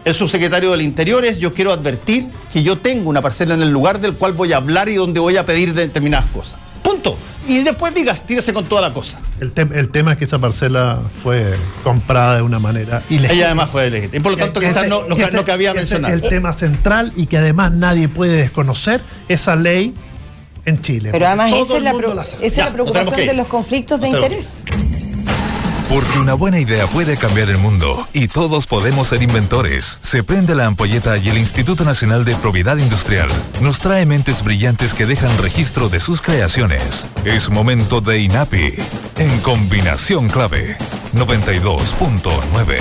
el 0.06 0.14
subsecretario 0.14 0.72
del 0.72 0.82
Interior 0.82 1.24
es, 1.24 1.38
yo 1.38 1.54
quiero 1.54 1.72
advertir 1.72 2.28
que 2.52 2.62
yo 2.62 2.78
tengo 2.78 3.10
una 3.10 3.22
parcela 3.22 3.54
en 3.54 3.62
el 3.62 3.70
lugar 3.70 4.02
del 4.02 4.16
cual 4.16 4.34
voy 4.34 4.54
a 4.54 4.58
hablar 4.58 4.90
y 4.90 4.96
donde 4.96 5.20
voy 5.20 5.38
a 5.38 5.46
pedir 5.46 5.74
determinadas 5.74 6.26
cosas. 6.28 6.60
Punto. 6.84 7.18
Y 7.48 7.64
después 7.64 7.94
digas, 7.94 8.26
tírese 8.26 8.54
con 8.54 8.66
toda 8.66 8.82
la 8.82 8.94
cosa. 8.94 9.20
El, 9.42 9.54
tem- 9.54 9.74
el 9.76 9.90
tema 9.90 10.14
es 10.14 10.18
que 10.18 10.24
esa 10.26 10.40
parcela 10.40 11.02
fue 11.24 11.58
comprada 11.84 12.38
de 12.38 12.42
una 12.42 12.60
manera 12.60 13.02
ilegítima. 13.10 13.34
Ella 13.34 13.46
además 13.48 13.70
fue 13.70 13.90
legítima. 13.90 14.18
Y 14.18 14.20
por 14.22 14.32
lo 14.34 14.38
tanto, 14.38 14.60
Que 14.60 14.68
quizás 14.68 14.84
ese- 14.84 14.90
no, 14.90 15.04
no, 15.08 15.16
ese- 15.16 15.36
no 15.36 15.44
cabía 15.46 15.74
mencionar. 15.74 16.12
Es 16.14 16.24
el 16.24 16.30
tema 16.30 16.54
central 16.54 17.12
y 17.16 17.26
que 17.26 17.38
además 17.38 17.72
nadie 17.74 18.08
puede 18.08 18.38
desconocer 18.38 19.02
esa 19.28 19.56
ley 19.56 19.94
en 20.66 20.82
Chile. 20.82 21.10
Pero 21.12 21.28
además 21.28 21.52
esa 21.52 21.78
es 21.78 21.84
la, 21.84 21.94
la 21.94 22.22
esa 22.42 22.66
es 22.68 22.72
preocupación 22.72 23.16
de 23.28 23.34
los 23.34 23.48
conflictos 23.48 24.00
de 24.00 24.08
interés. 24.10 24.62
Porque 25.94 26.18
una 26.18 26.34
buena 26.34 26.60
idea 26.60 26.88
puede 26.88 27.18
cambiar 27.18 27.52
el 27.52 27.60
mundo 27.60 28.08
y 28.14 28.28
todos 28.28 28.66
podemos 28.66 29.10
ser 29.10 29.22
inventores. 29.22 30.00
Se 30.02 30.24
prende 30.24 30.56
la 30.56 30.66
ampolleta 30.66 31.20
y 31.20 31.30
el 31.30 31.38
Instituto 31.38 31.86
Nacional 31.86 32.26
de 32.26 32.36
Propiedad 32.36 32.78
Industrial 32.78 33.30
nos 33.62 33.78
trae 33.78 34.08
mentes 34.08 34.44
brillantes 34.44 34.96
que 34.96 35.06
dejan 35.06 35.38
registro 35.38 35.90
de 35.90 36.00
sus 36.00 36.20
creaciones. 36.20 37.08
Es 37.26 37.52
momento 37.52 38.02
de 38.02 38.22
INAPI 38.22 38.74
en 39.20 39.40
combinación 39.42 40.30
clave 40.30 40.78
92.9. 41.14 42.78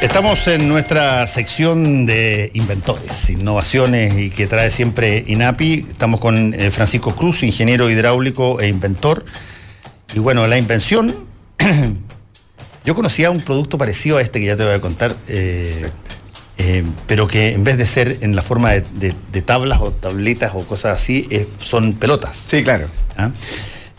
Estamos 0.00 0.48
en 0.48 0.66
nuestra 0.66 1.26
sección 1.26 2.06
de 2.06 2.52
inventores, 2.54 3.28
innovaciones 3.28 4.16
y 4.16 4.30
que 4.30 4.46
trae 4.46 4.70
siempre 4.70 5.24
INAPI. 5.26 5.84
Estamos 5.90 6.20
con 6.20 6.54
eh, 6.54 6.70
Francisco 6.70 7.14
Cruz, 7.14 7.42
ingeniero 7.42 7.90
hidráulico 7.90 8.60
e 8.60 8.68
inventor. 8.68 9.26
Y 10.14 10.18
bueno, 10.18 10.46
la 10.46 10.58
invención, 10.58 11.14
yo 12.84 12.94
conocía 12.94 13.30
un 13.30 13.40
producto 13.40 13.78
parecido 13.78 14.18
a 14.18 14.22
este 14.22 14.40
que 14.40 14.46
ya 14.46 14.56
te 14.56 14.64
voy 14.64 14.72
a 14.74 14.80
contar, 14.80 15.16
eh, 15.28 15.88
eh, 16.58 16.84
pero 17.06 17.26
que 17.26 17.52
en 17.52 17.64
vez 17.64 17.78
de 17.78 17.86
ser 17.86 18.18
en 18.20 18.34
la 18.34 18.42
forma 18.42 18.70
de, 18.72 18.80
de- 18.94 19.14
de 19.32 19.42
tablas 19.42 19.80
o 19.80 19.92
tabletas 19.92 20.52
o 20.54 20.66
cosas 20.66 21.00
así, 21.00 21.26
eh, 21.30 21.46
son 21.62 21.94
pelotas. 21.94 22.36
Sí, 22.36 22.62
claro. 22.62 22.88
¿ah? 23.16 23.30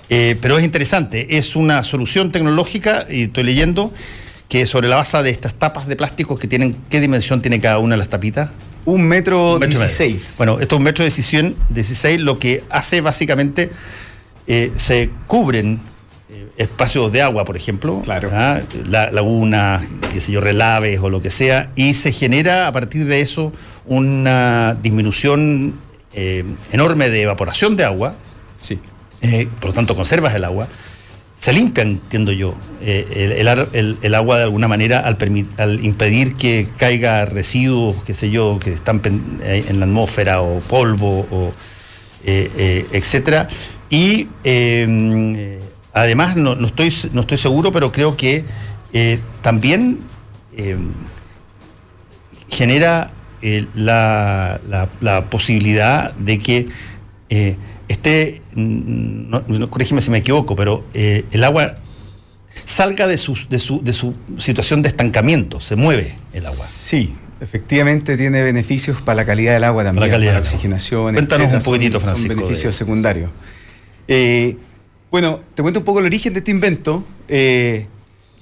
Eh, 0.10 0.38
pero 0.42 0.58
es 0.58 0.66
interesante, 0.66 1.38
es 1.38 1.56
una 1.56 1.84
solución 1.84 2.32
tecnológica, 2.32 3.08
y 3.10 3.24
estoy 3.24 3.44
leyendo, 3.46 3.94
que 4.50 4.66
sobre 4.68 4.90
la 4.90 4.98
base 4.98 5.22
de 5.24 5.30
estas 5.30 5.54
tapas 5.54 5.88
de 5.88 5.96
plástico 5.96 6.38
que 6.38 6.48
tienen, 6.50 6.76
¿qué 6.90 7.00
dimensión 7.00 7.42
tiene 7.42 7.62
cada 7.62 7.80
una 7.80 7.94
de 7.96 8.00
las 8.00 8.10
tapitas? 8.10 8.50
Un 8.84 9.04
metro 9.04 9.58
dieciséis. 9.60 10.34
Bueno, 10.38 10.60
esto 10.60 10.76
es 10.76 10.78
un 10.80 10.84
metro 10.84 11.06
16, 11.06 12.20
lo 12.22 12.38
que 12.38 12.64
hace 12.70 13.00
básicamente, 13.00 13.72
eh, 14.48 14.72
se 14.76 15.10
cubren 15.28 15.80
eh, 16.34 16.48
espacios 16.56 17.12
de 17.12 17.22
agua, 17.22 17.44
por 17.44 17.58
ejemplo, 17.58 18.02
Claro. 18.04 18.30
¿ah? 18.32 18.62
la, 18.88 19.12
lagunas, 19.12 19.84
qué 20.14 20.22
sé 20.22 20.32
yo, 20.32 20.40
relaves 20.40 21.00
o 21.02 21.10
lo 21.10 21.22
que 21.22 21.30
sea, 21.30 21.72
y 21.76 21.94
se 21.94 22.12
genera 22.14 22.68
a 22.68 22.72
partir 22.72 23.06
de 23.06 23.20
eso 23.22 23.52
una 23.86 24.78
disminución 24.82 25.74
eh, 26.14 26.46
enorme 26.72 27.10
de 27.10 27.24
evaporación 27.24 27.76
de 27.76 27.84
agua, 27.84 28.16
Sí. 28.58 28.80
eh, 29.22 29.48
por 29.60 29.72
lo 29.72 29.74
tanto 29.74 29.96
conservas 29.96 30.34
el 30.36 30.46
agua, 30.46 30.68
se 31.36 31.52
limpia, 31.52 31.84
entiendo 31.84 32.32
yo, 32.32 32.54
el, 32.82 34.16
agua 34.16 34.38
de 34.38 34.44
alguna 34.44 34.68
manera 34.68 35.00
al, 35.00 35.18
al 35.58 35.84
impedir 35.84 36.36
que 36.36 36.68
caiga 36.78 37.26
residuos, 37.26 37.96
qué 38.06 38.14
sé 38.14 38.30
yo, 38.30 38.58
que 38.60 38.72
están 38.72 39.02
en 39.04 39.80
la 39.80 39.86
atmósfera 39.86 40.42
o 40.44 40.60
polvo, 40.60 41.28
o, 41.32 41.52
etcétera. 42.24 43.48
Y 43.90 44.28
además, 45.94 46.36
no, 46.36 46.56
no 46.56 46.68
estoy, 46.68 46.94
no 47.14 47.22
estoy 47.22 47.38
seguro, 47.38 47.72
pero 47.72 47.92
creo 47.92 48.16
que 48.18 48.46
eh, 48.94 49.20
también 49.42 50.00
eh, 50.58 50.78
genera 52.50 53.12
eh, 53.42 53.66
la, 53.74 54.60
la- 54.68 54.90
la 55.00 55.30
posibilidad 55.30 56.14
de 56.14 56.40
que 56.40 56.68
esté, 57.88 58.42
no, 58.56 59.42
no, 59.48 59.70
corrígeme 59.70 60.02
si 60.02 60.10
me 60.12 60.18
equivoco, 60.18 60.56
pero 60.56 60.84
el 60.94 61.44
agua 61.46 61.76
salga 62.66 63.08
de 63.08 63.18
su, 63.18 63.38
de, 63.50 63.58
su, 63.58 63.82
de 63.82 63.94
su 63.94 64.14
situación 64.38 64.82
de 64.82 64.90
estancamiento, 64.90 65.62
se 65.62 65.78
mueve 65.78 66.14
el 66.34 66.46
agua. 66.46 66.66
Sí. 66.68 67.16
efectivamente 67.40 68.18
tiene 68.18 68.44
beneficios 68.44 69.02
para 69.02 69.16
la 69.18 69.26
calidad 69.26 69.54
del 69.54 69.64
agua 69.64 69.84
también, 69.86 70.08
la 70.08 70.12
calidad. 70.14 70.32
para 70.34 70.44
la 70.44 70.48
oxigenación. 70.50 71.14
Cuéntanos 71.14 71.48
etcétera, 71.48 71.58
un 71.60 71.64
poquitito, 71.64 72.00
son, 72.00 72.10
Francisco. 72.10 72.34
Son 72.34 72.38
beneficios 72.44 72.76
secundarios. 72.76 73.32
Eh, 74.10 74.58
bueno, 75.12 75.42
te 75.54 75.62
cuento 75.62 75.82
un 75.82 75.86
poco 75.86 76.00
el 76.00 76.06
origen 76.06 76.32
de 76.34 76.40
este 76.40 76.52
invento. 76.52 77.04
Eh, 77.28 77.86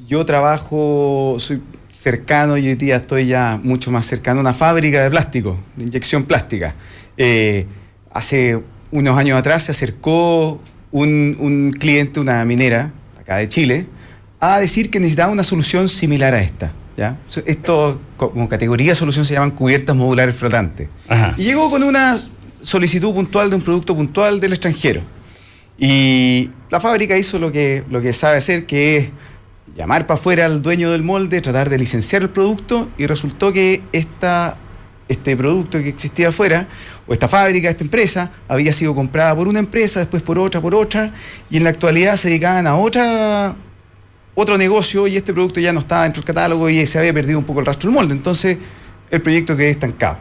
yo 0.07 0.23
trabajo, 0.23 1.35
soy 1.39 1.61
cercano 1.89 2.57
y 2.57 2.67
hoy 2.67 2.75
día 2.75 2.97
estoy 2.97 3.25
ya 3.25 3.59
mucho 3.61 3.89
más 3.89 4.05
cercano 4.05 4.39
a 4.39 4.41
una 4.41 4.53
fábrica 4.53 5.03
de 5.03 5.09
plástico, 5.09 5.59
de 5.75 5.85
inyección 5.85 6.25
plástica. 6.25 6.75
Eh, 7.17 7.65
hace 8.11 8.61
unos 8.91 9.17
años 9.17 9.37
atrás 9.37 9.63
se 9.63 9.71
acercó 9.71 10.61
un, 10.91 11.35
un 11.39 11.71
cliente, 11.71 12.19
una 12.19 12.45
minera, 12.45 12.91
acá 13.19 13.37
de 13.37 13.49
Chile, 13.49 13.87
a 14.39 14.59
decir 14.59 14.91
que 14.91 14.99
necesitaba 14.99 15.31
una 15.31 15.43
solución 15.43 15.89
similar 15.89 16.35
a 16.35 16.41
esta. 16.41 16.71
¿ya? 16.95 17.17
Esto, 17.47 17.99
como 18.15 18.47
categoría 18.47 18.91
de 18.91 18.95
solución, 18.95 19.25
se 19.25 19.33
llaman 19.33 19.51
cubiertas 19.51 19.95
modulares 19.95 20.35
flotantes. 20.35 20.87
Ajá. 21.07 21.33
Y 21.35 21.45
llegó 21.45 21.67
con 21.71 21.81
una 21.81 22.19
solicitud 22.61 23.11
puntual 23.11 23.49
de 23.49 23.55
un 23.55 23.61
producto 23.63 23.95
puntual 23.95 24.39
del 24.39 24.53
extranjero. 24.53 25.01
Y 25.79 26.51
la 26.69 26.79
fábrica 26.79 27.17
hizo 27.17 27.39
lo 27.39 27.51
que, 27.51 27.83
lo 27.89 28.01
que 28.01 28.11
sabe 28.11 28.37
hacer, 28.37 28.65
que 28.65 28.97
es 28.97 29.09
llamar 29.75 30.05
para 30.05 30.19
afuera 30.19 30.45
al 30.45 30.61
dueño 30.61 30.91
del 30.91 31.03
molde, 31.03 31.39
tratar 31.39 31.69
de 31.69 31.77
licenciar 31.77 32.21
el 32.21 32.29
producto, 32.29 32.89
y 32.97 33.07
resultó 33.07 33.53
que 33.53 33.81
este 33.91 35.37
producto 35.37 35.79
que 35.79 35.89
existía 35.89 36.29
afuera, 36.29 36.67
o 37.07 37.13
esta 37.13 37.29
fábrica, 37.29 37.69
esta 37.69 37.83
empresa, 37.83 38.31
había 38.47 38.73
sido 38.73 38.93
comprada 38.93 39.33
por 39.35 39.47
una 39.47 39.59
empresa, 39.59 40.01
después 40.01 40.21
por 40.21 40.37
otra, 40.37 40.59
por 40.59 40.75
otra, 40.75 41.13
y 41.49 41.57
en 41.57 41.63
la 41.63 41.69
actualidad 41.69 42.17
se 42.17 42.27
dedicaban 42.27 42.67
a 42.67 42.75
otra 42.75 43.55
otro 44.35 44.57
negocio 44.57 45.05
y 45.07 45.17
este 45.17 45.33
producto 45.33 45.59
ya 45.59 45.73
no 45.73 45.81
estaba 45.81 46.03
dentro 46.03 46.21
del 46.21 46.27
catálogo 46.27 46.69
y 46.69 46.85
se 46.85 46.97
había 46.97 47.13
perdido 47.13 47.39
un 47.39 47.43
poco 47.43 47.59
el 47.59 47.65
rastro 47.65 47.89
del 47.89 47.95
molde. 47.95 48.13
Entonces, 48.13 48.57
el 49.11 49.21
proyecto 49.21 49.57
quedó 49.57 49.67
estancado. 49.67 50.17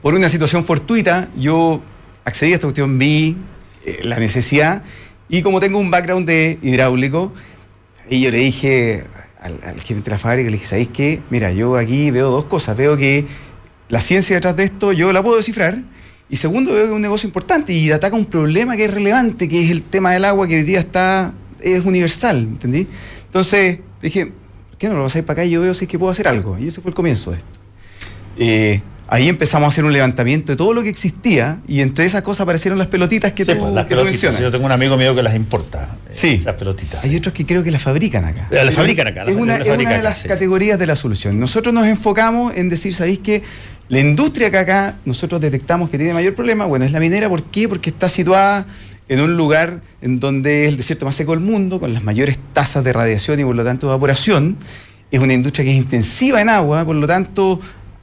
Por 0.00 0.14
una 0.14 0.28
situación 0.28 0.64
fortuita, 0.64 1.28
yo 1.36 1.80
accedí 2.24 2.50
a 2.50 2.54
esta 2.54 2.66
cuestión, 2.66 2.98
vi 2.98 3.36
eh, 3.84 4.00
la 4.02 4.18
necesidad 4.18 4.82
y 5.28 5.42
como 5.42 5.60
tengo 5.60 5.78
un 5.78 5.90
background 5.90 6.26
de 6.26 6.58
hidráulico, 6.60 7.32
y 8.10 8.20
yo 8.20 8.30
le 8.30 8.38
dije 8.38 9.04
al, 9.40 9.80
gerente 9.80 10.10
de 10.10 10.14
la 10.14 10.18
fábrica, 10.18 10.50
le 10.50 10.56
dije, 10.56 10.66
¿sabéis 10.66 10.88
qué? 10.92 11.22
Mira, 11.30 11.52
yo 11.52 11.76
aquí 11.76 12.10
veo 12.10 12.30
dos 12.30 12.44
cosas. 12.44 12.76
Veo 12.76 12.96
que 12.96 13.24
la 13.88 14.00
ciencia 14.00 14.36
detrás 14.36 14.56
de 14.56 14.64
esto 14.64 14.92
yo 14.92 15.12
la 15.12 15.22
puedo 15.22 15.36
descifrar. 15.36 15.82
Y 16.28 16.36
segundo, 16.36 16.72
veo 16.72 16.82
que 16.82 16.88
es 16.88 16.94
un 16.94 17.00
negocio 17.00 17.26
importante 17.26 17.72
y 17.72 17.90
ataca 17.90 18.14
un 18.14 18.26
problema 18.26 18.76
que 18.76 18.84
es 18.84 18.90
relevante, 18.90 19.48
que 19.48 19.64
es 19.64 19.70
el 19.70 19.82
tema 19.82 20.12
del 20.12 20.26
agua 20.26 20.46
que 20.46 20.56
hoy 20.56 20.62
día 20.64 20.80
está 20.80 21.32
es 21.60 21.84
universal, 21.84 22.38
¿entendí? 22.38 22.86
Entonces 23.24 23.78
dije, 24.02 24.26
¿por 24.26 24.78
qué 24.78 24.88
no 24.88 24.96
lo 24.96 25.04
pasáis 25.04 25.24
para 25.24 25.42
acá 25.42 25.44
y 25.46 25.50
yo 25.50 25.60
veo 25.60 25.72
si 25.72 25.84
es 25.84 25.90
que 25.90 25.98
puedo 25.98 26.10
hacer 26.10 26.28
algo? 26.28 26.58
Y 26.58 26.66
ese 26.66 26.80
fue 26.80 26.90
el 26.90 26.94
comienzo 26.94 27.30
de 27.30 27.38
esto. 27.38 27.60
Eh, 28.36 28.82
ahí 29.08 29.28
empezamos 29.28 29.66
a 29.66 29.68
hacer 29.68 29.84
un 29.84 29.92
levantamiento 29.92 30.52
de 30.52 30.56
todo 30.56 30.72
lo 30.72 30.82
que 30.82 30.88
existía 30.88 31.58
y 31.68 31.80
entre 31.80 32.04
esas 32.04 32.22
cosas 32.22 32.42
aparecieron 32.42 32.78
las 32.78 32.88
pelotitas 32.88 33.32
que, 33.32 33.44
Sí, 33.44 33.52
tú, 33.52 33.58
pues, 33.58 33.72
las 33.72 33.84
que 33.86 33.94
tú 33.94 34.00
pelotitas. 34.00 34.12
mencionas. 34.22 34.40
Yo 34.40 34.50
tengo 34.50 34.64
un 34.66 34.72
amigo 34.72 34.96
mío 34.96 35.14
que 35.14 35.22
las 35.22 35.34
importa. 35.34 35.96
eh, 36.06 36.12
Sí. 36.12 36.28
Esas 36.30 36.54
pelotitas. 36.54 37.04
Hay 37.04 37.14
otros 37.16 37.34
que 37.34 37.44
creo 37.46 37.62
que 37.62 37.70
las 37.70 37.82
fabrican 37.82 38.24
acá. 38.24 38.48
Eh, 38.50 38.64
las 38.64 38.74
fabrican 38.74 39.06
acá, 39.08 39.24
las 39.24 39.34
Es 39.34 39.40
una, 39.40 39.58
las 39.58 39.66
es 39.66 39.74
una 39.74 39.88
de 39.88 39.94
acá, 39.96 40.02
las 40.02 40.18
sí. 40.18 40.28
categorías 40.28 40.78
de 40.78 40.86
la 40.86 40.96
solución. 40.96 41.38
Nosotros 41.38 41.74
nos 41.74 41.86
enfocamos 41.86 42.54
en 42.56 42.68
decir, 42.68 42.94
¿sabéis 42.94 43.18
que 43.18 43.42
la 43.88 44.00
industria 44.00 44.50
que 44.50 44.58
acá 44.58 44.94
nosotros 45.04 45.40
detectamos 45.40 45.90
que 45.90 45.98
tiene 45.98 46.14
mayor 46.14 46.34
problema? 46.34 46.64
Bueno, 46.64 46.84
es 46.84 46.92
la 46.92 47.00
minera. 47.00 47.28
¿Por 47.28 47.42
qué? 47.44 47.68
Porque 47.68 47.90
está 47.90 48.08
situada 48.08 48.66
en 49.08 49.20
un 49.20 49.36
lugar 49.36 49.80
en 50.00 50.20
donde 50.20 50.62
es 50.64 50.68
el 50.70 50.76
desierto 50.78 51.04
más 51.04 51.14
seco 51.16 51.32
del 51.32 51.40
mundo, 51.40 51.78
con 51.80 51.92
las 51.92 52.02
mayores 52.02 52.38
tasas 52.54 52.82
de 52.82 52.92
radiación 52.94 53.40
y 53.40 53.44
por 53.44 53.54
lo 53.54 53.62
tanto 53.64 53.86
de 53.88 53.92
evaporación. 53.92 54.56
Es 55.10 55.20
una 55.20 55.34
industria 55.34 55.64
que 55.66 55.72
es 55.72 55.76
intensiva 55.76 56.40
en 56.40 56.48
agua, 56.48 56.86
por 56.86 56.96
lo 56.96 57.06
tanto, 57.06 57.60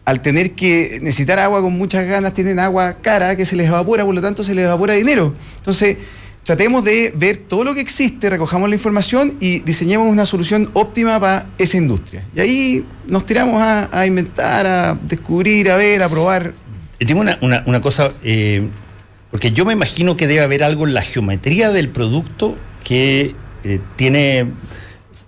al 0.10 0.24
tener 0.24 0.54
que 0.54 0.98
necesitar 1.04 1.38
agua 1.38 1.62
con 1.62 1.78
muchas 1.78 2.08
ganas, 2.08 2.34
tienen 2.34 2.58
agua 2.58 2.98
cara 3.00 3.36
que 3.36 3.46
se 3.46 3.56
les 3.56 3.68
evapora, 3.68 4.04
por 4.04 4.16
lo 4.16 4.22
tanto 4.22 4.44
se 4.44 4.56
les 4.56 4.66
evapora 4.66 4.96
dinero. 4.96 5.36
Entonces, 5.58 5.98
tratemos 6.44 6.84
de 6.84 7.14
ver 7.16 7.38
todo 7.38 7.64
lo 7.64 7.76
que 7.76 7.82
existe, 7.82 8.28
recojamos 8.28 8.70
la 8.70 8.76
información 8.76 9.36
y 9.40 9.60
diseñemos 9.60 10.08
una 10.08 10.26
solución 10.26 10.72
óptima 10.74 11.20
para 11.20 11.50
esa 11.60 11.78
industria. 11.78 12.26
Y 12.36 12.40
ahí 12.40 12.86
nos 13.06 13.24
tiramos 13.28 13.62
a, 13.62 14.06
inventar, 14.08 14.66
a 14.66 14.96
descubrir, 14.96 15.70
a 15.70 15.76
ver, 15.76 16.02
a 16.02 16.10
probar. 16.10 16.56
Y 16.98 17.06
tengo 17.06 17.22
una 17.22 17.82
cosa, 17.82 18.12
eh, 18.24 18.68
porque 19.30 19.52
yo 19.52 19.64
me 19.64 19.74
imagino 19.74 20.18
que 20.18 20.26
debe 20.26 20.42
haber 20.42 20.64
algo 20.64 20.88
en 20.88 20.96
la 20.96 21.04
geometría 21.04 21.70
del 21.70 21.90
producto 21.90 22.58
que 22.84 23.36
eh, 23.64 23.80
tiene 23.96 24.48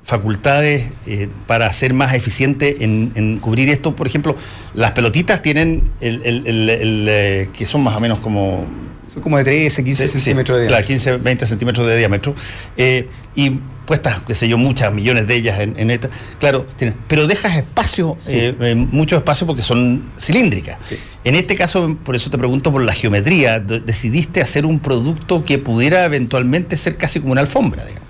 facultades 0.04 0.90
eh, 1.06 1.30
para 1.48 1.72
ser 1.74 1.94
más 1.94 2.14
eficiente 2.14 2.84
en, 2.84 3.12
en 3.16 3.38
cubrir 3.40 3.70
esto. 3.70 3.96
Por 3.96 4.08
ejemplo, 4.08 4.36
las 4.74 4.92
pelotitas 4.92 5.42
tienen 5.42 5.84
el, 6.02 6.22
el- 6.26 6.48
el- 6.48 6.70
el, 6.70 7.06
eh, 7.10 7.50
que 7.54 7.66
son 7.66 7.82
más 7.84 7.96
o 7.96 8.00
menos 8.00 8.20
como 8.20 8.66
Son 9.12 9.22
como 9.22 9.38
de 9.38 9.44
13, 9.44 9.84
15 9.84 10.04
Sí, 10.08 10.10
sí, 10.10 10.20
centímetros 10.20 10.60
de 10.60 10.68
Claro, 10.68 10.86
diámetro. 10.88 11.12
15, 11.14 11.24
20 11.24 11.46
centímetros 11.46 11.86
de 11.88 11.98
diámetro. 11.98 12.34
Eh, 12.78 13.08
y 13.36 13.50
puestas, 13.86 14.22
qué 14.22 14.34
sé 14.34 14.48
yo, 14.48 14.58
muchas, 14.58 14.94
millones 14.94 15.28
de 15.28 15.36
ellas 15.36 15.60
en, 15.60 15.78
en 15.78 15.92
esta. 15.92 16.10
Claro, 16.40 16.66
tienes, 16.78 16.96
pero 17.08 17.28
dejas 17.28 17.56
espacio, 17.58 18.16
Sí. 18.20 18.38
eh, 18.38 18.76
mucho 18.76 19.18
espacio 19.18 19.46
porque 19.46 19.64
son 19.64 20.04
cilíndricas. 20.18 20.78
Sí. 20.82 20.98
En 21.26 21.36
este 21.36 21.56
caso, 21.56 21.98
por 22.06 22.16
eso 22.16 22.30
te 22.30 22.38
pregunto 22.38 22.72
por 22.72 22.82
la 22.84 22.94
geometría. 22.94 23.60
de- 23.60 23.82
decidiste 23.82 24.42
hacer 24.42 24.66
un 24.66 24.80
producto 24.80 25.44
que 25.46 25.58
pudiera 25.60 26.06
eventualmente 26.06 26.76
ser 26.78 26.96
casi 26.98 27.20
como 27.20 27.34
una 27.34 27.42
alfombra, 27.42 27.84
digamos. 27.86 28.01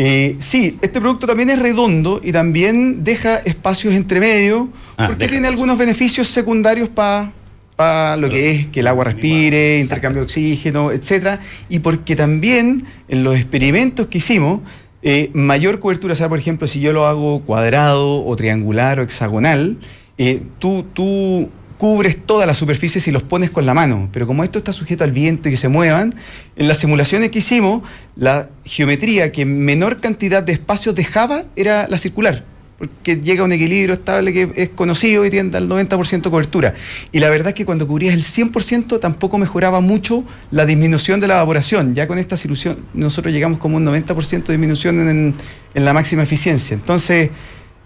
Eh, 0.00 0.36
sí, 0.38 0.78
este 0.80 1.00
producto 1.00 1.26
también 1.26 1.50
es 1.50 1.58
redondo 1.58 2.20
y 2.22 2.30
también 2.30 3.02
deja 3.02 3.38
espacios 3.38 3.94
entre 3.94 4.20
medio 4.20 4.68
Ah, 4.96 5.08
porque 5.08 5.26
tiene 5.26 5.48
algunos 5.48 5.76
beneficios 5.76 6.28
secundarios 6.28 6.88
para 6.88 8.16
lo 8.16 8.28
que 8.28 8.50
es 8.50 8.66
que 8.68 8.80
el 8.80 8.86
agua 8.86 9.04
respire, 9.04 9.74
Exacto. 9.76 9.94
intercambio 9.94 10.20
de 10.20 10.24
oxígeno, 10.24 10.92
etcétera, 10.92 11.40
y 11.68 11.80
porque 11.80 12.14
también 12.16 12.84
en 13.08 13.24
los 13.24 13.36
experimentos 13.36 14.06
que 14.06 14.18
hicimos 14.18 14.60
eh, 15.02 15.30
mayor 15.34 15.78
cobertura, 15.78 16.12
o 16.12 16.16
sea, 16.16 16.28
por 16.28 16.38
ejemplo, 16.38 16.66
si 16.66 16.80
yo 16.80 16.92
lo 16.92 17.06
hago 17.06 17.40
cuadrado 17.42 18.24
o 18.24 18.36
triangular 18.36 18.98
o 18.98 19.02
hexagonal, 19.02 19.78
eh, 20.16 20.42
tú, 20.58 20.84
tú 20.92 21.48
cubres 21.78 22.18
toda 22.26 22.44
la 22.44 22.54
superficie 22.54 23.00
si 23.00 23.10
los 23.10 23.22
pones 23.22 23.50
con 23.50 23.64
la 23.64 23.72
mano, 23.72 24.08
pero 24.12 24.26
como 24.26 24.44
esto 24.44 24.58
está 24.58 24.72
sujeto 24.72 25.04
al 25.04 25.12
viento 25.12 25.48
y 25.48 25.52
que 25.52 25.56
se 25.56 25.68
muevan, 25.68 26.14
en 26.56 26.68
las 26.68 26.78
simulaciones 26.78 27.30
que 27.30 27.38
hicimos, 27.38 27.82
la 28.16 28.50
geometría 28.64 29.32
que 29.32 29.44
menor 29.44 30.00
cantidad 30.00 30.42
de 30.42 30.52
espacios 30.52 30.94
dejaba 30.94 31.44
era 31.56 31.86
la 31.88 31.96
circular, 31.96 32.44
porque 32.78 33.16
llega 33.16 33.42
a 33.42 33.44
un 33.44 33.52
equilibrio 33.52 33.94
estable 33.94 34.32
que 34.32 34.52
es 34.56 34.68
conocido 34.70 35.24
y 35.24 35.30
tiende 35.30 35.56
al 35.56 35.68
90% 35.68 36.22
de 36.22 36.30
cobertura. 36.30 36.74
Y 37.12 37.20
la 37.20 37.30
verdad 37.30 37.48
es 37.48 37.54
que 37.54 37.64
cuando 37.64 37.86
cubrías 37.86 38.12
el 38.12 38.22
100% 38.22 39.00
tampoco 39.00 39.38
mejoraba 39.38 39.80
mucho 39.80 40.24
la 40.50 40.66
disminución 40.66 41.20
de 41.20 41.28
la 41.28 41.34
evaporación. 41.34 41.94
Ya 41.94 42.06
con 42.06 42.18
esta 42.18 42.36
solución 42.36 42.76
nosotros 42.92 43.32
llegamos 43.32 43.58
como 43.58 43.76
un 43.76 43.86
90% 43.86 44.46
de 44.46 44.52
disminución 44.52 45.08
en, 45.08 45.34
en 45.74 45.84
la 45.84 45.92
máxima 45.92 46.24
eficiencia. 46.24 46.74
Entonces, 46.74 47.30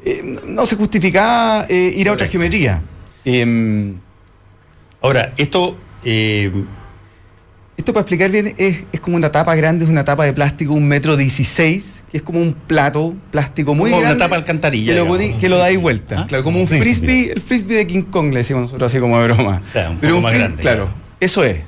eh, 0.05 0.39
no 0.47 0.67
se 0.67 0.77
justificaba 0.77 1.67
eh, 1.69 1.95
ir 1.97 2.09
a 2.09 2.13
otra 2.13 2.27
geometría. 2.27 2.83
Em, 3.25 3.95
Ahora, 5.01 5.33
esto. 5.37 5.77
eh, 6.05 6.51
Esto 7.77 7.93
para 7.95 8.03
explicar 8.03 8.31
bien 8.31 8.55
es, 8.59 8.83
es 8.93 9.01
como 9.01 9.17
una 9.17 9.33
tapa 9.33 9.57
grande, 9.57 9.85
es 9.85 9.91
una 9.91 10.05
tapa 10.05 10.25
de 10.25 10.33
plástico, 10.33 10.73
un 10.75 10.87
metro 10.87 11.17
16, 11.17 12.05
que 12.11 12.19
es 12.19 12.23
como 12.23 12.41
un 12.41 12.53
plato 12.53 13.15
plástico 13.33 13.75
muy 13.75 13.91
Como 13.91 14.01
una 14.01 14.09
grande. 14.11 14.25
tapa 14.25 14.37
alcantarilla, 14.37 14.93
Que 14.93 14.99
lo, 15.01 15.07
poní- 15.09 15.37
que 15.39 15.49
lo 15.49 15.57
dais 15.59 15.81
vuelta. 15.81 16.21
¿Ah? 16.21 16.27
Claro, 16.29 16.45
como 16.45 16.61
un 16.61 16.69
Frisbee. 16.69 16.85
frisbee, 16.95 17.33
el 17.33 17.41
frisbee 17.41 17.77
de 17.79 17.87
King 17.87 18.03
Kong 18.03 18.31
le 18.33 18.39
decimos 18.39 18.63
nosotros 18.63 18.93
así 18.93 19.01
como 19.01 19.19
de 19.21 19.25
broma. 19.33 19.61
O 19.67 19.73
sea, 19.73 19.91
un 19.91 19.97
Pero 19.99 20.15
poco 20.17 20.23
más 20.23 20.33
fris- 20.33 20.39
grande, 20.43 20.63
Claro, 20.63 20.85
claro. 20.85 20.99
eso 21.19 21.43
es. 21.45 21.61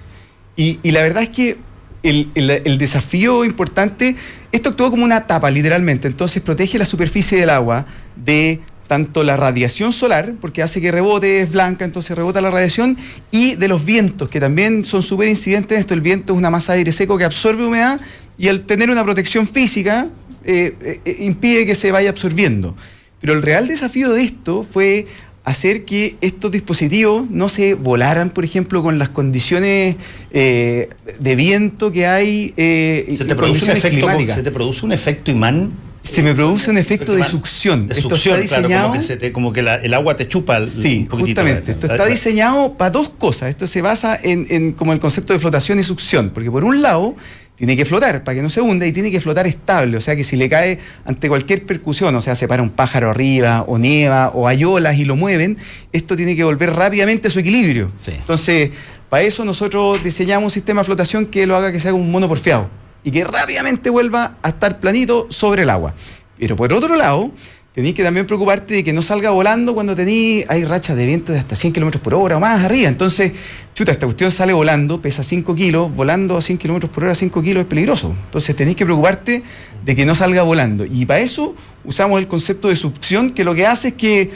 Y, 0.56 0.78
y 0.82 0.90
la 0.92 1.02
verdad 1.02 1.22
es 1.24 1.30
que 1.30 1.56
el, 2.04 2.30
el- 2.36 2.50
el 2.50 2.78
desafío 2.78 3.44
importante, 3.44 4.14
esto 4.52 4.68
actúa 4.70 4.90
como 4.90 5.04
una 5.04 5.26
tapa 5.26 5.50
literalmente, 5.50 6.06
entonces 6.06 6.42
protege 6.42 6.78
la 6.78 6.84
superficie 6.84 7.40
del 7.40 7.50
agua 7.50 7.86
de 8.14 8.60
tanto 8.86 9.22
la 9.22 9.36
radiación 9.36 9.92
solar, 9.92 10.34
porque 10.40 10.62
hace 10.62 10.80
que 10.80 10.92
rebote, 10.92 11.42
es 11.42 11.52
blanca, 11.52 11.84
entonces 11.84 12.16
rebota 12.16 12.40
la 12.40 12.50
radiación, 12.50 12.96
y 13.30 13.54
de 13.54 13.68
los 13.68 13.84
vientos, 13.84 14.28
que 14.28 14.40
también 14.40 14.84
son 14.84 15.02
súper 15.02 15.28
incidentes 15.28 15.76
en 15.76 15.80
esto. 15.80 15.94
El 15.94 16.00
viento 16.00 16.32
es 16.32 16.38
una 16.38 16.50
masa 16.50 16.72
de 16.72 16.78
aire 16.78 16.92
seco 16.92 17.18
que 17.18 17.24
absorbe 17.24 17.66
humedad 17.66 18.00
y 18.36 18.48
al 18.48 18.62
tener 18.62 18.90
una 18.90 19.04
protección 19.04 19.46
física 19.46 20.08
eh, 20.44 21.00
eh, 21.04 21.16
impide 21.20 21.66
que 21.66 21.74
se 21.74 21.92
vaya 21.92 22.10
absorbiendo. 22.10 22.76
Pero 23.20 23.32
el 23.32 23.42
real 23.42 23.68
desafío 23.68 24.12
de 24.12 24.22
esto 24.22 24.62
fue 24.62 25.06
hacer 25.44 25.84
que 25.84 26.16
estos 26.20 26.50
dispositivos 26.50 27.30
no 27.30 27.48
se 27.48 27.74
volaran, 27.74 28.30
por 28.30 28.44
ejemplo, 28.44 28.82
con 28.82 28.98
las 28.98 29.10
condiciones 29.10 29.96
eh, 30.30 30.88
de 31.20 31.36
viento 31.36 31.92
que 31.92 32.06
hay. 32.06 32.54
eh, 32.56 33.14
se, 33.16 33.24
te 33.24 33.34
produce 33.34 33.64
un 33.64 33.70
condiciones 33.70 33.78
efecto, 33.78 34.06
climáticas. 34.06 34.36
se 34.36 34.42
te 34.42 34.50
produce 34.50 34.84
un 34.84 34.92
efecto 34.92 35.30
imán 35.30 35.70
se 36.04 36.22
me 36.22 36.34
produce 36.34 36.70
un 36.70 36.78
efecto 36.78 37.14
de 37.14 37.24
succión. 37.24 37.88
De 37.88 37.94
succión, 37.94 38.42
claro, 38.46 38.92
como 39.32 39.52
que, 39.52 39.60
el 39.60 39.94
agua 39.94 40.16
te 40.16 40.28
chupa 40.28 40.58
el, 40.58 40.68
sí, 40.68 41.08
Justamente. 41.10 41.72
Esto 41.72 41.86
está 41.86 42.06
diseñado 42.06 42.74
para 42.74 42.90
dos 42.90 43.08
cosas. 43.08 43.48
Esto 43.48 43.66
se 43.66 43.82
basa 43.82 44.16
en, 44.22 44.46
en, 44.50 44.72
como 44.72 44.92
el 44.92 45.00
concepto 45.00 45.32
de 45.32 45.38
flotación 45.38 45.78
y 45.78 45.82
succión. 45.82 46.30
Porque 46.30 46.50
por 46.50 46.62
un 46.62 46.82
lado, 46.82 47.16
tiene 47.56 47.76
que 47.76 47.84
flotar 47.84 48.22
para 48.22 48.34
que 48.34 48.42
no 48.42 48.50
se 48.50 48.60
hunda 48.60 48.86
y 48.86 48.92
tiene 48.92 49.10
que 49.10 49.20
flotar 49.20 49.46
estable. 49.46 49.96
O 49.96 50.00
sea 50.00 50.14
que 50.14 50.24
si 50.24 50.36
le 50.36 50.48
cae 50.48 50.78
ante 51.04 51.28
cualquier 51.28 51.64
percusión, 51.64 52.14
o 52.14 52.20
sea, 52.20 52.34
se 52.34 52.46
para 52.48 52.62
un 52.62 52.70
pájaro 52.70 53.10
arriba 53.10 53.62
o 53.66 53.78
nieva 53.78 54.30
o 54.34 54.46
hay 54.46 54.64
olas 54.64 54.98
y 54.98 55.04
lo 55.04 55.16
mueven, 55.16 55.56
esto 55.92 56.16
tiene 56.16 56.36
que 56.36 56.44
volver 56.44 56.74
rápidamente 56.74 57.28
a 57.28 57.30
su 57.30 57.38
equilibrio. 57.38 57.90
Entonces, 58.06 58.70
para 59.08 59.22
eso 59.22 59.44
nosotros 59.44 60.02
diseñamos 60.04 60.44
un 60.44 60.50
sistema 60.50 60.82
de 60.82 60.84
flotación 60.84 61.26
que 61.26 61.46
lo 61.46 61.56
haga 61.56 61.72
que 61.72 61.80
sea 61.80 61.94
un 61.94 62.10
mono 62.10 62.28
porfiado 62.28 62.83
y 63.04 63.10
que 63.10 63.22
rápidamente 63.22 63.90
vuelva 63.90 64.36
a 64.42 64.48
estar 64.48 64.80
planito 64.80 65.26
sobre 65.30 65.62
el 65.62 65.70
agua. 65.70 65.94
Pero 66.38 66.56
por 66.56 66.72
otro 66.72 66.96
lado, 66.96 67.30
tenéis 67.74 67.94
que 67.94 68.02
también 68.02 68.26
preocuparte 68.26 68.74
de 68.74 68.84
que 68.84 68.92
no 68.92 69.02
salga 69.02 69.30
volando 69.30 69.74
cuando 69.74 69.94
tenéis, 69.94 70.46
hay 70.48 70.64
rachas 70.64 70.96
de 70.96 71.06
viento 71.06 71.32
de 71.32 71.38
hasta 71.38 71.56
100 71.56 71.72
kilómetros 71.72 72.02
por 72.02 72.14
hora 72.14 72.36
o 72.36 72.40
más 72.40 72.64
arriba. 72.64 72.88
Entonces, 72.88 73.32
chuta, 73.74 73.92
esta 73.92 74.06
cuestión 74.06 74.30
sale 74.30 74.52
volando, 74.52 75.02
pesa 75.02 75.24
5 75.24 75.54
kilos, 75.54 75.94
volando 75.94 76.36
a 76.36 76.42
100 76.42 76.58
kilómetros 76.58 76.92
por 76.92 77.04
hora 77.04 77.14
5 77.14 77.42
kilos 77.42 77.62
es 77.62 77.66
peligroso. 77.66 78.16
Entonces, 78.26 78.54
tenéis 78.56 78.76
que 78.76 78.84
preocuparte 78.84 79.42
de 79.84 79.94
que 79.94 80.06
no 80.06 80.14
salga 80.14 80.42
volando. 80.42 80.86
Y 80.86 81.04
para 81.04 81.20
eso 81.20 81.54
usamos 81.84 82.20
el 82.20 82.28
concepto 82.28 82.68
de 82.68 82.76
succión, 82.76 83.32
que 83.32 83.44
lo 83.44 83.54
que 83.54 83.66
hace 83.66 83.88
es 83.88 83.94
que, 83.94 84.30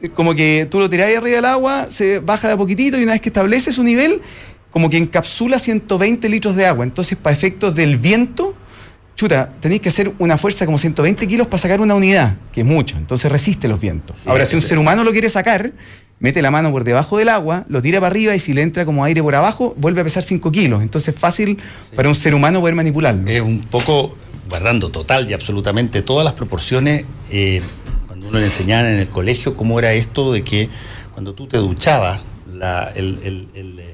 eh, 0.00 0.08
como 0.10 0.34
que 0.34 0.66
tú 0.68 0.80
lo 0.80 0.90
tiráis 0.90 1.16
arriba 1.16 1.36
del 1.36 1.44
agua, 1.44 1.88
se 1.88 2.18
baja 2.18 2.48
de 2.48 2.54
a 2.54 2.56
poquitito 2.56 2.98
y 2.98 3.04
una 3.04 3.12
vez 3.12 3.22
que 3.22 3.28
establece 3.28 3.70
su 3.70 3.84
nivel, 3.84 4.20
como 4.72 4.90
que 4.90 4.96
encapsula 4.96 5.60
120 5.60 6.28
litros 6.28 6.56
de 6.56 6.66
agua. 6.66 6.84
Entonces, 6.84 7.16
para 7.16 7.34
efectos 7.34 7.74
del 7.74 7.98
viento, 7.98 8.56
chuta, 9.14 9.52
tenéis 9.60 9.82
que 9.82 9.90
hacer 9.90 10.12
una 10.18 10.38
fuerza 10.38 10.66
como 10.66 10.78
120 10.78 11.28
kilos 11.28 11.46
para 11.46 11.58
sacar 11.58 11.80
una 11.80 11.94
unidad, 11.94 12.36
que 12.52 12.62
es 12.62 12.66
mucho, 12.66 12.96
entonces 12.96 13.30
resiste 13.30 13.68
los 13.68 13.78
vientos. 13.78 14.16
Ahora, 14.26 14.46
si 14.46 14.56
un 14.56 14.62
ser 14.62 14.78
humano 14.78 15.04
lo 15.04 15.12
quiere 15.12 15.28
sacar, 15.28 15.72
mete 16.18 16.40
la 16.40 16.50
mano 16.50 16.72
por 16.72 16.84
debajo 16.84 17.18
del 17.18 17.28
agua, 17.28 17.64
lo 17.68 17.82
tira 17.82 18.00
para 18.00 18.08
arriba 18.08 18.34
y 18.34 18.40
si 18.40 18.54
le 18.54 18.62
entra 18.62 18.84
como 18.84 19.04
aire 19.04 19.22
por 19.22 19.34
abajo, 19.34 19.74
vuelve 19.76 20.00
a 20.00 20.04
pesar 20.04 20.22
5 20.22 20.50
kilos. 20.50 20.82
Entonces 20.82 21.14
es 21.14 21.20
fácil 21.20 21.58
para 21.94 22.08
un 22.08 22.14
ser 22.14 22.34
humano 22.34 22.60
poder 22.60 22.74
manipularlo. 22.74 23.28
Es 23.28 23.42
un 23.42 23.60
poco, 23.60 24.16
guardando 24.48 24.90
total 24.90 25.28
y 25.30 25.34
absolutamente 25.34 26.00
todas 26.00 26.24
las 26.24 26.34
proporciones, 26.34 27.04
eh, 27.30 27.60
cuando 28.06 28.28
uno 28.28 28.38
le 28.38 28.46
enseñaba 28.46 28.90
en 28.90 28.98
el 28.98 29.08
colegio 29.08 29.56
cómo 29.56 29.78
era 29.78 29.92
esto 29.92 30.32
de 30.32 30.42
que 30.42 30.70
cuando 31.12 31.34
tú 31.34 31.46
te 31.46 31.58
duchabas, 31.58 32.22
la, 32.46 32.92
eh, 32.94 33.91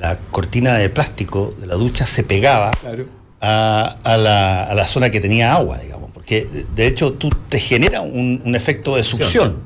la 0.00 0.18
cortina 0.30 0.74
de 0.74 0.88
plástico 0.88 1.54
de 1.60 1.66
la 1.66 1.74
ducha 1.74 2.06
se 2.06 2.24
pegaba. 2.24 2.70
Claro 2.72 3.20
a, 3.40 3.96
la, 4.04 4.64
a, 4.64 4.74
la, 4.74 4.86
zona 4.86 5.10
que 5.10 5.20
tenía 5.20 5.54
agua, 5.54 5.78
digamos, 5.78 6.10
porque 6.12 6.46
de 6.74 6.86
hecho 6.86 7.14
tú 7.14 7.30
te 7.48 7.58
genera 7.58 8.02
un, 8.02 8.54
efecto 8.54 8.96
de 8.96 9.04
succión. 9.04 9.58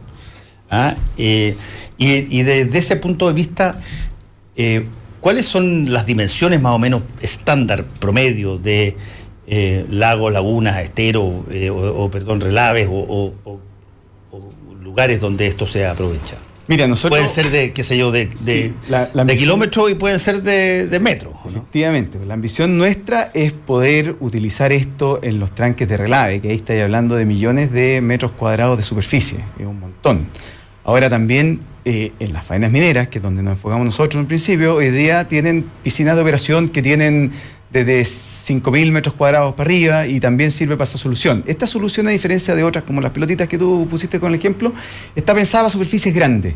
¿ah? 0.70 0.94
Eh, 1.18 1.56
y, 1.98 2.42
desde 2.42 2.78
ese 2.78 2.96
punto 2.96 3.26
de 3.26 3.32
vista, 3.32 3.80
eh, 4.56 4.86
¿cuáles 5.20 5.46
son 5.46 5.92
las 5.92 6.06
dimensiones 6.06 6.60
más 6.60 6.74
o 6.74 6.78
menos 6.78 7.02
estándar, 7.20 7.84
promedio 7.84 8.58
de 8.58 8.96
eh, 9.46 9.84
lagos, 9.90 10.32
lagunas, 10.32 10.80
esteros, 10.82 11.24
o, 11.70 12.10
perdón, 12.10 12.40
relaves 12.40 12.88
o, 12.90 13.34
lugares 14.80 15.20
donde 15.20 15.46
esto 15.46 15.66
se 15.66 15.86
aprovecha? 15.86 16.36
Mira, 16.66 16.86
nosotros. 16.86 17.18
Pueden 17.18 17.28
ser 17.28 17.50
de, 17.50 17.72
qué 17.72 17.82
sé 17.82 17.98
yo, 17.98 18.10
de, 18.10 18.26
de, 18.26 19.36
kilómetros 19.36 19.90
y 19.90 19.94
pueden 19.94 20.18
ser 20.18 20.42
de, 20.42 20.86
de 20.86 21.00
metros. 21.00 21.34
Efectivamente. 21.44 22.18
La 22.26 22.34
ambición 22.34 22.78
nuestra 22.78 23.30
es 23.34 23.52
poder 23.52 24.16
utilizar 24.20 24.72
esto 24.72 25.20
en 25.22 25.38
los 25.38 25.54
tranques 25.54 25.88
de 25.88 25.96
relave, 25.96 26.40
que 26.40 26.48
ahí 26.48 26.56
estáis 26.56 26.82
hablando 26.82 27.16
de 27.16 27.26
millones 27.26 27.70
de 27.70 28.00
metros 28.00 28.32
cuadrados 28.32 28.76
de 28.78 28.82
superficie. 28.82 29.38
Es 29.58 29.66
un 29.66 29.78
montón. 29.78 30.28
Ahora 30.84 31.08
también 31.08 31.60
eh, 31.86 32.12
en 32.18 32.32
las 32.32 32.46
faenas 32.46 32.70
mineras, 32.70 33.08
que 33.08 33.18
es 33.18 33.22
donde 33.22 33.42
nos 33.42 33.52
enfocamos 33.52 33.84
nosotros 33.84 34.20
en 34.20 34.26
principio, 34.26 34.76
hoy 34.76 34.90
día 34.90 35.28
tienen 35.28 35.66
piscinas 35.82 36.16
de 36.16 36.22
operación 36.22 36.70
que 36.70 36.80
tienen 36.80 37.30
desde 37.70 38.00
5.000 38.44 38.90
metros 38.90 39.14
cuadrados 39.14 39.54
para 39.54 39.68
arriba 39.68 40.06
y 40.06 40.20
también 40.20 40.50
sirve 40.50 40.76
para 40.76 40.88
esa 40.88 40.98
solución. 40.98 41.42
Esta 41.46 41.66
solución, 41.66 42.06
a 42.08 42.10
diferencia 42.10 42.54
de 42.54 42.62
otras 42.62 42.84
como 42.84 43.00
las 43.00 43.10
pelotitas 43.10 43.48
que 43.48 43.56
tú 43.56 43.86
pusiste 43.88 44.20
con 44.20 44.32
el 44.32 44.38
ejemplo, 44.38 44.72
está 45.16 45.34
pensada 45.34 45.64
para 45.64 45.72
superficies 45.72 46.14
grandes, 46.14 46.54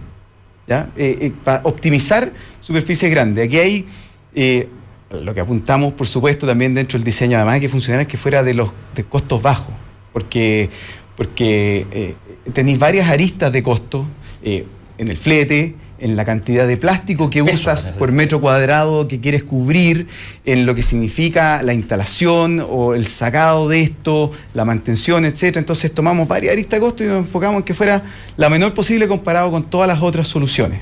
¿ya? 0.67 0.91
Eh, 0.97 1.19
eh, 1.21 1.33
para 1.43 1.63
optimizar 1.65 2.31
superficies 2.61 3.11
grandes. 3.11 3.47
Aquí 3.47 3.59
hay 3.59 3.87
eh, 4.35 4.69
lo 5.11 5.33
que 5.33 5.41
apuntamos, 5.41 5.95
por 5.95 6.07
supuesto, 6.07 6.47
también 6.47 6.75
dentro 6.75 6.99
del 6.99 7.05
diseño, 7.05 7.39
además 7.39 7.55
de 7.55 7.61
que 7.63 7.69
funcionara, 7.71 8.03
es 8.03 8.09
que 8.09 8.19
fuera 8.19 8.43
de 8.43 8.53
los 8.53 8.71
de 8.95 9.05
costos 9.05 9.41
bajos, 9.41 9.75
porque, 10.13 10.69
porque 11.17 12.15
tenéis 12.53 12.79
varias 12.79 13.09
aristas 13.09 13.51
de 13.51 13.63
costo 13.63 14.05
en 14.43 15.09
el 15.09 15.17
flete, 15.17 15.75
en 16.01 16.17
la 16.17 16.25
cantidad 16.25 16.67
de 16.67 16.77
plástico 16.77 17.29
que 17.31 17.43
usas 17.43 17.93
por 17.99 18.13
metro 18.13 18.41
cuadrado 18.41 19.09
que 19.09 19.21
quieres 19.21 19.45
cubrir, 19.45 20.07
en 20.45 20.67
lo 20.67 20.75
que 20.75 20.83
significa 20.83 21.63
la 21.63 21.75
instalación 21.75 22.65
o 22.69 22.95
el 22.95 23.07
sacado 23.07 23.69
de 23.69 23.83
esto, 23.83 24.31
la 24.55 24.65
mantención, 24.65 25.25
etcétera. 25.25 25.61
Entonces 25.61 25.93
tomamos 25.93 26.29
varias 26.29 26.53
aristas 26.53 26.79
de 26.79 26.87
costo 26.87 27.05
y 27.05 27.07
nos 27.07 27.19
enfocamos 27.19 27.61
en 27.61 27.65
que 27.65 27.75
fuera 27.75 28.03
la 28.37 28.49
menor 28.49 28.75
posible 28.75 29.09
comparado 29.09 29.51
con 29.51 29.65
todas 29.65 29.89
las 29.89 30.01
otras 30.03 30.29
soluciones. 30.29 30.81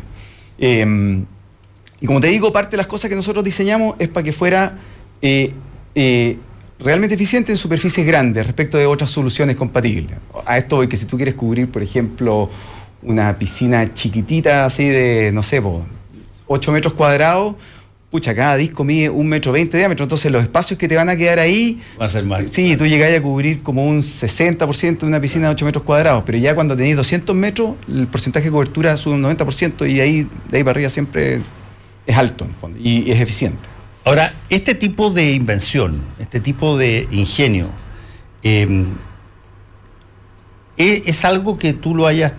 Em, 0.58 1.24
y 2.00 2.06
como 2.06 2.20
te 2.20 2.28
digo, 2.28 2.52
parte 2.52 2.72
de 2.72 2.78
las 2.78 2.86
cosas 2.86 3.08
que 3.08 3.16
nosotros 3.16 3.44
diseñamos 3.44 3.96
es 3.98 4.08
para 4.08 4.24
que 4.24 4.32
fuera 4.32 4.78
eh, 5.22 5.52
eh, 5.94 6.36
realmente 6.78 7.14
eficiente 7.14 7.52
en 7.52 7.58
superficies 7.58 8.06
grandes 8.06 8.46
respecto 8.46 8.76
de 8.76 8.86
otras 8.86 9.10
soluciones 9.10 9.56
compatibles. 9.56 10.18
A 10.44 10.58
esto 10.58 10.76
voy 10.76 10.88
que 10.88 10.96
si 10.96 11.06
tú 11.06 11.16
quieres 11.16 11.34
cubrir, 11.34 11.70
por 11.70 11.82
ejemplo, 11.82 12.50
una 13.06 13.38
piscina 13.38 13.94
chiquitita 13.94 14.66
así 14.66 14.88
de, 14.88 15.30
no 15.32 15.42
sé, 15.42 15.62
8 16.46 16.72
metros 16.72 16.92
cuadrados, 16.92 17.54
pucha, 18.10 18.34
cada 18.34 18.56
disco 18.56 18.82
mide 18.84 19.08
un 19.08 19.28
metro 19.28 19.52
veinte 19.52 19.76
de 19.76 19.82
diámetro, 19.82 20.04
entonces 20.04 20.30
los 20.30 20.42
espacios 20.42 20.78
que 20.78 20.88
te 20.88 20.96
van 20.96 21.08
a 21.08 21.16
quedar 21.16 21.38
ahí... 21.38 21.80
Va 22.00 22.06
a 22.06 22.08
ser 22.08 22.24
más. 22.24 22.50
Sí, 22.50 22.76
tú 22.76 22.84
llegas 22.86 23.16
a 23.16 23.22
cubrir 23.22 23.62
como 23.62 23.86
un 23.86 24.00
60% 24.00 24.98
de 24.98 25.06
una 25.06 25.20
piscina 25.20 25.46
de 25.46 25.52
8 25.52 25.64
metros 25.64 25.84
cuadrados, 25.84 26.24
pero 26.26 26.36
ya 26.36 26.54
cuando 26.54 26.76
tenéis 26.76 26.96
200 26.96 27.34
metros, 27.36 27.76
el 27.88 28.08
porcentaje 28.08 28.46
de 28.46 28.52
cobertura 28.52 28.96
sube 28.96 29.14
un 29.14 29.22
90% 29.22 29.88
y 29.88 30.00
ahí, 30.00 30.28
de 30.50 30.58
ahí 30.58 30.64
para 30.64 30.72
arriba 30.72 30.90
siempre 30.90 31.40
es 32.06 32.16
alto, 32.16 32.44
en 32.44 32.54
fondo, 32.54 32.78
y, 32.82 33.10
es 33.10 33.20
eficiente. 33.20 33.68
Ahora, 34.04 34.32
este 34.50 34.74
tipo 34.74 35.10
de 35.10 35.32
invención, 35.32 36.00
este 36.18 36.40
tipo 36.40 36.76
de 36.76 37.08
ingenio, 37.10 37.70
em, 38.42 38.86
¿es 40.76 41.24
algo 41.24 41.58
que 41.58 41.72
tú 41.72 41.94
lo 41.94 42.06
hayas 42.06 42.34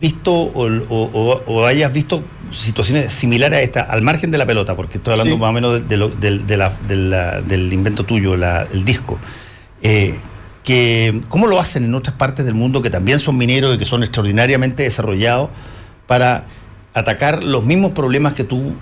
visto 0.00 0.32
o, 0.32 1.66
hayas 1.66 1.92
visto 1.92 2.24
situaciones 2.52 3.12
similares 3.12 3.58
a 3.58 3.62
esta, 3.62 3.80
al 3.82 4.02
margen 4.02 4.30
de 4.30 4.38
la 4.38 4.46
pelota, 4.46 4.74
porque 4.74 4.98
estoy 4.98 5.12
hablando 5.12 5.38
más 5.38 5.50
o 5.50 5.52
menos 5.52 5.88
del 5.88 7.72
invento 7.72 8.04
tuyo, 8.04 8.34
el 8.34 8.84
disco. 8.84 9.18
Eh, 9.82 10.18
que, 10.64 11.20
¿Cómo 11.28 11.46
lo 11.46 11.58
hacen 11.58 11.84
en 11.84 11.94
otras 11.94 12.16
partes 12.16 12.44
del 12.44 12.54
mundo 12.54 12.82
que 12.82 12.90
también 12.90 13.18
son 13.18 13.36
mineros 13.36 13.74
y 13.74 13.78
que 13.78 13.84
son 13.84 14.02
extraordinariamente 14.02 14.82
desarrollados 14.82 15.50
para 16.06 16.46
atacar 16.92 17.44
los 17.44 17.64
mismos 17.64 17.92
problemas 17.92 18.32
que 18.34 18.44
tú 18.44 18.74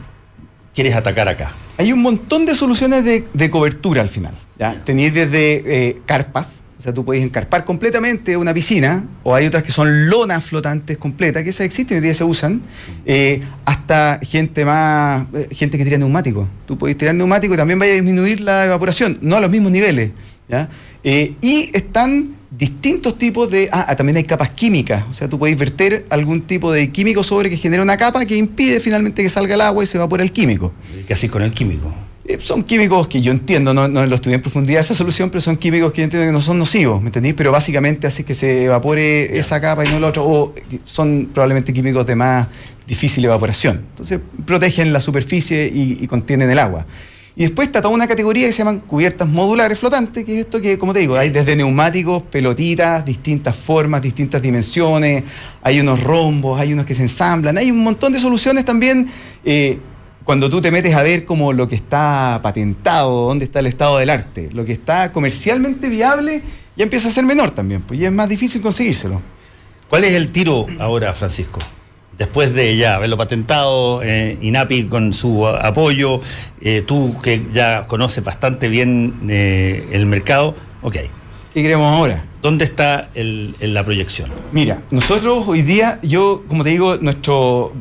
quieres 0.75 0.95
atacar 0.95 1.29
acá? 1.29 1.53
Hay 1.77 1.93
un 1.93 2.03
montón 2.03 2.47
de 2.47 2.55
soluciones 2.55 3.05
de, 3.05 3.51
cobertura 3.51 4.03
al 4.03 4.09
final. 4.09 4.35
¿ya? 4.59 4.83
Tenéis 4.85 5.15
desde 5.15 5.89
eh, 5.89 5.99
carpas, 6.07 6.63
o 6.79 6.81
sea, 6.81 6.95
tú 6.95 7.05
puedes 7.05 7.25
encarpar 7.25 7.65
completamente 7.65 8.37
una 8.37 8.55
piscina, 8.55 9.05
o 9.25 9.35
hay 9.35 9.47
otras 9.47 9.65
que 9.65 9.73
son 9.73 10.09
lonas 10.09 10.45
flotantes 10.45 10.97
completas, 10.97 11.43
que 11.43 11.51
esas 11.51 11.67
existen 11.67 11.97
y 11.97 11.99
hoy 11.99 12.05
día 12.05 12.15
se 12.15 12.23
usan, 12.23 12.63
eh, 13.05 13.41
hasta 13.65 14.21
gente 14.23 14.65
más, 14.65 15.27
eh, 15.35 15.49
gente 15.51 15.77
que 15.77 15.85
tira 15.85 15.99
neumáticos. 15.99 16.47
Tú 16.67 16.79
puedes 16.79 16.97
tirar 16.97 17.17
neumático 17.17 17.53
y 17.53 17.57
también 17.57 17.81
vaya 17.81 17.93
a 17.93 17.95
disminuir 17.97 18.41
la 18.41 18.67
evaporación, 18.67 19.19
no 19.23 19.37
a 19.37 19.41
los 19.41 19.51
mismos 19.51 19.73
niveles. 19.73 20.13
Eh, 21.03 21.35
y 21.41 21.77
están 21.77 22.37
distintos 22.51 23.19
tipos 23.19 23.51
de... 23.51 23.69
Ah, 23.73 23.95
también 23.97 24.17
hay 24.17 24.25
capas 24.25 24.51
químicas, 24.51 25.03
o 25.11 25.15
sea, 25.15 25.29
tú 25.29 25.37
puedes 25.37 25.59
verter 25.59 26.07
algún 26.11 26.43
tipo 26.43 26.71
de 26.71 26.91
químico 26.91 27.25
sobre 27.25 27.51
que 27.51 27.57
genera 27.57 27.83
una 27.83 27.97
capa 27.97 28.25
que 28.25 28.37
impide 28.37 28.79
finalmente 28.79 29.25
que 29.25 29.29
salga 29.29 29.57
el 29.57 29.63
agua 29.63 29.83
y 29.83 29.87
se 29.87 29.97
evapora 29.97 30.23
el 30.23 30.31
químico. 30.31 30.73
¿Qué 31.09 31.13
haces 31.13 31.29
con 31.29 31.43
el 31.43 31.51
químico? 31.51 31.93
Eh, 32.29 32.37
son 32.41 32.63
químicos 32.63 33.09
que 33.09 33.23
yo 33.23 33.33
entiendo, 33.33 33.73
no, 33.73 33.89
no 33.89 34.05
lo 34.05 34.15
estudié 34.15 34.35
en 34.35 34.43
profundidad 34.43 34.83
esa 34.83 34.95
solución, 34.95 35.31
pero 35.31 35.41
son 35.41 35.57
químicos 35.57 35.95
que 35.95 36.03
yo 36.03 36.05
entiendo 36.05 36.27
que 36.27 36.33
no 36.33 36.43
son 36.43 36.59
nocivos, 36.59 37.01
¿me 37.01 37.09
entendís? 37.09 37.33
Pero 37.33 37.51
básicamente 37.51 38.07
hace 38.07 38.23
que 38.23 38.35
se 38.35 38.65
evapore 38.65 39.39
esa 39.39 39.59
capa 39.63 39.87
y 39.87 39.89
no 39.89 39.99
la 39.99 40.09
otra, 40.09 40.23
o 40.23 40.55
son 40.85 41.31
probablemente 41.33 41.73
químicos 41.73 42.07
de 42.07 42.17
más 42.17 42.49
difícil 42.87 43.25
evaporación. 43.25 43.83
Entonces 43.91 44.21
protegen 44.45 44.93
la 44.93 45.01
superficie 45.01 45.73
y, 45.73 46.07
contienen 46.07 46.51
el 46.51 46.59
agua. 46.59 46.85
Y 47.35 47.43
después 47.43 47.69
está 47.69 47.81
toda 47.81 47.95
una 47.95 48.07
categoría 48.07 48.47
que 48.47 48.53
se 48.53 48.59
llaman 48.59 48.81
cubiertas 48.81 49.27
modulares 49.27 49.79
flotantes, 49.79 50.23
que 50.25 50.35
es 50.35 50.41
esto 50.41 50.61
que, 50.61 50.77
como 50.77 50.93
te 50.93 50.99
digo, 50.99 51.17
hay 51.17 51.31
desde 51.31 51.57
neumáticos, 51.57 52.25
pelotitas, 52.25 53.07
distintas 53.07 53.57
formas, 53.57 54.03
distintas 54.03 54.43
dimensiones, 54.43 55.23
hay 55.63 55.81
unos 55.81 56.03
rombos, 56.03 56.61
hay 56.61 56.75
unos 56.75 56.85
que 56.85 56.95
se 56.95 57.03
ensamblan, 57.03 57.57
hay 57.57 57.71
un 57.71 57.79
montón 57.79 58.13
de 58.13 58.19
soluciones 58.19 58.67
también. 58.67 59.07
Eh, 59.47 59.79
cuando 60.29 60.51
tú 60.51 60.61
te 60.61 60.71
metes 60.71 60.95
a 60.95 61.03
ver 61.03 61.25
como 61.25 61.55
lo 61.55 61.67
que 61.69 61.75
está 61.75 62.41
patentado, 62.43 63.29
dónde 63.29 63.47
está 63.47 63.61
el 63.61 63.67
estado 63.67 63.97
del 63.97 64.11
arte, 64.11 64.51
lo 64.53 64.67
que 64.67 64.73
está 64.73 65.11
comercialmente 65.11 65.89
viable 65.89 66.43
ya 66.77 66.85
empieza 66.85 67.09
a 67.09 67.11
ser 67.11 67.25
menor 67.25 67.53
también, 67.53 67.81
pues 67.81 67.99
ya 67.99 68.09
es 68.09 68.13
más 68.13 68.29
difícil 68.29 68.61
conseguírselo. 68.61 69.23
¿Cuál 69.89 70.05
es 70.05 70.13
el 70.13 70.31
tiro 70.31 70.67
ahora, 70.81 71.15
Francisco? 71.15 71.61
Después 72.19 72.53
de 72.53 72.77
ya 72.77 72.97
haberlo 72.97 73.17
patentado, 73.17 74.03
eh, 74.03 74.37
INAPI 74.43 74.85
con 74.89 75.15
su 75.15 75.47
apoyo, 75.47 76.21
eh, 76.61 76.83
tú 76.83 77.17
que 77.23 77.43
ya 77.51 77.87
conoces 77.87 78.23
bastante 78.23 78.69
bien 78.69 79.15
eh, 79.31 79.89
el 79.93 80.05
mercado, 80.05 80.55
ok. 80.83 80.97
¿Qué 81.55 81.63
queremos 81.63 81.91
ahora? 81.91 82.23
¿Dónde 82.43 82.67
está 82.67 83.09
el, 83.15 83.55
la 83.61 83.83
proyección? 83.83 84.31
Mira, 84.53 84.83
nosotros 84.91 85.49
hoy 85.49 85.63
día, 85.63 86.01
yo, 86.03 86.45
como 86.47 86.65
te 86.65 86.69
digo, 86.69 86.99
nuestro. 86.99 87.73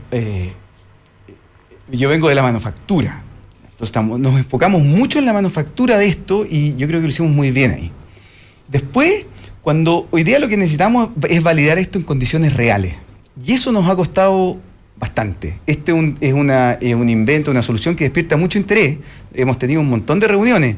Yo 1.91 2.09
vengo 2.09 2.30
de 2.30 2.35
la 2.35 2.43
manufactura. 2.43 3.24
Entonces 3.64 3.90
estamos, 3.90 4.19
nos 4.19 4.35
enfocamos 4.38 4.82
mucho 4.82 5.19
en 5.19 5.25
la 5.25 5.33
manufactura 5.33 5.98
de 5.98 6.07
esto 6.07 6.45
y 6.49 6.75
yo 6.77 6.88
creo 6.88 6.99
que 6.99 7.07
lo 7.07 7.09
hicimos 7.09 7.32
muy 7.32 7.51
bien 7.51 7.72
ahí. 7.72 7.91
Después, 8.67 9.25
cuando 9.61 10.07
hoy 10.11 10.24
día 10.24 10.40
lo 10.40 10.48
que 10.48 10.57
necesitamos 10.57 11.09
es 11.30 11.41
validar 11.43 11.77
esto 11.77 11.98
en 11.98 12.03
condiciones 12.03 12.53
reales. 12.53 12.95
Y 13.45 13.53
eso 13.53 13.72
nos 13.72 13.88
ha 13.88 13.95
costado 13.95 14.57
bastante. 14.99 15.59
Este 15.67 15.91
es 15.91 15.98
un, 15.98 16.17
es 16.19 16.95
un 16.95 17.09
invento, 17.09 17.51
una 17.51 17.61
solución 17.61 17.95
que 17.95 18.06
despierta 18.06 18.35
mucho 18.35 18.57
interés. 18.57 18.98
Hemos 19.33 19.57
tenido 19.59 19.82
un 19.82 19.90
montón 19.90 20.19
de 20.19 20.27
reuniones. 20.27 20.75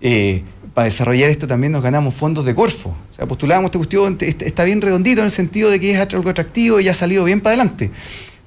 Eh, 0.00 0.42
para 0.74 0.86
desarrollar 0.86 1.30
esto 1.30 1.46
también 1.46 1.72
nos 1.72 1.82
ganamos 1.82 2.14
fondos 2.14 2.44
de 2.44 2.54
Corfo. 2.54 2.94
O 3.10 3.14
sea, 3.14 3.26
postulábamos 3.26 3.68
esta 3.68 3.78
cuestión, 3.78 4.18
está 4.20 4.64
bien 4.64 4.82
redondito 4.82 5.20
en 5.20 5.26
el 5.26 5.30
sentido 5.30 5.70
de 5.70 5.80
que 5.80 5.92
es 5.92 5.98
algo 5.98 6.28
atractivo 6.28 6.80
y 6.80 6.88
ha 6.88 6.94
salido 6.94 7.24
bien 7.24 7.40
para 7.40 7.54
adelante. 7.54 7.90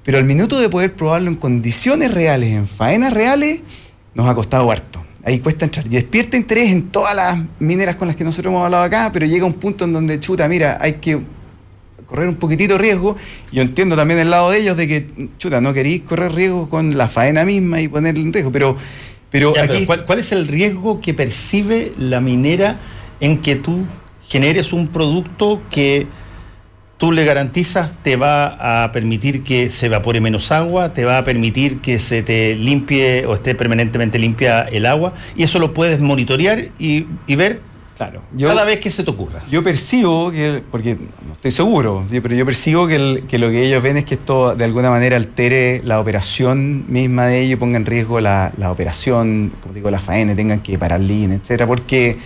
Pero 0.08 0.16
al 0.16 0.24
minuto 0.24 0.58
de 0.58 0.70
poder 0.70 0.94
probarlo 0.94 1.28
en 1.28 1.36
condiciones 1.36 2.14
reales, 2.14 2.54
en 2.54 2.66
faenas 2.66 3.12
reales, 3.12 3.60
nos 4.14 4.26
ha 4.26 4.34
costado 4.34 4.70
harto. 4.70 5.04
Ahí 5.22 5.38
cuesta 5.38 5.66
entrar. 5.66 5.84
Y 5.84 5.90
despierta 5.90 6.38
interés 6.38 6.72
en 6.72 6.88
todas 6.88 7.14
las 7.14 7.38
mineras 7.58 7.96
con 7.96 8.08
las 8.08 8.16
que 8.16 8.24
nosotros 8.24 8.50
hemos 8.50 8.64
hablado 8.64 8.84
acá, 8.84 9.10
pero 9.12 9.26
llega 9.26 9.44
un 9.44 9.52
punto 9.52 9.84
en 9.84 9.92
donde, 9.92 10.18
chuta, 10.18 10.48
mira, 10.48 10.78
hay 10.80 10.94
que 10.94 11.20
correr 12.06 12.26
un 12.26 12.36
poquitito 12.36 12.72
de 12.72 12.78
riesgo. 12.78 13.18
Yo 13.52 13.60
entiendo 13.60 13.96
también 13.96 14.18
el 14.18 14.30
lado 14.30 14.48
de 14.50 14.60
ellos 14.60 14.78
de 14.78 14.88
que, 14.88 15.28
chuta, 15.36 15.60
no 15.60 15.74
queréis 15.74 16.00
correr 16.04 16.32
riesgo 16.32 16.70
con 16.70 16.96
la 16.96 17.08
faena 17.08 17.44
misma 17.44 17.82
y 17.82 17.88
ponerle 17.88 18.22
en 18.22 18.32
riesgo, 18.32 18.50
pero 18.50 18.78
pero, 19.30 19.52
¿cuál, 20.06 20.18
es 20.18 20.32
el 20.32 20.48
riesgo 20.48 21.02
que 21.02 21.12
percibe 21.12 21.92
la 21.98 22.22
minera 22.22 22.76
en 23.20 23.42
que 23.42 23.56
tú 23.56 23.84
generes 24.26 24.72
un 24.72 24.88
producto 24.88 25.60
que 25.70 26.06
tú 26.98 27.12
le 27.12 27.24
garantizas 27.24 27.92
te 28.02 28.16
va 28.16 28.84
a 28.84 28.92
permitir 28.92 29.42
que 29.42 29.70
se 29.70 29.86
evapore 29.86 30.20
menos 30.20 30.52
agua, 30.52 30.92
te 30.92 31.04
va 31.04 31.18
a 31.18 31.24
permitir 31.24 31.80
que 31.80 31.98
se 31.98 32.22
te 32.22 32.54
limpie 32.54 33.24
o 33.24 33.34
esté 33.34 33.54
permanentemente 33.54 34.18
limpia 34.18 34.62
el 34.62 34.84
agua 34.84 35.14
y 35.34 35.44
eso 35.44 35.58
lo 35.58 35.72
puedes 35.72 36.00
monitorear 36.00 36.66
y, 36.78 37.06
y 37.26 37.36
ver 37.36 37.60
Claro. 37.98 38.22
Cada 38.38 38.64
vez 38.64 38.78
que 38.78 38.92
se 38.92 39.02
te 39.02 39.10
ocurra. 39.10 39.40
Yo 39.50 39.64
percibo 39.64 40.30
que, 40.30 40.62
porque 40.70 40.94
no 40.94 41.32
estoy 41.32 41.50
seguro, 41.50 42.06
pero 42.08 42.32
yo 42.36 42.44
percibo 42.44 42.86
que, 42.86 42.96
lo 42.96 43.50
que 43.50 43.66
ellos 43.66 43.82
ven 43.82 43.96
es 43.96 44.04
que 44.04 44.14
esto 44.14 44.54
de 44.54 44.64
alguna 44.64 44.88
manera 44.88 45.16
altere 45.16 45.82
la 45.84 46.00
operación 46.00 46.84
misma 46.86 47.26
de 47.26 47.40
ellos 47.40 47.54
y 47.54 47.56
ponga 47.56 47.76
en 47.76 47.86
riesgo 47.86 48.20
la, 48.20 48.52
operación, 48.70 49.50
como 49.60 49.74
digo, 49.74 49.90
la 49.90 49.98
faena, 49.98 50.36
tengan 50.36 50.60
que 50.60 50.78
parar 50.78 51.00
línea, 51.00 51.38
etcétera, 51.38 51.66
porque, 51.66 52.18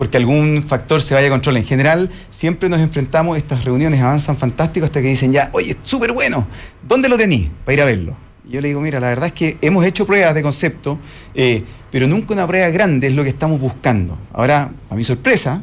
porque 0.00 0.16
algún 0.16 0.62
factor 0.62 1.02
se 1.02 1.12
vaya 1.12 1.26
a 1.26 1.30
control. 1.30 1.58
En 1.58 1.66
general, 1.66 2.08
siempre 2.30 2.70
nos 2.70 2.80
enfrentamos, 2.80 3.36
estas 3.36 3.66
reuniones 3.66 4.00
avanzan 4.00 4.34
fantástico 4.34 4.86
hasta 4.86 5.02
que 5.02 5.08
dicen 5.08 5.30
ya, 5.30 5.50
oye, 5.52 5.76
súper 5.82 6.12
bueno, 6.12 6.46
¿dónde 6.88 7.06
lo 7.06 7.18
tenéis? 7.18 7.50
Para 7.66 7.74
ir 7.74 7.82
a 7.82 7.84
verlo. 7.84 8.16
Y 8.48 8.52
yo 8.52 8.62
le 8.62 8.68
digo, 8.68 8.80
mira, 8.80 8.98
la 8.98 9.08
verdad 9.08 9.26
es 9.26 9.34
que 9.34 9.58
hemos 9.60 9.84
hecho 9.84 10.06
pruebas 10.06 10.34
de 10.34 10.40
concepto. 10.40 10.98
Eh, 11.34 11.64
pero 11.90 12.06
nunca 12.06 12.32
una 12.32 12.46
prueba 12.46 12.70
grande 12.70 13.08
es 13.08 13.14
lo 13.14 13.22
que 13.22 13.28
estamos 13.28 13.60
buscando. 13.60 14.16
Ahora, 14.32 14.70
a 14.88 14.94
mi 14.94 15.04
sorpresa, 15.04 15.62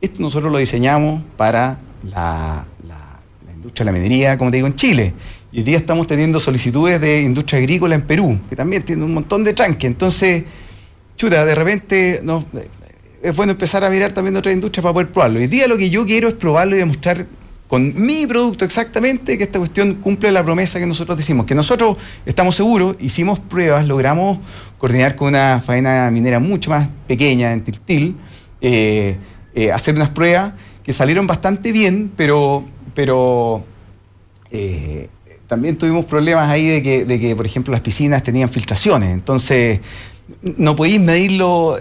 esto 0.00 0.22
nosotros 0.22 0.52
lo 0.52 0.58
diseñamos 0.58 1.20
para 1.36 1.80
la, 2.04 2.64
industria 3.52 3.84
de 3.84 3.92
la 3.92 3.98
minería, 3.98 4.38
como 4.38 4.52
te 4.52 4.58
digo, 4.58 4.68
en 4.68 4.76
Chile. 4.76 5.12
Y 5.50 5.58
hoy 5.58 5.64
día 5.64 5.78
estamos 5.78 6.06
teniendo 6.06 6.38
solicitudes 6.38 7.00
de 7.00 7.22
industria 7.22 7.58
agrícola 7.58 7.96
en 7.96 8.02
Perú, 8.02 8.38
que 8.48 8.54
también 8.54 8.84
tiene 8.84 9.02
un 9.02 9.12
montón 9.12 9.42
de 9.42 9.54
tranque. 9.54 9.88
Entonces, 9.88 10.44
chuta, 11.16 11.44
de 11.44 11.54
repente 11.56 12.20
no, 12.22 12.44
es 13.22 13.36
bueno 13.36 13.52
empezar 13.52 13.84
a 13.84 13.90
mirar 13.90 14.12
también 14.12 14.36
otras 14.36 14.52
industrias 14.52 14.82
para 14.82 14.92
poder 14.92 15.10
probarlo. 15.10 15.38
Hoy 15.38 15.46
día 15.46 15.68
lo 15.68 15.76
que 15.76 15.88
yo 15.88 16.04
quiero 16.04 16.28
es 16.28 16.34
probarlo 16.34 16.74
y 16.74 16.80
demostrar 16.80 17.24
con 17.68 17.94
mi 17.98 18.26
producto 18.26 18.64
exactamente 18.64 19.38
que 19.38 19.44
esta 19.44 19.58
cuestión 19.58 19.94
cumple 19.94 20.30
la 20.32 20.44
promesa 20.44 20.78
que 20.78 20.86
nosotros 20.86 21.16
decimos, 21.16 21.46
que 21.46 21.54
nosotros 21.54 21.96
estamos 22.26 22.56
seguros, 22.56 22.96
hicimos 23.00 23.38
pruebas, 23.38 23.86
logramos 23.86 24.38
coordinar 24.76 25.16
con 25.16 25.28
una 25.28 25.60
faena 25.64 26.10
minera 26.10 26.38
mucho 26.38 26.70
más 26.70 26.88
pequeña 27.06 27.52
en 27.52 27.62
Tiltil, 27.62 28.16
eh, 28.60 29.16
eh, 29.54 29.72
hacer 29.72 29.94
unas 29.94 30.10
pruebas 30.10 30.52
que 30.82 30.92
salieron 30.92 31.26
bastante 31.26 31.72
bien, 31.72 32.10
pero, 32.14 32.64
pero 32.92 33.64
eh, 34.50 35.08
también 35.46 35.78
tuvimos 35.78 36.04
problemas 36.04 36.50
ahí 36.50 36.66
de 36.66 36.82
que, 36.82 37.04
de 37.04 37.20
que, 37.20 37.36
por 37.36 37.46
ejemplo, 37.46 37.72
las 37.72 37.80
piscinas 37.80 38.22
tenían 38.22 38.50
filtraciones, 38.50 39.14
entonces 39.14 39.80
no 40.42 40.76
podéis 40.76 41.00
medirlo, 41.00 41.78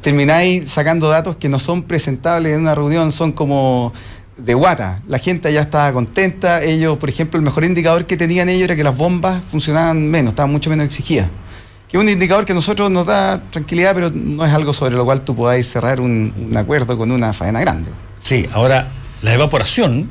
termináis 0.00 0.70
sacando 0.70 1.08
datos 1.08 1.36
que 1.36 1.48
no 1.48 1.58
son 1.58 1.82
presentables 1.82 2.54
en 2.54 2.60
una 2.60 2.74
reunión, 2.74 3.12
son 3.12 3.32
como 3.32 3.92
de 4.36 4.54
guata. 4.54 5.02
La 5.08 5.18
gente 5.18 5.52
ya 5.52 5.62
estaba 5.62 5.92
contenta. 5.92 6.62
Ellos, 6.62 6.98
por 6.98 7.08
ejemplo, 7.08 7.38
el 7.38 7.44
mejor 7.44 7.64
indicador 7.64 8.06
que 8.06 8.16
tenían 8.16 8.48
ellos 8.48 8.64
era 8.64 8.76
que 8.76 8.84
las 8.84 8.96
bombas 8.96 9.42
funcionaban 9.44 10.08
menos, 10.08 10.30
estaban 10.30 10.52
mucho 10.52 10.70
menos 10.70 10.86
exigidas. 10.86 11.28
Que 11.88 11.96
es 11.96 12.02
un 12.02 12.08
indicador 12.08 12.44
que 12.44 12.52
a 12.52 12.54
nosotros 12.54 12.90
nos 12.90 13.06
da 13.06 13.42
tranquilidad, 13.50 13.94
pero 13.94 14.10
no 14.10 14.44
es 14.44 14.52
algo 14.52 14.72
sobre 14.72 14.96
lo 14.96 15.04
cual 15.04 15.22
tú 15.22 15.36
podáis 15.36 15.70
cerrar 15.70 16.00
un, 16.00 16.52
acuerdo 16.56 16.98
con 16.98 17.12
una 17.12 17.32
faena 17.32 17.60
grande. 17.60 17.90
Sí, 18.18 18.48
ahora, 18.52 18.88
la 19.22 19.34
evaporación 19.34 20.08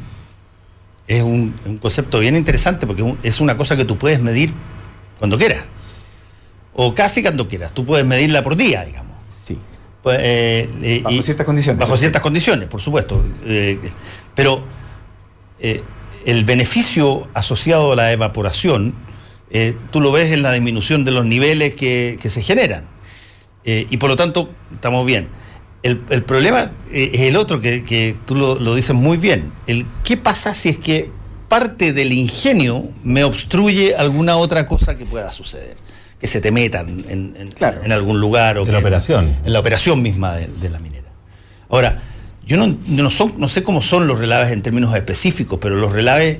es 1.07 1.21
un, 1.21 1.53
concepto 1.81 2.19
bien 2.19 2.35
interesante 2.35 2.87
porque 2.87 3.15
es 3.23 3.39
una 3.41 3.57
cosa 3.57 3.75
que 3.75 3.85
tú 3.85 3.97
puedes 3.97 4.21
medir 4.21 4.53
cuando 5.19 5.37
quieras. 5.37 5.65
O 6.75 6.93
casi 6.93 7.21
cuando 7.21 7.47
quieras. 7.47 7.73
Tú 7.73 7.85
puedes 7.85 8.05
medirla 8.05 8.43
por 8.43 8.55
día, 8.55 8.83
digamos. 8.85 9.15
Pues, 10.05 10.19
eh, 10.21 11.01
bajo 11.03 11.19
ciertas 11.23 11.47
condiciones. 11.47 11.79
Bajo 11.79 11.97
ciertas 11.97 12.21
condiciones, 12.21 12.67
por 12.67 12.79
supuesto. 12.79 13.25
Eh, 13.43 13.79
pero 14.35 14.63
eh, 15.59 15.81
el 16.27 16.45
beneficio 16.45 17.27
asociado 17.33 17.93
a 17.93 17.95
la 17.95 18.11
evaporación, 18.11 18.93
tú 19.89 20.01
lo 20.01 20.11
ves 20.11 20.31
en 20.31 20.43
la 20.43 20.51
disminución 20.51 21.05
de 21.05 21.11
los 21.11 21.25
niveles 21.25 21.73
que, 21.73 22.19
se 22.21 22.43
generan. 22.43 22.85
y 23.63 23.97
por 23.97 24.11
lo 24.11 24.15
tanto, 24.15 24.51
estamos 24.75 25.07
bien. 25.07 25.27
El, 25.81 25.97
problema 25.97 26.71
es 26.91 27.21
el 27.21 27.35
otro 27.35 27.59
que, 27.59 28.15
tú 28.25 28.35
lo, 28.35 28.59
lo, 28.59 28.75
dices 28.75 28.95
muy 28.95 29.17
bien. 29.17 29.51
El, 29.65 29.87
¿Qué 30.03 30.17
pasa 30.17 30.53
si 30.53 30.69
es 30.69 30.77
que 30.77 31.09
parte 31.47 31.93
del 31.93 32.13
ingenio 32.13 32.89
me 33.03 33.23
obstruye 33.23 33.95
alguna 33.95 34.37
otra 34.37 34.67
cosa 34.67 34.95
que 34.95 35.05
pueda 35.05 35.31
suceder? 35.31 35.77
Que 36.25 36.31
se 36.31 36.41
te 36.41 36.51
metan 36.51 37.05
en, 37.07 37.35
en, 37.37 37.91
algún 37.91 38.19
lugar. 38.19 38.57
O 38.57 38.65
en 38.65 38.71
la 38.71 38.79
operación. 38.79 39.35
En 39.45 39.53
la 39.53 39.59
operación 39.59 40.01
misma 40.01 40.33
de, 40.33 40.69
la 40.71 40.79
minera. 40.79 41.07
Ahora, 41.69 42.01
yo 42.47 42.57
no, 42.57 42.75
no, 42.87 43.09
son, 43.11 43.35
no, 43.37 43.47
sé 43.47 43.61
cómo 43.61 43.83
son 43.83 44.07
los 44.07 44.17
relaves 44.17 44.51
en 44.51 44.63
términos 44.63 44.95
específicos, 44.95 45.59
pero 45.61 45.75
los 45.75 45.91
relaves, 45.91 46.39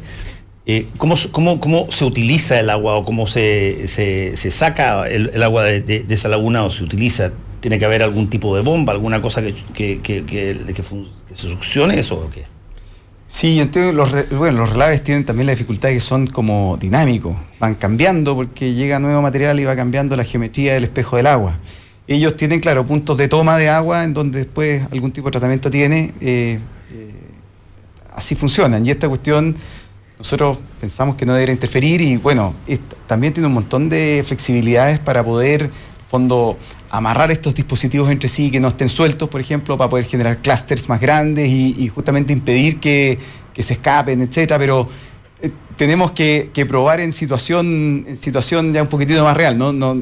eh, 0.65 0.87
cómo, 0.97 1.15
cómo, 1.59 1.91
se 1.91 2.03
utiliza 2.03 2.59
el 2.59 2.71
agua 2.71 2.95
o 2.95 3.05
cómo 3.05 3.27
se, 3.27 3.87
se, 3.87 4.51
saca 4.51 5.07
el, 5.07 5.43
agua 5.43 5.63
de, 5.65 6.05
esa 6.09 6.29
laguna 6.29 6.63
o 6.63 6.71
se 6.71 6.83
utiliza. 6.83 7.31
¿Tiene 7.59 7.77
que 7.77 7.85
haber 7.85 8.01
algún 8.01 8.27
tipo 8.27 8.55
de 8.55 8.63
bomba, 8.63 8.91
alguna 8.91 9.21
cosa 9.21 9.43
que, 9.43 9.53
que, 9.73 10.01
que, 10.01 10.25
que 10.25 10.83
se 11.35 11.47
succione 11.47 11.99
eso 11.99 12.15
o 12.15 12.29
qué? 12.31 12.54
Sí, 13.27 13.59
entiendo. 13.59 13.91
Los, 13.91 14.29
bueno, 14.31 14.59
los 14.59 14.69
relaves 14.69 15.03
tienen 15.03 15.23
también 15.23 15.47
la 15.47 15.53
dificultad 15.53 15.89
de 15.89 15.95
que 15.95 15.99
son 15.99 16.27
como 16.27 16.77
dinámicos, 16.79 17.35
van 17.59 17.75
cambiando 17.75 18.35
porque 18.35 18.73
llega 18.73 18.99
nuevo 18.99 19.21
material 19.21 19.59
y 19.59 19.65
va 19.65 19.75
cambiando 19.75 20.15
la 20.15 20.23
geometría 20.23 20.73
del 20.73 20.85
espejo 20.85 21.17
del 21.17 21.27
agua. 21.27 21.57
Ellos 22.07 22.37
tienen, 22.37 22.59
claro, 22.59 22.85
puntos 22.85 23.17
de 23.17 23.27
toma 23.27 23.57
de 23.57 23.67
agua 23.67 24.03
en 24.03 24.13
donde 24.13 24.39
después 24.39 24.83
algún 24.91 25.11
tipo 25.11 25.27
de 25.27 25.31
tratamiento 25.31 25.71
tiene. 25.71 26.13
Eh, 26.21 26.59
eh, 26.91 27.13
así 28.13 28.35
funcionan. 28.35 28.85
Y 28.85 28.91
esta 28.91 29.09
cuestión 29.09 29.55
nosotros 30.17 30.59
pensamos 30.79 31.15
que 31.15 31.25
no 31.25 31.33
debería 31.33 31.53
interferir 31.53 32.01
y 32.01 32.17
bueno, 32.17 32.53
también 33.07 33.33
tiene 33.33 33.47
un 33.47 33.53
montón 33.53 33.89
de 33.89 34.23
flexibilidades 34.25 34.99
para 34.99 35.23
poder, 35.23 35.69
fondo, 36.07 36.57
amarrar 36.97 37.31
estos 37.31 37.53
dispositivos 37.53 38.09
entre 38.11 38.29
sí, 38.29 38.51
que 38.51 38.59
no 38.59 38.69
estén 38.69 38.89
sueltos, 38.89 39.29
por 39.29 39.41
ejemplo, 39.41 39.77
para 39.77 39.89
poder 39.89 40.05
generar 40.05 40.37
clústeres 40.37 40.87
más 40.89 40.99
grandes 40.99 41.49
y, 41.49 41.87
justamente 41.93 42.33
impedir 42.33 42.79
que, 42.79 43.17
se 43.57 43.73
escapen, 43.73 44.21
etcétera, 44.21 44.59
pero 44.59 44.87
eh, 45.41 45.49
tenemos 45.77 46.11
que, 46.11 46.49
probar 46.67 46.99
en 46.99 47.11
situación, 47.11 48.03
en 48.07 48.17
situación 48.17 48.73
ya 48.73 48.81
un 48.81 48.89
poquitito 48.89 49.23
más 49.23 49.35
real, 49.35 49.57
no, 49.57 49.71
no, 49.71 50.01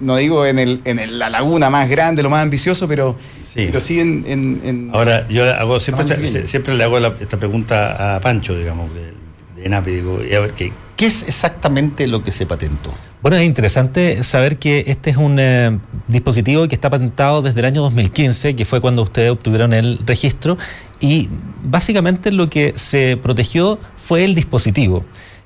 no 0.00 0.16
digo 0.16 0.44
en, 0.46 0.58
el, 0.58 0.80
en 0.84 1.18
la 1.18 1.30
laguna 1.30 1.70
más 1.70 1.88
grande, 1.88 2.22
lo 2.22 2.30
más 2.30 2.42
ambicioso, 2.42 2.88
pero 2.88 3.16
sí, 3.42 3.66
pero 3.66 3.80
sí 3.80 4.00
en, 4.00 4.90
Ahora, 4.92 5.26
yo 5.28 5.44
hago, 5.44 5.80
siempre, 5.80 6.46
siempre 6.46 6.74
le 6.74 6.84
hago 6.84 6.98
esta 6.98 7.36
pregunta 7.36 8.16
a 8.16 8.20
Pancho, 8.20 8.56
digamos, 8.58 8.90
de, 8.94 9.62
de 9.62 9.68
NAPI, 9.68 9.90
digo, 9.90 10.16
a 10.16 10.40
ver, 10.40 10.52
¿qué, 10.52 10.72
¿qué 10.96 11.06
es 11.06 11.28
exactamente 11.28 12.06
lo 12.06 12.22
que 12.22 12.30
se 12.30 12.46
patentó? 12.46 12.90
Bueno, 13.26 13.38
es 13.38 13.44
interesante 13.44 14.22
saber 14.22 14.56
que 14.56 14.84
este 14.86 15.10
es 15.10 15.16
un 15.16 15.38
eh, 15.40 15.80
dispositivo 16.06 16.68
que 16.68 16.76
está 16.76 16.90
patentado 16.90 17.42
desde 17.42 17.58
el 17.58 17.66
año 17.66 17.82
2015, 17.82 18.54
que 18.54 18.64
fue 18.64 18.80
cuando 18.80 19.02
ustedes 19.02 19.32
obtuvieron 19.32 19.72
el 19.72 19.98
registro, 20.06 20.56
y 21.00 21.28
básicamente 21.64 22.30
lo 22.30 22.48
que 22.48 22.74
se 22.76 23.18
protegió 23.20 23.80
fue 23.96 24.22
el 24.22 24.36
dispositivo. 24.36 25.04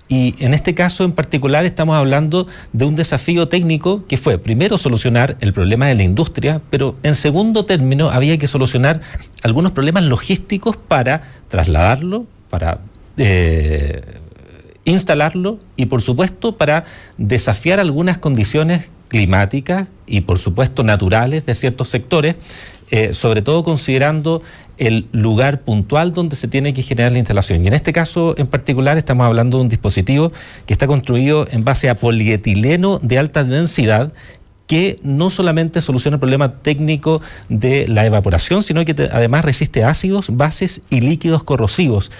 Y 0.08 0.34
en 0.44 0.52
este 0.52 0.74
caso 0.74 1.04
en 1.04 1.12
particular 1.12 1.64
estamos 1.64 1.96
hablando 1.96 2.46
de 2.74 2.84
un 2.84 2.96
desafío 2.96 3.48
técnico 3.48 4.06
que 4.06 4.18
fue 4.18 4.36
primero 4.36 4.76
solucionar 4.76 5.38
el 5.40 5.54
problema 5.54 5.86
de 5.86 5.94
la 5.94 6.02
industria, 6.02 6.60
pero 6.68 6.96
en 7.02 7.14
segundo 7.14 7.64
término 7.64 8.10
había 8.10 8.36
que 8.36 8.46
solucionar 8.46 9.00
algunos 9.42 9.72
problemas 9.72 10.02
logísticos 10.02 10.76
para 10.76 11.22
trasladarlo, 11.48 12.26
para 12.50 12.80
eh, 13.16 14.19
instalarlo 14.90 15.58
y 15.76 15.86
por 15.86 16.02
supuesto 16.02 16.56
para 16.56 16.84
desafiar 17.16 17.80
algunas 17.80 18.18
condiciones 18.18 18.90
climáticas 19.08 19.88
y 20.06 20.22
por 20.22 20.38
supuesto 20.38 20.82
naturales 20.82 21.44
de 21.44 21.54
ciertos 21.54 21.88
sectores, 21.88 22.36
eh, 22.90 23.12
sobre 23.12 23.42
todo 23.42 23.64
considerando 23.64 24.42
el 24.78 25.08
lugar 25.12 25.60
puntual 25.60 26.12
donde 26.12 26.36
se 26.36 26.48
tiene 26.48 26.72
que 26.72 26.82
generar 26.82 27.12
la 27.12 27.18
instalación. 27.18 27.62
Y 27.62 27.66
en 27.66 27.74
este 27.74 27.92
caso 27.92 28.34
en 28.38 28.46
particular 28.46 28.96
estamos 28.96 29.26
hablando 29.26 29.58
de 29.58 29.64
un 29.64 29.68
dispositivo 29.68 30.32
que 30.66 30.72
está 30.72 30.86
construido 30.86 31.46
en 31.50 31.64
base 31.64 31.90
a 31.90 31.96
polietileno 31.96 32.98
de 32.98 33.18
alta 33.18 33.44
densidad 33.44 34.12
que 34.66 34.96
no 35.02 35.30
solamente 35.30 35.80
soluciona 35.80 36.14
el 36.14 36.20
problema 36.20 36.62
técnico 36.62 37.20
de 37.48 37.88
la 37.88 38.06
evaporación, 38.06 38.62
sino 38.62 38.84
que 38.84 38.94
además 39.10 39.44
resiste 39.44 39.82
ácidos, 39.82 40.36
bases 40.36 40.82
y 40.88 41.00
líquidos 41.00 41.42
corrosivos. 41.42 42.12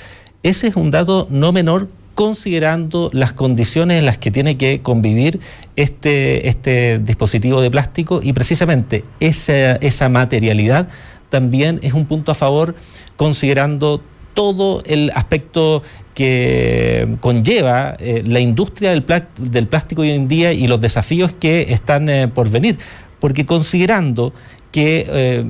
Ese 0.43 0.67
es 0.67 0.75
un 0.75 0.91
dato 0.91 1.29
no 1.31 1.53
menor 1.53 1.89
considerando 2.21 3.09
las 3.15 3.33
condiciones 3.33 3.99
en 3.99 4.05
las 4.05 4.19
que 4.19 4.31
tiene 4.31 4.59
que 4.59 4.83
convivir 4.83 5.41
este, 5.75 6.51
este 6.51 6.99
dispositivo 6.99 7.63
de 7.63 7.71
plástico 7.71 8.21
y 8.23 8.35
precisamente 8.35 9.05
esa, 9.21 9.77
esa 9.77 10.11
materialidad 10.11 10.89
también 11.31 11.81
es 11.83 11.95
un 11.95 12.05
punto 12.05 12.31
a 12.31 12.35
favor 12.35 12.75
considerando 13.17 14.03
todo 14.35 14.83
el 14.85 15.11
aspecto 15.15 15.83
que 16.13 17.09
conlleva 17.21 17.97
eh, 17.99 18.23
la 18.27 18.41
industria 18.41 18.91
del, 18.91 19.03
plástico 19.03 20.03
hoy 20.03 20.11
en 20.11 20.29
día 20.29 20.53
y 20.53 20.67
los 20.67 20.79
desafíos 20.79 21.33
que 21.33 21.73
están 21.73 22.11
eh, 22.11 22.29
por 22.29 22.51
venir. 22.51 22.77
Porque 23.19 23.47
considerando 23.47 24.35
que, 24.71 25.07
eh, 25.09 25.45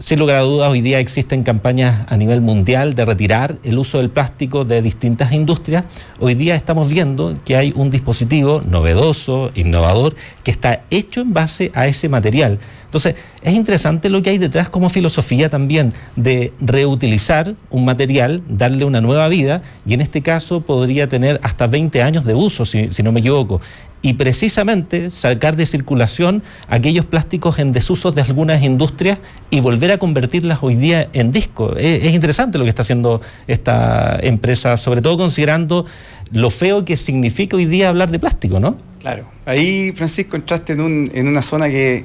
sin 0.00 0.18
lugar 0.18 0.36
a 0.36 0.40
dudas, 0.40 0.70
hoy 0.70 0.80
día 0.80 0.98
existen 0.98 1.44
campañas 1.44 2.06
a 2.08 2.16
nivel 2.16 2.40
mundial 2.40 2.94
de 2.94 3.04
retirar 3.04 3.58
el 3.62 3.78
uso 3.78 3.98
del 3.98 4.10
plástico 4.10 4.64
de 4.64 4.82
distintas 4.82 5.32
industrias. 5.32 5.86
Hoy 6.18 6.34
día 6.34 6.56
estamos 6.56 6.88
viendo 6.88 7.36
que 7.44 7.56
hay 7.56 7.72
un 7.76 7.90
dispositivo 7.90 8.62
novedoso, 8.68 9.50
innovador, 9.54 10.16
que 10.42 10.50
está 10.50 10.80
hecho 10.90 11.20
en 11.20 11.32
base 11.32 11.70
a 11.74 11.86
ese 11.86 12.08
material. 12.08 12.58
Entonces, 12.96 13.22
es 13.42 13.52
interesante 13.52 14.08
lo 14.08 14.22
que 14.22 14.30
hay 14.30 14.38
detrás 14.38 14.70
como 14.70 14.88
filosofía 14.88 15.50
también 15.50 15.92
de 16.16 16.50
reutilizar 16.60 17.54
un 17.68 17.84
material, 17.84 18.42
darle 18.48 18.86
una 18.86 19.02
nueva 19.02 19.28
vida, 19.28 19.60
y 19.84 19.92
en 19.92 20.00
este 20.00 20.22
caso 20.22 20.62
podría 20.62 21.06
tener 21.06 21.38
hasta 21.42 21.66
20 21.66 22.02
años 22.02 22.24
de 22.24 22.34
uso, 22.34 22.64
si, 22.64 22.88
no 23.02 23.12
me 23.12 23.20
equivoco 23.20 23.60
y 24.02 24.14
precisamente 24.14 25.10
sacar 25.10 25.56
de 25.56 25.66
circulación 25.66 26.42
aquellos 26.68 27.04
plásticos 27.06 27.58
en 27.58 27.72
desusos 27.72 28.14
de 28.14 28.22
algunas 28.22 28.62
industrias 28.62 29.18
y 29.50 29.60
volver 29.60 29.90
a 29.90 29.98
convertirlas 29.98 30.58
hoy 30.62 30.76
día 30.76 31.08
en 31.12 31.32
disco. 31.32 31.74
Es, 31.76 32.14
interesante 32.14 32.56
lo 32.56 32.64
que 32.64 32.70
está 32.70 32.82
haciendo 32.82 33.20
esta 33.48 34.18
empresa, 34.22 34.76
sobre 34.76 35.02
todo 35.02 35.16
considerando 35.16 35.86
lo 36.30 36.50
feo 36.50 36.84
que 36.84 36.96
significa 36.96 37.56
hoy 37.56 37.64
día 37.66 37.88
hablar 37.88 38.10
de 38.10 38.20
plástico, 38.20 38.60
¿no? 38.60 38.76
Claro. 39.06 39.24
Ahí, 39.44 39.92
Francisco, 39.92 40.34
entraste 40.34 40.72
en, 40.72 40.80
un, 40.80 41.08
en 41.14 41.28
una 41.28 41.40
zona 41.40 41.68
que, 41.68 42.04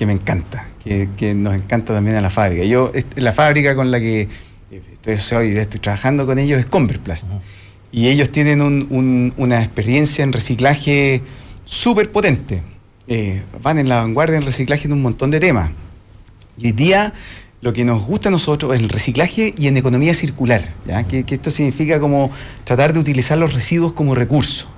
me 0.00 0.12
encanta, 0.14 0.68
que, 0.82 1.34
nos 1.34 1.54
encanta 1.54 1.92
también 1.92 2.16
a 2.16 2.22
la 2.22 2.30
fábrica. 2.30 2.64
Yo, 2.64 2.92
la 3.16 3.34
fábrica 3.34 3.76
con 3.76 3.90
la 3.90 4.00
que 4.00 4.26
estoy, 5.04 5.58
estoy 5.58 5.80
trabajando 5.80 6.24
con 6.24 6.38
ellos 6.38 6.58
es 6.58 6.64
Converplast 6.64 7.26
y 7.92 8.08
ellos 8.08 8.30
tienen 8.30 8.62
una 9.36 9.62
experiencia 9.62 10.24
en 10.24 10.32
reciclaje 10.32 11.20
súper 11.66 12.10
potente. 12.10 12.62
Eh, 13.06 13.42
van 13.62 13.78
en 13.78 13.90
la 13.90 13.96
vanguardia 13.96 14.38
en 14.38 14.46
reciclaje 14.46 14.86
en 14.86 14.94
un 14.94 15.02
montón 15.02 15.30
de 15.30 15.40
temas. 15.40 15.72
Y 16.56 16.68
hoy 16.68 16.72
día 16.72 17.12
lo 17.60 17.74
que 17.74 17.84
nos 17.84 18.02
gusta 18.02 18.30
a 18.30 18.32
nosotros 18.32 18.74
es 18.74 18.80
el 18.80 18.88
reciclaje 18.88 19.52
y 19.58 19.66
en 19.66 19.76
economía 19.76 20.14
circular, 20.14 20.72
¿ya? 20.86 21.02
Que, 21.02 21.22
esto 21.28 21.50
significa 21.50 22.00
como 22.00 22.30
tratar 22.64 22.94
de 22.94 22.98
utilizar 22.98 23.36
los 23.36 23.52
residuos 23.52 23.92
como 23.92 24.14
recurso. 24.14 24.70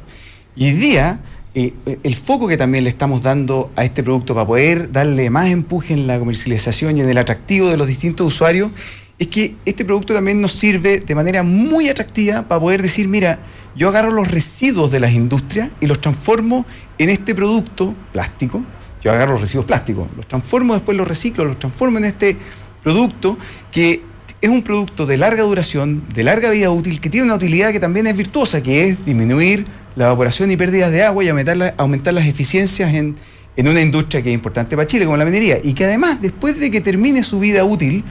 Y 0.56 0.70
hoy 0.70 0.72
día 0.72 1.20
eh, 1.58 1.72
el 2.02 2.14
foco 2.14 2.46
que 2.46 2.58
también 2.58 2.84
le 2.84 2.90
estamos 2.90 3.22
dando 3.22 3.70
a 3.76 3.84
este 3.86 4.02
producto 4.02 4.34
para 4.34 4.46
poder 4.46 4.92
darle 4.92 5.30
más 5.30 5.46
empuje 5.46 5.94
en 5.94 6.06
la 6.06 6.18
comercialización 6.18 6.98
y 6.98 7.00
en 7.00 7.08
el 7.08 7.16
atractivo 7.16 7.70
de 7.70 7.78
los 7.78 7.86
distintos 7.86 8.26
usuarios 8.26 8.72
es 9.18 9.28
que 9.28 9.54
este 9.64 9.86
producto 9.86 10.12
también 10.12 10.42
nos 10.42 10.52
sirve 10.52 11.00
de 11.00 11.14
manera 11.14 11.42
muy 11.42 11.88
atractiva 11.88 12.42
para 12.42 12.60
poder 12.60 12.82
decir, 12.82 13.08
mira, 13.08 13.38
yo 13.74 13.88
agarro 13.88 14.10
los 14.10 14.30
residuos 14.30 14.90
de 14.90 15.00
las 15.00 15.12
industrias 15.12 15.70
y 15.80 15.86
los 15.86 15.98
transformo 15.98 16.66
en 16.98 17.08
este 17.08 17.34
producto 17.34 17.94
plástico. 18.12 18.62
Yo 19.02 19.10
agarro 19.10 19.32
los 19.32 19.40
residuos 19.40 19.64
plásticos, 19.64 20.08
los 20.14 20.28
transformo, 20.28 20.74
después 20.74 20.94
los 20.94 21.08
reciclo, 21.08 21.46
los 21.46 21.58
transformo 21.58 21.96
en 21.96 22.04
este 22.04 22.36
producto 22.82 23.38
que 23.72 24.02
es 24.40 24.50
un 24.50 24.62
producto 24.62 25.06
de 25.06 25.16
larga 25.16 25.42
duración, 25.42 26.04
de 26.14 26.24
larga 26.24 26.50
vida 26.50 26.70
útil, 26.70 27.00
que 27.00 27.08
tiene 27.08 27.24
una 27.24 27.34
utilidad 27.34 27.72
que 27.72 27.80
también 27.80 28.06
es 28.06 28.16
virtuosa, 28.16 28.62
que 28.62 28.88
es 28.88 29.04
disminuir 29.04 29.64
la 29.94 30.06
evaporación 30.06 30.50
y 30.50 30.56
pérdidas 30.56 30.92
de 30.92 31.02
agua 31.02 31.24
y 31.24 31.28
aumentar, 31.28 31.74
aumentar 31.78 32.12
las 32.12 32.26
eficiencias 32.26 32.94
en, 32.94 33.16
en 33.56 33.68
una 33.68 33.80
industria 33.80 34.22
que 34.22 34.28
es 34.28 34.34
importante 34.34 34.76
para 34.76 34.86
Chile, 34.86 35.06
como 35.06 35.16
la 35.16 35.24
minería, 35.24 35.58
y 35.62 35.72
que 35.72 35.86
además, 35.86 36.20
después 36.20 36.60
de 36.60 36.70
que 36.70 36.80
termine 36.80 37.22
su 37.22 37.40
vida 37.40 37.64
útil, 37.64 38.04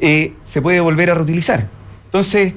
eh, 0.00 0.34
se 0.44 0.60
puede 0.60 0.80
volver 0.80 1.10
a 1.10 1.14
reutilizar. 1.14 1.68
Entonces, 2.04 2.52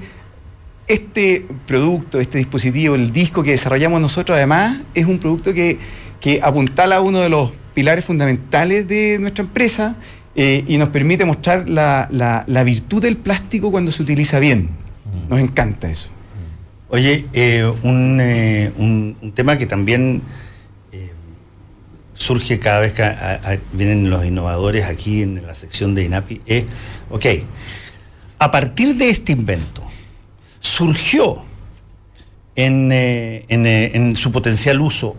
este 0.88 1.46
producto, 1.66 2.20
este 2.20 2.38
dispositivo, 2.38 2.96
el 2.96 3.12
disco 3.14 3.44
que 3.44 3.52
desarrollamos 3.52 4.02
nosotros, 4.02 4.36
además, 4.36 4.82
es 4.94 5.06
un 5.06 5.20
producto 5.20 5.54
que, 5.54 5.80
que 6.20 6.42
apuntala 6.44 6.98
a 6.98 7.02
uno 7.02 7.20
de 7.20 7.30
los 7.30 7.52
pilares 7.74 8.04
fundamentales 8.04 8.88
de 8.88 9.18
nuestra 9.20 9.44
empresa 9.44 9.96
eh, 10.36 10.64
y 10.68 10.78
nos 10.78 10.90
permite 10.90 11.26
mostrar 11.26 11.70
la, 11.70 12.08
la, 12.12 12.64
virtud 12.64 13.02
del 13.02 13.18
plástico 13.18 13.72
cuando 13.72 13.92
se 13.92 14.04
utiliza 14.04 14.40
bien. 14.40 14.70
Nos 15.30 15.40
encanta 15.40 15.90
eso. 15.90 16.10
Oye, 16.90 17.26
eh, 17.34 17.72
un, 17.84 18.22
un, 19.22 19.32
tema 19.34 19.58
que 19.58 19.66
también 19.66 20.22
surge 22.14 22.60
cada 22.60 22.80
vez 22.80 22.94
que 22.94 23.04
vienen 23.74 24.10
los 24.10 24.26
innovadores 24.26 24.86
aquí 24.86 25.22
en 25.22 25.46
la 25.46 25.54
sección 25.54 25.96
de 25.96 26.06
INAPI 26.06 26.42
es 26.46 26.64
Ok, 27.10 27.26
a 28.40 28.52
partir 28.52 28.96
de 28.96 29.10
este 29.10 29.34
invento, 29.34 29.84
surgió 30.60 31.44
en, 32.56 32.92
eh, 32.92 33.46
eh, 33.48 33.92
en, 33.94 34.16
su 34.16 34.32
potencial 34.32 34.82
uso 34.82 35.16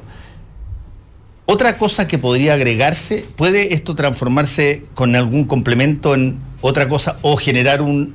otra 1.47 1.78
cosa 1.78 2.08
que 2.08 2.18
podría 2.18 2.55
agregarse, 2.55 3.25
¿puede 3.36 3.73
esto 3.75 3.94
transformarse 3.94 4.83
con 4.94 5.15
algún 5.15 5.44
complemento 5.44 6.15
en 6.15 6.41
otra 6.60 6.89
cosa 6.89 7.18
o 7.23 7.36
generar 7.36 7.83
un, 7.83 8.15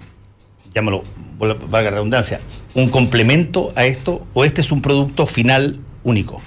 llámalo, 0.74 1.03
valga 1.40 1.90
la 1.90 1.92
redundancia, 1.92 2.42
un 2.74 2.90
complemento 2.90 3.72
a 3.76 3.85
esto 3.85 4.26
o 4.34 4.43
este 4.43 4.61
es 4.61 4.72
un 4.72 4.82
producto 4.82 5.26
final 5.26 5.80
único? 6.03 6.42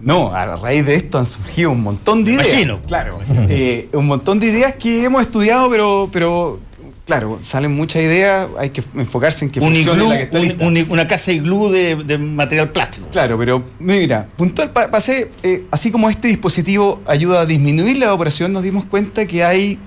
No, 0.00 0.34
a 0.34 0.56
raíz 0.56 0.84
de 0.84 0.96
esto 0.96 1.18
han 1.18 1.24
surgido 1.24 1.70
un 1.70 1.80
montón 1.80 2.24
de 2.24 2.32
ideas. 2.32 2.48
Imagino. 2.48 2.80
Claro. 2.82 3.20
Eh, 3.48 3.88
un 3.94 4.06
montón 4.06 4.38
de 4.38 4.48
ideas 4.48 4.74
que 4.74 5.04
hemos 5.04 5.22
estudiado, 5.22 5.70
pero, 5.70 6.10
pero 6.12 6.60
claro, 7.04 7.38
salen 7.42 7.72
muchas 7.72 8.02
ideas, 8.02 8.48
hay 8.58 8.70
que 8.70 8.82
enfocarse 8.94 9.44
en 9.44 9.50
que 9.50 9.60
un 9.60 10.86
una 10.88 11.06
casa 11.06 11.32
iglú 11.32 11.68
de, 11.68 11.96
de, 11.96 12.18
material 12.18 12.70
plástico. 12.70 13.06
Claro, 13.10 13.38
pero 13.38 13.62
mira, 13.78 14.26
puntual, 14.36 14.70
pasé, 14.70 15.30
eh, 15.42 15.64
así 15.70 15.90
como 15.90 16.08
este 16.08 16.28
dispositivo 16.28 17.02
ayuda 17.06 17.42
a 17.42 17.46
disminuir 17.46 17.98
la 17.98 18.06
evaporación, 18.06 18.52
nos 18.52 18.62
dimos 18.62 18.84
cuenta 18.84 19.26
que 19.26 19.44
hay 19.44 19.78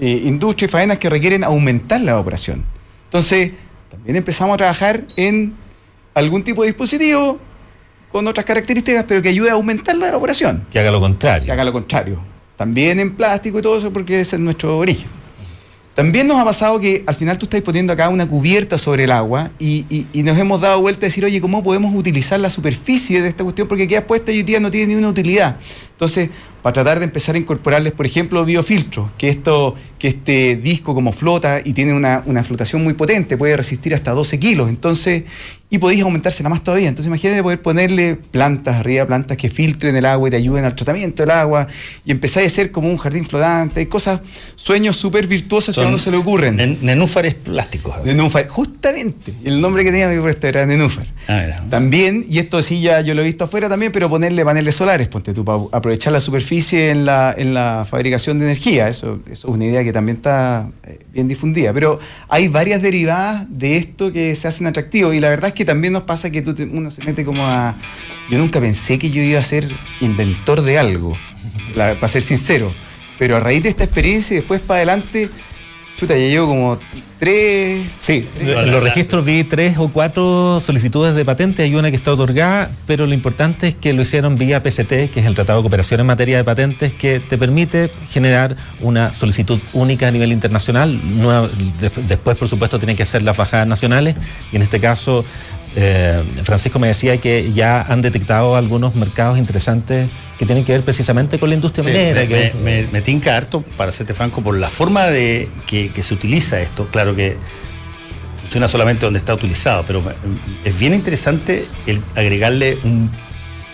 eh, 0.00 0.22
industrias 0.24 0.70
y 0.70 0.72
faenas 0.72 0.98
que 0.98 1.10
requieren 1.10 1.44
aumentar 1.44 2.00
la 2.00 2.12
evaporación. 2.12 2.64
Entonces, 3.06 3.52
también 3.90 4.16
empezamos 4.16 4.54
a 4.54 4.56
trabajar 4.56 5.04
en 5.16 5.54
algún 6.14 6.42
tipo 6.42 6.62
de 6.62 6.68
dispositivo 6.68 7.38
con 8.10 8.26
otras 8.26 8.46
características, 8.46 9.04
pero 9.08 9.20
que 9.20 9.28
ayude 9.28 9.50
a 9.50 9.54
aumentar 9.54 9.96
la 9.96 10.08
evaporación. 10.08 10.66
Que 10.70 10.78
haga 10.78 10.90
lo 10.90 11.00
contrario. 11.00 11.46
Que 11.46 11.52
haga 11.52 11.64
lo 11.64 11.72
contrario. 11.72 12.18
También 12.56 13.00
en 13.00 13.14
plástico 13.14 13.58
y 13.58 13.62
todo 13.62 13.78
eso, 13.78 13.92
porque 13.92 14.20
ese 14.20 14.36
es 14.36 14.40
nuestro 14.40 14.78
origen. 14.78 15.08
También 15.94 16.26
nos 16.26 16.38
ha 16.38 16.44
pasado 16.44 16.80
que 16.80 17.04
al 17.06 17.14
final 17.14 17.38
tú 17.38 17.46
estás 17.46 17.60
poniendo 17.60 17.92
acá 17.92 18.08
una 18.08 18.26
cubierta 18.26 18.78
sobre 18.78 19.04
el 19.04 19.12
agua 19.12 19.52
y, 19.60 20.06
nos 20.12 20.36
hemos 20.36 20.60
dado 20.60 20.80
vuelta 20.80 21.06
a 21.06 21.08
decir, 21.08 21.24
oye, 21.24 21.40
¿cómo 21.40 21.62
podemos 21.62 21.94
utilizar 21.94 22.40
la 22.40 22.50
superficie 22.50 23.22
de 23.22 23.28
esta 23.28 23.44
cuestión? 23.44 23.68
Porque 23.68 23.86
queda 23.86 24.04
puesta 24.04 24.32
y 24.32 24.38
hoy 24.38 24.42
día 24.42 24.58
no 24.58 24.72
tiene 24.72 24.88
ni 24.88 24.94
una 24.96 25.08
utilidad. 25.08 25.56
Entonces, 25.92 26.30
para 26.64 26.72
tratar 26.72 26.98
de 26.98 27.04
empezar 27.04 27.34
a 27.34 27.38
incorporarles, 27.38 27.92
por 27.92 28.06
ejemplo, 28.06 28.42
biofiltro, 28.42 29.10
que 29.18 29.28
esto, 29.28 29.74
que 29.98 30.08
este 30.08 30.56
disco 30.56 30.94
como 30.94 31.12
flota 31.12 31.60
y 31.62 31.74
tiene 31.74 31.92
una, 31.92 32.22
una 32.24 32.42
flotación 32.42 32.82
muy 32.82 32.94
potente, 32.94 33.36
puede 33.36 33.54
resistir 33.54 33.94
hasta 33.94 34.12
12 34.12 34.40
kilos. 34.40 34.70
Entonces, 34.70 35.24
y 35.68 35.78
podéis 35.78 36.02
aumentársela 36.02 36.48
más 36.48 36.62
todavía. 36.62 36.88
Entonces 36.88 37.08
imagínate 37.08 37.42
poder 37.42 37.60
ponerle 37.60 38.14
plantas 38.14 38.76
arriba, 38.76 39.06
plantas 39.06 39.36
que 39.36 39.50
filtren 39.50 39.96
el 39.96 40.06
agua 40.06 40.28
y 40.28 40.30
te 40.30 40.36
ayuden 40.36 40.64
al 40.64 40.74
tratamiento 40.74 41.22
del 41.22 41.32
agua 41.32 41.66
y 42.04 42.12
empezáis 42.12 42.52
a 42.52 42.54
ser 42.54 42.70
como 42.70 42.88
un 42.88 42.96
jardín 42.96 43.26
flotante, 43.26 43.80
hay 43.80 43.86
cosas, 43.86 44.20
sueños 44.54 44.96
súper 44.96 45.26
virtuosos 45.26 45.74
que 45.74 45.82
a 45.82 45.88
uno 45.88 45.98
se 45.98 46.12
le 46.12 46.16
ocurren. 46.16 46.78
nenúfares 46.80 47.34
plásticos. 47.34 48.04
Nenúfar, 48.04 48.46
justamente, 48.48 49.34
el 49.44 49.60
nombre 49.60 49.84
que 49.84 49.90
tenía 49.90 50.08
mi 50.08 50.18
proyecto 50.20 50.46
era 50.46 50.64
nenúfar. 50.64 51.08
Ah, 51.26 51.42
también, 51.68 52.24
y 52.28 52.38
esto 52.38 52.62
sí 52.62 52.80
ya 52.80 53.00
yo 53.00 53.14
lo 53.14 53.22
he 53.22 53.24
visto 53.24 53.44
afuera 53.44 53.68
también, 53.68 53.90
pero 53.90 54.08
ponerle 54.08 54.44
paneles 54.44 54.76
solares, 54.76 55.08
ponte 55.08 55.34
tú, 55.34 55.44
para 55.44 55.58
aprovechar 55.72 56.12
la 56.12 56.20
superficie 56.20 56.53
en 56.72 57.04
la, 57.04 57.34
en 57.36 57.54
la 57.54 57.86
fabricación 57.88 58.38
de 58.38 58.46
energía, 58.46 58.88
eso, 58.88 59.20
eso 59.30 59.48
es 59.48 59.54
una 59.54 59.64
idea 59.64 59.82
que 59.84 59.92
también 59.92 60.16
está 60.16 60.68
eh, 60.84 61.00
bien 61.12 61.28
difundida. 61.28 61.72
Pero 61.72 61.98
hay 62.28 62.48
varias 62.48 62.82
derivadas 62.82 63.46
de 63.48 63.76
esto 63.76 64.12
que 64.12 64.34
se 64.36 64.48
hacen 64.48 64.66
atractivos 64.66 65.14
y 65.14 65.20
la 65.20 65.28
verdad 65.28 65.48
es 65.48 65.54
que 65.54 65.64
también 65.64 65.92
nos 65.92 66.02
pasa 66.02 66.30
que 66.30 66.42
tú 66.42 66.54
uno 66.72 66.90
se 66.90 67.02
mete 67.04 67.24
como 67.24 67.46
a... 67.46 67.76
Yo 68.30 68.38
nunca 68.38 68.60
pensé 68.60 68.98
que 68.98 69.10
yo 69.10 69.22
iba 69.22 69.40
a 69.40 69.44
ser 69.44 69.68
inventor 70.00 70.62
de 70.62 70.78
algo, 70.78 71.16
para 71.74 72.08
ser 72.08 72.22
sincero. 72.22 72.72
Pero 73.18 73.36
a 73.36 73.40
raíz 73.40 73.62
de 73.62 73.68
esta 73.68 73.84
experiencia 73.84 74.34
y 74.34 74.38
después 74.38 74.60
para 74.60 74.78
adelante, 74.78 75.30
chuta, 75.96 76.14
ya 76.14 76.26
llevo 76.26 76.48
como 76.48 76.78
tres... 77.18 77.86
Sí, 77.98 78.28
en 78.40 78.70
los 78.70 78.82
registros 78.82 79.24
vi 79.24 79.44
tres 79.44 79.78
o 79.78 79.88
cuatro 79.88 80.60
solicitudes 80.60 81.14
de 81.14 81.24
patente, 81.24 81.62
hay 81.62 81.74
una 81.74 81.90
que 81.90 81.96
está 81.96 82.12
otorgada, 82.12 82.70
pero 82.86 83.06
lo 83.06 83.14
importante 83.14 83.68
es 83.68 83.74
que 83.74 83.92
lo 83.92 84.02
hicieron 84.02 84.36
vía 84.36 84.62
PCT, 84.62 85.10
que 85.10 85.20
es 85.20 85.26
el 85.26 85.34
Tratado 85.34 85.60
de 85.60 85.62
Cooperación 85.62 86.00
en 86.00 86.06
Materia 86.06 86.36
de 86.36 86.44
Patentes, 86.44 86.92
que 86.92 87.20
te 87.20 87.38
permite 87.38 87.90
generar 88.10 88.56
una 88.80 89.14
solicitud 89.14 89.60
única 89.72 90.08
a 90.08 90.10
nivel 90.10 90.32
internacional. 90.32 91.00
después, 92.08 92.36
por 92.36 92.48
supuesto, 92.48 92.78
tienen 92.78 92.96
que 92.96 93.04
ser 93.04 93.22
las 93.22 93.36
bajadas 93.36 93.66
nacionales, 93.66 94.16
y 94.52 94.56
en 94.56 94.62
este 94.62 94.80
caso 94.80 95.24
eh, 95.76 96.22
Francisco 96.44 96.78
me 96.78 96.86
decía 96.86 97.16
que 97.20 97.52
ya 97.52 97.82
han 97.82 98.00
detectado 98.00 98.54
algunos 98.54 98.94
mercados 98.94 99.38
interesantes 99.38 100.08
que 100.38 100.46
tienen 100.46 100.64
que 100.64 100.72
ver 100.72 100.84
precisamente 100.84 101.38
con 101.38 101.48
la 101.48 101.56
industria 101.56 101.84
minera. 101.84 102.20
Me, 102.20 102.28
que... 102.28 102.52
me, 102.62 102.86
me, 102.86 103.02
tinca 103.02 103.36
harto, 103.36 103.62
para 103.76 103.90
serte 103.90 104.14
franco, 104.14 104.40
por 104.40 104.56
la 104.56 104.68
forma 104.68 105.06
de 105.06 105.48
que, 105.66 105.90
se 106.00 106.14
utiliza 106.14 106.60
esto. 106.60 106.86
Claro 106.92 107.16
que 107.16 107.36
funciona 108.40 108.68
solamente 108.68 109.04
donde 109.04 109.18
está 109.18 109.34
utilizado, 109.34 109.84
pero 109.86 110.02
es 110.64 110.78
bien 110.78 110.94
interesante 110.94 111.66
el 111.86 112.00
agregarle 112.14 112.78
un 112.84 113.10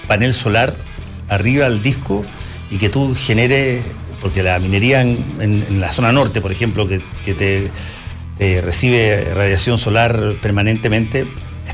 panel 0.06 0.32
solar 0.32 0.74
arriba 1.28 1.66
al 1.66 1.82
disco 1.82 2.24
y 2.70 2.78
que 2.78 2.88
tú 2.88 3.14
genere, 3.14 3.82
porque 4.22 4.42
la 4.42 4.58
minería 4.58 5.02
en, 5.02 5.80
la 5.80 5.92
zona 5.92 6.12
norte, 6.12 6.40
por 6.40 6.50
ejemplo, 6.50 6.88
que, 6.88 7.02
te, 7.34 7.70
te 8.38 8.60
recibe 8.62 9.34
radiación 9.34 9.76
solar 9.76 10.36
permanentemente, 10.40 11.26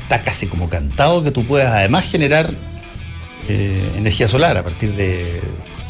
está 0.07 0.21
casi 0.21 0.47
como 0.47 0.69
cantado 0.69 1.21
que 1.21 1.31
tú 1.31 1.45
puedas 1.45 1.69
además 1.73 2.09
generar 2.09 2.49
eh, 3.49 3.91
energía 3.97 4.29
solar 4.29 4.55
a 4.55 4.63
partir 4.63 4.93
de, 4.93 5.41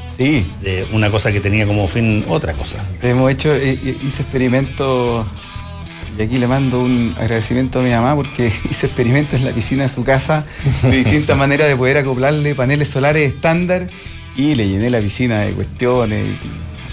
sí. 0.10 0.44
de 0.64 0.88
una 0.92 1.12
cosa 1.12 1.32
que 1.32 1.40
tenía 1.40 1.68
como 1.68 1.88
fin 1.88 2.26
otra 2.28 2.54
cosa. 2.54 2.80
Hemos 3.04 3.32
hecho, 3.32 3.54
eh, 3.54 3.78
eh, 3.84 3.96
hice 4.04 4.24
experimentos, 4.24 5.28
y 6.18 6.22
aquí 6.24 6.40
le 6.40 6.48
mando 6.48 6.80
un 6.80 7.14
agradecimiento 7.20 7.78
a 7.78 7.84
mi 7.84 7.92
mamá 7.92 8.16
porque 8.16 8.52
hice 8.72 8.88
experimentos 8.88 9.36
en 9.36 9.46
la 9.46 9.52
piscina 9.52 9.84
de 9.84 9.90
su 9.90 10.04
casa 10.04 10.46
de 10.82 11.04
distintas 11.04 11.38
maneras 11.46 11.68
de 11.68 11.76
poder 11.76 11.98
acoplarle 11.98 12.56
paneles 12.56 12.88
solares 12.88 13.32
estándar 13.32 13.88
y 14.36 14.56
le 14.56 14.68
llené 14.68 14.90
la 14.90 15.00
piscina 15.00 15.42
de 15.42 15.52
cuestiones 15.52 16.28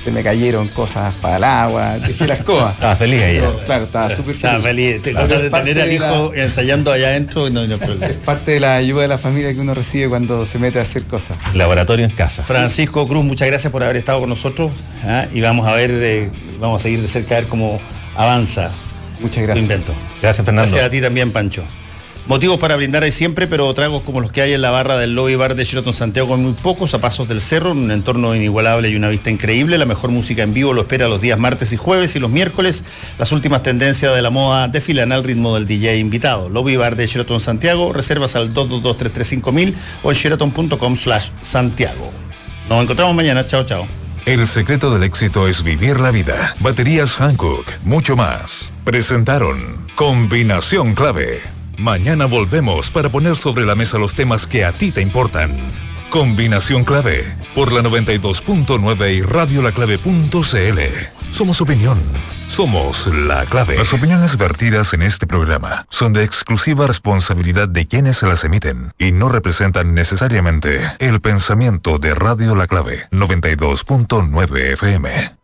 se 0.05 0.11
me 0.11 0.23
cayeron 0.23 0.69
cosas 0.69 1.15
para 1.15 1.39
el 1.39 1.45
agua, 1.45 1.99
dejé 1.99 2.27
la 2.27 2.35
escoba. 2.35 2.71
Estaba 2.75 2.95
feliz 2.95 3.23
ahí. 3.23 3.41
claro, 3.65 3.85
estaba 3.85 4.11
súper 4.11 4.35
feliz. 4.35 4.45
Estaba 4.45 4.61
feliz. 4.61 5.03
Te 5.03 5.15
de 5.15 5.51
tener 5.51 5.81
al 5.81 5.93
hijo 5.93 6.35
ensayando 6.35 6.93
allá 6.93 7.09
adentro. 7.09 7.49
No, 7.49 7.67
no, 7.67 7.77
es 7.77 8.17
parte 8.17 8.53
de 8.53 8.61
la 8.61 8.77
ayuda 8.77 9.03
de 9.03 9.09
la 9.09 9.19
familia 9.19 9.55
que 9.55 9.61
uno 9.61 9.73
recibe 9.73 10.11
cuando 10.11 10.45
se 10.45 10.59
mete 10.59 10.79
a 10.79 10.83
hacer 10.83 11.05
cosas. 11.05 11.39
Laboratorio 11.55 12.05
en 12.05 12.11
casa. 12.11 12.43
Francisco 12.43 13.09
Cruz, 13.09 13.25
muchas 13.25 13.49
gracias 13.49 13.73
por 13.73 13.83
haber 13.83 13.97
estado 13.97 14.21
con 14.21 14.29
nosotros. 14.29 14.73
¿ah? 15.05 15.27
Y 15.33 15.41
vamos 15.41 15.67
a 15.67 15.73
ver, 15.73 15.91
eh, 15.91 16.29
vamos 16.61 16.81
a 16.81 16.83
seguir 16.83 17.01
de 17.01 17.09
cerca 17.09 17.37
a 17.37 17.41
ver 17.41 17.49
cómo 17.49 17.81
avanza. 18.15 18.71
Muchas 19.21 19.43
gracias. 19.43 19.67
Tu 19.67 19.73
invento. 19.73 19.95
Gracias, 20.21 20.45
Fernando. 20.45 20.71
Gracias 20.71 20.87
a 20.87 20.91
ti 20.91 21.01
también, 21.01 21.33
Pancho. 21.33 21.65
Motivos 22.27 22.59
para 22.59 22.75
brindar 22.77 23.03
hay 23.03 23.13
siempre, 23.13 23.47
pero 23.47 23.73
tragos 23.75 24.03
como 24.03 24.23
los 24.23 24.33
que 24.33 24.41
hay 24.41 24.55
en 24.55 24.63
la 24.63 24.71
barra 24.71 24.97
del 24.97 25.15
lobby 25.15 25.37
bar 25.37 25.55
de 25.55 25.65
Sheraton 25.65 25.93
Santiago 25.93 26.29
con 26.29 26.43
muy 26.43 26.55
pocos, 26.55 26.95
a 26.95 26.99
pasos 26.99 27.29
del 27.29 27.39
cerro, 27.39 27.73
en 27.73 27.79
un 27.79 27.91
entorno 27.91 28.35
inigualable 28.35 28.89
y 28.89 28.97
una 28.97 29.11
vista 29.11 29.29
increíble. 29.29 29.77
La 29.77 29.85
mejor 29.85 30.11
música 30.11 30.43
en 30.43 30.55
vivo 30.55 30.73
lo 30.73 30.81
espera 30.81 31.07
los 31.07 31.21
días 31.21 31.39
martes 31.39 31.75
y 31.75 31.77
jueves 31.77 32.17
y 32.17 32.21
los 32.21 32.31
miércoles. 32.31 32.83
Las 33.19 33.31
últimas 33.33 33.63
tendencias 33.63 34.15
de 34.15 34.23
la 34.23 34.31
moda 34.31 34.69
desfilan 34.69 35.13
al 35.13 35.23
ritmo 35.23 35.55
del 35.55 35.67
DJ 35.67 35.99
invitado. 35.99 36.49
Lobby 36.49 36.77
bar 36.77 36.97
de 36.97 37.07
Sheraton 37.07 37.41
Santiago, 37.41 37.93
reservas 37.93 38.37
al 38.37 38.55
222 38.55 39.75
o 40.03 40.11
en 40.11 40.17
sheraton.com 40.17 40.97
slash 40.97 41.29
Santiago. 41.43 42.11
Nos 42.71 42.83
encontramos 42.83 43.15
mañana. 43.15 43.47
Chao, 43.47 43.65
chao. 43.65 43.87
El 44.25 44.47
secreto 44.47 44.91
del 44.91 45.03
éxito 45.03 45.47
es 45.47 45.63
vivir 45.63 46.01
la 46.01 46.11
vida. 46.11 46.55
Baterías 46.61 47.21
Hankook, 47.21 47.67
mucho 47.85 48.17
más. 48.17 48.71
Presentaron 48.83 49.59
Combinación 49.95 50.95
Clave. 50.95 51.54
Mañana 51.79 52.27
volvemos 52.27 52.91
para 52.91 53.11
poner 53.11 53.37
sobre 53.37 53.65
la 53.65 53.75
mesa 53.75 53.99
los 53.99 54.15
temas 54.15 54.47
que 54.47 54.65
a 54.65 54.73
ti 54.73 54.93
te 54.93 55.01
importan. 55.01 55.51
Combinación 56.11 56.85
clave 56.85 57.25
por 57.55 57.73
la 57.73 57.83
92.9 57.83 59.15
y 59.15 59.23
radiolaclave.cl. 59.23 60.81
Somos 61.31 61.61
opinión. 61.61 61.99
Somos 62.47 63.09
la 63.09 63.47
clave. 63.47 63.77
Las 63.77 63.93
opiniones 63.93 64.37
vertidas 64.37 64.95
en 64.95 65.03
este 65.03 65.27
programa 65.27 65.87
son 65.89 66.13
de 66.13 66.23
exclusiva 66.23 66.87
responsabilidad 66.87 67.69
de 67.69 67.89
quienes 67.89 68.19
se 68.19 68.27
las 68.27 68.45
emiten 68.45 68.93
y 68.97 69.11
no 69.11 69.29
representan 69.29 69.95
necesariamente 69.95 70.81
el 71.01 71.21
pensamiento 71.21 71.99
de 71.99 72.15
Radio 72.15 72.55
La 72.55 72.69
Clave 72.69 73.09
92.9 73.11 74.73
FM. 74.75 75.35